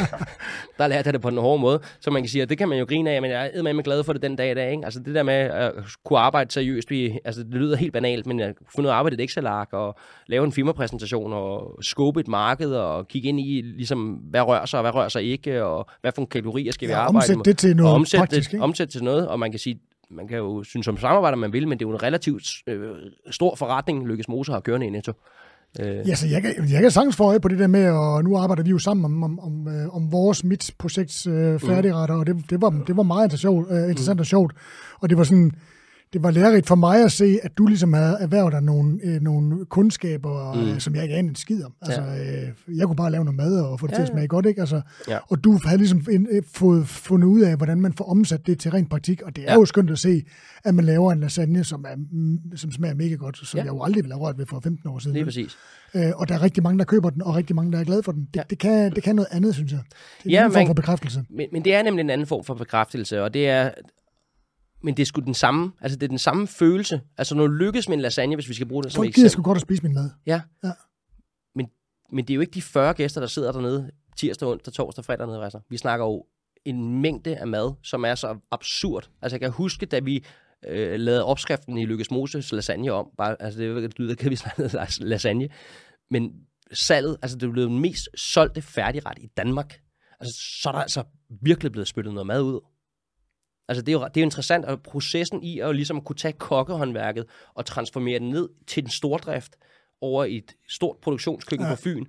der 0.78 0.86
lærte 0.86 1.07
jeg 1.07 1.12
det 1.15 1.20
på 1.20 1.31
den 1.31 1.39
hårde 1.39 1.61
måde. 1.61 1.81
Så 2.01 2.11
man 2.11 2.23
kan 2.23 2.28
sige, 2.28 2.43
at 2.43 2.48
det 2.48 2.59
kan 2.59 2.69
man 2.69 2.78
jo 2.78 2.85
grine 2.85 3.11
af, 3.11 3.23
men 3.23 3.31
jeg 3.31 3.51
er 3.55 3.62
med 3.62 3.85
glad 3.85 4.05
for 4.05 4.12
det 4.12 4.23
den 4.23 4.36
dag 4.36 4.51
i 4.51 4.55
dag. 4.55 4.70
Ikke? 4.70 4.85
Altså 4.85 5.01
det 5.01 5.15
der 5.15 5.23
med 5.23 5.35
at 5.35 5.73
kunne 6.05 6.19
arbejde 6.19 6.51
seriøst, 6.51 6.90
vi, 6.90 7.19
altså 7.24 7.43
det 7.43 7.55
lyder 7.55 7.77
helt 7.77 7.93
banalt, 7.93 8.27
men 8.27 8.40
jeg 8.40 8.55
kunne 8.74 8.90
af 8.90 8.94
arbejde 8.94 9.15
et 9.15 9.20
Excel-ark 9.20 9.69
og 9.73 9.98
lave 10.27 10.44
en 10.44 10.52
firmapræsentation 10.52 11.32
og 11.32 11.78
skåbe 11.82 12.20
et 12.20 12.28
marked 12.28 12.73
og 12.73 13.09
kigge 13.09 13.28
ind 13.28 13.40
i, 13.40 13.61
ligesom, 13.61 14.12
hvad 14.12 14.40
rører 14.40 14.66
sig 14.66 14.78
og 14.78 14.82
hvad 14.82 14.94
rører 14.94 15.09
sig 15.09 15.24
ikke, 15.24 15.65
og 15.65 15.86
hvad 16.01 16.12
for 16.12 16.24
kalorier 16.24 16.73
skal 16.73 16.89
ja, 16.89 16.94
vi 16.94 16.97
arbejde 16.97 17.36
med. 17.36 17.44
det 17.44 17.59
til 17.59 17.77
noget 17.77 17.94
omsætte 17.94 18.20
praktisk, 18.20 18.51
det, 18.52 18.61
omsætte 18.61 18.93
til 18.93 19.05
noget, 19.05 19.28
og 19.28 19.39
man 19.39 19.51
kan 19.51 19.59
sige, 19.59 19.81
man 20.10 20.28
kan 20.28 20.38
jo 20.38 20.62
synes 20.62 20.84
som 20.84 20.96
samarbejder, 20.96 21.36
man 21.36 21.52
vil, 21.52 21.68
men 21.68 21.78
det 21.78 21.84
er 21.84 21.88
jo 21.88 21.94
en 21.94 22.02
relativt 22.02 22.48
øh, 22.66 22.96
stor 23.30 23.54
forretning, 23.54 24.06
Lykkes 24.06 24.28
Mose 24.28 24.52
har 24.52 24.60
kørende 24.60 24.86
i 24.86 24.90
Netto. 24.90 25.12
Øh. 25.80 26.08
Ja, 26.08 26.14
så 26.14 26.26
jeg 26.26 26.42
kan, 26.42 26.54
jeg 26.70 26.80
kan 26.80 26.90
sagtens 26.90 27.16
få 27.16 27.24
øje 27.24 27.40
på 27.40 27.48
det 27.48 27.58
der 27.58 27.66
med, 27.66 27.90
og 27.90 28.24
nu 28.24 28.36
arbejder 28.36 28.62
vi 28.62 28.70
jo 28.70 28.78
sammen 28.78 29.04
om, 29.04 29.22
om, 29.22 29.40
om, 29.40 29.68
øh, 29.68 29.96
om 29.96 30.12
vores 30.12 30.44
mit 30.44 30.74
projekts 30.78 31.26
øh, 31.26 31.60
færdigretter, 31.60 32.14
mm. 32.14 32.20
og 32.20 32.26
det, 32.26 32.50
det, 32.50 32.62
var, 32.62 32.70
det 32.86 32.96
var 32.96 33.02
meget 33.02 33.24
interessant, 33.24 33.66
øh, 33.70 33.90
interessant 33.90 34.16
mm. 34.16 34.20
og 34.20 34.26
sjovt. 34.26 34.52
Og 35.00 35.08
det 35.10 35.18
var 35.18 35.24
sådan, 35.24 35.52
det 36.12 36.22
var 36.22 36.30
lærerigt 36.30 36.66
for 36.66 36.74
mig 36.74 37.04
at 37.04 37.12
se, 37.12 37.38
at 37.42 37.58
du 37.58 37.66
ligesom 37.66 37.92
havde 37.92 38.16
erhvervet 38.20 38.52
dig 38.52 38.62
nogle, 38.62 38.98
øh, 39.02 39.20
nogle 39.20 39.64
kundskaber, 39.64 40.52
mm. 40.52 40.60
øh, 40.60 40.80
som 40.80 40.94
jeg 40.94 41.02
ikke 41.02 41.14
anede 41.14 41.30
en 41.30 41.36
skid 41.36 41.64
om. 41.64 41.72
Altså, 41.82 42.02
ja. 42.02 42.42
øh, 42.42 42.78
jeg 42.78 42.86
kunne 42.86 42.96
bare 42.96 43.10
lave 43.10 43.24
noget 43.24 43.36
mad 43.36 43.60
og 43.60 43.80
få 43.80 43.86
det 43.86 43.92
ja, 43.92 43.96
til 43.96 44.02
at 44.02 44.08
smage 44.08 44.28
godt, 44.28 44.46
ikke? 44.46 44.60
Altså, 44.60 44.80
ja. 45.08 45.18
Og 45.28 45.44
du 45.44 45.58
havde 45.64 45.78
ligesom 45.78 46.06
en, 46.10 46.28
øh, 46.30 46.42
fået 46.54 46.88
fundet 46.88 47.28
ud 47.28 47.40
af, 47.40 47.56
hvordan 47.56 47.80
man 47.80 47.92
får 47.92 48.04
omsat 48.04 48.46
det 48.46 48.58
til 48.58 48.70
rent 48.70 48.90
praktik, 48.90 49.22
og 49.22 49.36
det 49.36 49.44
er 49.44 49.52
ja. 49.52 49.58
jo 49.58 49.64
skønt 49.64 49.90
at 49.90 49.98
se, 49.98 50.22
at 50.64 50.74
man 50.74 50.84
laver 50.84 51.12
en 51.12 51.20
lasagne, 51.20 51.64
som, 51.64 51.84
er, 51.88 51.96
som 52.56 52.72
smager 52.72 52.94
mega 52.94 53.14
godt, 53.14 53.38
som 53.38 53.58
ja. 53.58 53.64
jeg 53.64 53.72
jo 53.72 53.82
aldrig 53.82 54.04
ville 54.04 54.14
have 54.14 54.26
rørt 54.26 54.38
ved 54.38 54.46
for 54.46 54.60
15 54.60 54.90
år 54.90 54.98
siden. 54.98 55.16
Er 55.16 55.24
præcis. 55.24 55.56
Øh, 55.94 56.12
og 56.16 56.28
der 56.28 56.34
er 56.34 56.42
rigtig 56.42 56.62
mange, 56.62 56.78
der 56.78 56.84
køber 56.84 57.10
den, 57.10 57.22
og 57.22 57.36
rigtig 57.36 57.56
mange, 57.56 57.72
der 57.72 57.78
er 57.78 57.84
glade 57.84 58.02
for 58.02 58.12
den. 58.12 58.28
Det, 58.34 58.36
ja. 58.36 58.42
det, 58.50 58.58
kan, 58.58 58.94
det 58.94 59.02
kan 59.02 59.16
noget 59.16 59.28
andet, 59.30 59.54
synes 59.54 59.72
jeg. 59.72 59.80
Det 60.24 60.34
er 60.34 60.40
ja, 60.40 60.46
en 60.46 60.52
form 60.52 60.66
for 60.66 60.74
bekræftelse. 60.74 61.24
Men, 61.30 61.48
men 61.52 61.64
det 61.64 61.74
er 61.74 61.82
nemlig 61.82 62.00
en 62.00 62.10
anden 62.10 62.26
form 62.26 62.44
for 62.44 62.54
bekræftelse, 62.54 63.22
og 63.22 63.34
det 63.34 63.48
er, 63.48 63.70
men 64.82 64.97
det 64.97 65.02
er 65.02 65.07
sgu 65.07 65.20
den 65.20 65.35
samme, 65.35 65.73
altså 65.81 65.98
det 65.98 66.02
er 66.07 66.09
den 66.09 66.19
samme 66.19 66.47
følelse. 66.47 67.01
Altså 67.19 67.35
når 67.35 67.47
du 67.47 67.52
lykkes 67.52 67.89
med 67.89 67.97
en 67.97 68.02
lasagne, 68.02 68.36
hvis 68.36 68.48
vi 68.48 68.55
skal 68.55 68.69
bruge 68.69 68.82
det 68.82 68.93
som 68.93 69.01
Folk 69.01 69.15
gider 69.15 69.28
sgu 69.28 69.43
godt 69.43 69.57
at 69.57 69.62
spise 69.62 69.82
min 69.82 69.94
mad. 69.94 70.11
Ja. 70.27 70.40
ja. 70.65 70.73
Men, 71.55 71.66
men 72.12 72.24
det 72.24 72.31
er 72.31 72.35
jo 72.35 72.40
ikke 72.40 72.55
de 72.55 72.62
40 72.62 72.94
gæster, 72.94 73.20
der 73.20 73.28
sidder 73.28 73.52
dernede 73.52 73.90
tirsdag, 74.16 74.48
onsdag, 74.48 74.73
torsdag, 74.73 75.05
fredag 75.05 75.27
nede. 75.27 75.44
Altså. 75.44 75.61
Vi 75.70 75.77
snakker 75.77 76.07
jo 76.07 76.27
en 76.65 77.01
mængde 77.02 77.36
af 77.36 77.47
mad, 77.47 77.73
som 77.82 78.05
er 78.05 78.15
så 78.15 78.39
absurd. 78.51 79.11
Altså 79.23 79.35
jeg 79.35 79.40
kan 79.40 79.51
huske, 79.51 79.86
da 79.86 79.98
vi 79.98 80.24
øh, 80.69 81.01
lavede 81.01 81.24
opskriften 81.24 81.78
i 81.78 81.85
Lykkes 81.85 82.11
Moses 82.11 82.52
lasagne 82.52 82.93
om, 82.93 83.11
bare, 83.19 83.43
altså 83.43 83.61
det 83.61 83.98
lyder 83.98 84.15
kan 84.15 84.31
vi 84.31 84.36
snakke 84.36 84.69
lasagne, 85.01 85.48
men 86.11 86.32
salget, 86.73 87.16
altså 87.23 87.36
det 87.36 87.52
blev 87.52 87.65
den 87.65 87.78
mest 87.78 88.09
solgte 88.15 88.62
færdigret 88.62 89.19
i 89.19 89.27
Danmark. 89.27 89.81
Altså 90.20 90.61
så 90.62 90.69
er 90.69 90.73
der 90.73 90.81
altså 90.81 91.05
virkelig 91.43 91.73
blevet 91.73 91.89
spyttet 91.89 92.15
noget 92.15 92.27
mad 92.27 92.43
ud. 92.43 92.61
Altså, 93.70 93.82
det 93.82 93.88
er 93.88 93.92
jo, 93.92 94.05
det 94.05 94.16
er 94.16 94.20
jo 94.20 94.26
interessant, 94.26 94.64
at 94.64 94.82
processen 94.82 95.42
i 95.42 95.60
at 95.60 95.76
ligesom 95.76 96.01
kunne 96.01 96.16
tage 96.16 96.32
kokkehåndværket 96.32 97.24
og 97.55 97.66
transformere 97.66 98.18
det 98.18 98.28
ned 98.28 98.48
til 98.66 98.82
den 98.82 98.90
stordrift 98.90 99.56
over 100.01 100.24
i 100.24 100.36
et 100.36 100.56
stort 100.68 100.97
produktionskøkken 100.97 101.66
ja. 101.66 101.74
på 101.74 101.80
Fyn, 101.82 102.05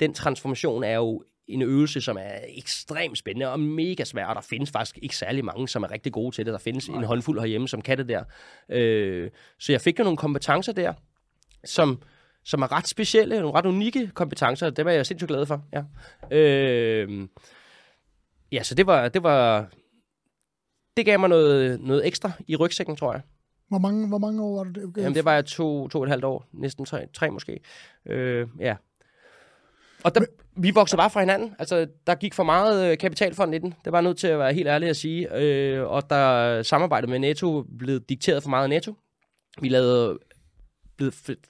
den 0.00 0.14
transformation 0.14 0.84
er 0.84 0.94
jo 0.94 1.22
en 1.46 1.62
øvelse, 1.62 2.00
som 2.00 2.16
er 2.20 2.38
ekstremt 2.48 3.18
spændende 3.18 3.52
og 3.52 3.60
mega 3.60 4.04
svær, 4.04 4.26
og 4.26 4.34
der 4.34 4.40
findes 4.40 4.70
faktisk 4.70 4.98
ikke 5.02 5.16
særlig 5.16 5.44
mange, 5.44 5.68
som 5.68 5.82
er 5.82 5.90
rigtig 5.90 6.12
gode 6.12 6.34
til 6.34 6.46
det. 6.46 6.52
Der 6.52 6.58
findes 6.58 6.88
Nej. 6.88 6.98
en 6.98 7.04
håndfuld 7.04 7.40
herhjemme, 7.40 7.68
som 7.68 7.82
kan 7.82 7.98
det 7.98 8.08
der. 8.08 8.24
Øh, 8.68 9.30
så 9.58 9.72
jeg 9.72 9.80
fik 9.80 9.98
jo 9.98 10.04
nogle 10.04 10.16
kompetencer 10.16 10.72
der, 10.72 10.92
som, 11.64 12.02
som 12.44 12.62
er 12.62 12.72
ret 12.72 12.88
specielle, 12.88 13.40
nogle 13.40 13.58
ret 13.58 13.66
unikke 13.66 14.10
kompetencer, 14.14 14.70
det 14.70 14.84
var 14.84 14.90
jeg 14.90 15.06
sindssygt 15.06 15.28
glad 15.28 15.46
for. 15.46 15.64
Ja, 15.72 15.82
øh, 16.36 17.28
ja 18.52 18.62
så 18.62 18.74
det 18.74 18.86
var, 18.86 19.08
det 19.08 19.22
var 19.22 19.70
det 20.96 21.06
gav 21.06 21.20
mig 21.20 21.28
noget, 21.28 21.80
noget 21.80 22.06
ekstra 22.06 22.32
i 22.46 22.56
rygsækken, 22.56 22.96
tror 22.96 23.12
jeg. 23.12 23.22
Hvor 23.68 23.78
mange, 23.78 24.08
hvor 24.08 24.18
mange 24.18 24.42
år 24.42 24.56
var 24.56 24.64
det? 24.64 24.92
Jamen, 24.96 25.14
det 25.14 25.24
var 25.24 25.34
jeg 25.34 25.44
to, 25.44 25.88
to 25.88 25.98
og 25.98 26.04
et 26.04 26.10
halvt 26.10 26.24
år. 26.24 26.46
Næsten 26.52 26.84
tre, 26.84 27.06
tre 27.12 27.30
måske. 27.30 27.60
Øh, 28.06 28.48
ja. 28.60 28.76
Og 30.04 30.14
der, 30.14 30.20
Men... 30.20 30.28
vi 30.64 30.70
voksede 30.70 30.98
bare 30.98 31.10
fra 31.10 31.20
hinanden. 31.20 31.54
Altså, 31.58 31.86
der 32.06 32.14
gik 32.14 32.34
for 32.34 32.42
meget 32.42 32.90
øh, 32.90 32.98
kapitalfond 32.98 33.54
i 33.54 33.58
den. 33.58 33.74
Det 33.84 33.92
var 33.92 34.00
nødt 34.00 34.18
til 34.18 34.26
at 34.26 34.38
være 34.38 34.54
helt 34.54 34.68
ærlig 34.68 34.88
at 34.88 34.96
sige. 34.96 35.36
Øh, 35.36 35.86
og 35.86 36.10
der 36.10 36.62
samarbejdet 36.62 37.10
med 37.10 37.18
Netto 37.18 37.64
blev 37.78 38.00
dikteret 38.00 38.42
for 38.42 38.50
meget 38.50 38.64
af 38.64 38.70
Netto. 38.70 38.94
Vi 39.60 39.68
lavede 39.68 40.18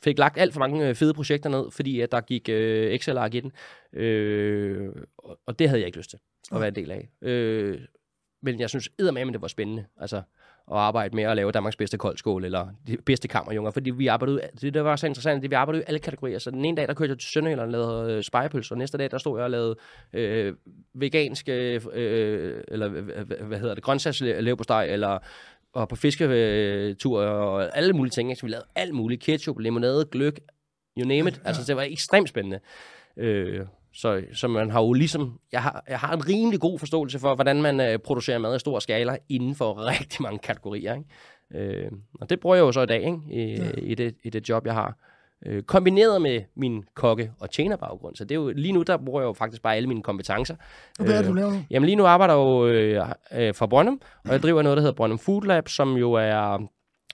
fik 0.04 0.18
lagt 0.18 0.38
alt 0.38 0.52
for 0.52 0.60
mange 0.60 0.88
øh, 0.88 0.94
fede 0.94 1.14
projekter 1.14 1.50
ned, 1.50 1.70
fordi 1.70 2.00
at 2.00 2.12
der 2.12 2.20
gik 2.20 2.48
øh, 2.48 2.92
Excel-ark 2.92 3.34
i 3.34 3.40
den. 3.40 3.52
Øh, 3.92 4.88
og 5.46 5.58
det 5.58 5.68
havde 5.68 5.80
jeg 5.80 5.86
ikke 5.86 5.98
lyst 5.98 6.10
til 6.10 6.18
at 6.52 6.60
være 6.60 6.68
en 6.68 6.74
del 6.74 6.90
af. 6.90 7.08
Øh, 7.22 7.80
men 8.44 8.60
jeg 8.60 8.68
synes 8.68 8.88
eddermame, 8.98 9.32
det 9.32 9.42
var 9.42 9.48
spændende. 9.48 9.84
Altså, 10.00 10.16
at 10.70 10.76
arbejde 10.76 11.16
med 11.16 11.24
at 11.24 11.36
lave 11.36 11.52
Danmarks 11.52 11.76
bedste 11.76 11.98
koldskål, 11.98 12.44
eller 12.44 12.66
de 12.86 12.96
bedste 12.96 13.28
kammerjunger, 13.28 13.70
fordi 13.70 13.90
vi 13.90 14.06
arbejdede, 14.06 14.40
det 14.60 14.74
der 14.74 14.80
var 14.80 14.96
så 14.96 15.06
interessant, 15.06 15.42
det 15.42 15.50
vi 15.50 15.54
arbejdede 15.54 15.82
i 15.82 15.84
alle 15.88 15.98
kategorier. 15.98 16.38
Så 16.38 16.50
den 16.50 16.64
ene 16.64 16.76
dag, 16.76 16.88
der 16.88 16.94
kørte 16.94 17.10
jeg 17.10 17.18
til 17.18 17.28
Sønderjylland 17.28 17.66
og 17.66 17.72
lavede 17.72 18.12
øh, 18.12 18.22
spejepølse, 18.22 18.74
og 18.74 18.78
næste 18.78 18.98
dag, 18.98 19.10
der 19.10 19.18
stod 19.18 19.38
jeg 19.38 19.44
og 19.44 19.50
lavede 19.50 19.76
øh, 20.12 20.54
veganske, 20.94 21.80
øh, 21.92 22.62
eller 22.68 22.88
hvad 23.44 23.58
hedder 23.58 23.74
det, 23.74 23.84
grøntsagslevbosteg, 23.84 24.86
eller 24.90 25.18
og 25.72 25.88
på 25.88 25.96
fisketur 25.96 27.20
og 27.22 27.76
alle 27.76 27.92
mulige 27.92 28.10
ting. 28.10 28.36
Så 28.36 28.46
vi 28.46 28.52
lavede 28.52 28.66
alt 28.74 28.94
muligt. 28.94 29.22
Ketchup, 29.22 29.58
limonade, 29.58 30.04
gløk, 30.04 30.38
you 30.98 31.06
name 31.08 31.30
it. 31.30 31.40
Altså, 31.44 31.62
det 31.66 31.76
var 31.76 31.82
ekstremt 31.82 32.28
spændende. 32.28 32.60
Øh, 33.16 33.66
så, 33.94 34.22
så 34.32 34.48
man 34.48 34.70
har 34.70 34.82
jo 34.82 34.92
ligesom, 34.92 35.38
jeg 35.52 35.62
har, 35.62 35.84
jeg 35.88 35.98
har 35.98 36.12
en 36.12 36.28
rimelig 36.28 36.60
god 36.60 36.78
forståelse 36.78 37.18
for, 37.18 37.34
hvordan 37.34 37.62
man 37.62 37.80
øh, 37.80 37.98
producerer 37.98 38.38
mad 38.38 38.56
i 38.56 38.58
stor 38.58 38.78
skala 38.78 39.16
inden 39.28 39.54
for 39.54 39.78
rigtig 40.00 40.22
mange 40.22 40.38
kategorier. 40.38 40.94
Ikke? 40.94 41.84
Øh, 41.84 41.90
og 42.20 42.30
det 42.30 42.40
bruger 42.40 42.56
jeg 42.56 42.62
jo 42.62 42.72
så 42.72 42.82
i 42.82 42.86
dag 42.86 43.02
ikke? 43.02 43.18
I, 43.30 43.56
ja. 43.56 43.70
i, 43.76 43.94
det, 43.94 44.14
i 44.24 44.30
det 44.30 44.48
job, 44.48 44.66
jeg 44.66 44.74
har. 44.74 44.96
Øh, 45.46 45.62
kombineret 45.62 46.22
med 46.22 46.40
min 46.56 46.84
kokke- 46.94 47.30
og 47.40 47.50
tjenerbaggrund. 47.50 48.16
Så 48.16 48.24
det 48.24 48.30
er 48.30 48.34
jo, 48.34 48.52
lige 48.56 48.72
nu, 48.72 48.82
der 48.82 48.96
bruger 48.96 49.20
jeg 49.20 49.26
jo 49.26 49.32
faktisk 49.32 49.62
bare 49.62 49.76
alle 49.76 49.88
mine 49.88 50.02
kompetencer. 50.02 50.54
Og 50.98 51.04
hvad 51.04 51.14
er 51.14 51.18
det, 51.18 51.28
du 51.28 51.34
laver 51.34 51.50
nu? 51.50 51.64
Jamen 51.70 51.86
lige 51.86 51.96
nu 51.96 52.06
arbejder 52.06 52.34
jeg 52.34 52.40
jo 52.40 52.66
øh, 52.66 53.08
øh, 53.32 53.54
for 53.54 53.66
Brøndum, 53.66 54.00
og 54.24 54.32
jeg 54.32 54.42
driver 54.42 54.62
noget, 54.62 54.76
der 54.76 54.82
hedder 54.82 54.96
Brøndum 54.96 55.18
Food 55.18 55.42
Lab, 55.42 55.68
som 55.68 55.96
jo 55.96 56.12
er 56.12 56.68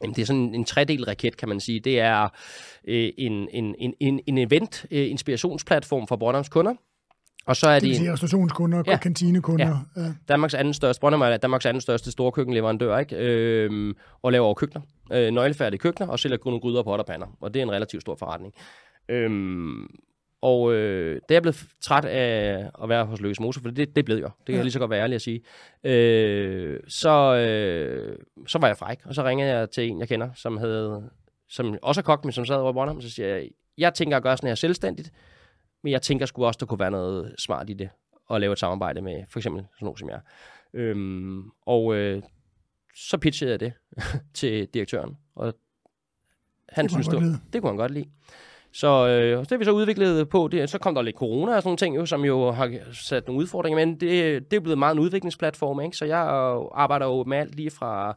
det 0.08 0.18
er 0.18 0.26
sådan 0.26 0.54
en 0.54 0.64
tredel 0.64 1.04
raket, 1.04 1.36
kan 1.36 1.48
man 1.48 1.60
sige. 1.60 1.80
Det 1.80 2.00
er 2.00 2.28
øh, 2.88 3.12
en, 3.18 3.48
en, 3.52 3.74
en, 4.00 4.20
en 4.26 4.38
event-inspirationsplatform 4.38 6.02
øh, 6.02 6.08
for 6.08 6.16
Brøndums 6.16 6.48
kunder. 6.48 6.74
Og 7.46 7.56
så 7.56 7.68
er 7.68 7.74
det, 7.80 7.88
det 7.88 7.96
sige 7.96 8.12
restaurationskunder, 8.12 8.82
ja, 8.86 8.96
kantinekunder. 8.96 9.78
Ja. 9.96 10.02
Ja. 10.02 10.12
Danmarks 10.28 10.54
anden 10.54 10.74
største, 10.74 11.00
Brøndum 11.00 11.20
er 11.20 11.36
Danmarks 11.36 11.66
anden 11.66 11.80
største 11.80 12.10
storkøkkenleverandør, 12.10 12.98
ikke? 12.98 13.16
Øhm, 13.16 13.94
og 14.22 14.32
laver 14.32 14.54
køkkener. 14.54 14.82
Øh, 15.12 15.30
nøglefærdige 15.30 15.78
køkkener, 15.78 16.08
og 16.08 16.18
sælger 16.18 16.38
nogle 16.44 16.60
gryder, 16.60 16.82
og 16.82 17.06
pander. 17.06 17.26
Og 17.40 17.54
det 17.54 17.60
er 17.60 17.64
en 17.64 17.72
relativt 17.72 18.00
stor 18.00 18.16
forretning. 18.16 18.54
Øhm, 19.08 19.86
og 20.42 20.72
øh, 20.72 21.14
det 21.14 21.30
er 21.30 21.34
jeg 21.34 21.42
blevet 21.42 21.66
træt 21.80 22.04
af 22.04 22.70
at 22.82 22.88
være 22.88 23.04
hos 23.04 23.20
Løs 23.20 23.40
Mose, 23.40 23.60
for 23.60 23.70
det, 23.70 23.96
det 23.96 24.04
blev 24.04 24.16
jeg. 24.16 24.30
Det 24.38 24.46
kan 24.46 24.52
ja. 24.52 24.58
jeg 24.58 24.64
lige 24.64 24.72
så 24.72 24.78
godt 24.78 24.90
være 24.90 25.02
ærlig 25.02 25.14
at 25.14 25.22
sige. 25.22 25.42
Øh, 25.84 26.80
så, 26.88 27.34
øh, 27.34 28.18
så 28.46 28.58
var 28.58 28.66
jeg 28.66 28.76
fræk, 28.76 28.98
og 29.04 29.14
så 29.14 29.24
ringede 29.24 29.50
jeg 29.50 29.70
til 29.70 29.88
en, 29.88 30.00
jeg 30.00 30.08
kender, 30.08 30.30
som 30.34 30.56
havde 30.56 31.10
som 31.50 31.78
også 31.82 32.00
er 32.00 32.02
kok, 32.02 32.24
men 32.24 32.32
som 32.32 32.44
sad 32.44 32.56
over 32.56 32.72
Bornholm, 32.72 33.00
så 33.00 33.10
siger 33.10 33.28
jeg, 33.28 33.50
jeg 33.78 33.94
tænker 33.94 34.16
at 34.16 34.22
gøre 34.22 34.36
sådan 34.36 34.48
her 34.48 34.54
selvstændigt, 34.54 35.12
men 35.82 35.92
jeg 35.92 36.02
tænker 36.02 36.26
sgu 36.26 36.44
også, 36.44 36.58
der 36.58 36.66
kunne 36.66 36.80
være 36.80 36.90
noget 36.90 37.34
smart 37.38 37.70
i 37.70 37.72
det, 37.72 37.90
at 38.30 38.40
lave 38.40 38.52
et 38.52 38.58
samarbejde 38.58 39.02
med 39.02 39.24
for 39.28 39.38
eksempel 39.38 39.64
sådan 39.74 39.86
nogen 39.86 39.96
som 39.96 40.08
jeg. 40.08 40.20
Øhm, 40.74 41.50
og 41.66 41.94
øh, 41.94 42.22
så 42.94 43.18
pitchede 43.18 43.50
jeg 43.50 43.60
det 43.60 43.72
til 44.34 44.66
direktøren, 44.66 45.16
og 45.34 45.54
han 46.68 46.84
det 46.84 46.92
synes, 46.92 47.08
det, 47.08 47.40
det 47.52 47.62
kunne 47.62 47.70
han 47.70 47.76
godt 47.76 47.92
lide. 47.92 48.10
Så 48.72 49.08
øh, 49.08 49.40
det 49.40 49.50
har 49.50 49.58
vi 49.58 49.64
så 49.64 49.70
udviklet 49.70 50.28
på. 50.28 50.48
Det, 50.52 50.70
så 50.70 50.78
kom 50.78 50.94
der 50.94 51.02
lidt 51.02 51.16
corona 51.16 51.56
og 51.56 51.62
sådan 51.62 51.68
nogle 51.68 51.76
ting, 51.76 51.96
jo, 51.96 52.06
som 52.06 52.24
jo 52.24 52.50
har 52.50 52.70
sat 52.92 53.26
nogle 53.26 53.42
udfordringer, 53.42 53.86
men 53.86 53.94
det, 53.94 54.50
det 54.50 54.56
er 54.56 54.60
blevet 54.60 54.78
meget 54.78 54.94
en 54.94 55.00
udviklingsplatform. 55.00 55.80
Ikke? 55.80 55.96
Så 55.96 56.04
jeg 56.04 56.20
arbejder 56.74 57.06
jo 57.06 57.24
med 57.24 57.38
alt 57.38 57.54
lige 57.54 57.70
fra 57.70 58.16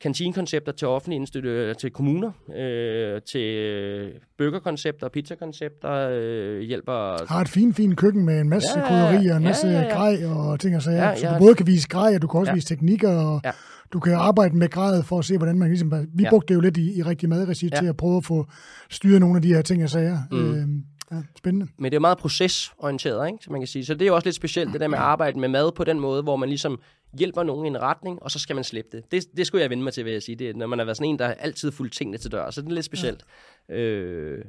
kantinekoncepter 0.00 0.72
til 0.72 0.88
offentlige 0.88 1.20
institutter, 1.20 1.74
til 1.74 1.90
kommuner, 1.90 2.30
øh, 2.56 3.22
til 3.22 4.12
burgerkoncepter, 4.38 5.08
pizzakoncepter, 5.08 6.08
øh, 6.12 6.60
hjælper... 6.60 7.26
Har 7.28 7.40
et 7.40 7.48
fint, 7.48 7.76
fint 7.76 7.96
køkken 7.96 8.24
med 8.24 8.40
en 8.40 8.48
masse 8.48 8.78
ja, 8.78 8.88
krydderier, 8.88 9.36
en 9.36 9.42
masse 9.42 9.66
ja, 9.66 9.72
ja, 9.72 9.82
ja. 9.82 9.94
grej 9.94 10.26
og 10.26 10.60
ting 10.60 10.76
og 10.76 10.82
sager. 10.82 11.04
Ja, 11.04 11.16
så 11.16 11.28
du 11.28 11.38
både 11.38 11.54
kan 11.54 11.66
vise 11.66 11.88
grej, 11.88 12.14
og 12.14 12.22
du 12.22 12.26
kan 12.26 12.40
også 12.40 12.50
ja. 12.50 12.54
vise 12.54 12.66
teknikker, 12.66 13.10
og 13.10 13.40
ja. 13.44 13.50
Du 13.94 14.00
kan 14.00 14.12
arbejde 14.12 14.56
med 14.56 14.68
grad 14.68 15.02
for 15.02 15.18
at 15.18 15.24
se, 15.24 15.36
hvordan 15.36 15.58
man 15.58 15.68
ligesom... 15.68 15.92
Vi 16.14 16.22
ja. 16.22 16.30
brugte 16.30 16.48
det 16.48 16.54
jo 16.54 16.60
lidt 16.60 16.76
i, 16.76 16.98
i 16.98 17.02
rigtig 17.02 17.28
madregi 17.28 17.68
ja. 17.72 17.80
til 17.80 17.86
at 17.86 17.96
prøve 17.96 18.16
at 18.16 18.24
få 18.24 18.46
styret 18.90 19.20
nogle 19.20 19.36
af 19.36 19.42
de 19.42 19.54
her 19.54 19.62
ting 19.62 19.82
og 19.82 19.90
sager. 19.90 20.18
Mm. 20.30 20.54
Øh, 20.54 20.68
ja, 21.12 21.22
spændende. 21.38 21.66
Men 21.78 21.92
det 21.92 21.96
er 21.96 22.00
meget 22.00 22.18
procesorienteret, 22.18 23.26
ikke? 23.26 23.38
Så 23.44 23.52
man 23.52 23.60
kan 23.60 23.68
sige. 23.68 23.84
Så 23.84 23.94
det 23.94 24.02
er 24.02 24.06
jo 24.06 24.14
også 24.14 24.26
lidt 24.26 24.36
specielt, 24.36 24.72
det 24.72 24.80
der 24.80 24.88
med 24.88 24.98
at 24.98 25.04
arbejde 25.04 25.40
med 25.40 25.48
mad 25.48 25.72
på 25.72 25.84
den 25.84 26.00
måde, 26.00 26.22
hvor 26.22 26.36
man 26.36 26.48
ligesom 26.48 26.80
hjælper 27.18 27.42
nogen 27.42 27.66
i 27.66 27.68
en 27.68 27.82
retning, 27.82 28.22
og 28.22 28.30
så 28.30 28.38
skal 28.38 28.54
man 28.54 28.64
slippe 28.64 28.96
det. 28.96 29.12
Det, 29.12 29.24
det 29.36 29.46
skulle 29.46 29.62
jeg 29.62 29.70
vende 29.70 29.84
mig 29.84 29.92
til, 29.92 30.04
vil 30.04 30.12
jeg 30.12 30.22
sige. 30.22 30.36
Det, 30.36 30.50
er, 30.50 30.54
når 30.54 30.66
man 30.66 30.78
har 30.78 30.86
været 30.86 30.96
sådan 30.96 31.10
en, 31.10 31.18
der 31.18 31.26
altid 31.26 31.72
fulgt 31.72 31.94
tingene 31.94 32.18
til 32.18 32.32
dør, 32.32 32.50
så 32.50 32.60
det 32.60 32.68
er 32.68 32.72
lidt 32.72 32.86
specielt. 32.86 33.24
Ja. 33.68 33.74
Øh, 33.74 34.44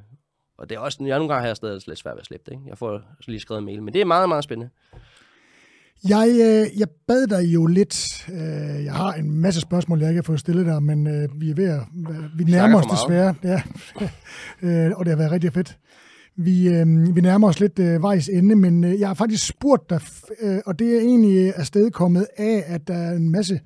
og 0.57 0.69
det 0.69 0.75
er 0.75 0.79
også, 0.79 0.97
jeg 1.01 1.17
nogle 1.17 1.33
gange 1.33 1.41
har 1.41 1.47
jeg 1.47 1.55
stadig 1.55 1.81
lidt 1.87 1.99
svært 1.99 2.15
ved 2.15 2.19
at 2.19 2.25
slippe 2.25 2.45
det. 2.45 2.51
Ikke? 2.51 2.63
Jeg 2.67 2.77
får 2.77 3.01
lige 3.27 3.39
skrevet 3.39 3.59
en 3.59 3.65
mail, 3.65 3.83
men 3.83 3.93
det 3.93 4.01
er 4.01 4.05
meget, 4.05 4.29
meget 4.29 4.43
spændende. 4.43 4.71
Jeg, 6.09 6.29
øh, 6.29 6.79
jeg 6.79 6.87
bad 7.07 7.27
dig 7.27 7.53
jo 7.53 7.65
lidt. 7.65 8.25
Øh, 8.33 8.85
jeg 8.85 8.93
har 8.93 9.13
en 9.13 9.31
masse 9.31 9.61
spørgsmål, 9.61 9.99
jeg 9.99 10.09
ikke 10.09 10.17
har 10.17 10.23
fået 10.23 10.39
stillet 10.39 10.65
dig, 10.65 10.83
men 10.83 11.07
øh, 11.07 11.41
vi 11.41 11.49
er 11.49 11.55
ved 11.55 11.69
at... 11.69 11.81
Vi 12.37 12.43
nærmer 12.43 12.79
os 12.79 12.85
desværre. 12.85 13.35
Ja. 13.43 13.61
øh, 14.67 14.91
og 14.95 15.05
det 15.05 15.11
har 15.11 15.17
været 15.17 15.31
rigtig 15.31 15.53
fedt. 15.53 15.77
Vi, 16.37 16.67
øh, 16.69 17.15
vi 17.15 17.21
nærmer 17.21 17.47
os 17.47 17.59
lidt 17.59 17.79
øh, 17.79 18.01
vejs 18.01 18.29
ende, 18.29 18.55
men 18.55 18.83
øh, 18.83 18.99
jeg 18.99 19.07
har 19.09 19.13
faktisk 19.13 19.47
spurgt 19.47 19.89
dig, 19.89 20.01
øh, 20.41 20.59
og 20.65 20.79
det 20.79 20.95
er 20.95 20.99
egentlig 20.99 21.55
afstedkommet 21.55 22.27
af, 22.37 22.63
at 22.67 22.87
der 22.87 22.93
er 22.93 23.11
en 23.11 23.31
masse 23.31 23.59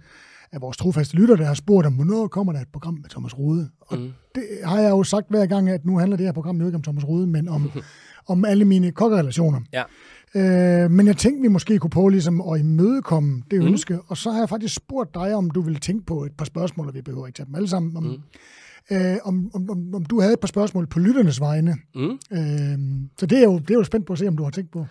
af 0.51 0.61
vores 0.61 0.77
trofaste 0.77 1.15
lytter, 1.15 1.35
der 1.35 1.45
har 1.45 1.53
spurgt 1.53 1.87
om, 1.87 1.93
hvornår 1.93 2.27
kommer 2.27 2.53
der 2.53 2.59
et 2.59 2.67
program 2.73 2.93
med 2.93 3.09
Thomas 3.09 3.37
Rode? 3.37 3.69
Og 3.81 3.97
mm. 3.97 4.11
det 4.35 4.43
har 4.63 4.79
jeg 4.79 4.89
jo 4.89 5.03
sagt 5.03 5.29
hver 5.29 5.45
gang, 5.45 5.69
at 5.69 5.85
nu 5.85 5.97
handler 5.97 6.17
det 6.17 6.25
her 6.25 6.33
program 6.33 6.59
jo 6.59 6.65
ikke 6.65 6.75
om 6.75 6.81
Thomas 6.81 7.07
Rode, 7.07 7.27
men 7.27 7.49
om, 7.49 7.71
om 8.33 8.45
alle 8.45 8.65
mine 8.65 8.91
kokkerelationer. 8.91 9.59
Ja. 9.73 9.83
Øh, 10.35 10.91
men 10.91 11.07
jeg 11.07 11.17
tænkte, 11.17 11.41
vi 11.41 11.47
måske 11.47 11.79
kunne 11.79 11.89
prøve 11.89 12.11
ligesom 12.11 12.41
at 12.41 12.59
imødekomme 12.59 13.43
det 13.51 13.61
mm. 13.61 13.67
ønske, 13.67 13.99
og 14.07 14.17
så 14.17 14.31
har 14.31 14.39
jeg 14.39 14.49
faktisk 14.49 14.75
spurgt 14.75 15.13
dig, 15.13 15.35
om 15.35 15.49
du 15.49 15.61
vil 15.61 15.79
tænke 15.79 16.05
på 16.05 16.23
et 16.25 16.31
par 16.37 16.45
spørgsmål, 16.45 16.87
og 16.87 16.93
vi 16.93 17.01
behøver 17.01 17.27
ikke 17.27 17.37
tage 17.37 17.47
dem 17.47 17.55
alle 17.55 17.67
sammen, 17.67 17.97
om, 17.97 18.03
mm. 18.03 18.21
øh, 18.91 19.17
om, 19.23 19.51
om, 19.53 19.69
om, 19.69 19.95
om 19.95 20.05
du 20.05 20.19
havde 20.21 20.33
et 20.33 20.39
par 20.39 20.47
spørgsmål 20.47 20.87
på 20.87 20.99
lytternes 20.99 21.39
vegne. 21.39 21.75
Mm. 21.95 22.19
Øh, 22.31 22.77
så 23.19 23.25
det 23.25 23.37
er, 23.37 23.43
jo, 23.43 23.59
det 23.59 23.71
er 23.71 23.75
jo 23.75 23.83
spændt 23.83 24.05
på 24.05 24.13
at 24.13 24.19
se, 24.19 24.27
om 24.27 24.37
du 24.37 24.43
har 24.43 24.51
tænkt 24.51 24.71
på. 24.71 24.85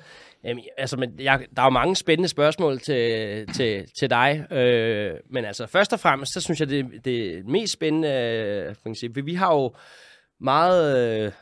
Jamen, 0.44 0.65
altså, 0.78 0.97
men 0.97 1.10
jeg, 1.19 1.44
der 1.56 1.62
er 1.62 1.66
jo 1.66 1.70
mange 1.70 1.97
spændende 1.97 2.28
spørgsmål 2.28 2.78
til, 2.78 3.47
til, 3.55 3.85
til 3.98 4.10
dig, 4.10 4.52
øh, 4.52 5.15
men 5.31 5.44
altså 5.44 5.66
først 5.66 5.93
og 5.93 6.01
fremmest, 6.01 6.32
så 6.32 6.40
synes 6.40 6.60
jeg, 6.60 6.69
det, 6.69 6.86
det 7.05 7.47
mest 7.47 7.73
spændende, 7.73 8.09
øh, 8.09 8.74
for 8.82 8.94
sige, 8.94 9.24
vi 9.24 9.35
har 9.35 9.55
jo 9.55 9.74
meget 10.40 11.09
øh, 11.27 11.32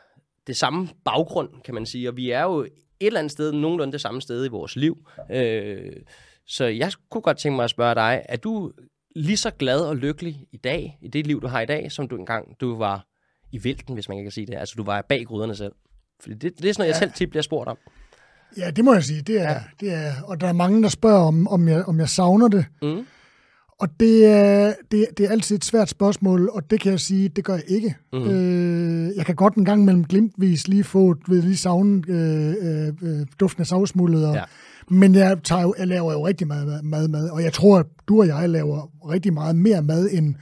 det 0.47 0.57
samme 0.57 0.87
baggrund, 1.05 1.49
kan 1.65 1.73
man 1.73 1.85
sige, 1.85 2.09
og 2.09 2.17
vi 2.17 2.31
er 2.31 2.43
jo 2.43 2.65
et 2.99 3.07
eller 3.07 3.19
andet 3.19 3.31
sted, 3.31 3.51
nogenlunde 3.51 3.91
det 3.91 4.01
samme 4.01 4.21
sted 4.21 4.45
i 4.45 4.49
vores 4.49 4.75
liv. 4.75 5.07
Øh, 5.31 5.91
så 6.45 6.65
jeg 6.65 6.91
kunne 7.09 7.21
godt 7.21 7.37
tænke 7.37 7.55
mig 7.55 7.63
at 7.63 7.69
spørge 7.69 7.95
dig, 7.95 8.25
er 8.29 8.37
du 8.37 8.71
lige 9.15 9.37
så 9.37 9.51
glad 9.51 9.79
og 9.79 9.97
lykkelig 9.97 10.45
i 10.51 10.57
dag, 10.57 10.97
i 11.01 11.07
det 11.07 11.27
liv, 11.27 11.41
du 11.41 11.47
har 11.47 11.61
i 11.61 11.65
dag, 11.65 11.91
som 11.91 12.07
du 12.07 12.15
engang 12.15 12.61
du 12.61 12.77
var 12.77 13.07
i 13.51 13.63
vælten, 13.63 13.93
hvis 13.93 14.09
man 14.09 14.23
kan 14.23 14.31
sige 14.31 14.47
det. 14.47 14.55
Altså, 14.55 14.75
du 14.77 14.83
var 14.83 15.01
bag 15.01 15.25
gryderne 15.25 15.55
selv. 15.55 15.71
Fordi 16.19 16.35
det, 16.35 16.57
det 16.61 16.69
er 16.69 16.73
sådan 16.73 16.81
noget, 16.81 16.89
ja. 16.89 16.93
jeg 16.93 16.95
selv 16.95 17.11
tit 17.11 17.29
bliver 17.29 17.43
spurgt 17.43 17.69
om. 17.69 17.77
Ja, 18.57 18.71
det 18.71 18.85
må 18.85 18.93
jeg 18.93 19.03
sige. 19.03 19.21
Det 19.21 19.41
er, 19.41 19.51
ja. 19.51 19.61
det 19.79 19.93
er, 19.93 20.11
og 20.23 20.41
der 20.41 20.47
er 20.47 20.53
mange, 20.53 20.83
der 20.83 20.89
spørger, 20.89 21.27
om, 21.27 21.47
om, 21.47 21.67
jeg, 21.67 21.85
om 21.85 21.99
jeg 21.99 22.09
savner 22.09 22.47
det. 22.47 22.65
Mm. 22.81 23.05
Og 23.79 23.99
det 23.99 24.25
er, 24.25 24.73
det, 24.91 25.05
det 25.17 25.25
er 25.25 25.29
altid 25.29 25.55
et 25.55 25.65
svært 25.65 25.89
spørgsmål, 25.89 26.49
og 26.53 26.71
det 26.71 26.81
kan 26.81 26.91
jeg 26.91 26.99
sige, 26.99 27.29
det 27.29 27.43
gør 27.43 27.53
jeg 27.53 27.63
ikke. 27.67 27.95
Mm. 28.13 28.19
Øh, 28.19 29.15
jeg 29.15 29.25
kan 29.25 29.35
godt 29.35 29.55
en 29.55 29.65
gang 29.65 29.85
mellem 29.85 30.03
glimtvis 30.05 30.67
lige 30.67 30.83
få 30.83 31.15
ved 31.27 31.41
lige 31.41 31.57
savne 31.57 32.03
øh, 32.07 32.87
øh, 33.01 33.25
duften 33.39 33.61
af 33.61 33.67
savsmuldet. 33.67 34.27
Og, 34.27 34.35
ja. 34.35 34.43
Men 34.89 35.15
jeg, 35.15 35.37
tager 35.43 35.61
jo, 35.61 35.73
jeg 35.77 35.87
laver 35.87 36.13
jo 36.13 36.27
rigtig 36.27 36.47
meget 36.47 36.85
mad, 36.85 37.07
mad, 37.07 37.29
og 37.29 37.43
jeg 37.43 37.53
tror, 37.53 37.79
at 37.79 37.85
du 38.07 38.19
og 38.19 38.27
jeg 38.27 38.49
laver 38.49 39.09
rigtig 39.11 39.33
meget 39.33 39.55
mere 39.55 39.81
mad 39.81 40.09
end, 40.11 40.35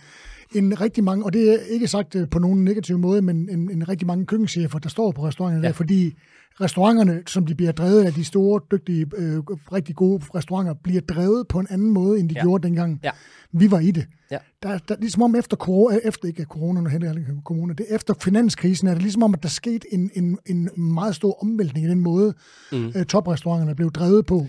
end 0.56 0.74
rigtig 0.82 1.03
mange, 1.03 1.26
og 1.26 1.34
det 1.34 1.53
er 1.53 1.57
ikke 1.70 1.88
sagt 1.88 2.16
øh, 2.16 2.30
på 2.30 2.40
nogen 2.40 2.64
negativ 2.64 2.98
måde, 2.98 3.22
men 3.22 3.49
en, 3.49 3.72
en 3.72 3.90
rigtig 3.90 4.07
mange 4.07 4.26
køkkenchefer, 4.26 4.80
der 4.80 4.90
står 4.90 5.12
på 5.12 5.28
restauranterne 5.28 5.64
ja. 5.64 5.68
der, 5.68 5.74
fordi 5.74 6.14
restauranterne, 6.61 7.23
som 7.27 7.45
de 7.45 7.56
bliver 7.56 7.72
drevet 7.72 8.03
af 8.03 8.14
de 8.14 8.23
store, 8.23 8.61
dygtige, 8.72 9.06
øh, 9.18 9.38
rigtig 9.73 9.95
gode 9.95 10.23
restauranter, 10.36 10.73
bliver 10.73 11.02
drevet 11.02 11.48
på 11.48 11.60
en 11.60 11.68
anden 11.69 11.91
måde, 11.91 12.19
end 12.19 12.30
de 12.30 12.36
ja. 12.36 12.41
gjorde 12.41 12.68
dengang 12.68 12.99
ja. 13.03 13.11
vi 13.52 13.72
var 13.72 13.80
i 13.80 13.91
det. 13.91 14.07
Ja. 14.32 14.38
Der, 14.64 14.77
der, 14.77 14.95
ligesom 14.99 15.22
om 15.22 15.36
efter, 15.36 15.57
corona, 15.57 15.99
efter 16.03 16.27
ikke 16.27 16.44
corona, 16.44 16.82
nu 16.82 16.90
henter 16.90 17.07
jeg 17.07 17.26
corona, 17.44 17.73
det 17.73 17.86
efter 17.90 18.14
finanskrisen, 18.22 18.88
er 18.88 18.94
det 18.94 19.02
ligesom 19.02 19.23
om, 19.23 19.34
at 19.34 19.44
der 19.44 19.49
skete 19.49 19.94
en, 19.94 20.11
en, 20.14 20.40
en 20.45 20.69
meget 20.77 21.15
stor 21.15 21.44
omvæltning 21.44 21.86
i 21.86 21.90
den 21.90 21.99
måde, 21.99 22.34
mm. 22.72 22.91
øh, 22.95 23.06
toprestauranterne 23.06 23.76
blev 23.76 23.91
drevet 23.91 24.26
på. 24.26 24.48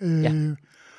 Øh, 0.00 0.22
ja, 0.22 0.54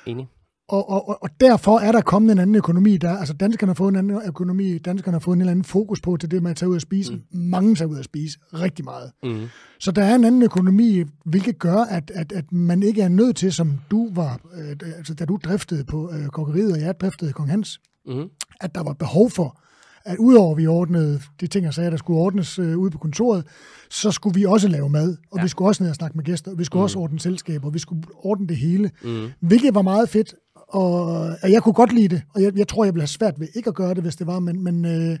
enig. 0.06 0.28
Og, 0.68 0.90
og, 0.90 1.22
og 1.22 1.30
derfor 1.40 1.78
er 1.78 1.92
der 1.92 2.00
kommet 2.00 2.32
en 2.32 2.38
anden 2.38 2.56
økonomi. 2.56 2.96
Der, 2.96 3.16
altså 3.16 3.34
danskerne 3.34 3.70
har 3.70 3.74
fået 3.74 3.88
en 3.88 3.96
anden 3.96 4.20
økonomi. 4.26 4.78
Danskerne 4.78 5.14
har 5.14 5.18
fået 5.20 5.34
en 5.34 5.40
eller 5.40 5.50
anden 5.50 5.64
fokus 5.64 6.00
på 6.00 6.16
til 6.16 6.30
det 6.30 6.42
med 6.42 6.50
at 6.50 6.56
tage 6.56 6.68
ud 6.68 6.74
og 6.74 6.80
spise. 6.80 7.12
Mm. 7.12 7.38
Mange 7.38 7.74
tager 7.74 7.88
ud 7.88 7.98
og 7.98 8.04
spise 8.04 8.38
rigtig 8.54 8.84
meget. 8.84 9.12
Mm. 9.22 9.46
Så 9.80 9.90
der 9.90 10.04
er 10.04 10.14
en 10.14 10.24
anden 10.24 10.42
økonomi, 10.42 11.04
hvilket 11.24 11.58
gør, 11.58 11.76
at, 11.76 12.10
at, 12.14 12.32
at 12.32 12.52
man 12.52 12.82
ikke 12.82 13.02
er 13.02 13.08
nødt 13.08 13.36
til, 13.36 13.52
som 13.52 13.72
du 13.90 14.10
var, 14.14 14.40
øh, 14.58 14.76
altså 14.96 15.14
da 15.14 15.24
du 15.24 15.38
driftede 15.44 15.84
på 15.84 16.10
øh, 16.12 16.26
kokkeriet, 16.26 16.72
og 16.72 16.80
jeg 16.80 17.00
driftede 17.00 17.32
Kong 17.32 17.50
Hans, 17.50 17.80
mm. 18.06 18.28
at 18.60 18.74
der 18.74 18.82
var 18.82 18.92
behov 18.92 19.30
for, 19.30 19.60
at 20.04 20.16
udover 20.18 20.52
at 20.52 20.58
vi 20.58 20.66
ordnede 20.66 21.20
de 21.40 21.46
ting, 21.46 21.64
jeg 21.64 21.74
sagde, 21.74 21.90
der 21.90 21.96
skulle 21.96 22.20
ordnes 22.20 22.58
øh, 22.58 22.78
ude 22.78 22.90
på 22.90 22.98
kontoret, 22.98 23.46
så 23.90 24.10
skulle 24.10 24.34
vi 24.34 24.44
også 24.44 24.68
lave 24.68 24.90
mad, 24.90 25.16
og 25.30 25.38
ja. 25.38 25.42
vi 25.42 25.48
skulle 25.48 25.68
også 25.68 25.82
ned 25.82 25.90
og 25.90 25.96
snakke 25.96 26.16
med 26.16 26.24
gæster, 26.24 26.50
og 26.50 26.58
vi 26.58 26.64
skulle 26.64 26.80
mm. 26.80 26.84
også 26.84 26.98
ordne 26.98 27.20
selskaber, 27.20 27.66
og 27.66 27.74
vi 27.74 27.78
skulle 27.78 28.02
ordne 28.14 28.46
det 28.46 28.56
hele, 28.56 28.90
mm. 29.04 29.26
hvilket 29.40 29.74
var 29.74 29.82
meget 29.82 30.08
fedt, 30.08 30.34
og 30.68 31.50
jeg 31.50 31.62
kunne 31.62 31.72
godt 31.72 31.92
lide 31.92 32.08
det, 32.08 32.22
og 32.34 32.42
jeg, 32.42 32.58
jeg 32.58 32.68
tror, 32.68 32.84
jeg 32.84 32.94
ville 32.94 33.02
have 33.02 33.08
svært 33.08 33.40
ved 33.40 33.48
ikke 33.54 33.68
at 33.68 33.74
gøre 33.74 33.94
det, 33.94 34.02
hvis 34.02 34.16
det 34.16 34.26
var, 34.26 34.38
men, 34.38 34.64
men 34.64 34.84
øh, 34.84 35.18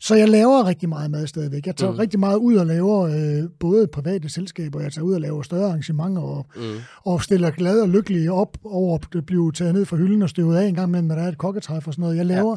så 0.00 0.14
jeg 0.14 0.28
laver 0.28 0.66
rigtig 0.66 0.88
meget 0.88 1.10
mad 1.10 1.26
stadigvæk. 1.26 1.66
Jeg 1.66 1.76
tager 1.76 1.92
mm. 1.92 1.98
rigtig 1.98 2.20
meget 2.20 2.36
ud 2.36 2.56
og 2.56 2.66
laver 2.66 3.00
øh, 3.00 3.48
både 3.60 3.86
private 3.86 4.28
selskaber, 4.28 4.80
jeg 4.80 4.92
tager 4.92 5.04
ud 5.04 5.14
og 5.14 5.20
laver 5.20 5.42
større 5.42 5.66
arrangementer, 5.66 6.22
og, 6.22 6.46
mm. 6.56 6.62
og 7.04 7.22
stiller 7.22 7.50
glad 7.50 7.80
og 7.80 7.88
lykkelig 7.88 8.30
op 8.30 8.56
over 8.64 8.98
at 9.14 9.24
blive 9.26 9.52
taget 9.52 9.74
ned 9.74 9.84
fra 9.84 9.96
hylden 9.96 10.22
og 10.22 10.28
støvet 10.28 10.56
af 10.56 10.66
en 10.66 10.74
gang 10.74 10.88
imellem, 10.88 11.08
når 11.08 11.14
der 11.14 11.22
er 11.22 11.28
et 11.28 11.38
kokketræf 11.38 11.86
og 11.86 11.92
sådan 11.92 12.02
noget. 12.02 12.16
Jeg 12.16 12.26
laver, 12.26 12.50
ja. 12.50 12.56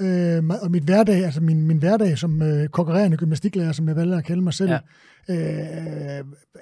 Øh, 0.00 0.44
og 0.62 0.70
mit 0.70 0.82
hverdag, 0.82 1.24
altså 1.24 1.40
min, 1.40 1.66
min 1.66 1.78
hverdag 1.78 2.18
som 2.18 2.42
øh, 2.42 2.68
kokkererende 2.68 3.16
gymnastiklærer, 3.16 3.72
som 3.72 3.88
jeg 3.88 3.96
vælger 3.96 4.18
at 4.18 4.24
kalde 4.24 4.42
mig 4.42 4.54
selv, 4.54 4.70
ja 4.70 4.78
øh, 5.28 5.36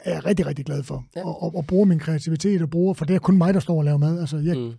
er 0.04 0.12
jeg 0.14 0.26
rigtig, 0.26 0.46
rigtig 0.46 0.64
glad 0.64 0.82
for. 0.82 1.04
Ja. 1.16 1.24
Og, 1.24 1.42
og, 1.42 1.56
og 1.56 1.66
bruger 1.66 1.84
min 1.84 1.98
kreativitet 1.98 2.62
og 2.62 2.70
bruger, 2.70 2.94
for 2.94 3.04
det 3.04 3.14
er 3.14 3.18
kun 3.18 3.38
mig, 3.38 3.54
der 3.54 3.60
står 3.60 3.78
og 3.78 3.84
laver 3.84 3.98
mad. 3.98 4.20
Altså, 4.20 4.36
jeg 4.36 4.56
mm. 4.56 4.72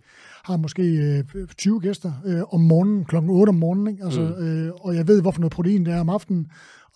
har 0.44 0.56
måske 0.56 0.82
øh, 0.82 1.46
20 1.58 1.80
gæster 1.80 2.12
øh, 2.26 2.42
om 2.54 2.60
morgenen, 2.60 3.04
klokken 3.04 3.30
8 3.30 3.50
om 3.50 3.54
morgenen, 3.54 3.86
ikke? 3.86 4.04
Altså, 4.04 4.20
mm. 4.20 4.46
øh, 4.46 4.72
og 4.74 4.94
jeg 4.94 5.08
ved, 5.08 5.22
hvorfor 5.22 5.40
noget 5.40 5.52
protein 5.52 5.86
det 5.86 5.94
er 5.94 6.00
om 6.00 6.08
aftenen. 6.08 6.46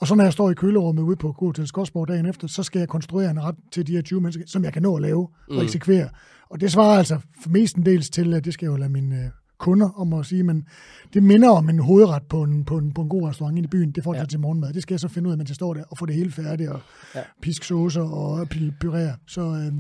Og 0.01 0.07
så 0.07 0.15
når 0.15 0.25
jeg 0.25 0.33
står 0.33 0.51
i 0.51 0.55
kølerummet 0.55 1.03
ude 1.03 1.17
på 1.17 1.53
til 1.57 1.67
Skodsborg 1.67 2.09
dagen 2.09 2.27
efter, 2.27 2.47
så 2.47 2.63
skal 2.63 2.79
jeg 2.79 2.89
konstruere 2.89 3.31
en 3.31 3.43
ret 3.43 3.55
til 3.73 3.87
de 3.87 3.93
her 3.93 4.03
20 4.03 4.21
mennesker, 4.21 4.45
som 4.47 4.65
jeg 4.65 4.73
kan 4.73 4.83
nå 4.83 4.97
at 4.97 5.03
lave 5.03 5.29
mm. 5.51 5.57
og 5.57 5.65
eksekvere. 5.65 6.09
Og 6.51 6.61
det 6.61 6.73
svarer 6.73 6.99
altså 6.99 7.19
mestendels 7.47 8.11
til, 8.11 8.35
at 8.35 8.45
det 8.45 8.55
skal 8.55 8.67
jeg 8.67 8.73
jo 8.73 8.77
lade 8.77 8.91
min 8.91 9.13
øh, 9.13 9.31
kunder 9.59 10.01
om 10.01 10.13
at 10.13 10.27
sige, 10.27 10.43
men 10.43 10.67
det 11.15 11.23
minder 11.23 11.51
om 11.51 11.69
en 11.69 11.79
hovedret 11.79 12.23
på 12.29 12.43
en, 12.43 12.65
på 12.65 12.79
en, 12.79 12.93
på 12.93 13.03
en 13.03 13.09
god 13.09 13.29
restaurant 13.29 13.59
i 13.59 13.67
byen. 13.67 13.91
Det 13.91 14.05
får 14.05 14.15
jeg 14.15 14.23
ja. 14.23 14.27
til 14.27 14.41
morgenmad. 14.41 14.73
Det 14.73 14.83
skal 14.83 14.95
jeg 14.95 15.01
så 15.01 15.09
finde 15.09 15.27
ud 15.27 15.33
af, 15.33 15.39
mens 15.39 15.51
jeg 15.51 15.55
står 15.55 15.75
der 15.75 15.85
og 15.91 15.99
få 15.99 16.07
det 16.07 16.15
hele 16.15 16.31
færdigt 16.31 16.71
og 16.71 16.81
ja. 17.15 17.21
pisk 17.43 17.65
saucer 17.65 18.03
og 18.03 18.49
pyrere. 18.81 19.17
Så, 19.27 19.41
øh, 19.41 19.73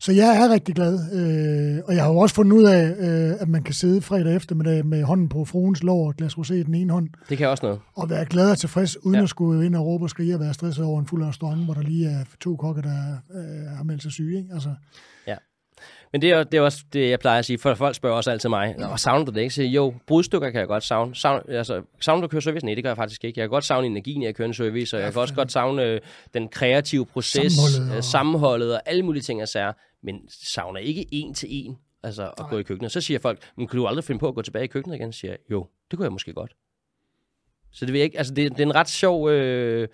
så 0.00 0.12
jeg 0.12 0.36
er 0.36 0.52
rigtig 0.52 0.74
glad, 0.74 0.94
øh, 0.94 1.82
og 1.84 1.94
jeg 1.94 2.02
har 2.02 2.10
jo 2.10 2.18
også 2.18 2.34
fundet 2.34 2.56
ud 2.56 2.64
af, 2.64 2.90
øh, 2.90 3.36
at 3.40 3.48
man 3.48 3.62
kan 3.62 3.74
sidde 3.74 4.02
fredag 4.02 4.36
eftermiddag 4.36 4.86
med 4.86 5.02
hånden 5.02 5.28
på 5.28 5.44
fruens 5.44 5.82
lår 5.82 6.04
og 6.04 6.10
et 6.10 6.16
glas 6.16 6.34
rosé 6.34 6.54
i 6.54 6.62
den 6.62 6.74
ene 6.74 6.92
hånd. 6.92 7.08
Det 7.28 7.38
kan 7.38 7.48
også 7.48 7.66
noget. 7.66 7.80
Og 7.94 8.10
være 8.10 8.24
glad 8.24 8.50
og 8.50 8.58
tilfreds, 8.58 9.04
uden 9.04 9.16
ja. 9.16 9.22
at 9.22 9.28
skulle 9.28 9.66
ind 9.66 9.76
og 9.76 9.86
råbe 9.86 10.04
og 10.04 10.10
skrige 10.10 10.34
og 10.34 10.40
være 10.40 10.54
stresset 10.54 10.84
over 10.84 11.00
en 11.00 11.06
fuld 11.06 11.24
restaurant, 11.24 11.64
hvor 11.64 11.74
der 11.74 11.82
lige 11.82 12.06
er 12.06 12.24
to 12.40 12.56
kokke, 12.56 12.82
der 12.82 13.16
øh, 13.34 13.76
har 13.76 13.84
meldt 13.84 14.02
sig 14.02 14.12
syge. 14.12 14.38
Ikke? 14.38 14.54
Altså, 14.54 14.74
ja. 15.26 15.36
Men 16.12 16.22
det 16.22 16.30
er, 16.30 16.44
det 16.44 16.58
er 16.58 16.60
også 16.60 16.78
det, 16.92 17.10
jeg 17.10 17.20
plejer 17.20 17.38
at 17.38 17.44
sige, 17.44 17.58
for 17.58 17.74
folk 17.74 17.96
spørger 17.96 18.16
også 18.16 18.30
altid 18.30 18.48
mig, 18.48 18.76
og 18.92 19.00
savner 19.00 19.24
du 19.24 19.32
det 19.32 19.40
ikke? 19.40 19.54
Så 19.54 19.62
jo, 19.62 19.94
brudstykker 20.06 20.50
kan 20.50 20.60
jeg 20.60 20.68
godt 20.68 20.84
savne. 20.84 21.14
savne 21.14 21.42
altså, 21.48 21.82
savner 22.00 22.20
du 22.20 22.24
at 22.24 22.30
køre 22.30 22.42
service? 22.42 22.66
Nej, 22.66 22.74
det 22.74 22.84
gør 22.84 22.90
jeg 22.90 22.96
faktisk 22.96 23.24
ikke. 23.24 23.40
Jeg 23.40 23.44
kan 23.44 23.50
godt 23.50 23.64
savne 23.64 23.86
energien 23.86 24.22
i 24.22 24.26
at 24.26 24.34
køre 24.34 24.46
en 24.46 24.54
service, 24.54 24.96
og 24.96 25.02
jeg 25.02 25.12
kan 25.12 25.20
også 25.20 25.34
godt 25.34 25.52
savne 25.52 25.82
øh, 25.82 26.00
den 26.34 26.48
kreative 26.48 27.06
proces, 27.06 27.52
sammenholdet 27.52 27.92
øh, 27.92 27.96
og, 27.96 28.04
sammenholdet 28.04 28.74
og 28.74 28.82
alle 28.86 29.02
mulige 29.02 29.22
ting 29.22 29.42
og 29.42 29.48
sager, 29.48 29.72
men 30.02 30.20
savner 30.28 30.80
ikke 30.80 31.06
en 31.12 31.34
til 31.34 31.48
en 31.52 31.78
altså 32.02 32.22
at 32.22 32.38
Nej. 32.38 32.48
gå 32.50 32.58
i 32.58 32.62
køkkenet. 32.62 32.92
Så 32.92 33.00
siger 33.00 33.18
folk, 33.18 33.50
men 33.56 33.66
kan 33.66 33.76
du 33.76 33.86
aldrig 33.86 34.04
finde 34.04 34.18
på 34.18 34.28
at 34.28 34.34
gå 34.34 34.42
tilbage 34.42 34.64
i 34.64 34.68
køkkenet 34.68 34.96
igen? 34.96 35.12
Så 35.12 35.18
siger 35.18 35.30
jeg, 35.30 35.38
jo, 35.50 35.66
det 35.90 35.96
kunne 35.98 36.04
jeg 36.04 36.12
måske 36.12 36.32
godt. 36.32 36.52
Så 37.72 37.86
det, 37.86 37.92
vil 37.92 38.00
ikke, 38.00 38.18
altså 38.18 38.34
det, 38.34 38.52
det 38.52 38.60
er 38.60 38.66
en 38.66 38.74
ret 38.74 38.88
sjov 38.88 39.30
øh, 39.30 39.88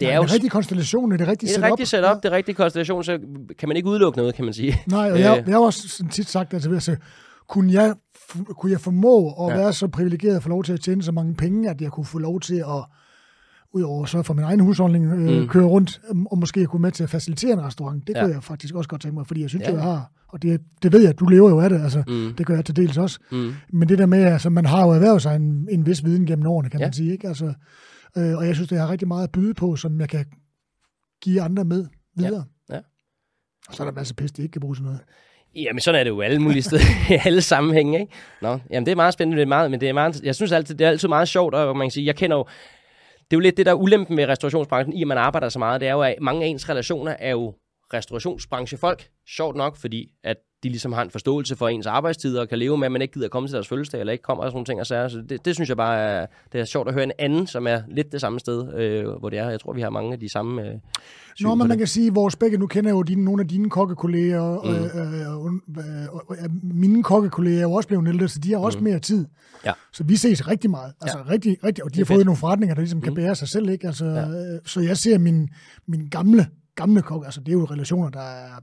det 0.00 0.08
er, 0.08 0.12
er 0.12 0.16
jo... 0.16 0.22
Det 0.22 0.32
rigtige 0.32 0.50
konstellation, 0.50 1.12
det 1.12 1.20
er 1.20 1.26
rigtige 1.26 1.50
setup. 1.50 1.62
Det 1.62 1.66
er 1.66 1.70
rigtigt 1.70 1.88
setup, 1.88 2.04
ja. 2.04 2.14
det 2.14 2.24
er 2.24 2.30
rigtige 2.30 2.54
konstellation, 2.54 3.04
så 3.04 3.18
kan 3.58 3.68
man 3.68 3.76
ikke 3.76 3.88
udelukke 3.88 4.18
noget, 4.18 4.34
kan 4.34 4.44
man 4.44 4.54
sige. 4.54 4.80
Nej, 4.86 5.12
og 5.12 5.20
jeg, 5.20 5.38
øh. 5.38 5.48
jeg 5.48 5.54
har 5.54 5.60
også 5.60 6.04
tit 6.10 6.28
sagt, 6.28 6.54
at 6.54 6.66
altså, 6.66 6.96
kunne 7.48 7.72
jeg, 7.72 7.94
kunne 8.48 8.72
jeg 8.72 8.80
formå 8.80 9.46
at 9.46 9.52
ja. 9.52 9.58
være 9.58 9.72
så 9.72 9.88
privilegeret 9.88 10.36
at 10.36 10.42
få 10.42 10.48
lov 10.48 10.64
til 10.64 10.72
at 10.72 10.80
tjene 10.80 11.02
så 11.02 11.12
mange 11.12 11.34
penge, 11.34 11.70
at 11.70 11.80
jeg 11.80 11.90
kunne 11.90 12.06
få 12.06 12.18
lov 12.18 12.40
til 12.40 12.56
at 12.56 12.84
udover 13.72 14.04
så 14.04 14.22
for 14.22 14.34
min 14.34 14.44
egen 14.44 14.60
husholdning, 14.60 15.06
øh, 15.06 15.40
mm. 15.40 15.48
køre 15.48 15.64
rundt, 15.64 16.00
øhm, 16.10 16.26
og 16.26 16.38
måske 16.38 16.66
kunne 16.66 16.82
med 16.82 16.92
til 16.92 17.02
at 17.02 17.10
facilitere 17.10 17.52
en 17.52 17.64
restaurant. 17.64 18.06
Det 18.06 18.14
ja. 18.14 18.22
kunne 18.22 18.34
jeg 18.34 18.42
faktisk 18.42 18.74
også 18.74 18.88
godt 18.88 19.02
tænke 19.02 19.14
mig, 19.14 19.26
fordi 19.26 19.42
jeg 19.42 19.48
synes, 19.48 19.66
ja. 19.66 19.72
jeg 19.72 19.82
har, 19.82 20.10
og 20.28 20.42
det, 20.42 20.60
det 20.82 20.92
ved 20.92 21.00
jeg, 21.00 21.18
du 21.20 21.26
lever 21.26 21.50
jo 21.50 21.60
af 21.60 21.70
det, 21.70 21.82
altså, 21.82 22.02
mm. 22.08 22.34
det 22.38 22.46
gør 22.46 22.54
jeg 22.54 22.64
til 22.64 22.76
dels 22.76 22.98
også. 22.98 23.18
Mm. 23.32 23.52
Men 23.72 23.88
det 23.88 23.98
der 23.98 24.06
med, 24.06 24.24
altså, 24.24 24.50
man 24.50 24.66
har 24.66 24.86
jo 24.86 24.92
erhvervet 24.92 25.22
sig 25.22 25.36
en, 25.36 25.68
en 25.70 25.86
vis 25.86 26.04
viden 26.04 26.26
gennem 26.26 26.46
årene, 26.46 26.70
kan 26.70 26.80
ja. 26.80 26.86
man 26.86 26.92
sige, 26.92 27.12
ikke? 27.12 27.28
Altså, 27.28 27.52
Øh, 28.16 28.36
og 28.36 28.46
jeg 28.46 28.54
synes, 28.54 28.68
det 28.68 28.78
har 28.78 28.90
rigtig 28.90 29.08
meget 29.08 29.24
at 29.24 29.32
byde 29.32 29.54
på, 29.54 29.76
som 29.76 30.00
jeg 30.00 30.08
kan 30.08 30.26
give 31.22 31.42
andre 31.42 31.64
med 31.64 31.86
videre. 32.16 32.44
Ja, 32.68 32.74
ja. 32.74 32.80
Og 33.68 33.74
så 33.74 33.82
er 33.82 33.84
der 33.84 33.94
masser 33.94 34.12
af 34.12 34.16
pis, 34.16 34.32
de 34.32 34.42
ikke 34.42 34.52
kan 34.52 34.60
bruge 34.60 34.74
til 34.74 34.84
noget. 34.84 35.00
Jamen, 35.54 35.80
sådan 35.80 36.00
er 36.00 36.04
det 36.04 36.10
jo 36.10 36.20
alle 36.20 36.38
mulige 36.38 36.62
steder, 36.62 36.82
i 37.14 37.18
alle 37.24 37.42
sammenhænge, 37.42 38.00
ikke? 38.00 38.12
Nå, 38.42 38.58
jamen, 38.70 38.86
det 38.86 38.92
er 38.92 38.96
meget 38.96 39.14
spændende, 39.14 39.36
det 39.36 39.42
er 39.42 39.48
meget, 39.48 39.70
men 39.70 39.80
det 39.80 39.88
er 39.88 39.92
meget, 39.92 40.22
jeg 40.22 40.34
synes 40.34 40.52
altid, 40.52 40.74
det 40.74 40.84
er 40.84 40.88
altid 40.88 41.08
meget 41.08 41.28
sjovt, 41.28 41.54
og 41.54 41.76
man 41.76 41.86
kan 41.86 41.90
sige, 41.90 42.06
jeg 42.06 42.16
kender 42.16 42.36
jo, 42.36 42.44
det 43.18 43.32
er 43.32 43.36
jo 43.36 43.40
lidt 43.40 43.56
det, 43.56 43.66
der 43.66 43.72
er 43.72 43.76
ulempen 43.76 44.16
med 44.16 44.28
restaurationsbranchen, 44.28 44.96
i 44.96 45.02
at 45.02 45.08
man 45.08 45.18
arbejder 45.18 45.48
så 45.48 45.58
meget, 45.58 45.80
det 45.80 45.88
er 45.88 45.92
jo, 45.92 46.02
at 46.02 46.14
mange 46.20 46.44
af 46.44 46.48
ens 46.48 46.68
relationer 46.68 47.16
er 47.18 47.30
jo 47.30 47.54
restaurationsbranchefolk, 47.94 49.08
sjovt 49.28 49.56
nok, 49.56 49.76
fordi 49.76 50.10
at 50.24 50.36
de 50.62 50.68
ligesom 50.68 50.92
har 50.92 51.02
en 51.02 51.10
forståelse 51.10 51.56
for 51.56 51.68
ens 51.68 51.86
arbejdstider 51.86 52.40
og 52.40 52.48
kan 52.48 52.58
leve 52.58 52.78
med, 52.78 52.86
at 52.86 52.92
man 52.92 53.02
ikke 53.02 53.14
gider 53.14 53.28
komme 53.28 53.48
til 53.48 53.54
deres 53.54 53.68
fødselsdag, 53.68 54.00
eller 54.00 54.12
ikke 54.12 54.22
kommer 54.22 54.44
og 54.44 54.50
sådan 54.50 54.56
nogle 54.56 54.66
ting 54.66 54.80
og 54.80 54.86
sager. 54.86 55.08
Så 55.08 55.22
det, 55.28 55.44
det, 55.44 55.54
synes 55.54 55.68
jeg 55.68 55.76
bare 55.76 55.98
er, 55.98 56.26
det 56.52 56.60
er 56.60 56.64
sjovt 56.64 56.88
at 56.88 56.94
høre 56.94 57.04
en 57.04 57.12
anden, 57.18 57.46
som 57.46 57.66
er 57.66 57.82
lidt 57.88 58.12
det 58.12 58.20
samme 58.20 58.40
sted, 58.40 58.74
øh, 58.74 59.08
hvor 59.18 59.28
det 59.28 59.38
er. 59.38 59.50
Jeg 59.50 59.60
tror, 59.60 59.72
vi 59.72 59.80
har 59.80 59.90
mange 59.90 60.12
af 60.12 60.20
de 60.20 60.28
samme 60.28 60.62
øh, 60.62 60.74
Nå, 61.40 61.54
men 61.54 61.68
man 61.68 61.78
kan 61.78 61.86
sige, 61.86 62.14
vores 62.14 62.36
begge, 62.36 62.58
nu 62.58 62.66
kender 62.66 62.90
jeg 62.90 62.94
jo 62.94 63.02
dine, 63.02 63.24
nogle 63.24 63.42
af 63.42 63.48
dine 63.48 63.70
kokkekolleger, 63.70 64.62
mm. 64.62 64.68
øh, 64.68 64.82
øh, 64.82 66.38
øh, 66.38 66.44
øh, 66.44 66.50
mine 66.62 67.02
kokkekolleger 67.02 67.58
er 67.58 67.62
jo 67.62 67.72
også 67.72 67.88
blevet 67.88 68.08
ældre, 68.08 68.28
så 68.28 68.38
de 68.38 68.52
har 68.52 68.58
også 68.58 68.78
mm. 68.78 68.84
mere 68.84 68.98
tid. 68.98 69.26
Ja. 69.64 69.72
Så 69.92 70.04
vi 70.04 70.16
ses 70.16 70.48
rigtig 70.48 70.70
meget. 70.70 70.92
Altså 71.00 71.18
ja. 71.18 71.30
rigtig, 71.30 71.64
rigtig, 71.64 71.84
og 71.84 71.94
de 71.94 71.98
har 71.98 72.04
fået 72.04 72.16
fedt. 72.16 72.26
nogle 72.26 72.36
forretninger, 72.36 72.74
der 72.74 72.80
ligesom 72.80 73.00
kan 73.00 73.10
mm. 73.10 73.16
bære 73.16 73.34
sig 73.34 73.48
selv. 73.48 73.68
Ikke? 73.68 73.86
Altså, 73.86 74.04
ja. 74.04 74.54
øh, 74.54 74.60
så 74.64 74.80
jeg 74.80 74.96
ser 74.96 75.18
min, 75.18 75.48
min 75.86 76.08
gamle, 76.08 76.46
gamle 76.74 77.02
kok, 77.02 77.24
altså 77.24 77.40
det 77.40 77.48
er 77.48 77.52
jo 77.52 77.64
relationer, 77.64 78.10
der 78.10 78.20
er 78.20 78.60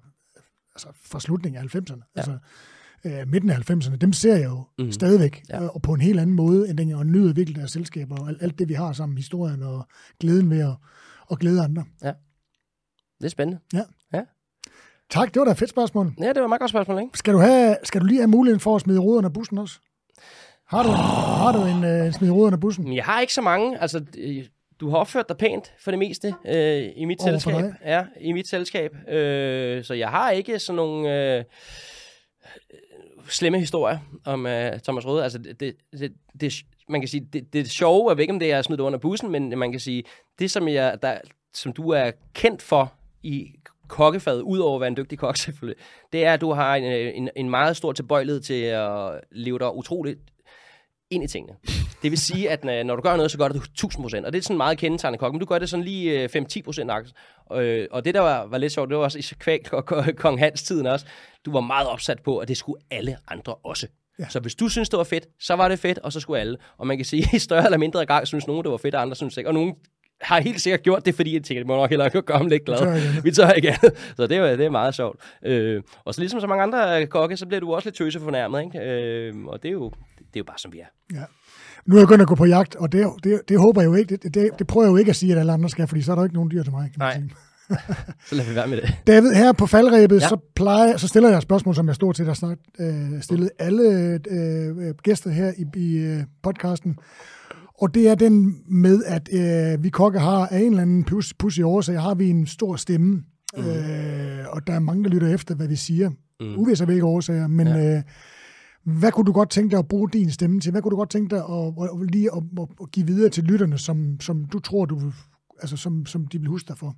altså, 0.75 0.87
fra 0.95 1.19
slutningen 1.19 1.63
af 1.63 1.75
90'erne. 1.75 2.13
Ja. 2.15 2.21
Altså, 2.21 2.37
øh, 3.05 3.27
midten 3.27 3.49
af 3.49 3.71
90'erne, 3.71 3.95
dem 3.95 4.13
ser 4.13 4.35
jeg 4.35 4.45
jo 4.45 4.63
mm. 4.79 4.91
stadigvæk, 4.91 5.43
ja. 5.49 5.67
og 5.67 5.81
på 5.81 5.93
en 5.93 6.01
helt 6.01 6.19
anden 6.19 6.35
måde, 6.35 6.69
end 6.69 6.77
dengang, 6.77 6.99
og 6.99 7.05
nyder 7.05 7.33
virkelig 7.33 7.59
deres 7.59 7.71
selskaber, 7.71 8.17
og 8.21 8.29
alt, 8.29 8.43
alt 8.43 8.59
det, 8.59 8.69
vi 8.69 8.73
har 8.73 8.93
sammen, 8.93 9.17
historien 9.17 9.63
og 9.63 9.87
glæden 10.19 10.49
ved 10.49 10.59
at, 10.59 10.75
at 11.31 11.39
glæde 11.39 11.63
andre. 11.63 11.85
Ja. 12.03 12.11
Det 13.17 13.25
er 13.25 13.29
spændende. 13.29 13.59
Ja. 13.73 13.83
ja. 14.13 14.21
Tak, 15.09 15.33
det 15.33 15.39
var 15.39 15.45
da 15.45 15.51
et 15.51 15.57
fedt 15.57 15.69
spørgsmål. 15.69 16.13
Ja, 16.19 16.27
det 16.27 16.35
var 16.35 16.43
et 16.43 16.49
meget 16.49 16.59
godt 16.59 16.69
spørgsmål, 16.69 16.99
ikke? 17.01 17.17
Skal 17.17 17.33
du, 17.33 17.39
have, 17.39 17.77
skal 17.83 18.01
du 18.01 18.05
lige 18.05 18.19
have 18.19 18.27
muligheden 18.27 18.59
for 18.59 18.75
at 18.75 18.81
smide 18.81 18.99
ruderne 18.99 19.25
af 19.25 19.33
bussen 19.33 19.57
også? 19.57 19.79
Har 20.67 20.83
du, 20.83 20.89
oh. 20.89 20.95
har 20.95 21.51
du 21.51 21.65
en 21.65 22.07
uh, 22.07 22.13
smide 22.13 22.31
ruderne 22.31 22.53
af 22.53 22.59
bussen? 22.59 22.95
Jeg 22.95 23.05
har 23.05 23.19
ikke 23.19 23.33
så 23.33 23.41
mange. 23.41 23.81
Altså, 23.81 24.05
du 24.79 24.89
har 24.89 24.97
opført 24.97 25.29
dig 25.29 25.37
pænt 25.37 25.73
for 25.79 25.91
det 25.91 25.99
meste 25.99 26.35
øh, 26.45 26.89
i 26.95 27.05
mit 27.05 27.19
Over 27.21 27.29
selskab. 27.29 27.63
Ja, 27.85 28.05
i 28.19 28.31
mit 28.31 28.47
selskab. 28.47 29.09
Øh, 29.09 29.83
så 29.83 29.93
jeg 29.93 30.09
har 30.09 30.31
ikke 30.31 30.59
sådan 30.59 30.75
nogle 30.75 31.35
øh, 31.37 31.43
slemme 33.27 33.59
historier 33.59 33.97
om 34.25 34.45
øh, 34.45 34.79
Thomas 34.79 35.05
Røde. 35.05 35.23
Altså, 35.23 35.37
det, 35.37 35.59
det, 35.59 35.75
det, 35.91 36.13
det, 36.41 36.53
man 36.89 37.01
kan 37.01 37.07
sige, 37.07 37.27
det, 37.33 37.53
det 37.53 37.69
sjove 37.69 38.11
er 38.11 38.15
væk, 38.15 38.29
om 38.29 38.39
det 38.39 38.51
er 38.51 38.61
smidt 38.61 38.79
under 38.79 38.99
bussen, 38.99 39.31
men 39.31 39.59
man 39.59 39.71
kan 39.71 39.79
sige, 39.79 40.03
det 40.39 40.51
som, 40.51 40.67
jeg, 40.67 40.97
der, 41.01 41.17
som 41.53 41.73
du 41.73 41.89
er 41.89 42.11
kendt 42.33 42.61
for 42.61 42.93
i 43.23 43.49
kokkefaget, 43.87 44.41
udover 44.41 44.75
at 44.75 44.81
være 44.81 44.87
en 44.87 44.97
dygtig 44.97 45.19
kok 45.19 45.37
selvfølgelig, 45.37 45.83
det 46.13 46.25
er, 46.25 46.33
at 46.33 46.41
du 46.41 46.51
har 46.51 46.75
en, 46.75 46.83
en, 47.15 47.29
en 47.35 47.49
meget 47.49 47.77
stor 47.77 47.91
tilbøjelighed 47.91 48.41
til 48.41 48.63
at 48.63 49.21
leve 49.31 49.59
dig 49.59 49.75
utroligt 49.75 50.19
ind 51.13 51.23
i 51.23 51.27
tingene. 51.27 51.55
Det 52.03 52.11
vil 52.11 52.17
sige, 52.17 52.49
at 52.49 52.65
øh, 52.65 52.83
når 52.83 52.95
du 52.95 53.01
gør 53.01 53.15
noget, 53.15 53.31
så 53.31 53.37
gør 53.37 53.47
du 53.47 53.53
det 53.53 53.63
1000 53.63 54.03
procent. 54.03 54.25
Og 54.25 54.33
det 54.33 54.39
er 54.39 54.43
sådan 54.43 54.57
meget 54.57 54.77
kendetegnende 54.77 55.19
kok. 55.19 55.33
Men 55.33 55.39
du 55.39 55.45
gør 55.45 55.59
det 55.59 55.69
sådan 55.69 55.85
lige 55.85 56.25
5-10 56.25 56.57
øh, 56.57 56.63
procent. 56.63 56.91
Øh, 57.53 57.87
og 57.91 58.05
det, 58.05 58.13
der 58.13 58.19
var, 58.19 58.45
var 58.45 58.57
lidt 58.57 58.73
sjovt, 58.73 58.89
det 58.89 58.97
var 58.97 59.03
også 59.03 59.19
i 59.19 59.21
kvæg 59.39 59.65
kong 60.17 60.39
Hans 60.39 60.63
tiden 60.63 60.87
også. 60.87 61.05
Du 61.45 61.51
var 61.51 61.61
meget 61.61 61.87
opsat 61.87 62.21
på, 62.21 62.37
at 62.37 62.47
det 62.47 62.57
skulle 62.57 62.81
alle 62.91 63.17
andre 63.27 63.53
også. 63.53 63.87
Ja. 64.19 64.29
Så 64.29 64.39
hvis 64.39 64.55
du 64.55 64.69
synes, 64.69 64.89
det 64.89 64.97
var 64.97 65.03
fedt, 65.03 65.27
så 65.39 65.55
var 65.55 65.67
det 65.67 65.79
fedt, 65.79 65.99
og 65.99 66.13
så 66.13 66.19
skulle 66.19 66.39
alle. 66.39 66.57
Og 66.77 66.87
man 66.87 66.97
kan 66.97 67.05
sige, 67.05 67.29
i 67.35 67.39
større 67.39 67.65
eller 67.65 67.77
mindre 67.77 68.05
grad 68.05 68.25
synes 68.25 68.47
nogen, 68.47 68.63
det 68.63 68.71
var 68.71 68.77
fedt, 68.77 68.95
og 68.95 69.01
andre 69.01 69.15
synes 69.15 69.37
ikke. 69.37 69.49
Og 69.49 69.53
nogen 69.53 69.75
har 70.21 70.41
helt 70.41 70.61
sikkert 70.61 70.83
gjort 70.83 71.05
det, 71.05 71.15
fordi 71.15 71.33
jeg 71.33 71.43
tænker, 71.43 71.59
det 71.59 71.67
må 71.67 71.75
nok 71.75 71.89
hellere 71.89 72.09
gøre 72.21 72.37
ham 72.37 72.47
lidt 72.47 72.65
glad. 72.65 73.21
Vi 73.21 73.31
tør 73.31 73.49
ikke 73.49 73.75
Så 74.15 74.27
det 74.27 74.37
er, 74.37 74.55
det 74.55 74.65
er 74.65 74.69
meget 74.69 74.95
sjovt. 74.95 75.19
Øh, 75.45 75.81
og 76.05 76.13
så 76.13 76.21
ligesom 76.21 76.41
så 76.41 76.47
mange 76.47 76.63
andre 76.63 77.05
kokke, 77.05 77.37
så 77.37 77.45
bliver 77.45 77.59
du 77.59 77.73
også 77.73 77.87
lidt 77.87 77.95
tøse 77.95 78.19
fornærmet. 78.19 78.63
Ikke? 78.63 78.79
Øh, 78.79 79.45
og 79.45 79.63
det 79.63 79.69
er, 79.69 79.73
jo, 79.73 79.91
det 80.33 80.39
er 80.39 80.39
jo 80.39 80.43
bare, 80.43 80.59
som 80.59 80.73
vi 80.73 80.79
er. 80.79 80.85
Ja. 81.13 81.23
Nu 81.85 81.95
er 81.95 81.99
jeg 81.99 82.07
begyndt 82.07 82.21
at 82.21 82.27
gå 82.27 82.35
på 82.35 82.45
jagt, 82.45 82.75
og 82.75 82.91
det, 82.91 83.07
det, 83.23 83.41
det 83.47 83.59
håber 83.59 83.81
jeg 83.81 83.87
jo 83.87 83.93
ikke. 83.93 84.17
Det, 84.17 84.33
det, 84.33 84.49
det 84.59 84.67
prøver 84.67 84.85
jeg 84.85 84.91
jo 84.91 84.97
ikke 84.97 85.09
at 85.09 85.15
sige, 85.15 85.31
at 85.31 85.39
alle 85.39 85.53
andre 85.53 85.69
skal, 85.69 85.87
fordi 85.87 86.01
så 86.01 86.11
er 86.11 86.15
der 86.15 86.21
jo 86.21 86.25
ikke 86.25 86.35
nogen 86.35 86.51
dyr 86.51 86.63
til 86.63 86.71
mig. 86.71 86.91
Kan 86.91 86.99
Nej. 86.99 87.13
Sige. 87.13 87.31
så 88.29 88.35
lad 88.35 88.45
vi 88.45 88.55
være 88.55 88.67
med 88.67 88.77
det. 88.77 88.95
David, 89.07 89.33
her 89.33 89.51
på 89.51 89.65
faldrebet, 89.67 90.21
ja. 90.21 90.27
så, 90.27 90.37
plejer, 90.55 90.97
så 90.97 91.07
stiller 91.07 91.29
jeg 91.29 91.37
et 91.37 91.43
spørgsmål, 91.43 91.75
som 91.75 91.87
jeg 91.87 91.95
stort 91.95 92.17
set 92.17 92.25
har 92.25 92.33
snart 92.33 92.57
øh, 92.79 93.21
stillet 93.21 93.49
alle 93.59 94.19
øh, 94.31 94.95
gæster 95.03 95.29
her 95.29 95.51
i, 95.57 95.79
i 95.79 95.97
øh, 95.97 96.23
podcasten. 96.43 96.97
Og 97.81 97.93
det 97.93 98.09
er 98.09 98.15
den 98.15 98.55
med, 98.67 99.03
at 99.03 99.29
øh, 99.33 99.83
vi 99.83 99.89
kokke 99.89 100.19
har 100.19 100.47
af 100.47 100.59
en 100.59 100.69
eller 100.69 100.81
anden 100.81 101.03
pus, 101.03 101.33
pussy 101.33 101.59
årsag, 101.63 102.01
har 102.01 102.15
vi 102.15 102.29
en 102.29 102.47
stor 102.47 102.75
stemme. 102.75 103.23
Mm. 103.57 103.63
Øh, 103.63 104.45
og 104.49 104.67
der 104.67 104.73
er 104.73 104.79
mange, 104.79 105.03
der 105.03 105.09
lytter 105.09 105.33
efter, 105.33 105.55
hvad 105.55 105.67
vi 105.67 105.75
siger. 105.75 106.09
Mm. 106.39 106.57
Uvis 106.57 106.81
af 106.81 106.87
hvilke 106.87 107.05
årsager, 107.05 107.47
men... 107.47 107.67
Ja. 107.67 107.97
Øh, 107.97 108.01
hvad 108.83 109.11
kunne 109.11 109.25
du 109.25 109.31
godt 109.31 109.49
tænke 109.49 109.71
dig 109.71 109.79
at 109.79 109.87
bruge 109.87 110.09
din 110.09 110.31
stemme 110.31 110.59
til? 110.59 110.71
Hvad 110.71 110.81
kunne 110.81 110.91
du 110.91 110.95
godt 110.95 111.09
tænke 111.09 111.35
dig 111.35 111.43
at, 111.43 111.73
at, 111.83 112.11
lige 112.11 112.29
at, 112.31 112.43
at, 112.61 112.67
at 112.81 112.91
give 112.91 113.07
videre 113.07 113.29
til 113.29 113.43
lytterne, 113.43 113.77
som, 113.77 114.19
som 114.19 114.45
du 114.45 114.59
tror, 114.59 114.85
du 114.85 114.95
vil, 114.95 115.13
altså, 115.61 115.77
som, 115.77 116.05
som 116.05 116.27
de 116.27 116.39
vil 116.39 116.49
huske 116.49 116.67
dig 116.67 116.77
for? 116.77 116.95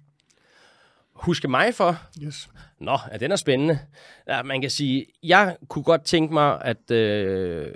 Huske 1.14 1.48
mig 1.48 1.74
for? 1.74 1.96
Yes. 2.24 2.50
Nå, 2.80 2.98
ja, 3.12 3.18
den 3.18 3.32
er 3.32 3.36
spændende. 3.36 3.80
Ja, 4.28 4.44
man 4.44 4.62
kan 4.62 4.70
sige, 4.70 5.06
jeg 5.24 5.58
kunne 5.70 5.84
godt 5.84 6.04
tænke 6.04 6.34
mig 6.34 6.62
at, 6.62 6.92
øh, 6.92 7.74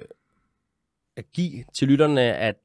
at 1.17 1.31
give 1.31 1.63
til 1.73 1.87
lytterne, 1.87 2.21
at, 2.21 2.55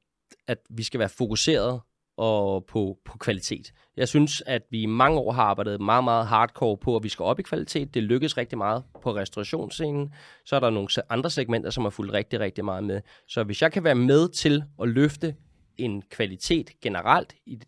at 0.46 0.58
vi 0.70 0.82
skal 0.82 1.00
være 1.00 1.08
fokuseret 1.08 1.80
og 2.16 2.64
på, 2.64 2.98
på 3.04 3.18
kvalitet. 3.18 3.72
Jeg 3.96 4.08
synes, 4.08 4.42
at 4.46 4.62
vi 4.70 4.82
i 4.82 4.86
mange 4.86 5.18
år 5.18 5.32
har 5.32 5.42
arbejdet 5.42 5.80
meget, 5.80 6.04
meget 6.04 6.26
hardcore 6.26 6.76
på, 6.76 6.96
at 6.96 7.02
vi 7.02 7.08
skal 7.08 7.22
op 7.22 7.38
i 7.38 7.42
kvalitet. 7.42 7.94
Det 7.94 8.02
lykkes 8.02 8.36
rigtig 8.36 8.58
meget 8.58 8.84
på 9.02 9.14
restaurationsscenen. 9.14 10.14
Så 10.44 10.56
er 10.56 10.60
der 10.60 10.70
nogle 10.70 10.88
andre 11.10 11.30
segmenter, 11.30 11.70
som 11.70 11.84
har 11.84 11.90
fulgt 11.90 12.12
rigtig, 12.12 12.40
rigtig 12.40 12.64
meget 12.64 12.84
med. 12.84 13.00
Så 13.28 13.44
hvis 13.44 13.62
jeg 13.62 13.72
kan 13.72 13.84
være 13.84 13.94
med 13.94 14.28
til 14.28 14.64
at 14.82 14.88
løfte 14.88 15.34
en 15.76 16.02
kvalitet 16.10 16.80
generelt 16.80 17.34
i 17.46 17.60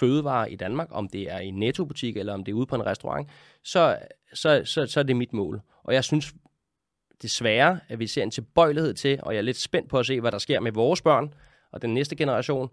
fødevarer 0.00 0.46
i 0.46 0.56
Danmark, 0.56 0.88
om 0.90 1.08
det 1.08 1.32
er 1.32 1.38
i 1.38 1.46
en 1.46 1.58
nettobutik 1.58 2.16
eller 2.16 2.34
om 2.34 2.44
det 2.44 2.52
er 2.52 2.56
ude 2.56 2.66
på 2.66 2.74
en 2.74 2.86
restaurant, 2.86 3.30
så, 3.64 3.98
så, 4.34 4.62
så, 4.64 4.86
så 4.86 5.00
er 5.00 5.04
det 5.04 5.16
mit 5.16 5.32
mål. 5.32 5.60
Og 5.84 5.94
jeg 5.94 6.04
synes 6.04 6.34
desværre, 7.22 7.80
at 7.88 7.98
vi 7.98 8.06
ser 8.06 8.22
en 8.22 8.30
tilbøjelighed 8.30 8.94
til, 8.94 9.20
og 9.22 9.32
jeg 9.32 9.38
er 9.38 9.42
lidt 9.42 9.56
spændt 9.56 9.88
på 9.88 9.98
at 9.98 10.06
se, 10.06 10.20
hvad 10.20 10.32
der 10.32 10.38
sker 10.38 10.60
med 10.60 10.72
vores 10.72 11.02
børn 11.02 11.34
og 11.72 11.82
den 11.82 11.94
næste 11.94 12.16
generation, 12.16 12.68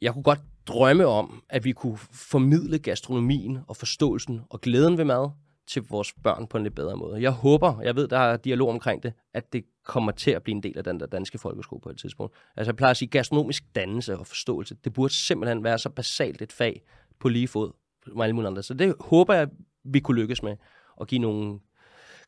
jeg 0.00 0.12
kunne 0.12 0.22
godt 0.22 0.40
drømme 0.66 1.06
om, 1.06 1.42
at 1.48 1.64
vi 1.64 1.72
kunne 1.72 1.98
formidle 2.12 2.78
gastronomien 2.78 3.58
og 3.68 3.76
forståelsen 3.76 4.40
og 4.50 4.60
glæden 4.60 4.98
ved 4.98 5.04
mad 5.04 5.30
til 5.66 5.82
vores 5.82 6.12
børn 6.12 6.46
på 6.46 6.56
en 6.56 6.62
lidt 6.62 6.74
bedre 6.74 6.96
måde. 6.96 7.22
Jeg 7.22 7.30
håber, 7.30 7.80
jeg 7.80 7.96
ved, 7.96 8.08
der 8.08 8.18
er 8.18 8.36
dialog 8.36 8.68
omkring 8.68 9.02
det, 9.02 9.12
at 9.34 9.52
det 9.52 9.64
kommer 9.84 10.12
til 10.12 10.30
at 10.30 10.42
blive 10.42 10.54
en 10.56 10.62
del 10.62 10.78
af 10.78 10.84
den 10.84 11.00
der 11.00 11.06
danske 11.06 11.38
folkeskole 11.38 11.80
på 11.80 11.90
et 11.90 11.98
tidspunkt. 11.98 12.34
Altså 12.56 12.70
jeg 12.70 12.76
plejer 12.76 12.90
at 12.90 12.96
sige, 12.96 13.08
gastronomisk 13.08 13.64
dannelse 13.74 14.18
og 14.18 14.26
forståelse, 14.26 14.76
det 14.84 14.92
burde 14.92 15.14
simpelthen 15.14 15.64
være 15.64 15.78
så 15.78 15.90
basalt 15.90 16.42
et 16.42 16.52
fag 16.52 16.82
på 17.18 17.28
lige 17.28 17.48
fod 17.48 17.72
med 18.14 18.24
alle 18.24 18.34
mulige 18.34 18.48
andre. 18.48 18.62
Så 18.62 18.74
det 18.74 18.94
håber 19.00 19.34
jeg, 19.34 19.48
vi 19.84 20.00
kunne 20.00 20.20
lykkes 20.20 20.42
med 20.42 20.56
at 21.00 21.06
give 21.06 21.20
nogle 21.20 21.60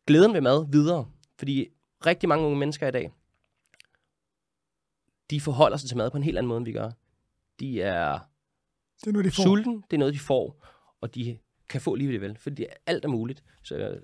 glæden 0.07 0.35
ved 0.35 0.41
mad 0.41 0.67
videre. 0.73 1.07
Fordi 1.39 1.69
rigtig 2.07 2.29
mange 2.29 2.47
unge 2.47 2.59
mennesker 2.59 2.89
i 2.89 2.91
dag, 2.91 3.11
de 5.31 5.41
forholder 5.41 5.77
sig 5.77 5.89
til 5.89 5.97
mad 5.97 6.11
på 6.11 6.17
en 6.17 6.23
helt 6.23 6.39
anden 6.39 6.49
måde, 6.49 6.57
end 6.57 6.67
vi 6.67 6.73
gør 6.73 6.91
de 7.63 7.83
er, 7.83 8.19
det 9.01 9.07
er 9.07 9.13
noget, 9.13 9.25
de 9.25 9.31
får. 9.31 9.43
sulten, 9.43 9.85
det 9.91 9.97
er 9.97 9.99
noget, 9.99 10.15
de 10.15 10.19
får, 10.19 10.67
og 11.01 11.15
de 11.15 11.39
kan 11.69 11.81
få 11.81 11.95
lige 11.95 12.21
vel, 12.21 12.37
fordi 12.39 12.67
alt 12.87 13.05
er 13.05 13.09
muligt. 13.09 13.43
Så 13.63 13.99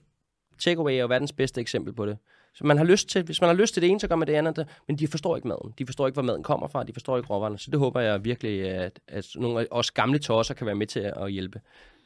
takeaway 0.58 0.92
er 0.92 1.00
jo 1.00 1.06
verdens 1.06 1.32
bedste 1.32 1.60
eksempel 1.60 1.92
på 1.92 2.06
det. 2.06 2.18
Så 2.54 2.66
man 2.66 2.76
har 2.76 2.84
lyst 2.84 3.08
til, 3.08 3.22
hvis 3.22 3.40
man 3.40 3.48
har 3.48 3.54
lyst 3.54 3.74
til 3.74 3.82
det 3.82 3.90
ene, 3.90 4.00
så 4.00 4.08
gør 4.08 4.16
man 4.16 4.28
det 4.28 4.34
andet, 4.34 4.66
men 4.88 4.98
de 4.98 5.08
forstår 5.08 5.36
ikke 5.36 5.48
maden. 5.48 5.74
De 5.78 5.86
forstår 5.86 6.06
ikke, 6.06 6.14
hvor 6.14 6.22
maden 6.22 6.42
kommer 6.42 6.68
fra, 6.68 6.84
de 6.84 6.92
forstår 6.92 7.16
ikke 7.16 7.28
råvarerne. 7.28 7.58
Så 7.58 7.70
det 7.70 7.78
håber 7.78 8.00
jeg 8.00 8.24
virkelig, 8.24 8.70
at, 8.70 9.00
at 9.08 9.26
nogle 9.36 9.60
af 9.60 9.66
os 9.70 9.90
gamle 9.90 10.18
tosser 10.18 10.54
kan 10.54 10.66
være 10.66 10.74
med 10.74 10.86
til 10.86 11.12
at 11.16 11.32
hjælpe 11.32 11.60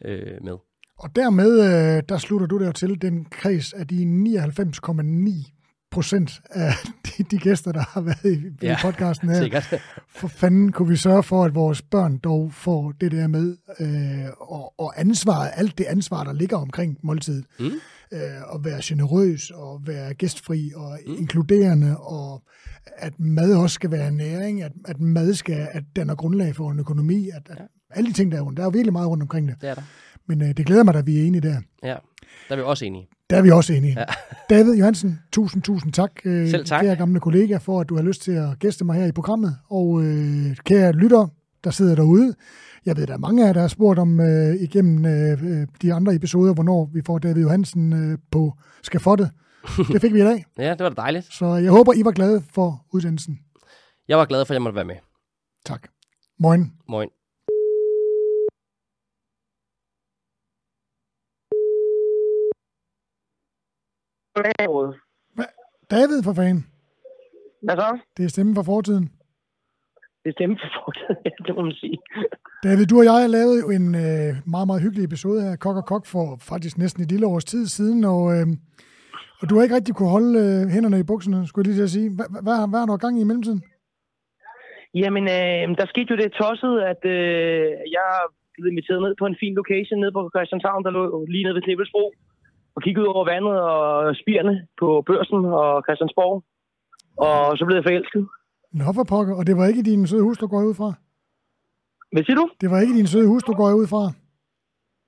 øh, 0.04 0.44
med. 0.44 0.56
Og 0.98 1.16
dermed, 1.16 1.60
øh, 1.60 2.02
der 2.08 2.18
slutter 2.18 2.46
du 2.46 2.58
der 2.58 2.72
til 2.72 3.02
den 3.02 3.24
kreds 3.24 3.72
af 3.72 3.86
de 3.86 4.24
99,9 4.26 5.61
procent 5.92 6.40
af 6.50 6.72
de, 7.06 7.22
de 7.22 7.38
gæster, 7.38 7.72
der 7.72 7.84
har 7.88 8.00
været 8.00 8.24
i, 8.24 8.66
ja, 8.66 8.72
i 8.72 8.76
podcasten 8.82 9.28
her. 9.28 9.42
Sikkert. 9.42 9.74
For 10.08 10.28
fanden 10.28 10.72
kunne 10.72 10.88
vi 10.88 10.96
sørge 10.96 11.22
for, 11.22 11.44
at 11.44 11.54
vores 11.54 11.82
børn 11.82 12.18
dog 12.18 12.52
får 12.52 12.92
det 13.00 13.12
der 13.12 13.26
med, 13.26 13.56
øh, 13.80 14.52
og, 14.52 14.80
og 14.80 15.00
ansvar, 15.00 15.48
alt 15.48 15.78
det 15.78 15.84
ansvar, 15.84 16.24
der 16.24 16.32
ligger 16.32 16.56
omkring 16.56 16.98
måltidet. 17.02 17.44
Mm. 17.58 17.70
Øh, 18.12 18.54
at 18.54 18.64
være 18.64 18.80
generøs, 18.84 19.50
og 19.50 19.80
være 19.86 20.14
gæstfri, 20.14 20.72
og 20.76 20.98
mm. 21.06 21.12
inkluderende, 21.18 21.98
og 21.98 22.42
at 22.96 23.20
mad 23.20 23.54
også 23.54 23.74
skal 23.74 23.90
være 23.90 24.10
næring, 24.12 24.62
at, 24.62 24.72
at 24.84 25.00
mad 25.00 25.34
skal, 25.34 25.68
at 25.72 25.84
den 25.96 26.10
er 26.10 26.14
grundlag 26.14 26.56
for 26.56 26.70
en 26.70 26.78
økonomi, 26.78 27.28
at, 27.28 27.42
at 27.50 27.58
ja. 27.58 27.64
alle 27.90 28.10
de 28.10 28.14
ting, 28.14 28.32
der 28.32 28.38
er 28.38 28.42
rundt. 28.42 28.56
Der 28.56 28.62
er 28.62 28.66
jo 28.66 28.70
virkelig 28.70 28.92
meget 28.92 29.08
rundt 29.08 29.22
omkring 29.22 29.48
det. 29.48 29.56
Det 29.60 29.70
er 29.70 29.74
der. 29.74 29.82
Men 30.26 30.42
øh, 30.42 30.48
det 30.56 30.66
glæder 30.66 30.84
mig, 30.84 30.94
at 30.94 31.06
vi 31.06 31.18
er 31.18 31.24
enige 31.24 31.40
der. 31.40 31.60
Ja, 31.82 31.96
der 32.48 32.50
er 32.50 32.56
vi 32.56 32.62
også 32.62 32.84
enige. 32.84 33.08
Der 33.32 33.38
er 33.38 33.42
vi 33.42 33.50
også 33.50 33.72
enige. 33.72 33.94
Ja. 34.00 34.04
David 34.50 34.74
Johansen, 34.74 35.20
tusind, 35.32 35.62
tusind 35.62 35.92
tak, 35.92 36.10
øh, 36.24 36.50
Selv 36.50 36.64
tak, 36.64 36.84
kære 36.84 36.96
gamle 36.96 37.20
kollega, 37.20 37.56
for 37.56 37.80
at 37.80 37.88
du 37.88 37.96
har 37.96 38.02
lyst 38.02 38.22
til 38.22 38.32
at 38.32 38.58
gæste 38.58 38.84
mig 38.84 38.96
her 38.96 39.06
i 39.06 39.12
programmet. 39.12 39.56
Og 39.70 40.02
øh, 40.02 40.56
kære 40.64 40.92
lytter, 40.92 41.26
der 41.64 41.70
sidder 41.70 41.94
derude. 41.94 42.34
Jeg 42.86 42.96
ved, 42.96 43.06
der 43.06 43.14
er 43.14 43.18
mange 43.18 43.42
af 43.42 43.46
jer, 43.46 43.52
der 43.52 43.60
har 43.60 43.68
spurgt 43.68 43.98
om 43.98 44.20
øh, 44.20 44.54
igennem 44.54 45.06
øh, 45.06 45.66
de 45.82 45.94
andre 45.94 46.14
episoder, 46.14 46.54
hvornår 46.54 46.90
vi 46.94 47.02
får 47.06 47.18
David 47.18 47.42
Johansen 47.42 47.92
øh, 47.92 48.18
på 48.30 48.52
skafottet. 48.82 49.30
Det 49.92 50.00
fik 50.00 50.14
vi 50.14 50.20
i 50.20 50.24
dag. 50.24 50.44
ja, 50.58 50.70
det 50.70 50.80
var 50.80 50.88
da 50.88 50.94
dejligt. 50.94 51.34
Så 51.34 51.54
jeg 51.54 51.70
håber, 51.70 51.92
I 51.92 52.04
var 52.04 52.12
glade 52.12 52.42
for 52.54 52.86
udsendelsen. 52.92 53.38
Jeg 54.08 54.18
var 54.18 54.24
glad 54.24 54.44
for, 54.44 54.52
at 54.52 54.54
jeg 54.54 54.62
måtte 54.62 54.76
være 54.76 54.84
med. 54.84 54.96
Tak. 55.66 55.88
Moin. 56.38 56.72
Moin. 56.88 57.08
David 65.90 66.22
for 66.24 66.32
fanden. 66.32 66.66
Hvad 67.62 67.76
så? 67.76 67.98
Det 68.16 68.24
er 68.24 68.28
stemmen 68.28 68.54
fra 68.54 68.62
fortiden. 68.62 69.10
Det 70.22 70.28
er 70.28 70.36
stemme 70.38 70.56
for 70.62 70.70
fortiden, 70.78 71.16
ja, 71.26 71.34
det 71.46 71.52
må 71.56 71.62
man 71.68 71.76
sige. 71.82 71.98
David, 72.66 72.86
du 72.86 72.96
og 72.98 73.04
jeg 73.04 73.12
har 73.12 73.34
lavet 73.38 73.56
en 73.76 73.86
øh, 74.04 74.30
meget, 74.54 74.66
meget 74.70 74.82
hyggelig 74.84 75.04
episode 75.04 75.40
af 75.48 75.58
Kok 75.64 75.76
og 75.82 75.86
Kok 75.92 76.04
for 76.14 76.24
faktisk 76.52 76.74
næsten 76.78 77.02
et 77.02 77.10
lille 77.12 77.26
års 77.26 77.44
tid 77.52 77.64
siden, 77.66 78.00
og, 78.14 78.22
øh, 78.34 78.46
og 79.40 79.44
du 79.48 79.52
har 79.54 79.62
ikke 79.62 79.78
rigtig 79.78 79.94
kunne 79.94 80.16
holde 80.16 80.32
øh, 80.44 80.62
hænderne 80.74 80.98
i 81.00 81.08
bukserne, 81.10 81.46
skulle 81.46 81.62
jeg 81.62 81.68
lige 81.68 81.78
til 81.80 81.88
at 81.90 81.96
sige. 81.96 82.08
Hvad, 82.16 82.28
hvad, 82.44 82.56
hvad 82.70 82.80
har 82.80 82.86
du 82.86 82.96
gang 82.96 83.14
i 83.18 83.22
i 83.24 83.28
mellemtiden? 83.28 83.62
Jamen, 85.02 85.24
øh, 85.36 85.62
der 85.78 85.86
skete 85.92 86.10
jo 86.12 86.16
det 86.22 86.36
tosset, 86.40 86.74
at 86.92 87.02
øh, 87.16 87.66
jeg 87.96 88.08
blev 88.52 88.66
inviteret 88.72 89.00
ned 89.02 89.14
på 89.20 89.26
en 89.30 89.36
fin 89.42 89.54
location 89.60 89.98
nede 90.00 90.12
på 90.16 90.22
Christianshavn, 90.34 90.84
der 90.84 90.90
lå 90.96 91.02
lige 91.34 91.44
nede 91.44 91.56
ved 91.56 91.62
Knebelsbro, 91.66 92.04
og 92.76 92.82
kiggede 92.82 93.04
ud 93.04 93.14
over 93.14 93.24
vandet 93.32 93.56
og 93.60 94.16
spirene 94.20 94.54
på 94.80 94.88
børsen 95.08 95.40
og 95.60 95.82
Christiansborg. 95.84 96.34
Og 97.26 97.58
så 97.58 97.62
blev 97.64 97.76
jeg 97.76 97.88
forelsket. 97.88 98.22
Nå 98.78 98.84
for 98.98 99.04
pokker, 99.12 99.34
og 99.38 99.46
det 99.46 99.56
var 99.56 99.66
ikke 99.66 99.82
din 99.90 100.06
søde 100.06 100.22
hus, 100.22 100.38
du 100.38 100.46
går 100.46 100.62
ud 100.70 100.74
fra? 100.80 100.90
Hvad 102.12 102.22
siger 102.24 102.36
du? 102.42 102.46
Det 102.60 102.68
var 102.70 102.78
ikke 102.80 102.98
din 103.00 103.06
søde 103.12 103.28
hus, 103.32 103.42
du 103.42 103.52
går 103.60 103.72
ud 103.82 103.86
fra? 103.94 104.04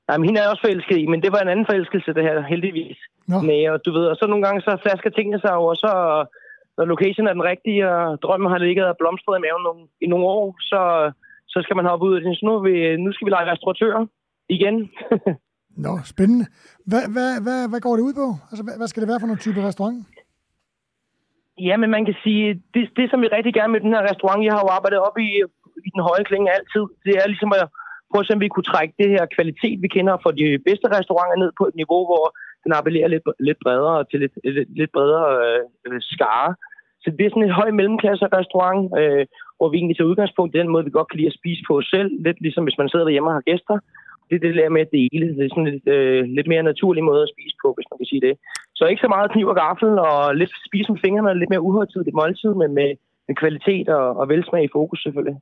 Nej, 0.08 0.16
men 0.16 0.24
hende 0.26 0.38
er 0.38 0.44
jeg 0.44 0.52
også 0.52 0.64
forelsket 0.66 0.98
i, 0.98 1.06
men 1.12 1.22
det 1.22 1.32
var 1.32 1.40
en 1.42 1.52
anden 1.52 1.68
forelskelse, 1.70 2.14
det 2.16 2.22
her, 2.28 2.36
heldigvis. 2.52 2.98
Nå. 3.30 3.36
Nej, 3.50 3.62
og 3.72 3.78
du 3.84 3.90
ved, 3.96 4.06
og 4.12 4.16
så 4.16 4.24
nogle 4.26 4.44
gange, 4.46 4.60
så 4.60 4.72
flasker 4.84 5.10
tingene 5.10 5.40
sig 5.40 5.54
over, 5.62 5.74
så 5.74 5.90
når 6.76 6.84
location 6.84 7.26
er 7.26 7.32
den 7.32 7.48
rigtige, 7.52 7.82
og 7.90 8.22
drømmen 8.22 8.50
har 8.50 8.58
ligget 8.58 8.86
og 8.90 8.96
blomstret 9.00 9.38
i 9.38 9.44
maven 9.44 9.62
nogle, 9.68 9.82
i 10.04 10.06
nogle 10.12 10.26
år, 10.38 10.44
så, 10.70 10.80
så 11.52 11.58
skal 11.62 11.76
man 11.76 11.86
hoppe 11.90 12.06
ud 12.06 12.14
og 12.16 12.22
sige, 12.22 12.46
nu, 12.48 12.52
vi, 12.66 12.74
nu 13.04 13.12
skal 13.12 13.26
vi 13.26 13.30
lege 13.30 13.50
restauratører 13.52 14.06
igen. 14.56 14.76
Nå, 15.76 15.92
spændende. 16.04 16.46
Hvad, 16.90 17.02
hvad, 17.14 17.30
hvad, 17.44 17.60
hvad 17.70 17.80
går 17.80 17.94
det 17.96 18.02
ud 18.08 18.14
på? 18.22 18.26
Altså, 18.50 18.62
hvad, 18.66 18.74
hvad 18.78 18.88
skal 18.88 19.00
det 19.02 19.10
være 19.10 19.20
for 19.20 19.26
nogle 19.30 19.44
type 19.44 19.60
restaurant? 19.68 19.98
Ja, 21.68 21.76
men 21.76 21.90
man 21.96 22.04
kan 22.08 22.16
sige, 22.24 22.62
det, 22.74 22.82
det 22.96 23.10
som 23.10 23.20
vi 23.22 23.28
rigtig 23.28 23.54
gerne 23.54 23.72
med 23.72 23.80
den 23.80 23.94
her 23.94 24.08
restaurant, 24.10 24.44
jeg 24.44 24.52
har 24.54 24.62
jo 24.64 24.70
arbejdet 24.76 25.00
op 25.08 25.16
i, 25.26 25.30
i 25.86 25.90
den 25.94 26.02
høje 26.08 26.24
klinge 26.28 26.52
altid, 26.56 26.84
det 27.06 27.14
er 27.20 27.26
ligesom 27.32 27.52
at 27.60 27.66
prøve 28.10 28.22
at 28.22 28.26
se, 28.26 28.36
om 28.36 28.44
vi 28.44 28.54
kunne 28.54 28.70
trække 28.72 28.94
det 29.00 29.08
her 29.14 29.24
kvalitet, 29.36 29.82
vi 29.84 29.88
kender 29.96 30.14
for 30.24 30.30
de 30.40 30.46
bedste 30.68 30.86
restauranter 30.96 31.36
ned 31.42 31.50
på 31.58 31.64
et 31.70 31.76
niveau, 31.80 32.00
hvor 32.10 32.24
den 32.64 32.72
appellerer 32.78 33.08
lidt, 33.14 33.26
lidt 33.48 33.58
bredere 33.64 34.04
til 34.10 34.18
lidt, 34.22 34.34
lidt, 34.56 34.70
lidt 34.80 34.92
bredere 34.96 35.28
øh, 35.86 36.00
skare. 36.14 36.50
Så 37.02 37.08
det 37.16 37.24
er 37.24 37.30
sådan 37.32 37.48
et 37.48 37.58
høj 37.60 37.70
mellemklasse 37.70 38.26
restaurant, 38.38 38.80
øh, 39.00 39.24
hvor 39.58 39.68
vi 39.68 39.76
egentlig 39.76 39.96
tager 39.96 40.10
udgangspunkt 40.12 40.50
i 40.54 40.58
den 40.60 40.68
måde, 40.72 40.84
vi 40.84 40.96
godt 40.98 41.08
kan 41.10 41.18
lide 41.18 41.32
at 41.32 41.38
spise 41.40 41.62
på 41.68 41.72
os 41.80 41.88
selv. 41.94 42.10
Lidt 42.26 42.38
ligesom 42.44 42.64
hvis 42.64 42.80
man 42.80 42.88
sidder 42.88 43.06
derhjemme 43.06 43.30
og 43.30 43.38
har 43.38 43.48
gæster. 43.50 43.76
Det 44.28 44.34
er 44.36 44.44
det 44.46 44.54
der 44.60 44.74
med 44.74 44.80
at 44.86 44.94
dele. 44.98 45.26
Det 45.36 45.44
er 45.44 45.52
sådan 45.52 45.70
lidt, 45.72 45.88
øh, 45.96 46.22
lidt 46.36 46.48
mere 46.52 46.68
naturlig 46.70 47.04
måde 47.10 47.22
at 47.22 47.32
spise 47.34 47.56
på, 47.62 47.68
hvis 47.76 47.88
man 47.90 47.98
kan 47.98 48.10
sige 48.12 48.24
det. 48.26 48.34
Så 48.78 48.82
ikke 48.84 49.04
så 49.04 49.10
meget 49.14 49.32
kniv 49.34 49.46
og 49.52 49.56
gaffel, 49.64 49.90
og 50.08 50.36
lidt 50.40 50.52
spise 50.68 50.92
med 50.92 51.00
fingrene, 51.04 51.30
og 51.30 51.36
lidt 51.36 51.50
mere 51.52 51.66
uhøjtidigt 51.68 52.18
måltid, 52.20 52.52
men 52.62 52.70
med, 52.78 52.90
med 53.28 53.34
kvalitet 53.42 53.88
og, 53.88 54.06
og 54.20 54.28
velsmag 54.28 54.64
i 54.64 54.74
fokus 54.78 55.02
selvfølgelig. 55.02 55.36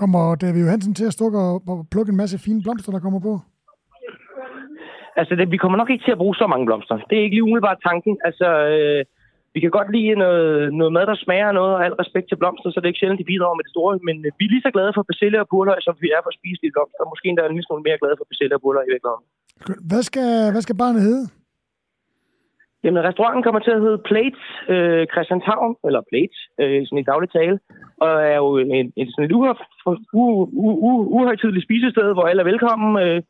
Kommer 0.00 0.34
David 0.34 0.62
Johansen 0.64 0.94
til 0.94 1.06
at 1.10 1.16
stukke 1.18 1.38
og, 1.38 1.54
og 1.72 1.86
plukke 1.92 2.10
en 2.10 2.20
masse 2.22 2.38
fine 2.46 2.62
blomster, 2.62 2.92
der 2.92 3.04
kommer 3.06 3.20
på? 3.28 3.32
Altså, 5.20 5.32
det, 5.38 5.50
vi 5.50 5.56
kommer 5.62 5.78
nok 5.78 5.90
ikke 5.90 6.04
til 6.04 6.16
at 6.16 6.22
bruge 6.22 6.36
så 6.36 6.46
mange 6.46 6.66
blomster. 6.66 6.96
Det 7.08 7.18
er 7.18 7.22
ikke 7.22 7.36
lige 7.36 7.48
umiddelbart 7.48 7.78
tanken. 7.88 8.14
Altså, 8.28 8.48
øh, 8.74 9.04
vi 9.56 9.60
kan 9.64 9.76
godt 9.78 9.90
lide 9.96 10.14
noget, 10.24 10.74
noget 10.80 10.92
mad, 10.96 11.04
der 11.10 11.16
smager 11.24 11.52
noget, 11.58 11.72
og 11.76 11.84
alt 11.86 12.00
respekt 12.02 12.26
til 12.28 12.40
blomster, 12.40 12.68
så 12.70 12.78
det 12.78 12.86
er 12.86 12.92
ikke 12.92 13.02
sjældent, 13.02 13.22
de 13.22 13.30
bidrager 13.32 13.56
med 13.58 13.64
det 13.66 13.74
store. 13.74 13.92
Men 14.08 14.16
øh, 14.26 14.30
vi 14.38 14.44
er 14.44 14.52
lige 14.52 14.66
så 14.66 14.72
glade 14.76 14.92
for 14.96 15.02
persille 15.10 15.38
og 15.42 15.48
purløg, 15.52 15.78
som 15.86 15.94
vi 16.04 16.08
er 16.16 16.20
for 16.22 16.30
at 16.32 16.38
spise 16.40 16.60
de 16.62 16.74
blomster. 16.74 17.10
Måske 17.12 17.28
endda 17.28 17.42
en 17.44 17.54
lille 17.56 17.66
smule 17.66 17.86
mere 17.88 18.00
glade 18.02 18.16
for 18.18 18.26
persille 18.30 18.54
og 18.56 18.62
purløg 18.64 18.84
i 18.86 18.92
virkeligheden. 18.94 19.24
Hvad 19.90 20.02
skal, 20.08 20.30
hvad 20.52 20.62
skal 20.64 20.80
barnet 20.82 21.02
hedde? 21.08 21.26
Jamen, 22.84 23.04
restauranten 23.08 23.42
kommer 23.44 23.62
til 23.62 23.76
at 23.76 23.84
hedde 23.84 24.04
Plates 24.10 24.44
øh, 24.74 25.04
Christianshavn, 25.12 25.72
eller 25.86 26.00
Plates, 26.10 26.40
øh, 26.62 26.80
sådan 26.86 27.02
i 27.02 27.10
daglig 27.10 27.30
tale, 27.38 27.56
og 28.04 28.12
er 28.34 28.38
jo 28.44 28.50
en, 28.78 28.86
en 29.00 29.08
sådan 29.10 29.26
et 29.26 29.36
uhøjtidligt 31.16 31.66
spisested, 31.66 32.08
hvor 32.14 32.26
alle 32.30 32.42
er 32.42 32.50
velkommen. 32.52 32.90
Øh, 33.04 33.20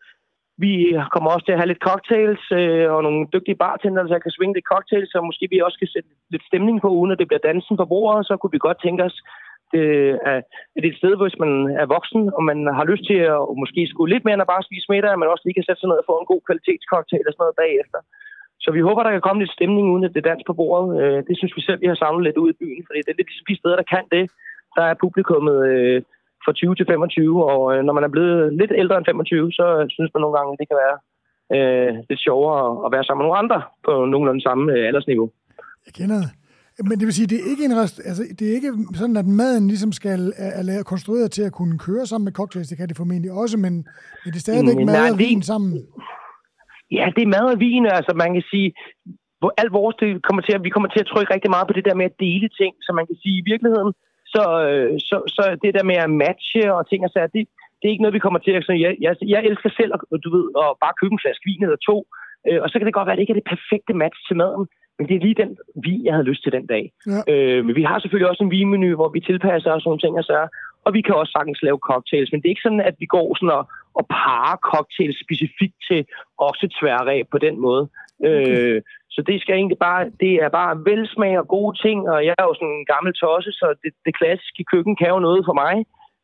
vi 0.65 0.73
kommer 1.13 1.31
også 1.31 1.47
til 1.47 1.53
at 1.57 1.61
have 1.61 1.71
lidt 1.73 1.87
cocktails 1.89 2.43
øh, 2.61 2.87
og 2.95 3.01
nogle 3.03 3.23
dygtige 3.35 3.61
bartender, 3.65 4.03
der 4.03 4.19
kan 4.19 4.37
svinge 4.37 4.55
lidt 4.55 4.71
cocktails, 4.73 5.11
så 5.11 5.19
måske 5.21 5.49
vi 5.51 5.67
også 5.67 5.79
kan 5.79 5.93
sætte 5.95 6.09
lidt 6.33 6.45
stemning 6.51 6.77
på, 6.81 6.89
uden 6.99 7.13
at 7.13 7.19
det 7.19 7.29
bliver 7.29 7.47
dansen 7.49 7.77
på 7.77 7.87
bordet, 7.93 8.27
så 8.27 8.37
kunne 8.37 8.55
vi 8.57 8.67
godt 8.67 8.83
tænke 8.83 9.05
os, 9.09 9.17
det 9.73 9.87
er, 10.31 10.39
det 10.75 10.85
er 10.87 10.93
et 10.93 11.01
sted, 11.01 11.13
hvis 11.17 11.39
man 11.45 11.53
er 11.83 11.87
voksen, 11.97 12.23
og 12.37 12.43
man 12.51 12.59
har 12.79 12.85
lyst 12.91 13.05
til 13.11 13.19
at 13.35 13.41
måske 13.63 13.83
skulle 13.93 14.13
lidt 14.13 14.25
mere 14.25 14.37
end 14.37 14.47
at 14.47 14.53
bare 14.55 14.67
spise 14.69 14.91
middag, 14.93 15.13
at 15.13 15.23
man 15.23 15.33
også 15.33 15.45
lige 15.45 15.59
kan 15.59 15.67
sætte 15.67 15.81
sig 15.81 15.89
ned 15.91 16.03
og 16.03 16.09
få 16.11 16.15
en 16.19 16.31
god 16.33 16.43
kvalitetscocktail 16.47 17.29
og 17.29 17.33
sådan 17.33 17.43
noget 17.45 17.61
bagefter. 17.63 18.01
Så 18.65 18.69
vi 18.77 18.81
håber, 18.89 19.03
der 19.03 19.15
kan 19.15 19.27
komme 19.27 19.43
lidt 19.43 19.57
stemning, 19.59 19.87
uden 19.93 20.05
at 20.05 20.15
det 20.15 20.21
er 20.21 20.31
dans 20.31 20.45
på 20.47 20.55
bordet. 20.61 20.89
Øh, 21.03 21.19
det 21.29 21.35
synes 21.37 21.57
vi 21.57 21.63
selv, 21.65 21.81
vi 21.81 21.91
har 21.91 21.99
samlet 22.03 22.25
lidt 22.25 22.43
ud 22.43 22.51
i 22.51 22.59
byen, 22.61 22.83
fordi 22.87 22.99
det 23.03 23.11
er 23.11 23.19
lidt 23.19 23.31
ligesom 23.31 23.49
de 23.51 23.61
steder, 23.61 23.77
der 23.79 23.93
kan 23.95 24.05
det. 24.17 24.25
Der 24.77 24.85
er 24.91 25.03
publikummet 25.05 25.59
øh, 25.71 26.03
fra 26.45 26.53
20 26.53 26.75
til 26.75 26.87
25, 26.87 27.45
og 27.53 27.61
øh, 27.73 27.81
når 27.87 27.93
man 27.97 28.05
er 28.05 28.13
blevet 28.15 28.41
lidt 28.61 28.73
ældre 28.83 28.97
end 28.99 29.07
25, 29.07 29.53
så 29.59 29.65
synes 29.95 30.11
man 30.15 30.21
nogle 30.21 30.37
gange, 30.37 30.53
at 30.53 30.59
det 30.61 30.69
kan 30.71 30.79
være 30.85 30.97
øh, 31.55 31.91
lidt 32.09 32.21
sjovere 32.27 32.63
at 32.87 32.93
være 32.95 33.05
sammen 33.05 33.21
med 33.21 33.27
nogle 33.27 33.43
andre 33.43 33.59
på 33.87 33.93
nogenlunde 34.13 34.43
samme 34.49 34.65
øh, 34.75 34.83
aldersniveau. 34.89 35.29
Jeg 35.87 35.95
kender 36.01 36.19
det. 36.25 36.31
Men 36.89 36.95
det 36.99 37.07
vil 37.07 37.19
sige, 37.19 37.31
det 37.33 37.39
er 37.41 37.51
ikke, 37.53 37.65
en 37.71 37.77
rest, 37.83 37.97
altså, 38.11 38.23
det 38.39 38.45
er 38.49 38.55
ikke 38.59 38.73
sådan, 39.01 39.17
at 39.23 39.29
maden 39.41 39.65
ligesom 39.73 39.93
skal 40.01 40.21
er, 40.37 40.79
er 40.79 40.83
konstrueret 40.93 41.31
til 41.37 41.45
at 41.49 41.57
kunne 41.59 41.79
køre 41.87 42.07
sammen 42.07 42.25
med 42.25 42.37
cocktails. 42.41 42.69
Det 42.69 42.79
kan 42.79 42.89
det 42.89 42.97
formentlig 42.97 43.31
også, 43.43 43.57
men, 43.65 43.75
men 44.23 44.29
det 44.33 44.39
er 44.41 44.47
stadigvæk 44.47 44.79
Mm, 44.79 44.87
mad 44.87 45.13
og 45.13 45.19
vin 45.19 45.43
sammen. 45.51 45.73
Ja, 46.99 47.07
det 47.17 47.23
er 47.23 47.35
mad 47.37 47.47
og 47.55 47.59
vin, 47.67 47.85
altså 47.99 48.13
man 48.23 48.31
kan 48.37 48.45
sige, 48.53 48.69
hvor 49.41 49.53
alt 49.61 49.73
vores, 49.79 49.97
det 50.03 50.09
kommer 50.27 50.43
til 50.43 50.55
at, 50.57 50.63
vi 50.67 50.71
kommer 50.75 50.91
til 50.91 51.03
at 51.03 51.11
trykke 51.13 51.35
rigtig 51.35 51.51
meget 51.55 51.67
på 51.69 51.75
det 51.77 51.85
der 51.89 51.95
med 52.01 52.07
at 52.11 52.17
dele 52.27 52.49
ting, 52.61 52.73
så 52.85 52.91
man 52.99 53.07
kan 53.09 53.17
sige 53.23 53.37
i 53.39 53.47
virkeligheden, 53.51 53.91
så, 54.35 54.45
øh, 54.69 54.93
så, 55.09 55.17
så 55.37 55.43
det 55.63 55.75
der 55.77 55.85
med 55.91 55.99
at 56.05 56.11
matche 56.25 56.75
og 56.75 56.83
ting 56.91 57.01
og 57.05 57.11
sager, 57.11 57.35
det, 57.37 57.43
det 57.79 57.87
er 57.87 57.95
ikke 57.95 58.05
noget, 58.05 58.19
vi 58.19 58.25
kommer 58.25 58.41
til 58.43 58.55
at... 58.59 58.65
Så 58.69 58.73
jeg, 58.85 58.93
jeg, 59.05 59.13
jeg 59.35 59.41
elsker 59.49 59.71
selv, 59.79 59.91
at, 59.95 60.01
du 60.25 60.29
ved, 60.37 60.47
at 60.63 60.69
bare 60.85 60.99
købe 61.01 61.13
en 61.15 61.23
flaske 61.25 61.47
vin 61.49 61.63
eller 61.67 61.81
to, 61.91 61.97
øh, 62.49 62.59
og 62.63 62.69
så 62.69 62.75
kan 62.77 62.87
det 62.87 62.95
godt 62.95 63.07
være, 63.07 63.15
at 63.15 63.19
det 63.19 63.25
ikke 63.25 63.37
er 63.37 63.43
det 63.43 63.53
perfekte 63.55 63.95
match 64.03 64.19
til 64.29 64.37
maden, 64.43 64.65
men 64.97 65.05
det 65.09 65.15
er 65.15 65.25
lige 65.27 65.41
den 65.43 65.53
vin, 65.87 66.05
jeg 66.05 66.15
havde 66.15 66.31
lyst 66.31 66.43
til 66.43 66.53
den 66.57 66.67
dag. 66.67 66.85
Ja. 67.13 67.21
Øh, 67.33 67.61
men 67.67 67.75
vi 67.81 67.83
har 67.83 67.99
selvfølgelig 67.99 68.31
også 68.31 68.45
en 68.45 68.55
vinmenu, 68.57 68.89
hvor 68.97 69.11
vi 69.17 69.21
tilpasser 69.21 69.71
os 69.77 69.87
nogle 69.87 70.01
ting 70.01 70.15
og 70.19 70.25
sager, 70.25 70.49
og 70.87 70.91
vi 70.97 71.01
kan 71.01 71.15
også 71.15 71.33
sagtens 71.37 71.63
lave 71.63 71.79
cocktails, 71.89 72.33
men 72.33 72.41
det 72.41 72.47
er 72.47 72.55
ikke 72.55 72.67
sådan, 72.69 72.87
at 72.91 72.97
vi 73.03 73.07
går 73.07 73.27
sådan 73.37 73.57
og, 73.59 73.65
og 73.99 74.05
parer 74.19 74.57
cocktails 74.71 75.19
specifikt 75.25 75.79
til 75.89 76.01
oksetværræb 76.39 77.27
på 77.31 77.39
den 77.47 77.57
måde. 77.67 77.85
Øh, 78.25 78.83
så 79.11 79.23
det 79.23 79.41
skal 79.41 79.55
egentlig 79.55 79.79
bare, 79.79 80.11
det 80.21 80.33
er 80.45 80.49
bare 80.49 80.85
velsmag 80.85 81.39
og 81.39 81.49
gode 81.49 81.77
ting, 81.85 82.09
og 82.09 82.25
jeg 82.27 82.35
er 82.39 82.45
jo 82.49 82.55
sådan 82.55 82.77
en 82.79 82.91
gammel 82.93 83.13
tosse, 83.15 83.53
så 83.53 83.75
det, 83.83 83.93
det 84.07 84.17
klassiske 84.19 84.65
køkken 84.73 84.97
kan 84.97 85.09
jo 85.09 85.19
noget 85.19 85.43
for 85.49 85.57
mig. 85.65 85.75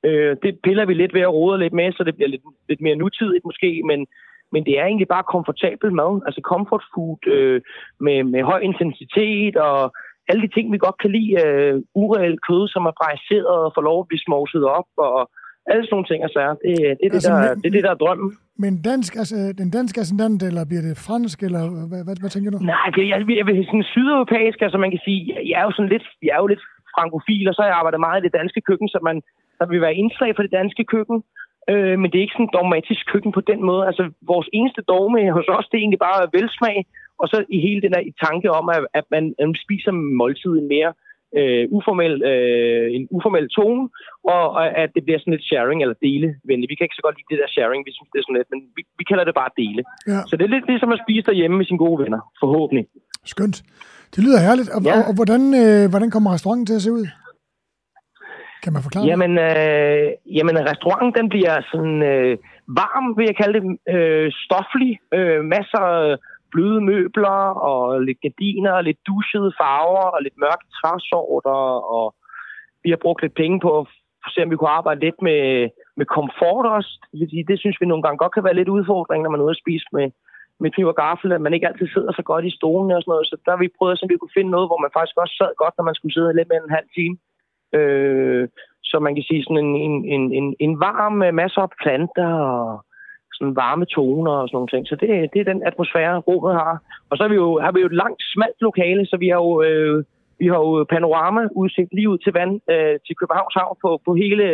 Øh, 0.09 0.37
det 0.43 0.59
piller 0.65 0.87
vi 0.87 0.95
lidt 0.95 1.15
ved 1.15 1.21
at 1.21 1.35
rode 1.39 1.59
lidt 1.59 1.73
med, 1.73 1.93
så 1.93 2.05
det 2.05 2.15
bliver 2.15 2.29
lidt, 2.29 2.43
lidt 2.69 2.81
mere 2.81 2.97
nutidigt 2.97 3.45
måske, 3.45 3.83
men, 3.91 4.07
men 4.53 4.65
det 4.67 4.79
er 4.79 4.85
egentlig 4.85 5.09
bare 5.09 5.31
komfortabel 5.35 5.93
mad, 5.93 6.23
altså 6.27 6.41
comfort 6.45 6.85
food 6.95 7.27
øh, 7.27 7.61
med, 8.01 8.25
med 8.25 8.43
høj 8.43 8.61
intensitet 8.61 9.57
og 9.57 9.93
alle 10.29 10.43
de 10.43 10.55
ting, 10.55 10.73
vi 10.73 10.79
godt 10.79 10.99
kan 11.03 11.13
lide. 11.17 11.33
Øh, 11.45 11.83
ureelt 11.95 12.41
kød, 12.49 12.69
som 12.69 12.87
er 12.87 12.99
brejseret 13.01 13.55
og 13.65 13.73
får 13.75 13.83
lov 13.83 14.01
at 14.01 14.09
blive 14.09 14.27
smovset 14.27 14.65
op 14.65 14.89
og 14.97 15.31
alle 15.71 15.83
sådan 15.85 15.95
nogle 15.97 16.09
ting. 16.11 16.21
Altså, 16.27 16.41
det, 16.65 16.73
det, 16.79 16.89
er 16.91 16.95
det, 17.03 17.19
Altså, 17.19 17.33
der, 17.33 17.41
men- 17.49 17.61
det 17.63 17.69
er 17.71 17.75
det, 17.77 17.85
der 17.89 17.95
er 17.97 18.01
drømmen. 18.05 18.31
Men 18.65 18.73
dansk, 18.91 19.13
altså, 19.23 19.37
den 19.63 19.71
danske 19.79 20.01
ascendant, 20.05 20.41
eller 20.49 20.63
bliver 20.71 20.85
det 20.89 20.95
fransk, 21.09 21.39
eller 21.49 21.63
hvad, 21.91 22.03
hvad, 22.07 22.17
hvad 22.23 22.31
tænker 22.35 22.51
du? 22.55 22.59
Nej, 22.75 22.87
det, 22.97 23.03
jeg, 23.13 23.19
jeg 23.41 23.47
vil 23.49 23.67
sådan 23.71 23.91
sydeuropæisk, 23.95 24.59
altså 24.67 24.79
man 24.85 24.91
kan 24.95 25.03
sige, 25.07 25.21
jeg, 25.31 25.41
jeg 25.51 25.57
er 25.61 25.67
jo 25.69 25.73
sådan 25.77 25.93
lidt, 25.95 26.07
jeg 26.27 26.33
er 26.37 26.43
jo 26.45 26.51
lidt 26.53 26.65
frankofil, 26.97 27.45
og 27.49 27.55
så 27.55 27.61
har 27.63 27.69
jeg 27.71 27.79
arbejdet 27.81 28.01
meget 28.07 28.21
i 28.21 28.27
det 28.27 28.39
danske 28.41 28.61
køkken, 28.69 28.89
så 28.95 28.99
man, 29.09 29.17
der 29.59 29.67
vil 29.73 29.81
være 29.87 29.99
indslag 30.03 30.31
for 30.35 30.43
det 30.47 30.53
danske 30.61 30.85
køkken, 30.95 31.19
øh, 31.73 31.95
men 32.01 32.07
det 32.11 32.17
er 32.19 32.27
ikke 32.27 32.39
sådan 32.39 32.57
dogmatisk 32.59 33.03
køkken 33.13 33.33
på 33.37 33.43
den 33.51 33.61
måde. 33.71 33.83
Altså 33.91 34.05
vores 34.33 34.49
eneste 34.59 34.83
dogme 34.93 35.21
hos 35.39 35.49
os, 35.57 35.67
det 35.69 35.77
er 35.77 35.83
egentlig 35.85 36.07
bare 36.09 36.31
velsmag, 36.37 36.77
og 37.21 37.27
så 37.33 37.37
i 37.57 37.59
hele 37.67 37.81
den 37.85 37.93
der 37.95 38.03
tanke 38.27 38.49
om, 38.59 38.65
at, 38.77 38.81
at 38.99 39.07
man, 39.15 39.25
at 39.39 39.45
man 39.49 39.57
spiser 39.65 39.93
måltid 40.21 40.53
en 40.63 40.69
mere 40.77 40.93
øh, 41.39 41.65
uformel, 41.77 42.13
øh, 42.33 42.87
en 42.97 43.05
uformel 43.17 43.47
tone, 43.57 43.83
og, 44.35 44.45
og 44.59 44.65
at 44.83 44.91
det 44.95 45.03
bliver 45.05 45.19
sådan 45.21 45.35
lidt 45.37 45.49
sharing 45.51 45.79
eller 45.83 45.97
delevenligt. 46.09 46.71
Vi 46.73 46.77
kan 46.77 46.87
ikke 46.87 46.99
så 47.01 47.07
godt 47.07 47.17
lide 47.19 47.31
det 47.33 47.41
der 47.43 47.51
sharing, 47.57 47.81
vi 47.89 47.93
synes 47.97 48.11
det 48.13 48.19
er 48.19 48.27
sådan 48.27 48.39
lidt, 48.41 48.51
men 48.53 48.61
vi, 48.77 48.83
vi 49.01 49.05
kalder 49.11 49.25
det 49.29 49.35
bare 49.41 49.53
dele. 49.63 49.83
Ja. 50.13 50.21
Så 50.29 50.33
det 50.37 50.45
er 50.45 50.55
lidt 50.57 50.67
ligesom 50.73 50.91
at 50.97 51.03
spise 51.05 51.27
derhjemme 51.31 51.57
med 51.59 51.67
sine 51.69 51.83
gode 51.85 51.99
venner, 52.03 52.21
forhåbentlig. 52.43 52.85
Skønt. 53.33 53.59
Det 54.15 54.21
lyder 54.25 54.41
herligt. 54.47 54.71
Og, 54.77 54.81
Ja. 54.85 54.93
og, 54.97 55.01
og 55.09 55.15
hvordan, 55.19 55.43
øh, 55.63 55.85
hvordan 55.93 56.11
kommer 56.15 56.29
restauranten 56.35 56.67
til 56.67 56.79
at 56.81 56.85
se 56.87 56.93
ud? 56.99 57.07
Kan 58.63 58.73
man 58.73 58.83
forklare 58.87 59.07
jamen, 59.11 59.33
øh, 59.49 60.07
jamen, 60.39 60.57
restauranten 60.71 61.13
den 61.19 61.29
bliver 61.35 61.55
sådan 61.73 61.99
øh, 62.13 62.33
varm, 62.81 63.07
vil 63.17 63.27
jeg 63.31 63.37
kalde 63.43 63.55
det. 63.59 63.65
Øh, 63.95 64.27
stoflig. 64.45 64.93
Øh, 65.17 65.41
masser 65.55 65.83
af 65.95 66.17
bløde 66.53 66.81
møbler 66.81 67.43
og 67.71 68.03
lidt 68.03 68.21
gardiner, 68.27 68.81
lidt 68.81 69.01
duschede 69.07 69.53
farver 69.61 70.07
og 70.15 70.23
lidt 70.23 70.39
mørke 70.45 70.67
træsorter. 70.79 71.61
Og 71.97 72.15
vi 72.85 72.91
har 72.91 73.01
brugt 73.05 73.23
lidt 73.23 73.35
penge 73.35 73.61
på 73.61 73.71
at 73.81 73.87
se, 74.33 74.43
om 74.43 74.51
vi 74.51 74.57
kunne 74.57 74.79
arbejde 74.81 75.01
lidt 75.01 75.23
med, 75.29 75.43
med 75.99 76.07
komfort 76.17 76.67
også. 76.77 76.93
Det, 77.13 77.49
det 77.51 77.59
synes 77.59 77.77
vi 77.81 77.87
nogle 77.87 78.03
gange 78.03 78.19
godt 78.23 78.35
kan 78.35 78.45
være 78.45 78.59
lidt 78.61 78.75
udfordring, 78.77 79.23
når 79.23 79.31
man 79.31 79.41
er 79.41 79.45
ude 79.45 79.57
at 79.57 79.63
spise 79.65 79.87
med, 79.93 80.07
med 80.61 80.71
kniv 80.71 80.87
og 80.87 80.97
gaffel, 81.07 81.33
at 81.33 81.41
man 81.41 81.55
ikke 81.55 81.69
altid 81.69 81.89
sidder 81.89 82.13
så 82.13 82.23
godt 82.31 82.45
i 82.45 82.57
stolen 82.59 82.91
og 82.91 83.03
sådan 83.03 83.13
noget. 83.13 83.27
Så 83.27 83.37
der 83.45 83.51
har 83.53 83.61
vi 83.65 83.77
prøvet, 83.79 84.03
at 84.03 84.11
vi 84.11 84.17
kunne 84.17 84.37
finde 84.37 84.51
noget, 84.51 84.69
hvor 84.69 84.81
man 84.85 84.95
faktisk 84.97 85.17
også 85.23 85.35
sad 85.41 85.53
godt, 85.63 85.75
når 85.77 85.85
man 85.89 85.95
skulle 85.95 86.15
sidde 86.15 86.37
lidt 86.37 86.49
med 86.49 86.59
en 86.61 86.77
halv 86.79 86.89
time. 86.99 87.17
Øh, 87.79 88.49
så 88.91 88.97
man 88.99 89.15
kan 89.15 89.25
sige 89.29 89.43
sådan 89.45 89.65
en, 89.65 89.77
en, 89.87 89.95
en, 90.15 90.25
en, 90.39 90.47
en 90.67 90.81
varm 90.81 91.23
øh, 91.23 91.35
masse 91.35 91.61
af 91.61 91.71
planter 91.83 92.33
og 92.35 92.85
sådan 93.37 93.57
varme 93.63 93.87
toner 93.97 94.35
og 94.41 94.49
sådan 94.49 94.57
nogle 94.57 94.73
ting. 94.73 94.83
Så 94.87 94.95
det, 95.01 95.09
det 95.33 95.39
er 95.41 95.51
den 95.53 95.63
atmosfære, 95.71 96.25
rummet 96.29 96.55
har. 96.61 96.75
Og 97.11 97.15
så 97.17 97.21
har 97.25 97.31
vi 97.35 97.39
jo, 97.45 97.49
har 97.65 97.73
vi 97.73 97.81
jo 97.81 97.89
et 97.93 98.01
langt, 98.03 98.21
smalt 98.35 98.61
lokale, 98.69 99.03
så 99.11 99.17
vi 99.23 99.29
har 99.33 99.41
jo, 99.47 99.53
øh, 99.69 100.05
vi 100.41 100.47
har 100.51 100.59
jo 100.67 100.85
panorama 100.95 101.43
udsigt 101.63 101.91
lige 101.97 102.11
ud 102.13 102.19
til 102.25 102.33
vand, 102.39 102.53
øh, 102.73 102.95
til 103.07 103.15
Københavns 103.21 103.55
Havn 103.59 103.77
på, 103.85 103.91
på, 104.07 104.11
hele, 104.23 104.47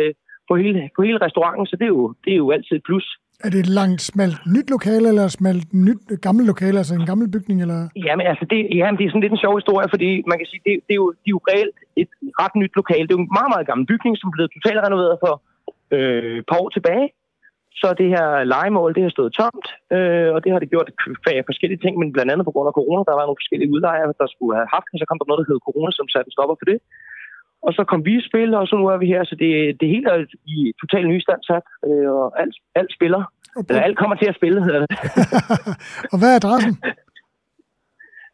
på, 0.49 0.53
hele, 0.61 0.79
på 0.95 1.01
hele 1.07 1.19
restauranten, 1.25 1.65
så 1.69 1.75
det 1.79 1.85
er 1.89 1.93
jo, 1.97 2.13
det 2.25 2.31
er 2.33 2.41
jo 2.43 2.51
altid 2.55 2.75
et 2.77 2.87
plus. 2.89 3.07
Er 3.45 3.49
det 3.49 3.59
et 3.59 3.73
langt, 3.79 4.01
smalt 4.01 4.39
nyt 4.55 4.69
lokale, 4.75 5.05
eller 5.11 5.27
smalt 5.27 5.67
nyt, 5.85 6.01
gammelt 6.25 6.47
lokale, 6.51 6.77
altså 6.81 6.95
en 6.95 7.09
gammel 7.11 7.27
bygning? 7.35 7.57
Eller? 7.65 7.79
Jamen, 8.07 8.25
altså, 8.31 8.45
det, 8.51 8.59
jamen, 8.79 8.97
det 8.97 9.05
er 9.05 9.11
sådan 9.11 9.25
lidt 9.25 9.35
en 9.35 9.45
sjov 9.45 9.55
historie, 9.61 9.87
fordi 9.93 10.09
man 10.31 10.37
kan 10.39 10.47
sige, 10.51 10.61
det, 10.65 10.73
det, 10.87 10.93
er, 10.95 11.01
jo, 11.03 11.07
det 11.21 11.29
er 11.29 11.35
jo 11.37 11.41
reelt 11.51 11.77
et 12.01 12.11
ret 12.41 12.55
nyt 12.61 12.73
lokale. 12.79 13.05
Det 13.05 13.13
er 13.13 13.19
jo 13.19 13.25
en 13.27 13.37
meget, 13.39 13.51
meget 13.53 13.67
gammel 13.69 13.85
bygning, 13.91 14.13
som 14.17 14.31
blevet 14.35 14.51
totalt 14.55 14.79
renoveret 14.87 15.15
for 15.23 15.33
øh, 15.95 16.37
et 16.39 16.45
par 16.49 16.57
år 16.63 16.69
tilbage. 16.69 17.05
Så 17.81 17.87
det 18.01 18.07
her 18.15 18.27
legemål, 18.53 18.91
det 18.95 19.03
har 19.05 19.13
stået 19.17 19.31
tomt, 19.39 19.65
øh, 19.95 20.29
og 20.35 20.39
det 20.43 20.51
har 20.51 20.59
det 20.61 20.71
gjort 20.73 20.89
af 21.37 21.43
forskellige 21.49 21.81
ting, 21.83 21.93
men 22.01 22.13
blandt 22.15 22.31
andet 22.31 22.45
på 22.47 22.53
grund 22.55 22.67
af 22.71 22.77
corona, 22.79 23.01
der 23.09 23.15
var 23.17 23.25
nogle 23.27 23.41
forskellige 23.41 23.71
udlejere, 23.75 24.19
der 24.21 24.27
skulle 24.33 24.55
have 24.59 24.73
haft 24.75 24.87
det, 24.91 24.97
så 24.99 25.05
kom 25.07 25.19
der 25.19 25.27
noget, 25.29 25.41
der 25.41 25.49
hed 25.49 25.65
corona, 25.67 25.89
som 25.97 26.07
satte 26.13 26.27
en 26.29 26.35
stopper 26.37 26.55
for 26.59 26.67
det. 26.71 26.79
Og 27.65 27.71
så 27.77 27.81
kom 27.91 28.01
vi 28.07 28.13
i 28.17 28.27
spil, 28.29 28.49
og 28.59 28.65
så 28.69 28.75
nu 28.81 28.85
er 28.93 28.97
vi 29.03 29.07
her, 29.13 29.21
så 29.29 29.35
det, 29.43 29.51
det 29.79 29.87
hele 29.93 30.07
er 30.13 30.17
i 30.55 30.57
totalt 30.81 31.07
nystandsat, 31.13 31.65
øh, 31.87 32.09
og 32.19 32.27
alt, 32.41 32.55
alt 32.79 32.91
spiller. 32.97 33.21
Okay. 33.59 33.69
Eller 33.69 33.83
alt 33.87 33.97
kommer 34.01 34.15
til 34.15 34.29
at 34.31 34.35
spille, 34.39 34.57
hedder 34.67 34.81
det. 34.83 34.89
og 36.11 36.17
hvad 36.19 36.29
er 36.33 36.37
adressen? 36.41 36.73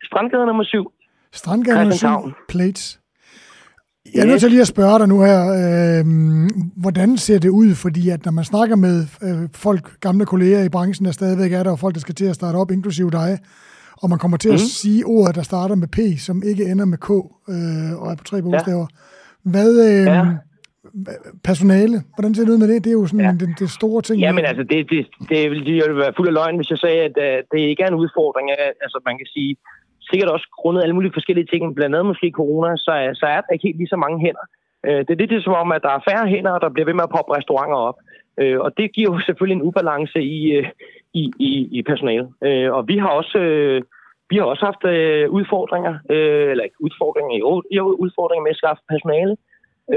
Strandgade 0.08 0.46
nummer 0.46 0.64
7. 0.64 0.94
Strandgade 1.42 1.78
nummer 1.80 1.96
7, 1.96 2.08
Plates. 2.54 3.05
Jeg 4.14 4.22
er 4.22 4.26
nødt 4.26 4.40
til 4.40 4.50
lige 4.50 4.62
at 4.62 4.68
spørge 4.68 5.00
dig 5.00 5.08
nu 5.08 5.22
her, 5.22 5.40
øh, 5.60 6.06
hvordan 6.78 7.18
ser 7.18 7.40
det 7.40 7.50
ud? 7.50 7.76
Fordi 7.76 8.10
at 8.10 8.26
når 8.26 8.32
man 8.32 8.44
snakker 8.44 8.76
med 8.76 8.98
øh, 9.24 9.50
folk, 9.54 10.00
gamle 10.00 10.26
kolleger 10.26 10.64
i 10.64 10.70
branchen, 10.70 11.06
der 11.06 11.12
stadigvæk 11.12 11.54
er 11.54 11.64
der, 11.64 11.72
og 11.72 11.80
folk, 11.80 11.94
der 11.96 12.00
skal 12.00 12.16
til 12.16 12.26
at 12.26 12.36
starte 12.36 12.56
op, 12.56 12.72
inklusive 12.72 13.12
dig, 13.12 13.40
og 14.02 14.10
man 14.10 14.20
kommer 14.20 14.38
til 14.38 14.52
mm. 14.52 14.56
at 14.56 14.60
sige 14.60 15.06
ordet, 15.06 15.36
der 15.36 15.42
starter 15.42 15.76
med 15.76 15.88
P, 15.88 16.20
som 16.20 16.44
ikke 16.46 16.64
ender 16.72 16.86
med 16.86 16.98
K, 16.98 17.10
øh, 17.10 18.02
og 18.02 18.12
er 18.12 18.16
på 18.16 18.24
tre 18.24 18.42
bogstaver. 18.42 18.88
Ja. 18.92 19.50
Hvad, 19.52 19.72
øh, 19.90 20.06
ja. 20.06 20.24
personale, 21.44 21.98
hvordan 22.16 22.36
ser 22.36 22.44
det 22.44 22.52
ud 22.52 22.58
med 22.58 22.68
det? 22.68 22.84
Det 22.84 22.90
er 22.90 23.00
jo 23.02 23.08
sådan 23.08 23.26
ja. 23.26 23.46
det, 23.46 23.60
det 23.60 23.70
store 23.70 24.02
ting. 24.02 24.22
Ja, 24.22 24.32
men 24.32 24.46
altså, 24.46 24.64
det, 24.64 24.90
det, 24.90 25.08
det, 25.30 25.52
ville 25.52 25.98
være 26.04 26.14
fuld 26.18 26.28
af 26.28 26.34
løgn, 26.34 26.56
hvis 26.56 26.70
jeg 26.70 26.78
sagde, 26.78 27.00
at 27.10 27.16
uh, 27.26 27.38
det 27.52 27.60
ikke 27.70 27.84
er 27.84 27.88
en 27.88 28.02
udfordring. 28.04 28.48
Altså, 28.84 28.98
man 29.06 29.18
kan 29.18 29.28
sige, 29.36 29.52
sikkert 30.10 30.32
også 30.36 30.48
grundet 30.62 30.84
alle 30.84 30.96
mulige 30.96 31.18
forskellige 31.18 31.50
ting, 31.52 31.76
blandt 31.76 31.96
andet 31.96 32.12
måske 32.12 32.38
corona, 32.40 32.78
så, 32.78 32.92
så 33.20 33.26
er 33.26 33.42
der 33.42 33.54
ikke 33.54 33.68
helt 33.68 33.78
lige 33.78 33.94
så 33.94 34.00
mange 34.04 34.20
hænder. 34.26 34.46
Øh, 34.86 35.00
det 35.06 35.12
er 35.12 35.22
det, 35.22 35.30
det 35.30 35.44
som 35.44 35.54
om, 35.54 35.72
at 35.72 35.84
der 35.84 35.92
er 35.94 36.06
færre 36.10 36.28
hænder, 36.34 36.52
og 36.52 36.62
der 36.62 36.70
bliver 36.70 36.86
ved 36.86 36.98
med 36.98 37.08
at 37.08 37.16
poppe 37.16 37.36
restauranter 37.38 37.78
op. 37.90 38.00
Uh, 38.42 38.60
og 38.66 38.78
det 38.78 38.94
giver 38.96 39.12
jo 39.14 39.20
selvfølgelig 39.28 39.56
en 39.56 39.68
ubalance 39.70 40.20
i, 40.22 40.52
øh, 40.58 40.68
i, 41.14 41.24
i, 41.40 41.52
i 41.78 41.82
personalet. 41.82 42.30
Og 42.78 42.88
vi 42.88 42.98
har 42.98 43.10
også... 43.10 43.40
Vi 44.30 44.36
har 44.38 44.44
også 44.44 44.66
haft 44.66 44.84
øh, 44.96 45.30
udfordringer, 45.30 45.94
øh, 46.10 46.52
eller 46.52 46.64
ikke 46.64 46.84
udfordringer, 46.88 47.34
jo, 47.72 47.84
udfordringer 48.06 48.44
med 48.44 48.56
at 48.56 48.62
skaffe 48.62 48.84
personale, 48.94 49.36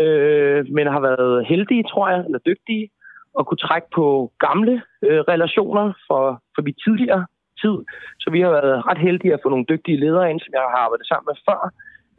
øh, 0.00 0.60
men 0.76 0.86
har 0.86 1.00
været 1.00 1.46
heldige, 1.46 1.84
tror 1.92 2.08
jeg, 2.08 2.20
eller 2.24 2.38
dygtige, 2.38 2.90
at 3.38 3.46
kunne 3.46 3.64
trække 3.66 3.88
på 3.94 4.32
gamle 4.46 4.82
øh, 5.06 5.20
relationer 5.32 5.86
for, 6.06 6.42
for 6.54 6.62
vi 6.62 6.72
tidligere 6.84 7.26
tid. 7.62 7.76
Så 8.22 8.26
vi 8.34 8.40
har 8.44 8.50
været 8.58 8.86
ret 8.88 9.00
heldige 9.06 9.34
at 9.34 9.40
få 9.42 9.48
nogle 9.48 9.70
dygtige 9.72 10.00
ledere 10.04 10.30
ind, 10.30 10.40
som 10.40 10.52
jeg 10.54 10.62
har 10.64 10.82
arbejdet 10.84 11.06
sammen 11.06 11.28
med 11.30 11.36
før. 11.48 11.60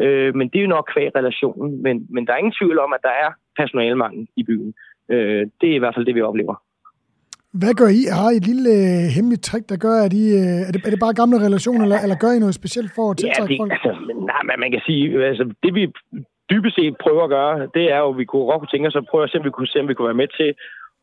Øh, 0.03 0.31
men 0.37 0.45
det 0.49 0.57
er 0.57 0.65
jo 0.67 0.75
nok 0.75 0.89
kvæg 0.93 1.09
relationen. 1.19 1.69
Men, 1.85 1.95
men 2.13 2.21
der 2.25 2.33
er 2.33 2.41
ingen 2.41 2.59
tvivl 2.59 2.79
om, 2.85 2.93
at 2.93 3.03
der 3.07 3.15
er 3.25 3.29
personalemangel 3.59 4.27
i 4.41 4.43
byen. 4.49 4.73
Øh, 5.13 5.41
det 5.61 5.67
er 5.69 5.75
i 5.75 5.81
hvert 5.81 5.95
fald 5.95 6.05
det, 6.05 6.15
vi 6.15 6.21
oplever. 6.21 6.55
Hvad 7.61 7.73
gør 7.79 7.89
I? 7.99 8.01
Har 8.19 8.29
I 8.31 8.37
et 8.41 8.47
lille 8.51 8.69
øh, 8.79 9.05
hemmeligt 9.15 9.43
trick, 9.43 9.65
der 9.69 9.77
gør, 9.85 9.97
at 10.05 10.13
I... 10.23 10.25
Øh, 10.41 10.67
er, 10.67 10.71
det, 10.73 10.79
er 10.87 10.93
det 10.93 11.05
bare 11.05 11.19
gamle 11.21 11.37
relationer, 11.47 11.83
eller, 11.85 11.99
eller 12.03 12.17
gør 12.23 12.31
I 12.35 12.39
noget 12.39 12.59
specielt 12.61 12.91
for 12.95 13.05
at 13.11 13.17
tiltrække 13.17 13.53
ja, 13.53 13.53
det, 13.53 13.61
folk? 13.61 13.71
Altså, 13.75 13.91
nej, 14.31 14.41
men 14.47 14.55
man 14.63 14.71
kan 14.73 14.81
sige, 14.87 15.03
altså, 15.31 15.43
det 15.63 15.71
vi 15.77 15.83
dybest 16.51 16.75
set 16.75 16.95
prøver 17.03 17.23
at 17.23 17.33
gøre, 17.37 17.53
det 17.77 17.85
er 17.95 17.99
jo, 18.03 18.09
at 18.11 18.17
vi 18.21 18.25
kunne 18.25 18.45
godt 18.49 18.59
kunne 18.59 18.73
tænke 18.73 18.87
os 18.87 19.01
at 19.01 19.09
prøve 19.11 19.23
at 19.23 19.29
se, 19.29 19.37
om 19.39 19.45
vi 19.47 19.55
kunne, 19.55 19.71
se, 19.71 19.79
om 19.79 19.87
vi 19.87 19.93
kunne 19.93 20.11
være 20.11 20.21
med 20.23 20.29
til 20.39 20.49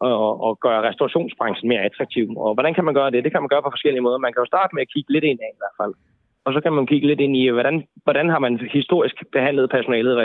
og, 0.00 0.40
og 0.46 0.52
gøre 0.60 0.88
restaurationsbranchen 0.88 1.68
mere 1.68 1.86
attraktiv. 1.88 2.26
Og 2.36 2.54
hvordan 2.54 2.74
kan 2.74 2.84
man 2.84 2.94
gøre 2.94 3.10
det? 3.10 3.24
Det 3.24 3.32
kan 3.32 3.42
man 3.42 3.48
gøre 3.48 3.62
på 3.62 3.74
forskellige 3.76 4.06
måder. 4.06 4.18
Man 4.18 4.32
kan 4.32 4.42
jo 4.42 4.52
starte 4.52 4.74
med 4.74 4.82
at 4.82 4.92
kigge 4.94 5.12
lidt 5.12 5.24
ind 5.24 5.40
af 5.46 5.50
i 5.54 5.60
hvert 5.60 5.76
fald. 5.80 5.94
Og 6.46 6.50
så 6.54 6.60
kan 6.60 6.72
man 6.72 6.86
kigge 6.86 7.06
lidt 7.06 7.20
ind 7.20 7.36
i, 7.36 7.48
hvordan, 7.48 7.76
hvordan 8.04 8.28
har 8.28 8.38
man 8.38 8.52
historisk 8.78 9.16
behandlet 9.32 9.70
personalet 9.70 10.12
i 10.12 10.20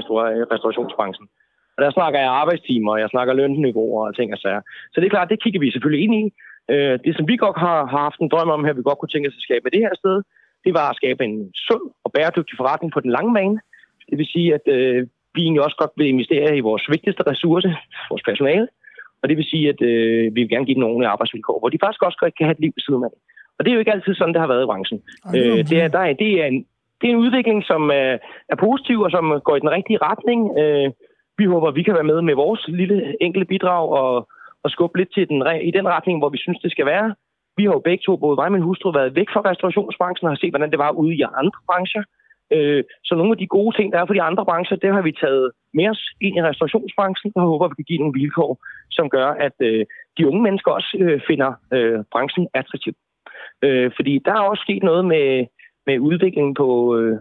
restaurationsbranchen. 0.54 1.28
Og 1.76 1.80
der 1.84 1.92
snakker 1.92 2.20
jeg 2.20 2.30
arbejdstimer, 2.42 2.98
jeg 2.98 3.10
snakker 3.10 3.34
lønniveauer 3.34 4.08
og 4.08 4.16
ting 4.16 4.34
og 4.34 4.40
sager. 4.40 4.62
Så 4.92 4.96
det 4.98 5.06
er 5.06 5.16
klart, 5.16 5.30
det 5.30 5.44
kigger 5.44 5.60
vi 5.60 5.72
selvfølgelig 5.72 6.04
ind 6.06 6.16
i. 6.22 6.24
Øh, 6.74 7.00
det, 7.06 7.16
som 7.16 7.28
vi 7.28 7.36
godt 7.38 7.58
har, 7.66 7.80
har 7.86 8.02
haft 8.08 8.20
en 8.20 8.30
drøm 8.30 8.50
om 8.50 8.66
her, 8.66 8.74
vi 8.74 8.90
godt 8.90 9.00
kunne 9.00 9.14
tænke 9.14 9.30
os 9.30 9.40
at 9.40 9.48
skabe 9.48 9.64
med 9.64 9.72
det 9.72 9.86
her 9.86 9.96
sted, 10.02 10.16
det 10.66 10.74
var 10.74 10.90
at 10.90 10.96
skabe 10.96 11.24
en 11.24 11.52
sund 11.68 11.86
og 12.04 12.12
bæredygtig 12.12 12.56
forretning 12.58 12.92
på 12.94 13.00
den 13.00 13.12
lange 13.12 13.34
bane. 13.34 13.60
Det 14.10 14.18
vil 14.18 14.34
sige, 14.36 14.54
at 14.58 14.66
øh, 14.76 15.08
vi 15.36 15.42
egentlig 15.42 15.64
også 15.64 15.78
godt 15.80 15.94
vil 15.98 16.08
investere 16.08 16.58
i 16.58 16.66
vores 16.70 16.84
vigtigste 16.90 17.24
ressource, 17.32 17.70
vores 18.12 18.24
personale. 18.30 18.68
Og 19.22 19.30
det 19.30 19.38
vil 19.38 19.52
sige, 19.52 19.70
at 19.70 19.82
øh, 19.82 20.36
vi 20.36 20.40
vil 20.42 20.50
gerne 20.50 20.66
give 20.66 20.76
dem 20.76 20.84
nogle 20.84 21.08
arbejdsvilkår, 21.08 21.60
hvor 21.60 21.70
de 21.70 21.84
faktisk 21.84 22.04
også 22.04 22.32
kan 22.38 22.46
have 22.48 22.58
et 22.58 22.66
liv 22.66 22.74
siden 22.78 23.04
af. 23.04 23.14
Og 23.58 23.66
det 23.66 23.72
er 23.72 23.74
jo 23.76 23.80
ikke 23.80 23.92
altid 23.92 24.14
sådan, 24.16 24.34
det 24.34 24.42
har 24.42 24.54
været 24.54 24.64
i 24.64 24.72
branchen. 24.72 25.00
Ej, 25.26 25.40
øh, 25.40 25.58
det, 25.70 25.78
er, 25.84 25.88
der 25.88 26.00
er, 26.00 26.14
det, 26.14 26.32
er 26.42 26.46
en, 26.46 26.60
det 27.02 27.06
er 27.08 27.14
en 27.14 27.24
udvikling, 27.26 27.64
som 27.64 27.82
er, 27.90 28.18
er 28.54 28.58
positiv 28.66 28.98
og 29.02 29.12
som 29.12 29.26
går 29.48 29.56
i 29.56 29.64
den 29.66 29.76
rigtige 29.78 30.02
retning. 30.10 30.40
Øh, 30.60 30.92
vi 31.38 31.46
håber, 31.46 31.68
at 31.68 31.76
vi 31.76 31.84
kan 31.84 31.94
være 31.94 32.12
med 32.12 32.22
med 32.22 32.36
vores 32.36 32.64
lille 32.68 32.98
enkle 33.22 33.46
bidrag 33.46 33.90
og, 33.90 34.28
og 34.64 34.70
skubbe 34.72 34.98
lidt 34.98 35.14
til 35.14 35.28
den, 35.30 35.38
i 35.62 35.72
den 35.72 35.88
retning, 35.88 36.20
hvor 36.20 36.30
vi 36.30 36.38
synes, 36.38 36.60
det 36.60 36.72
skal 36.72 36.86
være. 36.86 37.16
Vi 37.58 37.64
har 37.66 37.72
jo 37.72 37.88
begge 37.90 38.04
to, 38.06 38.18
både 38.18 38.36
mig 38.36 38.46
og 38.46 38.52
min 38.52 38.68
hustru, 38.70 38.92
været 38.92 39.16
væk 39.16 39.30
fra 39.34 39.42
restaurationsbranchen 39.50 40.26
og 40.28 40.32
har 40.32 40.40
set, 40.42 40.52
hvordan 40.52 40.72
det 40.72 40.80
var 40.80 40.92
ude 40.92 41.16
i 41.16 41.22
andre 41.22 41.60
brancher. 41.70 42.04
Øh, 42.56 42.84
så 43.04 43.16
nogle 43.16 43.32
af 43.32 43.38
de 43.38 43.48
gode 43.48 43.76
ting, 43.78 43.94
der 43.94 44.00
er 44.00 44.06
for 44.06 44.14
de 44.14 44.28
andre 44.30 44.46
brancher, 44.46 44.78
det 44.78 44.94
har 44.94 45.02
vi 45.02 45.12
taget 45.12 45.52
med 45.74 45.90
os 45.90 46.04
ind 46.22 46.36
i 46.38 46.42
restaurationsbranchen, 46.42 47.32
og 47.36 47.42
håber, 47.42 47.66
at 47.66 47.72
vi 47.72 47.76
kan 47.76 47.90
give 47.90 48.00
nogle 48.00 48.20
vilkår, 48.20 48.52
som 48.92 49.10
gør, 49.10 49.28
at 49.48 49.56
øh, 49.60 49.86
de 50.18 50.28
unge 50.28 50.42
mennesker 50.42 50.72
også 50.72 50.98
øh, 51.00 51.22
finder 51.28 51.52
øh, 51.74 52.00
branchen 52.12 52.48
attraktiv. 52.54 52.94
Øh, 53.66 53.92
fordi 53.96 54.14
der 54.26 54.34
er 54.34 54.50
også 54.52 54.64
sket 54.68 54.84
noget 54.84 55.06
med, 55.06 55.46
med 55.88 56.00
udviklingen 56.00 56.54
på, 56.54 56.98
øh, 56.98 57.18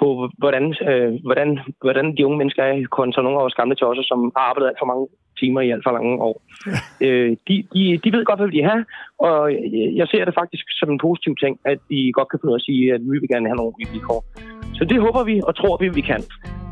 på 0.00 0.30
hvordan, 0.38 0.64
øh, 0.90 1.12
hvordan, 1.26 1.58
hvordan 1.84 2.16
de 2.16 2.26
unge 2.26 2.38
mennesker 2.38 2.62
er 2.62 2.86
kontra 2.98 3.22
nogle 3.22 3.38
af 3.38 3.42
vores 3.42 3.58
gamle 3.60 3.76
tosser, 3.76 4.04
som 4.06 4.32
har 4.36 4.44
arbejdet 4.48 4.68
alt 4.68 4.80
for 4.80 4.90
mange 4.92 5.06
timer 5.40 5.60
i 5.60 5.70
alt 5.70 5.84
for 5.84 5.92
mange 5.92 6.14
år. 6.28 6.36
øh, 7.06 7.30
de, 7.48 7.54
de, 7.74 7.82
de 8.04 8.12
ved 8.12 8.24
godt, 8.24 8.40
hvad 8.40 8.50
de 8.58 8.62
har, 8.70 8.80
og 9.18 9.52
jeg 10.00 10.06
ser 10.08 10.24
det 10.24 10.34
faktisk 10.40 10.64
som 10.80 10.90
en 10.90 10.98
positiv 11.06 11.36
ting, 11.42 11.54
at 11.64 11.78
de 11.90 12.12
godt 12.12 12.28
kan 12.28 12.38
finde 12.38 12.52
ud 12.52 12.58
af 12.58 12.62
at 12.62 12.66
sige, 12.68 12.94
at 12.94 13.00
vi 13.00 13.18
vil 13.18 13.32
gerne 13.34 13.48
have 13.48 13.60
nogle 13.60 13.74
vilkår. 13.78 14.20
Så 14.78 14.84
det 14.90 15.00
håber 15.00 15.22
vi 15.30 15.40
og 15.48 15.52
tror 15.56 15.76
vi, 15.82 15.88
vi 15.88 16.00
kan. 16.10 16.22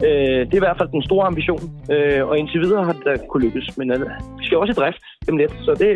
Øh, 0.06 0.40
det 0.46 0.54
er 0.56 0.62
i 0.62 0.66
hvert 0.66 0.78
fald 0.80 0.88
den 0.96 1.02
store 1.08 1.26
ambition, 1.26 1.62
øh, 1.92 2.20
og 2.28 2.38
indtil 2.38 2.60
videre 2.60 2.84
har 2.84 2.92
det 2.92 3.28
kunne 3.30 3.44
lykkes. 3.46 3.76
Men 3.78 3.86
øh, 3.90 4.00
vi 4.38 4.44
skal 4.46 4.58
også 4.58 4.72
i 4.72 4.78
drift 4.80 5.02
dem 5.26 5.36
lidt, 5.36 5.54
så 5.66 5.70
det, 5.82 5.90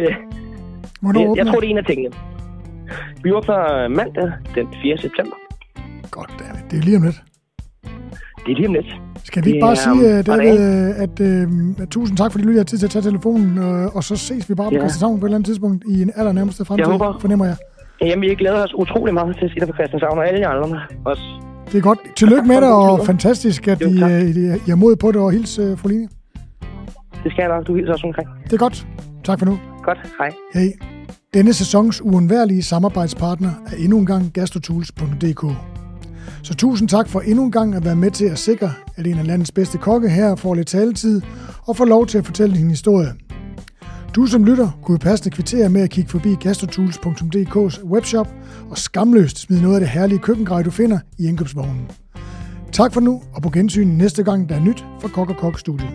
Hvornår 1.03 1.21
det 1.21 1.39
jeg 1.39 1.47
tror, 1.47 1.61
det 1.61 1.67
er 1.67 1.71
en 1.71 1.79
af 1.79 1.85
tingene. 1.85 2.11
Vi 3.25 3.33
åbner 3.33 3.89
mandag 3.89 4.29
den 4.55 4.67
4. 4.83 4.99
september. 4.99 5.37
Godt, 6.11 6.31
det 6.71 6.79
er 6.79 6.83
lige 6.83 6.97
om 6.97 7.03
lidt. 7.03 7.21
Det 8.47 8.53
er 8.53 8.57
lige 8.57 8.69
om 8.69 8.75
lidt. 8.75 8.91
Skal 9.25 9.45
vi 9.45 9.49
ikke 9.51 9.61
bare 9.61 9.77
sige, 9.77 10.01
uh, 10.09 10.21
David, 10.31 10.59
at, 11.05 11.17
uh, 11.21 11.83
at 11.83 11.89
tusind 11.89 12.17
tak, 12.19 12.33
fordi 12.33 12.45
du 12.45 12.49
lige 12.49 12.59
har 12.59 12.65
tid 12.65 12.79
til 12.79 12.87
at 12.87 12.91
tage 12.91 13.03
telefonen, 13.03 13.59
uh, 13.59 13.97
og 13.97 14.03
så 14.05 14.17
ses 14.17 14.51
vi 14.51 14.55
bare 14.55 14.71
på 14.71 14.75
ja. 14.75 14.81
Christianshavn 14.81 15.21
på 15.21 15.27
et 15.27 15.29
eller 15.29 15.37
andet 15.37 15.47
tidspunkt 15.47 15.85
i 15.89 16.03
en 16.03 16.13
allernærmeste 16.17 16.65
fremtid, 16.65 16.85
jeg 16.85 16.93
håber. 16.93 17.19
fornemmer 17.21 17.47
jeg. 17.47 17.57
Jamen, 18.03 18.23
vi 18.23 18.35
glæder 18.35 18.65
os 18.65 18.75
utrolig 18.75 19.15
meget 19.15 19.37
til 19.39 19.45
at 19.45 19.51
se 19.51 19.61
dig 19.61 19.69
på 19.69 19.75
Christianshavn, 19.75 20.19
og 20.19 20.29
alle 20.29 20.41
jer 20.41 20.49
andre 20.49 20.81
også. 21.05 21.50
Det 21.73 21.79
er 21.79 21.83
godt. 21.83 21.99
Tillykke 22.17 22.49
med 22.49 22.57
dig, 22.57 22.73
og 22.73 23.07
fantastisk, 23.07 23.69
at 23.69 23.81
I, 23.81 23.85
uh, 23.85 24.69
I 24.69 24.71
er 24.71 24.75
mod 24.75 24.97
på 24.97 25.13
det, 25.13 25.21
og 25.21 25.33
hils 25.33 25.59
uh, 25.59 25.79
fru 25.79 25.89
Line. 25.89 26.09
Det 27.25 27.33
skal 27.33 27.43
jeg 27.43 27.49
nok. 27.49 27.67
Du 27.67 27.75
hilser 27.75 27.93
også 27.93 28.07
omkring. 28.07 28.29
Det 28.45 28.53
er 28.53 28.57
godt. 28.57 28.87
Tak 29.25 29.39
for 29.39 29.47
nu. 29.47 29.59
Godt. 29.83 29.99
Hej. 30.19 30.31
Hej. 30.55 30.73
Denne 31.35 31.53
sæsons 31.53 32.03
uundværlige 32.03 32.63
samarbejdspartner 32.63 33.51
er 33.67 33.77
endnu 33.77 33.99
en 33.99 34.07
gang 34.07 34.33
gastrotools.dk. 34.33 35.45
Så 36.43 36.55
tusind 36.55 36.89
tak 36.89 37.09
for 37.09 37.21
endnu 37.21 37.45
en 37.45 37.53
gang 37.53 37.75
at 37.75 37.85
være 37.85 37.97
med 37.97 38.11
til 38.11 38.25
at 38.25 38.39
sikre, 38.39 38.73
at 38.97 39.07
en 39.07 39.19
af 39.19 39.27
landets 39.27 39.53
bedste 39.53 39.79
kokke 39.79 40.09
her 40.09 40.37
får 40.37 40.55
lidt 40.55 40.69
taletid 40.69 41.23
og 41.67 41.77
får 41.77 41.85
lov 41.85 42.07
til 42.07 42.19
at 42.19 42.27
fortælle 42.27 42.57
din 42.57 42.69
historie. 42.69 43.09
Du 44.15 44.27
som 44.27 44.45
lytter 44.45 44.71
kunne 44.83 44.99
passende 44.99 45.35
kvittere 45.35 45.69
med 45.69 45.83
at 45.83 45.91
kigge 45.91 46.11
forbi 46.11 46.35
gastrotools.dk's 46.35 47.85
webshop 47.85 48.29
og 48.71 48.79
skamløst 48.79 49.39
smide 49.39 49.63
noget 49.63 49.75
af 49.75 49.81
det 49.81 49.89
herlige 49.89 50.19
køkkengrej, 50.19 50.63
du 50.63 50.71
finder 50.71 50.99
i 51.19 51.27
indkøbsvognen. 51.27 51.91
Tak 52.73 52.93
for 52.93 53.01
nu, 53.01 53.23
og 53.35 53.43
på 53.43 53.51
gensyn 53.51 53.87
næste 53.87 54.23
gang, 54.23 54.49
der 54.49 54.55
er 54.55 54.61
nyt 54.61 54.85
fra 55.01 55.09
Kok 55.09 55.31
og 55.31 55.37
Kok 55.37 55.59
Studio. 55.59 55.87